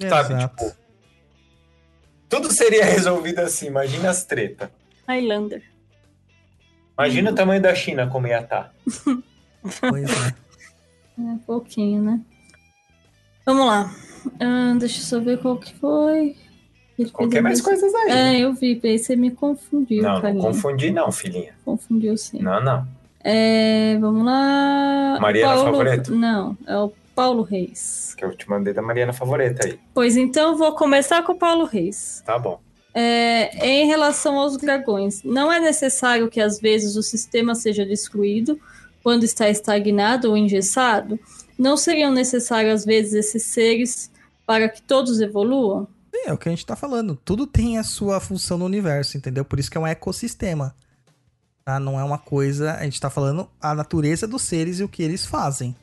Exato. 0.00 0.28
Sabe, 0.28 0.42
tipo. 0.42 0.76
Tudo 2.28 2.52
seria 2.52 2.84
resolvido 2.86 3.38
assim, 3.38 3.68
imagina 3.68 4.10
as 4.10 4.24
treta. 4.24 4.72
Highlander. 5.06 5.62
Imagina 6.98 7.30
o 7.30 7.34
tamanho 7.34 7.62
da 7.62 7.74
China 7.74 8.08
como 8.08 8.26
ia 8.26 8.40
estar. 8.40 8.74
Tá. 9.04 9.82
pois 9.88 10.10
é. 10.10 10.34
É 11.20 11.36
pouquinho, 11.44 12.02
né? 12.02 12.20
Vamos 13.44 13.66
lá. 13.66 13.94
Ah, 14.40 14.74
deixa 14.78 15.00
eu 15.00 15.04
só 15.04 15.20
ver 15.20 15.38
qual 15.38 15.58
que 15.58 15.74
foi. 15.74 16.34
Qualquer 17.08 17.42
mais 17.42 17.60
coisas 17.60 17.94
aí. 17.94 18.10
É, 18.10 18.40
eu 18.40 18.52
vi, 18.52 18.80
aí 18.82 18.98
você 18.98 19.16
me 19.16 19.30
confundiu. 19.30 20.02
Não, 20.02 20.20
não 20.20 20.38
confundi 20.38 20.90
não, 20.90 21.10
filhinha. 21.10 21.54
Confundiu 21.64 22.16
sim. 22.16 22.40
Não, 22.40 22.62
não. 22.62 22.86
É, 23.22 23.96
vamos 24.00 24.24
lá. 24.24 25.18
Mariana 25.20 25.54
Paulo... 25.54 25.70
Favorito? 25.70 26.14
Não, 26.14 26.56
é 26.66 26.76
o 26.76 26.92
Paulo 27.14 27.42
Reis. 27.42 28.14
Que 28.16 28.24
eu 28.24 28.34
te 28.34 28.48
mandei 28.48 28.72
da 28.72 28.82
Mariana 28.82 29.12
Favorita 29.12 29.66
aí. 29.66 29.78
Pois 29.92 30.16
então, 30.16 30.56
vou 30.56 30.74
começar 30.74 31.22
com 31.22 31.32
o 31.32 31.38
Paulo 31.38 31.64
Reis. 31.64 32.22
Tá 32.24 32.38
bom. 32.38 32.60
É, 32.92 33.66
em 33.66 33.86
relação 33.86 34.38
aos 34.38 34.56
dragões, 34.56 35.22
não 35.22 35.52
é 35.52 35.60
necessário 35.60 36.28
que 36.28 36.40
às 36.40 36.58
vezes 36.58 36.96
o 36.96 37.02
sistema 37.02 37.54
seja 37.54 37.84
destruído 37.84 38.58
quando 39.02 39.24
está 39.24 39.48
estagnado 39.48 40.30
ou 40.30 40.36
engessado? 40.36 41.18
Não 41.58 41.76
seriam 41.76 42.10
necessários 42.10 42.72
às 42.72 42.84
vezes 42.84 43.12
esses 43.12 43.44
seres 43.44 44.10
para 44.46 44.68
que 44.68 44.82
todos 44.82 45.20
evoluam? 45.20 45.86
É, 46.26 46.32
o 46.32 46.38
que 46.38 46.48
a 46.48 46.52
gente 46.52 46.66
tá 46.66 46.76
falando. 46.76 47.16
Tudo 47.24 47.46
tem 47.46 47.78
a 47.78 47.84
sua 47.84 48.20
função 48.20 48.58
no 48.58 48.64
universo, 48.64 49.16
entendeu? 49.16 49.44
Por 49.44 49.58
isso 49.58 49.70
que 49.70 49.78
é 49.78 49.80
um 49.80 49.86
ecossistema. 49.86 50.74
Tá? 51.64 51.78
Não 51.78 51.98
é 51.98 52.04
uma 52.04 52.18
coisa. 52.18 52.74
A 52.74 52.84
gente 52.84 53.00
tá 53.00 53.08
falando 53.08 53.48
a 53.60 53.74
natureza 53.74 54.26
dos 54.26 54.42
seres 54.42 54.80
e 54.80 54.84
o 54.84 54.88
que 54.88 55.02
eles 55.02 55.26
fazem. 55.26 55.74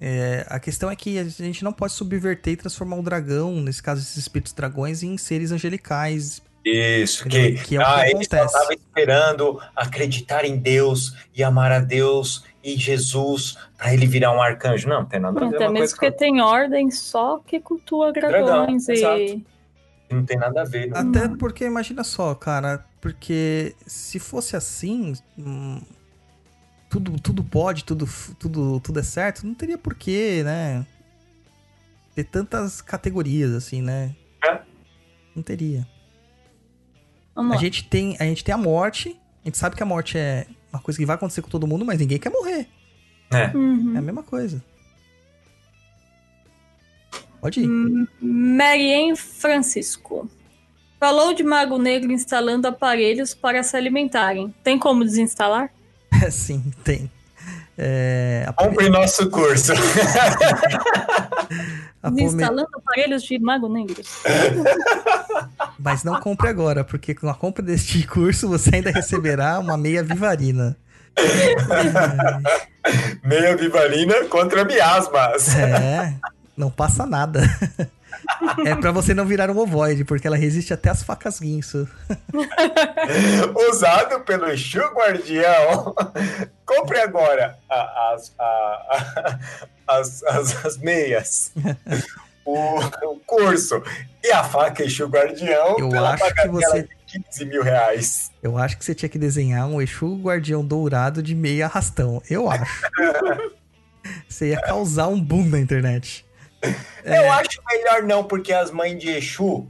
É, 0.00 0.46
a 0.48 0.58
questão 0.58 0.90
é 0.90 0.96
que 0.96 1.18
a 1.18 1.24
gente 1.24 1.62
não 1.62 1.72
pode 1.72 1.92
subverter 1.92 2.54
e 2.54 2.56
transformar 2.56 2.96
o 2.96 3.02
dragão, 3.02 3.60
nesse 3.60 3.82
caso, 3.82 4.00
esses 4.00 4.16
espíritos 4.16 4.54
dragões, 4.54 5.02
em 5.02 5.18
seres 5.18 5.52
angelicais. 5.52 6.40
Isso, 6.64 7.28
que, 7.28 7.52
que, 7.52 7.76
é 7.76 7.82
ah, 7.84 8.08
ele 8.08 8.20
estava 8.20 8.50
esperando 8.70 9.60
acreditar 9.74 10.44
em 10.44 10.56
Deus 10.56 11.14
e 11.34 11.42
amar 11.42 11.72
a 11.72 11.80
Deus 11.80 12.44
e 12.62 12.76
Jesus 12.76 13.56
para 13.76 13.92
ele 13.94 14.06
virar 14.06 14.32
um 14.32 14.40
arcanjo. 14.40 14.88
Não, 14.88 15.00
não 15.00 15.06
tem 15.06 15.20
nada 15.20 15.44
a 15.44 15.48
ver. 15.48 15.56
Até 15.56 15.68
mesmo 15.68 15.96
porque 15.96 16.10
tem 16.10 16.40
ordem 16.40 16.90
só 16.90 17.38
que 17.38 17.60
cultua 17.60 18.12
dragões 18.12 18.86
Dragão, 18.86 19.14
e. 19.16 19.24
Exato. 19.32 19.46
Não 20.10 20.24
tem 20.24 20.36
nada 20.36 20.62
a 20.62 20.64
ver. 20.64 20.88
Não. 20.88 20.98
Até 20.98 21.28
porque, 21.28 21.64
imagina 21.64 22.02
só, 22.02 22.34
cara, 22.34 22.84
porque 23.00 23.74
se 23.86 24.18
fosse 24.18 24.56
assim. 24.56 25.14
Hum, 25.38 25.80
tudo, 26.88 27.20
tudo 27.20 27.44
pode, 27.44 27.84
tudo, 27.84 28.04
tudo, 28.36 28.80
tudo 28.80 28.98
é 28.98 29.02
certo, 29.04 29.46
não 29.46 29.54
teria 29.54 29.78
porquê, 29.78 30.42
né? 30.44 30.84
Ter 32.16 32.24
tantas 32.24 32.82
categorias 32.82 33.52
assim, 33.54 33.80
né? 33.80 34.14
É. 34.44 34.60
Não 35.34 35.42
teria. 35.42 35.86
Vamos 37.32 37.52
A 37.52 37.54
lá. 37.54 37.60
gente, 37.60 37.84
tem, 37.88 38.16
a 38.18 38.24
gente 38.24 38.42
tem 38.42 38.52
a 38.52 38.58
morte. 38.58 39.16
A 39.44 39.48
gente 39.48 39.56
sabe 39.56 39.76
que 39.76 39.82
a 39.82 39.86
morte 39.86 40.18
é 40.18 40.46
uma 40.72 40.80
coisa 40.80 40.98
que 40.98 41.06
vai 41.06 41.16
acontecer 41.16 41.42
com 41.42 41.48
todo 41.48 41.66
mundo, 41.66 41.84
mas 41.84 41.98
ninguém 41.98 42.18
quer 42.18 42.30
morrer. 42.30 42.68
É. 43.32 43.56
Uhum. 43.56 43.94
É 43.94 43.98
a 43.98 44.02
mesma 44.02 44.22
coisa. 44.22 44.62
Pode 47.40 47.60
ir. 47.60 47.68
Hum. 47.68 48.06
Marianne 48.20 49.16
Francisco. 49.16 50.28
Falou 50.98 51.32
de 51.32 51.42
Mago 51.42 51.78
Negro 51.78 52.12
instalando 52.12 52.68
aparelhos 52.68 53.34
para 53.34 53.62
se 53.62 53.76
alimentarem. 53.76 54.54
Tem 54.62 54.78
como 54.78 55.04
desinstalar? 55.04 55.72
Sim, 56.30 56.70
tem. 56.84 57.10
É, 57.82 58.44
a, 58.46 58.52
Compre 58.52 58.90
nosso 58.90 59.30
curso. 59.30 59.72
a 62.02 62.10
Pome- 62.10 62.24
Desinstalando 62.24 62.68
aparelhos 62.74 63.22
de 63.22 63.38
Mago 63.38 63.70
Negro. 63.70 64.02
Mas 65.80 66.04
não 66.04 66.20
compre 66.20 66.48
agora, 66.48 66.84
porque 66.84 67.14
com 67.14 67.26
a 67.30 67.34
compra 67.34 67.62
deste 67.62 68.06
curso 68.06 68.46
você 68.48 68.76
ainda 68.76 68.90
receberá 68.90 69.58
uma 69.58 69.78
meia 69.78 70.02
vivarina. 70.02 70.76
Meia 73.24 73.56
vivalina 73.56 74.26
contra 74.26 74.62
miasmas. 74.64 75.54
É, 75.54 76.12
não 76.54 76.70
passa 76.70 77.06
nada. 77.06 77.40
É 78.64 78.74
pra 78.74 78.90
você 78.92 79.12
não 79.14 79.24
virar 79.26 79.50
um 79.50 79.58
ovoide, 79.58 80.04
porque 80.04 80.26
ela 80.26 80.36
resiste 80.36 80.72
até 80.72 80.90
as 80.90 81.02
facas 81.02 81.38
guinso. 81.40 81.88
Usado 83.70 84.20
pelo 84.20 84.46
Exu 84.50 84.80
Guardião. 84.94 85.94
Compre 86.64 87.00
agora 87.00 87.58
as, 87.68 88.32
as, 89.88 90.22
as, 90.24 90.66
as 90.66 90.76
meias. 90.78 91.52
O, 92.44 92.78
o 92.78 93.20
curso 93.26 93.82
e 94.24 94.30
a 94.32 94.42
faca 94.42 94.82
Exu 94.84 95.06
Guardião 95.06 95.76
Eu 95.78 95.88
pela 95.88 96.14
acho 96.14 96.34
que 96.34 96.48
você- 96.48 96.82
de 96.82 97.20
15 97.24 97.44
mil 97.44 97.62
reais. 97.62 98.30
Eu 98.42 98.56
acho 98.56 98.78
que 98.78 98.84
você 98.84 98.94
tinha 98.94 99.08
que 99.08 99.18
desenhar 99.18 99.66
um 99.68 99.82
Exu 99.82 100.16
guardião 100.16 100.64
dourado 100.64 101.22
de 101.22 101.34
meia 101.34 101.66
arrastão. 101.66 102.22
Eu 102.30 102.50
acho. 102.50 102.82
Você 104.26 104.48
ia 104.48 104.60
causar 104.62 105.08
um 105.08 105.20
boom 105.20 105.44
na 105.46 105.58
internet. 105.60 106.24
É. 106.62 107.18
Eu 107.18 107.32
acho 107.32 107.60
melhor 107.68 108.02
não, 108.02 108.24
porque 108.24 108.52
as 108.52 108.70
mães 108.70 108.98
de 108.98 109.08
Exu 109.10 109.66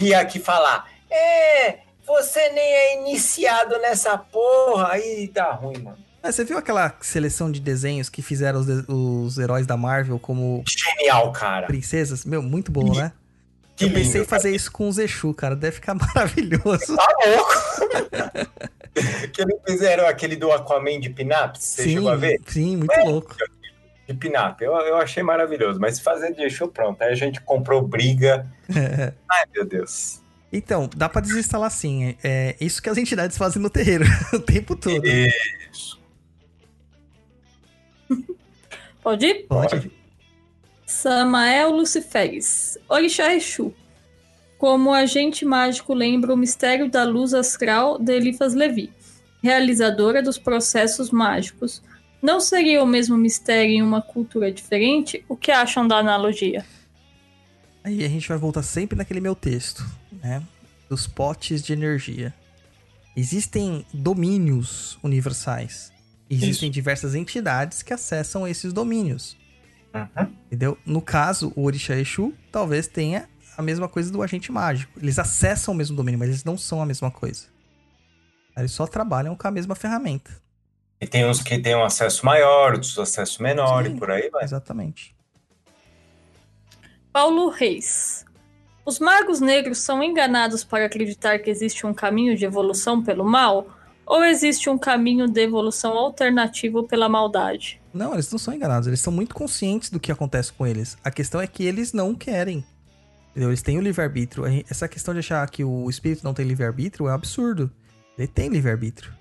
ia 0.00 0.20
aqui 0.20 0.38
falar: 0.40 0.90
É, 1.10 1.78
você 2.06 2.48
nem 2.50 2.62
é 2.64 3.00
iniciado 3.00 3.78
nessa 3.78 4.16
porra. 4.18 4.92
Aí 4.92 5.28
tá 5.28 5.52
ruim, 5.52 5.78
mano. 5.78 5.98
Mas 6.22 6.34
você 6.34 6.44
viu 6.44 6.58
aquela 6.58 6.96
seleção 7.00 7.50
de 7.50 7.60
desenhos 7.60 8.08
que 8.08 8.20
fizeram 8.22 8.58
os, 8.60 8.66
de- 8.66 8.84
os 8.92 9.38
heróis 9.38 9.66
da 9.66 9.76
Marvel 9.76 10.18
como 10.18 10.64
Genial, 10.66 11.30
cara. 11.32 11.66
princesas? 11.68 12.24
Meu, 12.24 12.42
muito 12.42 12.72
bom, 12.72 12.92
né? 12.92 13.12
Que 13.76 13.84
eu 13.84 13.90
pensei 13.90 14.14
em 14.14 14.14
lindo. 14.22 14.24
fazer 14.28 14.50
isso 14.50 14.72
com 14.72 14.88
os 14.88 14.98
Exu, 14.98 15.32
cara. 15.32 15.54
Deve 15.54 15.76
ficar 15.76 15.94
maravilhoso. 15.94 16.96
Tá 16.96 17.08
louco. 17.24 17.54
que 19.32 19.40
eles 19.42 19.56
fizeram 19.64 20.06
aquele 20.08 20.34
do 20.34 20.50
Aquaman 20.50 20.98
de 20.98 21.10
Pinap, 21.10 21.54
você 21.56 21.84
sim, 21.84 21.90
chegou 21.94 22.08
a 22.10 22.16
ver? 22.16 22.40
sim, 22.48 22.76
muito 22.76 22.98
louco. 23.04 23.36
De 24.08 24.14
Pinap. 24.14 24.62
Eu, 24.62 24.72
eu 24.72 24.96
achei 24.96 25.22
maravilhoso. 25.22 25.78
Mas 25.78 25.96
se 25.96 26.02
fazer 26.02 26.34
de 26.34 26.42
Exu, 26.42 26.66
pronto. 26.68 27.02
Aí 27.02 27.12
a 27.12 27.14
gente 27.14 27.42
comprou 27.42 27.82
briga. 27.82 28.46
Ai, 29.30 29.44
meu 29.54 29.66
Deus. 29.66 30.22
Então, 30.50 30.88
dá 30.96 31.10
pra 31.10 31.20
desinstalar 31.20 31.70
sim. 31.70 32.16
É 32.24 32.56
isso 32.58 32.82
que 32.82 32.88
as 32.88 32.96
entidades 32.96 33.36
fazem 33.36 33.60
no 33.60 33.68
terreiro 33.68 34.06
o 34.32 34.38
tempo 34.38 34.74
todo. 34.74 35.04
Isso. 35.06 36.00
Pode 39.02 39.26
ir? 39.26 39.46
Pode. 39.46 39.92
Samael 40.86 41.70
Luciferes. 41.70 42.78
Orixá 42.88 43.34
Exu. 43.34 43.74
Como 44.56 44.92
agente 44.92 45.44
mágico 45.44 45.92
lembra 45.92 46.32
o 46.32 46.36
mistério 46.36 46.90
da 46.90 47.04
luz 47.04 47.34
astral 47.34 47.98
de 47.98 48.12
Elifas 48.12 48.54
Levi, 48.54 48.90
realizadora 49.40 50.22
dos 50.22 50.38
processos 50.38 51.10
mágicos. 51.10 51.82
Não 52.20 52.40
seria 52.40 52.82
o 52.82 52.86
mesmo 52.86 53.16
mistério 53.16 53.70
em 53.70 53.82
uma 53.82 54.02
cultura 54.02 54.50
diferente? 54.50 55.24
O 55.28 55.36
que 55.36 55.50
acham 55.50 55.86
da 55.86 55.98
analogia? 55.98 56.64
Aí 57.84 58.04
a 58.04 58.08
gente 58.08 58.28
vai 58.28 58.36
voltar 58.36 58.62
sempre 58.62 58.98
naquele 58.98 59.20
meu 59.20 59.34
texto, 59.34 59.84
né? 60.22 60.42
Dos 60.88 61.06
potes 61.06 61.62
de 61.62 61.72
energia. 61.72 62.34
Existem 63.16 63.86
domínios 63.92 64.98
universais. 65.02 65.92
Existem 66.28 66.68
Isso. 66.68 66.74
diversas 66.74 67.14
entidades 67.14 67.82
que 67.82 67.92
acessam 67.92 68.46
esses 68.46 68.72
domínios. 68.72 69.36
Uhum. 69.94 70.32
Entendeu? 70.46 70.78
No 70.84 71.00
caso, 71.00 71.52
o 71.56 71.64
Orixá 71.64 71.96
Exu 71.96 72.34
talvez 72.52 72.86
tenha 72.86 73.28
a 73.56 73.62
mesma 73.62 73.88
coisa 73.88 74.10
do 74.12 74.22
agente 74.22 74.52
mágico. 74.52 74.98
Eles 75.00 75.18
acessam 75.18 75.72
o 75.72 75.76
mesmo 75.76 75.96
domínio, 75.96 76.18
mas 76.18 76.28
eles 76.28 76.44
não 76.44 76.58
são 76.58 76.82
a 76.82 76.86
mesma 76.86 77.10
coisa. 77.10 77.46
Eles 78.56 78.72
só 78.72 78.86
trabalham 78.86 79.34
com 79.34 79.48
a 79.48 79.50
mesma 79.50 79.74
ferramenta. 79.74 80.30
E 81.00 81.06
tem 81.06 81.26
uns 81.26 81.42
que 81.42 81.58
têm 81.58 81.76
um 81.76 81.84
acesso 81.84 82.26
maior, 82.26 82.72
outros 82.72 82.98
acesso 82.98 83.42
menor 83.42 83.84
Sim. 83.84 83.94
e 83.94 83.98
por 83.98 84.10
aí 84.10 84.28
vai. 84.30 84.44
Exatamente. 84.44 85.14
Paulo 87.12 87.48
Reis. 87.48 88.24
Os 88.84 88.98
magos 88.98 89.40
negros 89.40 89.78
são 89.78 90.02
enganados 90.02 90.64
para 90.64 90.86
acreditar 90.86 91.38
que 91.38 91.50
existe 91.50 91.86
um 91.86 91.92
caminho 91.92 92.36
de 92.36 92.44
evolução 92.44 93.02
pelo 93.02 93.24
mal? 93.24 93.66
Ou 94.06 94.24
existe 94.24 94.70
um 94.70 94.78
caminho 94.78 95.28
de 95.28 95.42
evolução 95.42 95.92
alternativo 95.92 96.84
pela 96.84 97.10
maldade? 97.10 97.78
Não, 97.92 98.14
eles 98.14 98.30
não 98.32 98.38
são 98.38 98.54
enganados. 98.54 98.88
Eles 98.88 99.00
são 99.00 99.12
muito 99.12 99.34
conscientes 99.34 99.90
do 99.90 100.00
que 100.00 100.10
acontece 100.10 100.50
com 100.50 100.66
eles. 100.66 100.96
A 101.04 101.10
questão 101.10 101.40
é 101.40 101.46
que 101.46 101.62
eles 101.62 101.92
não 101.92 102.14
querem. 102.14 102.64
Entendeu? 103.30 103.50
Eles 103.50 103.60
têm 103.60 103.78
o 103.78 103.82
livre-arbítrio. 103.82 104.44
Essa 104.70 104.88
questão 104.88 105.12
de 105.12 105.20
achar 105.20 105.48
que 105.50 105.62
o 105.62 105.90
espírito 105.90 106.24
não 106.24 106.32
tem 106.32 106.46
livre-arbítrio 106.46 107.06
é 107.06 107.10
um 107.10 107.14
absurdo. 107.14 107.70
Ele 108.16 108.26
tem 108.26 108.48
livre-arbítrio. 108.48 109.12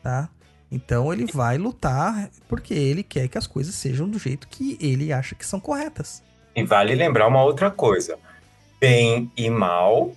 Tá? 0.00 0.30
Então 0.74 1.12
ele 1.12 1.26
vai 1.32 1.56
lutar 1.56 2.28
porque 2.48 2.74
ele 2.74 3.04
quer 3.04 3.28
que 3.28 3.38
as 3.38 3.46
coisas 3.46 3.74
sejam 3.76 4.08
do 4.08 4.18
jeito 4.18 4.48
que 4.48 4.76
ele 4.80 5.12
acha 5.12 5.34
que 5.36 5.46
são 5.46 5.60
corretas. 5.60 6.22
E 6.56 6.64
vale 6.64 6.94
lembrar 6.94 7.28
uma 7.28 7.42
outra 7.44 7.70
coisa: 7.70 8.18
bem 8.80 9.30
e 9.36 9.48
mal 9.48 10.12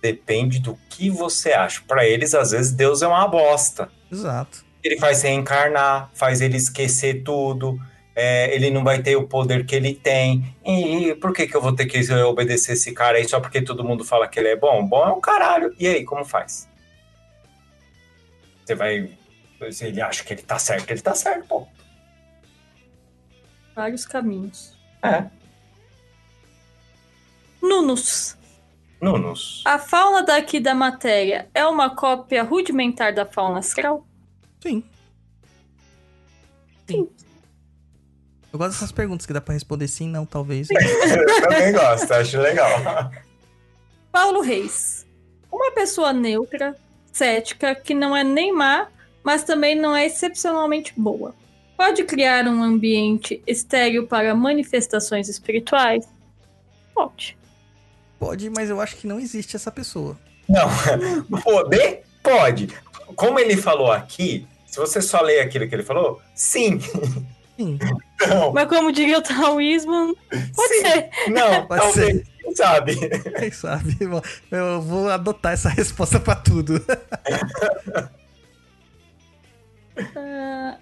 depende 0.00 0.58
do 0.60 0.78
que 0.88 1.10
você 1.10 1.52
acha. 1.52 1.82
Para 1.86 2.06
eles, 2.06 2.34
às 2.34 2.52
vezes, 2.52 2.72
Deus 2.72 3.02
é 3.02 3.06
uma 3.06 3.26
bosta. 3.26 3.90
Exato. 4.10 4.64
Ele 4.82 4.98
faz 4.98 5.22
reencarnar, 5.22 6.10
faz 6.14 6.40
ele 6.40 6.56
esquecer 6.56 7.22
tudo. 7.22 7.78
é, 8.14 8.54
ele 8.54 8.70
não 8.70 8.82
vai 8.82 9.02
ter 9.02 9.14
o 9.16 9.28
poder 9.28 9.66
que 9.66 9.76
ele 9.76 9.94
tem. 9.94 10.56
E, 10.64 11.08
e 11.08 11.14
por 11.14 11.34
que, 11.34 11.46
que 11.46 11.54
eu 11.54 11.60
vou 11.60 11.74
ter 11.74 11.84
que 11.84 12.00
obedecer 12.22 12.72
esse 12.72 12.92
cara 12.92 13.18
aí 13.18 13.28
só 13.28 13.40
porque 13.40 13.60
todo 13.60 13.84
mundo 13.84 14.04
fala 14.04 14.26
que 14.26 14.38
ele 14.38 14.48
é 14.48 14.56
bom? 14.56 14.86
Bom 14.86 15.06
é 15.06 15.10
o 15.10 15.20
caralho. 15.20 15.74
E 15.78 15.86
aí, 15.86 16.02
como 16.02 16.24
faz? 16.24 16.66
Você 18.64 18.74
vai. 18.74 19.10
Se 19.72 19.86
ele 19.86 20.00
acha 20.00 20.22
que 20.24 20.32
ele 20.32 20.42
tá 20.42 20.58
certo, 20.58 20.90
ele 20.90 21.00
tá 21.00 21.14
certo, 21.14 21.46
pô. 21.46 21.66
Vários 23.74 24.06
caminhos. 24.06 24.76
É. 25.02 25.24
Nunos. 27.62 28.36
Nunos. 29.00 29.62
A 29.66 29.78
fauna 29.78 30.22
daqui 30.22 30.58
da 30.60 30.74
matéria 30.74 31.48
é 31.54 31.66
uma 31.66 31.94
cópia 31.94 32.42
rudimentar 32.42 33.14
da 33.14 33.26
fauna 33.26 33.58
astral? 33.58 34.06
Sim. 34.62 34.82
Sim. 36.88 37.08
Eu 38.52 38.58
gosto 38.58 38.72
dessas 38.72 38.92
perguntas 38.92 39.26
que 39.26 39.32
dá 39.32 39.40
pra 39.40 39.52
responder 39.52 39.88
sim, 39.88 40.08
não, 40.08 40.24
talvez. 40.24 40.68
Eu 40.72 41.42
também 41.42 41.72
gosto, 41.72 42.10
acho 42.12 42.38
legal. 42.38 43.10
Paulo 44.10 44.40
Reis. 44.40 45.06
Uma 45.52 45.72
pessoa 45.72 46.12
neutra, 46.12 46.74
cética, 47.12 47.74
que 47.74 47.94
não 47.94 48.16
é 48.16 48.24
nem 48.24 48.52
má, 48.52 48.88
mas 49.26 49.42
também 49.42 49.74
não 49.74 49.94
é 49.96 50.06
excepcionalmente 50.06 50.92
boa. 50.96 51.34
Pode 51.76 52.04
criar 52.04 52.46
um 52.46 52.62
ambiente 52.62 53.42
estéril 53.44 54.06
para 54.06 54.36
manifestações 54.36 55.28
espirituais? 55.28 56.06
Pode. 56.94 57.36
Pode, 58.20 58.48
mas 58.50 58.70
eu 58.70 58.80
acho 58.80 58.94
que 58.94 59.08
não 59.08 59.18
existe 59.18 59.56
essa 59.56 59.72
pessoa. 59.72 60.16
Não, 60.48 60.68
poder? 61.42 62.04
Pode. 62.22 62.68
Como 63.16 63.40
ele 63.40 63.56
falou 63.56 63.90
aqui, 63.90 64.46
se 64.64 64.78
você 64.78 65.02
só 65.02 65.20
ler 65.20 65.40
aquilo 65.40 65.68
que 65.68 65.74
ele 65.74 65.82
falou, 65.82 66.22
sim. 66.32 66.78
Sim, 67.58 67.80
Não, 68.28 68.52
Mas 68.52 68.68
como 68.68 68.92
diria 68.92 69.18
o 69.18 69.22
taoísmo, 69.22 70.16
pode 70.54 70.74
sim. 70.74 70.82
ser. 70.82 71.10
Não, 71.30 71.66
Pode 71.66 71.80
talvez, 71.80 72.22
quem 72.40 72.54
sabe. 72.54 72.96
quem 73.40 73.50
sabe? 73.50 73.96
Eu 74.52 74.80
vou 74.80 75.08
adotar 75.08 75.52
essa 75.54 75.68
resposta 75.68 76.20
pra 76.20 76.36
tudo. 76.36 76.80
Ah, 80.16 80.78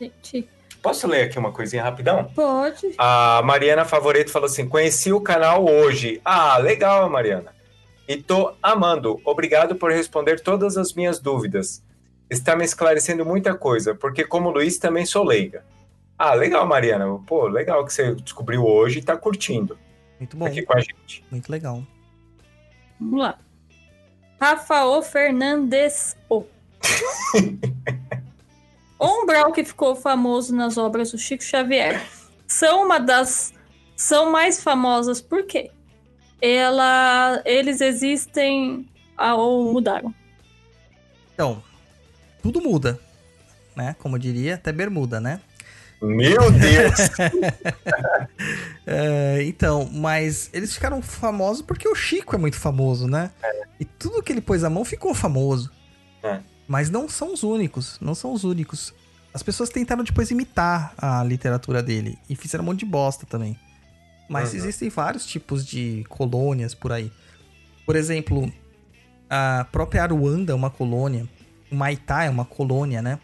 Gente, 0.00 0.48
Posso 0.82 1.06
ler 1.06 1.22
aqui 1.24 1.38
uma 1.38 1.52
coisinha 1.52 1.82
rapidão? 1.82 2.24
pode. 2.34 2.92
A 2.98 3.40
Mariana 3.44 3.84
Favoreto 3.84 4.32
falou 4.32 4.46
assim: 4.46 4.68
conheci 4.68 5.12
o 5.12 5.20
canal 5.20 5.64
hoje. 5.64 6.20
Ah, 6.24 6.58
legal, 6.58 7.08
Mariana. 7.08 7.54
E 8.08 8.16
tô 8.16 8.52
amando. 8.60 9.20
Obrigado 9.24 9.76
por 9.76 9.92
responder 9.92 10.40
todas 10.40 10.76
as 10.76 10.92
minhas 10.92 11.20
dúvidas. 11.20 11.84
Está 12.28 12.56
me 12.56 12.64
esclarecendo 12.64 13.24
muita 13.24 13.54
coisa, 13.54 13.94
porque 13.94 14.24
como 14.24 14.50
Luiz 14.50 14.76
também 14.78 15.06
sou 15.06 15.22
leiga. 15.24 15.64
Ah, 16.18 16.34
legal, 16.34 16.66
Mariana. 16.66 17.06
Pô, 17.26 17.46
legal 17.46 17.84
que 17.84 17.92
você 17.92 18.14
descobriu 18.16 18.64
hoje 18.66 18.98
e 18.98 19.02
tá 19.02 19.16
curtindo 19.16 19.78
Muito 20.18 20.36
bom, 20.36 20.46
aqui 20.46 20.62
com 20.62 20.76
a 20.76 20.80
gente. 20.80 21.24
muito 21.30 21.48
legal. 21.50 21.82
Vamos 22.98 23.20
lá. 23.20 23.38
Rafael 24.40 25.00
Fernandes 25.02 26.16
O. 26.28 26.44
o 28.98 29.22
umbral 29.22 29.52
que 29.52 29.64
ficou 29.64 29.94
famoso 29.94 30.54
nas 30.54 30.76
obras 30.76 31.12
do 31.12 31.18
Chico 31.18 31.42
Xavier 31.42 32.02
são 32.46 32.84
uma 32.84 32.98
das 32.98 33.52
são 33.96 34.32
mais 34.32 34.62
famosas 34.62 35.20
por 35.20 35.44
quê? 35.44 35.70
Ela, 36.40 37.40
eles 37.44 37.80
existem 37.80 38.88
ou 39.16 39.72
mudaram? 39.72 40.12
Então, 41.32 41.62
tudo 42.42 42.60
muda, 42.60 42.98
né? 43.76 43.94
Como 44.00 44.16
eu 44.16 44.20
diria, 44.20 44.56
até 44.56 44.72
bermuda, 44.72 45.20
né? 45.20 45.40
Meu 46.00 46.50
Deus! 46.50 46.94
É, 48.84 49.44
então, 49.44 49.88
mas 49.92 50.50
eles 50.52 50.74
ficaram 50.74 51.00
famosos 51.00 51.62
porque 51.62 51.88
o 51.88 51.94
Chico 51.94 52.34
é 52.34 52.38
muito 52.38 52.58
famoso, 52.58 53.06
né? 53.06 53.30
E 53.78 53.84
tudo 53.84 54.20
que 54.20 54.32
ele 54.32 54.40
pôs 54.40 54.64
a 54.64 54.70
mão 54.70 54.84
ficou 54.84 55.14
famoso. 55.14 55.70
É. 56.20 56.40
Mas 56.72 56.88
não 56.88 57.06
são 57.06 57.34
os 57.34 57.42
únicos, 57.42 57.98
não 58.00 58.14
são 58.14 58.32
os 58.32 58.44
únicos. 58.44 58.94
As 59.34 59.42
pessoas 59.42 59.68
tentaram 59.68 60.02
depois 60.02 60.30
imitar 60.30 60.94
a 60.96 61.22
literatura 61.22 61.82
dele 61.82 62.18
e 62.30 62.34
fizeram 62.34 62.64
um 62.64 62.68
monte 62.68 62.78
de 62.78 62.86
bosta 62.86 63.26
também. 63.26 63.58
Mas 64.26 64.52
Uhum. 64.52 64.56
existem 64.56 64.88
vários 64.88 65.26
tipos 65.26 65.66
de 65.66 66.02
colônias 66.08 66.74
por 66.74 66.90
aí. 66.90 67.12
Por 67.84 67.94
exemplo, 67.94 68.50
a 69.28 69.66
própria 69.70 70.02
Aruanda 70.02 70.52
é 70.52 70.54
uma 70.54 70.70
colônia. 70.70 71.28
O 71.70 71.74
Maitá 71.74 72.24
é 72.24 72.30
uma 72.30 72.46
colônia, 72.46 73.02
né? 73.02 73.18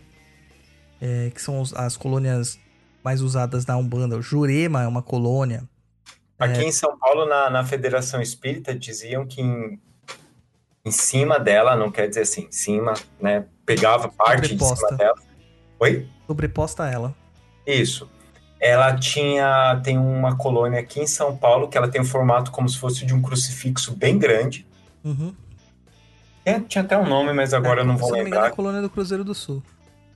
É, 1.00 1.30
que 1.34 1.40
são 1.40 1.62
as 1.74 1.96
colônias 1.96 2.58
mais 3.02 3.22
usadas 3.22 3.64
na 3.64 3.78
Umbanda. 3.78 4.18
O 4.18 4.20
Jurema 4.20 4.82
é 4.82 4.86
uma 4.86 5.00
colônia. 5.00 5.66
Aqui 6.38 6.64
em 6.64 6.70
São 6.70 6.98
Paulo, 6.98 7.24
na, 7.24 7.48
na 7.48 7.64
Federação 7.64 8.20
Espírita, 8.20 8.74
diziam 8.78 9.26
que 9.26 9.40
em, 9.40 9.80
em 10.88 10.90
cima 10.90 11.38
dela, 11.38 11.76
não 11.76 11.90
quer 11.90 12.08
dizer 12.08 12.22
assim, 12.22 12.46
em 12.48 12.52
cima, 12.52 12.94
né? 13.20 13.44
Pegava 13.64 14.08
parte 14.08 14.54
de 14.54 14.64
cima 14.64 14.96
dela. 14.96 15.16
Oi? 15.78 16.08
Sobreposta 16.26 16.84
a 16.84 16.90
ela. 16.90 17.14
Isso. 17.66 18.10
Ela 18.60 18.96
tinha, 18.96 19.80
tem 19.84 19.96
uma 19.96 20.36
colônia 20.36 20.80
aqui 20.80 21.00
em 21.00 21.06
São 21.06 21.36
Paulo 21.36 21.68
que 21.68 21.78
ela 21.78 21.88
tem 21.88 22.00
um 22.00 22.04
formato 22.04 22.50
como 22.50 22.68
se 22.68 22.76
fosse 22.76 23.06
de 23.06 23.14
um 23.14 23.22
crucifixo 23.22 23.94
bem 23.94 24.18
grande. 24.18 24.66
Uhum. 25.04 25.32
É, 26.44 26.58
tinha 26.60 26.82
até 26.82 26.96
um 26.96 27.06
nome, 27.06 27.32
mas 27.32 27.54
agora 27.54 27.82
eu 27.82 27.84
não 27.84 27.96
vou 27.96 28.08
Se 28.08 28.16
não 28.16 28.22
me 28.24 28.26
engano, 28.26 28.36
é 28.36 28.38
lembrar. 28.38 28.52
a 28.52 28.56
colônia 28.56 28.82
do 28.82 28.90
Cruzeiro 28.90 29.22
do 29.22 29.34
Sul. 29.34 29.62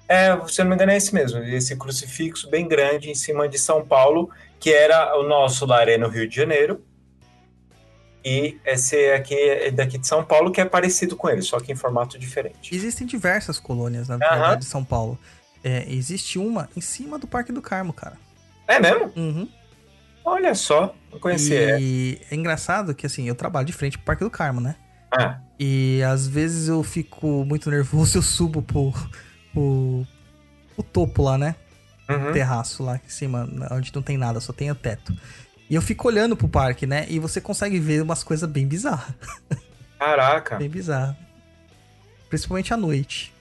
É, 0.09 0.37
se 0.49 0.61
eu 0.61 0.65
não 0.65 0.71
me 0.71 0.75
engano 0.75 0.93
é 0.93 0.97
esse 0.97 1.15
mesmo, 1.15 1.39
esse 1.45 1.77
crucifixo 1.77 2.51
bem 2.51 2.67
grande 2.67 3.11
em 3.11 3.15
cima 3.15 3.49
de 3.49 3.59
São 3.59 3.85
Paulo, 3.85 4.31
que 4.59 4.73
era 4.73 5.17
o 5.19 5.23
nosso 5.23 5.65
lar 5.65 5.89
é 5.89 5.97
no 5.97 6.09
Rio 6.09 6.29
de 6.29 6.35
Janeiro. 6.35 6.83
E 8.25 8.59
esse 8.65 9.11
aqui 9.11 9.35
é 9.35 9.71
daqui 9.71 9.99
de 9.99 10.07
São 10.07 10.25
Paulo, 10.25 10.53
que 10.53 10.61
é 10.61 10.65
parecido 10.65 11.17
com 11.17 11.29
ele, 11.29 11.43
só 11.43 11.59
que 11.59 11.73
em 11.73 11.75
formato 11.75 12.19
diferente. 12.19 12.75
Existem 12.75 13.07
diversas 13.07 13.59
colônias, 13.59 14.09
na 14.09 14.17
verdade, 14.17 14.61
de 14.61 14.67
São 14.67 14.85
Paulo. 14.85 15.19
É, 15.65 15.85
existe 15.89 16.39
uma 16.39 16.69
em 16.77 16.81
cima 16.81 17.19
do 17.19 17.27
Parque 17.27 17.53
do 17.53 17.61
Carmo, 17.63 17.93
cara. 17.93 18.17
É 18.67 18.79
mesmo? 18.81 19.13
Uhum. 19.17 19.49
Olha 20.25 20.55
só, 20.55 20.95
não 21.11 21.19
conhecia. 21.19 21.79
E 21.81 22.21
é 22.31 22.35
engraçado 22.35 22.95
que, 22.95 23.07
assim, 23.07 23.27
eu 23.29 23.35
trabalho 23.35 23.67
de 23.67 23.73
frente 23.73 23.99
pro 23.99 24.07
Parque 24.07 24.25
do 24.25 24.31
Carmo, 24.31 24.61
né? 24.61 24.77
Ah, 25.11 25.41
E 25.59 26.01
às 26.07 26.27
vezes 26.27 26.69
eu 26.69 26.83
fico 26.83 27.45
muito 27.45 27.71
nervoso, 27.71 28.17
eu 28.19 28.23
subo 28.23 28.63
pro, 28.63 28.93
pro, 29.53 30.07
pro 30.75 30.83
topo 30.85 31.23
lá, 31.23 31.37
né? 31.37 31.57
uhum. 32.09 32.33
Terraço 32.33 32.83
lá 32.83 32.97
em 32.97 33.09
cima, 33.09 33.49
onde 33.71 33.93
não 33.95 34.03
tem 34.03 34.17
nada, 34.17 34.41
só 34.41 34.53
tem 34.53 34.71
o 34.71 34.75
teto. 34.75 35.15
E 35.73 35.75
eu 35.75 35.81
fico 35.81 36.07
olhando 36.07 36.37
pro 36.37 36.47
parque, 36.47 36.87
né? 36.87 37.07
E 37.09 37.19
você 37.19 37.41
consegue 37.41 37.81
ver 37.81 38.03
umas 38.03 38.23
coisas 38.23 38.47
bem 38.47 38.67
bizarras. 38.69 39.15
Caraca. 39.99 40.57
Bem 40.59 40.69
bizarras. 40.69 41.17
Principalmente 42.29 42.75
à 42.75 42.77
noite. 42.77 43.33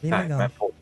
Bem 0.00 0.12
Ah, 0.12 0.20
legal. 0.20 0.38
mas, 0.38 0.52
pô, 0.52 0.72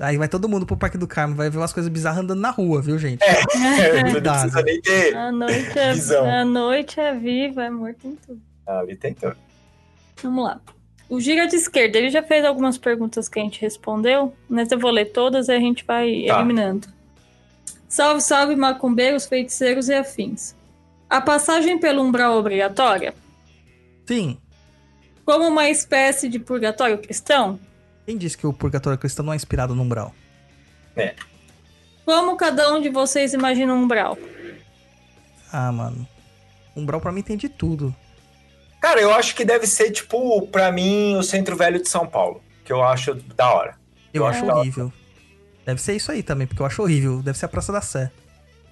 Aí 0.00 0.16
vai 0.16 0.26
todo 0.28 0.48
mundo 0.48 0.66
pro 0.66 0.76
Parque 0.76 0.98
do 0.98 1.06
Carmo, 1.06 1.36
vai 1.36 1.48
ver 1.48 1.58
umas 1.58 1.72
coisas 1.72 1.88
bizarras 1.92 2.18
andando 2.24 2.40
na 2.40 2.50
rua, 2.50 2.82
viu, 2.82 2.98
gente? 2.98 3.20
não 4.04 4.10
Cuidado. 4.10 4.40
precisa 4.40 4.62
nem 4.62 4.80
ter. 4.80 5.16
A 5.16 5.30
noite 5.30 5.78
é, 5.78 5.92
Visão. 5.92 6.28
a 6.28 6.44
noite 6.44 6.98
é 7.00 7.14
viva, 7.14 7.64
é 7.64 7.70
morto 7.70 8.08
em 8.08 8.16
tudo. 8.16 8.40
Ah, 8.66 8.80
ali 8.80 8.96
tem 8.96 9.14
tudo. 9.14 9.36
Vamos 10.20 10.44
lá. 10.44 10.60
O 11.08 11.20
Gira 11.20 11.46
de 11.46 11.54
Esquerda, 11.54 11.96
ele 11.96 12.10
já 12.10 12.24
fez 12.24 12.44
algumas 12.44 12.76
perguntas 12.76 13.28
que 13.28 13.38
a 13.38 13.42
gente 13.42 13.60
respondeu, 13.60 14.34
mas 14.48 14.70
eu 14.72 14.80
vou 14.80 14.90
ler 14.90 15.06
todas 15.12 15.46
e 15.46 15.52
a 15.52 15.60
gente 15.60 15.84
vai 15.84 16.24
Tá. 16.26 16.34
eliminando. 16.38 16.88
Salve, 17.88 18.20
salve, 18.20 18.54
macumbeiros, 18.54 19.26
feiticeiros 19.26 19.88
e 19.88 19.94
afins. 19.94 20.54
A 21.08 21.20
passagem 21.20 21.78
pelo 21.78 22.02
umbral 22.02 22.34
é 22.34 22.36
obrigatória? 22.36 23.14
Sim. 24.06 24.38
Como 25.24 25.46
uma 25.48 25.68
espécie 25.68 26.28
de 26.28 26.38
purgatório 26.38 26.98
cristão? 26.98 27.58
Quem 28.04 28.16
disse 28.16 28.36
que 28.36 28.46
o 28.46 28.52
purgatório 28.52 28.98
cristão 28.98 29.24
não 29.24 29.32
é 29.32 29.36
inspirado 29.36 29.74
no 29.74 29.82
umbral? 29.82 30.14
Como 32.04 32.36
cada 32.36 32.72
um 32.74 32.80
de 32.80 32.88
vocês 32.88 33.32
imagina 33.32 33.72
um 33.72 33.82
umbral? 33.82 34.18
Ah, 35.52 35.70
mano. 35.72 36.06
Umbral 36.76 37.00
pra 37.00 37.12
mim 37.12 37.22
tem 37.22 37.36
de 37.36 37.48
tudo. 37.48 37.94
Cara, 38.80 39.00
eu 39.00 39.12
acho 39.12 39.34
que 39.34 39.44
deve 39.44 39.66
ser, 39.66 39.90
tipo, 39.90 40.46
pra 40.48 40.70
mim, 40.70 41.16
o 41.16 41.22
Centro 41.22 41.56
Velho 41.56 41.82
de 41.82 41.88
São 41.88 42.06
Paulo. 42.06 42.42
Que 42.64 42.72
eu 42.72 42.82
acho 42.82 43.14
da 43.14 43.52
hora. 43.52 43.76
Eu 44.12 44.22
Eu 44.22 44.26
acho 44.26 44.44
acho 44.44 44.56
horrível. 44.58 44.92
Deve 45.68 45.82
ser 45.82 45.94
isso 45.96 46.10
aí 46.10 46.22
também, 46.22 46.46
porque 46.46 46.62
eu 46.62 46.64
acho 46.64 46.80
horrível. 46.80 47.20
Deve 47.20 47.36
ser 47.36 47.44
a 47.44 47.48
Praça 47.48 47.70
da 47.70 47.82
Sé. 47.82 48.10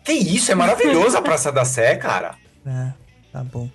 Que 0.02 0.15
isso, 0.15 0.50
é 0.50 0.55
maravilhoso 0.55 1.15
a 1.18 1.20
Praça 1.20 1.52
da 1.52 1.62
Sé, 1.62 1.94
cara. 1.97 2.36
É, 2.65 2.91
tá 3.31 3.44
bom. 3.44 3.68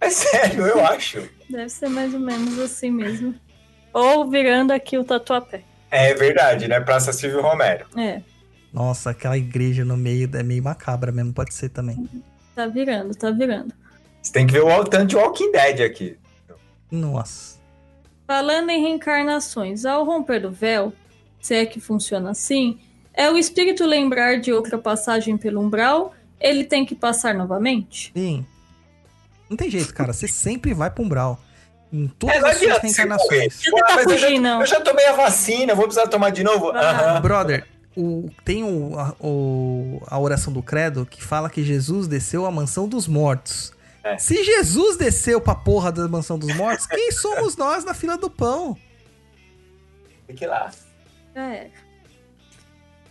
É 0.00 0.08
sério, 0.08 0.66
eu 0.66 0.82
acho. 0.86 1.28
Deve 1.50 1.68
ser 1.68 1.90
mais 1.90 2.14
ou 2.14 2.20
menos 2.20 2.58
assim 2.58 2.90
mesmo. 2.90 3.34
Ou 3.92 4.30
virando 4.30 4.70
aqui 4.70 4.96
o 4.96 5.04
tatuapé. 5.04 5.64
É 5.90 6.14
verdade, 6.14 6.66
né? 6.66 6.80
Praça 6.80 7.12
Silvio 7.12 7.42
Romero. 7.42 7.84
É, 7.94 8.22
Nossa, 8.72 9.10
aquela 9.10 9.36
igreja 9.36 9.84
no 9.84 9.98
meio 9.98 10.26
é 10.32 10.42
meio 10.42 10.62
macabra 10.62 11.12
mesmo, 11.12 11.34
pode 11.34 11.52
ser 11.52 11.68
também. 11.68 12.08
tá 12.54 12.66
virando, 12.66 13.14
tá 13.14 13.30
virando. 13.32 13.74
Você 14.22 14.32
tem 14.32 14.46
que 14.46 14.54
ver 14.54 14.62
o 14.62 14.82
tanto 14.82 15.08
de 15.08 15.16
Walking 15.16 15.52
Dead 15.52 15.80
aqui. 15.82 16.16
Nossa. 16.90 17.58
Falando 18.26 18.70
em 18.70 18.80
reencarnações, 18.80 19.84
ao 19.84 20.06
romper 20.06 20.46
o 20.46 20.50
véu, 20.50 20.90
se 21.40 21.54
é 21.54 21.66
que 21.66 21.80
funciona 21.80 22.30
assim, 22.30 22.78
é 23.14 23.30
o 23.30 23.36
espírito 23.36 23.84
lembrar 23.86 24.40
de 24.40 24.52
outra 24.52 24.76
passagem 24.78 25.36
pelo 25.36 25.60
umbral, 25.60 26.14
ele 26.40 26.64
tem 26.64 26.84
que 26.84 26.94
passar 26.94 27.34
novamente? 27.34 28.12
Sim. 28.14 28.44
Não 29.48 29.56
tem 29.56 29.70
jeito, 29.70 29.94
cara. 29.94 30.12
Você 30.12 30.26
sempre 30.28 30.74
vai 30.74 30.90
pro 30.90 31.04
umbral. 31.04 31.40
Em 31.92 32.08
todas 32.08 32.34
É, 32.42 32.48
as 32.50 32.56
suas 32.58 32.78
reencarnações. 32.82 33.62
tá 33.62 33.70
mas 33.94 34.06
eu 34.06 34.18
já, 34.18 34.26
fugindo, 34.26 34.42
não. 34.42 34.60
eu 34.60 34.66
já 34.66 34.80
tomei 34.80 35.06
a 35.06 35.12
vacina, 35.12 35.74
vou 35.74 35.84
precisar 35.84 36.08
tomar 36.08 36.30
de 36.30 36.42
novo? 36.42 36.70
Aham. 36.72 37.20
Brother, 37.20 37.66
o, 37.96 38.28
tem 38.44 38.64
o, 38.64 38.98
a, 38.98 39.14
o- 39.20 40.02
a 40.08 40.18
oração 40.18 40.52
do 40.52 40.62
credo 40.62 41.06
que 41.06 41.22
fala 41.22 41.48
que 41.48 41.62
Jesus 41.62 42.08
desceu 42.08 42.44
à 42.44 42.50
mansão 42.50 42.88
dos 42.88 43.06
mortos. 43.06 43.72
É. 44.02 44.18
Se 44.18 44.42
Jesus 44.44 44.96
desceu 44.96 45.40
pra 45.40 45.54
porra 45.54 45.90
da 45.92 46.06
mansão 46.08 46.38
dos 46.38 46.54
mortos, 46.56 46.86
quem 46.86 47.10
somos 47.12 47.56
nós 47.56 47.84
na 47.84 47.94
fila 47.94 48.18
do 48.18 48.28
pão? 48.28 48.76
Fique 50.26 50.44
lá. 50.44 50.70
Já 51.36 51.52
era. 51.52 51.70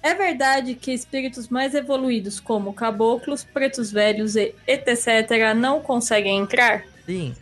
É 0.01 0.15
verdade 0.15 0.73
que 0.73 0.91
espíritos 0.91 1.47
mais 1.47 1.75
evoluídos, 1.75 2.39
como 2.39 2.73
caboclos, 2.73 3.43
pretos 3.43 3.91
velhos 3.91 4.35
e 4.35 4.55
etc., 4.67 5.53
não 5.55 5.79
conseguem 5.79 6.39
entrar? 6.39 6.83
Sim. 7.05 7.35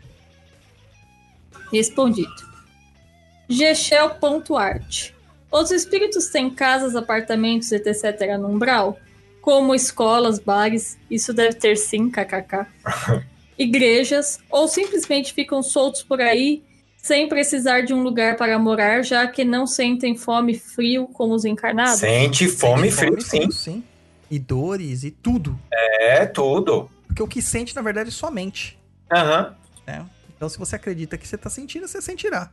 Respondido. 1.72 2.36
Gechel.art. 3.48 5.12
Os 5.50 5.72
espíritos 5.72 6.28
têm 6.28 6.50
casas, 6.50 6.98
apartamentos, 6.98 7.72
etc. 7.72 8.38
no 8.38 8.50
umbral? 8.50 8.98
Como 9.42 9.74
escolas, 9.74 10.38
bares, 10.38 10.98
isso 11.10 11.34
deve 11.34 11.56
ter 11.56 11.78
sim, 11.78 12.10
kkk. 12.10 12.66
Igrejas, 13.58 14.40
ou 14.50 14.68
simplesmente 14.68 15.34
ficam 15.34 15.64
soltos 15.64 16.03
por 16.03 16.20
aí, 16.20 16.62
sem 17.03 17.27
precisar 17.27 17.82
de 17.82 17.93
um 17.93 18.01
lugar 18.01 18.38
para 18.38 18.57
morar, 18.57 19.03
já 19.03 19.27
que 19.27 19.43
não 19.43 19.67
sentem 19.67 20.15
fome 20.15 20.53
e 20.53 20.57
frio 20.57 21.06
como 21.09 21.33
os 21.35 21.43
encarnados? 21.43 21.99
Sente 21.99 22.48
fome 22.48 22.88
e 22.88 22.91
Sente 22.91 23.22
frio, 23.22 23.22
sim. 23.22 23.51
sim. 23.51 23.83
E 24.32 24.40
dores 24.40 25.03
e 25.03 25.11
tudo. 25.11 25.59
É 25.69 26.25
tudo. 26.25 26.90
Porque 27.06 27.22
o 27.22 27.27
que 27.27 27.41
sente, 27.41 27.75
na 27.75 27.82
verdade, 27.82 28.07
é 28.07 28.11
sua 28.11 28.32
mente. 28.32 28.80
Aham. 29.11 29.53
né? 29.85 30.06
Então, 30.35 30.48
se 30.48 30.57
você 30.57 30.77
acredita 30.77 31.17
que 31.17 31.27
você 31.27 31.38
tá 31.38 31.49
sentindo, 31.49 31.90
você 31.90 32.01
sentirá. 32.01 32.49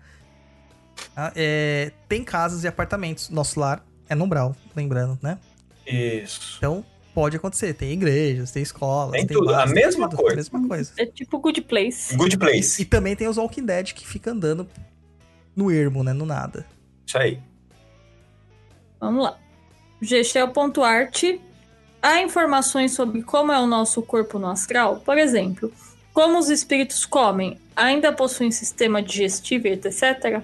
Ah, 1.17 1.33
é, 1.37 1.93
tem 2.09 2.25
casas 2.25 2.65
e 2.65 2.69
apartamentos. 2.69 3.31
Nosso 3.31 3.59
lar 3.61 3.87
é 4.09 4.17
no 4.17 4.25
umbral, 4.25 4.55
lembrando, 4.75 5.17
né? 5.23 5.39
Isso. 5.87 6.57
Então, 6.59 6.85
pode 7.15 7.37
acontecer. 7.37 7.75
Tem 7.75 7.93
igrejas, 7.93 8.51
tem 8.51 8.63
escolas, 8.63 9.13
Tem 9.13 9.27
tudo, 9.27 9.51
a 9.51 9.59
bares, 9.59 9.73
tem 9.73 9.85
mesma 9.85 10.09
tudo, 10.09 10.23
coisa. 10.23 10.35
A 10.35 10.37
mesma 10.37 10.69
coisa. 10.69 10.93
É 10.99 11.07
tipo 11.07 11.39
Good 11.39 11.63
Place. 11.63 12.17
Good 12.17 12.39
place. 12.39 12.83
E 12.83 12.85
também 12.85 13.15
tem 13.17 13.29
os 13.29 13.37
Walking 13.37 13.67
Dead 13.67 13.93
que 13.93 14.07
fica 14.07 14.31
andando 14.31 14.69
no 15.55 15.71
ermo, 15.71 16.03
né? 16.03 16.13
No 16.13 16.25
nada. 16.27 16.67
Isso 17.07 17.19
aí. 17.19 17.41
Vamos 19.01 19.25
lá. 19.25 19.39
Gechel.art. 20.01 21.23
Há 22.03 22.23
informações 22.23 22.93
sobre 22.93 23.23
como 23.23 23.53
é 23.53 23.61
o 23.61 23.67
nosso 23.67 24.01
corpo 24.03 24.39
no 24.39 24.47
astral? 24.49 25.01
Por 25.01 25.19
exemplo, 25.19 25.71
Como 26.13 26.39
os 26.39 26.49
espíritos 26.49 27.07
comem? 27.07 27.59
Ainda 27.77 28.13
possuem 28.13 28.51
sistema 28.51 29.03
digestivo, 29.03 29.69
etc? 29.69 30.43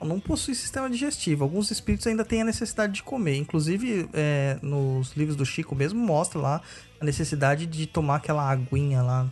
Não 0.00 0.20
possui 0.20 0.54
sistema 0.54 0.88
digestivo. 0.90 1.42
Alguns 1.44 1.70
espíritos 1.70 2.06
ainda 2.06 2.24
têm 2.24 2.42
a 2.42 2.44
necessidade 2.44 2.92
de 2.92 3.02
comer. 3.02 3.36
Inclusive, 3.38 4.08
é, 4.12 4.58
nos 4.62 5.12
livros 5.16 5.36
do 5.36 5.44
Chico 5.46 5.74
mesmo 5.74 5.98
mostra 5.98 6.38
lá 6.38 6.60
a 7.00 7.04
necessidade 7.04 7.66
de 7.66 7.86
tomar 7.86 8.16
aquela 8.16 8.48
aguinha 8.48 9.02
lá 9.02 9.26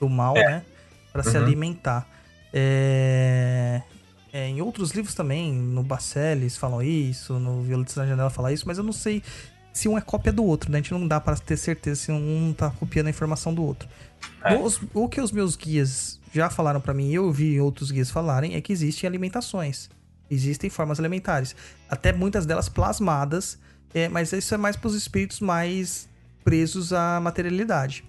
do 0.00 0.08
mal, 0.08 0.36
É. 0.36 0.44
né? 0.46 0.62
Pra 1.12 1.22
se 1.22 1.36
Uhum. 1.38 1.44
alimentar. 1.44 2.08
É, 2.52 3.82
é, 4.32 4.48
em 4.48 4.60
outros 4.60 4.90
livros 4.92 5.14
também, 5.14 5.52
no 5.52 5.82
Baceles 5.82 6.56
falam 6.56 6.82
isso, 6.82 7.38
no 7.38 7.62
Violetas 7.62 7.96
na 7.96 8.06
Janela 8.06 8.30
fala 8.30 8.52
isso, 8.52 8.64
mas 8.66 8.78
eu 8.78 8.84
não 8.84 8.92
sei 8.92 9.22
se 9.72 9.88
um 9.88 9.96
é 9.96 10.00
cópia 10.00 10.32
do 10.32 10.44
outro, 10.44 10.70
né? 10.70 10.78
A 10.78 10.80
gente 10.82 10.92
não 10.92 11.06
dá 11.06 11.20
pra 11.20 11.36
ter 11.36 11.56
certeza 11.56 12.00
se 12.00 12.12
um 12.12 12.52
tá 12.56 12.70
copiando 12.70 13.06
a 13.06 13.10
informação 13.10 13.54
do 13.54 13.62
outro. 13.62 13.88
É. 14.44 14.56
Os- 14.58 14.80
o 14.92 15.08
que 15.08 15.20
os 15.20 15.30
meus 15.32 15.56
guias 15.56 16.18
já 16.32 16.50
falaram 16.50 16.80
pra 16.80 16.92
mim, 16.94 17.10
e 17.10 17.14
eu 17.14 17.24
ouvi 17.26 17.60
outros 17.60 17.90
guias 17.90 18.10
falarem, 18.10 18.54
é 18.54 18.60
que 18.60 18.72
existem 18.72 19.06
alimentações. 19.08 19.88
Existem 20.30 20.70
formas 20.70 20.98
alimentares. 21.00 21.56
Até 21.88 22.12
muitas 22.12 22.46
delas 22.46 22.68
plasmadas, 22.68 23.58
é, 23.92 24.08
mas 24.08 24.32
isso 24.32 24.54
é 24.54 24.56
mais 24.56 24.76
pros 24.76 24.94
espíritos 24.94 25.40
mais 25.40 26.08
presos 26.44 26.92
à 26.92 27.18
materialidade. 27.20 28.04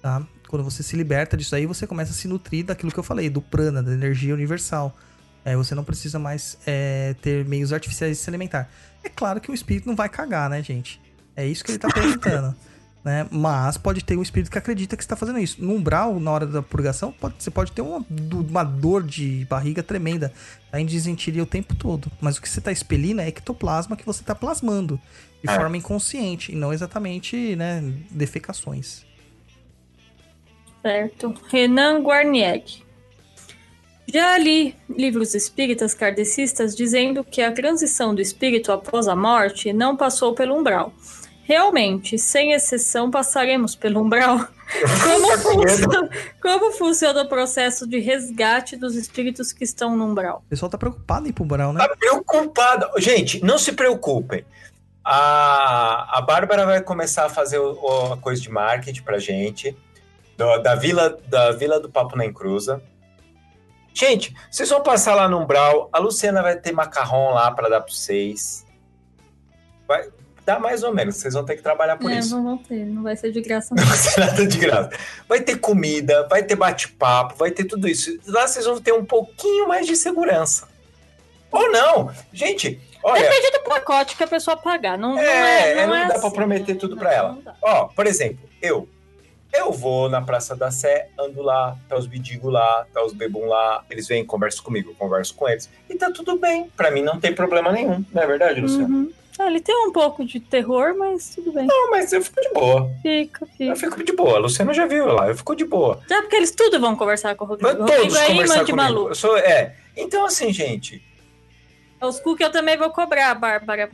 Tá? 0.00 0.24
Quando 0.48 0.64
você 0.64 0.82
se 0.82 0.96
liberta 0.96 1.36
disso 1.36 1.54
aí, 1.54 1.66
você 1.66 1.86
começa 1.86 2.12
a 2.12 2.14
se 2.14 2.28
nutrir 2.28 2.64
daquilo 2.64 2.92
que 2.92 2.98
eu 2.98 3.02
falei, 3.02 3.28
do 3.28 3.42
prana, 3.42 3.82
da 3.82 3.92
energia 3.92 4.32
universal. 4.32 4.96
Aí 5.44 5.56
você 5.56 5.74
não 5.74 5.84
precisa 5.84 6.18
mais 6.18 6.58
é, 6.66 7.14
ter 7.20 7.44
meios 7.44 7.72
artificiais 7.72 8.16
de 8.16 8.22
se 8.22 8.30
alimentar. 8.30 8.70
É 9.02 9.08
claro 9.08 9.40
que 9.40 9.50
o 9.50 9.54
espírito 9.54 9.86
não 9.86 9.96
vai 9.96 10.08
cagar, 10.08 10.48
né, 10.48 10.62
gente? 10.62 11.00
É 11.34 11.46
isso 11.46 11.64
que 11.64 11.72
ele 11.72 11.78
tá 11.78 11.88
perguntando. 11.88 12.54
né? 13.08 13.26
Mas 13.30 13.78
pode 13.78 14.04
ter 14.04 14.18
um 14.18 14.22
espírito 14.22 14.50
que 14.50 14.58
acredita 14.58 14.94
que 14.94 15.02
está 15.02 15.16
fazendo 15.16 15.38
isso. 15.38 15.64
No 15.64 15.72
umbral, 15.74 16.20
na 16.20 16.30
hora 16.30 16.46
da 16.46 16.60
purgação, 16.62 17.10
pode- 17.10 17.36
você 17.38 17.50
pode 17.50 17.72
ter 17.72 17.80
uma, 17.80 18.04
uma 18.30 18.62
dor 18.62 19.02
de 19.02 19.46
barriga 19.48 19.82
tremenda. 19.82 20.30
Tá 20.70 20.78
em 20.78 20.84
desentiria 20.84 21.42
o 21.42 21.46
tempo 21.46 21.74
todo. 21.74 22.12
Mas 22.20 22.36
o 22.36 22.42
que 22.42 22.48
você 22.48 22.60
tá 22.60 22.70
expelindo 22.70 23.22
é 23.22 23.28
ectoplasma 23.28 23.96
que 23.96 24.04
você 24.04 24.22
tá 24.22 24.34
plasmando. 24.34 25.00
De 25.42 25.48
É. 25.48 25.54
forma 25.56 25.76
inconsciente. 25.76 26.52
E 26.52 26.54
não 26.54 26.70
exatamente, 26.72 27.56
né, 27.56 27.82
defecações. 28.10 29.06
Certo. 30.82 31.34
Renan 31.48 32.02
Guarnieri. 32.02 32.86
Já 34.12 34.38
li 34.38 34.74
livros 34.88 35.34
espíritas 35.34 35.92
kardecistas 35.94 36.74
dizendo 36.74 37.22
que 37.22 37.42
a 37.42 37.52
transição 37.52 38.14
do 38.14 38.22
espírito 38.22 38.72
após 38.72 39.06
a 39.06 39.14
morte 39.14 39.72
não 39.72 39.96
passou 39.96 40.34
pelo 40.34 40.54
umbral. 40.58 40.92
Realmente, 41.48 42.18
sem 42.18 42.52
exceção, 42.52 43.10
passaremos 43.10 43.74
pelo 43.74 44.02
umbral. 44.02 44.36
Como, 45.02 45.28
Tá 45.28 45.38
funciona, 45.38 46.10
como 46.42 46.72
funciona 46.72 47.22
o 47.22 47.26
processo 47.28 47.86
de 47.88 47.98
resgate 48.00 48.76
dos 48.76 48.94
espíritos 48.94 49.50
que 49.50 49.64
estão 49.64 49.96
no 49.96 50.04
umbral? 50.04 50.42
O 50.44 50.50
pessoal 50.50 50.68
tá 50.70 50.76
preocupado 50.76 51.26
em 51.26 51.30
ir 51.30 51.32
pro 51.32 51.44
umbral, 51.44 51.72
né? 51.72 51.88
Tá 51.88 51.96
preocupada. 51.96 52.90
Gente, 52.98 53.42
não 53.42 53.56
se 53.58 53.72
preocupem. 53.72 54.44
A, 55.02 56.18
a 56.18 56.20
Bárbara 56.20 56.66
vai 56.66 56.82
começar 56.82 57.24
a 57.24 57.28
fazer 57.30 57.58
o, 57.58 57.72
o- 57.80 58.12
a 58.12 58.16
coisa 58.18 58.42
de 58.42 58.50
marketing 58.50 59.02
pra 59.02 59.18
gente. 59.18 59.74
do- 60.36 60.58
da, 60.58 60.74
vila, 60.74 61.18
da 61.28 61.50
Vila 61.52 61.80
do 61.80 61.88
Papo 61.88 62.14
na 62.14 62.26
Encruza. 62.26 62.82
Gente, 63.94 64.34
vocês 64.50 64.68
vão 64.68 64.82
passar 64.82 65.14
lá 65.14 65.26
no 65.26 65.38
Umbral. 65.40 65.88
A 65.94 65.98
Luciana 65.98 66.42
vai 66.42 66.56
ter 66.56 66.72
macarrão 66.72 67.30
lá 67.32 67.50
pra 67.52 67.70
dar 67.70 67.80
pra 67.80 67.90
vocês. 67.90 68.66
Vai 69.86 70.10
dar 70.48 70.58
mais 70.58 70.82
ou 70.82 70.94
menos. 70.94 71.16
Vocês 71.16 71.34
vão 71.34 71.44
ter 71.44 71.56
que 71.56 71.62
trabalhar 71.62 71.96
por 71.98 72.10
É, 72.10 72.18
isso. 72.18 72.34
não 72.34 72.42
vão 72.42 72.58
ter, 72.58 72.84
não 72.86 73.02
vai 73.02 73.14
ser 73.16 73.30
de 73.30 73.40
graça. 73.42 73.74
Não 73.74 73.82
Não. 73.82 73.88
vai 73.88 73.98
ser 73.98 74.20
nada 74.20 74.46
de 74.46 74.58
graça. 74.58 74.90
Vai 75.28 75.40
ter 75.40 75.56
comida, 75.58 76.26
vai 76.28 76.42
ter 76.42 76.56
bate-papo, 76.56 77.36
vai 77.36 77.50
ter 77.50 77.64
tudo 77.64 77.86
isso. 77.86 78.18
Lá 78.26 78.46
vocês 78.46 78.64
vão 78.64 78.80
ter 78.80 78.92
um 78.92 79.04
pouquinho 79.04 79.68
mais 79.68 79.86
de 79.86 79.94
segurança. 79.94 80.66
Ou 81.52 81.70
não. 81.70 82.10
Gente, 82.32 82.80
olha, 83.02 83.22
Depende 83.22 83.50
do 83.52 83.60
pacote 83.60 84.16
que 84.16 84.24
a 84.24 84.26
pessoa 84.26 84.56
pagar. 84.56 84.96
Não, 84.98 85.14
não 85.14 85.18
É, 85.22 85.72
é, 85.82 85.86
não 85.86 85.94
é 85.94 86.02
dá 86.08 86.14
pra 86.14 86.26
assim. 86.28 86.30
prometer 86.36 86.74
tudo 86.76 86.94
Não, 86.96 87.02
pra 87.02 87.12
ela. 87.14 87.32
não 87.32 87.42
dá. 87.42 87.54
ó, 87.62 87.84
por 87.86 88.06
exemplo, 88.06 88.48
eu. 88.62 88.88
Eu 89.50 89.72
vou 89.72 90.10
na 90.10 90.20
Praça 90.20 90.54
da 90.54 90.70
Sé, 90.70 91.08
ando 91.18 91.40
lá, 91.40 91.74
tá 91.88 91.96
os 91.96 92.06
bidigos 92.06 92.52
lá, 92.52 92.86
tá 92.92 93.02
os 93.02 93.14
bebum 93.14 93.46
lá, 93.46 93.82
eles 93.90 94.06
vêm, 94.06 94.22
conversam 94.22 94.62
comigo, 94.62 94.90
eu 94.90 94.94
converso 94.94 95.34
com 95.34 95.48
eles. 95.48 95.70
E 95.88 95.94
tá 95.96 96.10
tudo 96.10 96.36
bem. 96.38 96.70
Pra 96.76 96.90
mim 96.90 97.00
não 97.00 97.18
tem 97.18 97.34
problema 97.34 97.72
nenhum. 97.72 98.04
Não 98.12 98.22
é 98.22 98.26
verdade, 98.26 98.60
Luciano? 98.60 98.94
Uhum. 98.94 99.12
Ah, 99.38 99.46
ele 99.46 99.60
tem 99.60 99.74
um 99.86 99.92
pouco 99.92 100.24
de 100.24 100.40
terror, 100.40 100.96
mas 100.98 101.30
tudo 101.34 101.52
bem. 101.52 101.64
Não, 101.66 101.90
mas 101.90 102.12
eu 102.12 102.20
fico 102.20 102.40
de 102.40 102.48
boa. 102.52 102.90
Fica, 103.02 103.44
Eu 103.44 103.76
fica. 103.76 103.76
fico 103.76 104.04
de 104.04 104.12
boa. 104.12 104.34
A 104.36 104.38
Luciana 104.40 104.74
já 104.74 104.84
viu 104.86 105.06
lá, 105.06 105.28
eu 105.28 105.36
fico 105.36 105.54
de 105.54 105.64
boa. 105.64 106.00
Já 106.08 106.20
porque 106.22 106.36
eles 106.36 106.50
tudo 106.50 106.80
vão 106.80 106.96
conversar 106.96 107.34
com 107.36 107.44
o 107.44 107.48
Rodrigo. 107.48 107.70
Rodrigo 107.70 108.00
todos 108.02 108.16
é 108.16 108.24
imã 108.24 108.32
conversar 108.32 108.64
de 108.64 108.72
comigo. 108.72 108.76
maluco. 108.76 109.10
Eu 109.10 109.14
sou, 109.14 109.36
é. 109.38 109.76
Então, 109.96 110.24
assim, 110.26 110.52
gente, 110.52 111.02
Os 112.00 112.20
cookies 112.20 112.46
eu 112.46 112.52
também 112.52 112.76
vou 112.76 112.90
cobrar, 112.90 113.34
Bárbara. 113.34 113.90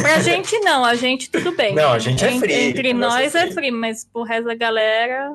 Pra 0.00 0.20
gente 0.20 0.58
não, 0.60 0.84
a 0.84 0.94
gente 0.94 1.30
tudo 1.30 1.52
bem. 1.52 1.74
Não, 1.74 1.92
a 1.92 1.98
gente 1.98 2.24
é 2.24 2.30
En- 2.30 2.38
free, 2.40 2.54
Entre 2.70 2.92
nós 2.94 3.34
é 3.34 3.48
é 3.48 3.50
free, 3.52 3.70
mas 3.70 4.04
pro 4.04 4.22
resto 4.22 4.44
da 4.46 4.54
galera, 4.54 5.34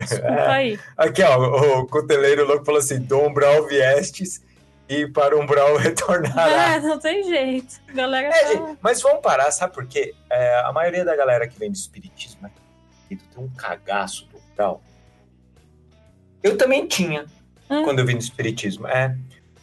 desculpa 0.00 0.26
É. 0.28 0.48
aí. 0.50 0.78
Aqui, 0.96 1.22
ó, 1.22 1.80
o, 1.80 1.86
cuteleiro 1.86 2.46
louco 2.46 2.64
falou 2.66 2.78
assim: 2.80 3.00
do 3.00 3.18
umbral 3.18 3.66
viestes 3.66 4.42
e 4.88 5.06
para 5.08 5.36
o 5.36 5.40
umbral 5.40 5.76
retornará. 5.78 6.74
É, 6.74 6.80
não 6.80 6.98
tem 6.98 7.22
jeito. 7.24 7.80
Galera 7.94 8.28
É, 8.28 8.30
tá... 8.42 8.48
gente, 8.48 8.78
mas 8.82 9.00
vamos 9.00 9.20
parar, 9.22 9.50
sabe 9.50 9.72
por 9.74 9.86
quê? 9.86 10.14
É, 10.30 10.60
a 10.60 10.72
maioria 10.72 11.04
da 11.04 11.16
galera 11.16 11.46
que 11.48 11.58
vem 11.58 11.70
do 11.70 11.76
espiritismo? 11.76 12.50
Tem 13.08 13.18
um 13.36 13.48
cagaço 13.50 14.26
do 14.26 14.38
umbral. 14.38 14.82
Eu 16.42 16.56
também 16.56 16.86
tinha, 16.86 17.24
Hum. 17.70 17.82
quando 17.84 18.00
eu 18.00 18.06
vim 18.06 18.16
do 18.16 18.20
espiritismo, 18.22 18.86
é. 18.86 19.16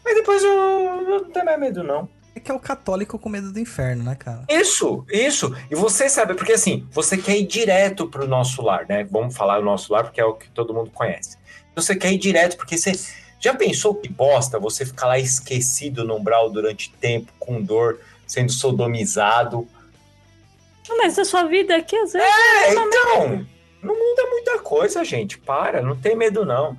Mas 0.04 0.16
depois 0.16 0.44
eu, 0.44 0.52
eu 0.52 1.02
não 1.20 1.30
tenho 1.30 1.46
mais 1.46 1.60
medo, 1.60 1.84
não. 1.84 2.10
É 2.34 2.40
que 2.40 2.50
é 2.50 2.54
o 2.54 2.60
católico 2.60 3.20
com 3.20 3.30
medo 3.30 3.52
do 3.52 3.60
inferno, 3.60 4.04
né, 4.04 4.16
cara? 4.16 4.46
Isso, 4.50 5.06
isso. 5.12 5.54
E 5.70 5.76
você 5.76 6.08
sabe, 6.10 6.34
porque 6.34 6.54
assim, 6.54 6.88
você 6.92 7.18
quer 7.18 7.38
ir 7.38 7.46
direto 7.46 8.08
pro 8.08 8.26
nosso 8.28 8.62
lar, 8.62 8.86
né? 8.88 9.04
Vamos 9.04 9.36
falar 9.36 9.60
do 9.60 9.66
nosso 9.66 9.92
lar, 9.94 10.06
porque 10.06 10.20
é 10.22 10.26
o 10.26 10.34
que 10.34 10.50
todo 10.50 10.74
mundo 10.74 10.90
conhece. 10.92 11.38
Você 11.76 11.96
quer 11.96 12.12
ir 12.14 12.18
direto, 12.18 12.56
porque 12.58 12.78
você. 12.78 12.94
Já 13.42 13.56
pensou 13.56 13.96
que 13.96 14.08
bosta 14.08 14.60
você 14.60 14.86
ficar 14.86 15.08
lá 15.08 15.20
esquecido 15.20 16.06
no 16.06 16.16
umbral 16.16 16.50
durante 16.52 16.92
tempo, 16.94 17.34
com 17.40 17.62
dor, 17.62 18.00
sendo 18.28 18.52
sodomizado? 18.52 19.68
Mas 20.98 21.18
a 21.18 21.26
sua 21.26 21.44
vida 21.44 21.76
aqui, 21.76 21.96
às 21.96 22.14
vezes, 22.14 22.30
É, 22.30 22.72
então. 22.72 23.48
Não 23.82 23.98
muda 23.98 24.30
muita 24.30 24.60
coisa, 24.60 25.04
gente. 25.04 25.40
Para, 25.40 25.82
não 25.82 25.96
tem 25.96 26.16
medo, 26.16 26.46
não. 26.46 26.78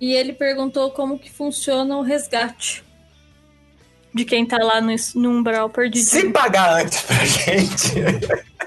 E 0.00 0.12
ele 0.12 0.32
perguntou 0.32 0.90
como 0.92 1.18
que 1.18 1.30
funciona 1.30 1.96
o 1.96 2.02
resgate 2.02 2.84
de 4.14 4.24
quem 4.24 4.46
tá 4.46 4.58
lá 4.58 4.80
no, 4.80 4.94
no 5.16 5.30
umbral 5.30 5.68
perdido. 5.68 6.04
Se 6.04 6.30
pagar 6.30 6.82
antes 6.82 7.02
pra 7.02 7.24
gente. 7.24 7.94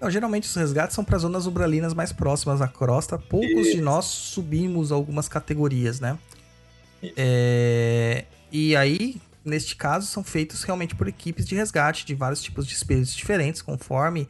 Não, 0.00 0.10
geralmente 0.10 0.48
os 0.48 0.54
resgates 0.54 0.94
são 0.94 1.04
para 1.04 1.18
zonas 1.18 1.46
umbralinas 1.46 1.92
mais 1.92 2.12
próximas 2.12 2.60
da 2.60 2.68
crosta. 2.68 3.18
Poucos 3.18 3.66
Isso. 3.66 3.76
de 3.76 3.82
nós 3.82 4.06
subimos 4.06 4.90
algumas 4.90 5.28
categorias, 5.28 6.00
né? 6.00 6.18
É, 7.16 8.24
E 8.50 8.74
aí, 8.74 9.20
neste 9.44 9.76
caso, 9.76 10.06
são 10.06 10.24
feitos 10.24 10.62
realmente 10.62 10.94
por 10.94 11.06
equipes 11.06 11.46
de 11.46 11.54
resgate 11.54 12.06
de 12.06 12.14
vários 12.14 12.42
tipos 12.42 12.66
de 12.66 12.74
espíritos 12.74 13.14
diferentes, 13.14 13.60
conforme 13.60 14.26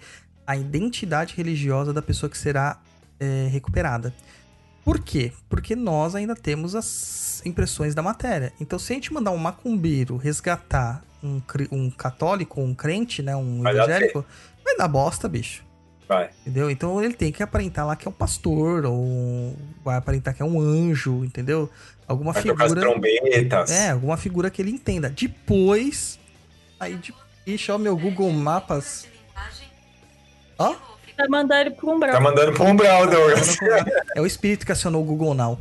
a 0.46 0.56
identidade 0.56 1.34
religiosa 1.36 1.92
da 1.92 2.02
pessoa 2.02 2.28
que 2.28 2.36
será 2.36 2.80
é, 3.20 3.48
recuperada. 3.50 4.12
Por 4.84 4.98
quê? 4.98 5.32
Porque 5.48 5.76
nós 5.76 6.14
ainda 6.14 6.34
temos 6.34 6.74
as 6.74 7.42
impressões 7.44 7.94
da 7.94 8.02
matéria. 8.02 8.52
Então, 8.60 8.78
se 8.78 8.92
a 8.92 8.94
gente 8.96 9.12
mandar 9.12 9.30
um 9.30 9.36
macumbeiro 9.36 10.16
resgatar 10.16 11.04
um, 11.22 11.40
um 11.70 11.90
católico, 11.90 12.60
um 12.60 12.74
crente, 12.74 13.22
né, 13.22 13.36
um 13.36 13.66
evangélico, 13.66 14.24
vai 14.64 14.76
dar 14.76 14.88
bosta, 14.88 15.28
bicho. 15.28 15.64
Vai. 16.08 16.30
Entendeu? 16.40 16.70
Então 16.70 17.02
ele 17.02 17.14
tem 17.14 17.30
que 17.30 17.42
aparentar 17.42 17.86
lá 17.86 17.94
que 17.94 18.06
é 18.06 18.10
um 18.10 18.14
pastor, 18.14 18.84
ou 18.84 19.56
vai 19.84 19.96
aparentar 19.96 20.34
que 20.34 20.42
é 20.42 20.44
um 20.44 20.60
anjo, 20.60 21.24
entendeu? 21.24 21.70
Alguma 22.06 22.32
Vai 22.32 22.42
tocar 22.42 22.64
as 22.64 22.72
figura. 22.72 22.90
trombetas. 22.90 23.70
É, 23.70 23.90
alguma 23.90 24.16
figura 24.16 24.50
que 24.50 24.60
ele 24.60 24.72
entenda. 24.72 25.08
Depois. 25.08 26.18
Aí 26.80 26.96
de. 26.96 27.14
Ixi, 27.46 27.70
ó, 27.70 27.78
meu 27.78 27.96
Google 27.96 28.30
Mapas. 28.32 29.06
Ó, 30.58 30.74
Vai 31.16 31.28
mandar 31.28 31.60
ele 31.60 31.70
pro 31.70 31.90
umbral. 31.90 32.12
Tá 32.12 32.20
mandando 32.20 32.52
pro 32.52 32.64
umbral, 32.64 33.06
Douglas. 33.06 33.56
é 34.16 34.20
o 34.20 34.26
espírito 34.26 34.64
que 34.66 34.72
acionou 34.72 35.02
o 35.02 35.04
Google 35.04 35.34
Now. 35.34 35.58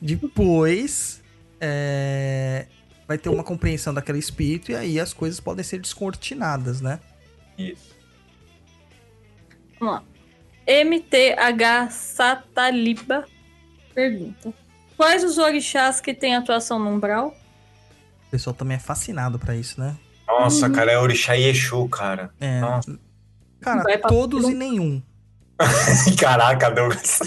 Depois. 0.00 1.22
é, 1.60 2.66
vai 3.06 3.16
ter 3.18 3.28
uma 3.30 3.42
compreensão 3.42 3.92
daquele 3.92 4.18
espírito 4.18 4.70
e 4.70 4.76
aí 4.76 5.00
as 5.00 5.12
coisas 5.12 5.40
podem 5.40 5.64
ser 5.64 5.78
descortinadas, 5.80 6.80
né? 6.80 7.00
Isso. 7.56 7.96
Vamos 9.80 9.94
lá. 9.94 10.02
MTH 10.66 11.90
Sataliba 11.90 13.24
pergunta: 13.94 14.52
Quais 14.96 15.24
os 15.24 15.38
orixás 15.38 16.00
que 16.00 16.12
têm 16.14 16.36
atuação 16.36 16.78
no 16.78 16.90
umbral? 16.90 17.34
O 18.26 18.30
pessoal 18.30 18.54
também 18.54 18.76
é 18.76 18.80
fascinado 18.80 19.38
pra 19.38 19.54
isso, 19.56 19.80
né? 19.80 19.96
Nossa, 20.26 20.66
Uhum. 20.66 20.72
cara, 20.72 20.92
é 20.92 20.98
Orixá 20.98 21.36
e 21.36 21.44
Exu, 21.44 21.88
cara. 21.88 22.30
É. 22.38 22.60
Nossa. 22.60 22.98
Cara, 23.60 23.82
Vai 23.82 23.96
pra 23.98 24.08
todos 24.10 24.42
tudo. 24.42 24.52
e 24.52 24.54
nenhum. 24.54 25.02
Caraca, 26.20 26.70
Douglas. 26.70 27.20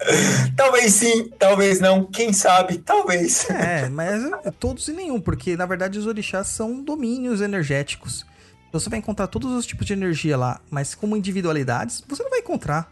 talvez 0.56 0.94
sim, 0.94 1.28
talvez 1.38 1.78
não. 1.80 2.04
Quem 2.06 2.32
sabe, 2.32 2.78
talvez. 2.78 3.48
É, 3.50 3.88
mas 3.90 4.24
é, 4.44 4.50
todos 4.50 4.88
e 4.88 4.92
nenhum, 4.92 5.20
porque 5.20 5.56
na 5.56 5.66
verdade 5.66 5.98
os 5.98 6.06
orixás 6.06 6.46
são 6.48 6.82
domínios 6.82 7.40
energéticos. 7.42 8.24
Então, 8.70 8.78
você 8.78 8.88
vai 8.88 9.00
encontrar 9.00 9.26
todos 9.26 9.50
os 9.50 9.66
tipos 9.66 9.84
de 9.84 9.92
energia 9.92 10.36
lá, 10.36 10.60
mas 10.70 10.94
como 10.94 11.16
individualidades, 11.16 12.04
você 12.08 12.22
não 12.22 12.30
vai 12.30 12.38
encontrar. 12.38 12.88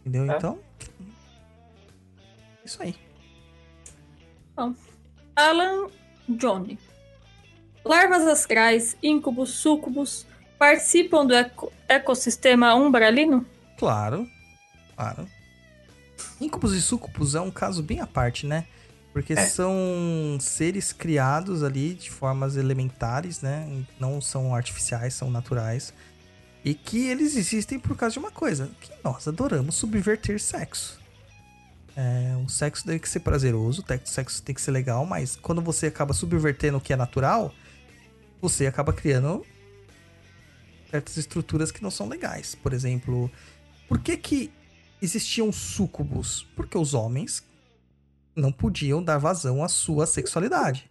Entendeu? 0.00 0.32
É. 0.32 0.36
Então. 0.36 0.58
Isso 2.64 2.82
aí. 2.82 2.96
Alan 5.36 5.88
Johnny. 6.26 6.78
Larvas 7.84 8.26
astrais, 8.26 8.96
íncubos, 9.02 9.50
súcubos 9.50 10.26
participam 10.58 11.26
do 11.26 11.34
eco- 11.34 11.70
ecossistema 11.86 12.74
umbralino? 12.74 13.44
Claro. 13.78 14.26
Claro. 14.96 15.28
Incubus 16.40 16.72
e 16.72 16.80
sucubus 16.80 17.34
é 17.34 17.40
um 17.42 17.50
caso 17.50 17.82
bem 17.82 18.00
à 18.00 18.06
parte, 18.06 18.46
né? 18.46 18.66
Porque 19.16 19.32
É. 19.32 19.46
são 19.46 20.36
seres 20.38 20.92
criados 20.92 21.62
ali 21.62 21.94
de 21.94 22.10
formas 22.10 22.54
elementares, 22.54 23.40
né? 23.40 23.66
Não 23.98 24.20
são 24.20 24.54
artificiais, 24.54 25.14
são 25.14 25.30
naturais. 25.30 25.94
E 26.62 26.74
que 26.74 27.06
eles 27.06 27.34
existem 27.34 27.78
por 27.78 27.96
causa 27.96 28.12
de 28.12 28.18
uma 28.18 28.30
coisa: 28.30 28.70
que 28.78 28.92
nós 29.02 29.26
adoramos 29.26 29.74
subverter 29.74 30.38
sexo. 30.38 31.00
É, 31.96 32.36
o 32.44 32.46
sexo 32.46 32.84
tem 32.84 32.98
que 32.98 33.08
ser 33.08 33.20
prazeroso, 33.20 33.82
o 33.82 34.06
sexo 34.06 34.42
tem 34.42 34.54
que 34.54 34.60
ser 34.60 34.70
legal, 34.70 35.06
mas 35.06 35.34
quando 35.34 35.62
você 35.62 35.86
acaba 35.86 36.12
subvertendo 36.12 36.76
o 36.76 36.80
que 36.80 36.92
é 36.92 36.96
natural, 36.96 37.54
você 38.38 38.66
acaba 38.66 38.92
criando 38.92 39.46
certas 40.90 41.16
estruturas 41.16 41.72
que 41.72 41.82
não 41.82 41.90
são 41.90 42.06
legais. 42.06 42.54
Por 42.54 42.74
exemplo, 42.74 43.30
por 43.88 43.98
que 43.98 44.14
que 44.18 44.52
existiam 45.00 45.50
súcubos? 45.50 46.46
Porque 46.54 46.76
os 46.76 46.92
homens 46.92 47.42
não 48.36 48.52
podiam 48.52 49.02
dar 49.02 49.18
vazão 49.18 49.64
à 49.64 49.68
sua 49.68 50.06
sexualidade. 50.06 50.90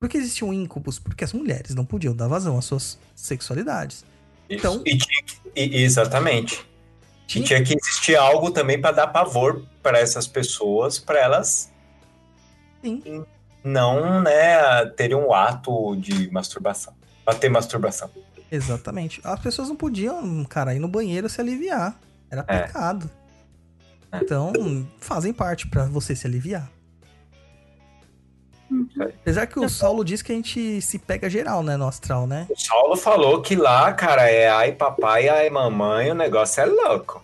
Por 0.00 0.08
que 0.08 0.16
existiam 0.16 0.52
íncubos? 0.54 0.98
Porque 0.98 1.24
as 1.24 1.32
mulheres 1.32 1.74
não 1.74 1.84
podiam 1.84 2.14
dar 2.14 2.28
vazão 2.28 2.56
às 2.56 2.64
suas 2.64 2.98
sexualidades. 3.16 4.04
Então- 4.48 4.82
E 4.86 4.96
e- 5.56 5.82
exatamente. 5.82 6.64
E 7.24 7.26
Tinha- 7.26 7.44
tinha 7.44 7.64
que 7.64 7.74
existir 7.76 8.16
algo 8.16 8.50
também 8.52 8.80
para 8.80 8.92
dar 8.92 9.08
pavor 9.08 9.62
para 9.82 9.98
essas 9.98 10.26
pessoas, 10.26 10.98
para 10.98 11.18
elas 11.20 11.70
Sim. 12.82 13.24
não, 13.62 14.22
né, 14.22 14.86
terem 14.96 15.16
um 15.16 15.32
ato 15.34 15.96
de 15.96 16.30
masturbação. 16.30 16.94
Pra 17.24 17.34
ter 17.34 17.48
masturbação. 17.50 18.08
Exatamente. 18.50 19.20
As 19.24 19.40
pessoas 19.40 19.68
não 19.68 19.76
podiam, 19.76 20.42
cara, 20.44 20.74
ir 20.74 20.78
no 20.78 20.88
banheiro 20.88 21.28
se 21.28 21.38
aliviar. 21.40 21.98
Era 22.30 22.44
É. 22.48 22.60
pecado. 22.62 23.10
É. 24.12 24.18
Então, 24.18 24.52
fazem 24.98 25.32
parte 25.32 25.68
pra 25.68 25.84
você 25.84 26.16
se 26.16 26.26
aliviar. 26.26 26.70
Uhum. 28.70 28.88
Apesar 28.98 29.46
que 29.46 29.58
o 29.58 29.68
Saulo 29.68 30.04
diz 30.04 30.20
que 30.20 30.30
a 30.30 30.34
gente 30.34 30.80
se 30.82 30.98
pega 30.98 31.30
geral, 31.30 31.62
né, 31.62 31.76
no 31.76 31.86
astral, 31.86 32.26
né? 32.26 32.46
O 32.50 32.56
Saulo 32.56 32.96
falou 32.96 33.40
que 33.40 33.56
lá, 33.56 33.92
cara, 33.94 34.30
é 34.30 34.48
ai 34.48 34.72
papai, 34.72 35.28
ai 35.28 35.48
mamãe, 35.48 36.10
o 36.10 36.14
negócio 36.14 36.60
é 36.60 36.66
louco. 36.66 37.22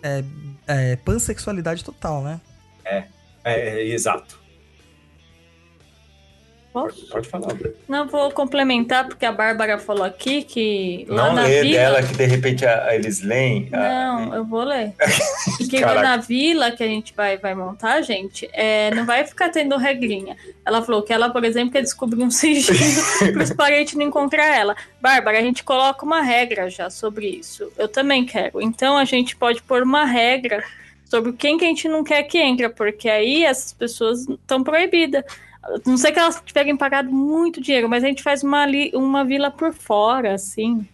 É 0.67 0.95
pansexualidade 0.97 1.83
total, 1.83 2.23
né? 2.23 2.41
É, 2.83 3.03
é, 3.43 3.83
exato. 3.83 4.39
Pode, 7.09 7.27
falar. 7.29 7.47
Não 7.87 8.05
vou 8.07 8.29
complementar, 8.31 9.07
porque 9.07 9.25
a 9.25 9.31
Bárbara 9.31 9.77
falou 9.79 10.03
aqui 10.03 10.43
que 10.43 11.05
lá 11.07 11.27
Não 11.29 11.35
na 11.35 11.43
lê 11.43 11.61
vila. 11.61 11.73
dela 11.79 12.03
que 12.03 12.13
de 12.15 12.25
repente 12.25 12.65
a- 12.65 12.87
a- 12.87 12.95
eles 12.95 13.21
leem. 13.21 13.69
a- 13.71 13.77
Não, 13.77 14.35
eu 14.35 14.43
vou 14.43 14.63
ler. 14.63 14.93
E 15.61 15.67
que 15.67 15.79
Caraca. 15.79 16.01
na 16.01 16.17
vila 16.17 16.71
que 16.71 16.83
a 16.83 16.87
gente 16.87 17.13
vai, 17.15 17.37
vai 17.37 17.55
montar, 17.55 18.01
gente, 18.01 18.49
é, 18.51 18.93
não 18.93 19.05
vai 19.05 19.25
ficar 19.25 19.49
tendo 19.49 19.77
regrinha. 19.77 20.35
Ela 20.65 20.81
falou 20.81 21.01
que 21.01 21.13
ela, 21.13 21.29
por 21.29 21.45
exemplo, 21.45 21.71
quer 21.71 21.81
descobrir 21.81 22.21
um 22.21 22.29
sigilo 22.31 22.77
para 23.33 23.43
os 23.43 23.53
parentes 23.53 23.93
não 23.95 24.03
encontrar 24.05 24.53
ela. 24.53 24.75
Bárbara, 24.99 25.39
a 25.39 25.41
gente 25.41 25.63
coloca 25.63 26.05
uma 26.05 26.21
regra 26.21 26.69
já 26.69 26.89
sobre 26.89 27.27
isso. 27.27 27.71
Eu 27.77 27.87
também 27.87 28.25
quero. 28.25 28.61
Então 28.61 28.97
a 28.97 29.05
gente 29.05 29.35
pode 29.35 29.61
pôr 29.63 29.81
uma 29.83 30.03
regra 30.03 30.61
sobre 31.05 31.31
quem 31.33 31.57
que 31.57 31.63
a 31.63 31.67
gente 31.69 31.87
não 31.87 32.03
quer 32.03 32.23
que 32.23 32.37
entra, 32.37 32.69
porque 32.69 33.07
aí 33.07 33.45
essas 33.45 33.71
pessoas 33.71 34.27
estão 34.27 34.61
proibidas. 34.63 35.23
Não 35.85 35.97
sei 35.97 36.11
que 36.11 36.19
elas 36.19 36.41
tiverem 36.45 36.75
pagado 36.77 37.11
muito 37.11 37.59
dinheiro, 37.61 37.89
mas 37.89 38.03
a 38.03 38.07
gente 38.07 38.21
faz 38.23 38.43
uma, 38.43 38.65
li- 38.65 38.91
uma 38.93 39.23
vila 39.25 39.49
por 39.49 39.73
fora, 39.73 40.33
assim. 40.33 40.87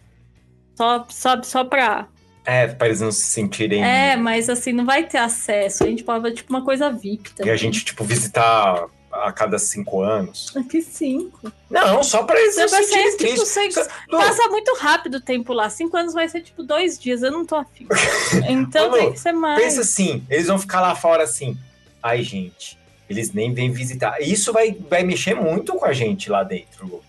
Só, 0.74 1.06
só, 1.10 1.42
só 1.42 1.64
pra 1.64 2.06
É, 2.44 2.66
para 2.68 2.86
eles 2.88 3.00
não 3.00 3.12
se 3.12 3.24
sentirem. 3.24 3.84
é, 3.84 4.16
mas 4.16 4.48
assim, 4.48 4.72
não 4.72 4.84
vai 4.86 5.04
ter 5.04 5.18
acesso. 5.18 5.84
A 5.84 5.86
gente 5.86 6.02
pode 6.02 6.22
ver, 6.22 6.32
tipo, 6.32 6.52
uma 6.52 6.64
coisa 6.64 6.90
VIP 6.90 7.28
E 7.30 7.34
também. 7.34 7.52
a 7.52 7.56
gente, 7.56 7.84
tipo, 7.84 8.02
visitar 8.04 8.86
a 9.12 9.30
cada 9.30 9.58
cinco 9.58 10.00
anos. 10.00 10.50
Aqui 10.56 10.80
cinco. 10.80 11.52
Não, 11.70 12.02
só 12.02 12.22
para 12.22 12.40
eles 12.40 12.56
não 12.56 12.66
vai 12.66 12.82
sentirem 12.82 13.10
ser, 13.10 13.16
tipo, 13.28 13.44
seis... 13.44 13.74
Só- 13.74 13.86
Passa 14.10 14.48
muito 14.48 14.74
rápido 14.80 15.16
o 15.16 15.20
tempo 15.20 15.52
lá. 15.52 15.68
Cinco 15.68 15.94
anos 15.98 16.14
vai 16.14 16.26
ser, 16.30 16.40
tipo, 16.40 16.62
dois 16.62 16.98
dias. 16.98 17.22
Eu 17.22 17.30
não 17.30 17.44
tô 17.44 17.56
afim. 17.56 17.86
Então 18.48 18.90
tem 18.90 19.12
que 19.12 19.20
ser 19.20 19.32
mais. 19.32 19.62
Pensa 19.62 19.82
assim, 19.82 20.24
eles 20.30 20.46
vão 20.46 20.58
ficar 20.58 20.80
lá 20.80 20.94
fora 20.94 21.24
assim. 21.24 21.58
Ai, 22.02 22.22
gente, 22.22 22.78
eles 23.12 23.32
nem 23.32 23.52
vêm 23.54 23.70
visitar. 23.70 24.20
Isso 24.20 24.52
vai, 24.52 24.72
vai 24.90 25.02
mexer 25.02 25.34
muito 25.34 25.74
com 25.74 25.84
a 25.84 25.92
gente 25.92 26.30
lá 26.30 26.42
dentro. 26.42 27.02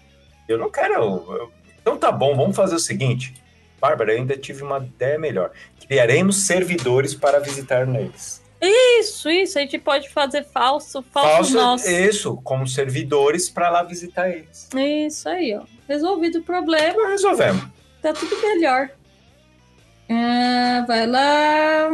Eu 0.48 0.58
não 0.58 0.70
quero. 0.70 0.94
eu- 0.94 1.52
Então 1.82 1.98
tá 1.98 2.12
bom, 2.12 2.36
vamos 2.36 2.56
fazer 2.56 2.76
o 2.76 2.80
seguinte. 2.80 3.34
Bárbara, 3.82 4.14
eu 4.14 4.20
ainda 4.20 4.38
tive 4.38 4.64
uma 4.64 4.78
ideia 4.78 5.18
melhor. 5.20 5.52
Criaremos 5.88 6.46
servidores 6.48 7.14
para 7.14 7.40
visitar 7.40 7.86
neles. 7.86 8.42
Isso, 8.62 9.30
isso. 9.30 9.58
A 9.58 9.62
gente 9.62 9.78
pode 9.78 10.10
fazer 10.10 10.46
falso, 10.46 11.04
falso, 11.12 11.54
nosso. 11.54 11.90
isso, 11.90 12.38
como 12.44 12.66
servidores 12.66 13.50
para 13.50 13.70
lá 13.70 13.84
visitar 13.84 14.30
eles. 14.30 14.70
Isso 14.74 15.28
aí, 15.28 15.54
ó. 15.54 15.64
Resolvido 15.86 16.40
o 16.40 16.44
problema, 16.44 16.94
Então 16.94 17.10
resolvemos. 17.10 17.66
tá 18.02 18.14
tudo 18.14 18.42
melhor. 18.42 18.90
É, 20.08 20.82
vai 20.88 21.06
lá. 21.08 21.90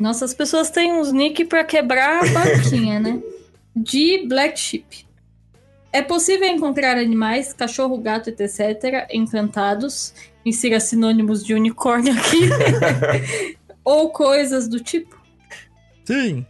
Nossa, 0.00 0.24
as 0.24 0.32
pessoas 0.32 0.70
têm 0.70 0.92
uns 0.92 1.12
nick 1.12 1.44
pra 1.44 1.62
quebrar 1.62 2.24
a 2.24 2.32
barquinha, 2.32 2.98
né? 2.98 3.22
De 3.76 4.26
Black 4.26 4.58
Sheep. 4.58 5.06
É 5.92 6.00
possível 6.00 6.48
encontrar 6.48 6.96
animais, 6.96 7.52
cachorro, 7.52 7.98
gato, 7.98 8.30
etc., 8.30 9.06
encantados. 9.12 10.14
Insira 10.44 10.80
sinônimos 10.80 11.44
de 11.44 11.52
unicórnio 11.52 12.14
aqui. 12.14 12.48
Ou 13.84 14.10
coisas 14.10 14.66
do 14.66 14.80
tipo. 14.80 15.20
Sim. 16.04 16.46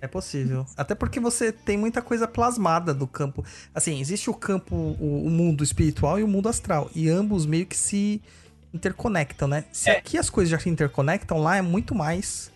É 0.00 0.06
possível. 0.08 0.66
Até 0.76 0.94
porque 0.96 1.20
você 1.20 1.52
tem 1.52 1.78
muita 1.78 2.02
coisa 2.02 2.26
plasmada 2.28 2.92
do 2.92 3.06
campo. 3.06 3.44
Assim, 3.72 4.00
existe 4.00 4.28
o 4.28 4.34
campo, 4.34 4.74
o, 4.74 5.26
o 5.26 5.30
mundo 5.30 5.62
espiritual 5.64 6.18
e 6.18 6.24
o 6.24 6.28
mundo 6.28 6.48
astral. 6.48 6.90
E 6.94 7.08
ambos 7.08 7.46
meio 7.46 7.64
que 7.64 7.76
se 7.76 8.20
interconectam, 8.74 9.46
né? 9.48 9.64
Se 9.72 9.88
É. 9.88 9.98
aqui 9.98 10.18
as 10.18 10.28
coisas 10.28 10.50
já 10.50 10.58
se 10.58 10.68
interconectam, 10.68 11.38
lá 11.38 11.56
é 11.56 11.62
muito 11.62 11.94
mais. 11.94 12.51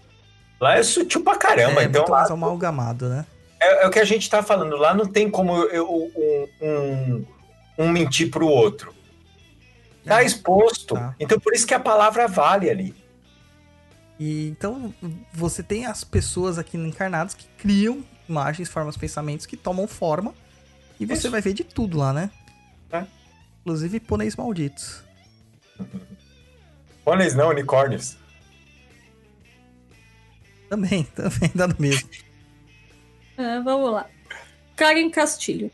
Lá 0.60 0.76
é 0.78 0.82
sutil 0.82 1.22
pra 1.22 1.36
caramba, 1.36 1.82
é 1.82 1.84
então 1.84 2.02
muito 2.02 2.12
lá 2.12 2.18
mais 2.20 2.30
amalgamado, 2.30 3.08
né? 3.08 3.26
É, 3.60 3.84
é 3.84 3.86
o 3.86 3.90
que 3.90 3.98
a 3.98 4.04
gente 4.04 4.28
tá 4.28 4.42
falando. 4.42 4.76
Lá 4.76 4.94
não 4.94 5.06
tem 5.06 5.30
como 5.30 5.56
eu, 5.64 5.86
um, 5.90 6.48
um, 6.60 7.26
um 7.78 7.88
mentir 7.88 8.30
pro 8.30 8.46
outro. 8.46 8.94
Tá 10.04 10.22
É. 10.22 10.26
exposto. 10.26 10.94
Tá. 10.94 11.14
Então 11.18 11.38
por 11.38 11.52
isso 11.52 11.66
que 11.66 11.74
a 11.74 11.80
palavra 11.80 12.26
vale 12.28 12.70
ali. 12.70 12.94
E 14.18 14.48
então 14.48 14.94
você 15.32 15.62
tem 15.62 15.84
as 15.84 16.04
pessoas 16.04 16.58
aqui 16.58 16.76
encarnadas 16.78 17.34
que 17.34 17.46
criam 17.58 18.02
imagens, 18.28 18.68
formas, 18.68 18.96
pensamentos 18.96 19.46
que 19.46 19.56
tomam 19.56 19.86
forma. 19.86 20.34
E 20.98 21.04
você 21.04 21.14
Isso. 21.14 21.30
vai 21.30 21.42
ver 21.42 21.52
de 21.52 21.64
tudo 21.64 21.98
lá, 21.98 22.12
né? 22.12 22.30
É. 22.90 23.04
Inclusive 23.60 24.00
pôneis 24.00 24.34
malditos. 24.36 25.02
Pôneis 27.04 27.34
não, 27.34 27.50
unicórnios. 27.50 28.16
Também, 30.68 31.04
também 31.14 31.50
dá 31.54 31.68
no 31.68 31.76
mesmo. 31.78 32.08
É, 33.36 33.60
vamos 33.60 33.92
lá. 33.92 34.06
Karen 34.74 35.10
Castilho. 35.10 35.70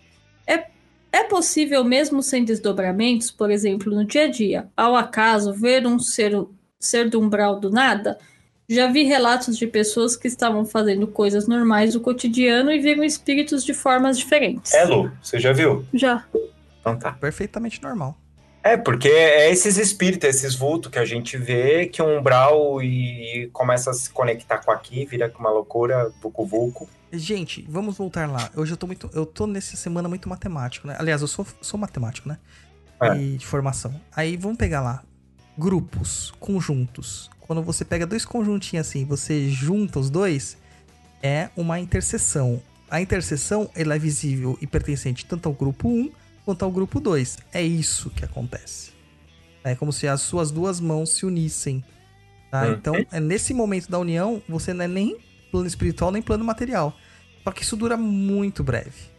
É, 0.46 0.66
é 1.12 1.24
possível, 1.24 1.84
mesmo 1.84 2.22
sem 2.22 2.44
desdobramentos, 2.44 3.30
por 3.30 3.50
exemplo, 3.50 3.94
no 3.94 4.04
dia 4.04 4.24
a 4.24 4.30
dia, 4.30 4.68
ao 4.76 4.96
acaso, 4.96 5.52
ver 5.52 5.86
um 5.86 5.98
ser, 5.98 6.32
ser 6.78 7.08
do 7.08 7.20
umbral 7.20 7.58
do 7.60 7.70
nada? 7.70 8.18
Já 8.68 8.86
vi 8.86 9.02
relatos 9.02 9.58
de 9.58 9.66
pessoas 9.66 10.16
que 10.16 10.28
estavam 10.28 10.64
fazendo 10.64 11.06
coisas 11.06 11.46
normais 11.46 11.92
do 11.92 12.00
cotidiano 12.00 12.72
e 12.72 12.78
viram 12.78 13.04
espíritos 13.04 13.64
de 13.64 13.74
formas 13.74 14.16
diferentes. 14.16 14.72
É, 14.72 14.84
Lu, 14.84 15.10
você 15.20 15.38
já 15.38 15.52
viu? 15.52 15.84
Já. 15.92 16.24
Então 16.80 16.98
tá. 16.98 17.12
Perfeitamente 17.12 17.82
normal. 17.82 18.16
É, 18.62 18.76
porque 18.76 19.08
é 19.08 19.50
esses 19.50 19.76
espíritos, 19.76 20.28
esses 20.28 20.54
vultos 20.54 20.90
que 20.90 20.98
a 20.98 21.04
gente 21.04 21.36
vê 21.36 21.86
que 21.86 22.00
um 22.00 22.18
umbral 22.18 22.80
e, 22.80 23.42
e 23.42 23.46
começa 23.48 23.90
a 23.90 23.94
se 23.94 24.08
conectar 24.10 24.58
com 24.58 24.70
aqui, 24.70 25.04
vira 25.04 25.32
uma 25.38 25.50
loucura, 25.50 26.12
vucu 26.22 26.46
vucu. 26.46 26.88
Gente, 27.12 27.66
vamos 27.68 27.98
voltar 27.98 28.30
lá. 28.30 28.50
Hoje 28.54 28.72
eu 28.72 28.76
tô 28.76 28.86
muito. 28.86 29.10
Eu 29.12 29.26
tô 29.26 29.46
nessa 29.46 29.76
semana 29.76 30.08
muito 30.08 30.28
matemático, 30.28 30.86
né? 30.86 30.96
Aliás, 30.98 31.20
eu 31.20 31.28
sou, 31.28 31.46
sou 31.60 31.78
matemático, 31.78 32.28
né? 32.28 32.38
É. 33.00 33.16
E 33.16 33.36
de 33.36 33.46
formação. 33.46 34.00
Aí 34.14 34.36
vamos 34.36 34.56
pegar 34.56 34.80
lá. 34.80 35.02
grupos, 35.58 36.32
conjuntos. 36.38 37.30
Quando 37.40 37.62
você 37.62 37.84
pega 37.84 38.06
dois 38.06 38.24
conjuntinhos 38.24 38.86
assim, 38.86 39.04
você 39.04 39.48
junta 39.50 39.98
os 39.98 40.08
dois, 40.08 40.56
é 41.22 41.50
uma 41.56 41.80
interseção. 41.80 42.62
A 42.88 43.00
interseção 43.00 43.68
ela 43.74 43.96
é 43.96 43.98
visível 43.98 44.56
e 44.60 44.66
pertencente 44.66 45.26
tanto 45.26 45.48
ao 45.48 45.54
grupo 45.54 45.88
1 45.88 46.10
quanto 46.44 46.64
ao 46.64 46.70
grupo 46.70 47.00
2. 47.00 47.38
É 47.52 47.62
isso 47.62 48.10
que 48.10 48.24
acontece. 48.24 48.92
É 49.64 49.74
como 49.74 49.92
se 49.92 50.08
as 50.08 50.20
suas 50.22 50.50
duas 50.50 50.80
mãos 50.80 51.10
se 51.10 51.24
unissem. 51.24 51.84
Tá? 52.50 52.64
Hum. 52.64 52.72
Então, 52.72 52.94
é 53.10 53.20
nesse 53.20 53.54
momento 53.54 53.90
da 53.90 53.98
união, 53.98 54.42
você 54.48 54.72
não 54.74 54.84
é 54.84 54.88
nem 54.88 55.18
plano 55.50 55.66
espiritual 55.66 56.10
nem 56.10 56.22
plano 56.22 56.44
material. 56.44 56.96
Só 57.44 57.50
que 57.50 57.62
isso 57.62 57.76
dura 57.76 57.96
muito 57.96 58.62
breve. 58.64 59.10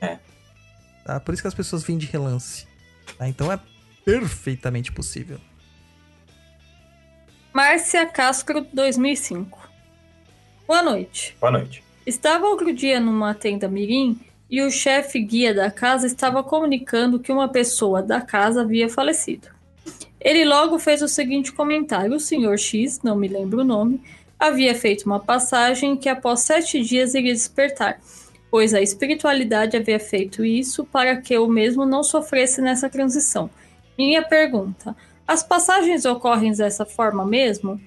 É. 0.00 0.18
Tá? 1.04 1.20
Por 1.20 1.34
isso 1.34 1.42
que 1.42 1.48
as 1.48 1.54
pessoas 1.54 1.82
vêm 1.82 1.98
de 1.98 2.06
relance. 2.06 2.66
Tá? 3.18 3.28
Então 3.28 3.50
é 3.52 3.58
perfeitamente 4.04 4.90
possível. 4.90 5.38
Márcia 7.52 8.06
Castro, 8.06 8.66
2005. 8.72 9.70
Boa 10.66 10.82
noite. 10.82 11.36
Boa 11.38 11.52
noite. 11.52 11.84
Estava 12.06 12.46
outro 12.46 12.72
dia 12.72 12.98
numa 12.98 13.34
tenda 13.34 13.68
mirim 13.68 14.18
e 14.52 14.60
o 14.60 14.70
chefe 14.70 15.18
guia 15.18 15.54
da 15.54 15.70
casa 15.70 16.06
estava 16.06 16.42
comunicando 16.42 17.18
que 17.18 17.32
uma 17.32 17.48
pessoa 17.48 18.02
da 18.02 18.20
casa 18.20 18.60
havia 18.60 18.86
falecido. 18.86 19.48
Ele 20.20 20.44
logo 20.44 20.78
fez 20.78 21.00
o 21.00 21.08
seguinte 21.08 21.50
comentário: 21.50 22.14
o 22.14 22.20
senhor 22.20 22.58
X, 22.58 23.00
não 23.02 23.16
me 23.16 23.28
lembro 23.28 23.62
o 23.62 23.64
nome, 23.64 24.02
havia 24.38 24.74
feito 24.74 25.06
uma 25.06 25.18
passagem 25.18 25.96
que 25.96 26.06
após 26.06 26.40
sete 26.40 26.82
dias 26.82 27.14
iria 27.14 27.32
despertar, 27.32 27.98
pois 28.50 28.74
a 28.74 28.82
espiritualidade 28.82 29.74
havia 29.74 29.98
feito 29.98 30.44
isso 30.44 30.84
para 30.84 31.16
que 31.16 31.32
eu 31.32 31.48
mesmo 31.48 31.86
não 31.86 32.04
sofresse 32.04 32.60
nessa 32.60 32.90
transição. 32.90 33.48
Minha 33.96 34.22
pergunta: 34.22 34.94
as 35.26 35.42
passagens 35.42 36.04
ocorrem 36.04 36.52
dessa 36.52 36.84
forma 36.84 37.24
mesmo? 37.24 37.80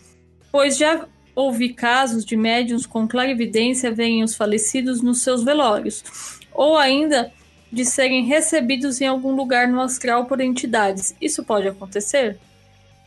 Pois 0.52 0.77
já 0.77 1.06
houve 1.35 1.74
casos 1.74 2.26
de 2.26 2.38
médiums 2.38 2.85
com 2.85 3.08
clarividência 3.08 3.92
verem 3.92 4.24
os 4.24 4.35
falecidos 4.35 5.02
nos 5.02 5.22
seus 5.22 5.44
velórios, 5.44 6.03
ou 6.56 6.77
ainda 6.77 7.32
de 7.72 7.84
serem 7.85 8.25
recebidos 8.25 9.01
em 9.01 9.08
algum 9.08 9.35
lugar 9.35 9.67
no 9.67 9.82
astral 9.82 10.25
por 10.25 10.40
entidades. 10.40 11.14
Isso 11.22 11.43
pode 11.43 11.67
acontecer? 11.67 12.40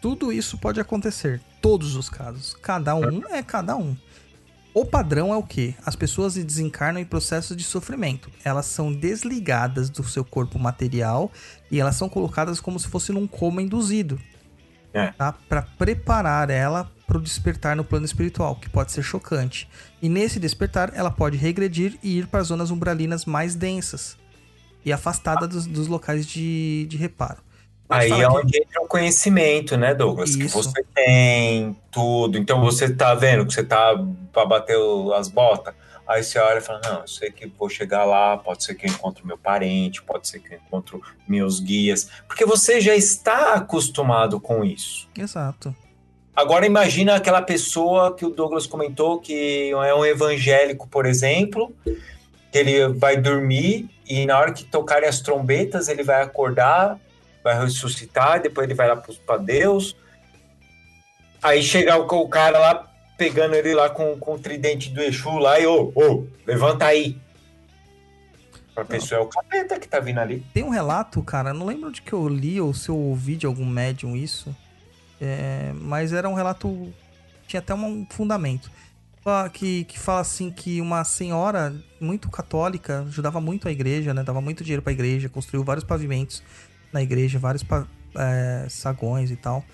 Tudo 0.00 0.32
isso 0.32 0.58
pode 0.58 0.80
acontecer. 0.80 1.40
Todos 1.60 1.96
os 1.96 2.08
casos. 2.08 2.54
Cada 2.62 2.94
um 2.94 3.22
é 3.30 3.42
cada 3.42 3.76
um. 3.76 3.96
O 4.74 4.84
padrão 4.84 5.32
é 5.32 5.36
o 5.36 5.42
que? 5.42 5.74
As 5.84 5.96
pessoas 5.96 6.34
se 6.34 6.44
desencarnam 6.44 7.00
em 7.00 7.04
processos 7.04 7.56
de 7.56 7.64
sofrimento. 7.64 8.30
Elas 8.44 8.66
são 8.66 8.92
desligadas 8.92 9.90
do 9.90 10.04
seu 10.04 10.24
corpo 10.24 10.58
material 10.58 11.32
e 11.70 11.80
elas 11.80 11.96
são 11.96 12.08
colocadas 12.08 12.60
como 12.60 12.78
se 12.78 12.86
fosse 12.86 13.10
num 13.10 13.26
coma 13.26 13.62
induzido. 13.62 14.20
É. 14.92 15.08
Tá? 15.08 15.34
Para 15.48 15.62
preparar 15.62 16.50
ela 16.50 16.90
para 17.06 17.16
o 17.18 17.20
despertar 17.22 17.74
no 17.74 17.84
plano 17.84 18.04
espiritual, 18.04 18.56
que 18.56 18.68
pode 18.68 18.92
ser 18.92 19.02
chocante. 19.02 19.68
E 20.02 20.08
nesse 20.08 20.38
despertar, 20.38 20.92
ela 20.94 21.10
pode 21.10 21.36
regredir 21.38 21.98
e 22.02 22.18
ir 22.18 22.26
para 22.26 22.42
zonas 22.42 22.70
umbralinas 22.70 23.24
mais 23.24 23.54
densas 23.54 24.16
e 24.84 24.92
afastada 24.92 25.48
dos, 25.48 25.66
dos 25.66 25.88
locais 25.88 26.26
de, 26.26 26.86
de 26.88 26.96
reparo. 26.96 27.38
Aí 27.88 28.12
é 28.12 28.16
que- 28.16 28.26
onde 28.26 28.58
entra 28.58 28.82
o 28.82 28.86
conhecimento, 28.86 29.76
né, 29.76 29.94
Douglas? 29.94 30.36
Que 30.36 30.44
Isso. 30.44 30.62
você 30.62 30.84
tem 30.94 31.74
tudo. 31.90 32.36
Então 32.36 32.60
você 32.60 32.94
tá 32.94 33.14
vendo 33.14 33.46
que 33.46 33.54
você 33.54 33.64
tá 33.64 33.94
pra 34.30 34.44
bater 34.44 34.76
as 35.16 35.28
botas. 35.28 35.74
Aí 36.08 36.24
você 36.24 36.38
olha 36.38 36.58
e 36.58 36.62
fala: 36.62 36.80
Não, 36.84 37.00
eu 37.02 37.06
sei 37.06 37.30
que 37.30 37.46
vou 37.46 37.68
chegar 37.68 38.06
lá. 38.06 38.38
Pode 38.38 38.64
ser 38.64 38.74
que 38.74 38.86
eu 38.86 38.90
encontre 38.90 39.26
meu 39.26 39.36
parente, 39.36 40.02
pode 40.02 40.26
ser 40.26 40.40
que 40.40 40.54
eu 40.54 40.58
encontre 40.58 40.98
meus 41.28 41.60
guias. 41.60 42.08
Porque 42.26 42.46
você 42.46 42.80
já 42.80 42.96
está 42.96 43.52
acostumado 43.54 44.40
com 44.40 44.64
isso. 44.64 45.06
Exato. 45.16 45.76
Agora 46.34 46.64
imagina 46.64 47.16
aquela 47.16 47.42
pessoa 47.42 48.14
que 48.14 48.24
o 48.24 48.30
Douglas 48.30 48.66
comentou 48.66 49.20
que 49.20 49.70
é 49.70 49.94
um 49.94 50.04
evangélico, 50.04 50.88
por 50.88 51.04
exemplo, 51.04 51.74
que 51.84 52.58
ele 52.58 52.88
vai 52.88 53.16
dormir 53.16 53.90
e 54.06 54.24
na 54.24 54.38
hora 54.38 54.52
que 54.52 54.64
tocarem 54.64 55.08
as 55.08 55.20
trombetas 55.20 55.88
ele 55.88 56.04
vai 56.04 56.22
acordar, 56.22 56.96
vai 57.42 57.60
ressuscitar, 57.60 58.40
depois 58.40 58.66
ele 58.66 58.74
vai 58.74 58.86
lá 58.86 58.96
para 59.26 59.36
Deus. 59.36 59.96
Aí 61.42 61.60
chega 61.62 61.98
o, 61.98 62.04
o 62.04 62.28
cara 62.28 62.58
lá 62.58 62.87
pegando 63.18 63.54
ele 63.54 63.74
lá 63.74 63.90
com, 63.90 64.16
com 64.16 64.34
o 64.34 64.38
tridente 64.38 64.90
do 64.90 65.02
Exu 65.02 65.38
lá 65.38 65.58
e 65.60 65.66
ô, 65.66 65.92
ô, 65.94 66.24
levanta 66.46 66.86
aí. 66.86 67.18
Pra 68.74 68.84
pessoa 68.84 69.20
é 69.20 69.24
o 69.24 69.26
capeta 69.26 69.78
que 69.78 69.88
tá 69.88 69.98
vindo 69.98 70.18
ali. 70.18 70.46
Tem 70.54 70.62
um 70.62 70.68
relato, 70.68 71.20
cara, 71.22 71.52
não 71.52 71.66
lembro 71.66 71.90
de 71.90 72.00
que 72.00 72.12
eu 72.12 72.28
li 72.28 72.60
ou 72.60 72.72
se 72.72 72.88
eu 72.88 72.96
ouvi 72.96 73.34
de 73.34 73.44
algum 73.44 73.66
médium 73.66 74.14
isso, 74.14 74.54
é, 75.20 75.72
mas 75.74 76.12
era 76.12 76.28
um 76.28 76.34
relato, 76.34 76.92
tinha 77.48 77.58
até 77.58 77.74
um 77.74 78.06
fundamento, 78.08 78.70
que, 79.52 79.84
que 79.84 79.98
fala 79.98 80.20
assim 80.20 80.48
que 80.48 80.80
uma 80.80 81.02
senhora 81.02 81.74
muito 82.00 82.30
católica, 82.30 83.00
ajudava 83.00 83.40
muito 83.40 83.66
a 83.66 83.72
igreja, 83.72 84.14
né, 84.14 84.22
dava 84.22 84.40
muito 84.40 84.62
dinheiro 84.62 84.80
pra 84.80 84.92
igreja, 84.92 85.28
construiu 85.28 85.64
vários 85.64 85.84
pavimentos 85.84 86.42
na 86.92 87.02
igreja, 87.02 87.38
vários 87.38 87.64
pa- 87.64 87.86
é, 88.16 88.66
sagões 88.70 89.30
e 89.32 89.36
tal, 89.36 89.64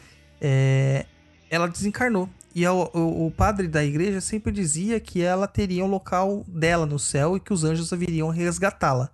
é, 0.40 1.04
ela 1.50 1.68
desencarnou. 1.68 2.26
E 2.54 2.64
a- 2.64 2.72
o, 2.72 3.26
o 3.26 3.30
padre 3.30 3.66
da 3.66 3.84
igreja 3.84 4.20
sempre 4.20 4.52
dizia 4.52 5.00
que 5.00 5.20
ela 5.22 5.46
teria 5.48 5.84
um 5.84 5.88
local 5.88 6.44
dela 6.46 6.86
no 6.86 6.98
céu 6.98 7.36
e 7.36 7.40
que 7.40 7.52
os 7.52 7.64
anjos 7.64 7.90
viriam 7.90 8.28
resgatá-la. 8.28 9.10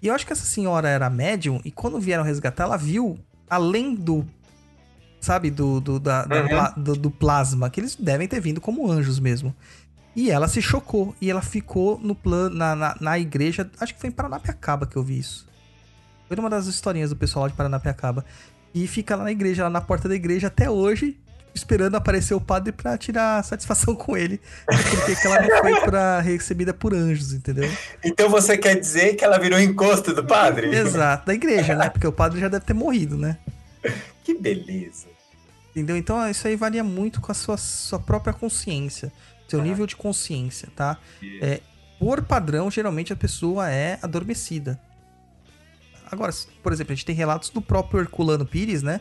E 0.00 0.06
eu 0.06 0.14
acho 0.14 0.24
que 0.26 0.32
essa 0.32 0.44
senhora 0.46 0.88
era 0.88 1.10
médium 1.10 1.60
e 1.64 1.70
quando 1.70 1.98
vieram 2.00 2.22
resgatar, 2.24 2.64
ela 2.64 2.76
viu 2.76 3.18
além 3.48 3.94
do. 3.94 4.24
Sabe, 5.20 5.50
do, 5.50 5.80
do, 5.80 6.00
da- 6.00 6.24
da 6.24 6.40
Uhum. 6.42 6.48
pla- 6.48 6.70
do, 6.76 6.94
do 6.96 7.10
plasma, 7.10 7.68
que 7.68 7.80
eles 7.80 7.94
devem 7.96 8.26
ter 8.26 8.40
vindo 8.40 8.60
como 8.60 8.90
anjos 8.90 9.18
mesmo. 9.18 9.54
E 10.16 10.30
ela 10.30 10.48
se 10.48 10.62
chocou 10.62 11.14
e 11.20 11.30
ela 11.30 11.42
ficou 11.42 11.98
no 11.98 12.14
plano, 12.14 12.54
na, 12.56 12.74
na, 12.74 12.96
na 13.00 13.18
igreja. 13.18 13.70
Acho 13.78 13.94
que 13.94 14.00
foi 14.00 14.08
em 14.08 14.12
Paranapiacaba 14.12 14.86
que 14.86 14.96
eu 14.96 15.02
vi 15.02 15.18
isso. 15.18 15.46
Foi 16.26 16.36
numa 16.36 16.48
das 16.48 16.66
historinhas 16.66 17.10
do 17.10 17.16
pessoal 17.16 17.44
lá 17.44 17.48
de 17.50 17.56
Paranapiacaba. 17.56 18.24
E 18.72 18.86
fica 18.86 19.14
lá 19.16 19.24
na 19.24 19.32
igreja, 19.32 19.64
lá 19.64 19.70
na 19.70 19.80
porta 19.80 20.08
da 20.08 20.14
igreja 20.14 20.46
até 20.46 20.70
hoje, 20.70 21.20
esperando 21.54 21.94
aparecer 21.96 22.34
o 22.34 22.40
padre 22.40 22.72
pra 22.72 22.96
tirar 22.96 23.42
satisfação 23.44 23.94
com 23.94 24.16
ele. 24.16 24.40
Porque 24.66 25.16
que 25.16 25.26
ela 25.26 25.40
não 25.40 25.58
foi 25.58 25.80
pra, 25.80 26.20
recebida 26.20 26.72
por 26.72 26.94
anjos, 26.94 27.32
entendeu? 27.32 27.70
Então 28.04 28.28
você 28.28 28.56
quer 28.56 28.78
dizer 28.78 29.14
que 29.16 29.24
ela 29.24 29.38
virou 29.38 29.58
encosto 29.58 30.14
do 30.14 30.24
padre? 30.24 30.74
Exato, 30.74 31.26
da 31.26 31.34
igreja, 31.34 31.74
né? 31.74 31.88
Porque 31.90 32.06
o 32.06 32.12
padre 32.12 32.40
já 32.40 32.48
deve 32.48 32.64
ter 32.64 32.74
morrido, 32.74 33.16
né? 33.16 33.38
Que 34.24 34.34
beleza. 34.34 35.08
Entendeu? 35.70 35.96
Então 35.96 36.28
isso 36.28 36.46
aí 36.46 36.56
varia 36.56 36.82
muito 36.82 37.20
com 37.20 37.30
a 37.30 37.34
sua, 37.34 37.56
sua 37.56 37.98
própria 37.98 38.32
consciência, 38.32 39.12
seu 39.48 39.62
nível 39.62 39.86
de 39.86 39.96
consciência, 39.96 40.68
tá? 40.74 40.98
É, 41.40 41.60
por 41.98 42.22
padrão, 42.22 42.70
geralmente 42.70 43.12
a 43.12 43.16
pessoa 43.16 43.70
é 43.70 43.98
adormecida. 44.02 44.80
Agora, 46.10 46.32
por 46.62 46.72
exemplo, 46.72 46.92
a 46.92 46.96
gente 46.96 47.04
tem 47.04 47.14
relatos 47.14 47.50
do 47.50 47.62
próprio 47.62 48.00
Herculano 48.00 48.44
Pires, 48.44 48.82
né? 48.82 49.00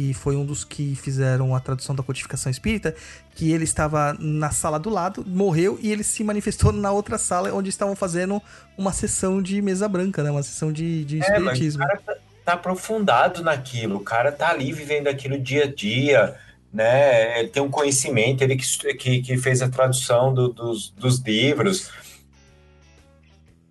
Que 0.00 0.14
foi 0.14 0.34
um 0.34 0.46
dos 0.46 0.64
que 0.64 0.94
fizeram 0.96 1.54
a 1.54 1.60
tradução 1.60 1.94
da 1.94 2.02
codificação 2.02 2.50
espírita, 2.50 2.94
que 3.34 3.52
ele 3.52 3.64
estava 3.64 4.16
na 4.18 4.50
sala 4.50 4.78
do 4.78 4.88
lado, 4.88 5.22
morreu 5.26 5.78
e 5.82 5.92
ele 5.92 6.02
se 6.02 6.24
manifestou 6.24 6.72
na 6.72 6.90
outra 6.90 7.18
sala 7.18 7.52
onde 7.52 7.68
estavam 7.68 7.94
fazendo 7.94 8.40
uma 8.78 8.92
sessão 8.94 9.42
de 9.42 9.60
mesa 9.60 9.86
branca, 9.86 10.22
né? 10.22 10.30
Uma 10.30 10.42
sessão 10.42 10.72
de, 10.72 11.04
de 11.04 11.16
É, 11.16 11.18
mas 11.18 11.28
o 11.28 11.34
espiritismo. 11.42 11.80
cara 11.86 12.00
tá, 12.06 12.14
tá 12.46 12.52
aprofundado 12.54 13.42
naquilo, 13.42 13.96
o 13.96 14.00
cara 14.00 14.32
tá 14.32 14.48
ali 14.48 14.72
vivendo 14.72 15.06
aquilo 15.08 15.38
dia 15.38 15.64
a 15.64 15.66
dia, 15.74 16.34
né? 16.72 17.40
Ele 17.40 17.48
tem 17.50 17.62
um 17.62 17.70
conhecimento, 17.70 18.40
ele 18.42 18.56
que, 18.56 18.94
que, 18.94 19.20
que 19.20 19.36
fez 19.36 19.60
a 19.60 19.68
tradução 19.68 20.32
do- 20.32 20.48
dos, 20.48 20.90
dos 20.92 21.18
livros. 21.18 21.90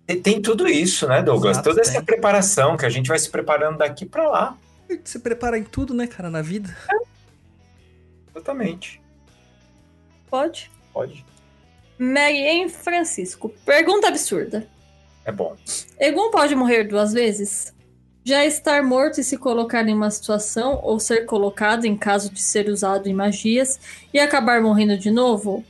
E 0.06 0.14
tem 0.14 0.40
tudo 0.40 0.68
isso, 0.68 1.08
né, 1.08 1.22
Douglas? 1.22 1.56
Exato, 1.56 1.68
Toda 1.70 1.80
essa 1.80 2.00
preparação 2.02 2.76
que 2.76 2.86
a 2.86 2.90
gente 2.90 3.08
vai 3.08 3.18
se 3.18 3.28
preparando 3.28 3.78
daqui 3.78 4.06
para 4.06 4.28
lá. 4.28 4.56
Se 5.04 5.18
prepara 5.18 5.58
em 5.58 5.64
tudo, 5.64 5.94
né, 5.94 6.06
cara, 6.06 6.30
na 6.30 6.42
vida. 6.42 6.76
Exatamente. 8.30 9.00
Pode? 10.28 10.70
Pode. 10.92 11.24
Mary 11.98 12.62
Ann 12.62 12.68
Francisco. 12.68 13.48
Pergunta 13.64 14.08
absurda. 14.08 14.66
É 15.24 15.32
bom. 15.32 15.56
Egum 15.98 16.30
pode 16.30 16.54
morrer 16.54 16.84
duas 16.84 17.12
vezes? 17.12 17.74
Já 18.24 18.44
estar 18.44 18.82
morto 18.82 19.20
e 19.20 19.24
se 19.24 19.36
colocar 19.36 19.86
em 19.88 19.94
uma 19.94 20.10
situação, 20.10 20.80
ou 20.82 21.00
ser 21.00 21.24
colocado 21.26 21.84
em 21.84 21.96
caso 21.96 22.30
de 22.30 22.40
ser 22.40 22.68
usado 22.68 23.08
em 23.08 23.14
magias, 23.14 23.80
e 24.12 24.18
acabar 24.18 24.60
morrendo 24.62 24.96
de 24.96 25.10
novo? 25.10 25.64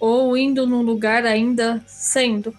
Ou 0.00 0.36
indo 0.36 0.66
num 0.66 0.82
lugar 0.82 1.24
ainda 1.24 1.82
sendo? 1.86 2.56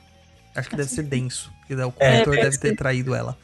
Acho 0.56 0.70
que 0.70 0.76
deve 0.76 0.90
ser 0.90 1.04
denso. 1.04 1.52
Porque 1.60 1.76
daí 1.76 1.86
o 1.86 1.94
É, 2.00 2.12
corretor 2.12 2.36
deve 2.36 2.44
deve 2.44 2.58
ter 2.58 2.76
traído 2.76 3.16
ela. 3.16 3.38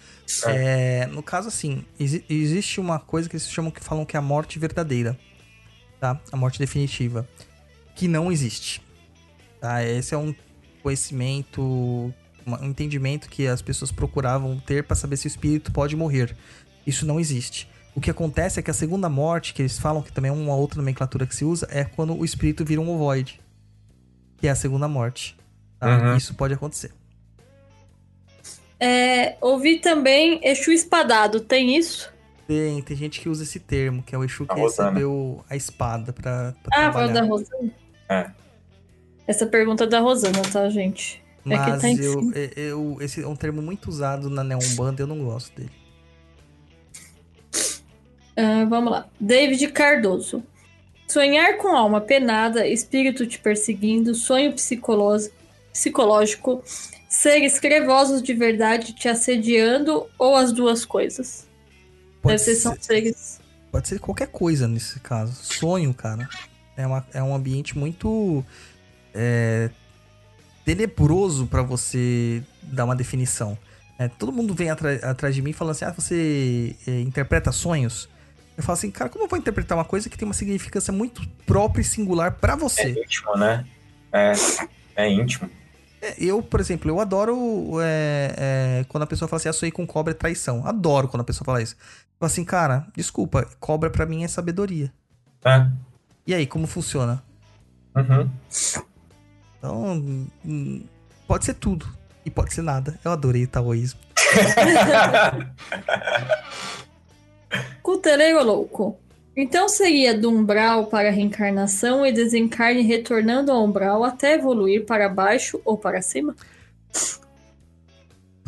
É, 0.50 1.06
no 1.08 1.22
caso, 1.22 1.48
assim, 1.48 1.83
exi- 2.00 2.24
existe 2.30 2.80
uma 2.80 3.00
coisa 3.00 3.27
que 3.30 3.35
eles 3.35 3.50
chamam 3.50 3.72
que 3.72 3.83
falam 3.83 4.06
que 4.06 4.16
é 4.16 4.19
a 4.19 4.22
morte 4.22 4.58
verdadeira. 4.59 5.17
Tá? 6.00 6.19
A 6.32 6.38
morte 6.38 6.58
definitiva. 6.59 7.27
Que 7.95 8.08
não 8.08 8.32
existe. 8.32 8.82
Tá? 9.59 9.83
Esse 9.83 10.14
é 10.14 10.17
um 10.17 10.33
conhecimento, 10.82 11.61
um 12.48 12.66
entendimento 12.66 13.30
que 13.30 13.48
as 13.48 13.61
pessoas 13.61 13.91
procuravam 13.91 14.59
ter 14.59 14.83
para 14.83 14.95
saber 14.95 15.17
se 15.17 15.27
o 15.27 15.30
espírito 15.30 15.72
pode 15.72 15.95
morrer. 15.95 16.35
Isso 16.85 17.06
não 17.06 17.19
existe. 17.19 17.69
O 17.93 18.00
que 18.01 18.09
acontece 18.09 18.59
é 18.59 18.64
que 18.64 18.72
a 18.72 18.74
segunda 18.74 19.09
morte, 19.09 19.53
que 19.53 19.61
eles 19.61 19.77
falam 19.77 20.01
que 20.01 20.11
também 20.11 20.30
é 20.30 20.33
uma 20.33 20.56
outra 20.56 20.77
nomenclatura 20.77 21.27
que 21.27 21.35
se 21.35 21.43
usa, 21.43 21.67
é 21.69 21.83
quando 21.83 22.16
o 22.17 22.24
espírito 22.24 22.64
vira 22.64 22.80
um 22.82 22.90
ovoide. 22.90 23.40
Que 24.38 24.48
é 24.48 24.51
a 24.51 24.56
segunda 24.56 24.88
morte. 24.88 25.38
tá? 25.77 26.11
Uhum. 26.11 26.17
Isso 26.17 26.33
pode 26.33 26.53
acontecer. 26.53 26.91
É, 28.84 29.38
ouvi 29.40 29.77
também 29.77 30.40
Exu 30.43 30.72
espadado, 30.72 31.40
tem 31.40 31.77
isso? 31.77 32.11
Tem, 32.48 32.82
tem 32.82 32.98
gente 32.98 33.22
que 33.22 33.30
usa 33.30 33.43
esse 33.43 33.60
termo, 33.60 34.01
que 34.01 34.16
é 34.16 34.18
o 34.18 34.24
Exu 34.24 34.45
que 34.48 34.53
A 34.53 34.56
recebeu 34.56 35.45
a 35.48 35.56
espada 35.56 36.11
pra, 36.11 36.56
pra 36.64 36.88
Ah, 36.88 36.92
foi 36.92 37.03
o 37.03 37.06
trabalhar. 37.06 37.14
da 37.14 37.22
Rosana? 37.27 37.72
É. 38.10 38.32
Essa 39.27 39.45
pergunta 39.45 39.84
é 39.84 39.88
da 39.88 40.00
Rosana, 40.00 40.42
tá, 40.51 40.68
gente? 40.69 41.22
É 41.45 41.50
que 41.50 41.56
Mas 41.56 41.82
tá 41.82 41.90
em 41.90 41.98
eu, 41.98 42.19
cima. 42.19 42.34
eu, 42.35 42.50
eu- 42.56 42.98
esse 43.01 43.22
é 43.24 43.27
um 43.27 43.35
termo 43.35 43.61
muito 43.61 43.88
usado 43.88 44.30
na 44.30 44.43
Neombanda, 44.43 45.03
eu 45.03 45.08
não 45.08 45.24
gosto 45.24 45.56
dele. 45.56 45.72
Ah, 48.35 48.66
vamos 48.68 48.92
lá. 48.92 49.08
David 49.19 49.68
Cardoso. 49.69 50.43
Sonhar 51.08 51.58
com 51.58 51.76
alma 51.76 52.00
penada, 52.00 52.66
espírito 52.66 53.27
te 53.27 53.38
perseguindo, 53.38 54.16
sonho 54.16 54.53
psicológico, 54.53 56.64
seres 57.12 57.60
crevosos 57.60 58.22
de 58.24 58.34
verdade 58.34 58.94
te 58.94 59.10
assediando 59.10 60.08
ou 60.18 60.36
as 60.36 60.54
duas 60.54 60.86
coisas? 60.86 61.46
Pode 62.22 62.38
Deve 62.38 62.44
ser 62.44 62.56
ser, 62.56 62.62
são 62.62 62.78
seres. 62.80 63.42
pode 63.72 63.88
ser 63.88 64.00
qualquer 64.00 64.28
coisa 64.28 64.68
nesse 64.68 65.00
caso. 65.02 65.34
Sonho, 65.44 65.94
cara. 65.94 66.28
É, 66.78 66.88
uma, 66.88 67.06
é 67.14 67.22
um 67.22 67.36
ambiente 67.36 67.78
muito 67.78 68.44
é, 69.14 69.70
tenebroso 70.64 71.48
pra 71.48 71.62
você 71.62 72.42
dar 72.64 72.86
uma 72.86 72.96
definição. 72.96 73.58
É, 74.00 74.08
todo 74.08 74.32
mundo 74.32 74.54
vem 74.56 74.70
atrás 74.70 75.36
de 75.36 75.42
mim 75.42 75.52
falando 75.54 75.72
assim: 75.72 75.86
ah, 75.86 75.92
você 75.92 76.76
é, 76.88 77.02
interpreta 77.02 77.52
sonhos? 77.52 78.08
Eu 78.58 78.64
falo 78.64 78.78
assim, 78.78 78.92
cara, 78.92 79.10
como 79.10 79.26
eu 79.26 79.30
vou 79.30 79.38
interpretar 79.40 79.78
uma 79.78 79.86
coisa 79.86 80.10
que 80.10 80.18
tem 80.18 80.28
uma 80.28 80.34
significância 80.34 80.92
muito 80.94 81.28
própria 81.46 81.82
e 81.82 81.86
singular 81.86 82.32
pra 82.34 82.54
É 82.54 82.56
você? 82.56 82.90
íntimo, 82.92 83.36
né? 83.36 83.66
É, 84.14 84.34
é 84.96 85.10
íntimo. 85.10 85.50
É, 86.02 86.16
Eu, 86.18 86.42
por 86.42 86.60
exemplo, 86.60 86.90
eu 86.90 87.00
adoro 87.00 87.80
é, 87.82 88.34
é, 88.38 88.86
quando 88.90 89.04
a 89.04 89.08
pessoa 89.08 89.28
fala 89.28 89.40
assim, 89.40 89.50
ah, 89.50 89.54
sonhei 89.54 89.72
com 89.72 89.86
cobra 89.86 90.12
é 90.12 90.16
traição. 90.16 90.66
Adoro 90.66 91.08
quando 91.08 91.22
a 91.22 91.26
pessoa 91.26 91.46
fala 91.46 91.62
isso. 91.62 91.76
Eu 91.76 92.18
falo 92.20 92.32
assim, 92.32 92.44
cara, 92.44 92.88
desculpa, 92.96 93.48
cobra 93.60 93.90
pra 93.90 94.06
mim 94.06 94.24
é 94.24 94.28
sabedoria. 94.28 94.92
É. 95.46 95.68
E 96.26 96.34
aí, 96.34 96.48
como 96.48 96.68
funciona? 96.68 97.24
Uhum. 97.96 98.30
Então, 99.58 100.28
hum, 100.46 100.84
pode 101.28 101.46
ser 101.46 101.54
tudo 101.56 101.88
e 102.26 102.32
pode 102.32 102.54
ser 102.54 102.62
nada. 102.62 103.00
Eu 103.04 103.12
adorei 103.12 103.44
o 103.44 103.48
taoísmo. 103.48 104.00
Cuteleiro 107.82 108.44
louco. 108.44 109.01
Então 109.35 109.69
seria 109.69 110.18
do 110.18 110.30
umbral 110.30 110.88
para 110.88 111.10
a 111.10 111.11
reencarnação 111.11 112.06
e 112.06 112.11
desencarne 112.11 112.82
retornando 112.82 113.51
ao 113.51 113.64
umbral 113.64 114.03
até 114.03 114.34
evoluir 114.34 114.85
para 114.85 115.08
baixo 115.08 115.61
ou 115.64 115.77
para 115.77 116.01
cima? 116.01 116.35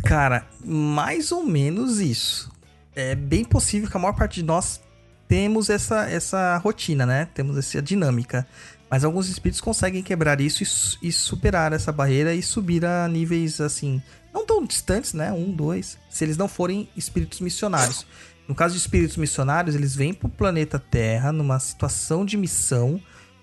Cara, 0.04 0.46
mais 0.64 1.32
ou 1.32 1.44
menos 1.44 2.00
isso. 2.00 2.52
É 2.96 3.16
bem 3.16 3.44
possível 3.46 3.90
que 3.90 3.96
a 3.96 4.00
maior 4.00 4.14
parte 4.14 4.36
de 4.36 4.44
nós 4.44 4.82
temos 5.28 5.70
essa, 5.70 6.08
essa 6.10 6.58
rotina, 6.58 7.06
né? 7.06 7.28
Temos 7.34 7.58
essa 7.58 7.82
dinâmica. 7.82 8.46
Mas 8.90 9.04
alguns 9.04 9.30
espíritos 9.30 9.62
conseguem 9.62 10.04
quebrar 10.04 10.40
isso 10.40 10.62
e, 11.02 11.08
e 11.08 11.12
superar 11.12 11.74
essa 11.74 11.92
barreira 11.92 12.36
e 12.36 12.44
subir 12.44 12.86
a 12.86 13.08
níveis 13.08 13.60
assim, 13.60 14.00
não 14.34 14.46
tão 14.46 14.64
distantes, 14.64 15.14
né? 15.14 15.32
Um, 15.32 15.52
dois. 15.52 15.98
Se 16.10 16.24
eles 16.24 16.38
não 16.38 16.48
forem 16.48 16.88
espíritos 16.96 17.40
missionários. 17.40 18.06
No 18.48 18.54
caso 18.54 18.74
de 18.74 18.80
espíritos 18.80 19.18
missionários, 19.18 19.76
eles 19.76 19.96
vêm 19.96 20.14
pro 20.14 20.28
planeta 20.28 20.78
Terra 20.78 21.32
numa 21.32 21.60
situação 21.60 22.26
de 22.26 22.36
missão. 22.36 23.02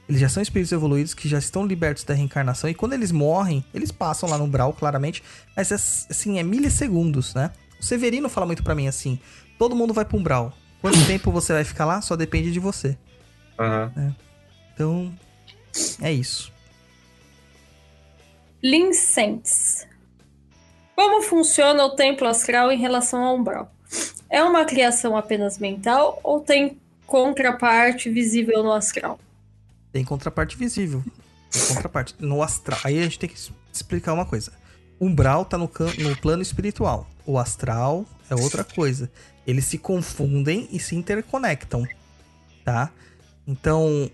Eles 0.08 0.20
já 0.20 0.28
são 0.28 0.42
espíritos 0.42 0.72
evoluídos 0.72 1.14
que 1.14 1.28
já 1.28 1.38
estão 1.38 1.66
libertos 1.66 2.04
da 2.04 2.12
reencarnação. 2.12 2.68
E 2.68 2.74
quando 2.74 2.92
eles 2.92 3.10
morrem, 3.12 3.64
eles 3.72 3.90
passam 3.90 4.28
lá 4.28 4.36
no 4.36 4.44
umbral, 4.44 4.72
claramente. 4.72 5.22
Mas 5.56 5.72
é, 5.72 5.74
assim, 5.76 6.38
é 6.38 6.42
milissegundos, 6.42 7.34
né? 7.34 7.50
O 7.78 7.84
Severino 7.84 8.28
fala 8.28 8.46
muito 8.46 8.62
pra 8.62 8.74
mim 8.74 8.88
assim: 8.88 9.18
todo 9.58 9.74
mundo 9.74 9.94
vai 9.94 10.04
pro 10.04 10.18
umbral. 10.18 10.52
Quanto 10.80 11.06
tempo 11.06 11.30
você 11.30 11.52
vai 11.52 11.64
ficar 11.64 11.84
lá? 11.84 12.00
Só 12.00 12.16
depende 12.16 12.52
de 12.52 12.60
você. 12.60 12.98
Uhum. 13.58 14.14
Então, 14.74 15.14
é 16.00 16.12
isso. 16.12 16.52
Lincentes. 18.62 19.86
Como 20.94 21.22
funciona 21.22 21.84
o 21.84 21.90
templo 21.90 22.26
astral 22.26 22.70
em 22.70 22.78
relação 22.78 23.22
ao 23.22 23.36
umbral? 23.36 23.74
É 24.30 24.44
uma 24.44 24.64
criação 24.64 25.16
apenas 25.16 25.58
mental 25.58 26.20
ou 26.22 26.40
tem 26.40 26.78
contraparte 27.04 28.08
visível 28.08 28.62
no 28.62 28.72
astral? 28.72 29.18
Tem 29.92 30.04
contraparte 30.04 30.56
visível. 30.56 31.02
Tem 31.50 31.66
contraparte. 31.66 32.14
No 32.20 32.40
astral. 32.40 32.78
Aí 32.84 33.00
a 33.00 33.02
gente 33.02 33.18
tem 33.18 33.28
que 33.28 33.36
explicar 33.72 34.12
uma 34.12 34.24
coisa. 34.24 34.52
Umbral 35.00 35.44
tá 35.44 35.58
no, 35.58 35.68
no 35.98 36.16
plano 36.18 36.42
espiritual. 36.42 37.08
O 37.26 37.38
astral 37.38 38.06
é 38.30 38.34
outra 38.36 38.62
coisa. 38.62 39.10
Eles 39.44 39.64
se 39.64 39.78
confundem 39.78 40.68
e 40.70 40.78
se 40.78 40.94
interconectam. 40.94 41.84
Tá? 42.64 42.92
Então, 43.48 44.08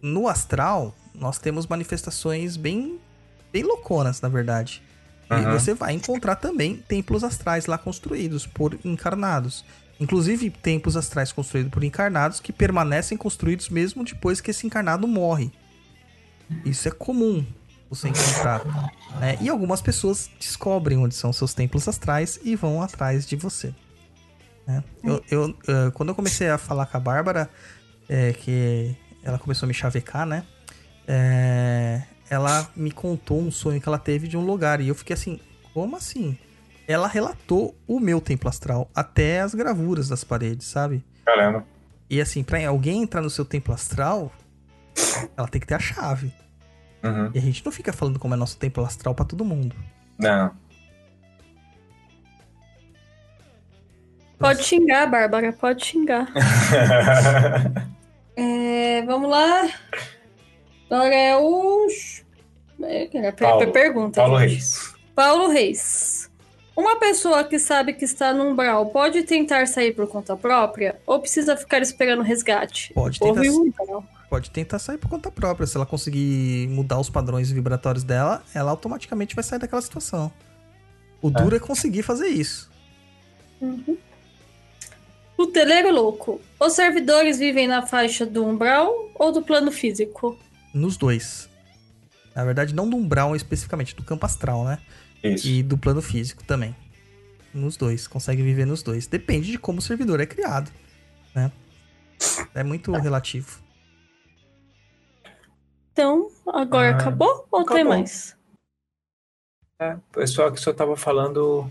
no 0.00 0.28
astral, 0.28 0.94
nós 1.12 1.38
temos 1.38 1.66
manifestações 1.66 2.56
bem, 2.56 3.00
bem 3.52 3.64
louconas, 3.64 4.20
na 4.20 4.28
verdade. 4.28 4.80
E 5.30 5.34
Aham. 5.34 5.52
você 5.58 5.74
vai 5.74 5.92
encontrar 5.94 6.36
também 6.36 6.76
templos 6.76 7.22
astrais 7.22 7.66
lá 7.66 7.78
construídos 7.78 8.46
por 8.46 8.76
encarnados. 8.84 9.64
Inclusive, 10.00 10.50
templos 10.50 10.96
astrais 10.96 11.30
construídos 11.30 11.70
por 11.70 11.84
encarnados 11.84 12.40
que 12.40 12.52
permanecem 12.52 13.16
construídos 13.16 13.68
mesmo 13.68 14.02
depois 14.04 14.40
que 14.40 14.50
esse 14.50 14.66
encarnado 14.66 15.06
morre. 15.06 15.52
Isso 16.64 16.88
é 16.88 16.90
comum 16.90 17.44
você 17.88 18.08
encontrar. 18.08 18.64
né? 19.20 19.36
E 19.40 19.48
algumas 19.48 19.80
pessoas 19.80 20.28
descobrem 20.38 20.98
onde 20.98 21.14
são 21.14 21.32
seus 21.32 21.54
templos 21.54 21.86
astrais 21.86 22.40
e 22.42 22.56
vão 22.56 22.82
atrás 22.82 23.26
de 23.26 23.36
você. 23.36 23.74
né? 24.66 24.82
Eu, 25.04 25.22
eu, 25.30 25.56
eh, 25.68 25.90
quando 25.94 26.08
eu 26.08 26.14
comecei 26.14 26.48
a 26.48 26.58
falar 26.58 26.86
com 26.86 26.96
a 26.96 27.00
Bárbara, 27.00 27.48
é, 28.08 28.32
que 28.32 28.96
ela 29.22 29.38
começou 29.38 29.66
a 29.66 29.68
me 29.68 29.74
chavecar, 29.74 30.26
né? 30.26 30.44
É, 31.06 32.02
ela 32.30 32.70
me 32.76 32.92
contou 32.92 33.40
um 33.40 33.50
sonho 33.50 33.80
que 33.80 33.88
ela 33.88 33.98
teve 33.98 34.28
de 34.28 34.36
um 34.36 34.46
lugar. 34.46 34.80
E 34.80 34.88
eu 34.88 34.94
fiquei 34.94 35.14
assim, 35.14 35.40
como 35.74 35.96
assim? 35.96 36.38
Ela 36.86 37.08
relatou 37.08 37.76
o 37.86 37.98
meu 37.98 38.20
templo 38.20 38.48
astral, 38.48 38.88
até 38.94 39.40
as 39.40 39.54
gravuras 39.54 40.08
das 40.08 40.24
paredes, 40.24 40.66
sabe? 40.68 41.04
Caramba. 41.24 41.64
E 42.08 42.20
assim, 42.20 42.42
pra 42.42 42.66
alguém 42.66 43.02
entrar 43.02 43.20
no 43.20 43.30
seu 43.30 43.44
templo 43.44 43.74
astral, 43.74 44.32
ela 45.36 45.48
tem 45.48 45.60
que 45.60 45.66
ter 45.66 45.74
a 45.74 45.78
chave. 45.78 46.32
Uhum. 47.02 47.30
E 47.34 47.38
a 47.38 47.42
gente 47.42 47.64
não 47.64 47.72
fica 47.72 47.92
falando 47.92 48.18
como 48.18 48.34
é 48.34 48.36
nosso 48.36 48.56
templo 48.56 48.84
astral 48.84 49.14
pra 49.14 49.24
todo 49.24 49.44
mundo. 49.44 49.74
Não. 50.18 50.52
Pode 54.38 54.62
xingar, 54.62 55.06
Bárbara, 55.06 55.52
pode 55.52 55.84
xingar. 55.84 56.32
É, 58.36 59.02
vamos 59.02 59.28
lá. 59.28 59.68
Agora 60.90 61.14
é 61.14 61.36
o. 61.36 61.86
É, 62.82 63.08
era 63.12 63.32
Paulo. 63.32 63.72
pergunta. 63.72 64.20
Paulo 64.20 64.38
gente. 64.40 64.50
Reis. 64.50 64.94
Paulo 65.14 65.48
Reis. 65.48 66.30
Uma 66.76 66.96
pessoa 66.96 67.44
que 67.44 67.58
sabe 67.58 67.92
que 67.92 68.04
está 68.04 68.32
no 68.32 68.44
umbral 68.44 68.86
pode 68.86 69.22
tentar 69.24 69.66
sair 69.66 69.92
por 69.92 70.06
conta 70.06 70.36
própria 70.36 70.98
ou 71.06 71.20
precisa 71.20 71.56
ficar 71.56 71.82
esperando 71.82 72.22
resgate? 72.22 72.94
Pode 72.94 73.20
tentar, 73.20 73.42
um 73.42 74.02
pode 74.30 74.50
tentar 74.50 74.78
sair 74.78 74.96
por 74.96 75.10
conta 75.10 75.30
própria. 75.30 75.66
Se 75.66 75.76
ela 75.76 75.84
conseguir 75.84 76.68
mudar 76.68 76.98
os 76.98 77.10
padrões 77.10 77.50
vibratórios 77.50 78.04
dela, 78.04 78.42
ela 78.54 78.70
automaticamente 78.70 79.34
vai 79.34 79.44
sair 79.44 79.58
daquela 79.58 79.82
situação. 79.82 80.32
O 81.20 81.28
duro 81.28 81.54
é 81.54 81.60
conseguir 81.60 82.02
fazer 82.02 82.28
isso. 82.28 82.70
O 85.36 85.46
teleiro 85.48 85.92
louco. 85.92 86.40
Os 86.58 86.72
servidores 86.72 87.38
vivem 87.38 87.66
na 87.66 87.86
faixa 87.86 88.24
do 88.24 88.46
umbral 88.46 89.10
ou 89.14 89.32
do 89.32 89.42
plano 89.42 89.70
físico? 89.70 90.38
Nos 90.72 90.96
dois. 90.96 91.49
Na 92.34 92.44
verdade, 92.44 92.74
não 92.74 92.88
do 92.88 92.96
umbral 92.96 93.34
especificamente, 93.34 93.94
do 93.94 94.02
campo 94.04 94.24
astral, 94.26 94.64
né? 94.64 94.78
Isso. 95.22 95.46
E 95.48 95.62
do 95.62 95.76
plano 95.76 96.00
físico 96.00 96.42
também. 96.44 96.74
Nos 97.52 97.76
dois. 97.76 98.06
Consegue 98.06 98.42
viver 98.42 98.64
nos 98.66 98.82
dois. 98.82 99.06
Depende 99.06 99.50
de 99.50 99.58
como 99.58 99.78
o 99.80 99.82
servidor 99.82 100.20
é 100.20 100.26
criado, 100.26 100.70
né? 101.34 101.50
É 102.54 102.62
muito 102.62 102.92
relativo. 102.92 103.58
Então, 105.92 106.30
agora 106.46 106.90
Ah, 106.92 106.96
acabou 106.98 107.46
ou 107.50 107.64
tem 107.64 107.76
acabou. 107.76 107.92
mais? 107.92 108.36
É, 109.80 109.94
o 109.94 110.00
pessoal 110.12 110.52
que 110.52 110.60
só 110.60 110.72
tava 110.72 110.96
falando. 110.96 111.70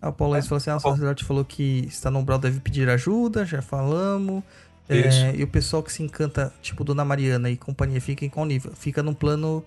Ah, 0.00 0.08
o 0.10 0.12
Paulo 0.12 0.34
Reis 0.34 0.46
falou 0.46 0.58
assim: 0.58 0.70
ah, 0.70 0.76
o 0.76 0.80
sacerdote 0.80 1.24
falou 1.24 1.44
que 1.44 1.84
está 1.86 2.10
no 2.10 2.18
umbral 2.18 2.38
deve 2.38 2.60
pedir 2.60 2.88
ajuda, 2.88 3.44
já 3.46 3.62
falamos. 3.62 4.42
É, 4.88 5.34
e 5.34 5.42
o 5.42 5.48
pessoal 5.48 5.82
que 5.82 5.92
se 5.92 6.02
encanta, 6.02 6.52
tipo 6.62 6.84
Dona 6.84 7.04
Mariana 7.04 7.50
e 7.50 7.56
companhia, 7.56 8.00
fica 8.00 8.24
em 8.24 8.28
qual 8.28 8.46
nível? 8.46 8.72
Fica 8.74 9.02
no 9.02 9.14
plano. 9.14 9.64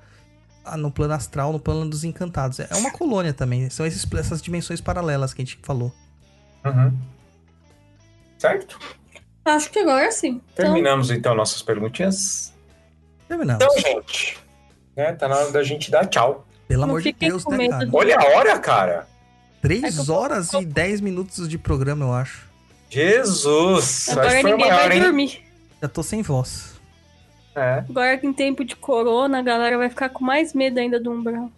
ah, 0.64 0.77
No 0.77 0.89
plano 0.91 1.14
astral, 1.14 1.51
no 1.51 1.59
plano 1.59 1.89
dos 1.89 2.03
encantados. 2.03 2.59
É 2.59 2.73
uma 2.75 2.91
colônia 2.91 3.33
também. 3.33 3.69
São 3.69 3.85
esses- 3.85 4.07
essas 4.14 4.41
dimensões 4.41 4.80
paralelas 4.80 5.33
que 5.33 5.41
a 5.41 5.45
gente 5.45 5.59
falou. 5.64 5.93
Uhum. 6.65 6.93
Certo? 8.38 8.80
Acho 9.45 9.69
que 9.72 9.80
agora 9.80 10.11
sim. 10.11 10.41
Então, 10.53 10.65
Terminamos 10.65 11.11
então 11.11 11.33
nossas 11.35 11.61
perguntinhas. 11.61 12.53
Terminamos. 13.27 13.64
Então, 13.64 13.77
gente, 13.80 14.38
né, 14.95 15.11
tá 15.14 15.27
na 15.27 15.35
hora 15.38 15.51
da 15.51 15.64
gente 15.64 15.89
dar 15.91 16.06
tchau. 16.07 16.45
Pelo 16.67 16.81
Não 16.81 16.89
amor 16.89 17.01
de 17.01 17.11
Deus, 17.11 17.45
né, 17.48 17.67
cara? 17.67 17.85
de- 17.85 17.95
Olha 17.95 18.17
a 18.17 18.38
hora, 18.38 18.59
cara. 18.59 18.93
É 19.01 19.67
que 19.67 19.81
3 19.81 19.98
eu 19.98 20.06
tô- 20.06 20.14
horas 20.14 20.53
e 20.53 20.64
10 20.65 21.01
minutos 21.01 21.49
de 21.49 21.57
programa, 21.57 22.06
eu 22.06 22.14
acho. 22.14 22.48
Jesus! 22.90 24.09
Agora 24.09 24.34
ninguém 24.34 24.58
maior, 24.58 24.88
vai 24.88 24.98
hein? 24.98 25.03
dormir. 25.03 25.42
Já 25.82 25.88
tô 25.88 26.03
sem 26.03 26.22
voz. 26.22 26.80
É. 27.56 27.84
Agora 27.90 28.19
em 28.24 28.34
tempo 28.34 28.64
de 28.64 28.76
corona, 28.76 29.40
a 29.40 29.42
galera 29.42 29.77
vai 29.77 29.90
ficar 29.90 30.09
com 30.09 30.24
mais 30.24 30.53
medo 30.53 30.80
ainda 30.80 31.00
do 31.00 31.11
umbral. 31.11 31.51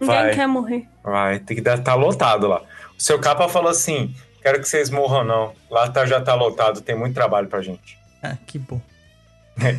Ninguém 0.00 0.16
Vai. 0.16 0.34
quer 0.34 0.46
morrer. 0.48 0.88
Vai, 1.02 1.38
tem 1.38 1.56
que 1.56 1.62
dar, 1.62 1.78
tá 1.78 1.94
lotado 1.94 2.46
lá. 2.46 2.62
O 2.98 3.02
seu 3.02 3.18
capa 3.18 3.48
falou 3.48 3.70
assim: 3.70 4.14
quero 4.42 4.60
que 4.60 4.68
vocês 4.68 4.90
morram, 4.90 5.24
não. 5.24 5.52
Lá 5.70 5.88
tá, 5.88 6.04
já 6.04 6.20
tá 6.20 6.34
lotado, 6.34 6.80
tem 6.80 6.96
muito 6.96 7.14
trabalho 7.14 7.48
pra 7.48 7.62
gente. 7.62 7.98
Ah, 8.22 8.36
que 8.46 8.58
bom. 8.58 8.80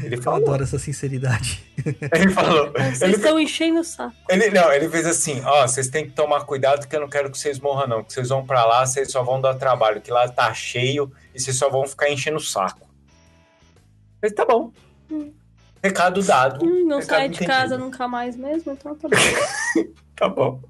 Ele 0.04 0.16
Eu 0.16 0.22
falou. 0.22 0.42
adoro 0.42 0.64
essa 0.64 0.80
sinceridade. 0.80 1.64
Ele 2.14 2.30
falou. 2.32 2.72
Vocês 2.72 3.02
Ele, 3.02 3.16
estão 3.16 3.38
enchendo 3.40 3.82
o 3.82 3.84
saco. 3.84 4.16
ele- 4.30 4.50
não, 4.50 4.72
ele 4.72 4.88
fez 4.90 5.06
assim: 5.06 5.42
ó, 5.44 5.68
vocês 5.68 5.90
têm 5.90 6.06
que 6.06 6.12
tomar 6.14 6.46
cuidado 6.46 6.88
que 6.88 6.96
eu 6.96 7.02
não 7.02 7.10
quero 7.10 7.30
que 7.30 7.38
vocês 7.38 7.60
morram, 7.60 7.86
não. 7.88 8.04
Que 8.04 8.14
vocês 8.14 8.30
vão 8.30 8.46
pra 8.46 8.66
lá, 8.66 8.86
vocês 8.86 9.12
só 9.12 9.22
vão 9.22 9.42
dar 9.42 9.56
trabalho, 9.56 10.00
que 10.02 10.10
lá 10.12 10.28
tá 10.30 10.54
cheio 10.54 11.12
e 11.34 11.40
vocês 11.40 11.58
só 11.58 11.70
vão 11.70 11.86
ficar 11.86 12.10
enchendo 12.10 12.38
o 12.38 12.42
saco. 12.42 12.88
Mas 14.22 14.32
tá 14.32 14.46
bom. 14.46 14.72
Recado 15.84 16.24
dado. 16.24 16.66
Hum, 16.66 16.86
não 16.88 17.00
Recado 17.00 17.06
sai 17.20 17.30
de 17.30 17.36
entendido. 17.36 17.46
casa 17.52 17.78
nunca 17.78 18.08
mais 18.08 18.36
mesmo, 18.38 18.72
então 18.72 18.96
tá 18.96 19.08
bom. 19.10 19.16
Tá 20.16 20.30
bom. 20.30 20.62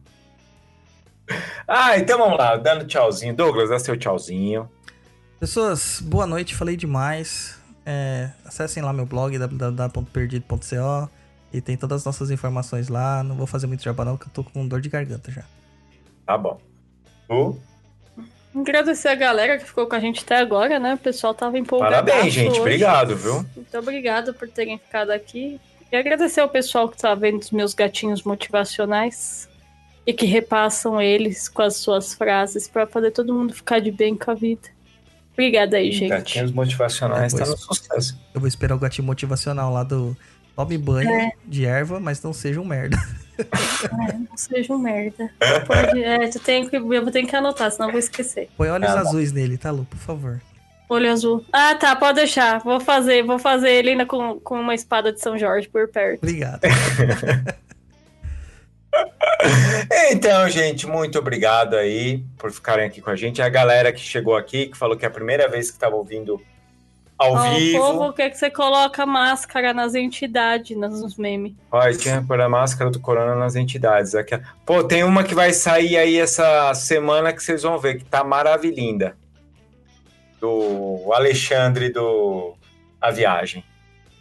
Ah, 1.67 1.98
então 1.98 2.17
vamos 2.17 2.38
lá, 2.38 2.56
dando 2.58 2.85
tchauzinho. 2.88 3.35
Douglas, 3.35 3.69
dá 3.69 3.77
seu 3.80 3.95
tchauzinho. 3.95 4.67
Pessoas, 5.40 6.00
boa 6.01 6.25
noite, 6.25 6.56
falei 6.56 6.75
demais. 6.75 7.55
É, 7.86 8.32
acessem 8.44 8.82
lá 8.82 8.92
meu 8.92 9.06
blog, 9.06 9.38
www.perdido.co 9.38 11.10
e 11.54 11.62
tem 11.62 11.78
todas 11.78 12.02
as 12.02 12.06
nossas 12.06 12.32
informações 12.32 12.90
lá. 12.90 13.24
Não 13.24 13.36
vou 13.36 13.48
fazer 13.48 13.68
muito 13.68 13.84
jabá 13.84 14.04
não, 14.04 14.18
que 14.18 14.28
eu 14.28 14.32
tô 14.34 14.44
com 14.44 14.68
dor 14.68 14.82
de 14.82 14.90
garganta 14.90 15.32
já. 15.32 15.44
Tá 16.26 16.38
bom. 16.38 16.60
Tu? 17.28 17.60
Agradecer 18.56 19.10
a 19.10 19.16
galera 19.16 19.58
que 19.58 19.66
ficou 19.66 19.86
com 19.86 19.96
a 19.96 20.00
gente 20.00 20.24
até 20.24 20.38
agora, 20.38 20.80
né? 20.80 20.94
O 20.94 20.98
pessoal 20.98 21.34
tava 21.34 21.58
empolgado. 21.58 22.06
Parabéns, 22.06 22.34
gente. 22.34 22.52
hoje. 22.52 22.60
Obrigado, 22.62 23.16
viu? 23.16 23.46
Muito 23.56 23.78
obrigado 23.78 24.34
por 24.34 24.48
terem 24.50 24.78
ficado 24.78 25.12
aqui. 25.12 25.60
E 25.92 25.96
agradecer 25.96 26.42
ao 26.42 26.50
pessoal 26.50 26.90
que 26.90 26.98
tá 26.98 27.14
vendo 27.14 27.42
os 27.42 27.52
meus 27.52 27.74
gatinhos 27.74 28.24
motivacionais 28.24 29.48
e 30.06 30.14
que 30.14 30.26
repassam 30.26 31.02
eles 31.02 31.50
com 31.50 31.62
as 31.62 31.76
suas 31.76 32.14
frases 32.14 32.68
pra 32.68 32.88
fazer 32.88 33.12
todo 33.12 33.34
mundo 33.34 33.54
ficar 33.54 33.80
de 33.80 33.92
bem 33.92 34.16
com 34.16 34.32
a 34.32 34.34
vida. 34.34 34.75
Obrigada 35.36 35.78
aí, 35.78 35.92
gente. 35.92 36.10
Gatinhos 36.10 36.52
motivacionais 36.52 37.34
É, 37.34 37.38
tá 37.38 37.46
no 37.46 37.58
sucesso. 37.58 38.18
Eu 38.34 38.40
vou 38.40 38.48
esperar 38.48 38.76
o 38.76 38.80
gatinho 38.80 39.06
motivacional 39.06 39.72
lá 39.72 39.84
do 39.84 40.16
Tome 40.56 40.78
banho 40.78 41.10
É. 41.10 41.32
de 41.46 41.66
erva, 41.66 42.00
mas 42.00 42.24
não 42.24 42.32
seja 42.34 42.60
um 42.62 42.66
merda. 42.66 42.98
Não 44.30 44.38
seja 44.38 44.72
um 44.74 44.78
merda. 44.78 45.30
Pode, 45.68 46.02
é, 46.02 46.30
tu 46.30 46.40
tem 46.40 46.70
que, 46.70 46.78
eu 46.78 46.88
vou 47.04 47.12
ter 47.12 47.26
que 47.26 47.36
anotar, 47.36 47.70
senão 47.70 47.90
eu 47.90 47.92
vou 47.92 48.00
esquecer. 48.00 48.48
Põe 48.56 48.70
olhos 48.70 48.90
Ah, 48.90 48.94
tá. 48.94 49.00
azuis 49.02 49.34
nele, 49.34 49.58
tá, 49.58 49.72
Lu? 49.72 49.84
Por 49.84 49.98
favor. 50.00 50.42
Olho 50.88 51.12
azul. 51.12 51.44
Ah, 51.52 51.76
tá, 51.76 51.94
pode 51.98 52.16
deixar. 52.20 52.60
Vou 52.60 52.80
fazer, 52.80 53.24
vou 53.24 53.38
fazer 53.38 53.72
ele 53.72 53.90
ainda 53.90 54.06
com, 54.06 54.40
com 54.40 54.58
uma 54.62 54.74
espada 54.74 55.12
de 55.12 55.20
São 55.20 55.38
Jorge 55.38 55.68
por 55.68 55.90
perto. 55.90 56.20
Obrigado. 56.24 56.62
Então, 60.11 60.49
gente, 60.49 60.88
muito 60.88 61.19
obrigado 61.19 61.75
aí 61.75 62.24
por 62.38 62.51
ficarem 62.51 62.85
aqui 62.85 63.01
com 63.01 63.09
a 63.09 63.15
gente. 63.15 63.41
A 63.41 63.49
galera 63.49 63.91
que 63.91 63.99
chegou 63.99 64.35
aqui, 64.35 64.67
que 64.67 64.77
falou 64.77 64.98
que 64.98 65.06
é 65.06 65.07
a 65.07 65.11
primeira 65.11 65.48
vez 65.48 65.69
que 65.69 65.75
estava 65.75 65.95
ouvindo 65.95 66.41
ao 67.17 67.33
Ó, 67.33 67.49
vivo. 67.49 67.77
O 67.77 67.98
povo 67.98 68.14
quer 68.14 68.30
que 68.30 68.38
você 68.38 68.49
coloca 68.49 69.06
máscara 69.06 69.74
nas 69.74 69.95
entidades, 69.95 70.75
nos 70.77 71.17
memes. 71.17 71.53
Olha, 71.72 71.95
tinha 71.95 72.22
que 72.22 72.27
pôr 72.27 72.40
a 72.40 72.49
máscara 72.49 72.90
do 72.90 72.99
corona 72.99 73.35
nas 73.35 73.56
entidades. 73.56 74.15
Aqui, 74.15 74.40
Pô, 74.65 74.83
tem 74.83 75.03
uma 75.03 75.24
que 75.24 75.35
vai 75.35 75.53
sair 75.53 75.98
aí 75.98 76.19
essa 76.19 76.74
semana 76.74 77.33
que 77.33 77.41
vocês 77.41 77.64
vão 77.64 77.77
ver, 77.77 77.98
que 77.98 78.06
tá 78.06 78.24
maravilhinda. 78.24 79.15
Do 80.40 81.11
Alexandre 81.14 81.90
do 81.90 82.56
A 82.99 83.11
Viagem. 83.11 83.64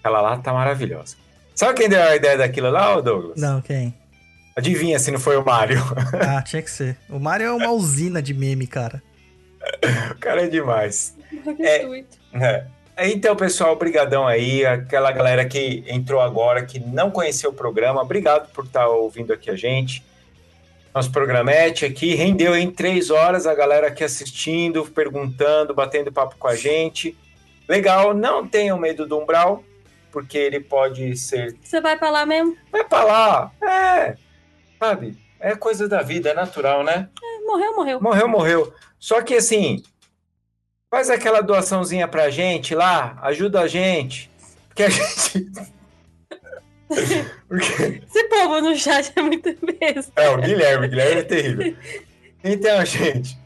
Ela 0.02 0.20
lá 0.20 0.36
tá 0.36 0.52
maravilhosa. 0.52 1.16
Sabe 1.54 1.74
quem 1.74 1.88
deu 1.88 2.02
a 2.02 2.16
ideia 2.16 2.38
daquilo 2.38 2.70
lá, 2.70 2.96
ô 2.96 3.02
Douglas? 3.02 3.40
Não, 3.40 3.60
quem? 3.60 3.94
Adivinha 4.56 4.98
se 4.98 5.10
não 5.10 5.18
foi 5.18 5.36
o 5.36 5.44
Mário. 5.44 5.82
Ah, 6.20 6.42
tinha 6.42 6.62
que 6.62 6.70
ser. 6.70 6.96
O 7.08 7.18
Mario 7.18 7.46
é 7.46 7.52
uma 7.52 7.72
usina 7.72 8.22
de 8.22 8.32
meme, 8.32 8.66
cara. 8.66 9.02
o 10.10 10.18
cara 10.18 10.44
é 10.44 10.46
demais. 10.46 11.16
Gratuito. 11.42 12.18
É. 12.34 12.64
Então, 12.98 13.34
pessoal, 13.34 13.74
brigadão 13.74 14.26
aí. 14.26 14.64
Aquela 14.64 15.10
galera 15.10 15.44
que 15.44 15.84
entrou 15.88 16.20
agora, 16.20 16.64
que 16.64 16.78
não 16.78 17.10
conheceu 17.10 17.50
o 17.50 17.54
programa, 17.54 18.00
obrigado 18.00 18.52
por 18.52 18.64
estar 18.64 18.86
ouvindo 18.86 19.32
aqui 19.32 19.50
a 19.50 19.56
gente. 19.56 20.04
Nosso 20.94 21.10
programete 21.10 21.84
aqui 21.84 22.14
rendeu 22.14 22.54
em 22.54 22.70
três 22.70 23.10
horas, 23.10 23.48
a 23.48 23.54
galera 23.54 23.88
aqui 23.88 24.04
assistindo, 24.04 24.84
perguntando, 24.84 25.74
batendo 25.74 26.12
papo 26.12 26.36
com 26.38 26.46
a 26.46 26.54
gente. 26.54 27.16
Legal, 27.68 28.14
não 28.14 28.46
tenham 28.46 28.78
medo 28.78 29.04
do 29.04 29.18
umbral, 29.18 29.64
porque 30.12 30.38
ele 30.38 30.60
pode 30.60 31.16
ser... 31.16 31.56
Você 31.60 31.80
vai 31.80 31.98
pra 31.98 32.10
lá 32.10 32.24
mesmo? 32.24 32.56
Vai 32.70 32.84
pra 32.84 33.02
lá, 33.02 33.52
é, 33.60 34.16
sabe? 34.78 35.16
É 35.40 35.54
coisa 35.54 35.88
da 35.88 36.02
vida, 36.02 36.30
é 36.30 36.34
natural, 36.34 36.82
né? 36.82 37.08
É, 37.22 37.44
morreu, 37.44 37.76
morreu. 37.76 38.00
Morreu, 38.00 38.28
morreu. 38.28 38.74
Só 38.98 39.20
que 39.20 39.34
assim, 39.34 39.82
faz 40.90 41.10
aquela 41.10 41.42
doaçãozinha 41.42 42.08
pra 42.08 42.30
gente 42.30 42.74
lá, 42.74 43.18
ajuda 43.22 43.60
a 43.60 43.68
gente. 43.68 44.30
Porque 44.68 44.84
a 44.84 44.88
gente. 44.90 45.52
Porque... 47.48 48.02
Esse 48.06 48.24
povo 48.28 48.60
no 48.60 48.76
chat 48.76 49.12
é 49.16 49.22
muito 49.22 49.54
besta. 49.80 50.12
É, 50.16 50.28
o 50.30 50.38
Guilherme, 50.38 50.86
o 50.86 50.90
Guilherme 50.90 51.20
é 51.20 51.24
terrível. 51.24 51.76
Então, 52.46 52.84
gente, 52.84 53.38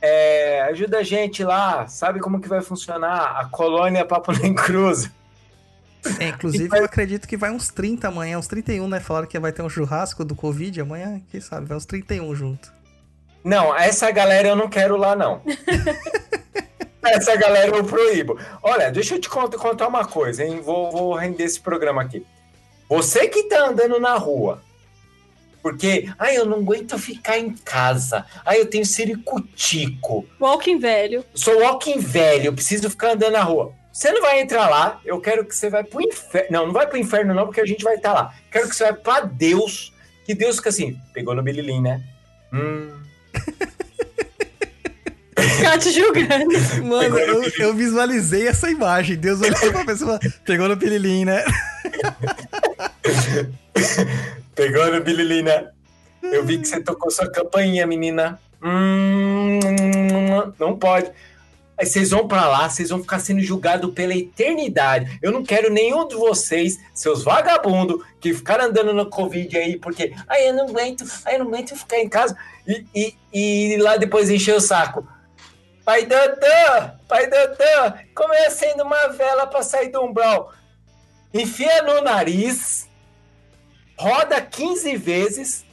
é, 0.00 0.62
ajuda 0.62 1.00
a 1.00 1.02
gente 1.02 1.44
lá, 1.44 1.86
sabe 1.86 2.20
como 2.20 2.40
que 2.40 2.48
vai 2.48 2.62
funcionar 2.62 3.38
a 3.38 3.44
colônia 3.50 4.02
Papo 4.02 4.32
Nem 4.32 4.54
Cruz. 4.54 5.10
É, 6.18 6.28
inclusive, 6.30 6.76
eu 6.78 6.84
acredito 6.84 7.26
que 7.28 7.36
vai 7.36 7.50
uns 7.50 7.68
30 7.68 8.08
amanhã, 8.08 8.38
uns 8.38 8.46
31, 8.46 8.88
né? 8.88 9.00
Falaram 9.00 9.26
que 9.26 9.38
vai 9.38 9.52
ter 9.52 9.62
um 9.62 9.68
churrasco 9.68 10.24
do 10.24 10.34
Covid 10.34 10.80
amanhã, 10.80 11.20
quem 11.30 11.40
sabe? 11.40 11.66
Vai 11.66 11.76
uns 11.76 11.86
31 11.86 12.34
junto. 12.34 12.72
Não, 13.42 13.74
essa 13.76 14.10
galera 14.10 14.48
eu 14.48 14.56
não 14.56 14.68
quero 14.68 14.96
lá, 14.96 15.16
não. 15.16 15.42
essa 17.02 17.34
galera 17.36 17.74
eu 17.76 17.84
proíbo. 17.84 18.38
Olha, 18.62 18.90
deixa 18.90 19.14
eu 19.14 19.20
te 19.20 19.28
cont- 19.28 19.56
contar 19.56 19.88
uma 19.88 20.04
coisa, 20.04 20.44
hein? 20.44 20.60
Vou, 20.60 20.90
vou 20.90 21.14
render 21.14 21.44
esse 21.44 21.60
programa 21.60 22.02
aqui. 22.02 22.24
Você 22.88 23.28
que 23.28 23.44
tá 23.44 23.68
andando 23.68 23.98
na 23.98 24.14
rua, 24.16 24.62
porque, 25.62 26.08
ai, 26.18 26.36
eu 26.36 26.44
não 26.46 26.58
aguento 26.58 26.98
ficar 26.98 27.38
em 27.38 27.54
casa. 27.54 28.24
Ai, 28.44 28.60
eu 28.60 28.66
tenho 28.66 28.84
ciricutico. 28.84 30.26
Walking 30.40 30.78
velho. 30.78 31.24
Sou 31.34 31.60
walking 31.60 31.98
velho, 31.98 32.46
eu 32.46 32.52
preciso 32.52 32.88
ficar 32.90 33.12
andando 33.12 33.32
na 33.32 33.42
rua. 33.42 33.72
Você 34.00 34.12
não 34.12 34.22
vai 34.22 34.40
entrar 34.40 34.66
lá, 34.70 34.98
eu 35.04 35.20
quero 35.20 35.44
que 35.44 35.54
você 35.54 35.68
vai 35.68 35.84
pro 35.84 36.00
inferno. 36.00 36.48
Não, 36.50 36.66
não 36.68 36.72
vai 36.72 36.86
pro 36.86 36.96
inferno 36.96 37.34
não, 37.34 37.44
porque 37.44 37.60
a 37.60 37.66
gente 37.66 37.84
vai 37.84 37.96
estar 37.96 38.14
lá. 38.14 38.34
Quero 38.50 38.66
que 38.66 38.74
você 38.74 38.84
vai 38.84 38.94
pra 38.94 39.20
Deus, 39.20 39.92
que 40.24 40.34
Deus 40.34 40.56
fica 40.56 40.70
assim, 40.70 40.98
pegou 41.12 41.34
no 41.34 41.42
bililim, 41.42 41.82
né? 41.82 42.02
Hum, 42.50 42.98
Ficar 45.36 45.76
te 45.84 45.90
julgando. 45.90 46.50
Mano, 46.82 47.18
eu, 47.18 47.42
eu 47.58 47.74
visualizei 47.74 48.48
essa 48.48 48.70
imagem. 48.70 49.18
Deus 49.18 49.42
olhou 49.42 49.70
pra 49.70 49.84
pessoa, 49.84 50.18
pegou 50.46 50.66
no 50.66 50.78
pirilim, 50.78 51.26
né? 51.26 51.44
Pegou 54.54 54.90
no 54.94 55.02
bililim, 55.02 55.42
né? 55.42 55.68
Eu 56.22 56.46
vi 56.46 56.56
que 56.56 56.68
você 56.68 56.80
tocou 56.80 57.10
sua 57.10 57.30
campainha, 57.30 57.86
menina. 57.86 58.40
Hum, 58.62 59.60
não 60.58 60.78
pode. 60.78 61.10
Aí 61.80 61.86
vocês 61.86 62.10
vão 62.10 62.28
pra 62.28 62.46
lá, 62.46 62.68
vocês 62.68 62.90
vão 62.90 63.00
ficar 63.00 63.18
sendo 63.20 63.40
julgados 63.40 63.94
pela 63.94 64.14
eternidade. 64.14 65.18
Eu 65.22 65.32
não 65.32 65.42
quero 65.42 65.72
nenhum 65.72 66.06
de 66.06 66.14
vocês, 66.14 66.78
seus 66.92 67.24
vagabundos, 67.24 68.04
que 68.20 68.34
ficaram 68.34 68.66
andando 68.66 68.92
no 68.92 69.08
Covid 69.08 69.56
aí, 69.56 69.78
porque, 69.78 70.12
ai, 70.28 70.50
eu 70.50 70.52
não 70.52 70.68
aguento, 70.68 71.06
ai, 71.24 71.36
eu 71.36 71.38
não 71.38 71.46
aguento 71.46 71.74
ficar 71.74 71.98
em 71.98 72.08
casa. 72.08 72.36
E, 72.68 72.84
e, 72.94 73.16
e 73.32 73.76
lá 73.78 73.96
depois 73.96 74.28
encher 74.28 74.54
o 74.54 74.60
saco. 74.60 75.08
Pai 75.82 76.04
doutor, 76.04 76.96
pai 77.08 77.26
doutor, 77.30 77.98
como 78.14 78.34
acendo 78.34 78.82
uma 78.82 79.08
vela 79.08 79.46
pra 79.46 79.62
sair 79.62 79.88
do 79.88 80.02
umbral? 80.02 80.52
Enfia 81.32 81.80
no 81.80 82.02
nariz, 82.02 82.90
roda 83.98 84.38
15 84.38 84.96
vezes, 84.98 85.64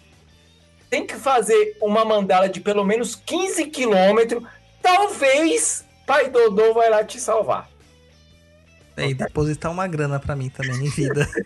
tem 0.90 1.06
que 1.06 1.16
fazer 1.16 1.76
uma 1.82 2.06
mandala 2.06 2.48
de 2.48 2.62
pelo 2.62 2.86
menos 2.86 3.14
15 3.14 3.66
quilômetros, 3.66 4.42
talvez 4.82 5.86
Pai 6.08 6.30
Dodô 6.32 6.74
vai 6.74 6.90
lá 6.90 7.04
te 7.04 7.20
salvar. 7.20 7.70
E 8.98 9.14
depositar 9.14 9.72
uma 9.72 9.88
grana 9.88 10.20
pra 10.20 10.36
mim 10.36 10.50
também 10.50 10.88
em 10.88 10.90
vida. 10.90 11.28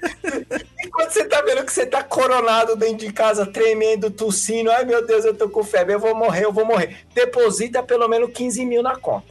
E 0.83 0.87
quando 0.89 1.11
você 1.11 1.25
tá 1.25 1.41
vendo 1.43 1.63
que 1.63 1.71
você 1.71 1.85
tá 1.85 2.03
coronado 2.03 2.75
dentro 2.75 3.05
de 3.05 3.13
casa, 3.13 3.45
tremendo, 3.45 4.09
tossindo, 4.09 4.71
ai 4.71 4.83
meu 4.83 5.05
Deus, 5.05 5.23
eu 5.23 5.33
tô 5.33 5.47
com 5.47 5.63
febre, 5.63 5.93
eu 5.93 5.99
vou 5.99 6.15
morrer, 6.15 6.43
eu 6.45 6.51
vou 6.51 6.65
morrer. 6.65 7.05
Deposita 7.13 7.83
pelo 7.83 8.07
menos 8.07 8.31
15 8.33 8.65
mil 8.65 8.81
na 8.81 8.95
conta. 8.95 9.27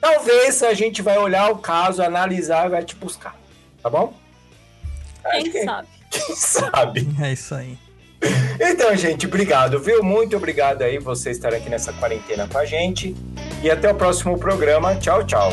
Talvez 0.00 0.62
a 0.62 0.72
gente 0.72 1.02
vai 1.02 1.18
olhar 1.18 1.50
o 1.50 1.58
caso, 1.58 2.00
analisar 2.02 2.66
e 2.66 2.70
vai 2.70 2.84
te 2.84 2.94
buscar. 2.94 3.36
Tá 3.82 3.90
bom? 3.90 4.14
Quem 5.32 5.50
que- 5.50 5.64
sabe? 5.64 5.88
Quem 6.10 6.36
sabe? 6.36 7.08
É 7.20 7.32
isso 7.32 7.54
aí. 7.54 7.76
Então, 8.60 8.94
gente, 8.96 9.26
obrigado, 9.26 9.78
viu? 9.78 10.02
Muito 10.02 10.36
obrigado 10.36 10.82
aí 10.82 10.98
você 10.98 11.30
estar 11.30 11.54
aqui 11.54 11.70
nessa 11.70 11.92
quarentena 11.92 12.48
com 12.48 12.58
a 12.58 12.64
gente. 12.64 13.14
E 13.62 13.70
até 13.70 13.90
o 13.90 13.94
próximo 13.94 14.36
programa. 14.38 14.96
Tchau, 14.96 15.24
tchau. 15.24 15.52